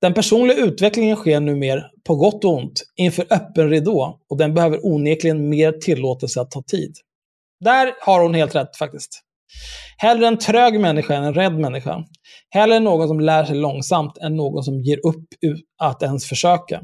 Den 0.00 0.14
personliga 0.14 0.58
utvecklingen 0.58 1.16
sker 1.16 1.40
nu 1.40 1.54
mer 1.54 1.90
på 2.04 2.16
gott 2.16 2.44
och 2.44 2.54
ont, 2.54 2.82
inför 2.96 3.26
öppen 3.30 3.70
ridå, 3.70 4.20
och 4.30 4.36
den 4.36 4.54
behöver 4.54 4.86
onekligen 4.86 5.48
mer 5.48 5.72
tillåtelse 5.72 6.40
att 6.40 6.50
ta 6.50 6.62
tid. 6.62 6.96
Där 7.64 7.92
har 8.00 8.22
hon 8.22 8.34
helt 8.34 8.54
rätt 8.54 8.76
faktiskt. 8.76 9.22
Hellre 9.96 10.26
en 10.26 10.38
trög 10.38 10.80
människa 10.80 11.14
än 11.14 11.24
en 11.24 11.34
rädd 11.34 11.58
människa. 11.58 12.04
Hellre 12.50 12.80
någon 12.80 13.08
som 13.08 13.20
lär 13.20 13.44
sig 13.44 13.56
långsamt 13.56 14.18
än 14.18 14.36
någon 14.36 14.62
som 14.62 14.82
ger 14.82 15.06
upp 15.06 15.26
att 15.82 16.02
ens 16.02 16.28
försöka. 16.28 16.80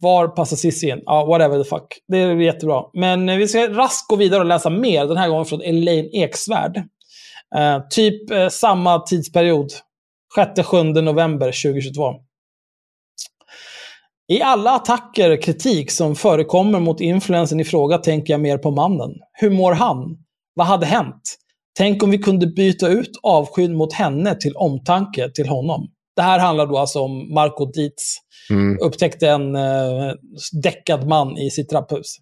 Var 0.00 0.28
passar 0.28 0.56
Cissi 0.56 0.88
in? 0.88 1.02
Ja, 1.04 1.24
whatever 1.24 1.62
the 1.62 1.68
fuck. 1.68 1.98
Det 2.08 2.18
är 2.18 2.36
jättebra. 2.36 2.82
Men 2.94 3.28
eh, 3.28 3.36
vi 3.36 3.48
ska 3.48 3.68
raskt 3.68 4.08
gå 4.08 4.16
vidare 4.16 4.40
och 4.40 4.46
läsa 4.46 4.70
mer, 4.70 5.06
den 5.06 5.16
här 5.16 5.28
gången 5.28 5.44
från 5.44 5.62
Elaine 5.62 6.08
Eksvärd. 6.12 6.76
Eh, 7.56 7.80
typ 7.90 8.30
eh, 8.30 8.48
samma 8.48 8.98
tidsperiod. 9.00 9.72
6-7 10.38 11.00
november 11.00 11.46
2022. 11.46 12.14
I 14.28 14.42
alla 14.42 14.70
attacker, 14.70 15.42
kritik 15.42 15.90
som 15.90 16.16
förekommer 16.16 16.80
mot 16.80 17.00
influensen 17.00 17.60
i 17.60 17.64
fråga 17.64 17.98
tänker 17.98 18.32
jag 18.32 18.40
mer 18.40 18.58
på 18.58 18.70
mannen. 18.70 19.10
Hur 19.32 19.50
mår 19.50 19.72
han? 19.72 20.16
Vad 20.54 20.66
hade 20.66 20.86
hänt? 20.86 21.36
Tänk 21.80 22.02
om 22.02 22.10
vi 22.10 22.18
kunde 22.18 22.46
byta 22.46 22.88
ut 22.88 23.10
avskyn 23.22 23.76
mot 23.76 23.92
henne 23.92 24.34
till 24.34 24.56
omtanke 24.56 25.30
till 25.34 25.48
honom. 25.48 25.88
Det 26.16 26.22
här 26.22 26.38
handlar 26.38 26.66
då 26.66 26.78
alltså 26.78 27.00
om 27.00 27.34
Marco 27.34 27.66
Dietz. 27.66 28.16
Mm. 28.50 28.78
Upptäckte 28.80 29.28
en 29.28 29.56
eh, 29.56 30.12
däckad 30.62 31.08
man 31.08 31.38
i 31.38 31.50
sitt 31.50 31.68
trapphus. 31.68 32.16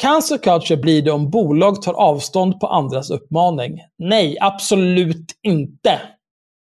Cancer 0.00 0.38
culture 0.38 0.80
blir 0.80 1.02
det 1.02 1.10
om 1.10 1.30
bolag 1.30 1.82
tar 1.82 1.94
avstånd 1.94 2.60
på 2.60 2.66
andras 2.66 3.10
uppmaning. 3.10 3.78
Nej, 3.98 4.36
absolut 4.40 5.26
inte. 5.42 6.00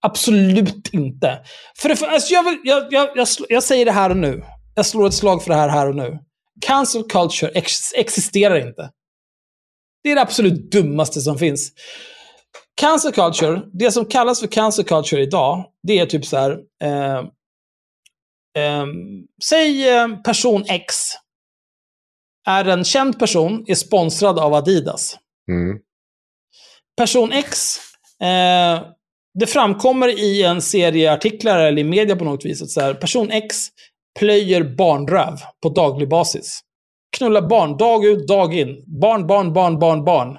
Absolut 0.02 0.94
inte. 0.94 1.40
För 1.82 1.96
för, 1.96 2.08
alltså 2.08 2.34
jag, 2.34 2.44
vill, 2.44 2.58
jag, 2.64 2.88
jag, 2.92 3.10
jag, 3.16 3.28
jag 3.50 3.64
säger 3.64 3.86
det 3.86 3.92
här 3.92 4.10
och 4.10 4.18
nu. 4.18 4.44
Jag 4.76 4.86
slår 4.86 5.08
ett 5.08 5.14
slag 5.14 5.44
för 5.44 5.50
det 5.50 5.60
här 5.60 5.70
här 5.70 5.90
och 5.90 5.96
nu. 5.96 6.20
Cancel 6.66 7.04
culture 7.04 7.52
ex 7.56 7.94
existerar 7.94 8.68
inte. 8.68 8.90
Det 10.04 10.12
är 10.12 10.16
det 10.16 10.22
absolut 10.22 10.72
dummaste 10.72 11.22
som 11.22 11.38
finns. 11.38 11.72
Cancel 12.82 13.12
culture, 13.12 13.62
det 13.74 13.92
som 13.92 14.06
kallas 14.06 14.40
för 14.40 14.48
cancel 14.48 14.86
culture 14.86 15.22
idag, 15.22 15.66
det 15.84 16.00
är 16.00 16.06
typ 16.06 16.26
så 16.26 16.38
här. 16.38 16.60
Eh, 16.84 17.24
ehm, 18.58 18.90
säg 19.44 19.90
eh, 19.90 20.08
person 20.22 20.66
X 20.68 20.96
är 22.48 22.66
en 22.66 22.84
känd 22.84 23.20
person, 23.20 23.66
är 23.68 23.76
sponsrad 23.76 24.40
av 24.40 24.54
Adidas. 24.54 25.18
Mm. 25.52 25.80
Person 26.98 27.32
X, 27.32 27.78
eh, 28.22 28.88
det 29.40 29.48
framkommer 29.48 30.20
i 30.20 30.44
en 30.44 30.62
serie 30.62 31.14
artiklar 31.14 31.60
eller 31.60 31.82
i 31.82 31.84
media 31.84 32.16
på 32.16 32.26
något 32.26 32.46
vis 32.46 32.62
att 32.62 32.70
så 32.70 32.82
här, 32.82 32.94
person 32.94 33.32
X 33.32 33.68
plöjer 34.20 34.64
barnröv 34.64 35.38
på 35.64 35.70
daglig 35.70 36.10
basis. 36.10 36.62
Knullar 37.18 37.42
barn 37.42 37.78
dag 37.78 38.06
ut, 38.06 38.28
dag 38.28 38.54
in. 38.54 38.84
Barn, 39.02 39.28
barn, 39.28 39.54
barn, 39.54 39.80
barn, 39.80 40.06
barn. 40.06 40.38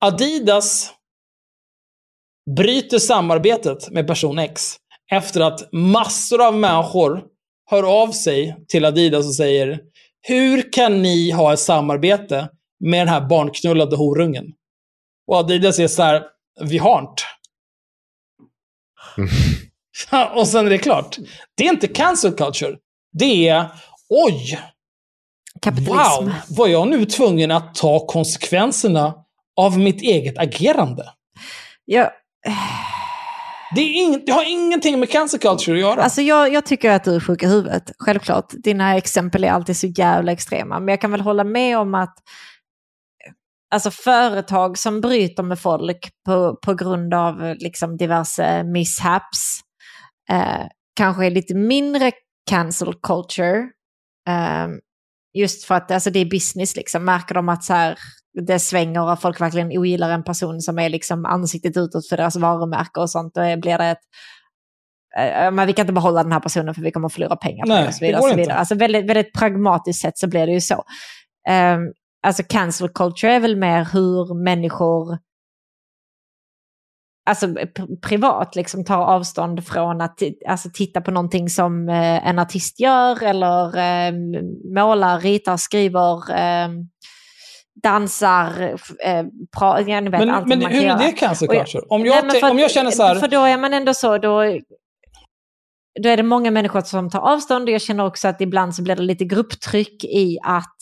Adidas 0.00 0.94
bryter 2.56 2.98
samarbetet 2.98 3.90
med 3.90 4.06
person 4.06 4.38
X 4.38 4.76
efter 5.12 5.40
att 5.40 5.72
massor 5.72 6.46
av 6.46 6.54
människor 6.56 7.24
hör 7.70 8.02
av 8.02 8.12
sig 8.12 8.64
till 8.68 8.84
Adidas 8.84 9.26
och 9.26 9.34
säger 9.34 9.80
Hur 10.20 10.72
kan 10.72 11.02
ni 11.02 11.30
ha 11.30 11.52
ett 11.52 11.60
samarbete 11.60 12.48
med 12.80 13.00
den 13.00 13.08
här 13.08 13.28
barnknullade 13.28 13.96
horungen? 13.96 14.52
Och 15.26 15.36
Adidas 15.36 15.78
är 15.78 15.88
så 15.88 16.02
här, 16.02 16.22
vi 16.60 16.78
har 16.78 17.00
inte. 17.00 17.22
och 20.34 20.48
sen 20.48 20.66
är 20.66 20.70
det 20.70 20.78
klart. 20.78 21.16
Det 21.54 21.64
är 21.64 21.72
inte 21.72 21.88
cancel 21.88 22.32
culture. 22.32 22.76
Det 23.12 23.48
är, 23.48 23.66
oj, 24.08 24.58
Kapitalism. 25.62 26.24
wow, 26.24 26.32
var 26.48 26.68
jag 26.68 26.88
nu 26.88 27.04
tvungen 27.04 27.50
att 27.50 27.74
ta 27.74 28.06
konsekvenserna 28.06 29.14
av 29.56 29.78
mitt 29.78 30.02
eget 30.02 30.38
agerande? 30.38 31.04
Ja, 31.84 32.10
Det, 33.74 33.82
ing, 33.82 34.22
det 34.26 34.32
har 34.32 34.50
ingenting 34.50 35.00
med 35.00 35.10
cancel 35.10 35.40
culture 35.40 35.74
att 35.76 35.80
göra. 35.80 36.02
Alltså 36.02 36.22
jag, 36.22 36.52
jag 36.52 36.66
tycker 36.66 36.90
att 36.90 37.04
du 37.04 37.14
är 37.14 37.20
sjuk 37.20 37.42
i 37.42 37.46
huvudet, 37.46 37.90
självklart. 37.98 38.50
Dina 38.64 38.96
exempel 38.96 39.44
är 39.44 39.50
alltid 39.50 39.76
så 39.76 39.86
jävla 39.86 40.32
extrema. 40.32 40.80
Men 40.80 40.88
jag 40.88 41.00
kan 41.00 41.10
väl 41.10 41.20
hålla 41.20 41.44
med 41.44 41.78
om 41.78 41.94
att 41.94 42.14
alltså 43.74 43.90
företag 43.90 44.78
som 44.78 45.00
bryter 45.00 45.42
med 45.42 45.58
folk 45.60 46.10
på, 46.26 46.56
på 46.56 46.74
grund 46.74 47.14
av 47.14 47.54
liksom 47.58 47.96
diverse 47.96 48.64
mishaps 48.64 49.60
eh, 50.30 50.66
kanske 50.96 51.26
är 51.26 51.30
lite 51.30 51.54
mindre 51.54 52.12
cancel 52.50 52.94
culture. 53.02 53.58
Eh, 54.28 54.68
just 55.34 55.64
för 55.64 55.74
att 55.74 55.90
alltså, 55.90 56.10
det 56.10 56.18
är 56.18 56.30
business, 56.30 56.76
liksom. 56.76 57.04
märker 57.04 57.34
de 57.34 57.48
att 57.48 57.64
så 57.64 57.72
här, 57.72 57.98
det 58.46 58.58
svänger 58.58 59.12
och 59.12 59.20
folk 59.20 59.40
verkligen 59.40 59.78
ogillar 59.78 60.10
en 60.10 60.24
person 60.24 60.60
som 60.60 60.78
är 60.78 60.88
liksom 60.88 61.24
ansiktet 61.24 61.76
utåt 61.76 62.08
för 62.08 62.16
deras 62.16 62.36
varumärke 62.36 63.00
och 63.00 63.10
sånt, 63.10 63.34
då 63.34 63.40
blir 63.40 63.78
det 63.78 63.84
ett 63.84 63.98
eh, 65.18 65.50
men 65.50 65.66
vi 65.66 65.72
kan 65.72 65.82
inte 65.82 65.92
behålla 65.92 66.22
den 66.22 66.32
här 66.32 66.40
personen 66.40 66.74
för 66.74 66.82
vi 66.82 66.92
kommer 66.92 67.06
att 67.06 67.12
förlora 67.12 67.36
pengar 67.36 67.66
på 67.66 67.72
Nej, 67.72 67.82
det. 67.82 67.88
Och 67.88 67.94
så 67.94 68.04
vidare, 68.04 68.20
och 68.20 68.28
så 68.28 68.36
vidare. 68.36 68.56
Alltså 68.56 68.74
väldigt, 68.74 69.06
väldigt 69.06 69.32
pragmatiskt 69.32 70.02
sett 70.02 70.18
så 70.18 70.28
blir 70.28 70.46
det 70.46 70.52
ju 70.52 70.60
så. 70.60 70.84
Um, 71.50 71.92
alltså 72.22 72.42
cancel 72.48 72.88
culture 72.88 73.32
är 73.32 73.40
väl 73.40 73.56
mer 73.56 73.88
hur 73.92 74.34
människor 74.44 75.18
alltså, 77.26 77.46
pr- 77.46 78.00
privat 78.00 78.56
liksom 78.56 78.84
tar 78.84 78.98
avstånd 79.04 79.66
från 79.66 80.00
att 80.00 80.22
alltså, 80.48 80.68
titta 80.74 81.00
på 81.00 81.10
någonting 81.10 81.48
som 81.48 81.88
eh, 81.88 82.28
en 82.28 82.38
artist 82.38 82.80
gör 82.80 83.22
eller 83.22 83.76
eh, 83.78 84.12
målar, 84.74 85.20
ritar, 85.20 85.56
skriver, 85.56 86.30
eh, 86.38 86.68
dansar, 87.82 88.62
eh, 89.04 89.24
pra, 89.58 89.80
ja, 89.80 90.00
ni 90.00 90.10
vet, 90.10 90.20
Men, 90.20 90.30
allt 90.30 90.46
men 90.46 90.62
man 90.62 90.72
hur 90.72 90.82
kan 90.88 91.00
är 91.00 91.06
det 91.06 91.12
cancer 91.12 91.46
jag- 91.46 91.56
culture? 91.66 91.84
Om 91.88 92.00
Nej, 92.02 92.10
jag, 92.10 92.20
tänk- 92.30 92.40
för 92.44 92.50
om 92.50 92.58
jag 92.58 92.70
känner 92.70 92.90
så 92.90 93.02
här... 93.02 93.14
För 93.14 93.28
då 93.28 93.40
är 93.40 93.58
man 93.58 93.74
ändå 93.74 93.94
så, 93.94 94.18
då, 94.18 94.42
då 96.02 96.08
är 96.08 96.16
det 96.16 96.22
många 96.22 96.50
människor 96.50 96.80
som 96.80 97.10
tar 97.10 97.20
avstånd 97.20 97.68
jag 97.68 97.80
känner 97.82 98.06
också 98.06 98.28
att 98.28 98.40
ibland 98.40 98.74
så 98.74 98.82
blir 98.82 98.96
det 98.96 99.02
lite 99.02 99.24
grupptryck 99.24 100.04
i 100.04 100.38
att 100.42 100.76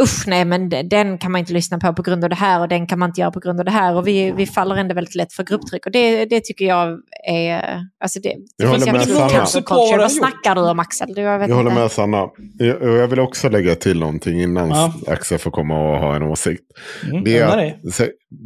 usch 0.00 0.24
nej 0.26 0.44
men 0.44 0.68
de- 0.68 0.82
den 0.82 1.18
kan 1.18 1.32
man 1.32 1.38
inte 1.38 1.52
lyssna 1.52 1.78
på 1.78 1.92
på 1.92 2.02
grund 2.02 2.24
av 2.24 2.30
det 2.30 2.36
här 2.36 2.60
och 2.60 2.68
den 2.68 2.86
kan 2.86 2.98
man 2.98 3.10
inte 3.10 3.20
göra 3.20 3.30
på 3.30 3.40
grund 3.40 3.58
av 3.60 3.64
det 3.64 3.70
här 3.70 3.94
och 3.96 4.06
vi, 4.06 4.32
vi 4.32 4.46
faller 4.46 4.76
ändå 4.76 4.94
väldigt 4.94 5.14
lätt 5.14 5.32
för 5.32 5.44
grupptryck 5.44 5.86
och 5.86 5.92
det, 5.92 6.24
det 6.24 6.40
tycker 6.44 6.64
jag 6.64 6.98
är, 7.28 7.80
alltså 8.04 8.20
det, 8.20 8.28
det 8.28 8.36
Jag 8.56 8.66
håller 8.68 8.78
finns 8.80 8.86
med 8.92 8.96
absolut 9.00 9.18
Sanna. 9.18 9.30
cancer 9.30 9.60
Också 9.60 9.74
på 9.74 9.96
vad 9.98 10.12
snackar 10.12 10.54
du 10.54 10.60
om 10.60 10.78
Axel? 10.78 11.14
Du, 11.14 11.20
jag 11.22 11.38
vet 11.38 11.48
Jag 11.48 11.56
håller 11.56 11.70
med 11.70 11.90
Sanna. 11.90 12.28
Jag, 12.58 12.82
jag 12.82 13.08
vill 13.08 13.20
också 13.20 13.48
lägga 13.48 13.74
till 13.74 13.98
någonting 13.98 14.40
innan 14.42 14.68
Ja. 14.68 14.94
Axel 15.06 15.38
får 15.38 15.50
komma 15.50 15.74
och 15.92 15.98
ha 15.98 16.16
en 16.16 16.22
åsikt. 16.22 16.62
Mm, 17.10 17.24
Det, 17.24 17.38
är, 17.38 17.74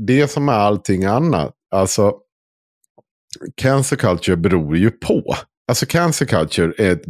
det 0.07 0.29
som 0.31 0.49
är 0.49 0.53
allting 0.53 1.05
annat, 1.05 1.51
alltså 1.75 2.13
cancer 3.57 3.97
culture 3.97 4.37
beror 4.37 4.77
ju 4.77 4.91
på. 4.91 5.35
Alltså 5.69 5.87
cancer 5.87 6.27
culture 6.27 6.73
är 6.79 6.93
ett 6.93 7.07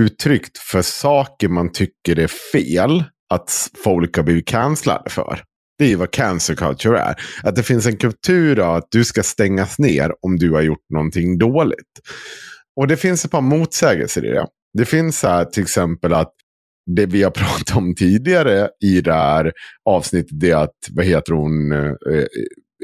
uttryckt 0.00 0.58
för 0.58 0.82
saker 0.82 1.48
man 1.48 1.72
tycker 1.72 2.18
är 2.18 2.26
fel 2.52 3.04
att 3.34 3.70
folk 3.84 4.16
har 4.16 4.22
blivit 4.22 4.46
cancellade 4.46 5.10
för. 5.10 5.42
Det 5.78 5.84
är 5.84 5.88
ju 5.88 5.96
vad 5.96 6.10
cancer 6.10 6.54
culture 6.54 6.98
är. 6.98 7.14
Att 7.42 7.56
det 7.56 7.62
finns 7.62 7.86
en 7.86 7.96
kultur 7.96 8.58
av 8.58 8.74
att 8.74 8.86
du 8.90 9.04
ska 9.04 9.22
stängas 9.22 9.78
ner 9.78 10.12
om 10.20 10.36
du 10.36 10.52
har 10.52 10.62
gjort 10.62 10.90
någonting 10.94 11.38
dåligt. 11.38 12.00
Och 12.76 12.88
det 12.88 12.96
finns 12.96 13.24
ett 13.24 13.30
par 13.30 13.40
motsägelser 13.40 14.24
i 14.24 14.28
det. 14.28 14.46
Det 14.78 14.84
finns 14.84 15.22
här 15.22 15.44
till 15.44 15.62
exempel 15.62 16.14
att 16.14 16.32
det 16.96 17.06
vi 17.06 17.22
har 17.22 17.30
pratat 17.34 17.76
om 17.76 17.94
tidigare 17.94 18.68
i 18.84 19.00
det 19.00 19.12
här 19.12 19.52
avsnittet 19.84 20.42
är 20.42 20.54
att, 20.54 20.76
vad 20.90 21.04
heter 21.04 21.32
hon, 21.32 21.72
eh, 21.72 21.78
eh, 22.12 22.26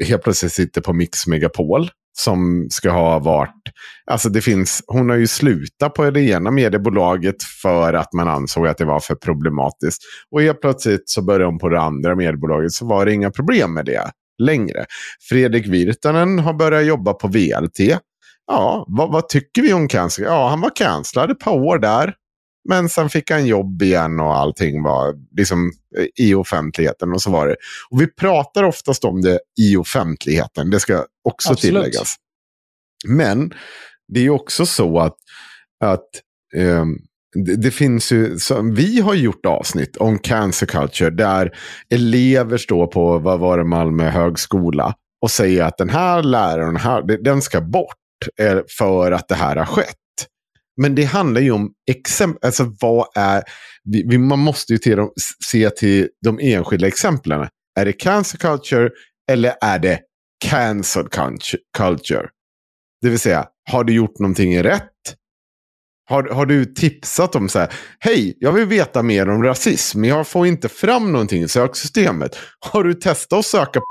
helt 0.05 0.23
plötsligt 0.23 0.53
sitter 0.53 0.81
på 0.81 0.93
Mix 0.93 1.27
Megapol. 1.27 1.89
Som 2.17 2.67
ska 2.69 2.89
ha 2.91 3.19
varit, 3.19 3.62
alltså 4.05 4.29
det 4.29 4.41
finns, 4.41 4.83
hon 4.87 5.09
har 5.09 5.17
ju 5.17 5.27
slutat 5.27 5.93
på 5.93 6.09
det 6.09 6.21
ena 6.21 6.51
mediebolaget 6.51 7.43
för 7.61 7.93
att 7.93 8.13
man 8.13 8.27
ansåg 8.27 8.67
att 8.67 8.77
det 8.77 8.85
var 8.85 8.99
för 8.99 9.15
problematiskt. 9.15 10.01
Och 10.31 10.41
helt 10.41 10.61
plötsligt 10.61 11.09
så 11.09 11.21
började 11.21 11.45
hon 11.45 11.59
på 11.59 11.69
det 11.69 11.79
andra 11.79 12.15
mediebolaget 12.15 12.71
så 12.71 12.85
var 12.85 13.05
det 13.05 13.13
inga 13.13 13.31
problem 13.31 13.73
med 13.73 13.85
det 13.85 14.11
längre. 14.41 14.85
Fredrik 15.29 15.67
Virtanen 15.67 16.39
har 16.39 16.53
börjat 16.53 16.85
jobba 16.85 17.13
på 17.13 17.27
VLT. 17.27 17.79
Ja, 18.47 18.85
vad, 18.87 19.11
vad 19.11 19.29
tycker 19.29 19.61
vi 19.61 19.73
om 19.73 19.87
cancer? 19.87 20.23
Ja, 20.23 20.49
han 20.49 20.61
var 20.61 20.71
cancellad 20.75 21.31
ett 21.31 21.39
par 21.39 21.53
år 21.53 21.79
där. 21.79 22.13
Men 22.69 22.89
sen 22.89 23.09
fick 23.09 23.31
han 23.31 23.45
jobb 23.45 23.81
igen 23.81 24.19
och 24.19 24.35
allting 24.35 24.83
var 24.83 25.13
liksom 25.37 25.71
eh, 25.97 26.25
i 26.25 26.33
offentligheten. 26.33 27.13
Och 27.13 27.21
så 27.21 27.31
var 27.31 27.47
det. 27.47 27.55
Och 27.89 28.01
vi 28.01 28.07
pratar 28.07 28.63
oftast 28.63 29.05
om 29.05 29.21
det 29.21 29.39
i 29.59 29.77
offentligheten. 29.77 30.69
Det 30.69 30.79
ska 30.79 31.05
också 31.23 31.51
Absolut. 31.51 31.83
tilläggas. 31.83 32.15
Men 33.07 33.53
det 34.13 34.25
är 34.25 34.29
också 34.29 34.65
så 34.65 34.99
att, 34.99 35.15
att 35.83 36.09
ehm, 36.55 36.97
det, 37.45 37.55
det 37.55 37.71
finns 37.71 38.11
ju, 38.11 38.39
så, 38.39 38.61
vi 38.61 39.01
har 39.01 39.13
gjort 39.13 39.45
avsnitt 39.45 39.97
om 39.97 40.19
cancer 40.19 40.65
culture 40.65 41.09
där 41.09 41.51
elever 41.89 42.57
står 42.57 42.87
på, 42.87 43.19
vad 43.19 43.39
var 43.39 43.57
det, 43.57 43.63
Malmö 43.63 44.09
högskola 44.09 44.95
och 45.21 45.31
säger 45.31 45.63
att 45.63 45.77
den 45.77 45.89
här 45.89 46.23
läraren, 46.23 46.75
här, 46.75 47.01
den 47.01 47.41
ska 47.41 47.61
bort 47.61 47.97
eh, 48.39 48.59
för 48.77 49.11
att 49.11 49.27
det 49.27 49.35
här 49.35 49.55
har 49.55 49.65
skett. 49.65 49.95
Men 50.81 50.95
det 50.95 51.03
handlar 51.03 51.41
ju 51.41 51.51
om 51.51 51.71
exempel, 51.91 52.47
alltså 52.47 52.73
vad 52.79 53.07
är, 53.15 53.43
vi, 53.83 54.03
vi, 54.07 54.17
man 54.17 54.39
måste 54.39 54.73
ju 54.73 54.79
till 54.79 54.97
de, 54.97 55.11
se 55.51 55.69
till 55.69 56.09
de 56.25 56.39
enskilda 56.41 56.87
exemplen. 56.87 57.47
Är 57.79 57.85
det 57.85 57.93
cancer 57.93 58.37
culture 58.37 58.89
eller 59.31 59.53
är 59.61 59.79
det 59.79 59.99
cancel 60.45 61.07
culture? 61.77 62.29
Det 63.03 63.09
vill 63.09 63.19
säga, 63.19 63.45
har 63.71 63.83
du 63.83 63.93
gjort 63.93 64.19
någonting 64.19 64.63
rätt? 64.63 64.89
Har, 66.09 66.23
har 66.23 66.45
du 66.45 66.65
tipsat 66.65 67.35
om 67.35 67.49
så 67.49 67.59
här, 67.59 67.73
hej, 67.99 68.37
jag 68.39 68.51
vill 68.51 68.65
veta 68.65 69.03
mer 69.03 69.29
om 69.29 69.43
rasism, 69.43 69.99
men 70.01 70.09
jag 70.09 70.27
får 70.27 70.47
inte 70.47 70.69
fram 70.69 71.11
någonting 71.11 71.43
i 71.43 71.47
söksystemet. 71.47 72.37
Har 72.71 72.83
du 72.83 72.93
testat 72.93 73.39
att 73.39 73.45
söka 73.45 73.79
på 73.79 73.85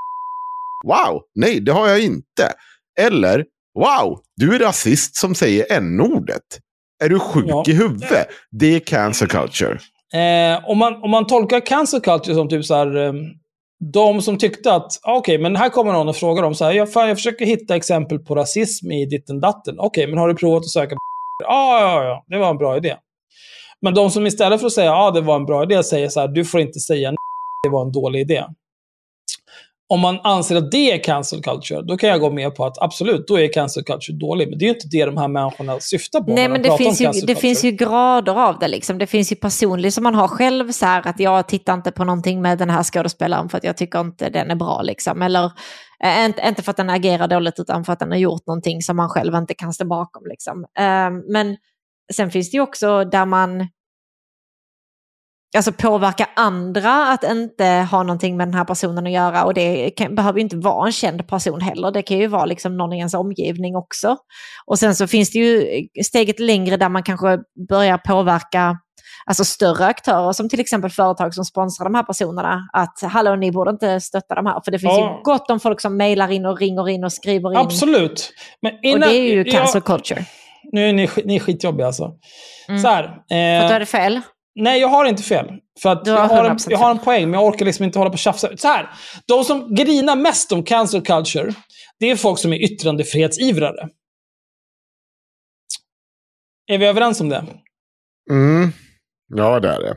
Wow, 0.86 1.22
nej, 1.34 1.60
det 1.60 1.72
har 1.72 1.88
jag 1.88 2.00
inte. 2.00 2.52
Eller, 3.00 3.44
wow, 3.78 4.20
du 4.36 4.54
är 4.54 4.58
rasist 4.58 5.16
som 5.16 5.34
säger 5.34 5.66
n-ordet. 5.72 6.42
Är 7.04 7.08
du 7.08 7.18
sjuk 7.18 7.44
Ja. 7.48 7.64
i 7.66 7.72
huvudet? 7.72 8.28
Det 8.50 8.74
är 8.76 8.80
cancer 8.80 9.26
culture. 9.26 9.78
Eh, 10.14 10.64
om, 10.70 10.78
man, 10.78 11.02
om 11.02 11.10
man 11.10 11.26
tolkar 11.26 11.66
cancel 11.66 12.00
culture 12.00 12.34
som 12.34 12.48
typ 12.48 12.64
så 12.64 12.74
här, 12.74 12.96
eh, 12.96 13.12
de 13.82 14.22
som 14.22 14.38
tyckte 14.38 14.74
att, 14.74 15.00
okej, 15.02 15.18
okej, 15.18 15.38
men 15.38 15.56
här 15.56 15.68
kommer 15.68 15.92
någon 15.92 16.08
och 16.08 16.16
frågar 16.16 16.42
dem 16.42 16.54
så 16.54 16.64
här, 16.64 16.72
jag, 16.72 16.92
fan, 16.92 17.08
jag 17.08 17.16
försöker 17.16 17.46
hitta 17.46 17.76
exempel 17.76 18.18
på 18.18 18.34
rasism 18.34 18.90
i 18.90 19.06
ditten 19.06 19.40
datten. 19.40 19.74
Okej, 19.78 20.06
men 20.06 20.18
har 20.18 20.28
du 20.28 20.34
provat 20.34 20.60
att 20.60 20.70
söka 20.70 20.94
på 20.94 20.98
Ja, 21.44 21.80
ja, 21.80 22.04
ja, 22.04 22.24
det 22.28 22.38
var 22.38 22.50
en 22.50 22.58
bra 22.58 22.76
idé. 22.76 22.96
Men 23.80 23.94
de 23.94 24.10
som 24.10 24.26
istället 24.26 24.60
för 24.60 24.66
att 24.66 24.72
säga 24.72 24.86
ja, 24.86 25.10
det 25.10 25.20
var 25.20 25.36
en 25.36 25.46
bra 25.46 25.62
idé, 25.62 25.82
säger 25.82 26.08
så 26.08 26.20
här, 26.20 26.28
du 26.28 26.44
får 26.44 26.60
inte 26.60 26.80
säga 26.80 27.12
det 27.64 27.70
var 27.70 27.82
en 27.82 27.92
dålig 27.92 28.20
idé. 28.20 28.44
Om 29.92 30.00
man 30.00 30.20
anser 30.22 30.56
att 30.56 30.70
det 30.70 30.92
är 30.92 31.04
cancel 31.04 31.42
culture, 31.42 31.82
då 31.82 31.96
kan 31.96 32.08
jag 32.08 32.20
gå 32.20 32.30
med 32.30 32.54
på 32.54 32.64
att 32.64 32.82
absolut, 32.82 33.28
då 33.28 33.40
är 33.40 33.52
cancel 33.52 33.84
culture 33.84 34.18
dålig. 34.18 34.48
Men 34.48 34.58
det 34.58 34.64
är 34.64 34.66
ju 34.66 34.74
inte 34.74 34.88
det 34.90 35.04
de 35.04 35.16
här 35.16 35.28
människorna 35.28 35.80
syftar 35.80 36.20
på 36.20 36.34
Nej, 36.34 36.48
men 36.48 36.62
de 36.62 36.68
det, 36.68 36.76
finns 36.76 37.00
ju, 37.00 37.10
det 37.10 37.34
finns 37.34 37.64
ju 37.64 37.70
grader 37.70 38.48
av 38.48 38.58
det. 38.58 38.68
Liksom. 38.68 38.98
Det 38.98 39.06
finns 39.06 39.32
ju 39.32 39.36
personligt 39.36 39.94
som 39.94 40.04
man 40.04 40.14
har 40.14 40.28
själv, 40.28 40.72
så 40.72 40.86
här, 40.86 41.08
att 41.08 41.20
jag 41.20 41.48
tittar 41.48 41.74
inte 41.74 41.90
på 41.92 42.04
någonting 42.04 42.42
med 42.42 42.58
den 42.58 42.70
här 42.70 42.82
skådespelaren 42.82 43.48
för 43.48 43.58
att 43.58 43.64
jag 43.64 43.76
tycker 43.76 44.00
inte 44.00 44.30
den 44.30 44.50
är 44.50 44.54
bra. 44.54 44.82
Liksom. 44.82 45.22
Eller 45.22 45.44
eh, 46.04 46.24
inte, 46.24 46.42
inte 46.48 46.62
för 46.62 46.70
att 46.70 46.76
den 46.76 46.90
agerar 46.90 47.28
dåligt, 47.28 47.60
utan 47.60 47.84
för 47.84 47.92
att 47.92 47.98
den 47.98 48.10
har 48.10 48.18
gjort 48.18 48.46
någonting 48.46 48.82
som 48.82 48.96
man 48.96 49.08
själv 49.08 49.34
inte 49.34 49.54
kan 49.54 49.72
stå 49.72 49.84
bakom. 49.84 50.22
Liksom. 50.26 50.64
Eh, 50.78 51.10
men 51.32 51.56
sen 52.12 52.30
finns 52.30 52.50
det 52.50 52.56
ju 52.56 52.62
också 52.62 53.04
där 53.04 53.26
man 53.26 53.68
alltså 55.56 55.72
påverka 55.72 56.28
andra 56.36 57.06
att 57.08 57.24
inte 57.24 57.66
ha 57.66 58.02
någonting 58.02 58.36
med 58.36 58.48
den 58.48 58.54
här 58.54 58.64
personen 58.64 59.06
att 59.06 59.12
göra. 59.12 59.44
Och 59.44 59.54
det 59.54 59.90
kan, 59.90 60.14
behöver 60.14 60.38
ju 60.38 60.42
inte 60.42 60.56
vara 60.56 60.86
en 60.86 60.92
känd 60.92 61.28
person 61.28 61.60
heller. 61.60 61.90
Det 61.90 62.02
kan 62.02 62.18
ju 62.18 62.26
vara 62.26 62.44
liksom 62.44 62.76
någon 62.76 62.92
i 62.92 62.98
ens 62.98 63.14
omgivning 63.14 63.76
också. 63.76 64.16
Och 64.66 64.78
sen 64.78 64.94
så 64.94 65.06
finns 65.06 65.30
det 65.30 65.38
ju 65.38 65.66
steget 66.04 66.40
längre 66.40 66.76
där 66.76 66.88
man 66.88 67.02
kanske 67.02 67.38
börjar 67.68 67.98
påverka 67.98 68.78
alltså 69.26 69.44
större 69.44 69.86
aktörer 69.86 70.32
som 70.32 70.48
till 70.48 70.60
exempel 70.60 70.90
företag 70.90 71.34
som 71.34 71.44
sponsrar 71.44 71.84
de 71.84 71.94
här 71.94 72.02
personerna. 72.02 72.68
Att 72.72 73.02
hallå, 73.02 73.36
ni 73.36 73.52
borde 73.52 73.70
inte 73.70 74.00
stötta 74.00 74.34
de 74.34 74.46
här. 74.46 74.60
För 74.64 74.70
det 74.72 74.78
finns 74.78 74.92
Ja. 74.98 75.16
ju 75.16 75.22
gott 75.22 75.50
om 75.50 75.60
folk 75.60 75.80
som 75.80 75.96
mejlar 75.96 76.30
in 76.30 76.46
och 76.46 76.58
ringer 76.58 76.88
in 76.88 77.04
och 77.04 77.12
skriver 77.12 77.50
in. 77.50 77.56
Absolut. 77.56 78.32
Men 78.62 78.72
Och 78.74 78.78
innan, 78.82 79.00
det 79.08 79.14
är 79.16 79.34
ju 79.34 79.44
cancel 79.44 79.70
jag, 79.74 79.84
culture. 79.84 80.24
Nu 80.72 80.88
är 80.88 80.92
ni, 80.92 81.08
ni 81.24 81.36
är 81.36 81.40
skitjobbiga 81.40 81.86
alltså. 81.86 82.10
Mm. 82.68 82.80
Så 82.80 82.88
här. 82.88 83.02
För 83.02 83.10
att 83.10 83.62
Eh, 83.62 83.66
du 83.68 83.72
hade 83.72 83.86
fel. 83.86 84.20
Nej, 84.54 84.80
jag 84.80 84.88
har 84.88 85.04
inte 85.04 85.22
fel. 85.22 85.46
För 85.82 85.88
att 85.88 86.06
jag, 86.06 86.28
har 86.28 86.44
en, 86.44 86.56
100% 86.56 86.66
jag 86.70 86.78
har 86.78 86.90
en 86.90 86.98
poäng, 86.98 87.30
men 87.30 87.40
jag 87.40 87.48
orkar 87.48 87.66
liksom 87.66 87.84
inte 87.84 87.98
hålla 87.98 88.10
på 88.10 88.14
och 88.14 88.18
tjafsa. 88.18 88.56
Så 88.56 88.68
här. 88.68 88.90
De 89.26 89.44
som 89.44 89.74
grinar 89.74 90.16
mest 90.16 90.52
om 90.52 90.64
cancel 90.64 91.02
culture, 91.02 91.54
det 91.98 92.10
är 92.10 92.16
folk 92.16 92.38
som 92.38 92.52
är 92.52 92.56
yttrandefrihetsivrare. 92.56 93.88
Är 96.66 96.78
vi 96.78 96.86
överens 96.86 97.20
om 97.20 97.28
det? 97.28 97.44
Mm. 98.30 98.72
Ja, 99.28 99.60
det 99.60 99.68
är 99.68 99.80
det. 99.80 99.96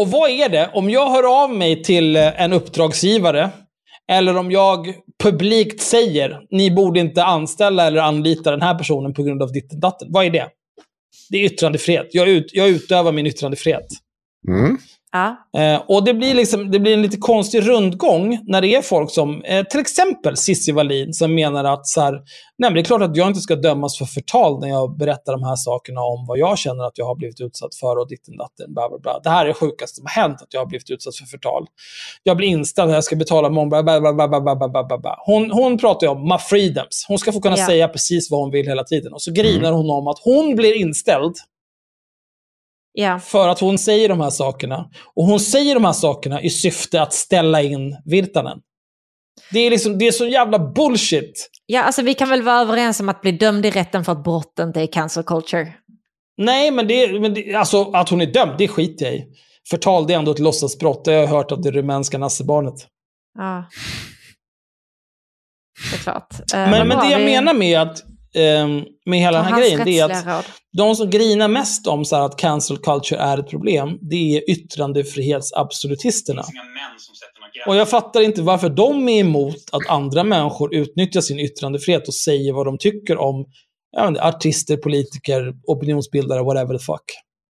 Och 0.00 0.08
vad 0.08 0.30
är 0.30 0.48
det 0.48 0.70
om 0.74 0.90
jag 0.90 1.10
hör 1.10 1.42
av 1.42 1.50
mig 1.50 1.82
till 1.82 2.16
eh, 2.16 2.42
en 2.42 2.52
uppdragsgivare 2.52 3.50
eller 4.12 4.36
om 4.36 4.50
jag 4.50 4.94
publikt 5.22 5.80
säger 5.80 6.40
ni 6.50 6.70
borde 6.70 7.00
inte 7.00 7.24
anställa 7.24 7.86
eller 7.86 8.00
anlita 8.00 8.50
den 8.50 8.62
här 8.62 8.78
personen 8.78 9.14
på 9.14 9.22
grund 9.22 9.42
av 9.42 9.52
ditt 9.52 9.70
datten. 9.70 10.08
Vad 10.10 10.24
är 10.24 10.30
det? 10.30 10.48
Det 11.30 11.38
är 11.38 11.44
yttrandefrihet. 11.44 12.08
Jag, 12.10 12.28
ut, 12.28 12.50
jag 12.52 12.68
utövar 12.68 13.12
min 13.12 13.26
yttrandefrihet. 13.26 13.86
Mm. 14.48 14.78
Ah. 15.12 15.60
Eh, 15.60 15.82
och 15.88 16.04
det 16.04 16.14
blir, 16.14 16.34
liksom, 16.34 16.70
det 16.70 16.80
blir 16.80 16.94
en 16.94 17.02
lite 17.02 17.16
konstig 17.16 17.68
rundgång 17.68 18.38
när 18.46 18.60
det 18.60 18.74
är 18.74 18.82
folk 18.82 19.10
som, 19.10 19.42
eh, 19.42 19.66
till 19.66 19.80
exempel 19.80 20.36
Cissi 20.36 20.72
Wallin, 20.72 21.12
som 21.12 21.34
menar 21.34 21.64
att 21.64 21.86
så 21.86 22.00
här, 22.00 22.20
nej, 22.58 22.72
det 22.74 22.80
är 22.80 22.84
klart 22.84 23.02
att 23.02 23.16
jag 23.16 23.28
inte 23.28 23.40
ska 23.40 23.56
dömas 23.56 23.98
för 23.98 24.04
förtal 24.04 24.60
när 24.60 24.68
jag 24.68 24.96
berättar 24.96 25.32
de 25.32 25.42
här 25.42 25.56
sakerna 25.56 26.00
om 26.00 26.26
vad 26.28 26.38
jag 26.38 26.58
känner 26.58 26.84
att 26.84 26.98
jag 26.98 27.06
har 27.06 27.14
blivit 27.14 27.40
utsatt 27.40 27.74
för 27.74 27.98
och 27.98 28.08
ditten 28.08 28.36
datten, 28.36 28.74
bla 28.74 28.88
bla 28.88 28.98
bla. 28.98 29.20
Det 29.22 29.30
här 29.30 29.44
är 29.44 29.48
det 29.48 29.54
sjukaste 29.54 29.96
som 29.96 30.04
har 30.06 30.22
hänt, 30.22 30.42
att 30.42 30.54
jag 30.54 30.60
har 30.60 30.66
blivit 30.66 30.90
utsatt 30.90 31.16
för 31.16 31.24
förtal. 31.24 31.66
Jag 32.22 32.36
blir 32.36 32.48
inställd 32.48 32.88
när 32.88 32.94
jag 32.94 33.04
ska 33.04 33.16
betala 33.16 33.50
många, 33.50 33.68
bla, 33.68 33.82
bla, 33.82 34.00
bla, 34.00 34.28
bla, 34.28 34.56
bla, 34.56 34.84
bla, 34.84 34.98
bla. 34.98 35.16
Hon, 35.26 35.50
hon 35.50 35.78
pratar 35.78 36.06
ju 36.06 36.10
om 36.10 36.22
my 36.22 36.38
freedoms. 36.38 37.04
Hon 37.08 37.18
ska 37.18 37.32
få 37.32 37.40
kunna 37.40 37.56
yeah. 37.56 37.68
säga 37.68 37.88
precis 37.88 38.30
vad 38.30 38.40
hon 38.40 38.50
vill 38.50 38.66
hela 38.66 38.84
tiden. 38.84 39.12
Och 39.12 39.22
så 39.22 39.32
grinar 39.32 39.58
mm. 39.58 39.64
mm. 39.64 39.74
hon 39.74 39.90
om 39.90 40.08
att 40.08 40.18
hon 40.24 40.56
blir 40.56 40.76
inställd 40.76 41.34
ja. 43.02 43.18
för 43.18 43.48
att 43.48 43.60
hon 43.60 43.78
säger 43.78 44.08
de 44.08 44.20
här 44.20 44.30
sakerna. 44.30 44.90
Och 45.14 45.24
hon 45.24 45.40
säger 45.40 45.74
de 45.74 45.84
här 45.84 45.92
sakerna 45.92 46.42
i 46.42 46.50
syfte 46.50 47.02
att 47.02 47.12
ställa 47.12 47.62
in 47.62 47.96
Virtanen. 48.04 48.58
Det 49.52 49.58
är, 49.58 49.70
liksom, 49.70 49.98
det 49.98 50.06
är 50.06 50.12
så 50.12 50.26
jävla 50.26 50.58
bullshit. 50.58 51.50
Ja, 51.66 51.82
alltså 51.82 52.02
vi 52.02 52.14
kan 52.14 52.28
väl 52.28 52.42
vara 52.42 52.60
överens 52.60 53.00
om 53.00 53.08
att 53.08 53.20
bli 53.22 53.32
dömd 53.32 53.66
i 53.66 53.70
rätten 53.70 54.04
för 54.04 54.12
att 54.12 54.24
brott 54.24 54.58
inte 54.60 54.80
är 54.80 54.86
cancel 54.86 55.22
culture. 55.22 55.74
Nej, 56.36 56.70
men, 56.70 56.88
det, 56.88 57.20
men 57.20 57.34
det, 57.34 57.54
alltså, 57.54 57.90
att 57.90 58.08
hon 58.08 58.20
är 58.20 58.26
dömd, 58.26 58.52
det 58.58 58.68
skiter 58.68 59.04
jag 59.06 59.14
i. 59.14 59.24
Förtal, 59.70 60.06
det 60.06 60.14
är 60.14 60.18
ändå 60.18 60.30
ett 60.32 60.38
låtsasbrott. 60.38 61.04
Det 61.04 61.10
har 61.12 61.18
jag 61.20 61.26
hört 61.26 61.52
av 61.52 61.60
det 61.62 61.70
rumänska 61.70 62.18
nassebarnet. 62.18 62.74
Ja. 63.38 63.64
Såklart. 65.90 66.32
Eh, 66.54 66.58
Men, 66.58 66.70
men 66.70 66.88
bra, 66.88 67.02
det 67.02 67.10
jag 67.10 67.18
vi- 67.18 67.24
menar 67.24 67.54
med 67.54 67.80
att 67.80 68.02
med 69.06 69.18
hela 69.18 69.38
den 69.38 69.46
här 69.46 69.60
grejen, 69.60 69.80
det 69.84 69.98
är 69.98 70.04
att 70.04 70.26
råd. 70.26 70.44
de 70.76 70.96
som 70.96 71.10
grinar 71.10 71.48
mest 71.48 71.86
om 71.86 72.04
så 72.04 72.16
här 72.16 72.22
att 72.24 72.36
cancel 72.38 72.76
culture 72.78 73.20
är 73.20 73.38
ett 73.38 73.48
problem, 73.50 73.98
det 74.00 74.36
är 74.36 74.50
yttrandefrihetsabsolutisterna. 74.50 76.42
Och 77.66 77.76
jag 77.76 77.88
fattar 77.88 78.20
inte 78.20 78.42
varför 78.42 78.68
de 78.68 79.08
är 79.08 79.20
emot 79.20 79.56
att 79.72 79.88
andra 79.88 80.24
människor 80.24 80.74
utnyttjar 80.74 81.20
sin 81.20 81.38
yttrandefrihet 81.38 82.08
och 82.08 82.14
säger 82.14 82.52
vad 82.52 82.66
de 82.66 82.78
tycker 82.78 83.18
om 83.18 83.44
inte, 84.08 84.22
artister, 84.22 84.76
politiker, 84.76 85.52
opinionsbildare, 85.66 86.42
whatever 86.42 86.78
the 86.78 86.84
fuck. 86.84 87.02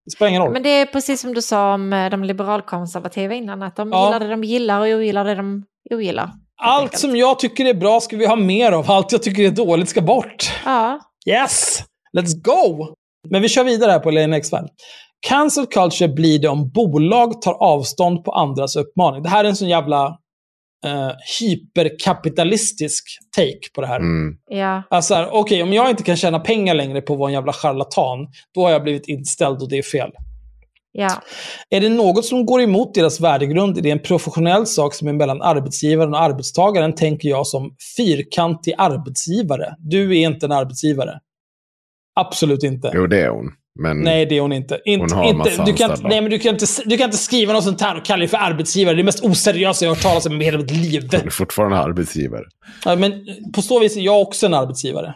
Det 0.04 0.10
spelar 0.10 0.28
ingen 0.28 0.42
roll. 0.42 0.52
Men 0.52 0.62
det 0.62 0.68
är 0.68 0.86
precis 0.86 1.20
som 1.20 1.34
du 1.34 1.42
sa 1.42 1.74
om 1.74 1.92
eh, 1.92 2.10
de 2.10 2.24
liberalkonservativa 2.24 3.34
innan, 3.34 3.62
att 3.62 3.76
de 3.76 3.90
Ja. 3.92 4.04
gillar 4.06 4.20
det 4.20 4.28
de 4.28 4.44
gillar 4.44 4.80
och 4.80 4.86
ogillar 4.86 5.24
det 5.24 5.34
de 5.34 5.64
ogillar. 5.90 6.30
Allt 6.62 6.98
som 6.98 7.16
jag 7.16 7.38
tycker 7.38 7.64
är 7.64 7.74
bra 7.74 8.00
ska 8.00 8.16
vi 8.16 8.26
ha 8.26 8.36
mer 8.36 8.72
av. 8.72 8.90
Allt 8.90 9.12
jag 9.12 9.22
tycker 9.22 9.42
är 9.42 9.50
dåligt 9.50 9.88
ska 9.88 10.00
bort. 10.00 10.52
Ja, 10.64 11.00
Yes! 11.28 11.82
Let's 12.18 12.42
go! 12.42 12.86
Men 13.28 13.42
vi 13.42 13.48
kör 13.48 13.64
vidare 13.64 13.90
här 13.90 13.98
på 13.98 14.10
Lane 14.10 14.36
X-Värld. 14.36 14.68
Cancel 15.26 15.66
culture 15.66 16.08
blir 16.08 16.38
det 16.38 16.48
om 16.48 16.70
bolag 16.70 17.42
tar 17.42 17.52
avstånd 17.52 18.24
på 18.24 18.32
andras 18.32 18.76
uppmaning. 18.76 19.22
Det 19.22 19.28
här 19.28 19.44
är 19.44 19.48
en 19.48 19.56
sån 19.56 19.68
jävla 19.68 20.06
eh, 20.86 21.10
hyperkapitalistisk 21.40 23.04
take 23.36 23.74
på 23.74 23.80
det 23.80 23.86
här. 23.86 23.96
Mm. 23.96 24.36
ja. 24.50 24.82
Alltså, 24.90 25.14
här, 25.14 25.28
okej, 25.32 25.62
om 25.62 25.72
jag 25.72 25.90
inte 25.90 26.02
kan 26.02 26.16
tjäna 26.16 26.40
pengar 26.40 26.74
längre 26.74 27.00
på 27.00 27.12
att 27.12 27.18
vara 27.18 27.28
en 27.28 27.34
jävla 27.34 27.52
charlatan, 27.52 28.18
då 28.54 28.62
har 28.62 28.70
jag 28.70 28.82
blivit 28.82 29.08
inställd 29.08 29.62
och 29.62 29.68
det 29.68 29.78
är 29.78 29.82
fel. 29.82 30.10
Ja. 30.98 31.22
Är 31.70 31.80
det 31.80 31.88
något 31.88 32.24
som 32.24 32.46
går 32.46 32.60
emot 32.60 32.94
deras 32.94 33.20
värdegrund 33.20 33.78
är 33.78 33.82
det 33.82 33.90
en 33.90 34.02
professionell 34.02 34.66
sak 34.66 34.94
som 34.94 35.08
är 35.08 35.12
mellan 35.12 35.42
arbetsgivaren 35.42 36.14
och 36.14 36.20
arbetstagaren, 36.20 36.94
tänker 36.94 37.28
jag 37.28 37.46
som 37.46 37.74
fyrkantig 37.96 38.74
arbetsgivare. 38.78 39.74
Du 39.78 40.18
är 40.18 40.26
inte 40.28 40.46
en 40.46 40.52
arbetsgivare. 40.52 41.18
Absolut 42.20 42.62
inte. 42.62 42.90
Jo, 42.94 43.06
det 43.06 43.20
är 43.20 43.28
hon. 43.28 43.52
Men 43.80 44.00
Nej, 44.00 44.26
det 44.26 44.36
är 44.36 44.40
hon 44.40 44.52
inte. 44.52 44.80
Hon 44.84 45.12
har 45.12 45.24
en 45.24 45.36
inte 45.36 45.64
du, 45.64 45.72
kan, 45.72 45.90
nej, 46.02 46.20
men 46.20 46.30
du, 46.30 46.38
kan 46.38 46.52
inte, 46.52 46.66
du 46.84 46.96
kan 46.96 47.04
inte 47.04 47.18
skriva 47.18 47.52
något 47.52 47.64
sånt 47.64 47.80
här 47.80 47.96
och 47.96 48.04
kalla 48.04 48.18
dig 48.18 48.28
för 48.28 48.36
arbetsgivare. 48.36 48.94
Det 48.94 48.96
är 48.96 49.02
det 49.02 49.04
mest 49.04 49.24
oseriösa 49.24 49.84
jag 49.84 49.90
har 49.90 49.96
hört 49.96 50.02
talas 50.02 50.26
om 50.26 50.42
i 50.42 50.44
hela 50.44 50.58
mitt 50.58 50.70
liv. 50.70 51.08
hon 51.12 51.20
är 51.26 51.30
fortfarande 51.30 51.76
arbetsgivare. 51.78 52.44
Ja, 52.84 52.96
men 52.96 53.26
på 53.54 53.62
så 53.62 53.80
vis 53.80 53.96
är 53.96 54.00
jag 54.00 54.22
också 54.22 54.46
en 54.46 54.54
arbetsgivare. 54.54 55.14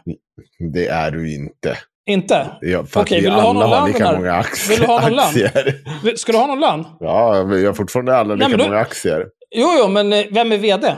Det 0.73 0.87
är 0.87 1.11
du 1.11 1.35
inte. 1.35 1.79
Inte? 2.11 2.47
Ja, 2.61 2.85
för 2.85 3.01
Okej, 3.01 3.19
att 3.19 3.23
vi 3.23 3.27
vill 3.27 3.35
du 3.35 3.41
ha 3.41 3.51
alla 3.51 3.61
någon 3.61 3.79
har 3.81 3.89
lika 3.89 4.13
många 4.13 4.33
aktier. 4.33 4.69
Vill 4.69 4.81
du 4.81 4.87
ha 4.87 5.01
någon 5.01 5.17
lön? 5.17 6.17
Ska 6.17 6.33
du 6.33 6.39
ha 6.39 6.47
någon 6.47 6.61
lön? 6.61 6.85
Ja, 7.01 7.43
vi 7.43 7.67
har 7.67 7.73
fortfarande 7.73 8.17
alla 8.17 8.35
lika 8.35 8.49
Nej, 8.49 8.57
då- 8.59 8.65
många 8.65 8.79
aktier. 8.79 9.27
Jo, 9.55 9.69
jo, 9.79 9.89
men 9.89 10.13
eh, 10.13 10.25
vem 10.31 10.53
är 10.53 10.59
vd? 10.59 10.97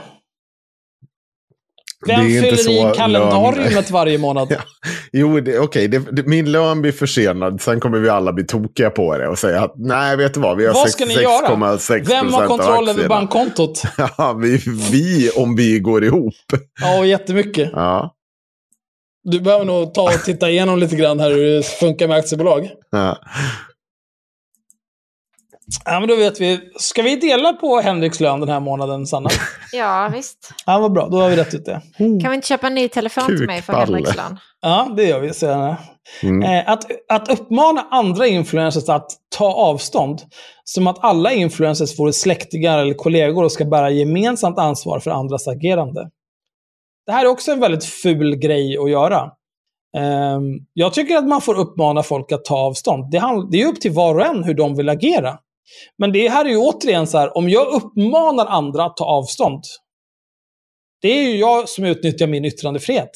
Det 2.05 2.13
är 2.13 2.17
Vem 2.17 2.43
fyller 2.43 2.55
så 2.57 2.71
i 2.71 2.93
kalendariumet 2.95 3.91
varje 3.91 4.17
månad? 4.17 4.47
Ja. 4.51 4.57
Jo, 5.11 5.41
okej, 5.59 5.87
det, 5.87 5.99
det, 6.11 6.27
min 6.27 6.51
lön 6.51 6.81
blir 6.81 6.91
försenad. 6.91 7.61
Sen 7.61 7.79
kommer 7.79 7.99
vi 7.99 8.09
alla 8.09 8.33
bli 8.33 8.45
tokiga 8.45 8.89
på 8.89 9.17
det 9.17 9.27
och 9.27 9.39
säga 9.39 9.61
att 9.61 9.73
nej, 9.75 10.17
vet 10.17 10.33
du 10.33 10.39
vad, 10.39 10.57
vi 10.57 10.65
har 10.65 10.73
Vad 10.73 10.89
ska 10.89 11.05
ni 11.05 11.13
göra? 11.13 11.47
66,6 11.47 12.03
Vem 12.07 12.33
har 12.33 12.47
kontroll 12.47 12.89
över 12.89 13.07
bankkontot? 13.09 13.83
Ja, 14.17 14.33
vi, 14.33 14.57
vi, 14.91 15.29
om 15.29 15.55
vi 15.55 15.79
går 15.79 16.03
ihop. 16.03 16.33
Ja, 16.81 17.05
jättemycket. 17.05 17.69
Ja. 17.73 18.14
Du 19.25 19.41
behöver 19.41 19.65
nog 19.65 19.93
ta 19.93 20.03
och 20.03 20.23
titta 20.25 20.49
igenom 20.49 20.79
lite 20.79 20.95
grann 20.95 21.19
här 21.19 21.29
hur 21.29 21.55
det 21.55 21.63
funkar 21.63 22.07
med 22.07 22.17
aktiebolag. 22.17 22.69
Ja. 22.91 23.17
Ja, 25.85 25.99
men 25.99 26.09
då 26.09 26.15
vet 26.15 26.41
vi. 26.41 26.59
Ska 26.79 27.01
vi 27.01 27.15
dela 27.15 27.53
på 27.53 27.79
Henriks 27.79 28.19
lön 28.19 28.39
den 28.39 28.49
här 28.49 28.59
månaden, 28.59 29.05
Sanna? 29.05 29.29
ja, 29.71 30.11
visst. 30.13 30.53
Ja, 30.65 30.79
vad 30.79 30.91
bra. 30.91 31.07
Då 31.09 31.21
har 31.21 31.29
vi 31.29 31.35
rätt 31.35 31.53
ut 31.53 31.65
det. 31.65 31.81
Kan 31.97 32.31
vi 32.31 32.35
inte 32.35 32.47
köpa 32.47 32.67
en 32.67 32.75
ny 32.75 32.89
telefon 32.89 33.25
till 33.25 33.45
mig 33.45 33.61
för 33.61 33.73
Kukballe. 33.73 33.97
Henriks 33.97 34.15
lön? 34.15 34.39
Ja, 34.61 34.93
det 34.97 35.03
gör 35.03 35.19
vi 35.19 35.33
senare. 35.33 35.77
Mm. 36.23 36.43
Eh, 36.43 36.71
att, 36.71 36.85
att 37.09 37.29
uppmana 37.29 37.87
andra 37.91 38.27
influencers 38.27 38.89
att 38.89 39.11
ta 39.37 39.53
avstånd, 39.53 40.21
som 40.63 40.87
att 40.87 41.03
alla 41.03 41.31
influencers 41.31 41.99
vore 41.99 42.13
släktingar 42.13 42.79
eller 42.79 42.93
kollegor 42.93 43.43
och 43.43 43.51
ska 43.51 43.65
bära 43.65 43.89
gemensamt 43.89 44.59
ansvar 44.59 44.99
för 44.99 45.11
andras 45.11 45.47
agerande. 45.47 46.09
Det 47.05 47.11
här 47.11 47.25
är 47.25 47.29
också 47.29 47.51
en 47.51 47.59
väldigt 47.59 47.85
ful 47.85 48.35
grej 48.35 48.77
att 48.77 48.89
göra. 48.89 49.31
Ehm, 49.97 50.59
jag 50.73 50.93
tycker 50.93 51.17
att 51.17 51.27
man 51.27 51.41
får 51.41 51.55
uppmana 51.55 52.03
folk 52.03 52.31
att 52.31 52.45
ta 52.45 52.57
avstånd. 52.57 53.11
Det, 53.11 53.21
det 53.51 53.61
är 53.61 53.67
upp 53.67 53.81
till 53.81 53.91
var 53.91 54.15
och 54.15 54.25
en 54.25 54.43
hur 54.43 54.53
de 54.53 54.75
vill 54.75 54.89
agera. 54.89 55.39
Men 55.97 56.11
det 56.11 56.29
här 56.29 56.45
är 56.45 56.49
ju 56.49 56.57
återigen 56.57 57.07
så 57.07 57.17
här, 57.17 57.37
om 57.37 57.49
jag 57.49 57.67
uppmanar 57.67 58.45
andra 58.45 58.85
att 58.85 58.97
ta 58.97 59.05
avstånd, 59.05 59.63
det 61.01 61.07
är 61.07 61.23
ju 61.23 61.37
jag 61.37 61.69
som 61.69 61.85
utnyttjar 61.85 62.27
min 62.27 62.45
yttrandefrihet. 62.45 63.11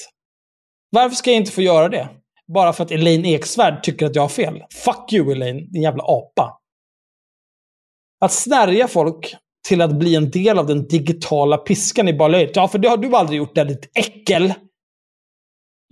Varför 0.90 1.16
ska 1.16 1.30
jag 1.30 1.38
inte 1.38 1.52
få 1.52 1.62
göra 1.62 1.90
det? 1.90 2.10
Bara 2.54 2.74
för 2.74 2.84
att 2.84 2.92
Elaine 2.92 3.26
Eksvärd 3.26 3.84
tycker 3.84 4.06
att 4.06 4.16
jag 4.16 4.22
har 4.22 4.30
fel. 4.30 4.64
Fuck 4.74 5.14
you 5.14 5.32
Elaine, 5.32 5.72
din 5.72 5.82
jävla 5.82 6.04
apa. 6.04 6.60
Att 8.22 8.32
snärja 8.32 8.88
folk 8.88 9.36
till 9.68 9.82
att 9.82 10.00
bli 10.00 10.16
en 10.16 10.30
del 10.32 10.60
av 10.60 10.66
den 10.66 10.88
digitala 10.88 11.58
piskan 11.58 12.08
är 12.08 12.14
bara 12.14 12.28
löjligt. 12.28 12.56
Ja, 12.56 12.68
för 12.68 12.80
det 12.80 12.88
har 12.88 12.98
du 12.98 13.16
aldrig 13.16 13.38
gjort, 13.38 13.56
där 13.56 13.66
ditt 13.66 13.92
äckel. 13.96 14.54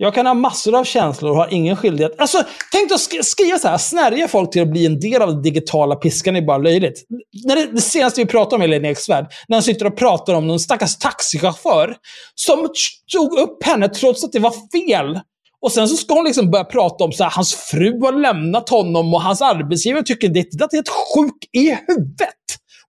Jag 0.00 0.14
kan 0.14 0.26
ha 0.26 0.34
massor 0.34 0.78
av 0.78 0.84
känslor 0.84 1.30
och 1.30 1.36
har 1.36 1.48
ingen 1.54 1.76
skyldighet. 1.76 2.14
Alltså, 2.18 2.38
tänk 2.72 2.88
dig 2.88 2.94
att 2.94 3.00
sk- 3.00 3.22
skriva 3.22 3.58
så 3.58 3.68
här, 3.68 3.78
snärja 3.78 4.28
folk 4.28 4.50
till 4.50 4.62
att 4.62 4.70
bli 4.70 4.86
en 4.86 5.00
del 5.00 5.22
av 5.22 5.28
den 5.28 5.42
digitala 5.42 5.96
piskan 5.96 6.36
är 6.36 6.42
bara 6.42 6.58
löjligt. 6.58 7.06
När 7.44 7.56
det, 7.56 7.66
det 7.72 7.80
senaste 7.80 8.20
vi 8.20 8.26
pratade 8.26 8.56
om 8.56 8.62
Elaine 8.62 8.84
Eksvärd, 8.84 9.26
när 9.48 9.56
han 9.56 9.62
sitter 9.62 9.86
och 9.86 9.96
pratar 9.96 10.34
om 10.34 10.46
någon 10.46 10.60
stackars 10.60 10.96
taxichaufför 10.96 11.96
som 12.34 12.68
tog 13.12 13.38
upp 13.38 13.64
henne 13.64 13.88
trots 13.88 14.24
att 14.24 14.32
det 14.32 14.38
var 14.38 14.54
fel. 14.72 15.20
Och 15.60 15.72
sen 15.72 15.88
så 15.88 15.96
ska 15.96 16.14
hon 16.14 16.24
liksom 16.24 16.50
börja 16.50 16.64
prata 16.64 17.04
om 17.04 17.12
så 17.12 17.24
här, 17.24 17.30
hans 17.30 17.54
fru 17.54 18.00
har 18.00 18.12
lämnat 18.12 18.68
honom 18.68 19.14
och 19.14 19.22
hans 19.22 19.42
arbetsgivare 19.42 20.02
tycker 20.02 20.28
det, 20.28 20.42
det 20.58 20.64
är 20.64 20.76
helt 20.76 20.88
sjuk 20.88 21.48
i 21.52 21.76
huvudet. 21.88 22.34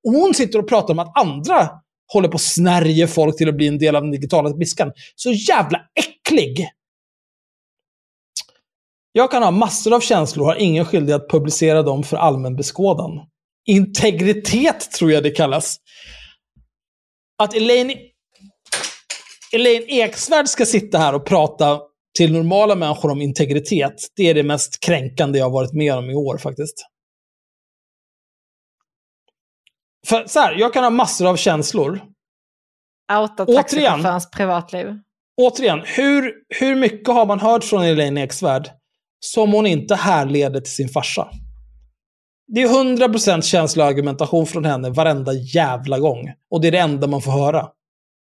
Och 0.07 0.13
hon 0.13 0.33
sitter 0.33 0.59
och 0.59 0.69
pratar 0.69 0.93
om 0.93 0.99
att 0.99 1.17
andra 1.17 1.69
håller 2.13 2.27
på 2.27 2.35
att 2.35 2.41
snärja 2.41 3.07
folk 3.07 3.37
till 3.37 3.49
att 3.49 3.55
bli 3.55 3.67
en 3.67 3.77
del 3.77 3.95
av 3.95 4.01
den 4.01 4.11
digitala 4.11 4.49
piskan. 4.49 4.91
Så 5.15 5.31
jävla 5.31 5.81
äcklig! 5.95 6.69
Jag 9.11 9.31
kan 9.31 9.43
ha 9.43 9.51
massor 9.51 9.95
av 9.95 9.99
känslor 9.99 10.45
och 10.45 10.53
har 10.53 10.59
ingen 10.59 10.85
skyldighet 10.85 11.21
att 11.21 11.29
publicera 11.29 11.83
dem 11.83 12.03
för 12.03 12.17
allmän 12.17 12.55
beskådan. 12.55 13.11
Integritet 13.67 14.91
tror 14.91 15.11
jag 15.11 15.23
det 15.23 15.31
kallas. 15.31 15.77
Att 17.37 17.55
Elaine, 17.55 17.93
Elaine 19.53 19.85
Eksvärd 19.87 20.47
ska 20.47 20.65
sitta 20.65 20.97
här 20.97 21.15
och 21.15 21.25
prata 21.25 21.79
till 22.17 22.33
normala 22.33 22.75
människor 22.75 23.11
om 23.11 23.21
integritet, 23.21 23.93
det 24.15 24.29
är 24.29 24.33
det 24.33 24.43
mest 24.43 24.79
kränkande 24.79 25.39
jag 25.39 25.45
har 25.45 25.51
varit 25.51 25.73
med 25.73 25.93
om 25.93 26.09
i 26.09 26.15
år 26.15 26.37
faktiskt. 26.37 26.85
För 30.07 30.27
så 30.27 30.39
här, 30.39 30.55
jag 30.55 30.73
kan 30.73 30.83
ha 30.83 30.89
massor 30.89 31.27
av 31.27 31.35
känslor. 31.35 32.01
Outa 33.11 33.43
Återigen. 33.43 33.55
taxichaufförens 33.63 34.31
privatliv. 34.31 34.87
Återigen, 35.41 35.81
hur, 35.85 36.33
hur 36.59 36.75
mycket 36.75 37.07
har 37.07 37.25
man 37.25 37.39
hört 37.39 37.63
från 37.63 37.83
Elaine 37.83 38.17
Eksvärd 38.17 38.69
som 39.19 39.51
hon 39.51 39.65
inte 39.65 39.95
härleder 39.95 40.61
till 40.61 40.73
sin 40.73 40.89
farsa? 40.89 41.27
Det 42.47 42.61
är 42.61 42.67
100% 42.67 43.41
känsloargumentation 43.41 44.45
från 44.45 44.65
henne 44.65 44.89
varenda 44.89 45.33
jävla 45.33 45.99
gång. 45.99 46.31
Och 46.51 46.61
det 46.61 46.67
är 46.67 46.71
det 46.71 46.77
enda 46.79 47.07
man 47.07 47.21
får 47.21 47.31
höra. 47.31 47.67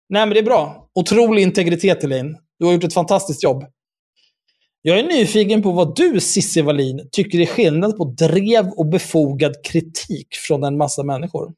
Nej, 0.09 0.27
men 0.27 0.31
det 0.31 0.39
är 0.39 0.45
bra. 0.45 0.89
Otrolig 0.95 1.43
integritet, 1.43 2.05
Elaine. 2.05 2.37
Du 2.59 2.67
har 2.67 2.73
gjort 2.73 2.85
ett 2.85 2.95
fantastiskt 2.95 3.43
jobb. 3.43 3.65
Jag 4.83 4.99
är 4.99 5.03
nyfiken 5.03 5.63
på 5.63 5.73
vad 5.73 5.97
du, 5.97 6.21
Cissi 6.21 6.63
Wallin, 6.63 7.09
tycker 7.13 7.41
är 7.41 7.47
skillnad 7.47 7.97
på 7.97 8.05
drev 8.05 8.69
och 8.69 8.87
befogad 8.87 9.55
kritik 9.65 10.27
från 10.49 10.65
en 10.65 10.77
massa 10.77 11.03
människor. 11.03 11.53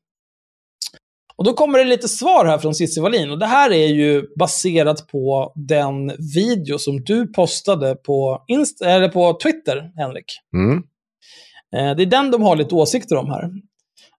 Och 1.37 1.45
då 1.45 1.53
kommer 1.53 1.79
det 1.79 1.85
lite 1.85 2.09
svar 2.09 2.45
här 2.45 2.59
från 2.59 2.75
Cissi 2.75 3.01
Wallin. 3.01 3.31
Och 3.31 3.39
det 3.39 3.47
här 3.47 3.73
är 3.73 3.87
ju 3.87 4.27
baserat 4.39 5.09
på 5.09 5.53
den 5.55 6.13
video 6.35 6.79
som 6.79 7.05
du 7.05 7.27
postade 7.27 7.95
på, 7.95 8.45
Inst- 8.49 8.85
eller 8.85 9.09
på 9.09 9.39
Twitter, 9.43 9.93
Henrik. 9.97 10.25
Mm. 10.55 10.77
Eh, 11.77 11.97
Det 11.97 12.03
är 12.03 12.07
den 12.07 12.31
de 12.31 12.43
har 12.43 12.57
lite 12.57 12.75
åsikter 12.75 13.17
om 13.17 13.27
här. 13.31 13.51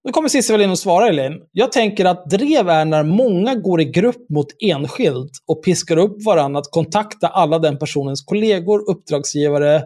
Då 0.03 0.11
kommer 0.11 0.30
Cissi 0.30 0.52
Wallin 0.53 0.69
och 0.69 0.80
svarar 0.80 1.07
Elaine. 1.07 1.41
Jag 1.52 1.72
tänker 1.72 2.06
att 2.06 2.26
drev 2.26 2.69
är 2.69 2.86
när 2.86 3.03
många 3.03 3.56
går 3.56 3.82
i 3.82 3.86
grupp 3.86 4.30
mot 4.30 4.48
enskild 4.60 5.30
och 5.48 5.64
piskar 5.64 5.98
upp 5.98 6.26
varandra 6.26 6.60
att 6.60 6.72
kontakta 6.72 7.28
alla 7.28 7.60
den 7.60 7.80
personens 7.80 8.22
kollegor, 8.22 8.90
uppdragsgivare, 8.90 9.84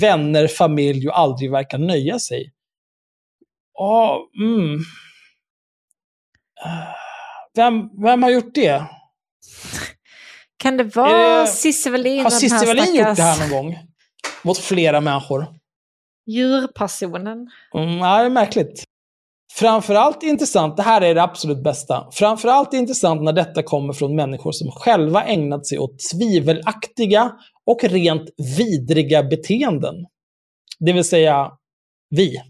vänner, 0.00 0.48
familj 0.48 1.08
och 1.08 1.18
aldrig 1.18 1.50
verkar 1.50 1.78
nöja 1.78 2.18
sig. 2.18 2.52
Ja, 3.78 4.28
mm. 4.40 4.74
Eh, 6.64 6.96
Vem, 7.56 8.02
vem 8.02 8.22
har 8.22 8.30
gjort 8.30 8.54
det? 8.54 8.84
Kan 10.56 10.76
det 10.76 10.84
vara 10.84 11.46
Cissi 11.46 11.90
Wallin? 11.90 12.22
Har 12.22 12.30
Cissi 12.30 12.66
Wallin 12.66 12.94
gjort 12.94 13.16
det 13.16 13.22
här 13.22 13.40
någon 13.40 13.50
gång? 13.50 13.78
Mot 14.42 14.58
flera 14.58 15.00
människor? 15.00 15.46
Djurpersonen. 16.26 17.50
Mm, 17.74 17.98
ja, 17.98 18.18
det 18.18 18.26
är 18.26 18.30
märkligt. 18.30 18.84
Framförallt 19.58 20.22
intressant, 20.22 20.76
det 20.76 20.82
här 20.82 21.00
är 21.00 21.14
det 21.14 21.22
absolut 21.22 21.62
bästa. 21.62 22.08
Framförallt 22.12 22.72
intressant 22.74 23.22
när 23.22 23.32
detta 23.32 23.62
kommer 23.62 23.92
från 23.92 24.16
människor 24.16 24.52
som 24.52 24.70
själva 24.70 25.24
ägnat 25.24 25.66
sig 25.66 25.78
åt 25.78 25.98
tvivelaktiga 26.12 27.32
och 27.66 27.84
rent 27.84 28.30
vidriga 28.58 29.22
beteenden. 29.22 29.94
Det 30.78 30.92
vill 30.92 31.04
säga, 31.04 31.52
vi. 32.10 32.42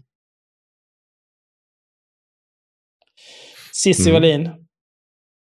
Cissi 3.73 4.09
Mm. 4.09 4.13
Wallin, 4.13 4.67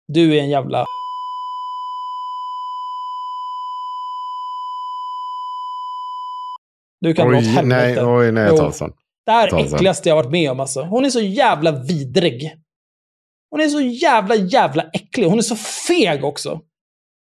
du 0.07 0.37
är 0.37 0.41
en 0.41 0.49
jävla... 0.49 0.85
Du 7.01 7.13
kan 7.13 7.27
dra 7.29 7.37
åt 7.37 7.43
Oj, 7.43 7.49
helvete. 7.49 7.95
nej, 7.95 8.05
oj, 8.05 8.31
nej, 8.31 8.43
jag 8.43 8.57
tar 8.57 8.65
Jo. 8.65 8.71
sån. 8.71 8.93
Det 9.25 9.31
här 9.31 9.47
är 9.47 9.65
äckligaste 9.65 10.09
jag 10.09 10.15
varit 10.15 10.31
med 10.31 10.51
om 10.51 10.59
alltså. 10.59 10.81
Hon 10.81 11.05
är 11.05 11.09
så 11.09 11.21
jävla 11.21 11.71
vidrig. 11.71 12.53
Hon 13.49 13.61
är 13.61 13.67
så 13.67 13.81
jävla, 13.81 14.35
jävla 14.35 14.83
äcklig. 14.93 15.27
Hon 15.27 15.37
är 15.37 15.43
så 15.43 15.55
feg 15.87 16.23
också. 16.23 16.59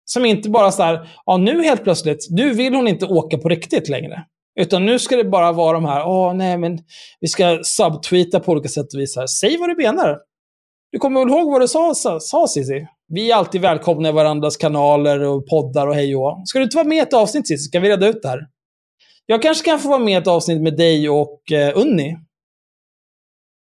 Som 0.04 0.24
inte 0.24 0.50
bara 0.50 0.72
så 0.72 0.82
här, 0.82 1.08
ja 1.26 1.36
nu 1.36 1.64
helt 1.64 1.84
plötsligt, 1.84 2.26
nu 2.30 2.52
vill 2.52 2.74
hon 2.74 2.88
inte 2.88 3.06
åka 3.06 3.38
på 3.38 3.48
riktigt 3.48 3.88
längre. 3.88 4.24
Utan 4.60 4.86
nu 4.86 4.98
ska 4.98 5.16
det 5.16 5.24
bara 5.24 5.52
vara 5.52 5.72
de 5.72 5.84
här, 5.84 6.06
åh 6.06 6.34
nej 6.34 6.58
men 6.58 6.78
vi 7.20 7.28
ska 7.28 7.58
subtweeta 7.62 8.40
på 8.40 8.52
olika 8.52 8.68
sätt 8.68 8.94
och 8.94 9.00
vis. 9.00 9.16
Här. 9.16 9.26
Säg 9.26 9.56
vad 9.58 9.68
du 9.68 9.76
menar. 9.76 10.18
Du 10.92 10.98
kommer 10.98 11.20
väl 11.20 11.28
ihåg 11.28 11.52
vad 11.52 11.60
du 11.60 11.68
sa, 11.68 11.94
sa, 11.94 12.20
sa 12.20 12.46
Cissi? 12.48 12.86
Vi 13.08 13.30
är 13.30 13.36
alltid 13.36 13.60
välkomna 13.60 14.08
i 14.08 14.12
varandras 14.12 14.56
kanaler 14.56 15.20
och 15.20 15.46
poddar 15.46 15.86
och 15.86 15.94
hej 15.94 16.16
och. 16.16 16.42
Ska 16.44 16.58
du 16.58 16.64
inte 16.64 16.76
vara 16.76 16.88
med 16.88 16.98
i 16.98 17.00
ett 17.00 17.14
avsnitt 17.14 17.48
Cissi? 17.48 17.62
Ska 17.62 17.80
vi 17.80 17.88
reda 17.88 18.06
ut 18.06 18.22
det 18.22 18.28
här? 18.28 18.40
Jag 19.30 19.42
kanske 19.42 19.64
kan 19.64 19.78
få 19.78 19.88
vara 19.88 19.98
med 19.98 20.12
i 20.12 20.16
ett 20.16 20.26
avsnitt 20.26 20.62
med 20.62 20.76
dig 20.76 21.08
och 21.08 21.52
eh, 21.52 21.78
Unni. 21.78 22.16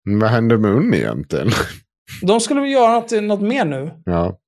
Men 0.05 0.19
Vad 0.19 0.31
händer 0.31 0.57
med 0.57 0.71
Unni 0.71 0.97
egentligen? 0.97 1.51
De 2.23 2.41
skulle 2.41 2.61
väl 2.61 2.71
göra 2.71 2.93
något, 2.93 3.11
något 3.11 3.41
mer 3.41 3.65
nu? 3.65 3.91
Ja. 4.05 4.39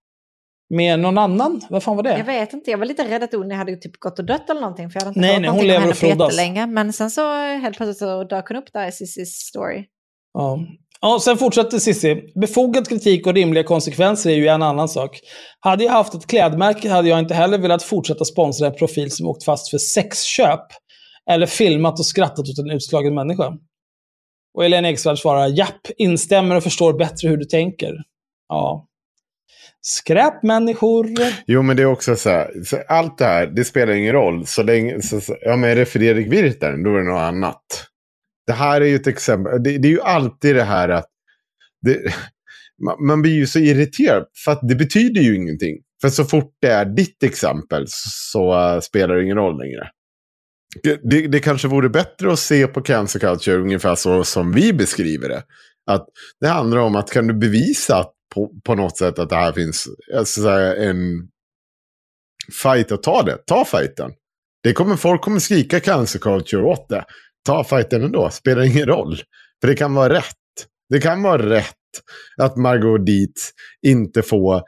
Med 0.74 1.01
någon 1.01 1.18
annan? 1.18 1.60
Vad 1.70 1.82
fan 1.82 1.97
var 1.97 2.02
det? 2.02 2.18
Jag 2.18 2.24
vet 2.24 2.52
inte, 2.52 2.70
jag 2.70 2.78
var 2.78 2.86
lite 2.86 3.10
rädd 3.10 3.22
att 3.22 3.34
Unni 3.34 3.55
hade 3.55 3.76
typ 3.76 4.01
gått 4.01 4.18
och 4.18 4.24
dött 4.24 4.51
eller 4.51 4.60
någonting. 4.60 4.90
För 4.90 5.01
jag 5.01 5.06
hade 5.06 5.10
inte 5.10 5.20
Nej, 5.20 5.32
hört 5.32 5.40
nej, 5.42 5.51
hon 5.51 5.66
lever 5.66 5.90
och 5.90 5.97
frodas. 5.97 6.36
Men 6.68 6.92
sen 6.92 7.10
så 7.10 7.34
helt 7.36 7.76
plötsligt 7.76 7.98
så 7.98 8.24
dök 8.24 8.48
hon 8.48 8.56
upp 8.56 8.72
där 8.72 8.88
i 8.88 8.92
Cissis 8.92 9.34
story. 9.34 9.84
Ja. 10.32 10.59
ja, 11.01 11.20
sen 11.20 11.36
fortsätter 11.36 11.78
Cissi. 11.78 12.32
Befogad 12.40 12.88
kritik 12.88 13.26
och 13.26 13.34
rimliga 13.34 13.64
konsekvenser 13.64 14.30
är 14.30 14.34
ju 14.34 14.48
en 14.48 14.62
annan 14.62 14.88
sak. 14.88 15.20
Hade 15.60 15.84
jag 15.84 15.92
haft 15.92 16.14
ett 16.14 16.26
klädmärke 16.26 16.90
hade 16.90 17.09
jag 17.09 17.18
inte 17.18 17.34
heller 17.34 17.59
velat 17.59 17.82
fortsätta 17.82 18.24
sponsra 18.24 18.66
en 18.66 18.74
profil 18.74 19.10
som 19.10 19.26
åkt 19.26 19.44
fast 19.44 19.70
för 19.70 19.78
sexköp. 19.78 20.66
Eller 21.31 21.47
filmat 21.47 21.98
och 21.98 22.07
skrattat 22.07 22.48
åt 22.48 22.59
en 22.59 22.70
utslagen 22.70 23.15
människa. 23.15 23.52
Och 24.55 24.62
Helene 24.62 24.90
Eksvärd 24.90 25.19
svarar 25.19 25.48
japp, 25.48 25.81
instämmer 25.97 26.57
och 26.57 26.62
förstår 26.62 26.98
bättre 26.98 27.28
hur 27.28 27.36
du 27.36 27.44
tänker. 27.44 27.94
Ja. 28.48 28.86
Skräpmänniskor. 29.81 31.07
Jo, 31.47 31.62
men 31.62 31.77
det 31.77 31.82
är 31.82 31.86
också 31.86 32.16
så 32.16 32.31
här. 32.31 32.65
Så 32.65 32.82
allt 32.89 33.19
det 33.19 33.24
här, 33.24 33.47
det 33.47 33.65
spelar 33.65 33.93
ingen 33.93 34.12
roll. 34.12 34.47
Så 34.47 34.62
länge, 34.62 35.02
så, 35.02 35.20
så, 35.20 35.36
ja, 35.40 35.57
men 35.57 35.70
är 35.70 35.77
det 35.77 35.86
Fredrik 35.86 36.32
Virtanen, 36.32 36.82
då 36.82 36.90
är 36.90 36.98
det 36.98 37.05
något 37.05 37.20
annat. 37.20 37.65
Det 38.47 38.52
här 38.52 38.81
är 38.81 38.86
ju 38.86 38.97
ett 38.97 39.07
exempel. 39.07 39.62
Det, 39.62 39.78
det 39.78 39.89
är 39.89 39.93
ju 39.93 40.01
alltid 40.01 40.57
det 40.57 40.65
här 40.65 40.89
att 40.89 41.09
det, 41.82 41.98
man, 42.85 43.07
man 43.07 43.23
blir 43.23 43.35
ju 43.35 43.47
så 43.47 43.59
irriterad. 43.59 44.27
För 44.44 44.52
att 44.52 44.69
det 44.69 44.74
betyder 44.74 45.20
ju 45.20 45.36
ingenting. 45.36 45.77
För 46.01 46.09
så 46.09 46.24
fort 46.24 46.55
det 46.61 46.69
är 46.69 46.85
ditt 46.85 47.23
exempel 47.23 47.85
så 48.32 48.74
uh, 48.74 48.81
spelar 48.81 49.15
det 49.15 49.24
ingen 49.24 49.36
roll 49.36 49.59
längre. 49.59 49.90
Det, 50.82 51.26
det, 51.28 51.40
kanske 51.40 51.68
vore 51.68 51.88
bättre 51.88 52.32
att 52.32 52.38
se 52.38 52.66
på 52.66 52.80
cancer 52.80 53.20
culture 53.20 53.56
ungefär 53.56 53.94
så 53.94 54.24
som 54.24 54.52
vi 54.52 54.72
beskriver 54.72 55.28
det. 55.28 55.42
Att 55.86 56.06
det 56.40 56.48
handlar 56.48 56.78
om 56.78 56.97
att 56.97 57.10
kan 57.10 57.26
du 57.26 57.34
bevisa 57.34 58.06
på, 58.34 58.51
på 58.64 58.74
något 58.74 58.98
sätt 58.98 59.18
att 59.18 59.28
det 59.28 59.36
här 59.36 59.52
finns 59.52 59.88
alltså, 60.16 60.48
en 60.48 61.28
fight 62.62 62.92
att 62.92 63.02
ta 63.02 63.22
det. 63.22 63.38
Ta 63.47 63.64
fighten. 63.64 64.10
Det 64.62 64.72
kommer, 64.72 64.97
folk 64.97 65.20
kommer 65.20 65.38
skrika 65.38 65.80
cancer 65.80 66.18
culture 66.18 66.62
åt 66.62 66.88
det. 66.88 67.05
Ta 67.47 67.64
fighten 67.64 68.02
ändå. 68.02 68.30
Spelar 68.30 68.62
ingen 68.62 68.86
roll. 68.86 69.16
För 69.60 69.68
det 69.68 69.74
kan 69.74 69.94
vara 69.94 70.12
rätt. 70.14 70.36
Det 70.88 71.01
kan 71.01 71.22
vara 71.22 71.51
rätt 71.51 71.74
att 72.36 72.56
Margot 72.56 73.06
Dietz 73.06 73.51
inte 73.86 74.22
får 74.22 74.62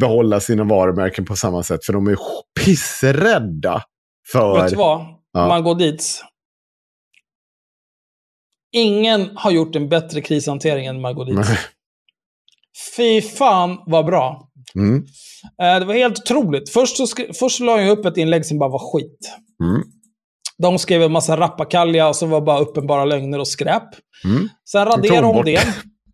behålla 0.00 0.40
sina 0.40 0.64
varumärken 0.64 1.24
på 1.24 1.36
samma 1.36 1.62
sätt. 1.62 1.84
För 1.84 1.92
de 1.92 2.06
är 2.06 2.16
pissrädda 2.64 3.82
för... 4.32 4.62
Vet 4.62 4.70
du 4.70 4.76
vad? 4.76 5.15
Ja. 5.36 5.48
Man 5.48 5.62
går 5.62 5.74
dit. 5.74 6.24
Ingen 8.72 9.36
har 9.36 9.50
gjort 9.50 9.76
en 9.76 9.88
bättre 9.88 10.20
krishantering 10.20 10.86
än 10.86 11.00
Margot 11.00 11.26
Dietz. 11.26 11.48
Fy 12.96 13.22
fan 13.22 13.78
vad 13.86 14.06
bra. 14.06 14.48
Mm. 14.74 15.06
Eh, 15.62 15.78
det 15.78 15.84
var 15.84 15.94
helt 15.94 16.18
otroligt. 16.18 16.70
Först 16.70 16.96
så, 16.96 17.06
först 17.38 17.56
så 17.58 17.64
la 17.64 17.80
jag 17.80 17.98
upp 17.98 18.04
ett 18.06 18.16
inlägg 18.16 18.46
som 18.46 18.58
bara 18.58 18.70
var 18.70 18.92
skit. 18.92 19.36
Mm. 19.64 19.82
De 20.58 20.78
skrev 20.78 21.02
en 21.02 21.12
massa 21.12 21.36
rappakalja 21.36 22.08
och 22.08 22.16
så 22.16 22.26
var 22.26 22.40
bara 22.40 22.58
uppenbara 22.58 23.04
lögner 23.04 23.38
och 23.38 23.48
skräp. 23.48 23.88
Mm. 24.24 24.48
Sen 24.70 24.84
raderade 24.84 25.26
hon 25.26 25.44
det 25.44 25.66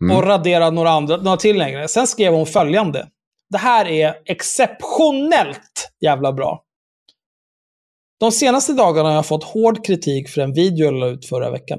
Mm. 0.02 0.16
och 0.16 0.22
raderade 0.22 0.70
några, 0.70 0.90
andra, 0.90 1.16
några 1.16 1.36
till 1.36 1.58
längre. 1.58 1.88
Sen 1.88 2.06
skrev 2.06 2.32
hon 2.32 2.46
följande. 2.46 3.08
Det 3.50 3.58
här 3.58 3.86
är 3.86 4.14
exceptionellt 4.24 5.90
jävla 6.00 6.32
bra. 6.32 6.62
De 8.22 8.32
senaste 8.32 8.72
dagarna 8.72 9.08
har 9.08 9.14
jag 9.14 9.26
fått 9.26 9.44
hård 9.44 9.86
kritik 9.86 10.28
för 10.28 10.40
en 10.40 10.52
video 10.52 10.84
jag 10.84 10.94
la 10.94 11.06
ut 11.06 11.26
förra 11.26 11.50
veckan. 11.50 11.78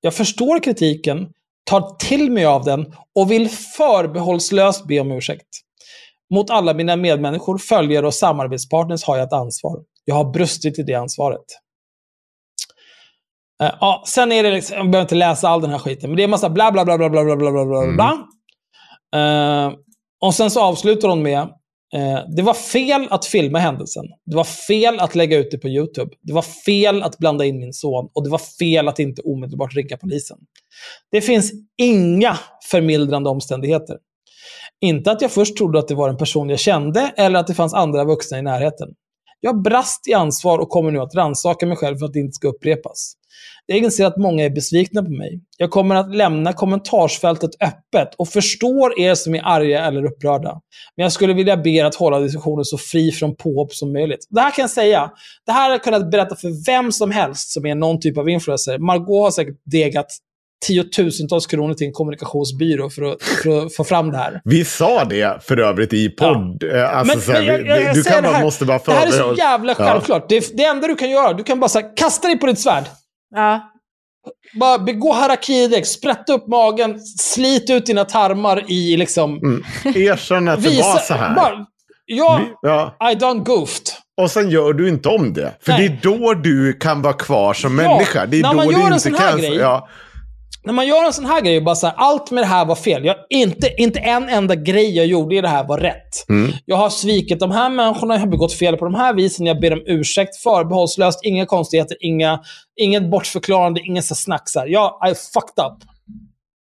Jag 0.00 0.14
förstår 0.14 0.62
kritiken, 0.62 1.28
tar 1.70 1.96
till 1.96 2.30
mig 2.30 2.46
av 2.46 2.64
den 2.64 2.94
och 3.14 3.30
vill 3.30 3.50
förbehållslöst 3.50 4.86
be 4.86 5.00
om 5.00 5.12
ursäkt. 5.12 5.46
Mot 6.34 6.50
alla 6.50 6.74
mina 6.74 6.96
medmänniskor, 6.96 7.58
följare 7.58 8.06
och 8.06 8.14
samarbetspartners 8.14 9.04
har 9.04 9.16
jag 9.16 9.26
ett 9.26 9.32
ansvar. 9.32 9.78
Jag 10.04 10.14
har 10.14 10.24
brustit 10.32 10.78
i 10.78 10.82
det 10.82 10.94
ansvaret. 10.94 11.44
Eh, 13.62 13.74
ja, 13.80 14.04
sen 14.06 14.32
är 14.32 14.42
det 14.42 14.50
liksom, 14.50 14.76
jag 14.76 14.90
behöver 14.90 15.04
inte 15.04 15.14
läsa 15.14 15.48
all 15.48 15.60
den 15.60 15.70
här 15.70 15.78
skiten, 15.78 16.10
men 16.10 16.16
det 16.16 16.22
är 16.22 16.24
en 16.24 16.30
massa 16.30 16.50
bla 16.50 16.72
bla 16.72 16.84
bla 16.84 16.98
bla 16.98 17.08
bla 17.08 17.24
bla 17.24 17.36
bla 17.36 17.50
bla 17.64 17.92
bla. 17.92 18.26
Mm. 19.14 19.66
Eh, 19.66 19.78
och 20.20 20.34
sen 20.34 20.50
så 20.50 20.60
avslutar 20.60 21.08
hon 21.08 21.22
med, 21.22 21.48
Eh, 21.94 22.20
det 22.36 22.42
var 22.42 22.54
fel 22.54 23.08
att 23.10 23.26
filma 23.26 23.58
händelsen. 23.58 24.04
Det 24.26 24.36
var 24.36 24.44
fel 24.44 25.00
att 25.00 25.14
lägga 25.14 25.38
ut 25.38 25.50
det 25.50 25.58
på 25.58 25.68
YouTube. 25.68 26.10
Det 26.22 26.32
var 26.32 26.42
fel 26.42 27.02
att 27.02 27.18
blanda 27.18 27.44
in 27.44 27.58
min 27.58 27.72
son. 27.72 28.08
Och 28.12 28.24
det 28.24 28.30
var 28.30 28.40
fel 28.58 28.88
att 28.88 28.98
inte 28.98 29.22
omedelbart 29.22 29.74
ringa 29.74 29.96
polisen. 29.96 30.38
Det 31.10 31.20
finns 31.20 31.52
inga 31.78 32.38
förmildrande 32.70 33.30
omständigheter. 33.30 33.96
Inte 34.80 35.10
att 35.10 35.22
jag 35.22 35.30
först 35.30 35.56
trodde 35.56 35.78
att 35.78 35.88
det 35.88 35.94
var 35.94 36.08
en 36.08 36.16
person 36.16 36.48
jag 36.48 36.60
kände 36.60 37.12
eller 37.16 37.38
att 37.38 37.46
det 37.46 37.54
fanns 37.54 37.74
andra 37.74 38.04
vuxna 38.04 38.38
i 38.38 38.42
närheten. 38.42 38.88
Jag 39.40 39.62
brast 39.62 40.08
i 40.08 40.14
ansvar 40.14 40.58
och 40.58 40.68
kommer 40.68 40.90
nu 40.90 41.00
att 41.00 41.14
rannsaka 41.14 41.66
mig 41.66 41.76
själv 41.76 41.98
för 41.98 42.06
att 42.06 42.12
det 42.12 42.18
inte 42.18 42.32
ska 42.32 42.48
upprepas. 42.48 43.12
Jag 43.66 43.78
inser 43.78 44.06
att 44.06 44.16
många 44.16 44.44
är 44.44 44.50
besvikna 44.50 45.02
på 45.02 45.10
mig. 45.10 45.40
Jag 45.58 45.70
kommer 45.70 45.94
att 45.94 46.14
lämna 46.14 46.52
kommentarsfältet 46.52 47.50
öppet 47.60 48.14
och 48.18 48.28
förstår 48.28 49.00
er 49.00 49.14
som 49.14 49.34
är 49.34 49.40
arga 49.44 49.84
eller 49.84 50.04
upprörda. 50.04 50.60
Men 50.96 51.02
jag 51.02 51.12
skulle 51.12 51.34
vilja 51.34 51.56
be 51.56 51.70
er 51.70 51.84
att 51.84 51.94
hålla 51.94 52.18
diskussionen 52.20 52.64
så 52.64 52.78
fri 52.78 53.12
från 53.12 53.36
påhopp 53.36 53.72
som 53.74 53.92
möjligt. 53.92 54.26
Det 54.30 54.40
här 54.40 54.50
kan 54.50 54.62
jag 54.62 54.70
säga. 54.70 55.10
Det 55.46 55.52
här 55.52 55.64
har 55.64 55.70
jag 55.70 55.82
kunnat 55.84 56.10
berätta 56.10 56.36
för 56.36 56.66
vem 56.66 56.92
som 56.92 57.10
helst 57.10 57.52
som 57.52 57.66
är 57.66 57.74
någon 57.74 58.00
typ 58.00 58.18
av 58.18 58.28
influencer. 58.28 58.78
Margot 58.78 59.22
har 59.24 59.30
säkert 59.30 59.56
degat 59.64 60.06
tiotusentals 60.66 61.46
kronor 61.46 61.74
till 61.74 61.86
en 61.86 61.92
kommunikationsbyrå 61.92 62.90
för 62.90 63.02
att, 63.02 63.22
för 63.22 63.66
att 63.66 63.74
få 63.74 63.84
fram 63.84 64.10
det 64.10 64.18
här. 64.18 64.40
Vi 64.44 64.64
sa 64.64 65.04
det 65.04 65.38
för 65.42 65.60
övrigt 65.60 65.92
i 65.92 66.08
podd. 66.08 66.64
Alltså, 66.64 67.14
Men- 67.14 67.20
så 67.22 67.32
här, 67.32 67.38
men 67.42 67.46
jag- 67.46 67.58
vi- 67.62 67.68
jag- 67.68 67.82
jag 67.82 67.94
du 67.94 68.02
kan 68.02 68.22
bara, 68.22 68.40
måste 68.40 68.64
bara 68.64 68.78
Det 68.86 68.92
här 68.92 69.06
är 69.06 69.10
så 69.10 69.34
jävla 69.38 69.74
Ja. 69.78 69.84
självklart. 69.84 70.28
Det, 70.28 70.56
det 70.56 70.64
enda 70.64 70.88
du 70.88 70.94
kan 70.94 71.10
göra, 71.10 71.32
du 71.32 71.42
kan 71.44 71.60
bara 71.60 71.68
så 71.68 71.80
här, 71.80 71.96
kasta 71.96 72.28
dig 72.28 72.38
på 72.38 72.46
ditt 72.46 72.58
svärd. 72.58 72.84
Ja, 73.34 73.72
Bara 74.60 74.78
begå 74.78 75.12
harakiri 75.12 75.84
sprätta 75.84 76.32
upp 76.32 76.46
magen, 76.48 77.00
slit 77.00 77.70
ut 77.70 77.86
dina 77.86 78.04
tarmar 78.04 78.70
i 78.70 78.96
liksom... 78.96 79.36
Mm. 79.38 79.62
Erkänn 79.84 80.48
att 80.48 80.62
det 80.62 80.68
var 80.68 80.98
så 80.98 81.14
här. 81.14 81.34
Bara, 81.34 81.66
ja, 82.06 82.40
ja. 82.62 83.10
I 83.12 83.14
done 83.14 83.40
goofed. 83.40 83.82
Och 84.20 84.30
sen 84.30 84.50
gör 84.50 84.72
du 84.72 84.88
inte 84.88 85.08
om 85.08 85.32
det. 85.32 85.56
För 85.62 85.72
Nej. 85.72 85.88
det 85.88 86.08
är 86.08 86.16
då 86.18 86.34
du 86.34 86.72
kan 86.72 87.02
vara 87.02 87.12
kvar 87.14 87.54
som 87.54 87.78
Ja, 87.78 87.88
människa. 87.88 88.26
Det 88.26 88.38
är 88.38 88.42
när 88.42 88.50
då 88.50 88.56
man 88.56 88.66
du 88.66 88.72
gör 88.72 88.80
en 88.80 88.86
inte 88.86 89.00
sån 89.00 89.14
här 89.14 89.30
kan... 89.30 89.38
grej- 89.40 89.56
Ja. 89.56 89.88
När 90.66 90.72
man 90.72 90.86
gör 90.86 91.04
en 91.04 91.12
sån 91.12 91.24
här 91.24 91.40
grej, 91.40 91.60
bara 91.60 91.74
så 91.74 91.86
här, 91.86 91.94
allt 91.96 92.30
med 92.30 92.42
det 92.42 92.46
här 92.46 92.64
var 92.64 92.74
fel. 92.74 93.04
Jag, 93.04 93.16
inte, 93.30 93.74
inte 93.78 93.98
en 93.98 94.28
enda 94.28 94.54
grej 94.54 94.96
jag 94.96 95.06
gjorde 95.06 95.36
i 95.36 95.40
det 95.40 95.48
här 95.48 95.64
var 95.64 95.78
rätt. 95.78 96.28
Mm. 96.28 96.52
Jag 96.64 96.76
har 96.76 96.90
svikit 96.90 97.40
de 97.40 97.50
här 97.50 97.70
människorna, 97.70 98.14
jag 98.14 98.20
har 98.20 98.26
begått 98.26 98.52
fel 98.52 98.76
på 98.76 98.84
de 98.84 98.94
här 98.94 99.14
visen, 99.14 99.46
jag 99.46 99.60
ber 99.60 99.72
om 99.72 99.82
ursäkt 99.86 100.36
förbehållslöst, 100.36 101.20
inga 101.22 101.46
konstigheter, 101.46 101.96
inga, 102.00 102.40
inget 102.76 103.10
bortförklarande, 103.10 103.80
inget 103.80 104.16
snack. 104.16 104.48
Så 104.48 104.60
här. 104.60 104.66
Jag, 104.66 104.98
I 105.10 105.14
fucked 105.14 105.64
up. 105.64 105.95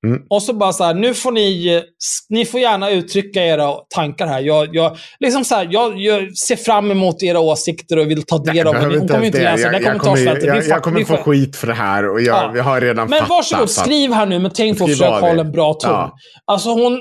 Mm. 0.07 0.23
Och 0.31 0.43
så 0.43 0.52
bara 0.52 0.73
så 0.73 0.85
här, 0.85 0.94
nu 0.94 1.15
får 1.15 1.33
ni, 1.33 1.83
ni 2.28 2.44
får 2.44 2.60
gärna 2.60 2.91
uttrycka 2.91 3.44
era 3.44 3.73
tankar 3.94 4.27
här. 4.27 4.41
Jag, 4.41 4.75
jag, 4.75 4.97
liksom 5.20 5.44
så 5.44 5.55
här, 5.55 5.68
jag, 5.70 5.99
jag 6.01 6.36
ser 6.36 6.57
fram 6.57 6.91
emot 6.91 7.23
era 7.23 7.41
åsikter 7.41 7.99
och 7.99 8.10
vill 8.10 8.23
ta 8.23 8.39
del 8.39 8.67
av 8.67 8.75
det. 8.75 8.81
Hon 8.99 9.09
kommer 9.09 9.25
inte 9.27 9.39
det. 9.39 9.44
läsa 9.44 9.62
jag, 9.62 9.73
det. 9.73 9.78
jag, 9.78 9.85
kommentarsfältet. 10.01 10.41
kommer, 10.44 10.55
jag, 10.57 10.65
jag 10.67 10.78
fuck- 10.78 10.83
kommer 10.83 11.05
få 11.05 11.17
skit. 11.17 11.57
för 11.57 11.67
det 11.67 11.75
här 11.75 12.09
och 12.09 12.20
jag, 12.20 12.36
Ja. 12.44 12.51
vi 12.55 12.60
har 12.60 12.81
redan 12.81 12.97
Men 13.10 13.18
fattat. 13.18 13.28
varsågod, 13.31 13.65
att- 13.65 13.70
skriv 13.70 14.12
här 14.12 14.27
nu 14.27 14.39
med 14.39 14.55
tänk 14.55 14.78
på 14.78 14.85
att 14.85 14.91
försöka 14.91 15.10
hålla 15.20 15.41
en 15.41 15.52
bra 15.52 15.75
ton. 15.75 15.91
Ja. 15.91 16.12
Alltså 16.47 16.68
hon... 16.70 17.01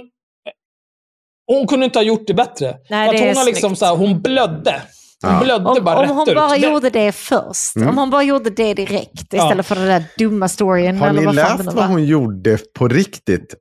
Hon 1.51 1.67
kunde 1.67 1.85
inte 1.85 1.99
ha 1.99 2.03
gjort 2.03 2.27
det 2.27 2.33
bättre. 2.33 2.75
Nej, 2.89 3.11
det 3.11 3.27
hon 3.27 3.37
har 3.37 3.45
liksom 3.45 3.75
så 3.75 3.85
här, 3.85 3.95
hon 3.95 4.21
blödde. 4.21 4.81
Hon 5.25 5.33
Ja. 5.33 5.39
blödde 5.43 5.69
Om, 5.69 5.83
bara 5.83 5.95
om 5.95 6.01
rätt 6.01 6.11
hon 6.11 6.29
ut. 6.29 6.35
bara 6.35 6.57
gjorde 6.57 6.89
det 6.89 7.11
först. 7.11 7.75
Mm. 7.75 7.89
Om 7.89 7.97
hon 7.97 8.09
bara 8.09 8.23
gjorde 8.23 8.49
det 8.49 8.73
direkt 8.73 9.33
istället 9.33 9.57
Ja. 9.57 9.63
för 9.63 9.75
den 9.75 9.85
där 9.85 10.03
dumma 10.17 10.47
storyn. 10.47 10.97
Har 10.97 11.07
eller 11.07 11.19
ni 11.19 11.25
vad 11.25 11.35
läst 11.35 11.63
vad 11.65 11.75
var. 11.75 11.87
hon 11.87 12.05
gjorde 12.05 12.57
på 12.73 12.87
riktigt 12.87 13.55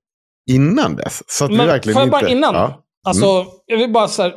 innan 0.50 0.96
dess? 0.96 1.22
Så 1.26 1.44
att 1.44 1.50
Men 1.52 1.66
verkligen 1.66 1.94
får 1.94 2.00
jag 2.00 2.06
inte... 2.06 2.10
bara 2.24 2.28
innan? 2.28 2.54
Ja. 2.54 2.82
Alltså, 3.06 3.46
jag 3.66 3.78
vill 3.78 3.92
bara 3.92 4.08
så 4.08 4.22
här, 4.22 4.34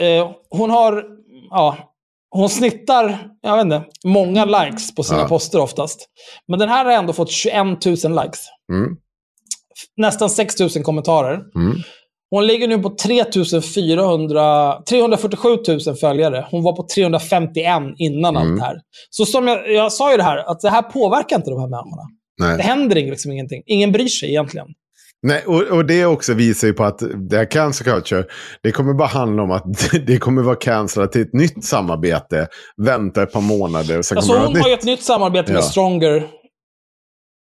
eh, 0.00 0.30
Hon 0.50 0.70
har... 0.70 1.04
Ja, 1.50 1.76
hon 2.30 2.48
snittar, 2.48 3.18
jag 3.42 3.56
vet 3.56 3.64
inte, 3.64 3.82
många 4.04 4.44
likes 4.44 4.94
på 4.94 5.02
sina 5.02 5.20
Ja. 5.20 5.28
poster 5.28 5.60
oftast. 5.60 6.06
Men 6.48 6.58
den 6.58 6.68
här 6.68 6.84
har 6.84 6.92
ändå 6.92 7.12
fått 7.12 7.30
21 7.30 7.84
000 7.86 7.94
likes. 7.94 8.40
Mm. 8.72 8.96
Nästan 9.96 10.30
6 10.30 10.60
000 10.60 10.70
kommentarer. 10.84 11.40
Hon 12.30 12.46
ligger 12.46 12.68
nu 12.68 12.78
på 12.78 12.90
3 12.90 13.24
400, 13.74 14.82
347 14.88 15.48
000 15.86 15.96
följare. 15.96 16.46
Hon 16.50 16.62
var 16.62 16.72
på 16.76 16.86
351 16.94 17.66
innan 17.98 18.36
Mm. 18.36 18.50
allt 18.52 18.60
det 18.60 18.64
här. 18.66 18.76
Så 19.10 19.26
som 19.26 19.48
jag, 19.48 19.72
jag 19.72 19.92
sa 19.92 20.10
ju 20.10 20.16
det 20.16 20.22
här, 20.22 20.36
att 20.50 20.60
det 20.60 20.70
här 20.70 20.82
påverkar 20.82 21.36
inte 21.36 21.50
de 21.50 21.60
här 21.60 21.68
människorna. 21.68 22.02
Det 22.38 22.46
Nej. 22.56 22.62
händer 22.66 22.96
liksom 22.96 23.32
ingenting. 23.32 23.62
Ingen 23.66 23.92
bryr 23.92 24.08
sig 24.08 24.28
egentligen. 24.28 24.66
Nej, 25.22 25.42
och, 25.46 25.62
och 25.62 25.84
det 25.86 26.06
också 26.06 26.34
visar 26.34 26.68
ju 26.68 26.74
på 26.74 26.84
att 26.84 27.02
det 27.30 27.36
här 27.36 27.44
cancer 27.50 27.84
culture, 27.84 28.24
det 28.62 28.72
kommer 28.72 28.94
bara 28.94 29.08
handla 29.08 29.42
om 29.42 29.50
att 29.50 29.64
det 30.06 30.18
kommer 30.18 30.42
vara 30.42 30.56
cancelat 30.56 31.12
till 31.12 31.20
ett 31.22 31.32
nytt 31.34 31.64
samarbete, 31.64 32.48
vänta 32.76 33.22
ett 33.22 33.32
par 33.32 33.40
månader 33.40 33.98
och 33.98 34.04
sen 34.04 34.18
Alltså 34.18 34.32
kommer 34.32 34.46
det 34.46 34.52
hon 34.52 34.60
har 34.60 34.68
ju 34.68 34.74
ett 34.74 34.84
nytt 34.84 35.02
samarbete 35.02 35.52
med 35.52 35.58
Ja. 35.58 35.62
Stronger 35.62 36.26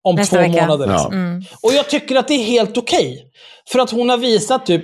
om 0.08 0.14
Nästa 0.16 0.36
två 0.36 0.42
vecka. 0.42 0.66
månader. 0.66 0.86
Ja. 0.86 0.92
Liksom. 0.92 1.12
Mm. 1.12 1.42
Och 1.62 1.72
jag 1.72 1.88
tycker 1.88 2.16
att 2.16 2.28
det 2.28 2.34
är 2.34 2.44
helt 2.44 2.78
okej. 2.78 3.24
För 3.72 3.78
att 3.78 3.90
hon 3.90 4.08
har 4.08 4.18
visat 4.18 4.66
typ... 4.66 4.82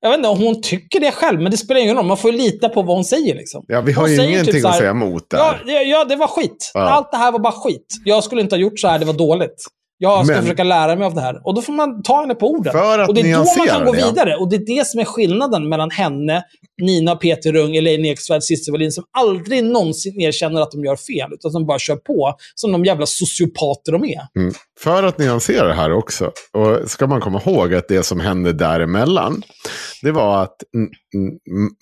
Jag 0.00 0.10
vet 0.10 0.16
inte 0.16 0.28
om 0.28 0.38
hon 0.38 0.62
tycker 0.62 1.00
det 1.00 1.12
själv, 1.12 1.40
men 1.40 1.50
det 1.50 1.56
spelar 1.56 1.80
ingen 1.80 1.96
roll. 1.96 2.06
Man 2.06 2.16
får 2.16 2.30
ju 2.30 2.36
lita 2.36 2.68
på 2.68 2.82
vad 2.82 2.96
hon 2.96 3.04
säger. 3.04 3.34
Liksom. 3.34 3.64
Ja, 3.68 3.80
vi 3.80 3.92
har 3.92 4.02
Hon 4.02 4.10
ju 4.10 4.24
ingenting 4.24 4.52
typ 4.54 4.62
så 4.62 4.68
att 4.68 4.74
här, 4.74 4.80
säga 4.80 4.90
emot 4.90 5.30
där. 5.30 5.38
Ja, 5.38 5.72
ja, 5.72 6.04
det 6.04 6.16
var 6.16 6.26
skit. 6.26 6.70
Ja. 6.74 6.80
Allt 6.80 7.10
det 7.10 7.16
här 7.16 7.32
var 7.32 7.38
bara 7.38 7.52
skit. 7.52 7.86
Jag 8.04 8.24
skulle 8.24 8.40
inte 8.40 8.54
ha 8.54 8.60
gjort 8.60 8.80
så 8.80 8.88
här, 8.88 8.98
det 8.98 9.04
var 9.04 9.14
dåligt. 9.14 9.66
Jag 10.02 10.26
ska 10.26 10.34
Men- 10.34 10.42
försöka 10.42 10.64
lära 10.64 10.96
mig 10.96 11.06
av 11.06 11.14
det 11.14 11.20
här. 11.20 11.40
Och 11.46 11.54
då 11.54 11.62
får 11.62 11.72
man 11.72 12.02
ta 12.02 12.20
henne 12.20 12.34
på 12.34 12.50
orden. 12.50 12.76
Och 13.08 13.14
det 13.14 13.20
är 13.20 13.38
då 13.38 13.44
man 13.58 13.66
kan 13.68 13.84
gå 13.86 13.92
det, 13.92 14.04
vidare. 14.06 14.36
Och 14.36 14.50
det 14.50 14.56
är 14.56 14.76
det 14.76 14.86
som 14.86 15.00
är 15.00 15.04
skillnaden 15.04 15.68
mellan 15.68 15.90
henne, 15.90 16.42
Nina, 16.82 17.16
Peter 17.16 17.52
Rung, 17.52 17.76
Elaine 17.76 18.04
Eksvärd, 18.04 18.42
Cissi 18.42 18.70
Wallin, 18.70 18.92
som 18.92 19.04
aldrig 19.18 19.64
någonsin 19.64 20.20
erkänner 20.20 20.60
att 20.60 20.70
de 20.70 20.84
gör 20.84 20.96
fel, 20.96 21.32
utan 21.32 21.50
som 21.50 21.66
bara 21.66 21.78
kör 21.78 21.96
på 21.96 22.34
som 22.54 22.72
de 22.72 22.84
jävla 22.84 23.06
sociopater 23.06 23.92
de 23.92 24.04
är. 24.04 24.20
Mm. 24.40 24.54
För 24.80 25.02
att 25.02 25.18
nyansera 25.18 25.68
det 25.68 25.74
här 25.74 25.92
också, 25.92 26.24
och 26.52 26.90
ska 26.90 27.06
man 27.06 27.20
komma 27.20 27.42
ihåg 27.46 27.74
att 27.74 27.88
det 27.88 28.02
som 28.02 28.20
hände 28.20 28.52
däremellan, 28.52 29.42
det 30.02 30.12
var 30.12 30.42
att 30.42 30.56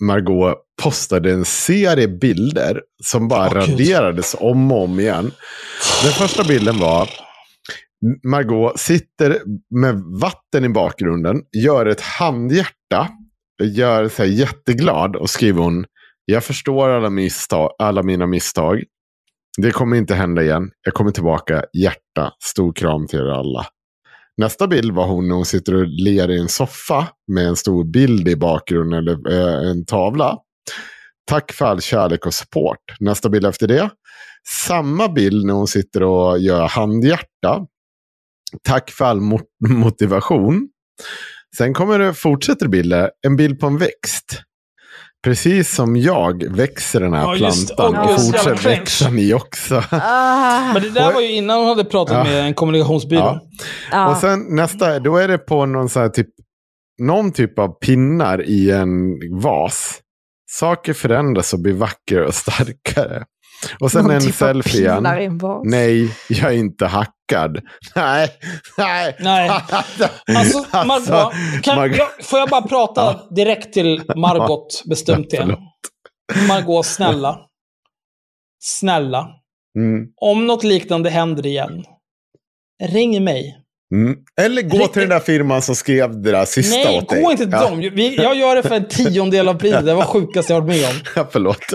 Margot 0.03 0.55
postade 0.83 1.31
en 1.31 1.45
serie 1.45 2.07
bilder 2.07 2.81
som 3.03 3.27
bara 3.27 3.49
Gud. 3.49 3.69
raderades 3.69 4.35
om 4.39 4.71
och 4.71 4.83
om 4.83 4.99
igen. 4.99 5.31
Den 6.03 6.11
första 6.11 6.43
bilden 6.43 6.79
var 6.79 7.09
Margot 8.23 8.79
sitter 8.79 9.41
med 9.75 9.95
vatten 10.21 10.65
i 10.65 10.69
bakgrunden, 10.69 11.41
gör 11.57 11.85
ett 11.85 12.01
handhjärta, 12.01 13.07
gör 13.63 14.07
sig 14.07 14.39
jätteglad 14.39 15.15
och 15.15 15.29
skriver 15.29 15.61
hon 15.61 15.85
Jag 16.25 16.43
förstår 16.43 16.89
alla, 16.89 17.09
misstag, 17.09 17.71
alla 17.79 18.03
mina 18.03 18.27
misstag. 18.27 18.83
Det 19.57 19.71
kommer 19.71 19.97
inte 19.97 20.15
hända 20.15 20.43
igen. 20.43 20.71
Jag 20.85 20.93
kommer 20.93 21.11
tillbaka. 21.11 21.65
Hjärta. 21.73 22.33
Stor 22.43 22.73
kram 22.73 23.07
till 23.07 23.19
er 23.19 23.29
alla. 23.29 23.65
Nästa 24.37 24.67
bild 24.67 24.91
var 24.91 25.07
hon 25.07 25.27
när 25.27 25.35
hon 25.35 25.45
sitter 25.45 25.75
och 25.75 25.87
ler 25.87 26.31
i 26.31 26.39
en 26.39 26.47
soffa 26.47 27.07
med 27.27 27.47
en 27.47 27.55
stor 27.55 27.83
bild 27.83 28.27
i 28.27 28.35
bakgrunden, 28.35 28.99
eller 28.99 29.31
eh, 29.31 29.69
en 29.69 29.85
tavla. 29.85 30.37
Tack 31.25 31.51
för 31.51 31.65
all 31.65 31.81
kärlek 31.81 32.25
och 32.25 32.33
support. 32.33 32.79
Nästa 32.99 33.29
bild 33.29 33.45
efter 33.45 33.67
det. 33.67 33.89
Samma 34.67 35.07
bild 35.07 35.45
när 35.45 35.53
hon 35.53 35.67
sitter 35.67 36.03
och 36.03 36.39
gör 36.39 36.67
handhjärta. 36.67 37.65
Tack 38.63 38.91
för 38.91 39.05
all 39.05 39.19
mo- 39.19 39.41
motivation. 39.69 40.67
Sen 41.57 41.73
kommer 41.73 41.99
det, 41.99 42.13
fortsätter 42.13 42.67
bilder, 42.67 43.11
en 43.27 43.35
bild 43.35 43.59
på 43.59 43.67
en 43.67 43.77
växt. 43.77 44.41
Precis 45.23 45.75
som 45.75 45.95
jag 45.95 46.43
växer 46.55 46.99
den 46.99 47.13
här 47.13 47.21
Ja, 47.21 47.35
plantan 47.37 47.95
åh, 47.95 48.13
och 48.13 48.21
fortsätter 48.25 48.69
växa 48.69 49.09
ni 49.09 49.33
också. 49.33 49.83
Ah, 49.91 50.73
Men 50.73 50.81
det 50.83 50.89
där 50.89 51.07
Och- 51.07 51.13
var 51.13 51.21
ju 51.21 51.31
innan 51.31 51.57
hon 51.59 51.67
hade 51.67 51.83
pratat 51.85 52.17
Ja. 52.17 52.23
med 52.23 52.45
en 52.45 52.53
kommunikationsbyrå. 52.53 53.19
Ja. 53.21 53.41
ja. 53.91 54.09
Och 54.11 54.17
sen 54.17 54.55
nästa, 54.55 54.99
då 54.99 55.17
är 55.17 55.27
det 55.27 55.37
på 55.37 55.65
någon, 55.65 55.89
så 55.89 55.99
här 55.99 56.09
typ, 56.09 56.27
någon 57.01 57.31
typ 57.31 57.59
av 57.59 57.67
pinnar 57.79 58.41
i 58.41 58.71
en 58.71 58.97
vas. 59.41 59.99
Saker 60.51 60.93
förändras 60.93 61.53
och 61.53 61.59
blir 61.59 61.73
vackra 61.73 62.27
och 62.27 62.35
starkare. 62.35 63.23
Och 63.79 63.91
sen 63.91 64.03
Någon 64.03 64.11
en 64.11 64.21
typ 64.21 64.35
selfie 64.35 64.81
igen. 64.81 65.07
Nej, 65.63 66.15
jag 66.27 66.53
är 66.53 66.57
inte 66.57 66.85
hackad. 66.85 67.59
Nej, 67.95 68.29
nej. 68.77 69.15
Nej. 69.19 69.49
Alltså, 70.37 70.65
Margot, 70.85 71.33
kan, 71.63 71.77
Margot- 71.77 71.97
Jag, 71.97 72.25
får 72.25 72.39
jag 72.39 72.49
bara 72.49 72.61
prata 72.61 73.19
direkt 73.35 73.73
till 73.73 74.03
Margot 74.15 74.83
bestämt 74.89 75.33
igen? 75.33 75.55
Margot, 76.47 76.85
snälla. 76.85 77.39
Snälla. 78.63 79.27
Mm, 79.77 80.07
Om 80.21 80.47
något 80.47 80.63
liknande 80.63 81.09
händer 81.09 81.45
igen, 81.45 81.83
ring 82.83 83.23
mig. 83.23 83.55
mm. 83.93 84.17
Eller 84.41 84.61
gå 84.61 84.87
till 84.87 84.99
den 85.01 85.09
där 85.09 85.19
firman 85.19 85.61
som 85.61 85.75
skrev 85.75 86.21
det 86.21 86.31
där 86.31 86.45
sista 86.45 86.77
Nej, 86.89 86.97
åt 86.97 87.09
dig. 87.09 87.23
gå 87.23 87.31
inte 87.31 87.43
till 87.43 87.51
ja. 87.53 87.69
dem. 87.69 87.81
Jag 88.17 88.35
gör 88.35 88.55
det 88.55 88.63
för 88.63 88.75
en 88.75 88.87
tiondel 88.87 89.47
av 89.49 89.53
priset. 89.53 89.85
Det 89.85 89.93
var 89.93 90.03
sjukaste 90.05 90.53
jag 90.53 90.61
varit 90.61 90.75
med 90.77 90.89
om. 90.89 90.95
Ja, 91.15 91.27
förlåt. 91.31 91.73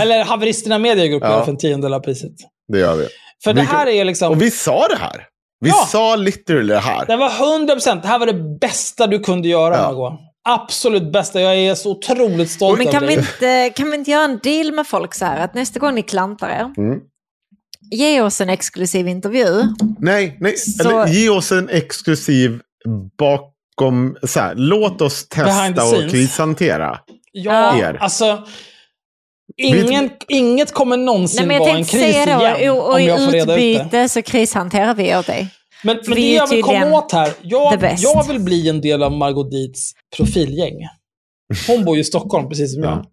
Eller 0.00 0.24
Haveristerna 0.24 0.78
Mediagrupp 0.78 1.22
Ja. 1.22 1.30
gör 1.30 1.38
det 1.38 1.44
för 1.44 1.52
en 1.52 1.58
tiondel 1.58 1.94
av 1.94 2.00
priset. 2.00 2.32
det 2.72 2.78
gör 2.78 2.96
vi. 2.96 3.08
För 3.44 3.52
det 3.52 3.60
Vi 3.60 3.66
kan- 3.66 3.76
här 3.76 3.86
är 3.86 4.04
liksom... 4.04 4.32
Och 4.32 4.42
vi 4.42 4.50
sa 4.50 4.88
det 4.88 4.96
här. 4.96 5.26
Vi 5.60 5.68
Ja. 5.68 5.88
sa 5.92 6.16
literally 6.16 6.72
det 6.74 6.80
här. 6.80 7.06
Det 7.06 7.16
var 7.16 7.28
100%. 7.30 8.02
Det 8.02 8.08
här 8.08 8.18
var 8.18 8.26
det 8.26 8.58
bästa 8.60 9.06
du 9.06 9.18
kunde 9.18 9.48
göra, 9.48 9.76
Ja. 9.76 9.82
Margot. 9.82 10.12
Absolut 10.48 11.12
bästa. 11.12 11.40
Jag 11.40 11.56
är 11.56 11.74
så 11.74 11.90
otroligt 11.90 12.50
stolt 12.50 12.78
Men 12.78 12.86
över 12.88 12.98
kan 12.98 13.08
vi, 13.08 13.14
dig. 13.16 13.24
inte, 13.34 13.70
kan 13.76 13.90
vi 13.90 13.96
inte 13.96 14.10
göra 14.10 14.24
en 14.24 14.38
deal 14.42 14.72
med 14.72 14.86
folk 14.86 15.14
så 15.14 15.24
här 15.24 15.44
att 15.44 15.54
nästa 15.54 15.78
gång 15.80 15.94
ni 15.94 16.02
klantar 16.02 16.48
er, 16.48 16.82
Mm. 16.82 17.00
ge 17.90 18.20
oss 18.20 18.40
en 18.40 18.48
exklusiv 18.50 19.08
intervju. 19.08 19.62
Nej, 19.98 20.36
nej. 20.40 20.56
Så- 20.56 20.88
Eller, 20.88 21.06
ge 21.06 21.28
oss 21.28 21.52
en 21.52 21.68
exklusiv 21.68 22.60
bakom... 23.18 24.16
Så 24.26 24.40
här, 24.40 24.54
låt 24.54 25.00
oss 25.00 25.28
testa 25.28 25.84
och 25.84 26.10
krishantera. 26.10 26.98
Ja, 27.32 27.78
Er. 27.78 27.96
alltså... 28.00 28.42
Ingen, 29.56 30.10
inget 30.28 30.72
kommer 30.72 30.96
någonsin 30.96 31.36
Nej, 31.38 31.46
men 31.46 31.56
jag 31.56 31.66
vara 31.66 31.78
en 31.78 31.84
kris 31.84 32.00
säga 32.00 32.38
då, 32.38 32.44
igen. 32.44 32.70
och, 32.70 32.88
och 32.88 32.94
om 32.94 33.00
i 33.00 33.06
jag 33.06 33.24
får 33.24 33.32
reda 33.32 33.52
ut 33.52 33.58
det. 33.60 33.72
utbyte 33.72 34.08
så 34.08 34.22
krishanterar 34.22 34.94
vi 34.94 35.16
åt 35.16 35.26
dig. 35.26 35.48
Men, 35.84 35.98
men 36.06 36.14
det 36.14 36.20
är 36.20 36.36
jag 36.36 36.46
vill 36.50 36.62
komma 36.62 36.98
åt 36.98 37.12
här. 37.12 37.32
Jag, 37.42 37.94
jag 37.98 38.28
vill 38.28 38.40
bli 38.40 38.68
en 38.68 38.80
del 38.80 39.02
av 39.02 39.12
Margot 39.12 39.50
Dietz 39.50 39.92
profilgäng. 40.16 40.74
Hon 41.68 41.84
bor 41.84 41.94
ju 41.94 42.00
i 42.00 42.04
Stockholm, 42.04 42.48
precis 42.48 42.74
som 42.74 42.82
jag. 42.82 42.92
Ja. 42.92 43.04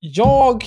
Jag, 0.00 0.64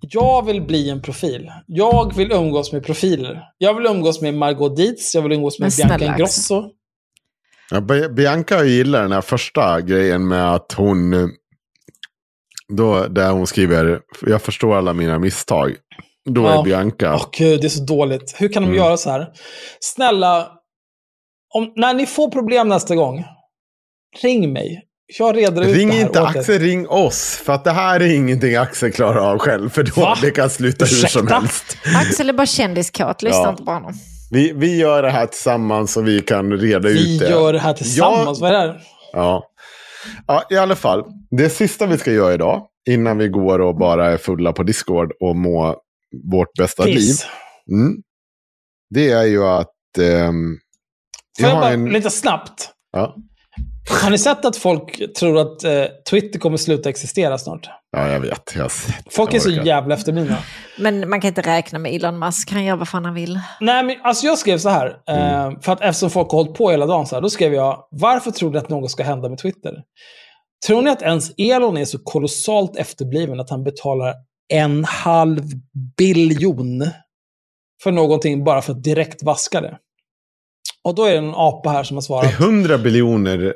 jag 0.00 0.46
vill 0.46 0.62
bli 0.62 0.90
en 0.90 1.02
profil. 1.02 1.50
Jag 1.66 2.16
vill 2.16 2.32
umgås 2.32 2.72
med 2.72 2.84
profiler. 2.84 3.42
Jag 3.58 3.74
vill 3.74 3.86
umgås 3.86 4.20
med 4.20 4.34
Margot 4.34 4.76
Dietz, 4.76 5.14
jag 5.14 5.22
vill 5.22 5.32
umgås 5.32 5.58
med 5.58 5.72
Bianca 5.76 6.04
Ingrosso. 6.04 6.64
Ja, 7.70 7.80
Bi- 7.80 8.08
Bianca 8.08 8.64
gillar 8.64 9.02
den 9.02 9.12
här 9.12 9.20
första 9.20 9.80
grejen 9.80 10.28
med 10.28 10.54
att 10.54 10.72
hon... 10.72 11.30
Då, 12.72 13.06
där 13.06 13.30
hon 13.30 13.46
skriver, 13.46 14.00
jag 14.26 14.42
förstår 14.42 14.76
alla 14.76 14.92
mina 14.92 15.18
misstag. 15.18 15.74
Då 16.30 16.42
Ja. 16.42 16.58
är 16.60 16.62
Bianca... 16.64 17.14
Åh 17.14 17.26
gud, 17.38 17.60
det 17.60 17.66
är 17.66 17.68
så 17.68 17.84
dåligt. 17.84 18.34
Hur 18.38 18.48
kan 18.48 18.62
de 18.62 18.66
Mm. 18.68 18.78
göra 18.78 18.96
så 18.96 19.10
här? 19.10 19.26
Snälla, 19.80 20.48
om, 21.54 21.72
när 21.76 21.94
ni 21.94 22.06
får 22.06 22.30
problem 22.30 22.68
nästa 22.68 22.94
gång, 22.94 23.24
ring 24.22 24.52
mig. 24.52 24.84
Jag 25.18 25.36
reder 25.36 25.62
ut 25.62 25.76
Ring 25.76 25.88
det 25.88 25.94
här 25.94 26.00
inte 26.02 26.22
åt 26.22 26.34
er. 26.36 26.38
Axel, 26.40 26.58
ring 26.58 26.88
oss. 26.88 27.36
För 27.44 27.52
att 27.52 27.64
det 27.64 27.70
här 27.70 28.00
är 28.00 28.14
ingenting 28.14 28.56
Axel 28.56 28.92
klarar 28.92 29.30
av 29.30 29.38
själv. 29.38 29.70
För 29.70 29.82
då 29.82 30.00
Va? 30.00 30.18
det 30.22 30.30
kan 30.30 30.50
sluta 30.50 30.84
hur 30.84 30.94
som 30.96 31.04
Ursäkta? 31.22 31.34
helst. 31.40 31.76
Axel 31.96 32.28
är 32.28 32.32
bara 32.32 32.46
kändiskåt, 32.46 33.22
lyssna 33.22 33.40
Ja. 33.42 33.50
inte 33.50 33.62
på 33.62 33.70
honom. 33.70 33.92
Vi, 34.30 34.52
vi 34.52 34.76
gör 34.76 35.02
det 35.02 35.10
här 35.10 35.26
tillsammans 35.26 35.92
så 35.92 36.00
vi 36.00 36.20
kan 36.20 36.52
reda 36.52 36.88
Vi 36.88 37.14
ut 37.14 37.20
det. 37.20 37.28
gör 37.30 37.52
det 37.52 37.58
här 37.58 37.72
tillsammans. 37.74 38.40
Vad 38.40 38.50
är 38.50 38.52
det 38.54 38.58
här? 38.72 38.80
Ja. 39.12 39.44
Ja, 40.26 40.44
i 40.50 40.56
alla 40.56 40.76
fall. 40.76 41.04
Det 41.30 41.50
sista 41.50 41.86
vi 41.86 41.98
ska 41.98 42.12
göra 42.12 42.34
idag, 42.34 42.66
innan 42.90 43.18
vi 43.18 43.28
går 43.28 43.58
och 43.58 43.76
bara 43.76 44.12
är 44.12 44.16
fulla 44.16 44.52
på 44.52 44.62
Discord 44.62 45.12
och 45.20 45.36
må 45.36 45.80
vårt 46.32 46.52
bästa 46.58 46.84
liv. 46.84 46.94
Piss. 46.94 47.26
Mm, 47.70 48.02
det 48.90 49.10
är 49.10 49.24
ju 49.24 49.44
att 49.44 49.98
ehm, 50.00 50.58
Får 51.40 51.48
jag 51.48 51.60
bara, 51.60 51.70
en... 51.70 51.84
lite 51.84 52.10
snabbt. 52.10 52.70
Ja. 52.92 53.16
Har 54.02 54.10
ni 54.10 54.18
sett 54.18 54.44
att 54.44 54.56
folk 54.56 55.14
tror 55.18 55.38
att 55.38 55.64
eh, 55.64 55.84
Twitter 56.10 56.38
kommer 56.38 56.56
sluta 56.56 56.88
existera 56.88 57.38
snart? 57.38 57.68
Ja, 57.96 58.08
jag 58.08 58.20
vet. 58.20 58.52
Jag. 58.56 58.70
Folk 59.10 59.34
är 59.34 59.38
så 59.38 59.50
jävla 59.50 59.94
efterblivna. 59.94 60.38
Men 60.78 61.08
man 61.08 61.20
kan 61.20 61.28
inte 61.28 61.42
räkna 61.42 61.78
med 61.78 61.94
Elon 61.94 62.18
Musk, 62.18 62.52
han 62.52 62.64
gör 62.64 62.76
vad 62.76 62.88
fan 62.88 63.04
han 63.04 63.14
vill. 63.14 63.40
Nej, 63.60 63.82
men 63.84 63.96
alltså 64.02 64.26
jag 64.26 64.38
skrev 64.38 64.58
så 64.58 64.68
här. 64.68 64.96
Mm. 65.06 65.52
Eh, 65.52 65.60
för 65.60 65.72
att 65.72 65.80
eftersom 65.80 66.10
folk 66.10 66.30
har 66.30 66.38
hållit 66.38 66.54
på 66.54 66.70
hela 66.70 66.86
dagen 66.86 67.06
så 67.06 67.14
här, 67.16 67.22
då 67.22 67.30
skrev 67.30 67.54
jag, 67.54 67.84
varför 67.90 68.30
tror 68.30 68.50
ni 68.50 68.58
att 68.58 68.68
något 68.68 68.90
ska 68.90 69.02
hända 69.02 69.28
med 69.28 69.38
Twitter? 69.38 69.74
Tror 70.66 70.82
ni 70.82 70.90
att 70.90 71.02
ens 71.02 71.30
Elon 71.38 71.76
är 71.76 71.84
så 71.84 71.98
kolossalt 71.98 72.76
efterbliven 72.76 73.40
att 73.40 73.50
han 73.50 73.64
betalar 73.64 74.14
en 74.52 74.84
halv 74.84 75.42
biljon 75.96 76.90
för 77.82 77.90
någonting 77.92 78.44
bara 78.44 78.62
för 78.62 78.72
att 78.72 78.82
direkt 78.82 79.22
vaska 79.22 79.60
det? 79.60 79.78
Och 80.84 80.94
då 80.94 81.04
är 81.04 81.12
det 81.12 81.18
en 81.18 81.34
apa 81.34 81.70
här 81.70 81.82
som 81.82 81.96
har 81.96 82.02
Det 82.02 82.06
svarat. 82.06 82.40
är 82.40 82.44
100 82.44 82.78
biljoner. 82.78 83.54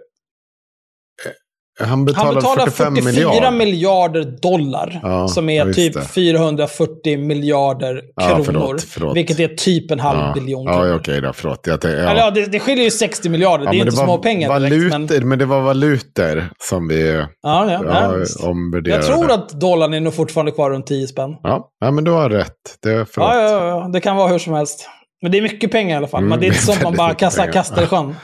Han 1.81 2.05
betalar, 2.05 2.27
Han 2.27 2.35
betalar 2.35 2.67
45 2.67 2.95
44 2.97 3.13
miljarder. 3.13 3.51
miljarder 3.59 4.25
dollar, 4.43 5.01
Ja, 5.03 5.29
som 5.29 5.49
är 5.49 5.67
ja, 5.67 5.73
typ 5.73 5.95
det. 5.95 6.01
440 6.05 7.19
miljarder 7.19 8.03
Ja, 8.17 8.29
kronor. 8.29 8.45
förlåt, 8.45 8.83
förlåt. 8.83 9.17
Vilket 9.17 9.39
är 9.41 9.49
typ 9.49 9.91
en 9.91 10.01
halv 10.01 10.19
ja. 10.19 10.33
biljon 10.35 10.65
Ja, 10.65 10.73
kronor. 10.73 10.97
okej 10.97 11.21
då. 11.21 11.33
Förlåt. 11.33 11.67
Jag 11.67 11.81
tänkte, 11.81 12.01
ja. 12.03 12.11
Eller 12.11 12.21
ja, 12.21 12.31
det, 12.31 12.47
det 12.47 12.61
skiljer 12.61 12.85
ju 12.85 12.91
60 12.91 13.29
miljarder. 13.29 13.65
Ja, 13.65 13.71
det 13.71 13.77
är 13.77 13.79
men 13.79 13.87
inte 13.89 13.97
var 14.01 14.05
små 14.07 14.19
pengar 14.19 14.61
direkt. 14.61 14.73
valutor, 14.93 15.19
Men, 15.21 15.29
men... 15.29 15.39
det 15.39 15.45
var 15.47 15.61
valutor 15.61 16.49
som 16.69 16.89
vi 16.89 17.11
ja, 17.13 17.27
ja, 17.43 17.71
ja, 17.71 18.15
ja, 18.19 18.49
omvärderade. 18.49 19.05
Jag 19.07 19.17
tror 19.17 19.33
att 19.33 19.49
dollarn 19.61 19.95
är 19.95 20.01
nog 20.01 20.15
fortfarande 20.15 20.53
kvar 20.53 20.71
runt 20.71 20.87
10 20.87 21.07
spänn. 21.07 21.31
Ja, 21.43 21.69
ja 21.81 21.91
men 21.91 22.05
du 22.05 22.11
har 22.11 22.31
rätt. 22.31 22.53
Det 22.83 22.91
förlåt. 23.11 23.29
Ja, 23.33 23.41
ja, 23.51 23.67
ja, 23.67 23.89
det 23.93 24.01
kan 24.01 24.17
vara 24.17 24.29
hur 24.29 24.39
som 24.39 24.53
helst. 24.55 24.89
Men 25.23 25.33
det 25.33 25.39
är 25.39 25.43
mycket 25.43 25.73
pengar 25.73 25.95
i 25.95 25.97
alla 25.97 26.09
fall. 26.09 26.19
Mm, 26.21 26.29
men 26.31 26.41
det 26.41 26.47
är 26.47 26.49
inte 26.49 26.63
sånt 26.63 26.83
man 26.83 26.95
bara 26.97 27.15
kastar, 27.15 27.53
kastar 27.53 27.83
i 27.83 27.87
sjön. 27.87 28.15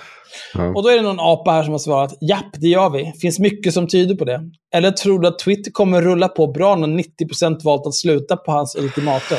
Ja. 0.54 0.68
Och 0.68 0.82
då 0.82 0.88
är 0.88 0.96
det 0.96 1.02
någon 1.02 1.20
apa 1.20 1.50
här 1.52 1.62
som 1.62 1.72
har 1.72 1.78
svarat, 1.78 2.14
japp, 2.20 2.52
det 2.60 2.68
gör 2.68 2.90
vi. 2.90 3.12
Finns 3.20 3.38
mycket 3.38 3.74
som 3.74 3.86
tyder 3.88 4.14
på 4.14 4.24
det. 4.24 4.40
Eller 4.74 4.90
tror 4.90 5.18
du 5.18 5.28
att 5.28 5.38
Twitter 5.38 5.70
kommer 5.70 6.02
rulla 6.02 6.28
på 6.28 6.46
bra 6.46 6.76
när 6.76 6.88
90% 6.88 7.64
valt 7.64 7.86
att 7.86 7.94
sluta 7.94 8.36
på 8.36 8.52
hans 8.52 8.76
ultimatum? 8.76 9.38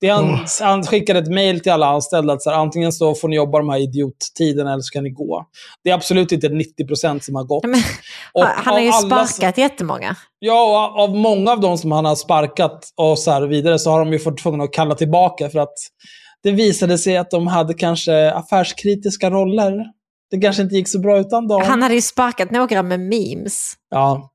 Det 0.00 0.08
han, 0.08 0.38
han 0.60 0.82
skickade 0.84 1.18
ett 1.18 1.28
mejl 1.28 1.60
till 1.60 1.72
alla 1.72 1.86
anställda 1.86 2.32
att 2.32 2.42
så 2.42 2.50
här, 2.50 2.56
antingen 2.56 2.92
så 2.92 3.14
får 3.14 3.28
ni 3.28 3.36
jobba 3.36 3.58
de 3.58 3.68
här 3.68 3.78
idiottiderna 3.78 4.72
eller 4.72 4.80
så 4.82 4.90
kan 4.92 5.04
ni 5.04 5.10
gå. 5.10 5.44
Det 5.84 5.90
är 5.90 5.94
absolut 5.94 6.32
inte 6.32 6.48
90% 6.48 7.20
som 7.20 7.34
har 7.34 7.44
gått. 7.44 7.64
Men, 7.64 7.80
Och 8.32 8.42
han 8.44 8.74
har 8.74 8.80
ju 8.80 8.90
alla- 8.90 9.26
sparkat 9.26 9.58
jättemånga. 9.58 10.16
Ja, 10.38 10.64
och 10.94 11.02
av 11.02 11.16
många 11.16 11.52
av 11.52 11.60
dem 11.60 11.78
som 11.78 11.92
han 11.92 12.04
har 12.04 12.14
sparkat 12.16 12.84
och 12.96 13.18
så 13.18 13.30
här 13.30 13.42
vidare 13.42 13.78
så 13.78 13.90
har 13.90 13.98
de 13.98 14.12
ju 14.12 14.18
fått 14.18 14.38
tvungna 14.38 14.64
att 14.64 14.72
kalla 14.72 14.94
tillbaka 14.94 15.48
för 15.50 15.58
att 15.58 15.74
det 16.42 16.50
visade 16.50 16.98
sig 16.98 17.16
att 17.16 17.30
de 17.30 17.46
hade 17.46 17.74
kanske 17.74 18.32
affärskritiska 18.32 19.30
roller. 19.30 19.72
Det 20.30 20.38
kanske 20.40 20.62
inte 20.62 20.74
gick 20.74 20.88
så 20.88 20.98
bra 20.98 21.18
utan 21.18 21.48
dem. 21.48 21.62
Han 21.66 21.82
hade 21.82 21.94
ju 21.94 22.00
sparkat 22.00 22.50
några 22.50 22.82
med 22.82 23.00
memes. 23.00 23.72
Ja, 23.90 24.30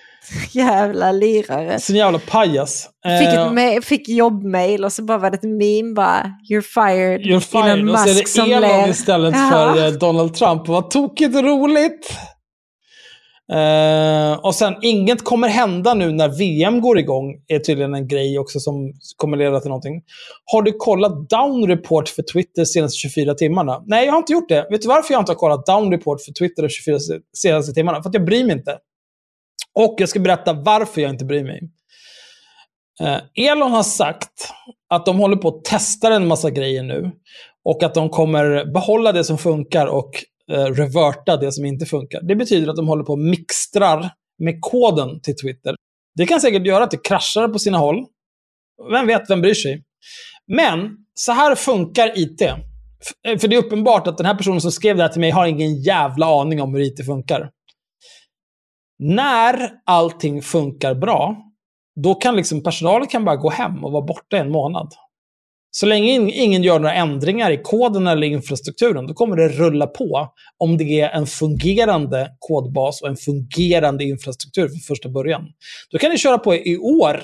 Jävla 0.50 1.12
lirare. 1.12 1.80
sin 1.80 1.96
jävla 1.96 2.18
pajas. 2.18 2.88
Fick, 3.18 3.28
Eh, 3.28 3.42
ett 3.46 3.52
ma- 3.52 3.80
fick 3.80 4.08
jobbmail 4.08 4.84
och 4.84 4.92
så 4.92 5.02
bara 5.02 5.18
var 5.18 5.30
det 5.30 5.36
ett 5.36 5.42
meme 5.42 5.94
bara, 5.94 6.32
you're 6.50 6.60
fired. 6.60 7.20
You're 7.20 7.40
fired. 7.40 7.90
Och 7.90 7.98
så 8.28 8.42
är 8.42 8.60
det 8.60 8.66
Elon 8.66 8.90
istället 8.90 9.34
Ja. 9.36 9.50
för 9.50 9.86
eh, 9.86 9.90
Donald 9.92 10.34
Trump. 10.34 10.68
Vad 10.68 10.90
tokigt 10.90 11.34
roligt! 11.34 12.10
Uh, 13.52 14.32
och 14.32 14.54
sen, 14.54 14.74
inget 14.82 15.24
kommer 15.24 15.48
hända 15.48 15.94
nu 15.94 16.12
när 16.12 16.28
VM 16.28 16.80
går 16.80 16.98
igång, 16.98 17.34
är 17.46 17.58
tydligen 17.58 17.94
en 17.94 18.08
grej 18.08 18.38
också 18.38 18.60
som 18.60 18.92
kommer 19.16 19.36
leda 19.36 19.60
till 19.60 19.68
någonting. 19.68 20.02
Har 20.44 20.62
du 20.62 20.72
kollat 20.72 21.30
down 21.30 21.68
report 21.68 22.08
för 22.08 22.22
Twitter 22.22 22.62
de 22.62 22.66
senaste 22.66 22.98
24 22.98 23.34
timmarna? 23.34 23.82
Nej, 23.86 24.06
jag 24.06 24.12
har 24.12 24.18
inte 24.18 24.32
gjort 24.32 24.48
det. 24.48 24.66
Vet 24.70 24.82
du 24.82 24.88
varför 24.88 25.14
jag 25.14 25.20
inte 25.20 25.32
har 25.32 25.36
kollat 25.36 25.66
down 25.66 25.92
report 25.92 26.20
för 26.20 26.32
Twitter 26.32 26.62
de 26.62 26.68
24 26.68 26.98
senaste 27.36 27.72
timmarna? 27.72 28.02
För 28.02 28.08
att 28.08 28.14
jag 28.14 28.24
bryr 28.24 28.44
mig 28.44 28.56
inte. 28.56 28.78
Och 29.74 29.94
jag 29.98 30.08
ska 30.08 30.20
berätta 30.20 30.52
varför 30.52 31.00
jag 31.00 31.10
inte 31.10 31.24
bryr 31.24 31.44
mig. 31.44 31.60
Uh, 33.02 33.48
Elon 33.48 33.72
har 33.72 33.82
sagt 33.82 34.48
att 34.88 35.06
de 35.06 35.18
håller 35.18 35.36
på 35.36 35.48
att 35.48 35.64
testa 35.64 36.14
en 36.14 36.26
massa 36.26 36.50
grejer 36.50 36.82
nu. 36.82 37.10
Och 37.64 37.82
att 37.82 37.94
de 37.94 38.08
kommer 38.10 38.72
behålla 38.72 39.12
det 39.12 39.24
som 39.24 39.38
funkar 39.38 39.86
och 39.86 40.10
Eh, 40.52 40.64
reverta 40.64 41.36
det 41.36 41.52
som 41.52 41.64
inte 41.64 41.86
funkar. 41.86 42.20
Det 42.22 42.36
betyder 42.36 42.68
att 42.68 42.76
de 42.76 42.88
håller 42.88 43.04
på 43.04 43.12
och 43.12 43.18
mixtrar 43.18 44.10
med 44.38 44.58
koden 44.60 45.20
till 45.20 45.36
Twitter. 45.36 45.74
Det 46.14 46.26
kan 46.26 46.40
säkert 46.40 46.66
göra 46.66 46.84
att 46.84 46.90
det 46.90 47.08
kraschar 47.08 47.48
på 47.48 47.58
sina 47.58 47.78
håll. 47.78 48.06
Vem 48.92 49.06
vet, 49.06 49.30
vem 49.30 49.40
bryr 49.40 49.54
sig? 49.54 49.84
Men 50.46 50.96
så 51.14 51.32
här 51.32 51.54
funkar 51.54 52.18
IT. 52.18 52.42
Eh, 52.42 53.38
för 53.38 53.48
det 53.48 53.56
är 53.56 53.64
uppenbart 53.64 54.06
att 54.06 54.16
den 54.16 54.26
här 54.26 54.34
personen 54.34 54.60
som 54.60 54.72
skrev 54.72 54.96
det 54.96 55.02
här 55.02 55.08
till 55.08 55.20
mig 55.20 55.30
har 55.30 55.46
ingen 55.46 55.82
jävla 55.82 56.40
aning 56.40 56.62
om 56.62 56.74
hur 56.74 56.80
IT 56.80 57.06
funkar. 57.06 57.50
När 58.98 59.70
allting 59.86 60.42
funkar 60.42 60.94
bra, 60.94 61.36
då 62.02 62.14
kan 62.14 62.36
liksom 62.36 62.62
personalen 62.62 63.06
kan 63.06 63.24
bara 63.24 63.36
gå 63.36 63.50
hem 63.50 63.84
och 63.84 63.92
vara 63.92 64.06
borta 64.06 64.36
en 64.36 64.50
månad. 64.50 64.92
Så 65.70 65.86
länge 65.86 66.12
ingen 66.30 66.62
gör 66.62 66.78
några 66.78 66.94
ändringar 66.94 67.50
i 67.50 67.60
koden 67.62 68.06
eller 68.06 68.26
infrastrukturen, 68.26 69.06
då 69.06 69.14
kommer 69.14 69.36
det 69.36 69.48
rulla 69.48 69.86
på 69.86 70.28
om 70.58 70.76
det 70.76 71.00
är 71.00 71.10
en 71.10 71.26
fungerande 71.26 72.30
kodbas 72.38 73.02
och 73.02 73.08
en 73.08 73.16
fungerande 73.16 74.04
infrastruktur 74.04 74.68
från 74.68 74.80
första 74.80 75.08
början. 75.08 75.42
Då 75.90 75.98
kan 75.98 76.10
ni 76.10 76.18
köra 76.18 76.38
på 76.38 76.54
i 76.54 76.76
år 76.78 77.20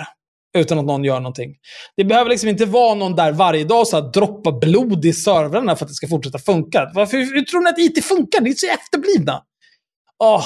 utan 0.58 0.78
att 0.78 0.84
någon 0.84 1.05
gör 1.05 1.20
någonting. 1.20 1.55
Det 1.97 2.05
behöver 2.05 2.31
liksom 2.31 2.48
inte 2.48 2.66
vara 2.66 2.94
någon 2.94 3.14
där 3.14 3.32
varje 3.32 3.64
dag 3.64 3.86
och 3.94 4.12
droppa 4.12 4.52
blod 4.52 5.05
i 5.05 5.12
servrarna 5.12 5.76
för 5.76 5.84
att 5.84 5.89
det 5.89 5.94
ska 5.94 6.08
fortsätta 6.08 6.39
funka. 6.39 6.90
Varför 6.94 7.16
hur 7.16 7.42
tror 7.42 7.60
ni 7.60 7.70
att 7.70 7.78
IT 7.78 8.05
funkar? 8.05 8.40
Ni 8.40 8.50
är 8.50 8.55
så 8.55 8.66
efterblivna. 8.66 9.42
Oh, 10.18 10.44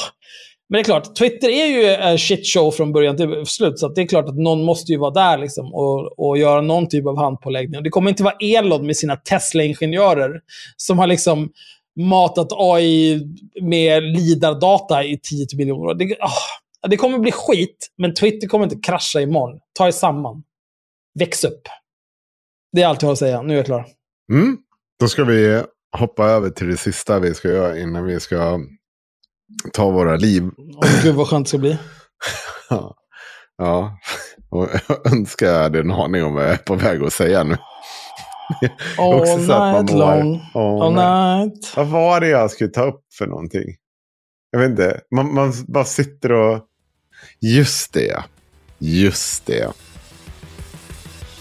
men 0.69 0.79
det 0.79 0.83
är 0.83 0.85
klart, 0.85 1.17
Twitter 1.17 1.49
är 1.49 1.67
ju 1.67 1.85
en 1.85 2.19
shitshow 2.19 2.71
från 2.71 2.93
början 2.93 3.17
till 3.17 3.47
slut. 3.47 3.79
Så 3.79 3.87
att 3.87 3.95
det 3.95 4.01
är 4.01 4.07
klart 4.07 4.29
att 4.29 4.39
någon 4.39 4.65
måste 4.65 4.93
ju 4.93 4.99
vara 4.99 5.11
där 5.11 5.39
liksom, 5.39 5.75
och, 5.75 6.29
och 6.29 6.39
göra 6.39 6.61
någon 6.61 6.89
typ 6.89 7.07
av 7.07 7.19
handpåläggning. 7.19 7.77
Och 7.77 7.83
det 7.83 7.91
kommer 7.91 8.11
inte 8.11 8.23
vara 8.23 8.37
Elon 8.41 8.87
med 8.87 8.97
sina 8.97 9.17
Tesla-ingenjörer 9.17 10.41
som 10.77 10.99
har 10.99 11.07
liksom 11.07 11.51
matat 12.01 12.49
AI 12.51 13.21
med 13.63 14.03
lidardata 14.03 15.05
i 15.05 15.19
10 15.23 15.47
miljoner 15.57 15.87
år. 15.87 15.95
Det, 15.95 16.17
ah, 16.21 16.89
det 16.89 16.97
kommer 16.97 17.19
bli 17.19 17.33
skit, 17.33 17.89
men 17.99 18.15
Twitter 18.15 18.49
kommer 18.49 18.65
inte 18.65 18.77
krascha 18.77 19.21
imorgon. 19.21 19.59
Ta 19.79 19.87
er 19.87 19.91
samman. 19.91 20.43
Väx 21.19 21.45
upp. 21.45 21.63
Det 22.73 22.83
är 22.83 22.87
allt 22.87 23.03
jag 23.03 23.07
har 23.07 23.13
att 23.13 23.19
säga. 23.19 23.43
Nu 23.43 23.53
är 23.53 23.57
jag 23.57 23.67
klar. 23.67 23.87
Mm. 24.33 24.59
Då 25.01 25.09
ska 25.09 25.25
vi 25.25 25.63
hoppa 25.99 26.25
över 26.25 26.51
till 26.51 26.67
det 26.67 26.77
sista 26.77 27.19
vi 27.19 27.35
ska 27.35 27.49
göra 27.49 27.79
innan 27.79 28.05
vi 28.05 28.21
ska 28.21 28.61
ta 29.73 29.91
våra 29.91 30.17
liv. 30.17 30.51
Åh, 30.77 31.02
gud 31.02 31.15
vad 31.15 31.28
skönt 31.28 31.47
det 31.47 31.49
ska 31.49 31.59
bli. 31.59 31.78
Ja. 32.70 32.94
ja. 33.59 33.99
Och 34.51 34.68
jag 34.89 35.12
önskar 35.12 35.47
jag 35.47 35.62
hade 35.62 35.78
en 35.81 35.91
aning 35.91 36.25
om 36.25 36.35
vad 36.35 36.44
jag 36.44 36.51
är 36.52 36.57
på 36.57 36.75
väg 36.75 37.02
att 37.02 37.12
säga 37.12 37.44
nu. 37.44 37.57
All 38.99 39.15
Också 39.15 39.47
så 39.47 39.52
att 39.52 39.73
man 39.73 39.85
night 39.85 39.93
mår- 39.93 39.99
long. 39.99 40.41
All 40.55 40.83
All 40.83 40.94
night. 40.94 41.52
night. 41.55 41.77
Vad 41.77 41.86
var 41.86 42.20
det 42.20 42.28
jag 42.28 42.51
skulle 42.51 42.70
ta 42.70 42.83
upp 42.85 43.01
för 43.18 43.27
någonting? 43.27 43.77
Jag 44.51 44.60
vet 44.60 44.70
inte. 44.70 45.01
Man, 45.15 45.35
man 45.35 45.52
bara 45.68 45.85
sitter 45.85 46.33
och... 46.33 46.60
Just 47.41 47.93
det. 47.93 48.23
Just 48.78 49.47
det. 49.47 49.73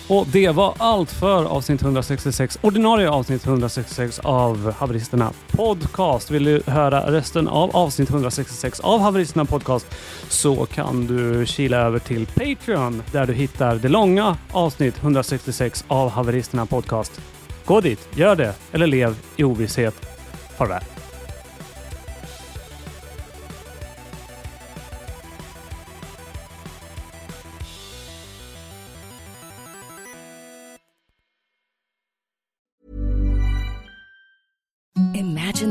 Och 0.09 0.27
det 0.27 0.49
var 0.49 0.73
allt 0.77 1.11
för 1.11 1.45
avsnitt 1.45 1.81
166, 1.81 2.59
ordinarie 2.61 3.09
avsnitt 3.09 3.45
166 3.45 4.19
av 4.19 4.71
Haveristerna 4.71 5.31
Podcast. 5.51 6.31
Vill 6.31 6.43
du 6.43 6.61
höra 6.65 7.11
resten 7.11 7.47
av 7.47 7.75
avsnitt 7.75 8.09
166 8.09 8.79
av 8.79 8.99
Haveristerna 8.99 9.45
Podcast 9.45 9.87
så 10.29 10.65
kan 10.65 11.07
du 11.07 11.45
kila 11.45 11.77
över 11.77 11.99
till 11.99 12.25
Patreon 12.25 13.03
där 13.11 13.27
du 13.27 13.33
hittar 13.33 13.75
det 13.75 13.89
långa 13.89 14.37
avsnitt 14.51 14.97
166 15.01 15.85
av 15.87 16.09
Haveristerna 16.09 16.65
Podcast. 16.65 17.21
Gå 17.65 17.81
dit, 17.81 18.07
gör 18.15 18.35
det 18.35 18.53
eller 18.71 18.87
lev 18.87 19.15
i 19.35 19.43
ovisshet. 19.43 19.95
Farväl. 20.57 20.96